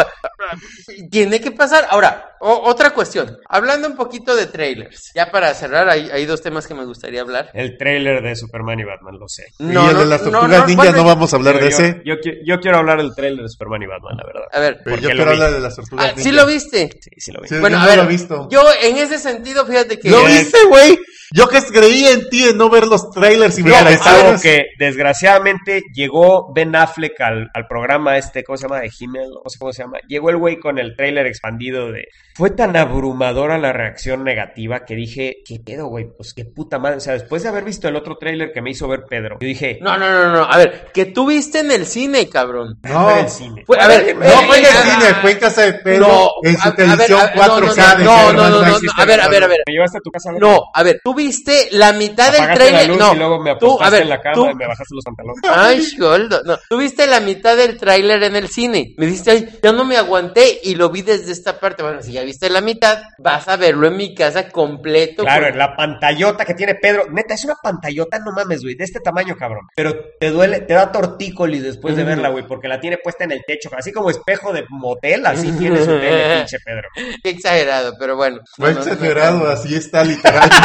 tiene 1.09 1.39
que 1.41 1.51
pasar. 1.51 1.87
Ahora, 1.89 2.31
o- 2.39 2.61
otra 2.69 2.91
cuestión. 2.91 3.37
Hablando 3.49 3.87
un 3.87 3.95
poquito 3.95 4.35
de 4.35 4.47
trailers. 4.47 5.11
Ya 5.15 5.31
para 5.31 5.53
cerrar, 5.53 5.89
hay, 5.89 6.09
hay 6.11 6.25
dos 6.25 6.41
temas 6.41 6.67
que 6.67 6.73
me 6.73 6.85
gustaría 6.85 7.21
hablar. 7.21 7.49
El 7.53 7.77
trailer 7.77 8.21
de 8.21 8.35
Superman 8.35 8.79
y 8.79 8.83
Batman, 8.83 9.17
lo 9.19 9.27
sé. 9.27 9.45
y 9.59 9.63
el 9.75 9.97
de 9.97 10.05
las 10.05 10.23
tortugas 10.23 10.67
ninja 10.67 10.83
bueno, 10.83 10.97
no 10.97 11.03
vamos 11.05 11.33
a 11.33 11.35
hablar 11.37 11.55
de 11.55 11.61
yo, 11.61 11.67
ese. 11.67 12.01
Yo, 12.05 12.15
qui- 12.15 12.39
yo 12.45 12.59
quiero 12.59 12.77
hablar 12.77 12.97
del 12.99 13.13
trailer 13.15 13.43
de 13.43 13.49
Superman 13.49 13.81
y 13.83 13.87
Batman, 13.87 14.17
la 14.17 14.25
verdad. 14.25 14.43
A 14.51 14.59
ver, 14.59 14.79
Pero 14.83 14.95
yo 14.97 15.09
lo 15.09 15.15
quiero 15.15 15.31
hablar 15.31 15.51
de 15.51 15.59
las 15.59 15.75
tortugas 15.75 16.05
ah, 16.05 16.07
ninja. 16.15 16.23
¿sí 16.23 16.31
lo 16.35 16.45
viste? 16.45 16.89
Sí, 17.01 17.09
sí 17.17 17.31
lo 17.31 17.41
vi. 17.41 17.47
Sí, 17.47 17.55
Bueno, 17.59 17.77
yo 17.77 17.81
a 17.81 17.85
no 17.85 17.89
ver, 17.89 17.97
lo 17.97 18.03
he 18.03 18.07
visto. 18.07 18.47
yo 18.51 18.63
en 18.81 18.97
ese 18.97 19.17
sentido, 19.17 19.65
fíjate 19.65 19.99
que... 19.99 20.09
¿Lo 20.09 20.23
viste, 20.25 20.57
güey? 20.69 20.97
Yo 21.33 21.49
que 21.49 21.61
creí 21.61 22.05
en 22.05 22.29
ti 22.29 22.45
en 22.45 22.57
no 22.57 22.69
ver 22.69 22.87
los 22.87 23.09
trailers 23.11 23.57
y 23.59 23.63
me 23.63 23.71
No, 23.71 23.89
es 23.89 23.99
algo 24.07 24.39
que 24.41 24.67
desgraciadamente 24.79 25.83
llegó 25.93 26.53
Ben 26.53 26.73
Affleck 26.73 27.19
al, 27.19 27.49
al 27.53 27.67
programa 27.67 28.17
este, 28.17 28.45
¿cómo 28.45 28.55
se 28.55 28.63
llama? 28.63 28.79
De 28.79 28.89
Himmel, 28.97 29.29
no 29.43 29.49
sé 29.49 29.59
cómo 29.59 29.73
se 29.73 29.83
llama. 29.83 29.97
Llegó 30.07 30.29
el 30.29 30.36
güey 30.37 30.59
con 30.59 30.77
el 30.79 30.95
tráiler 30.95 31.25
expandido 31.27 31.91
de... 31.91 32.05
Fue 32.35 32.51
tan 32.51 32.75
abrumadora 32.75 33.57
la 33.57 33.73
reacción 33.73 34.23
negativa 34.23 34.85
que 34.85 34.93
dije, 34.95 35.37
¿qué 35.43 35.59
pedo, 35.59 35.87
güey? 35.87 36.05
Pues 36.15 36.35
qué 36.35 36.45
puta 36.45 36.77
madre. 36.77 36.97
O 36.97 36.99
sea, 36.99 37.13
después 37.13 37.41
de 37.41 37.49
haber 37.49 37.63
visto 37.63 37.87
el 37.87 37.95
otro 37.95 38.15
tráiler 38.17 38.51
que 38.53 38.61
me 38.61 38.69
hizo 38.69 38.87
ver 38.87 39.05
Pedro, 39.09 39.37
yo 39.41 39.47
dije, 39.47 39.79
No, 39.81 39.97
no, 39.97 40.07
no, 40.11 40.31
no. 40.31 40.43
A 40.43 40.55
ver, 40.57 40.87
que 40.93 41.05
tú 41.05 41.25
viste 41.27 41.59
en 41.59 41.71
el 41.71 41.87
cine, 41.87 42.29
cabrón. 42.29 42.77
"Ah, 42.83 42.89
No. 42.89 43.03
fue 43.05 43.13
en 43.13 43.25
el 43.25 43.29
cine. 43.31 43.63
Fue- 43.65 43.79
a 43.79 43.87
ver, 43.87 44.15
No 44.15 44.21
fue 44.23 44.59
en 44.59 44.65
el 44.65 44.71
Ah, 44.71 44.83
cine, 44.83 45.13
fue 45.21 45.31
en 45.31 45.39
casa 45.39 45.61
de 45.63 45.73
Pedro 45.73 46.07
No, 46.07 46.29
en 46.43 46.57
su 46.57 46.67
a- 46.67 46.71
a 46.71 46.75
televisión 46.75 47.19
ver, 47.19 47.29
a- 47.29 47.35
no, 47.35 47.41
4K 47.55 47.95
de 47.97 48.03
no, 48.03 48.11
no, 48.11 48.33
no, 48.33 48.49
no, 48.49 48.49
no, 48.49 48.61
racista 48.61 48.93
no, 48.97 49.01
a 49.01 49.05
ver, 49.05 49.21
a 49.21 49.27
ver, 49.29 49.43
a 49.43 49.47
ver. 49.47 49.59
¿Me 49.65 49.73
llevaste 49.73 49.97
a 49.97 50.01
tu 50.01 50.11
casa? 50.11 50.31
No, 50.33 50.63
a 50.73 50.83
ver, 50.83 51.01
tú 51.03 51.15
viste 51.15 51.69
la 51.71 51.91
mitad 51.93 52.31
del 52.31 52.53
trailer. 52.53 52.87
luz 52.87 52.97
No, 52.99 53.13
y 53.15 53.17
luego 53.17 53.39
me 53.41 53.55
tú, 53.55 53.65
apostaste 53.65 53.85
a 53.87 53.89
ver, 53.89 54.01
en 54.03 54.09
la 54.09 54.21
cama 54.21 54.35
tú, 54.35 54.45
y 54.51 54.55
me 54.55 54.67
bajaste 54.67 54.93
los 54.95 55.03
pantalones. 55.03 55.41
Ay, 55.49 55.97
Goldo, 55.97 56.41
no. 56.45 56.55
Tuviste 56.69 57.07
la 57.07 57.19
mitad 57.19 57.57
del 57.57 57.77
tráiler 57.77 58.21
en 58.21 58.35
el 58.35 58.47
cine. 58.47 58.93
Me 58.97 59.07
dijiste, 59.07 59.31
ay, 59.31 59.49
ya 59.63 59.71
no 59.71 59.83
me 59.85 59.97
aguanté 59.97 60.26
aguanté 60.27 60.59
y 60.63 60.75
lo 60.75 60.89
vi 60.89 61.01
desde 61.01 61.31
esta 61.31 61.59
parte. 61.59 61.83
Bueno, 61.83 62.01
si 62.01 62.11
ya 62.13 62.23
viste 62.23 62.49
la 62.49 62.61
mitad, 62.61 63.01
vas 63.17 63.47
a 63.47 63.55
verlo 63.57 63.87
en 63.87 63.97
mi 63.97 64.13
casa 64.15 64.49
completo. 64.49 65.23
Claro, 65.23 65.43
con- 65.45 65.51
en 65.53 65.57
la 65.59 65.75
pantallota 65.75 66.45
que 66.45 66.53
tiene 66.53 66.75
Pedro. 66.75 67.05
Neta, 67.11 67.33
es 67.33 67.43
una 67.45 67.55
pantallota, 67.61 68.19
no 68.19 68.31
mames, 68.31 68.61
güey, 68.63 68.75
de 68.75 68.83
este 68.83 68.99
tamaño, 68.99 69.35
cabrón. 69.37 69.67
Pero 69.75 69.93
te 70.19 70.29
duele, 70.29 70.61
te 70.61 70.73
da 70.73 70.91
tortícolis 70.91 71.63
después 71.63 71.95
de 71.95 72.03
verla, 72.03 72.29
güey, 72.29 72.45
porque 72.47 72.67
la 72.67 72.79
tiene 72.79 72.97
puesta 72.97 73.23
en 73.23 73.31
el 73.31 73.41
techo. 73.45 73.69
Así 73.77 73.91
como 73.91 74.09
espejo 74.09 74.53
de 74.53 74.65
motel, 74.69 75.25
así 75.25 75.51
tiene 75.53 75.79
su 75.79 75.85
tele, 75.99 76.35
pinche 76.37 76.57
Pedro. 76.63 76.89
Qué 77.23 77.29
exagerado, 77.29 77.93
pero 77.99 78.15
bueno. 78.15 78.39
Fue 78.55 78.73
No, 78.73 78.79
no, 78.79 78.85
no. 78.85 78.91
exagerado, 78.91 79.47
así 79.49 79.75
está 79.75 80.03
literalmente. 80.03 80.61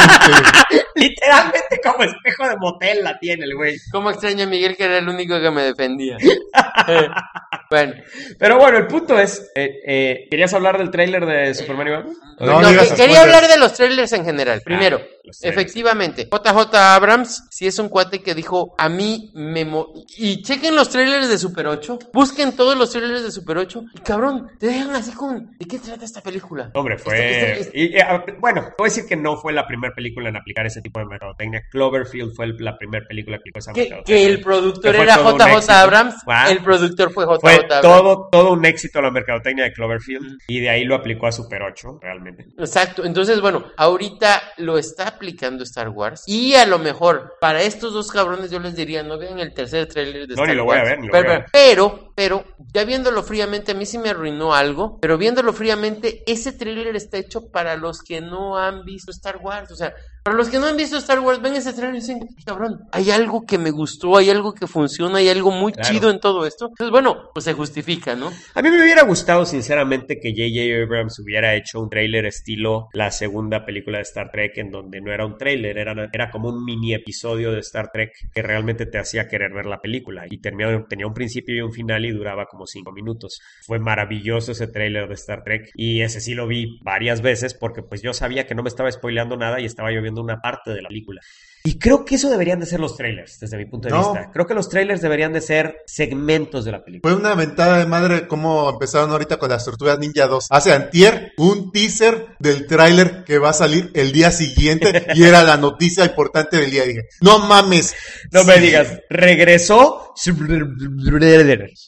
Literalmente 0.95 1.81
como 1.83 2.03
espejo 2.03 2.47
de 2.47 2.55
motel 2.57 3.03
la 3.03 3.17
tiene 3.19 3.45
el 3.45 3.55
güey. 3.55 3.77
¿Cómo 3.91 4.11
extraño 4.11 4.43
a 4.43 4.47
Miguel 4.47 4.77
que 4.77 4.85
era 4.85 4.99
el 4.99 5.09
único 5.09 5.39
que 5.41 5.49
me 5.51 5.63
defendía? 5.63 6.17
bueno, 7.73 7.93
Pero 8.37 8.57
bueno, 8.57 8.77
el 8.77 8.87
punto 8.87 9.19
es, 9.19 9.51
eh, 9.55 9.79
eh, 9.85 10.27
¿querías 10.29 10.53
hablar 10.53 10.77
del 10.77 10.91
tráiler 10.91 11.25
de 11.25 11.53
Superman 11.55 11.87
y 11.87 11.91
Batman? 11.91 12.15
¿O 12.39 12.45
de 12.45 12.51
No, 12.51 12.61
no, 12.61 12.81
que- 12.83 12.95
quería 12.95 13.21
hablar 13.21 13.47
de 13.47 13.57
los 13.57 13.73
trailers 13.73 14.13
en 14.13 14.25
general. 14.25 14.61
Primero, 14.63 15.01
efectivamente, 15.41 16.27
JJ 16.31 16.75
Abrams, 16.75 17.43
si 17.49 17.67
es 17.67 17.79
un 17.79 17.89
cuate 17.89 18.21
que 18.21 18.35
dijo, 18.35 18.75
a 18.77 18.89
mí 18.89 19.31
me... 19.35 19.65
mo-". 19.65 19.93
Y 20.17 20.41
chequen 20.43 20.75
los 20.75 20.89
trailers 20.89 21.29
de 21.29 21.37
Super 21.37 21.67
8, 21.67 21.99
busquen 22.13 22.55
todos 22.55 22.77
los 22.77 22.91
trailers 22.91 23.23
de 23.23 23.31
Super 23.31 23.57
8, 23.57 23.83
y 23.95 23.99
cabrón, 23.99 24.49
te 24.59 24.67
dejan 24.67 24.91
así 24.95 25.11
con... 25.13 25.55
¿De 25.57 25.65
qué 25.65 25.79
trata 25.79 26.05
esta 26.05 26.21
película? 26.21 26.71
Hombre, 26.73 26.97
fue... 26.97 27.15
este- 27.51 27.61
este- 27.61 27.79
y, 27.79 27.97
eh, 27.97 28.03
bueno, 28.39 28.61
a 28.77 28.83
decir 28.83 29.05
que 29.07 29.15
no 29.15 29.37
fue 29.37 29.53
la 29.53 29.65
primera 29.65 29.93
película 29.95 30.29
en 30.29 30.35
aplicar 30.37 30.65
ese 30.65 30.81
tipo 30.81 30.99
de 30.99 31.05
mercadotecnia. 31.05 31.63
Cloverfield 31.71 32.33
fue 32.35 32.45
el- 32.45 32.57
la 32.59 32.77
primera 32.77 33.05
película 33.07 33.37
que 33.37 33.41
aplicó 33.41 33.59
esa 33.59 33.73
Que, 33.73 33.81
mercadotecnia. 33.81 34.25
que 34.27 34.31
el 34.33 34.41
productor 34.41 34.95
Que 34.95 35.01
era 35.01 35.15
JJ. 35.17 35.69
Abrams, 35.73 36.15
Ah. 36.27 36.51
el 36.51 36.61
productor 36.63 37.11
fue 37.13 37.25
JJ 37.25 37.39
Fue 37.41 37.53
Abrams. 37.55 37.81
todo, 37.81 38.29
todo 38.31 38.51
un 38.53 38.65
éxito 38.65 39.01
la 39.01 39.11
mercadotecnia 39.11 39.63
de 39.65 39.73
Cloverfield 39.73 40.37
y 40.47 40.59
de 40.59 40.69
ahí 40.69 40.83
lo 40.83 40.95
aplicó 40.95 41.27
a 41.27 41.31
Super 41.31 41.61
8, 41.63 41.99
realmente. 42.01 42.45
Exacto, 42.57 43.03
entonces 43.05 43.39
bueno, 43.41 43.65
ahorita 43.77 44.41
lo 44.57 44.77
está 44.77 45.12
aplicando 45.15 45.63
Star 45.63 45.89
Wars 45.89 46.23
y 46.27 46.55
a 46.55 46.65
lo 46.65 46.79
mejor 46.79 47.37
para 47.39 47.61
estos 47.61 47.93
dos 47.93 48.11
cabrones 48.11 48.51
yo 48.51 48.59
les 48.59 48.75
diría 48.75 49.03
no 49.03 49.17
vean 49.17 49.39
el 49.39 49.53
tercer 49.53 49.87
tráiler 49.87 50.27
de 50.27 50.35
No, 50.35 50.43
Star 50.43 50.47
ni 50.47 50.55
lo 50.55 50.65
voy 50.65 50.77
a 50.77 50.83
Wars. 50.83 50.89
ver, 50.89 50.99
ni 50.99 51.07
lo 51.07 51.11
pero, 51.11 51.23
voy 51.23 51.31
a 51.35 51.39
ver. 51.39 51.47
pero, 51.51 52.02
pero, 52.15 52.43
ya 52.73 52.83
viéndolo 52.85 53.23
fríamente 53.23 53.71
a 53.71 53.75
mí 53.75 53.85
sí 53.85 53.97
me 53.97 54.09
arruinó 54.09 54.53
algo, 54.53 54.99
pero 55.01 55.17
viéndolo 55.17 55.53
fríamente 55.53 56.23
ese 56.27 56.51
tráiler 56.53 56.95
está 56.95 57.17
hecho 57.17 57.49
para 57.51 57.75
los 57.75 58.01
que 58.01 58.21
no 58.21 58.57
han 58.57 58.83
visto 58.85 59.11
Star 59.11 59.37
Wars, 59.37 59.71
o 59.71 59.75
sea, 59.75 59.93
para 60.23 60.37
los 60.37 60.47
que 60.47 60.57
no 60.57 60.67
han 60.67 60.77
visto 60.77 60.95
Star 60.97 61.19
Wars 61.19 61.41
ven 61.41 61.53
ese 61.55 61.73
tráiler 61.73 61.95
y 61.95 61.99
dicen, 61.99 62.19
cabrón, 62.45 62.79
hay 62.93 63.11
algo 63.11 63.45
que 63.45 63.57
me 63.57 63.71
gustó, 63.71 64.15
hay 64.15 64.29
algo 64.29 64.53
que 64.53 64.67
funciona, 64.67 65.17
hay 65.17 65.27
algo 65.27 65.51
muy 65.51 65.73
Claro. 65.73 65.89
chido 65.89 66.09
en 66.09 66.21
todo 66.21 66.45
esto. 66.45 66.67
Entonces 66.69 66.91
bueno, 66.91 67.29
pues 67.33 67.43
se 67.43 67.51
justifica, 67.53 68.15
¿no? 68.15 68.31
A 68.55 68.61
mí 68.61 68.69
me 68.69 68.81
hubiera 68.81 69.03
gustado, 69.03 69.45
sinceramente, 69.45 70.21
que 70.21 70.29
J.J. 70.31 70.81
Abrams 70.85 71.19
hubiera 71.19 71.55
hecho 71.55 71.81
un 71.81 71.89
tráiler 71.89 72.25
estilo 72.25 72.87
la 72.93 73.11
segunda 73.11 73.65
película 73.65 73.97
de 73.97 74.03
Star 74.03 74.31
Trek, 74.31 74.57
en 74.59 74.71
donde 74.71 75.01
no 75.01 75.11
era 75.11 75.25
un 75.25 75.37
tráiler, 75.37 75.77
era, 75.77 76.09
era 76.13 76.31
como 76.31 76.47
un 76.47 76.63
mini 76.63 76.93
episodio 76.93 77.51
de 77.51 77.59
Star 77.59 77.89
Trek 77.91 78.13
que 78.33 78.41
realmente 78.41 78.85
te 78.85 78.99
hacía 78.99 79.27
querer 79.27 79.51
ver 79.51 79.65
la 79.65 79.81
película. 79.81 80.25
Y 80.29 80.37
terminó- 80.37 80.85
tenía 80.87 81.05
un 81.05 81.13
principio 81.13 81.53
y 81.53 81.59
un 81.59 81.73
final 81.73 82.02
y 82.05 82.11
duraba 82.11 82.45
como 82.45 82.65
cinco 82.65 82.91
minutos. 82.91 83.39
Fue 83.65 83.79
maravilloso 83.79 84.51
ese 84.51 84.67
tráiler 84.67 85.07
de 85.07 85.13
Star 85.15 85.43
Trek 85.43 85.71
y 85.75 86.01
ese 86.01 86.21
sí 86.21 86.33
lo 86.33 86.47
vi 86.47 86.79
varias 86.81 87.21
veces 87.21 87.53
porque 87.53 87.81
pues 87.83 88.01
yo 88.01 88.13
sabía 88.13 88.45
que 88.45 88.55
no 88.55 88.63
me 88.63 88.69
estaba 88.69 88.91
spoileando 88.91 89.37
nada 89.37 89.59
y 89.59 89.65
estaba 89.65 89.91
yo 89.91 90.01
viendo 90.01 90.21
una 90.21 90.41
parte 90.41 90.71
de 90.71 90.81
la 90.81 90.89
película. 90.89 91.21
Y 91.65 91.79
creo 91.79 92.03
que 92.03 92.15
eso 92.15 92.29
deberían 92.29 92.59
de 92.59 92.65
ser 92.65 92.81
los 92.81 92.97
trailers, 92.97 93.39
desde 93.39 93.55
mi 93.55 93.63
punto 93.65 93.87
de 93.87 93.93
No. 93.93 94.11
vista. 94.13 94.29
Creo 94.33 94.45
que 94.45 94.53
los 94.53 94.67
trailers 94.67 95.01
deberían 95.01 95.31
de 95.31 95.39
ser 95.39 95.77
segmentos 95.85 96.65
de 96.65 96.73
la 96.73 96.83
película. 96.83 97.09
Fue 97.09 97.17
una 97.17 97.35
ventada 97.35 97.77
de 97.79 97.85
madre 97.85 98.27
como 98.27 98.69
empezaron 98.69 99.11
ahorita 99.11 99.37
con 99.37 99.49
las 99.49 99.63
Tortugas 99.63 99.97
Ninja 99.97 100.27
2. 100.27 100.47
Hace 100.49 100.73
antier 100.73 101.31
un 101.37 101.71
teaser 101.71 102.27
del 102.39 102.67
tráiler 102.67 103.23
que 103.23 103.37
va 103.37 103.51
a 103.51 103.53
salir 103.53 103.91
el 103.93 104.11
día 104.11 104.31
siguiente 104.31 105.05
y 105.15 105.23
era 105.23 105.41
la 105.43 105.55
noticia 105.55 106.03
importante 106.03 106.57
del 106.57 106.69
día. 106.69 106.83
Dije, 106.83 107.07
no 107.21 107.39
mames. 107.39 107.95
No 108.33 108.43
me 108.43 108.57
digas, 108.59 108.99
regresó. 109.09 110.13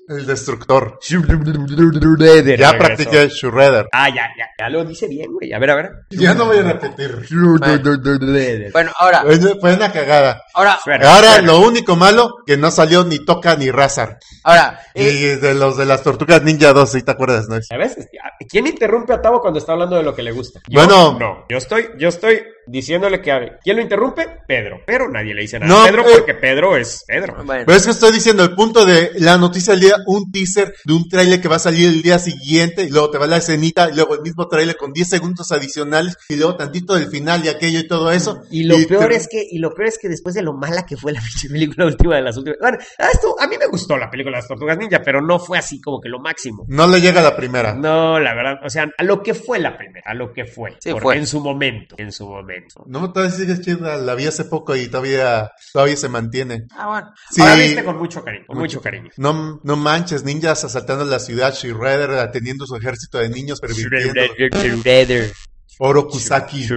El 0.08 0.26
destructor. 0.26 1.00
Ya 1.06 1.20
Regresó. 1.20 2.78
practiqué 2.78 3.28
Shredder. 3.28 3.88
Ah, 3.92 4.08
ya, 4.10 4.24
ya, 4.38 4.46
ya 4.58 4.70
lo 4.70 4.86
dice 4.86 5.08
bien, 5.08 5.32
güey. 5.34 5.52
A 5.54 5.60
ver, 5.60 5.70
a 5.70 5.76
ver. 5.76 5.92
Ya 6.12 6.34
no 6.34 6.46
voy 6.46 6.60
a 6.60 6.64
repetir. 6.64 7.12
Bueno, 8.72 8.92
ahora, 8.98 9.24
fue 9.70 9.76
una 9.76 9.92
cagada. 9.92 10.44
ahora, 10.54 10.80
Ahora 10.86 11.42
lo 11.42 11.60
único 11.60 11.96
malo 11.96 12.36
que 12.46 12.58
no 12.58 12.72
salió 12.72 13.04
ni 13.04 13.24
Toca 13.26 13.56
ni 13.56 13.72
Razar. 13.72 14.20
ahora, 14.44 14.80
Y 14.94 15.02
eh, 15.06 15.38
de 15.38 15.54
los 15.54 15.78
de 15.78 15.86
las 15.86 16.04
Tortugas 16.04 16.44
Ninja 16.44 16.74
2, 16.74 16.92
si 16.92 17.04
te 17.04 17.12
acuerdas, 17.12 17.48
¿no? 17.50 17.62
¿Sabes? 17.62 17.98
¿Quién 18.50 18.68
interrumpe 18.68 19.14
a 19.14 19.22
Tavo 19.22 19.42
cuando 19.42 19.60
está 19.60 19.74
hablando 19.74 19.96
de 19.96 20.04
lo 20.04 20.16
que 20.16 20.24
le 20.24 20.32
gusta? 20.32 20.60
Yo, 20.68 20.80
Bueno. 20.80 21.18
No, 21.20 21.46
yo 21.50 21.58
estoy, 21.58 21.90
yo 21.98 22.10
estoy 22.10 22.44
diciéndole 22.68 23.22
que 23.22 23.32
hable. 23.32 23.54
¿Quién 23.64 23.78
lo 23.78 23.82
interrumpe? 23.82 24.28
Pedro. 24.48 24.82
Pero 24.86 25.10
nadie 25.10 25.34
le 25.34 25.42
dice 25.42 25.60
nada 25.60 25.74
No, 25.74 25.84
a 25.84 25.86
Pedro 25.88 26.02
eh. 26.04 26.12
porque 26.18 26.34
Pedro 26.36 26.78
es 26.78 27.04
Pedro. 27.08 27.36
bueno. 27.44 27.64
Pero 27.66 27.78
es 27.78 27.86
que 27.86 27.92
estoy 27.92 28.12
diciendo 28.12 28.44
el 28.44 28.54
punto 28.56 28.86
de 28.86 29.12
la 29.20 29.38
noticia 29.38 29.74
del 29.74 29.82
día, 29.82 29.96
un 30.08 30.32
teaser 30.32 30.74
de 30.84 30.94
un 30.94 31.08
tráiler 31.10 31.42
que 31.42 31.48
va 31.48 31.56
a 31.58 31.60
salir 31.60 31.88
el 31.90 32.02
día 32.02 32.20
siguiente, 32.20 32.84
y 32.84 32.90
luego 32.90 33.10
te 33.12 33.18
va 33.18 33.28
la 33.28 33.38
escenita, 33.38 33.90
y 33.92 33.96
luego 33.96 34.16
el 34.16 34.22
mismo 34.22 34.48
tráiler 34.48 34.76
con 34.78 34.94
10 34.94 35.08
segundos 35.10 35.52
adicionales, 35.52 36.18
y 36.30 36.36
luego 36.36 36.56
tantito 36.56 36.94
del 36.96 37.08
final 37.08 37.44
y 37.46 37.50
aquello 37.50 37.80
y 37.80 37.88
todo 37.88 38.12
eso. 38.12 38.42
Y 38.52 38.64
lo 38.64 38.76
peor 38.88 39.10
te- 39.10 39.16
es 39.16 39.28
que, 39.30 39.46
y 39.50 39.60
lo 39.60 39.74
peor 39.74 39.88
es 39.88 39.98
que 40.00 40.10
después 40.10 40.36
de 40.36 40.42
lo 40.42 40.54
mala 40.54 40.86
que 40.86 40.98
fue 40.98 41.12
la 41.12 41.20
pinche 41.26 41.50
película 41.50 41.86
última 41.86 42.16
de 42.16 42.22
las 42.22 42.38
últimas. 42.38 42.60
Bueno, 42.60 42.78
a 43.00 43.10
esto, 43.10 43.36
a 43.40 43.48
mí 43.48 43.58
me 43.58 43.68
gustó 43.68 43.98
la 43.98 44.10
película 44.10 44.38
de 44.38 44.42
las 44.42 44.48
Tortugas 44.48 44.78
Ninja, 44.78 45.02
pero 45.04 45.22
no 45.22 45.40
fue 45.40 45.58
así 45.58 45.80
como 45.82 46.00
que 46.02 46.10
lo 46.10 46.20
máximo. 46.20 46.66
No 46.68 46.88
le 46.88 47.02
llega 47.02 47.22
a 47.22 47.24
la 47.24 47.36
primera. 47.36 47.74
No, 47.74 48.20
la 48.20 48.34
verdad, 48.34 48.60
o 48.64 48.70
sea, 48.70 48.88
a 48.98 49.04
lo 49.04 49.22
que 49.24 49.34
fue 49.34 49.60
la 49.60 49.78
primera, 49.78 50.04
a 50.06 50.14
lo 50.14 50.32
que 50.34 50.46
fue. 50.46 50.76
Sí, 50.80 50.92
Por- 50.92 51.02
fue. 51.02 51.18
En 51.18 51.28
su 51.28 51.40
momento, 51.40 51.96
en 51.98 52.12
su 52.12 52.28
momento. 52.28 52.55
No, 52.86 53.12
todavía 53.12 53.36
sigue 53.36 53.60
chida, 53.62 53.98
la 53.98 54.16
vi 54.16 54.28
hace 54.28 54.46
poco 54.46 54.76
y 54.76 54.88
todavía, 54.88 55.52
todavía 55.74 55.98
se 55.98 56.10
mantiene. 56.10 56.66
Ah, 56.72 56.88
bueno. 56.88 57.14
Sí. 57.32 57.42
Ahora 57.42 57.56
viste 57.56 57.84
con 57.84 57.98
mucho 57.98 58.24
cariño, 58.24 58.46
con 58.48 58.58
mucho 58.58 58.82
cariño. 58.82 59.10
No, 59.18 59.60
no 59.64 59.76
manches, 59.76 60.24
ninjas 60.24 60.64
asaltando 60.64 61.06
la 61.06 61.20
ciudad, 61.20 61.54
Shredder 61.54 62.12
atendiendo 62.12 62.66
su 62.66 62.76
ejército 62.76 63.18
de 63.18 63.30
niños 63.30 63.60
pervirtiendo. 63.60 64.22
Orokusaki. 65.78 66.68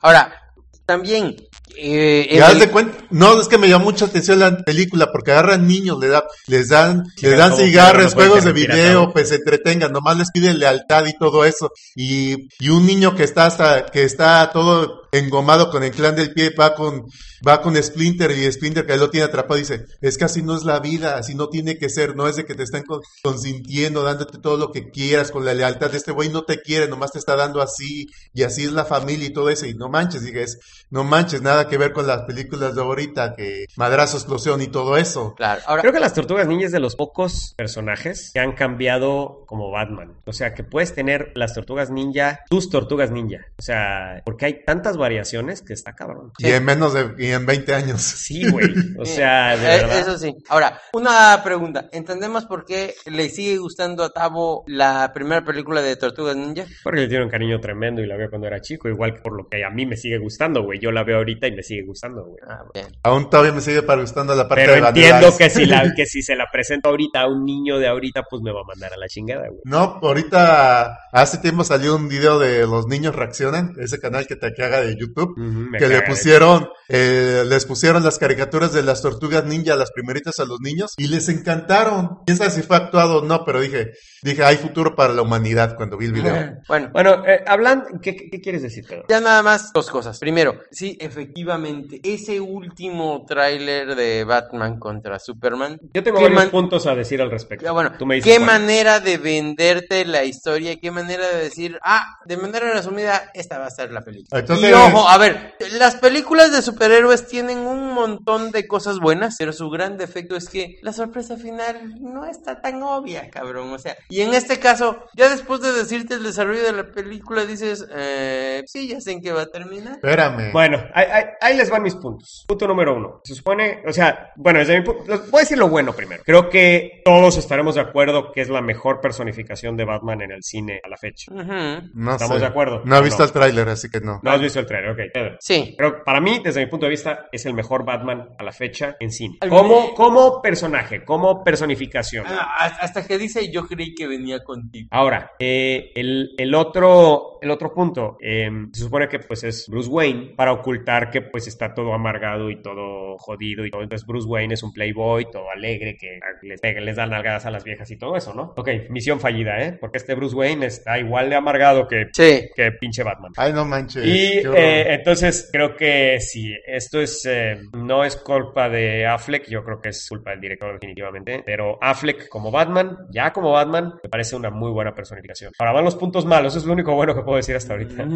Ahora, 0.00 0.47
también, 0.88 1.36
eh, 1.76 2.26
Y 2.30 2.36
en 2.38 2.42
haz 2.42 2.52
el- 2.54 2.60
de 2.60 2.70
cuenta, 2.70 2.96
no, 3.10 3.38
es 3.38 3.46
que 3.46 3.58
me 3.58 3.68
llamó 3.68 3.84
mucha 3.84 4.06
atención 4.06 4.38
la 4.40 4.56
película 4.64 5.12
porque 5.12 5.32
agarran 5.32 5.68
niños, 5.68 5.98
le 6.00 6.08
da, 6.08 6.24
les 6.46 6.70
dan, 6.70 7.04
les 7.20 7.36
dan 7.36 7.54
cigarros, 7.54 8.14
juegos 8.14 8.42
de 8.44 8.52
video, 8.54 9.12
pues 9.12 9.28
se 9.28 9.34
entretengan, 9.34 9.92
nomás 9.92 10.16
les 10.16 10.30
piden 10.30 10.58
lealtad 10.58 11.04
y 11.06 11.12
todo 11.18 11.44
eso. 11.44 11.70
Y, 11.94 12.48
y 12.58 12.70
un 12.70 12.86
niño 12.86 13.14
que 13.14 13.24
está 13.24 13.44
hasta, 13.44 13.84
que 13.84 14.02
está 14.02 14.50
todo 14.50 14.97
engomado 15.12 15.70
con 15.70 15.82
el 15.84 15.90
clan 15.90 16.16
del 16.16 16.32
pie, 16.32 16.50
va 16.58 16.74
con, 16.74 17.06
va 17.46 17.60
con 17.62 17.76
Splinter 17.82 18.30
y 18.30 18.50
Splinter 18.50 18.86
que 18.86 18.96
lo 18.96 19.10
tiene 19.10 19.26
atrapado 19.26 19.58
dice, 19.58 19.84
es 20.00 20.18
que 20.18 20.24
así 20.24 20.42
no 20.42 20.56
es 20.56 20.64
la 20.64 20.80
vida, 20.80 21.16
así 21.16 21.34
no 21.34 21.48
tiene 21.48 21.78
que 21.78 21.88
ser, 21.88 22.16
no 22.16 22.28
es 22.28 22.36
de 22.36 22.44
que 22.44 22.54
te 22.54 22.62
están 22.62 22.82
con- 22.82 23.00
consintiendo, 23.22 24.02
dándote 24.02 24.38
todo 24.38 24.56
lo 24.56 24.72
que 24.72 24.90
quieras 24.90 25.30
con 25.30 25.44
la 25.44 25.54
lealtad, 25.54 25.94
este 25.94 26.12
güey 26.12 26.28
no 26.28 26.42
te 26.42 26.60
quiere, 26.60 26.88
nomás 26.88 27.12
te 27.12 27.18
está 27.18 27.36
dando 27.36 27.62
así, 27.62 28.06
y 28.34 28.42
así 28.42 28.64
es 28.64 28.72
la 28.72 28.84
familia 28.84 29.26
y 29.28 29.32
todo 29.32 29.50
eso, 29.50 29.66
y 29.66 29.74
no 29.74 29.88
manches, 29.88 30.22
dije, 30.24 30.42
es, 30.42 30.58
no 30.90 31.04
manches, 31.04 31.42
nada 31.42 31.68
que 31.68 31.78
ver 31.78 31.92
con 31.92 32.06
las 32.06 32.22
películas 32.22 32.74
de 32.74 32.80
ahorita, 32.82 33.34
que 33.34 33.66
madrazo, 33.76 34.16
explosión 34.16 34.60
y 34.62 34.68
todo 34.68 34.96
eso. 34.96 35.34
Claro, 35.36 35.60
ahora, 35.66 35.82
Creo 35.82 35.92
que 35.92 36.00
las 36.00 36.14
Tortugas 36.14 36.46
Ninja 36.46 36.66
es 36.66 36.72
de 36.72 36.80
los 36.80 36.96
pocos 36.96 37.54
personajes 37.56 38.30
que 38.32 38.40
han 38.40 38.52
cambiado 38.52 39.44
como 39.46 39.70
Batman. 39.70 40.16
O 40.26 40.32
sea, 40.32 40.54
que 40.54 40.64
puedes 40.64 40.94
tener 40.94 41.32
las 41.34 41.54
Tortugas 41.54 41.90
Ninja, 41.90 42.40
tus 42.50 42.68
Tortugas 42.70 43.10
Ninja. 43.10 43.38
O 43.58 43.62
sea, 43.62 44.22
porque 44.24 44.46
hay 44.46 44.64
tantas 44.64 44.96
variaciones 44.98 45.62
que 45.62 45.72
está 45.72 45.94
cabrón. 45.94 46.32
Y 46.38 46.48
en 46.48 46.64
menos 46.64 46.92
de, 46.92 47.14
y 47.18 47.30
en 47.30 47.46
20 47.46 47.74
años. 47.74 48.02
Sí, 48.02 48.48
güey. 48.50 48.68
O 48.98 49.04
sea, 49.04 49.56
de 49.56 49.64
Eh, 49.66 49.80
verdad. 49.80 49.98
Eso 50.00 50.18
sí. 50.18 50.34
Ahora, 50.48 50.80
una 50.92 51.40
pregunta. 51.42 51.88
¿Entendemos 51.92 52.44
por 52.44 52.64
qué 52.64 52.94
le 53.06 53.28
sigue 53.30 53.56
gustando 53.58 54.04
a 54.04 54.10
Tavo 54.10 54.64
la 54.66 55.12
primera 55.14 55.44
película 55.44 55.80
de 55.80 55.96
Tortugas 55.96 56.36
Ninja? 56.36 56.64
Porque 56.82 57.00
le 57.02 57.08
tiene 57.08 57.24
un 57.24 57.30
cariño 57.30 57.60
tremendo 57.60 58.02
y 58.02 58.06
la 58.06 58.16
veo 58.16 58.28
cuando 58.28 58.46
era 58.46 58.60
chico, 58.60 58.88
igual 58.88 59.14
que 59.14 59.20
por 59.20 59.36
lo 59.36 59.48
que 59.48 59.64
a 59.64 59.70
mí 59.70 59.86
me 59.86 59.96
sigue 59.96 60.18
gustando, 60.18 60.62
güey. 60.62 60.78
Yo 60.80 60.90
la 60.90 61.04
veo 61.04 61.18
ahorita 61.18 61.46
y 61.46 61.52
me 61.52 61.62
sigue 61.62 61.84
gustando, 61.86 62.24
güey. 62.24 62.38
Ah. 62.46 62.62
Aún 63.04 63.30
todavía 63.30 63.52
me 63.52 63.60
sigue 63.60 63.82
para 63.82 64.00
gustando 64.00 64.34
la 64.34 64.48
parte 64.48 64.64
Pero 64.64 64.72
de 64.82 64.88
entiendo 64.88 65.12
Vanilla 65.30 65.38
que 65.38 65.50
si, 65.50 65.66
la, 65.66 65.92
que 65.96 66.06
si 66.06 66.22
se 66.22 66.34
la 66.36 66.46
presento 66.52 66.88
ahorita 66.88 67.20
a 67.22 67.28
un 67.28 67.44
niño 67.44 67.78
de 67.78 67.88
ahorita, 67.88 68.24
pues 68.28 68.42
me 68.42 68.52
va 68.52 68.60
a 68.60 68.64
mandar 68.64 68.92
a 68.92 68.96
la 68.96 69.06
chingada, 69.08 69.48
güey. 69.48 69.60
No, 69.64 69.98
ahorita 70.02 70.98
hace 71.12 71.38
tiempo 71.38 71.64
salió 71.64 71.94
un 71.96 72.08
video 72.08 72.38
de 72.38 72.66
los 72.66 72.86
niños 72.86 73.14
reaccionan, 73.14 73.74
ese 73.78 73.98
canal 74.00 74.26
que 74.26 74.36
te 74.36 74.52
caga 74.54 74.80
de 74.80 74.87
de 74.88 74.96
YouTube, 74.98 75.34
que 75.78 75.86
le 75.88 76.02
pusieron, 76.02 76.68
eh, 76.88 77.44
les 77.46 77.64
pusieron 77.66 78.02
las 78.02 78.18
caricaturas 78.18 78.72
de 78.72 78.82
las 78.82 79.02
tortugas 79.02 79.44
ninja, 79.44 79.76
las 79.76 79.90
primeritas 79.92 80.38
a 80.40 80.44
los 80.44 80.60
niños, 80.60 80.94
y 80.96 81.06
les 81.08 81.28
encantaron. 81.28 82.18
Quién 82.26 82.38
sabe 82.38 82.50
si 82.50 82.62
fue 82.62 82.76
actuado 82.76 83.18
o 83.18 83.24
no, 83.24 83.44
pero 83.44 83.60
dije, 83.60 83.92
dije, 84.22 84.42
hay 84.44 84.56
futuro 84.56 84.94
para 84.96 85.12
la 85.12 85.22
humanidad 85.22 85.76
cuando 85.76 85.96
vi 85.96 86.06
el 86.06 86.12
video. 86.12 86.56
Bueno, 86.68 86.90
Bueno, 86.92 87.22
eh, 87.26 87.44
hablando, 87.46 87.86
¿qué, 88.02 88.16
quieres 88.42 88.62
decir, 88.62 88.84
Pedro? 88.88 89.04
Ya 89.08 89.20
nada 89.20 89.42
más 89.42 89.72
dos 89.72 89.90
cosas. 89.90 90.18
Primero, 90.18 90.60
sí, 90.70 90.96
efectivamente, 91.00 92.00
ese 92.02 92.40
último 92.40 93.24
tráiler 93.26 93.94
de 93.94 94.24
Batman 94.24 94.78
contra 94.78 95.18
Superman. 95.18 95.78
Yo 95.92 96.02
tengo 96.02 96.18
¿qué 96.18 96.24
varios 96.24 96.40
man- 96.42 96.50
puntos 96.50 96.86
a 96.86 96.94
decir 96.94 97.20
al 97.22 97.30
respecto. 97.30 97.64
Ya, 97.64 97.72
bueno, 97.72 97.92
Tú 97.98 98.06
me 98.06 98.16
dices 98.16 98.30
qué 98.32 98.38
cuál. 98.38 98.60
manera 98.60 99.00
de 99.00 99.18
venderte 99.18 100.04
la 100.04 100.24
historia, 100.24 100.76
qué 100.80 100.90
manera 100.90 101.28
de 101.28 101.42
decir, 101.44 101.78
ah, 101.84 102.02
de 102.24 102.36
manera 102.36 102.72
resumida, 102.72 103.30
esta 103.34 103.58
va 103.58 103.66
a 103.66 103.70
ser 103.70 103.92
la 103.92 104.02
película. 104.02 104.40
Entonces- 104.40 104.70
y 104.70 104.72
ojo, 104.86 105.08
a 105.08 105.18
ver, 105.18 105.54
las 105.78 105.96
películas 105.96 106.52
de 106.52 106.62
superhéroes 106.62 107.26
tienen 107.26 107.58
un 107.58 107.92
montón 107.94 108.50
de 108.50 108.66
cosas 108.66 108.98
buenas, 109.00 109.36
pero 109.38 109.52
su 109.52 109.68
gran 109.70 109.96
defecto 109.96 110.36
es 110.36 110.48
que 110.48 110.78
la 110.82 110.92
sorpresa 110.92 111.36
final 111.36 111.94
no 112.00 112.24
está 112.24 112.60
tan 112.60 112.82
obvia, 112.82 113.28
cabrón. 113.30 113.72
O 113.72 113.78
sea, 113.78 113.96
y 114.08 114.20
en 114.22 114.34
este 114.34 114.58
caso, 114.58 115.04
ya 115.14 115.28
después 115.28 115.60
de 115.60 115.72
decirte 115.72 116.14
el 116.14 116.22
desarrollo 116.22 116.62
de 116.62 116.72
la 116.72 116.90
película, 116.92 117.44
dices, 117.44 117.86
eh, 117.94 118.62
sí, 118.66 118.88
ya 118.88 119.00
sé 119.00 119.12
en 119.12 119.20
qué 119.22 119.32
va 119.32 119.42
a 119.42 119.46
terminar. 119.46 119.94
Espérame. 119.94 120.52
Bueno, 120.52 120.82
ahí, 120.94 121.06
ahí- 121.10 121.24
ahí 121.40 121.56
les 121.56 121.70
van 121.70 121.82
mis 121.82 121.94
puntos. 121.94 122.44
Punto 122.46 122.66
número 122.66 122.96
uno. 122.96 123.20
Se 123.24 123.34
supone, 123.34 123.82
o 123.86 123.92
sea, 123.92 124.32
bueno, 124.36 124.58
desde 124.60 124.78
mi 124.78 124.84
punto, 124.84 125.04
voy 125.30 125.38
a 125.38 125.40
decir 125.40 125.58
lo 125.58 125.68
bueno 125.68 125.92
primero. 125.92 126.22
Creo 126.24 126.48
que 126.48 127.02
todos 127.04 127.36
estaremos 127.36 127.74
de 127.74 127.80
acuerdo 127.82 128.32
que 128.32 128.40
es 128.40 128.48
la 128.48 128.60
mejor 128.62 129.00
personificación 129.00 129.76
de 129.76 129.84
Batman 129.84 130.22
en 130.22 130.32
el 130.32 130.42
cine 130.42 130.80
a 130.84 130.88
la 130.88 130.96
fecha. 130.96 131.32
Ujú. 131.32 131.88
no 131.94 132.12
¿estamos 132.12 132.36
sé. 132.36 132.40
de 132.40 132.46
acuerdo? 132.46 132.82
No 132.84 132.96
he 132.96 133.00
¿O 133.00 133.02
visto 133.02 133.18
no? 133.22 133.24
el 133.26 133.32
tráiler, 133.32 133.68
así 133.68 133.88
que 133.90 134.00
no. 134.00 134.20
No 134.22 134.30
has 134.30 134.40
visto 134.40 134.60
el 134.60 134.66
ok. 134.74 134.98
Pedro. 135.12 135.36
Sí. 135.40 135.74
Pero 135.76 136.02
para 136.04 136.20
mí, 136.20 136.40
desde 136.42 136.60
mi 136.64 136.70
punto 136.70 136.86
de 136.86 136.90
vista, 136.90 137.26
es 137.32 137.46
el 137.46 137.54
mejor 137.54 137.84
Batman 137.84 138.30
a 138.38 138.42
la 138.42 138.52
fecha 138.52 138.96
en 139.00 139.10
cine. 139.10 139.38
Como, 139.48 139.94
como 139.94 140.40
personaje, 140.42 141.04
como 141.04 141.42
personificación. 141.44 142.24
Ah, 142.28 142.76
Hasta 142.80 143.06
que 143.06 143.18
dice, 143.18 143.50
yo 143.50 143.66
creí 143.66 143.94
que 143.94 144.06
venía 144.06 144.42
contigo. 144.44 144.88
Ahora, 144.90 145.32
eh, 145.38 145.90
el, 145.94 146.30
el 146.38 146.54
otro, 146.54 147.38
el 147.42 147.50
otro 147.50 147.72
punto, 147.72 148.16
eh, 148.20 148.48
se 148.72 148.82
supone 148.82 149.08
que 149.08 149.18
pues 149.20 149.44
es 149.44 149.68
Bruce 149.68 149.88
Wayne 149.90 150.34
para 150.36 150.52
ocultar 150.52 151.10
que 151.10 151.22
pues 151.22 151.46
está 151.48 151.74
todo 151.74 151.92
amargado 151.94 152.50
y 152.50 152.60
todo 152.62 153.16
jodido 153.18 153.64
y 153.66 153.70
todo. 153.70 153.82
Entonces 153.82 154.06
Bruce 154.06 154.26
Wayne 154.28 154.54
es 154.54 154.62
un 154.62 154.72
playboy, 154.72 155.30
todo 155.30 155.50
alegre, 155.54 155.96
que 155.96 156.18
les, 156.42 156.60
pega- 156.60 156.80
les 156.80 156.96
da 156.96 157.06
nalgadas 157.06 157.46
a 157.46 157.50
las 157.50 157.64
viejas 157.64 157.90
y 157.90 157.96
todo 157.96 158.16
eso, 158.16 158.34
¿no? 158.34 158.54
Ok, 158.56 158.68
misión 158.90 159.20
fallida, 159.20 159.60
¿eh? 159.62 159.72
Porque 159.80 159.98
este 159.98 160.14
Bruce 160.14 160.34
Wayne 160.36 160.66
está 160.66 160.98
igual 160.98 161.30
de 161.30 161.36
amargado 161.36 161.86
que, 161.88 162.06
Sí. 162.12 162.48
que 162.54 162.72
pinche 162.72 163.02
Batman. 163.02 163.32
Ay, 163.36 163.52
no 163.52 163.64
manches. 163.64 164.04
Y. 164.04 164.42
eh, 164.58 164.94
entonces 164.94 165.48
creo 165.52 165.76
que 165.76 166.18
sí, 166.20 166.54
esto 166.66 167.00
es 167.00 167.24
eh, 167.26 167.58
no 167.72 168.04
es 168.04 168.16
culpa 168.16 168.68
de 168.68 169.06
Affleck, 169.06 169.48
yo 169.48 169.64
creo 169.64 169.80
que 169.80 169.90
es 169.90 170.06
culpa 170.08 170.30
del 170.30 170.40
director 170.40 170.72
definitivamente, 170.72 171.42
pero 171.44 171.78
Affleck 171.80 172.28
como 172.28 172.50
Batman, 172.50 172.96
ya 173.10 173.32
como 173.32 173.52
Batman, 173.52 173.94
me 174.02 174.08
parece 174.08 174.36
una 174.36 174.50
muy 174.50 174.70
buena 174.70 174.94
personificación. 174.94 175.52
Ahora 175.58 175.72
van 175.72 175.84
los 175.84 175.96
puntos 175.96 176.24
malos, 176.26 176.52
eso 176.52 176.60
es 176.60 176.66
lo 176.66 176.72
único 176.72 176.94
bueno 176.94 177.14
que 177.14 177.22
puedo 177.22 177.36
decir 177.36 177.56
hasta 177.56 177.72
ahorita. 177.74 178.06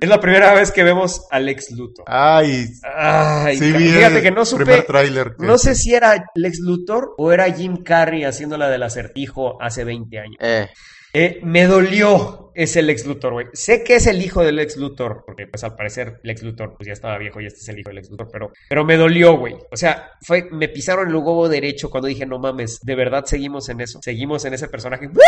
Es 0.00 0.08
la 0.08 0.20
primera 0.20 0.52
vez 0.54 0.70
que 0.72 0.82
vemos 0.84 1.26
a 1.30 1.38
Lex 1.40 1.70
Luthor. 1.72 2.04
Ay, 2.06 2.66
Ay, 2.82 3.56
sí 3.58 3.72
fíjate 3.72 4.22
que 4.22 4.30
no 4.30 4.44
supe, 4.44 4.64
primer 4.64 4.84
tráiler. 4.84 5.34
que- 5.38 5.46
no 5.46 5.58
sé 5.58 5.74
si 5.74 5.94
era 5.94 6.24
Lex 6.34 6.60
Luthor 6.60 7.14
o 7.18 7.32
era 7.32 7.50
Jim 7.52 7.82
Carrey 7.82 8.24
haciendo 8.24 8.56
la 8.56 8.68
del 8.68 8.82
acertijo 8.82 9.60
hace 9.62 9.84
20 9.84 10.18
años. 10.18 10.36
Eh, 10.40 10.68
Eh, 11.12 11.40
me 11.42 11.64
dolió 11.64 12.52
ese 12.54 12.82
Lex 12.82 13.06
Luthor, 13.06 13.32
güey. 13.32 13.46
Sé 13.52 13.84
que 13.84 13.94
es 13.94 14.06
el 14.06 14.20
hijo 14.20 14.42
del 14.42 14.56
Lex 14.56 14.76
Luthor, 14.76 15.22
porque 15.24 15.46
pues 15.46 15.62
al 15.64 15.76
parecer 15.76 16.20
Lex 16.22 16.42
Luthor 16.42 16.74
pues 16.76 16.88
ya 16.88 16.92
estaba 16.92 17.16
viejo 17.16 17.40
y 17.40 17.46
este 17.46 17.60
es 17.60 17.68
el 17.68 17.78
hijo 17.78 17.90
del 17.90 17.96
Lex 17.96 18.10
Luthor, 18.10 18.28
pero, 18.32 18.52
pero 18.68 18.84
me 18.84 18.96
dolió, 18.96 19.36
güey. 19.38 19.54
O 19.70 19.76
sea, 19.76 20.10
fue, 20.22 20.48
me 20.50 20.68
pisaron 20.68 21.08
el 21.08 21.14
huevo 21.14 21.48
derecho 21.48 21.88
cuando 21.88 22.08
dije, 22.08 22.26
no 22.26 22.38
mames, 22.38 22.80
de 22.82 22.94
verdad 22.94 23.24
seguimos 23.24 23.68
en 23.68 23.80
eso, 23.80 24.00
seguimos 24.02 24.44
en 24.44 24.54
ese 24.54 24.68
personaje. 24.68 25.08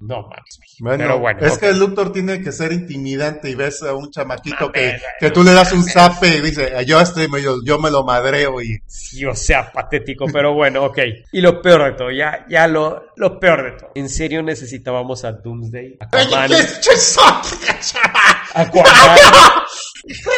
No 0.00 0.22
mames. 0.22 0.58
Bueno, 0.80 1.04
pero 1.04 1.18
bueno. 1.18 1.46
es 1.46 1.54
ok. 1.54 1.60
que 1.60 1.68
el 1.68 1.78
Luthor 1.78 2.12
tiene 2.12 2.42
que 2.42 2.52
ser 2.52 2.72
intimidante 2.72 3.50
y 3.50 3.54
ves 3.54 3.82
a 3.82 3.94
un 3.94 4.10
chamaquito 4.10 4.66
Mames, 4.66 4.72
que, 4.72 5.00
que 5.20 5.30
tú 5.30 5.42
le 5.42 5.52
das 5.52 5.72
un 5.72 5.84
zape 5.84 6.28
y 6.28 6.40
dice, 6.40 6.72
yo 6.86 7.00
este 7.00 7.28
medio, 7.28 7.62
yo 7.64 7.78
me 7.78 7.90
lo 7.90 8.04
madreo 8.04 8.60
y 8.60 8.80
Sí, 8.86 9.24
o 9.24 9.34
sea, 9.34 9.70
patético, 9.70 10.26
pero 10.32 10.54
bueno, 10.54 10.84
ok. 10.84 10.98
Y 11.32 11.40
lo 11.40 11.60
peor 11.62 11.84
de 11.84 11.92
todo, 11.92 12.10
ya, 12.10 12.46
ya 12.48 12.66
lo, 12.66 13.12
lo 13.16 13.38
peor 13.38 13.64
de 13.64 13.78
todo. 13.78 13.90
¿En 13.94 14.08
serio 14.08 14.42
necesitábamos 14.42 15.24
a 15.24 15.32
Doomsday? 15.32 15.96
Aquaman, 16.00 16.50
Aquaman. 18.54 19.18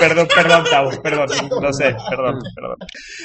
Perdón, 0.00 0.28
perdón, 0.34 0.64
Tavo, 0.70 0.90
perdón, 1.02 1.28
no 1.60 1.72
sé, 1.72 1.94
perdón, 2.10 2.38
perdón. 2.54 2.76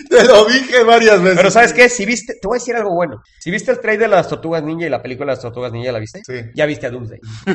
te 0.10 0.24
lo 0.26 0.46
dije 0.46 0.84
varias 0.84 1.22
veces. 1.22 1.38
Pero 1.38 1.52
¿sabes 1.52 1.74
qué? 1.74 1.90
Si 1.90 2.06
viste, 2.06 2.36
te 2.42 2.48
voy 2.48 2.56
a 2.58 2.60
decir 2.60 2.76
algo 2.76 2.94
bueno. 2.96 3.22
Si 3.40 3.52
viste 3.52 3.72
el 3.72 3.80
trailer 3.80 4.10
de 4.10 4.16
las 4.16 4.28
Tortugas 4.28 4.64
Ninja 4.64 4.86
y 4.86 4.90
la 4.90 5.02
película 5.02 5.32
de 5.32 5.36
las 5.38 5.42
Tortugas 5.42 5.72
Ninja, 5.72 5.92
¿la 5.92 6.00
viste? 6.00 6.22
Sí. 6.26 6.34
Ya 6.56 6.66
viste 6.66 6.88
a 6.88 6.92
Doomsday. 6.92 7.20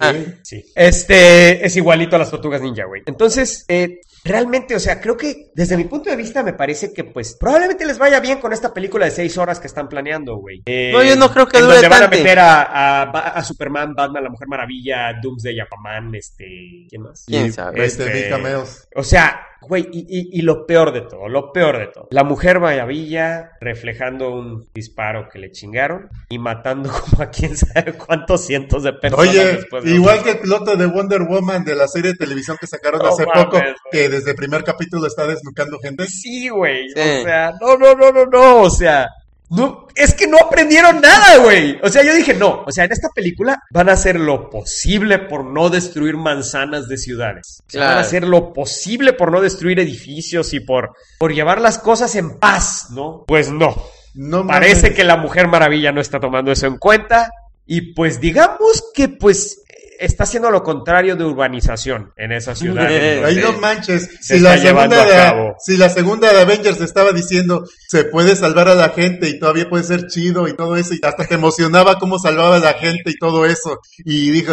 ¿Qué? 0.00 0.34
Sí. 0.42 0.64
Este 0.74 1.64
es 1.64 1.76
igualito 1.76 2.16
a 2.16 2.18
las 2.18 2.30
Tortugas 2.30 2.60
Ninja, 2.60 2.84
güey. 2.86 3.02
Entonces, 3.06 3.64
eh, 3.68 4.00
realmente, 4.24 4.74
o 4.74 4.80
sea, 4.80 5.00
creo 5.00 5.16
que 5.16 5.50
desde 5.54 5.76
mi 5.76 5.84
punto 5.84 6.10
de 6.10 6.16
vista 6.16 6.42
me 6.42 6.52
parece 6.52 6.92
que, 6.92 7.04
pues, 7.04 7.36
probablemente 7.38 7.84
les 7.86 7.98
vaya 7.98 8.20
bien 8.20 8.38
con 8.40 8.52
esta 8.52 8.72
película 8.72 9.04
de 9.04 9.10
seis 9.10 9.36
horas 9.38 9.60
que 9.60 9.66
están 9.66 9.88
planeando, 9.88 10.36
güey. 10.36 10.62
Eh, 10.66 10.90
No, 10.92 11.02
yo 11.02 11.16
no 11.16 11.30
creo 11.32 11.46
que 11.46 11.58
en 11.58 11.64
dure 11.64 11.74
donde 11.76 11.88
van 11.88 11.98
a 12.02 12.10
tanto. 12.10 12.16
meter 12.18 12.38
a, 12.38 12.62
a, 13.02 13.02
a 13.10 13.44
Superman, 13.44 13.94
Batman, 13.94 14.24
la 14.24 14.30
Mujer 14.30 14.48
Maravilla, 14.48 15.12
Doomsday, 15.22 15.60
Aquaman, 15.60 16.14
este, 16.14 16.86
¿quién 16.88 17.02
más? 17.02 17.24
¿Quién 17.26 17.46
Y 17.46 17.52
sabe? 17.52 17.71
20 17.71 17.71
mil 17.71 17.71
Este, 17.74 18.28
cameos. 18.28 18.86
O 18.94 19.02
sea, 19.04 19.46
güey, 19.60 19.88
y, 19.92 20.00
y- 20.00 20.38
y 20.38 20.42
lo 20.42 20.66
peor 20.66 20.92
de 20.92 21.02
todo, 21.02 21.28
lo 21.28 21.52
peor 21.52 21.78
de 21.78 21.86
todo. 21.86 22.08
La 22.10 22.24
mujer 22.24 22.58
maravilla 22.60 23.52
reflejando 23.60 24.30
un 24.34 24.66
disparo 24.74 25.28
que 25.32 25.38
le 25.38 25.52
chingaron 25.52 26.08
y 26.28 26.38
matando 26.38 26.90
como 27.10 27.22
a 27.22 27.30
quién 27.30 27.56
sabe 27.56 27.92
cuántos 27.92 28.44
cientos 28.44 28.82
de 28.82 28.92
personas. 28.94 29.28
Oye, 29.28 29.44
después 29.56 29.84
de- 29.84 29.90
igual 29.92 30.22
que 30.22 30.30
el 30.32 30.38
piloto 30.40 30.76
de 30.76 30.86
Wonder 30.86 31.22
Woman 31.22 31.64
de 31.64 31.76
la 31.76 31.86
serie 31.88 32.10
de 32.12 32.16
televisión 32.18 32.56
que 32.60 32.66
sacaron 32.66 33.00
No 33.02 33.08
hace 33.08 33.24
mames, 33.24 33.44
poco, 33.44 33.60
que 33.90 34.08
desde 34.08 34.30
el 34.30 34.36
primer 34.36 34.64
capítulo 34.64 35.06
está 35.06 35.26
desnucando 35.26 35.78
gente. 35.78 36.06
Sí, 36.06 36.48
güey. 36.48 36.88
Sí. 36.90 37.00
O 37.00 37.22
sea, 37.24 37.52
no, 37.60 37.76
no, 37.76 37.94
no, 37.94 38.10
no, 38.12 38.26
no. 38.26 38.62
O 38.62 38.70
sea, 38.70 39.08
no, 39.52 39.86
es 39.94 40.14
que 40.14 40.26
no 40.26 40.38
aprendieron 40.38 41.00
nada, 41.02 41.36
güey. 41.38 41.78
O 41.82 41.88
sea, 41.90 42.02
yo 42.02 42.14
dije, 42.14 42.32
no. 42.32 42.64
O 42.66 42.72
sea, 42.72 42.84
en 42.84 42.92
esta 42.92 43.10
película 43.10 43.62
van 43.70 43.90
a 43.90 43.92
hacer 43.92 44.18
lo 44.18 44.48
posible 44.48 45.18
por 45.18 45.44
no 45.44 45.68
destruir 45.68 46.16
manzanas 46.16 46.88
de 46.88 46.96
ciudades. 46.96 47.62
Van 47.74 47.82
a 47.82 48.00
hacer 48.00 48.26
lo 48.26 48.54
posible 48.54 49.12
por 49.12 49.30
no 49.30 49.42
destruir 49.42 49.78
edificios 49.78 50.54
y 50.54 50.60
por, 50.60 50.94
por 51.18 51.34
llevar 51.34 51.60
las 51.60 51.78
cosas 51.78 52.14
en 52.14 52.38
paz, 52.38 52.86
¿no? 52.92 53.24
Pues 53.26 53.50
no. 53.50 53.76
No 54.14 54.46
Parece 54.46 54.82
mames. 54.82 54.96
que 54.96 55.04
la 55.04 55.16
Mujer 55.18 55.48
Maravilla 55.48 55.92
no 55.92 56.00
está 56.00 56.18
tomando 56.18 56.50
eso 56.50 56.66
en 56.66 56.78
cuenta. 56.78 57.30
Y 57.66 57.92
pues 57.92 58.20
digamos 58.20 58.84
que 58.94 59.08
pues 59.08 59.61
está 60.04 60.24
haciendo 60.24 60.50
lo 60.50 60.62
contrario 60.62 61.16
de 61.16 61.24
urbanización 61.24 62.12
en 62.16 62.32
esa 62.32 62.54
ciudad. 62.54 62.86
en 62.90 63.22
donde- 63.22 63.40
no 63.42 63.52
manches. 63.60 64.10
Se 64.20 64.36
Si 64.36 64.40
la, 64.40 64.58
segunda 64.58 65.04
de, 65.04 65.52
si 65.58 65.76
la 65.76 65.88
segunda 65.88 66.32
de 66.32 66.40
Avengers 66.40 66.80
estaba 66.80 67.12
diciendo 67.12 67.64
se 67.88 68.04
puede 68.04 68.34
salvar 68.36 68.68
a 68.68 68.74
la 68.74 68.90
gente 68.90 69.28
y 69.28 69.38
todavía 69.38 69.68
puede 69.68 69.84
ser 69.84 70.06
chido 70.06 70.48
y 70.48 70.54
todo 70.56 70.76
eso, 70.76 70.94
y 70.94 71.00
hasta 71.02 71.26
te 71.26 71.34
emocionaba 71.34 71.98
cómo 71.98 72.18
salvaba 72.18 72.56
a 72.56 72.60
la 72.60 72.74
gente 72.74 73.10
y 73.10 73.16
todo 73.18 73.46
eso. 73.46 73.80
Y 73.98 74.30
dijo, 74.30 74.52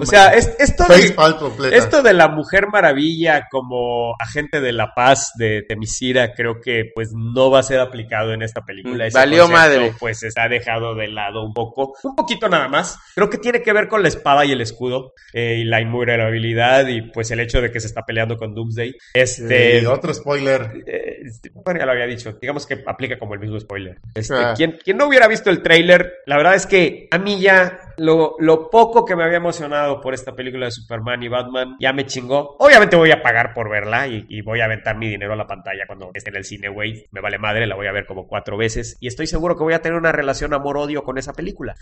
O 0.00 0.06
sea, 0.06 0.28
es- 0.28 0.54
esto, 0.58 0.84
de, 0.86 1.76
esto 1.76 2.02
de 2.02 2.12
la 2.14 2.28
Mujer 2.28 2.68
Maravilla 2.72 3.46
como 3.50 4.14
agente 4.18 4.60
de 4.60 4.72
la 4.72 4.94
paz 4.94 5.32
de 5.36 5.62
Temisira 5.68 6.32
creo 6.34 6.60
que 6.60 6.90
pues 6.94 7.10
no 7.12 7.50
va 7.50 7.60
a 7.60 7.62
ser 7.62 7.80
aplicado 7.80 8.32
en 8.32 8.42
esta 8.42 8.62
película. 8.62 9.06
Ese 9.06 9.18
Valió 9.18 9.42
concepto, 9.42 9.60
madre. 9.60 9.94
Pues 9.98 10.22
está 10.22 10.48
dejado 10.48 10.94
de 10.94 11.08
lado 11.08 11.42
un 11.44 11.52
poco, 11.52 11.94
un 12.02 12.14
poquito 12.14 12.48
nada 12.48 12.68
más. 12.68 12.98
Creo 13.14 13.28
que 13.28 13.38
tiene 13.38 13.62
que 13.62 13.72
ver 13.72 13.88
con 13.88 14.02
la 14.02 14.08
espada 14.08 14.37
y 14.44 14.52
el 14.52 14.60
escudo 14.60 15.14
eh, 15.32 15.56
y 15.60 15.64
la 15.64 15.80
invulnerabilidad 15.80 16.86
y 16.88 17.02
pues 17.02 17.30
el 17.30 17.40
hecho 17.40 17.60
de 17.60 17.70
que 17.70 17.80
se 17.80 17.86
está 17.86 18.02
peleando 18.04 18.36
con 18.36 18.54
Doomsday. 18.54 18.94
Este... 19.14 19.86
Otro 19.86 20.12
spoiler. 20.14 20.84
Eh, 20.86 21.22
bueno, 21.64 21.80
ya 21.80 21.86
lo 21.86 21.92
había 21.92 22.06
dicho. 22.06 22.36
Digamos 22.40 22.66
que 22.66 22.82
aplica 22.86 23.18
como 23.18 23.34
el 23.34 23.40
mismo 23.40 23.58
spoiler. 23.58 23.98
Este, 24.14 24.34
Ah. 24.34 24.54
quien, 24.56 24.78
quien 24.82 24.96
no 24.96 25.06
hubiera 25.06 25.26
visto 25.28 25.50
el 25.50 25.62
tráiler, 25.62 26.18
la 26.26 26.36
verdad 26.36 26.54
es 26.54 26.66
que 26.66 27.08
a 27.10 27.18
mí 27.18 27.40
ya 27.40 27.87
lo, 27.98 28.36
lo 28.38 28.70
poco 28.70 29.04
que 29.04 29.16
me 29.16 29.24
había 29.24 29.36
emocionado 29.36 30.00
por 30.00 30.14
esta 30.14 30.34
película 30.34 30.66
de 30.66 30.72
Superman 30.72 31.22
y 31.22 31.28
Batman 31.28 31.76
ya 31.80 31.92
me 31.92 32.06
chingó. 32.06 32.56
Obviamente 32.58 32.96
voy 32.96 33.10
a 33.10 33.22
pagar 33.22 33.52
por 33.54 33.68
verla 33.68 34.06
y, 34.06 34.24
y 34.28 34.40
voy 34.42 34.60
a 34.60 34.64
aventar 34.64 34.96
mi 34.96 35.08
dinero 35.08 35.32
a 35.32 35.36
la 35.36 35.46
pantalla 35.46 35.86
cuando 35.86 36.10
esté 36.14 36.30
en 36.30 36.36
el 36.36 36.44
cine, 36.44 36.68
güey. 36.68 37.06
Me 37.10 37.20
vale 37.20 37.38
madre, 37.38 37.66
la 37.66 37.76
voy 37.76 37.86
a 37.86 37.92
ver 37.92 38.06
como 38.06 38.26
cuatro 38.26 38.56
veces 38.56 38.96
y 39.00 39.08
estoy 39.08 39.26
seguro 39.26 39.56
que 39.56 39.64
voy 39.64 39.74
a 39.74 39.82
tener 39.82 39.98
una 39.98 40.12
relación 40.12 40.54
amor-odio 40.54 41.02
con 41.02 41.18
esa 41.18 41.32
película. 41.32 41.74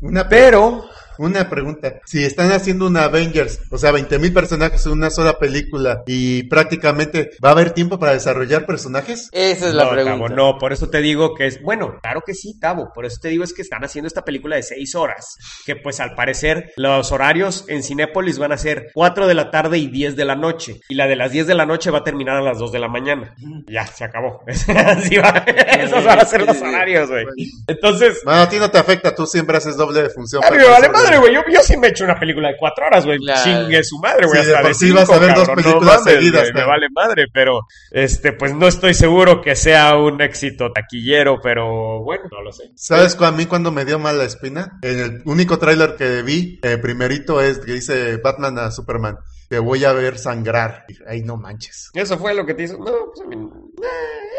Una, 0.00 0.28
Pero 0.28 0.84
una 1.18 1.48
pregunta. 1.48 2.00
Si 2.04 2.22
están 2.24 2.52
haciendo 2.52 2.86
una 2.86 3.04
Avengers, 3.04 3.60
o 3.70 3.78
sea, 3.78 3.92
20 3.92 4.18
mil 4.18 4.32
personajes 4.32 4.84
en 4.86 4.92
una 4.92 5.10
sola 5.10 5.38
película 5.38 6.02
y 6.06 6.42
prácticamente 6.44 7.30
va 7.42 7.50
a 7.50 7.52
haber 7.52 7.70
tiempo 7.70 7.98
para 7.98 8.12
desarrollar 8.12 8.66
personajes. 8.66 9.30
Esa 9.32 9.68
es 9.68 9.74
la 9.74 9.90
pregunta. 9.90 10.28
Tavo, 10.28 10.28
no, 10.28 10.58
por 10.58 10.72
eso 10.72 10.90
te 10.90 11.00
digo 11.00 11.34
que 11.34 11.46
es, 11.46 11.62
bueno, 11.62 11.98
claro 12.02 12.22
que 12.26 12.34
sí, 12.34 12.58
Tavo, 12.60 12.92
por 12.92 13.06
eso 13.06 13.18
te 13.20 13.28
digo 13.28 13.44
es 13.44 13.54
que 13.54 13.62
están 13.62 13.84
haciendo 13.84 14.06
esta 14.06 14.22
película 14.22 14.56
de 14.56 14.62
seis 14.62 14.94
horas. 14.94 15.36
Que 15.64 15.76
pues 15.76 16.00
al 16.00 16.14
parecer 16.14 16.72
los 16.76 17.12
horarios 17.12 17.64
en 17.68 17.82
Cinépolis 17.82 18.38
van 18.38 18.52
a 18.52 18.58
ser 18.58 18.90
4 18.94 19.26
de 19.26 19.34
la 19.34 19.50
tarde 19.50 19.78
y 19.78 19.88
10 19.88 20.16
de 20.16 20.24
la 20.24 20.36
noche. 20.36 20.80
Y 20.88 20.94
la 20.94 21.06
de 21.06 21.16
las 21.16 21.32
10 21.32 21.46
de 21.46 21.54
la 21.54 21.66
noche 21.66 21.90
va 21.90 21.98
a 21.98 22.04
terminar 22.04 22.36
a 22.36 22.42
las 22.42 22.58
2 22.58 22.72
de 22.72 22.78
la 22.78 22.88
mañana. 22.88 23.34
Ya, 23.68 23.86
se 23.86 24.04
acabó. 24.04 24.42
Así 24.46 25.16
va. 25.16 25.28
Esos 25.80 26.04
van 26.04 26.20
a 26.20 26.24
ser 26.24 26.46
los 26.46 26.60
horarios, 26.60 27.08
güey. 27.10 27.24
Entonces, 27.66 28.20
Bueno, 28.24 28.42
a 28.42 28.48
ti 28.48 28.56
no 28.58 28.70
te 28.70 28.78
afecta, 28.78 29.14
tú 29.14 29.26
siempre 29.26 29.56
haces 29.56 29.76
doble 29.76 30.02
de 30.02 30.10
función. 30.10 30.42
a 30.44 30.50
mí 30.50 30.56
me 30.56 30.68
vale 30.68 30.88
madre, 30.88 31.18
güey. 31.18 31.34
Yo, 31.34 31.42
yo 31.52 31.60
sí 31.60 31.76
me 31.76 31.88
echo 31.88 32.04
una 32.04 32.18
película 32.18 32.48
de 32.48 32.56
4 32.56 32.86
horas, 32.86 33.06
güey. 33.06 33.18
Chingue 33.44 33.82
su 33.84 33.98
madre, 33.98 34.26
güey. 34.26 34.40
Sí, 34.42 34.46
de 34.48 34.52
hasta 34.54 34.62
por 34.62 34.68
de 34.68 34.74
sí 34.74 34.90
vas 34.92 35.02
a 35.02 35.06
cinco, 35.06 35.20
ver 35.20 35.34
dos 35.34 35.48
películas 35.48 35.74
no 35.80 35.86
mames, 35.86 36.04
seguidas, 36.04 36.48
Me 36.54 36.64
vale 36.64 36.86
madre, 36.90 37.26
pero 37.32 37.66
este, 37.90 38.32
pues 38.32 38.54
no 38.54 38.66
estoy 38.66 38.94
seguro 38.94 39.40
que 39.42 39.54
sea 39.56 39.96
un 39.96 40.20
éxito 40.20 40.72
taquillero, 40.72 41.40
pero 41.42 42.02
bueno, 42.02 42.24
no 42.30 42.42
lo 42.42 42.52
sé. 42.52 42.70
¿Sabes 42.74 43.16
a 43.20 43.32
mí 43.32 43.46
cuando 43.46 43.72
me 43.72 43.84
dio 43.84 43.98
mal 43.98 44.18
la 44.18 44.24
espina? 44.24 44.78
En 44.82 44.98
el 44.98 45.22
único 45.24 45.45
tráiler 45.46 45.96
que 45.96 46.22
vi, 46.22 46.58
eh, 46.62 46.78
primerito 46.78 47.40
es 47.40 47.58
que 47.58 47.72
dice 47.74 48.16
Batman 48.16 48.58
a 48.58 48.70
Superman, 48.70 49.18
te 49.48 49.58
voy 49.58 49.84
a 49.84 49.92
ver 49.92 50.18
sangrar. 50.18 50.84
Ay, 51.06 51.22
no 51.22 51.36
manches. 51.36 51.90
Eso 51.94 52.18
fue 52.18 52.34
lo 52.34 52.44
que 52.44 52.54
te 52.54 52.64
hizo. 52.64 52.78
No, 52.78 53.12
pues 53.14 53.20
a 53.24 53.28
mí. 53.28 53.36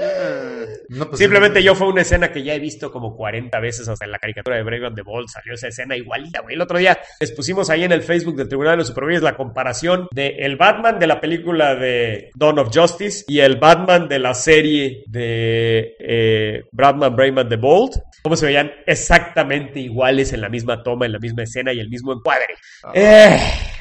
Eh. 0.02 0.68
No, 0.90 1.08
pues, 1.08 1.20
Simplemente 1.20 1.62
yo 1.62 1.76
fue 1.76 1.88
una 1.88 2.02
escena 2.02 2.32
que 2.32 2.44
ya 2.44 2.54
he 2.54 2.60
visto 2.60 2.92
como 2.92 3.16
40 3.16 3.60
veces 3.60 3.88
hasta 3.88 4.06
en 4.06 4.12
la 4.12 4.20
caricatura 4.20 4.56
de 4.56 4.64
Brave 4.64 4.88
and 4.88 4.96
the 4.96 5.02
Bold 5.02 5.28
salió 5.28 5.54
esa 5.54 5.68
escena 5.68 5.98
igualita, 5.98 6.42
güey. 6.42 6.56
El 6.56 6.62
otro 6.62 6.78
día 6.78 6.98
les 7.20 7.32
pusimos 7.32 7.70
ahí 7.70 7.84
en 7.84 7.92
el 7.92 8.04
Facebook 8.04 8.36
del 8.36 8.48
Tribunal 8.48 8.74
de 8.74 8.78
los 8.78 8.88
Superhéroes 8.88 9.22
la 9.22 9.36
comparación 9.36 10.08
de 10.12 10.38
el 10.40 10.56
Batman 10.56 11.00
de 11.00 11.08
la 11.08 11.20
película 11.20 11.76
de 11.76 12.32
Dawn 12.36 12.60
of 12.60 12.70
Justice 12.74 13.26
y 13.28 13.40
el 13.40 13.58
Batman 13.58 14.08
de 14.08 14.20
la 14.20 14.34
serie 14.34 15.04
de 15.08 15.96
eh, 16.00 16.64
and 16.78 17.50
the 17.50 17.56
Bold. 17.58 18.02
Cómo 18.24 18.36
se 18.36 18.46
veían 18.46 18.72
exactamente 18.86 19.80
iguales 19.80 20.34
en 20.34 20.42
la 20.42 20.50
misma 20.50 20.84
toma, 20.84 21.06
en 21.06 21.14
la 21.14 21.20
misma 21.20 21.44
escena 21.44 21.74
y 21.74 21.80
el 21.80 21.90
mismo 21.90 22.14
encuadre. 22.14 22.56
Eh, 22.94 23.38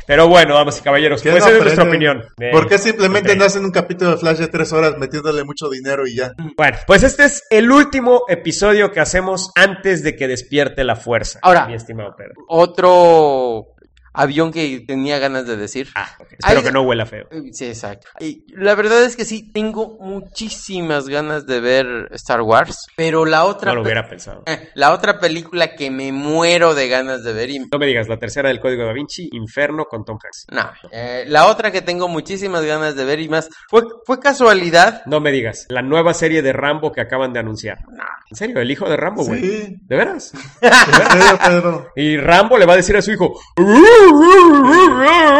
pero 0.06 0.28
bueno, 0.28 0.54
damas 0.54 0.78
y 0.78 0.82
caballeros, 0.82 1.22
¿Qué 1.22 1.30
pues 1.30 1.42
no 1.42 1.48
esa 1.48 1.56
es 1.56 1.62
nuestra 1.62 1.84
opinión. 1.84 2.24
¿Por 2.52 2.68
qué 2.68 2.78
simplemente 2.78 3.34
no 3.36 3.44
hacen 3.44 3.64
un 3.64 3.70
capítulo 3.70 4.12
de 4.12 4.16
Flash 4.18 4.38
de 4.38 4.48
tres 4.48 4.72
horas 4.72 4.96
metiéndole 4.98 5.44
mucho 5.44 5.68
dinero 5.68 6.06
y 6.06 6.16
ya? 6.16 6.32
Bueno, 6.56 6.78
pues 6.86 7.02
este 7.02 7.24
es 7.24 7.44
el 7.50 7.70
último 7.70 8.22
episodio 8.28 8.92
que 8.92 9.00
hacemos 9.00 9.50
antes 9.54 10.02
de 10.02 10.16
que 10.16 10.28
despierte 10.28 10.84
la 10.84 10.96
fuerza. 10.96 11.38
Ahora. 11.42 11.66
mi 11.66 11.74
estimado 11.74 12.14
Pedro. 12.16 12.34
Otro 12.48 13.75
avión 14.16 14.52
que 14.52 14.80
tenía 14.86 15.18
ganas 15.18 15.46
de 15.46 15.56
decir. 15.56 15.88
Ah. 15.94 16.08
Espero 16.38 16.58
Ay, 16.60 16.64
que 16.64 16.72
no 16.72 16.82
huela 16.82 17.06
feo. 17.06 17.26
Eh, 17.30 17.50
Sí, 17.52 17.66
exacto. 17.66 18.08
Y 18.20 18.44
la 18.54 18.74
verdad 18.74 19.02
es 19.04 19.16
que 19.16 19.24
sí, 19.24 19.50
tengo 19.52 19.96
muchísimas 20.00 21.08
ganas 21.08 21.46
de 21.46 21.60
ver 21.60 22.08
Star 22.12 22.40
Wars, 22.42 22.86
pero 22.96 23.24
la 23.24 23.44
otra... 23.44 23.70
No 23.70 23.76
lo 23.76 23.82
hubiera 23.82 24.08
pensado. 24.08 24.42
eh, 24.46 24.70
La 24.74 24.92
otra 24.92 25.18
película 25.20 25.74
que 25.74 25.90
me 25.90 26.12
muero 26.12 26.74
de 26.74 26.88
ganas 26.88 27.22
de 27.24 27.32
ver 27.32 27.50
y... 27.50 27.58
No 27.60 27.78
me 27.78 27.86
digas, 27.86 28.08
la 28.08 28.18
tercera 28.18 28.48
del 28.48 28.60
Código 28.60 28.84
da 28.84 28.92
Vinci, 28.92 29.28
Inferno 29.32 29.84
con 29.84 30.04
Tom 30.04 30.18
Hanks. 30.22 30.46
No, 30.50 30.70
eh, 30.92 31.24
la 31.26 31.46
otra 31.46 31.70
que 31.70 31.82
tengo 31.82 32.08
muchísimas 32.08 32.64
ganas 32.64 32.96
de 32.96 33.04
ver 33.04 33.20
y 33.20 33.28
más, 33.28 33.48
fue, 33.68 33.82
fue 34.04 34.18
casualidad. 34.20 35.02
No 35.06 35.20
me 35.20 35.30
digas, 35.32 35.66
la 35.68 35.82
nueva 35.82 36.14
serie 36.14 36.42
de 36.42 36.52
Rambo 36.52 36.92
que 36.92 37.00
acaban 37.00 37.32
de 37.32 37.40
anunciar. 37.40 37.78
¿En 38.30 38.36
serio? 38.36 38.60
¿El 38.60 38.70
hijo 38.70 38.88
de 38.88 38.96
Rambo, 38.96 39.24
güey? 39.24 39.40
Sí. 39.40 39.76
¿De 39.82 39.96
veras? 39.96 40.32
¿En 40.60 40.72
serio, 40.72 41.38
Pedro? 41.44 41.92
Y 41.96 42.16
Rambo 42.16 42.58
le 42.58 42.66
va 42.66 42.72
a 42.72 42.76
decir 42.76 42.96
a 42.96 43.02
su 43.02 43.12
hijo, 43.12 43.38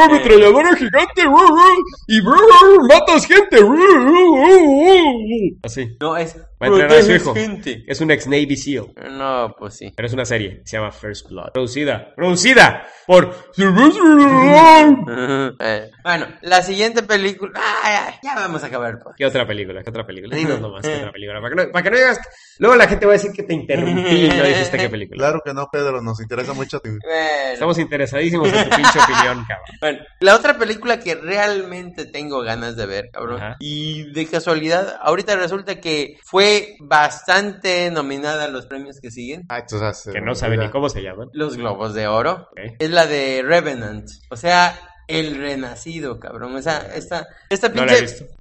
ametralladora 0.05 0.77
gigante, 0.77 1.23
y 2.09 2.23
matas 2.23 3.27
gente. 3.27 3.59
Así. 5.63 5.97
No, 6.01 6.17
es... 6.17 6.37
Va 6.63 6.69
a 6.69 6.71
entrenar 6.71 6.97
a 6.97 7.03
su 7.03 7.09
proteges 7.09 7.23
hijo. 7.23 7.35
gente. 7.35 7.85
Es 7.87 8.01
un 8.01 8.11
ex 8.11 8.27
Navy 8.27 8.57
SEAL. 8.57 8.87
No, 9.11 9.55
pues 9.59 9.75
sí. 9.75 9.93
Pero 9.95 10.07
es 10.07 10.15
una 10.15 10.25
serie, 10.25 10.63
se 10.65 10.79
llama 10.79 10.91
First 10.91 11.29
Blood. 11.29 11.53
Producida, 11.53 12.15
producida 12.17 12.87
por 13.07 13.35
Eh, 15.59 15.91
bueno, 16.03 16.27
la 16.41 16.63
siguiente 16.63 17.03
película... 17.03 17.61
Ya, 17.85 18.19
ya 18.23 18.35
vamos 18.37 18.63
a 18.65 18.69
acabar. 18.69 18.99
pues. 19.03 19.17
¿Qué 19.19 19.27
otra 19.27 19.47
película? 19.47 19.83
¿Qué 19.83 19.91
otra 19.91 20.07
película? 20.07 20.35
Dinos 20.35 20.59
nomás, 20.61 20.87
¿qué 20.87 20.97
otra 20.97 21.13
película? 21.13 21.41
Para 21.43 21.55
que 21.55 21.63
no, 21.67 21.73
para 21.73 21.83
que 21.83 21.91
no 21.91 21.97
digas... 21.99 22.21
Luego 22.59 22.77
la 22.77 22.89
gente 22.89 23.05
va 23.05 23.13
a 23.13 23.17
decir 23.17 23.33
que 23.33 23.43
te 23.43 23.53
interrumpí 23.53 24.25
y 24.25 24.29
no 24.29 24.45
dijiste 24.45 24.79
qué 24.79 24.89
película. 24.89 25.17
Claro 25.27 25.43
que 25.45 25.53
no, 25.53 25.69
Pedro, 25.71 26.01
nos 26.03 26.21
interesa 26.21 26.53
mucho. 26.53 26.81
Bueno. 26.83 27.01
Estamos 27.53 27.79
interesadísimos 27.79 28.49
tu 28.65 28.71
pinche 28.77 28.99
opinión, 29.01 29.45
cabrón. 29.49 29.77
Bueno, 29.81 29.99
la 30.21 30.35
otra 30.37 30.59
película 30.59 30.99
que 31.01 31.15
realmente 31.15 32.07
tengo 32.07 32.41
ganas 32.43 32.77
de 32.77 32.87
ver, 32.87 33.11
cabrón. 33.13 33.37
Ajá. 33.43 33.57
Y 33.61 34.11
de 34.13 34.27
casualidad, 34.27 34.97
ahorita 35.03 35.37
resulta 35.37 35.81
que 35.81 36.19
fue 36.25 36.77
bastante 36.81 37.91
nominada 37.91 38.45
a 38.45 38.49
los 38.49 38.67
premios 38.67 39.01
que 39.01 39.11
siguen. 39.11 39.47
Tú 39.69 39.79
sabes, 39.79 40.09
Que 40.13 40.21
no 40.21 40.35
sabe 40.35 40.57
ni 40.57 40.69
cómo 40.71 40.89
se 40.89 41.03
llaman. 41.03 41.29
Los 41.33 41.57
Globos 41.57 41.95
de 41.95 42.07
Oro. 42.09 42.49
Es 42.79 42.91
la 42.91 43.07
de 43.07 43.43
Revenant. 43.45 44.09
O 44.31 44.37
sea, 44.37 44.79
el 45.09 45.37
renacido, 45.37 46.19
cabrón. 46.19 46.55
O 46.57 46.63
sea, 46.63 46.79
esta, 46.95 47.27
esta 47.49 47.69
No 47.69 47.85
la 47.85 47.93
he 47.95 47.99
pinche... 47.99 48.21
visto. 48.25 48.37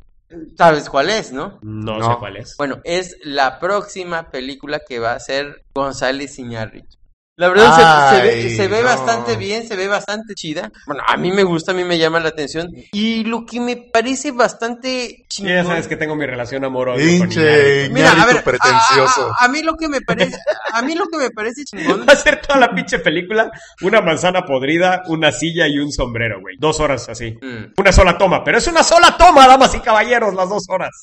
¿Sabes 0.57 0.89
cuál 0.89 1.09
es, 1.11 1.31
no? 1.31 1.59
No, 1.61 1.97
No. 1.99 2.13
sé 2.13 2.19
cuál 2.19 2.37
es. 2.37 2.57
Bueno, 2.57 2.81
es 2.83 3.15
la 3.23 3.59
próxima 3.59 4.31
película 4.31 4.79
que 4.79 4.99
va 4.99 5.13
a 5.13 5.19
ser 5.19 5.63
González 5.73 6.37
Iñárritu. 6.39 6.97
La 7.37 7.49
verdad 7.49 7.75
se- 7.75 8.15
se, 8.17 8.23
ve, 8.23 8.29
Ay, 8.33 8.55
se 8.55 8.67
ve 8.69 8.77
no. 8.81 8.85
bastante 8.85 9.35
bien, 9.35 9.67
se 9.67 9.75
ve 9.75 9.89
bastante 9.89 10.35
chida. 10.35 10.71
Bueno, 10.85 11.03
a 11.05 11.17
mí 11.17 11.33
me 11.33 11.43
gusta, 11.43 11.71
a 11.73 11.75
mí 11.75 11.83
me 11.83 11.97
llama 11.97 12.21
la 12.21 12.29
atención. 12.29 12.71
Y 12.93 13.25
lo 13.25 13.45
que 13.45 13.59
me 13.59 13.75
parece 13.75 14.31
bastante 14.31 15.25
chingón. 15.27 15.53
ya 15.53 15.65
sabes 15.65 15.87
que 15.89 15.97
tengo 15.97 16.15
mi 16.15 16.25
relación 16.25 16.61
con 16.63 16.95
Pinche. 16.95 17.89
Mira, 17.89 18.11
a 18.11 18.25
ver, 18.25 18.41
pretencioso. 18.41 19.31
A, 19.37 19.43
a- 19.43 19.45
a 19.45 19.47
mí 19.49 19.61
lo 19.63 19.75
que 19.75 19.89
me 19.89 19.99
parece, 19.99 20.37
a 20.71 20.81
mí 20.81 20.95
lo 20.95 21.07
que 21.07 21.17
me 21.17 21.29
parece 21.29 21.65
chingón. 21.65 22.05
Va 22.09 22.13
a 22.13 22.15
ser 22.15 22.39
toda 22.39 22.57
la 22.57 22.73
pinche 22.73 22.99
película 22.99 23.51
una 23.81 23.99
manzana 23.99 24.45
podrida, 24.45 25.03
una 25.07 25.33
silla 25.33 25.67
y 25.67 25.77
un 25.77 25.91
sombrero, 25.91 26.39
güey. 26.39 26.55
Dos 26.57 26.79
horas 26.79 27.09
así. 27.09 27.37
Mm. 27.41 27.73
Una 27.77 27.91
sola 27.91 28.17
toma, 28.17 28.45
pero 28.45 28.59
es 28.59 28.67
una 28.67 28.81
sola 28.81 29.17
toma, 29.17 29.45
damas 29.45 29.75
y 29.75 29.79
caballeros, 29.81 30.33
las 30.35 30.47
dos 30.47 30.63
horas. 30.69 31.01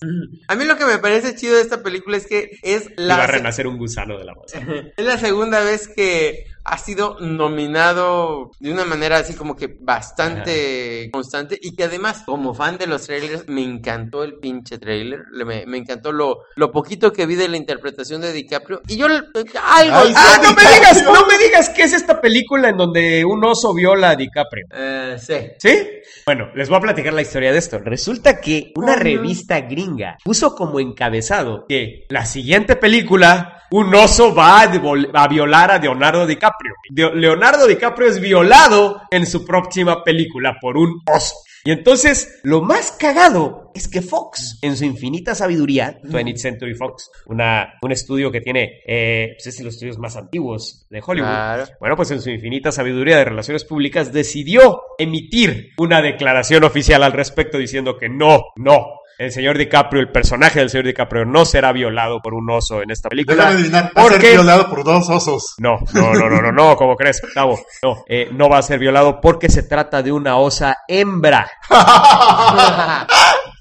A 0.48 0.54
mí 0.54 0.64
lo 0.64 0.78
que 0.78 0.86
me 0.86 0.96
parece 0.96 1.34
chido 1.36 1.56
de 1.56 1.60
esta 1.62 1.82
película 1.82 2.16
es 2.16 2.26
que 2.26 2.48
es 2.62 2.84
Y 2.96 3.06
va 3.06 3.14
a 3.16 3.18
la, 3.18 3.26
renacer 3.26 3.66
un 3.66 3.76
gusano 3.76 4.16
de 4.16 4.24
la 4.24 4.34
manzana. 4.34 4.84
es 4.96 5.04
la 5.04 5.18
segunda 5.18 5.60
vez 5.60 5.88
que 5.88 6.21
ha 6.64 6.78
sido 6.78 7.16
nominado 7.20 8.52
de 8.60 8.72
una 8.72 8.84
manera 8.84 9.16
así 9.18 9.34
como 9.34 9.56
que 9.56 9.66
bastante 9.80 11.10
constante 11.12 11.58
y 11.60 11.74
que 11.74 11.84
además 11.84 12.22
como 12.24 12.54
fan 12.54 12.78
de 12.78 12.86
los 12.86 13.04
trailers 13.06 13.48
me 13.48 13.62
encantó 13.62 14.22
el 14.22 14.34
pinche 14.34 14.78
trailer, 14.78 15.20
le- 15.32 15.44
me, 15.44 15.66
me 15.66 15.78
encantó 15.78 16.12
lo, 16.12 16.42
lo 16.54 16.70
poquito 16.70 17.12
que 17.12 17.26
vi 17.26 17.34
de 17.34 17.48
la 17.48 17.56
interpretación 17.56 18.20
de 18.20 18.32
DiCaprio 18.32 18.80
y 18.88 18.96
yo 18.96 19.06
algo 19.06 19.26
Ay, 19.60 20.12
Ah, 20.14 20.38
no 20.42 20.52
me 20.54 20.62
digas, 20.62 21.02
no 21.12 21.26
me 21.26 21.38
digas 21.38 21.68
que 21.70 21.82
es 21.82 21.92
esta 21.94 22.20
película 22.20 22.68
en 22.68 22.76
donde 22.76 23.24
un 23.24 23.44
oso 23.44 23.74
viola 23.74 24.10
a 24.10 24.16
DiCaprio. 24.16 24.66
eh, 24.72 25.16
sí. 25.18 25.34
¿Sí? 25.58 25.78
Bueno, 26.26 26.48
les 26.54 26.68
voy 26.68 26.78
a 26.78 26.82
platicar 26.82 27.12
la 27.12 27.22
historia 27.22 27.52
de 27.52 27.58
esto. 27.58 27.78
Resulta 27.78 28.40
que 28.40 28.72
una 28.76 28.96
revista 28.96 29.60
gringa 29.62 30.16
puso 30.24 30.54
como 30.54 30.80
encabezado 30.80 31.64
que 31.68 32.04
la 32.08 32.24
siguiente 32.24 32.76
película, 32.76 33.62
un 33.70 33.94
oso 33.94 34.34
va 34.34 34.60
a, 34.62 35.28
violar 35.28 35.70
a 35.70 35.78
Leonardo 35.78 36.26
DiCaprio. 36.26 36.74
Di- 36.90 37.10
Leonardo 37.20 37.66
DiCaprio 37.66 38.08
es 38.08 38.20
violado 38.20 39.02
en 39.10 39.26
su 39.26 39.44
próxima 39.44 40.02
película 40.04 40.56
por 40.60 40.76
un 40.76 41.00
oso. 41.12 41.34
Y 41.64 41.70
entonces, 41.70 42.40
lo 42.42 42.60
más 42.60 42.92
cagado 42.92 43.70
es 43.74 43.88
que 43.88 44.02
Fox, 44.02 44.58
en 44.62 44.76
su 44.76 44.84
infinita 44.84 45.34
sabiduría, 45.34 46.00
20th 46.02 46.36
Century 46.36 46.74
Fox, 46.74 47.10
una, 47.26 47.74
un 47.82 47.92
estudio 47.92 48.30
que 48.32 48.40
tiene, 48.40 48.80
eh, 48.86 49.30
pues 49.36 49.46
es 49.46 49.58
de 49.58 49.64
los 49.64 49.74
estudios 49.74 49.98
más 49.98 50.16
antiguos 50.16 50.86
de 50.90 51.00
Hollywood, 51.04 51.28
Claro. 51.28 51.64
bueno, 51.80 51.96
pues 51.96 52.10
en 52.10 52.20
su 52.20 52.30
infinita 52.30 52.72
sabiduría 52.72 53.16
de 53.18 53.24
relaciones 53.24 53.64
públicas 53.64 54.12
decidió 54.12 54.82
emitir 54.98 55.70
una 55.78 56.02
declaración 56.02 56.64
oficial 56.64 57.02
al 57.02 57.12
respecto 57.12 57.58
diciendo 57.58 57.96
que 57.96 58.08
no, 58.08 58.46
no. 58.56 58.86
El 59.22 59.30
señor 59.30 59.56
DiCaprio, 59.56 60.02
el 60.02 60.10
personaje 60.10 60.58
del 60.58 60.68
señor 60.68 60.86
DiCaprio 60.86 61.24
no 61.24 61.44
será 61.44 61.70
violado 61.70 62.20
por 62.20 62.34
un 62.34 62.50
oso 62.50 62.82
en 62.82 62.90
esta 62.90 63.08
película. 63.08 63.36
Déjame 63.36 63.54
adivinar, 63.54 63.84
va 63.96 64.02
a 64.02 64.04
ser 64.06 64.12
porque 64.14 64.30
violado 64.32 64.68
por 64.68 64.82
dos 64.82 65.08
osos. 65.08 65.54
no, 65.58 65.78
no, 65.94 66.12
no, 66.12 66.28
no, 66.28 66.42
no, 66.42 66.50
no, 66.50 66.76
como 66.76 66.96
crees, 66.96 67.20
Gustavo. 67.22 67.60
No, 67.84 68.02
eh, 68.08 68.30
no 68.32 68.48
va 68.48 68.58
a 68.58 68.62
ser 68.62 68.80
violado 68.80 69.20
porque 69.20 69.48
se 69.48 69.62
trata 69.62 70.02
de 70.02 70.10
una 70.10 70.38
osa 70.38 70.78
hembra 70.88 71.48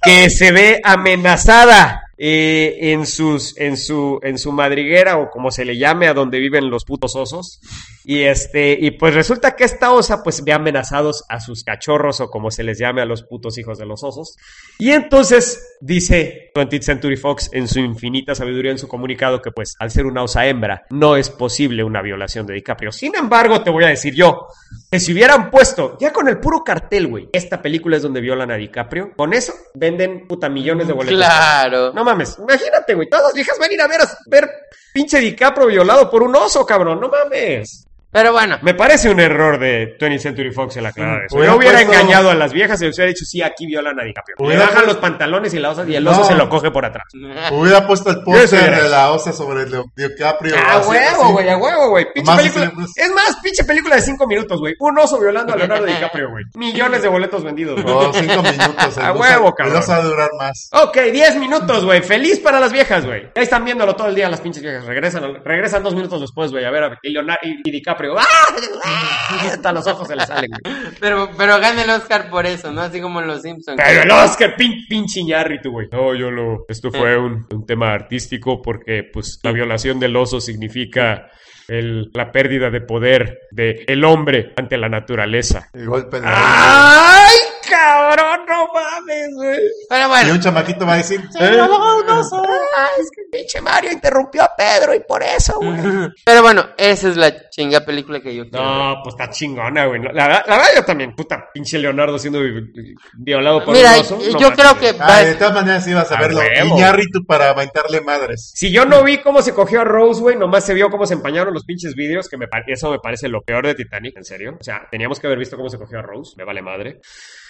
que 0.02 0.32
se 0.32 0.52
ve 0.52 0.82
amenazada 0.84 2.12
eh, 2.18 2.92
en 2.94 3.06
sus, 3.06 3.56
en 3.60 3.78
su, 3.78 4.20
en 4.24 4.40
su 4.40 4.52
madriguera 4.52 5.18
o 5.18 5.30
como 5.30 5.52
se 5.52 5.64
le 5.64 5.78
llame 5.78 6.08
a 6.08 6.16
donde 6.16 6.40
viven 6.40 6.72
los 6.72 6.86
putos 6.86 7.16
osos. 7.16 7.60
Y 8.03 8.23
este, 8.23 8.78
y 8.80 8.91
pues 8.91 9.14
resulta 9.14 9.56
que 9.56 9.64
esta 9.64 9.91
osa 9.91 10.23
pues 10.23 10.44
ve 10.44 10.53
amenazados 10.53 11.23
a 11.30 11.40
sus 11.40 11.64
cachorros 11.64 12.19
o 12.19 12.30
como 12.30 12.49
se 12.49 12.64
les 12.64 12.80
llame 12.80 13.02
a 13.02 13.06
los 13.06 13.23
putos 13.23 13.57
hijos 13.57 13.78
de 13.78 13.86
los 13.86 14.03
osos. 14.03 14.36
Y 14.80 14.91
entonces 14.91 15.78
dice 15.82 16.52
20th 16.56 16.82
Century 16.82 17.18
Fox 17.18 17.49
en 17.53 17.68
su 17.68 17.80
infinita 17.80 18.34
sabiduría 18.36 18.72
en 18.72 18.80
su 18.80 18.88
comunicado 18.88 19.41
que 19.41 19.52
pues 19.52 19.76
al 19.80 19.91
ser 19.91 20.06
una 20.06 20.23
osa 20.23 20.48
hembra 20.48 20.86
no 20.90 21.15
es 21.15 21.30
posible 21.30 21.84
una 21.84 22.02
violación 22.02 22.45
de 22.48 22.56
DiCaprio. 22.56 22.91
Sin 22.91 23.15
embargo, 23.15 23.61
te 23.61 23.69
voy 23.69 23.84
a 23.84 23.90
decir 23.90 24.15
yo 24.15 24.48
que 24.91 24.99
si 24.99 25.14
hubieran 25.14 25.52
puesto 25.52 25.98
ya 25.99 26.11
con 26.11 26.28
el 26.28 26.40
puro 26.40 26.64
cartel, 26.64 27.07
güey, 27.07 27.30
esta 27.32 27.61
película 27.61 27.98
es 27.98 28.03
donde 28.03 28.22
violan 28.22 28.52
a 28.52 28.56
DiCaprio, 28.56 29.11
con 29.15 29.34
eso 29.34 29.53
venden 29.73 30.28
puta 30.28 30.49
millones 30.49 30.88
de 30.88 30.94
boletos. 30.94 31.18
Claro. 31.18 31.94
No 31.94 32.03
mames, 32.03 32.38
imagínate, 32.40 32.95
güey, 32.95 33.07
todas 33.10 33.26
las 33.26 33.34
viejas 33.34 33.57
van 33.60 33.69
a 33.69 33.73
ir 33.73 33.82
a 33.82 33.88
ver, 33.88 34.02
ver 34.28 34.49
pinche 34.94 35.19
DiCaprio 35.19 35.68
violado 35.68 36.10
por 36.10 36.23
un 36.23 36.36
oso, 36.36 36.65
cabrón, 36.65 36.99
no 36.99 37.10
mames. 37.10 37.88
Pero 38.12 38.32
bueno, 38.34 38.58
Me 38.62 38.74
parece 38.74 39.10
un 39.10 39.20
error 39.20 39.58
de 39.60 39.98
20th 39.98 40.20
Century 40.20 40.52
Fox 40.52 40.78
el 40.78 40.86
aclarar 40.86 41.26
eso. 41.26 41.36
Hubiera 41.38 41.54
Yo 41.54 41.58
hubiera 41.58 41.78
puesto- 41.80 41.94
engañado 41.94 42.30
a 42.30 42.36
las 42.36 42.52
viejas 42.54 42.82
y 42.82 42.86
les 42.86 42.98
hubiera 42.98 43.10
dicho, 43.10 43.26
sí, 43.26 43.42
aquí 43.42 43.66
violan 43.66 44.00
a 44.00 44.04
DiCaprio. 44.04 44.36
Le 44.50 44.58
bajan 44.58 44.86
los 44.86 44.98
pantalones 44.98 45.54
y 45.54 45.60
la 45.60 45.70
osa 45.72 45.86
y 45.88 45.96
el 45.96 46.08
oso 46.08 46.20
No. 46.22 46.26
se 46.26 46.36
lo 46.36 46.50
coge 46.50 46.72
por 46.72 46.86
atrás. 46.86 47.06
Hubiera 47.52 47.88
puesto 47.88 48.10
el 48.10 48.22
póster 48.24 48.82
de 48.84 48.90
la 48.90 49.12
osa 49.12 49.32
sobre 49.32 49.64
el 49.64 49.72
DiCaprio. 49.96 50.56
A 50.58 50.78
así, 50.80 50.90
huevo, 50.90 51.32
güey, 51.32 51.50
a 51.50 51.58
huevo, 51.58 51.90
güey. 51.90 52.06
Película. 52.14 52.72
Es 52.96 53.12
más, 53.14 53.38
pinche 53.42 53.64
película 53.64 53.96
de 53.96 54.02
cinco 54.02 54.28
minutos, 54.28 54.60
güey. 54.60 54.74
Un 54.80 54.98
oso 55.00 55.20
violando 55.20 55.54
a 55.54 55.58
Leonardo 55.58 55.86
DiCaprio, 55.86 56.30
güey. 56.30 56.44
Millones 56.56 57.02
de 57.02 57.08
boletos 57.08 57.44
vendidos, 57.44 57.82
güey. 57.82 57.94
No, 57.96 58.14
cinco 58.14 58.42
minutos. 58.44 58.98
el 58.98 59.04
A 59.06 59.14
huevo, 59.14 59.48
el 59.50 59.54
cabrón. 59.56 59.78
oso 59.78 59.92
va 59.92 59.98
a 59.98 60.02
durar 60.02 60.30
más. 60.38 60.70
Ok, 60.74 60.98
10 61.12 61.38
minutos, 61.38 61.86
güey. 61.86 62.02
Feliz 62.02 62.40
para 62.40 62.60
las 62.60 62.72
viejas, 62.72 63.06
güey. 63.06 63.22
Ahí 63.36 63.44
están 63.44 63.64
viéndolo 63.64 63.96
todo 63.96 64.08
el 64.08 64.16
día 64.16 64.30
las 64.30 64.42
pinches 64.42 64.62
viejas. 64.64 64.86
Regresan, 64.86 65.44
regresan 65.44 65.82
dos 65.84 65.96
minutos 65.96 66.20
después, 66.22 66.52
güey. 66.52 66.66
A 66.66 66.72
ver, 66.72 66.84
a 66.84 66.90
ver. 66.90 66.98
Y, 67.04 67.10
Leonardo, 67.12 67.40
y, 67.44 67.62
y 67.64 67.72
DiCaprio. 67.72 68.01
¡Ah! 68.18 69.52
Hasta 69.53 69.72
los 69.72 69.88
ojos 69.88 70.07
se 70.07 70.15
le 70.15 70.26
salen, 70.26 70.52
pero, 70.99 71.30
pero 71.38 71.60
gana 71.60 71.84
el 71.84 71.90
Oscar 71.90 72.30
por 72.30 72.45
eso, 72.45 72.72
¿no? 72.72 72.82
Así 72.82 73.02
como 73.02 73.22
en 73.22 73.28
Los 73.28 73.41
Simpsons. 73.41 73.80
Pero 73.84 74.03
el 74.03 74.11
Oscar, 74.11 74.56
pin, 74.56 74.86
pinche 74.88 75.22
Iñárritu, 75.22 75.72
güey. 75.72 75.88
No, 75.91 76.14
yo 76.14 76.32
lo... 76.32 76.65
Esto 76.68 76.91
fue 76.91 77.18
un, 77.18 77.48
un 77.52 77.65
tema 77.65 77.94
artístico 77.94 78.61
porque, 78.61 79.03
pues, 79.11 79.40
la 79.44 79.52
violación 79.52 79.99
del 79.99 80.15
oso 80.15 80.41
significa 80.41 81.30
el, 81.68 82.11
la 82.14 82.32
pérdida 82.32 82.69
de 82.69 82.82
poder 82.82 83.40
de 83.52 83.86
el 83.88 84.03
hombre 84.03 84.53
ante 84.57 84.78
la 84.78 84.90
naturaleza. 84.90 85.69
El 85.73 85.88
golpe 85.88 86.19
la 86.19 87.26
¡Ay, 87.26 87.36
cabrón! 87.72 88.45
No 88.48 88.68
mames, 88.73 89.30
güey. 89.35 89.60
Pero 89.89 90.06
Y 90.06 90.10
bueno, 90.10 90.34
un 90.34 90.39
chamaquito 90.39 90.85
va 90.85 90.93
a 90.93 90.98
decir, 90.98 91.22
Eh, 91.39 91.60
Ay, 91.61 93.02
es 93.02 93.10
que 93.15 93.22
pinche 93.31 93.61
Mario 93.61 93.91
interrumpió 93.91 94.43
a 94.43 94.56
Pedro 94.56 94.93
y 94.93 94.99
por 95.02 95.23
eso, 95.23 95.57
güey. 95.57 95.72
pero 96.26 96.41
bueno, 96.41 96.69
esa 96.77 97.10
es 97.10 97.18
la 97.18 97.49
chinga 97.49 97.81
película 97.81 98.19
que 98.19 98.35
yo 98.35 98.49
quiero. 98.49 98.64
No, 98.65 98.98
pues 99.03 99.15
está 99.15 99.30
chingona, 99.30 99.85
güey. 99.85 100.02
La, 100.02 100.11
la, 100.14 100.27
la 100.48 100.57
verdad 100.57 100.68
yo 100.76 100.85
también, 100.85 101.15
puta, 101.15 101.49
pinche 101.53 101.80
Leonardo 101.80 102.18
siendo 102.19 102.39
vi- 102.41 102.95
violado 103.18 103.64
por 103.64 103.76
Mira, 103.76 103.93
un 103.93 103.99
oso. 104.02 104.19
yo 104.39 104.49
no 104.49 104.56
creo 104.56 104.77
que 104.77 104.91
va- 104.93 105.18
Ah, 105.18 105.23
de 105.23 105.35
todas 105.35 105.53
maneras 105.53 105.88
ibas 105.88 106.11
a 106.11 106.18
A 106.18 106.22
verlo. 106.22 106.39
huevo. 106.39 106.76
Iñárritu 106.77 107.26
para 107.26 107.49
aventarle 107.49 108.02
madres. 108.02 108.52
Si 108.56 108.72
yo 108.72 108.85
no 108.85 109.03
vi 109.03 109.19
cómo 109.19 109.41
se 109.41 109.53
cogió 109.53 109.81
a 109.81 109.84
Rose, 109.84 110.22
güey, 110.22 110.35
nomás 110.35 110.65
se 110.65 110.73
vio 110.73 110.89
cómo 110.89 111.06
se 111.06 111.14
empañaron 111.14 111.53
los 111.53 111.65
pinches 111.65 111.95
vídeos, 111.95 112.27
que 112.30 112.38
me 112.38 112.48
eso 112.68 112.91
me 112.91 112.99
parece 112.99 113.27
lo 113.27 113.41
peor 113.41 113.65
de 113.65 113.76
Titanic, 113.76 114.15
en 114.18 114.23
serio. 114.26 114.57
O 114.60 114.64
sea, 114.64 114.88
teníamos 114.89 115.19
que 115.19 115.27
haber 115.27 115.39
visto 115.39 115.57
cómo 115.57 115.69
se 115.69 115.77
cogió 115.77 115.99
a 115.99 116.02
Rose, 116.02 116.34
me 116.38 116.43
vale 116.43 116.61
madre. 116.61 116.99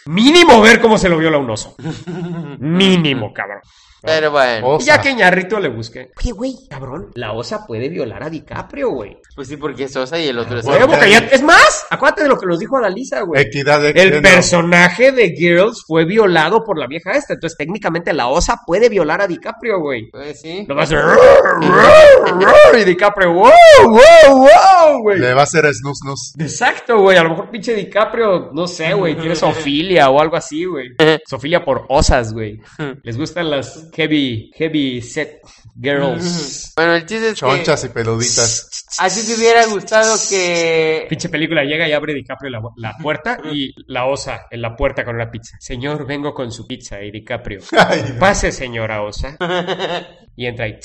Mínimo 0.05 0.61
ver 0.61 0.81
cómo 0.81 0.97
se 0.97 1.09
lo 1.09 1.17
viola 1.17 1.37
un 1.37 1.49
oso. 1.49 1.75
Mínimo, 2.59 3.33
cabrón. 3.33 3.61
Pero 4.01 4.31
bueno, 4.31 4.67
Osa. 4.67 4.83
Y 4.83 4.87
ya 4.87 5.01
que 5.01 5.13
Ñarrito 5.13 5.59
le 5.59 5.69
busque. 5.69 6.11
Oye, 6.19 6.31
güey, 6.31 6.55
cabrón, 6.69 7.11
la 7.15 7.33
osa 7.33 7.65
puede 7.67 7.87
violar 7.89 8.23
a 8.23 8.29
DiCaprio, 8.29 8.89
güey. 8.89 9.17
pues 9.35 9.47
sí, 9.47 9.57
porque 9.57 9.83
es 9.85 9.93
Sosa 9.93 10.17
y 10.19 10.27
el 10.27 10.39
otro 10.39 10.59
es 10.59 10.65
ya- 10.65 11.17
Es 11.31 11.41
más, 11.43 11.85
acuérdate 11.89 12.23
de 12.23 12.29
lo 12.29 12.37
que 12.39 12.45
nos 12.47 12.59
dijo 12.59 12.77
Adalisa, 12.77 13.21
güey. 13.21 13.41
Equidad 13.41 13.81
de 13.81 13.89
El 13.91 14.21
personaje 14.21 15.11
de 15.11 15.29
Girls 15.29 15.83
fue 15.85 16.05
violado 16.05 16.63
por 16.63 16.77
la 16.77 16.87
vieja 16.87 17.11
esta. 17.11 17.33
Entonces, 17.33 17.57
técnicamente, 17.57 18.13
la 18.13 18.27
osa 18.27 18.61
puede 18.65 18.89
violar 18.89 19.21
a 19.21 19.27
DiCaprio, 19.27 19.79
güey. 19.79 20.09
Pues 20.11 20.41
sí. 20.41 20.65
Nomás. 20.67 20.91
y 22.79 22.83
DiCaprio, 22.85 23.33
wow, 23.33 23.51
wow, 23.83 24.37
wow, 24.37 25.01
güey. 25.01 25.19
Le 25.19 25.33
va 25.33 25.41
a 25.41 25.43
hacer 25.43 25.65
snus 25.73 25.99
snus. 25.99 26.33
Exacto, 26.39 26.99
güey. 26.99 27.17
A 27.17 27.23
lo 27.23 27.29
mejor 27.31 27.49
pinche 27.49 27.73
DiCaprio, 27.75 28.49
no 28.53 28.67
sé, 28.67 28.93
güey. 28.93 29.15
Tiene 29.15 29.35
sofilia 29.35 30.09
o 30.09 30.19
algo 30.19 30.35
así, 30.37 30.65
güey. 30.65 30.89
Sofilia 31.27 31.63
por 31.63 31.85
osas, 31.89 32.33
güey. 32.33 32.59
Les 33.03 33.17
gustan 33.17 33.49
las 33.49 33.89
heavy, 33.93 34.51
heavy 34.55 35.01
set 35.01 35.41
girls. 35.75 36.73
Bueno, 36.75 36.95
el 36.95 37.05
chiste 37.05 37.27
es 37.27 37.33
que 37.33 37.39
Chonchas 37.39 37.83
y 37.85 37.89
peluditas. 37.89 38.85
así 38.99 39.25
te 39.25 39.39
hubiera 39.39 39.65
gustado 39.67 40.15
que 40.29 41.05
Pinche 41.09 41.29
película 41.29 41.63
llega 41.63 41.87
y 41.87 41.93
abre 41.93 42.13
DiCaprio 42.13 42.49
la, 42.49 42.61
la 42.77 42.97
puerta 42.97 43.37
y 43.51 43.73
la 43.87 44.05
osa 44.05 44.47
en 44.49 44.61
la 44.61 44.75
puerta 44.75 45.03
con 45.05 45.15
una 45.15 45.29
pizza. 45.31 45.57
Señor, 45.59 46.05
vengo 46.05 46.33
con 46.33 46.51
su 46.51 46.67
pizza 46.67 47.01
y 47.01 47.11
DiCaprio. 47.11 47.61
Ay, 47.77 48.15
Pase, 48.19 48.51
señora 48.51 49.01
osa. 49.03 49.37
Y 50.35 50.45
entra 50.45 50.65
ahí. 50.65 50.79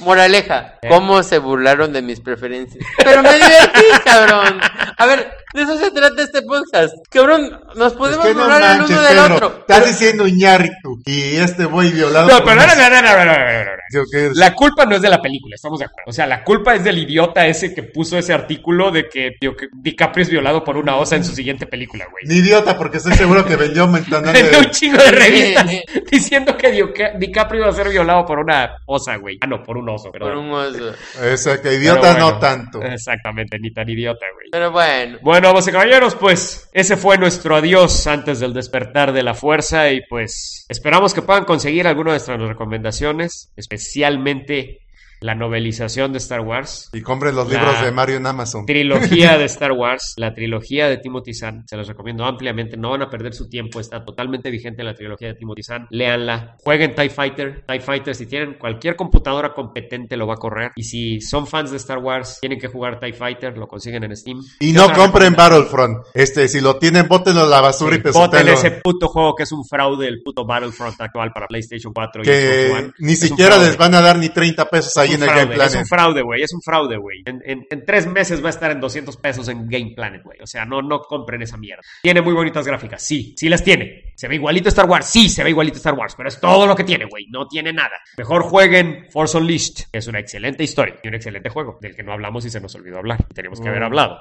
Moraleja, 0.00 0.78
¿Eh? 0.82 0.88
¿cómo 0.88 1.22
se 1.22 1.38
burlaron 1.38 1.92
de 1.92 2.02
mis 2.02 2.20
preferencias? 2.20 2.84
Pero 3.02 3.22
me 3.22 3.32
divertí, 3.32 3.84
cabrón. 4.04 4.60
A 4.98 5.06
ver, 5.06 5.32
de 5.56 5.62
eso 5.62 5.76
se 5.78 5.90
trata 5.90 6.22
este 6.22 6.42
podcast. 6.42 6.94
Cabrón, 7.10 7.50
nos 7.74 7.92
es 7.92 7.98
podemos 7.98 8.26
que 8.26 8.34
no 8.34 8.42
burlar 8.42 8.76
el 8.76 8.82
uno 8.82 9.00
del 9.02 9.08
Pedro. 9.18 9.34
otro. 9.34 9.46
Estás 9.48 9.64
Pero- 9.66 9.86
diciendo 9.86 10.26
Iñárritu 10.28 11.00
y 11.04 11.36
este 11.36 11.64
güey 11.64 11.90
violado. 11.92 12.28
No, 12.28 12.38
por 12.44 12.54
pero 12.54 12.60
no, 12.60 12.66
no, 12.66 12.74
no, 12.74 12.90
no, 12.90 13.02
no, 13.02 13.24
no, 13.24 13.24
no, 13.24 13.24
no, 13.24 13.64
no. 13.64 13.70
Digo, 13.90 14.04
¿qué 14.10 14.26
es? 14.26 14.36
La 14.36 14.54
culpa 14.54 14.84
no 14.84 14.96
es 14.96 15.02
de 15.02 15.08
la 15.08 15.20
película, 15.22 15.54
estamos 15.54 15.78
de 15.78 15.84
acuerdo. 15.86 16.10
O 16.10 16.12
sea, 16.12 16.26
la 16.26 16.42
culpa 16.44 16.74
es 16.74 16.84
del 16.84 16.98
idiota 16.98 17.46
ese 17.46 17.74
que 17.74 17.82
puso 17.84 18.18
ese 18.18 18.32
artículo 18.32 18.90
de 18.90 19.08
que 19.08 19.32
DiCaprio 19.72 20.22
es 20.24 20.30
violado 20.30 20.62
por 20.64 20.76
una 20.76 20.96
osa 20.96 21.16
en 21.16 21.24
su 21.24 21.34
siguiente 21.34 21.66
película, 21.66 22.06
güey. 22.10 22.24
Ni 22.26 22.36
idiota, 22.36 22.76
porque 22.76 22.98
estoy 22.98 23.14
seguro 23.14 23.44
que 23.44 23.56
vendió 23.56 23.86
Vendió 23.90 24.58
un 24.58 24.70
chingo 24.70 24.98
de 25.02 25.10
revistas 25.10 25.66
diciendo 26.10 26.56
que 26.56 26.72
DiCaprio 27.18 27.60
iba 27.62 27.70
a 27.70 27.72
ser 27.72 27.88
violado 27.88 28.26
por 28.26 28.38
una 28.38 28.76
osa, 28.86 29.16
güey. 29.16 29.38
Ah, 29.40 29.46
no, 29.46 29.62
por 29.62 29.76
un 29.76 29.88
oso, 29.88 30.10
Por 30.10 30.20
perdón. 30.20 30.38
un 30.38 30.50
oso. 30.52 30.92
Eso, 31.22 31.52
que 31.52 31.58
Pero 31.58 31.74
idiota 31.76 32.12
bueno, 32.12 32.32
no 32.32 32.38
tanto. 32.38 32.82
Exactamente, 32.82 33.58
ni 33.58 33.72
tan 33.72 33.88
idiota, 33.88 34.26
güey. 34.34 34.48
Pero 34.50 34.70
bueno, 34.70 35.18
Bueno, 35.22 35.45
vamos 35.46 35.66
caballeros, 35.66 36.14
pues 36.16 36.68
ese 36.72 36.96
fue 36.96 37.18
nuestro 37.18 37.54
adiós 37.54 38.06
antes 38.06 38.40
del 38.40 38.52
despertar 38.52 39.12
de 39.12 39.22
la 39.22 39.34
fuerza 39.34 39.90
y 39.90 40.00
pues 40.08 40.66
esperamos 40.68 41.14
que 41.14 41.22
puedan 41.22 41.44
conseguir 41.44 41.86
alguna 41.86 42.10
de 42.10 42.16
nuestras 42.16 42.40
recomendaciones, 42.40 43.52
especialmente 43.56 44.80
la 45.20 45.34
novelización 45.34 46.12
de 46.12 46.18
Star 46.18 46.40
Wars, 46.40 46.90
Y 46.92 47.00
compren 47.00 47.34
los 47.34 47.48
libros 47.48 47.80
de 47.82 47.90
Mario 47.90 48.16
en 48.16 48.26
Amazon. 48.26 48.66
trilogía 48.66 49.38
de 49.38 49.44
Star 49.56 49.72
Wars, 49.72 50.14
la 50.16 50.34
trilogía 50.34 50.88
de 50.88 50.98
Timothy 50.98 51.34
Zahn, 51.34 51.64
se 51.66 51.76
los 51.76 51.88
recomiendo 51.88 52.24
ampliamente, 52.24 52.76
no 52.76 52.90
van 52.90 53.02
a 53.02 53.10
perder 53.10 53.34
su 53.34 53.48
tiempo, 53.48 53.80
está 53.80 54.04
totalmente 54.04 54.50
vigente 54.50 54.82
la 54.84 54.94
trilogía 54.94 55.28
de 55.28 55.34
Timothy 55.34 55.62
Zahn, 55.62 55.86
léanla, 55.90 56.56
jueguen 56.62 56.94
TIE 56.94 57.10
Fighter, 57.10 57.64
TIE 57.66 57.80
Fighter 57.80 58.14
si 58.14 58.26
tienen 58.26 58.54
cualquier 58.58 58.96
computadora 58.96 59.52
competente 59.54 60.16
lo 60.16 60.26
va 60.26 60.34
a 60.34 60.38
correr 60.38 60.72
y 60.76 60.82
si 60.84 61.20
son 61.20 61.46
fans 61.46 61.70
de 61.70 61.76
Star 61.78 61.98
Wars 61.98 62.38
tienen 62.40 62.58
que 62.58 62.68
jugar 62.68 62.98
TIE 63.00 63.12
Fighter, 63.12 63.56
lo 63.56 63.66
consiguen 63.66 64.04
en 64.04 64.16
Steam. 64.16 64.40
Y 64.60 64.72
¿Qué 64.72 64.78
no 64.78 64.92
compren? 64.92 65.34
Battlefront. 65.34 65.98
Este, 66.14 66.48
si 66.48 66.60
lo 66.60 66.76
tienen, 66.76 67.08
bótenlo 67.08 67.42
a 67.42 67.46
la 67.46 67.60
basura 67.60 67.94
y 67.96 67.98
Voten 67.98 68.12
pesótenlo. 68.12 68.52
ese 68.52 68.70
puto 68.82 69.08
juego 69.08 69.34
que 69.34 69.42
es 69.44 69.52
un 69.52 69.64
fraude, 69.64 70.06
el 70.08 70.22
puto 70.22 70.44
Battlefront 70.44 71.00
actual 71.00 71.32
para 71.32 71.46
PlayStation 71.46 71.92
4 71.92 72.22
y 72.22 72.24
Xbox 72.24 72.36
Que 72.38 72.70
One. 72.72 72.92
ni 72.98 73.12
Es 73.12 73.20
siquiera 73.20 73.58
les 73.58 73.76
van 73.76 73.94
a 73.94 74.00
dar 74.00 74.18
ni 74.18 74.28
30 74.28 74.64
pesos 74.68 74.96
ahí 74.96 75.05
Es 75.08 75.14
en 75.16 75.22
un 75.22 75.28
fraude, 75.28 75.44
Game 75.46 75.54
Es 75.54 75.60
un 75.66 75.70
Planet. 75.72 75.88
fraude, 75.88 76.22
güey. 76.22 76.42
Es 76.42 76.52
un 76.52 76.62
fraude, 76.62 76.96
güey. 76.96 77.22
En, 77.26 77.42
en- 77.44 77.66
en 77.70 77.84
tres 77.86 78.06
meses 78.06 78.42
va 78.42 78.48
a 78.48 78.50
estar 78.50 78.70
en 78.70 78.80
200 78.80 79.16
pesos 79.16 79.48
en 79.48 79.68
Game 79.68 79.92
Planet, 79.94 80.22
güey. 80.22 80.38
O 80.40 80.46
sea, 80.46 80.64
no, 80.64 80.82
no 80.82 81.00
compren 81.00 81.42
esa 81.42 81.56
mierda. 81.56 81.82
Tiene 82.02 82.20
muy 82.20 82.34
bonitas 82.34 82.66
gráficas, 82.66 83.02
sí. 83.02 83.34
Sí 83.36 83.48
las 83.48 83.62
tiene. 83.64 84.12
Se 84.16 84.28
ve 84.28 84.36
igualito 84.36 84.68
Star 84.68 84.88
Wars, 84.88 85.06
sí, 85.06 85.28
se 85.28 85.42
ve 85.44 85.50
igualito 85.50 85.76
Star 85.76 85.94
Wars. 85.94 86.14
Pero 86.16 86.28
es 86.28 86.40
todo 86.40 86.66
lo 86.66 86.74
que 86.76 86.84
tiene, 86.84 87.04
güey. 87.06 87.26
No 87.28 87.46
tiene 87.48 87.72
nada. 87.72 87.92
Mejor 88.16 88.42
jueguen 88.42 89.06
Force 89.10 89.36
Unleashed, 89.36 89.86
que 89.92 89.98
es 89.98 90.06
una 90.06 90.20
excelente 90.20 90.64
historia 90.64 90.96
y 91.02 91.08
un 91.08 91.14
excelente 91.14 91.48
juego, 91.48 91.78
del 91.80 91.94
que 91.94 92.02
no 92.02 92.12
hablamos 92.12 92.44
y 92.44 92.50
se 92.50 92.60
nos 92.60 92.74
olvidó 92.74 92.98
hablar. 92.98 93.24
Teníamos 93.34 93.60
que 93.60 93.68
haber 93.68 93.82
hablado. 93.82 94.20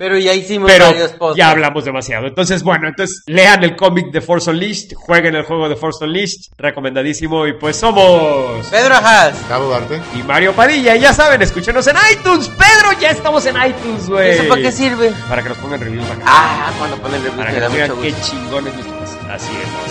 Pero 0.00 0.16
ya 0.16 0.32
hicimos 0.32 0.72
Pero 0.72 0.86
varios 0.86 1.10
podcasts. 1.10 1.36
ya 1.36 1.50
hablamos 1.50 1.84
demasiado. 1.84 2.26
Entonces, 2.26 2.62
bueno, 2.62 2.88
entonces 2.88 3.22
lean 3.26 3.62
el 3.62 3.76
cómic 3.76 4.10
de 4.10 4.22
Force 4.22 4.48
Unleashed, 4.50 4.94
jueguen 4.94 5.34
el 5.34 5.42
juego 5.42 5.68
de 5.68 5.76
Force 5.76 6.02
Unleashed, 6.02 6.52
recomendadísimo. 6.56 7.46
Y 7.46 7.52
pues 7.52 7.76
somos 7.76 8.66
Pedro 8.68 8.94
Haas. 8.94 9.34
Cabo 9.46 9.68
Darte. 9.68 10.00
y 10.18 10.22
Mario 10.22 10.54
Padilla. 10.54 10.96
Ya 10.96 11.12
saben, 11.12 11.42
escúchenos 11.42 11.86
en 11.86 11.96
iTunes. 12.14 12.48
Pedro, 12.48 12.98
ya 12.98 13.10
estamos 13.10 13.44
en 13.44 13.56
iTunes, 13.56 14.08
güey. 14.08 14.30
¿Eso 14.30 14.48
para 14.48 14.62
qué 14.62 14.72
sirve? 14.72 15.12
Para 15.28 15.42
que 15.42 15.50
nos 15.50 15.58
pongan 15.58 15.78
reviews. 15.80 16.06
Ah, 16.24 16.72
cuando 16.78 16.96
ponen 16.96 17.22
reviews 17.22 17.36
para 17.36 17.50
me 17.50 17.54
que 17.56 17.60
da 17.60 17.66
nos 17.68 17.74
digan 17.74 17.90
mucho 17.90 18.02
qué 18.02 18.10
gusto. 18.12 18.26
chingón 18.30 18.68
es 18.68 18.74
nuestro. 18.74 19.32
Así 19.34 19.52
es, 19.52 19.89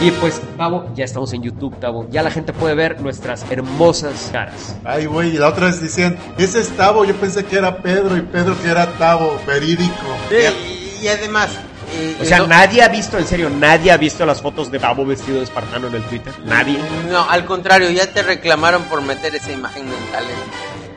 y 0.00 0.10
pues, 0.12 0.40
Tavo, 0.56 0.90
ya 0.94 1.04
estamos 1.04 1.32
en 1.32 1.42
YouTube, 1.42 1.78
Tavo. 1.78 2.06
Ya 2.10 2.22
la 2.22 2.30
gente 2.30 2.52
puede 2.52 2.74
ver 2.74 3.00
nuestras 3.00 3.44
hermosas 3.50 4.30
caras. 4.32 4.76
Ay, 4.84 5.06
güey, 5.06 5.34
y 5.34 5.38
la 5.38 5.48
otra 5.48 5.66
vez 5.66 5.80
decían, 5.80 6.18
ese 6.38 6.60
es 6.60 6.70
Tavo, 6.76 7.04
yo 7.04 7.14
pensé 7.16 7.44
que 7.44 7.56
era 7.56 7.78
Pedro 7.78 8.16
y 8.16 8.22
Pedro 8.22 8.60
que 8.62 8.68
era 8.68 8.86
Tavo, 8.98 9.38
verídico. 9.46 9.94
Y, 10.30 11.04
y 11.04 11.08
además, 11.08 11.50
eh, 11.94 12.16
O 12.20 12.24
sea, 12.24 12.38
no- 12.38 12.46
nadie 12.48 12.82
ha 12.82 12.88
visto, 12.88 13.16
en 13.18 13.26
serio, 13.26 13.48
nadie 13.50 13.92
ha 13.92 13.96
visto 13.96 14.24
las 14.26 14.40
fotos 14.42 14.70
de 14.70 14.78
Tavo 14.78 15.04
vestido 15.06 15.38
de 15.38 15.44
espartano 15.44 15.88
en 15.88 15.94
el 15.96 16.02
Twitter. 16.04 16.32
Nadie. 16.44 16.78
No, 17.10 17.28
al 17.28 17.44
contrario, 17.44 17.90
ya 17.90 18.12
te 18.12 18.22
reclamaron 18.22 18.82
por 18.84 19.02
meter 19.02 19.34
esa 19.34 19.52
imagen 19.52 19.84
mental 19.88 20.24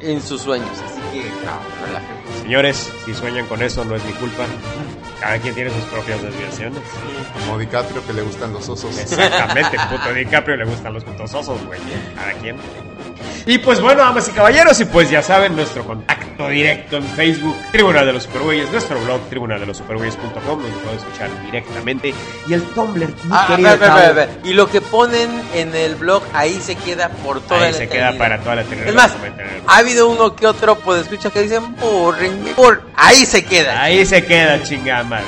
en, 0.02 0.10
en 0.12 0.22
sus 0.22 0.42
sueños. 0.42 0.70
Así 0.72 1.02
que, 1.20 1.30
no, 1.30 1.86
relájense. 1.86 2.42
Señores, 2.44 2.90
si 3.06 3.14
sueñan 3.14 3.46
con 3.48 3.62
eso, 3.62 3.84
no 3.86 3.96
es 3.96 4.04
mi 4.06 4.14
culpa. 4.14 4.44
Cada 5.20 5.38
quien 5.40 5.54
tiene 5.54 5.70
sus 5.70 5.84
propias 5.86 6.22
desviaciones. 6.22 6.82
Como 7.40 7.58
DiCaprio 7.58 8.06
que 8.06 8.14
le 8.14 8.22
gustan 8.22 8.54
los 8.54 8.68
osos. 8.70 8.98
Exactamente, 8.98 9.78
puto 9.90 10.14
DiCaprio 10.14 10.56
le 10.56 10.66
gustan 10.66 10.94
los 10.94 11.04
putos 11.04 11.34
osos, 11.34 11.66
güey. 11.66 11.80
Cada 12.16 12.34
quien. 12.34 12.58
Y 13.46 13.58
pues 13.58 13.82
bueno, 13.82 14.02
damas 14.02 14.28
y 14.28 14.32
caballeros, 14.32 14.80
y 14.80 14.86
pues 14.86 15.10
ya 15.10 15.22
saben, 15.22 15.56
nuestro 15.56 15.84
contacto 15.84 16.50
directo 16.50 16.98
en 16.98 17.04
Facebook, 17.04 17.56
Tribunal 17.72 18.06
de 18.06 18.14
los 18.14 18.24
Supergüeyes, 18.24 18.72
nuestro 18.72 19.00
blog, 19.02 19.22
tribunaldelosupergüeyes.com, 19.30 20.62
donde 20.62 20.78
pueden 20.78 21.00
escuchar 21.00 21.30
directamente. 21.46 22.14
Y 22.48 22.54
el 22.54 22.64
Tumblr, 22.64 23.08
mi 23.08 23.14
Ah, 23.32 23.46
querido 23.48 23.70
espera, 23.70 23.74
espera, 23.74 24.08
Tavo, 24.14 24.22
espera. 24.22 24.50
Y 24.50 24.54
lo 24.54 24.70
que 24.70 24.82
ponen 24.82 25.30
en 25.54 25.76
el 25.76 25.96
blog, 25.96 26.24
ahí 26.34 26.60
se 26.62 26.76
queda 26.76 27.10
por 27.10 27.42
toda 27.42 27.66
Ahí 27.66 27.72
la 27.72 27.78
se 27.78 27.90
queda 27.90 28.18
para 28.18 28.40
toda 28.40 28.56
la 28.56 28.62
eternidad. 28.62 28.90
Es 28.90 28.96
más, 28.96 29.12
ha 29.68 29.78
habido 29.78 30.08
uno 30.10 30.36
que 30.36 30.46
otro, 30.46 30.78
pues 30.80 31.02
escucha 31.02 31.30
que 31.32 31.42
dicen, 31.42 31.76
bórrenme, 31.78 32.52
por 32.52 32.84
Ahí 32.96 33.26
se 33.26 33.44
queda. 33.46 33.82
Ahí 33.82 34.06
se 34.06 34.26
queda, 34.26 34.62
chingada 34.62 35.04
madre. 35.10 35.26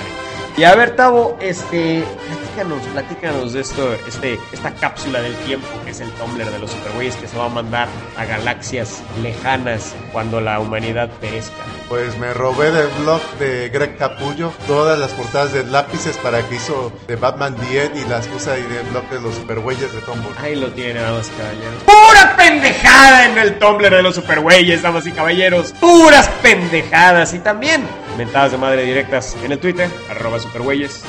Y 0.58 0.64
a 0.66 0.76
ver, 0.76 0.96
Tavo, 0.98 1.38
este, 1.40 2.04
platícanos, 2.28 2.82
platícanos 2.88 3.54
de 3.54 3.62
esto, 3.62 3.94
este, 3.94 4.38
esta 4.52 4.72
cápsula 4.72 5.22
del 5.22 5.34
tiempo 5.38 5.68
que 5.86 5.92
es 5.92 6.02
el 6.02 6.12
Tumblr 6.12 6.52
de 6.52 6.60
los 6.60 6.72
Supergüeyes 6.72 7.16
que 7.16 7.28
se 7.28 7.38
va 7.38 7.46
a 7.46 7.50
mandar 7.50 7.88
a 8.18 8.26
galaxias 8.26 9.02
lejanas 9.24 9.96
cuando 10.12 10.42
la 10.42 10.60
humanidad 10.60 11.10
perezca. 11.22 11.56
Pues 11.88 12.18
me 12.18 12.34
robé 12.34 12.70
del 12.72 12.90
blog 13.02 13.22
de 13.40 13.70
Greg 13.70 13.98
Capullo 13.98 14.52
todas 14.68 15.00
las 15.00 15.12
portadas 15.12 15.54
de 15.54 15.64
lápices 15.64 16.18
para 16.18 16.48
que 16.48 16.56
hizo 16.56 16.92
de 17.08 17.16
Batman 17.16 17.56
10 17.70 17.92
y 17.96 18.10
las 18.10 18.28
puse 18.28 18.52
ahí 18.52 18.64
del 18.64 18.86
blog 18.88 19.10
de 19.10 19.22
los 19.22 19.36
supergüeyes 19.36 19.94
de 19.94 20.02
Tumblr. 20.02 20.36
Ahí 20.38 20.56
lo 20.56 20.68
tienen, 20.74 21.02
damas 21.02 21.32
y 21.34 21.40
caballeros. 21.40 21.84
¡Pura 21.86 22.36
pendejada 22.36 23.26
en 23.26 23.38
el 23.38 23.58
Tumblr 23.58 23.90
de 23.90 24.04
los 24.04 24.16
supergüeyes, 24.16 24.82
damas 24.82 25.08
y 25.08 25.12
caballeros! 25.14 25.74
¡Puras 25.80 26.28
pendejadas! 26.42 27.34
Y 27.34 27.40
también 27.40 27.88
mentadas 28.18 28.52
de 28.52 28.58
madre 28.58 28.84
directas 28.84 29.36
en 29.44 29.52
el 29.52 29.60
Twitter, 29.60 29.90
arroba 30.10 30.40
supergüeyes. 30.40 31.04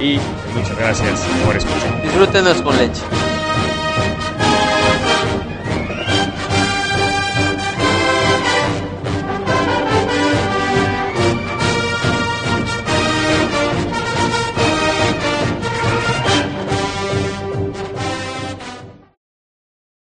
Y 0.00 0.18
muchas 0.54 0.76
gracias 0.78 1.20
por 1.44 1.56
escuchar. 1.56 2.02
Disfrútenos 2.02 2.62
con 2.62 2.76
leche. 2.76 3.02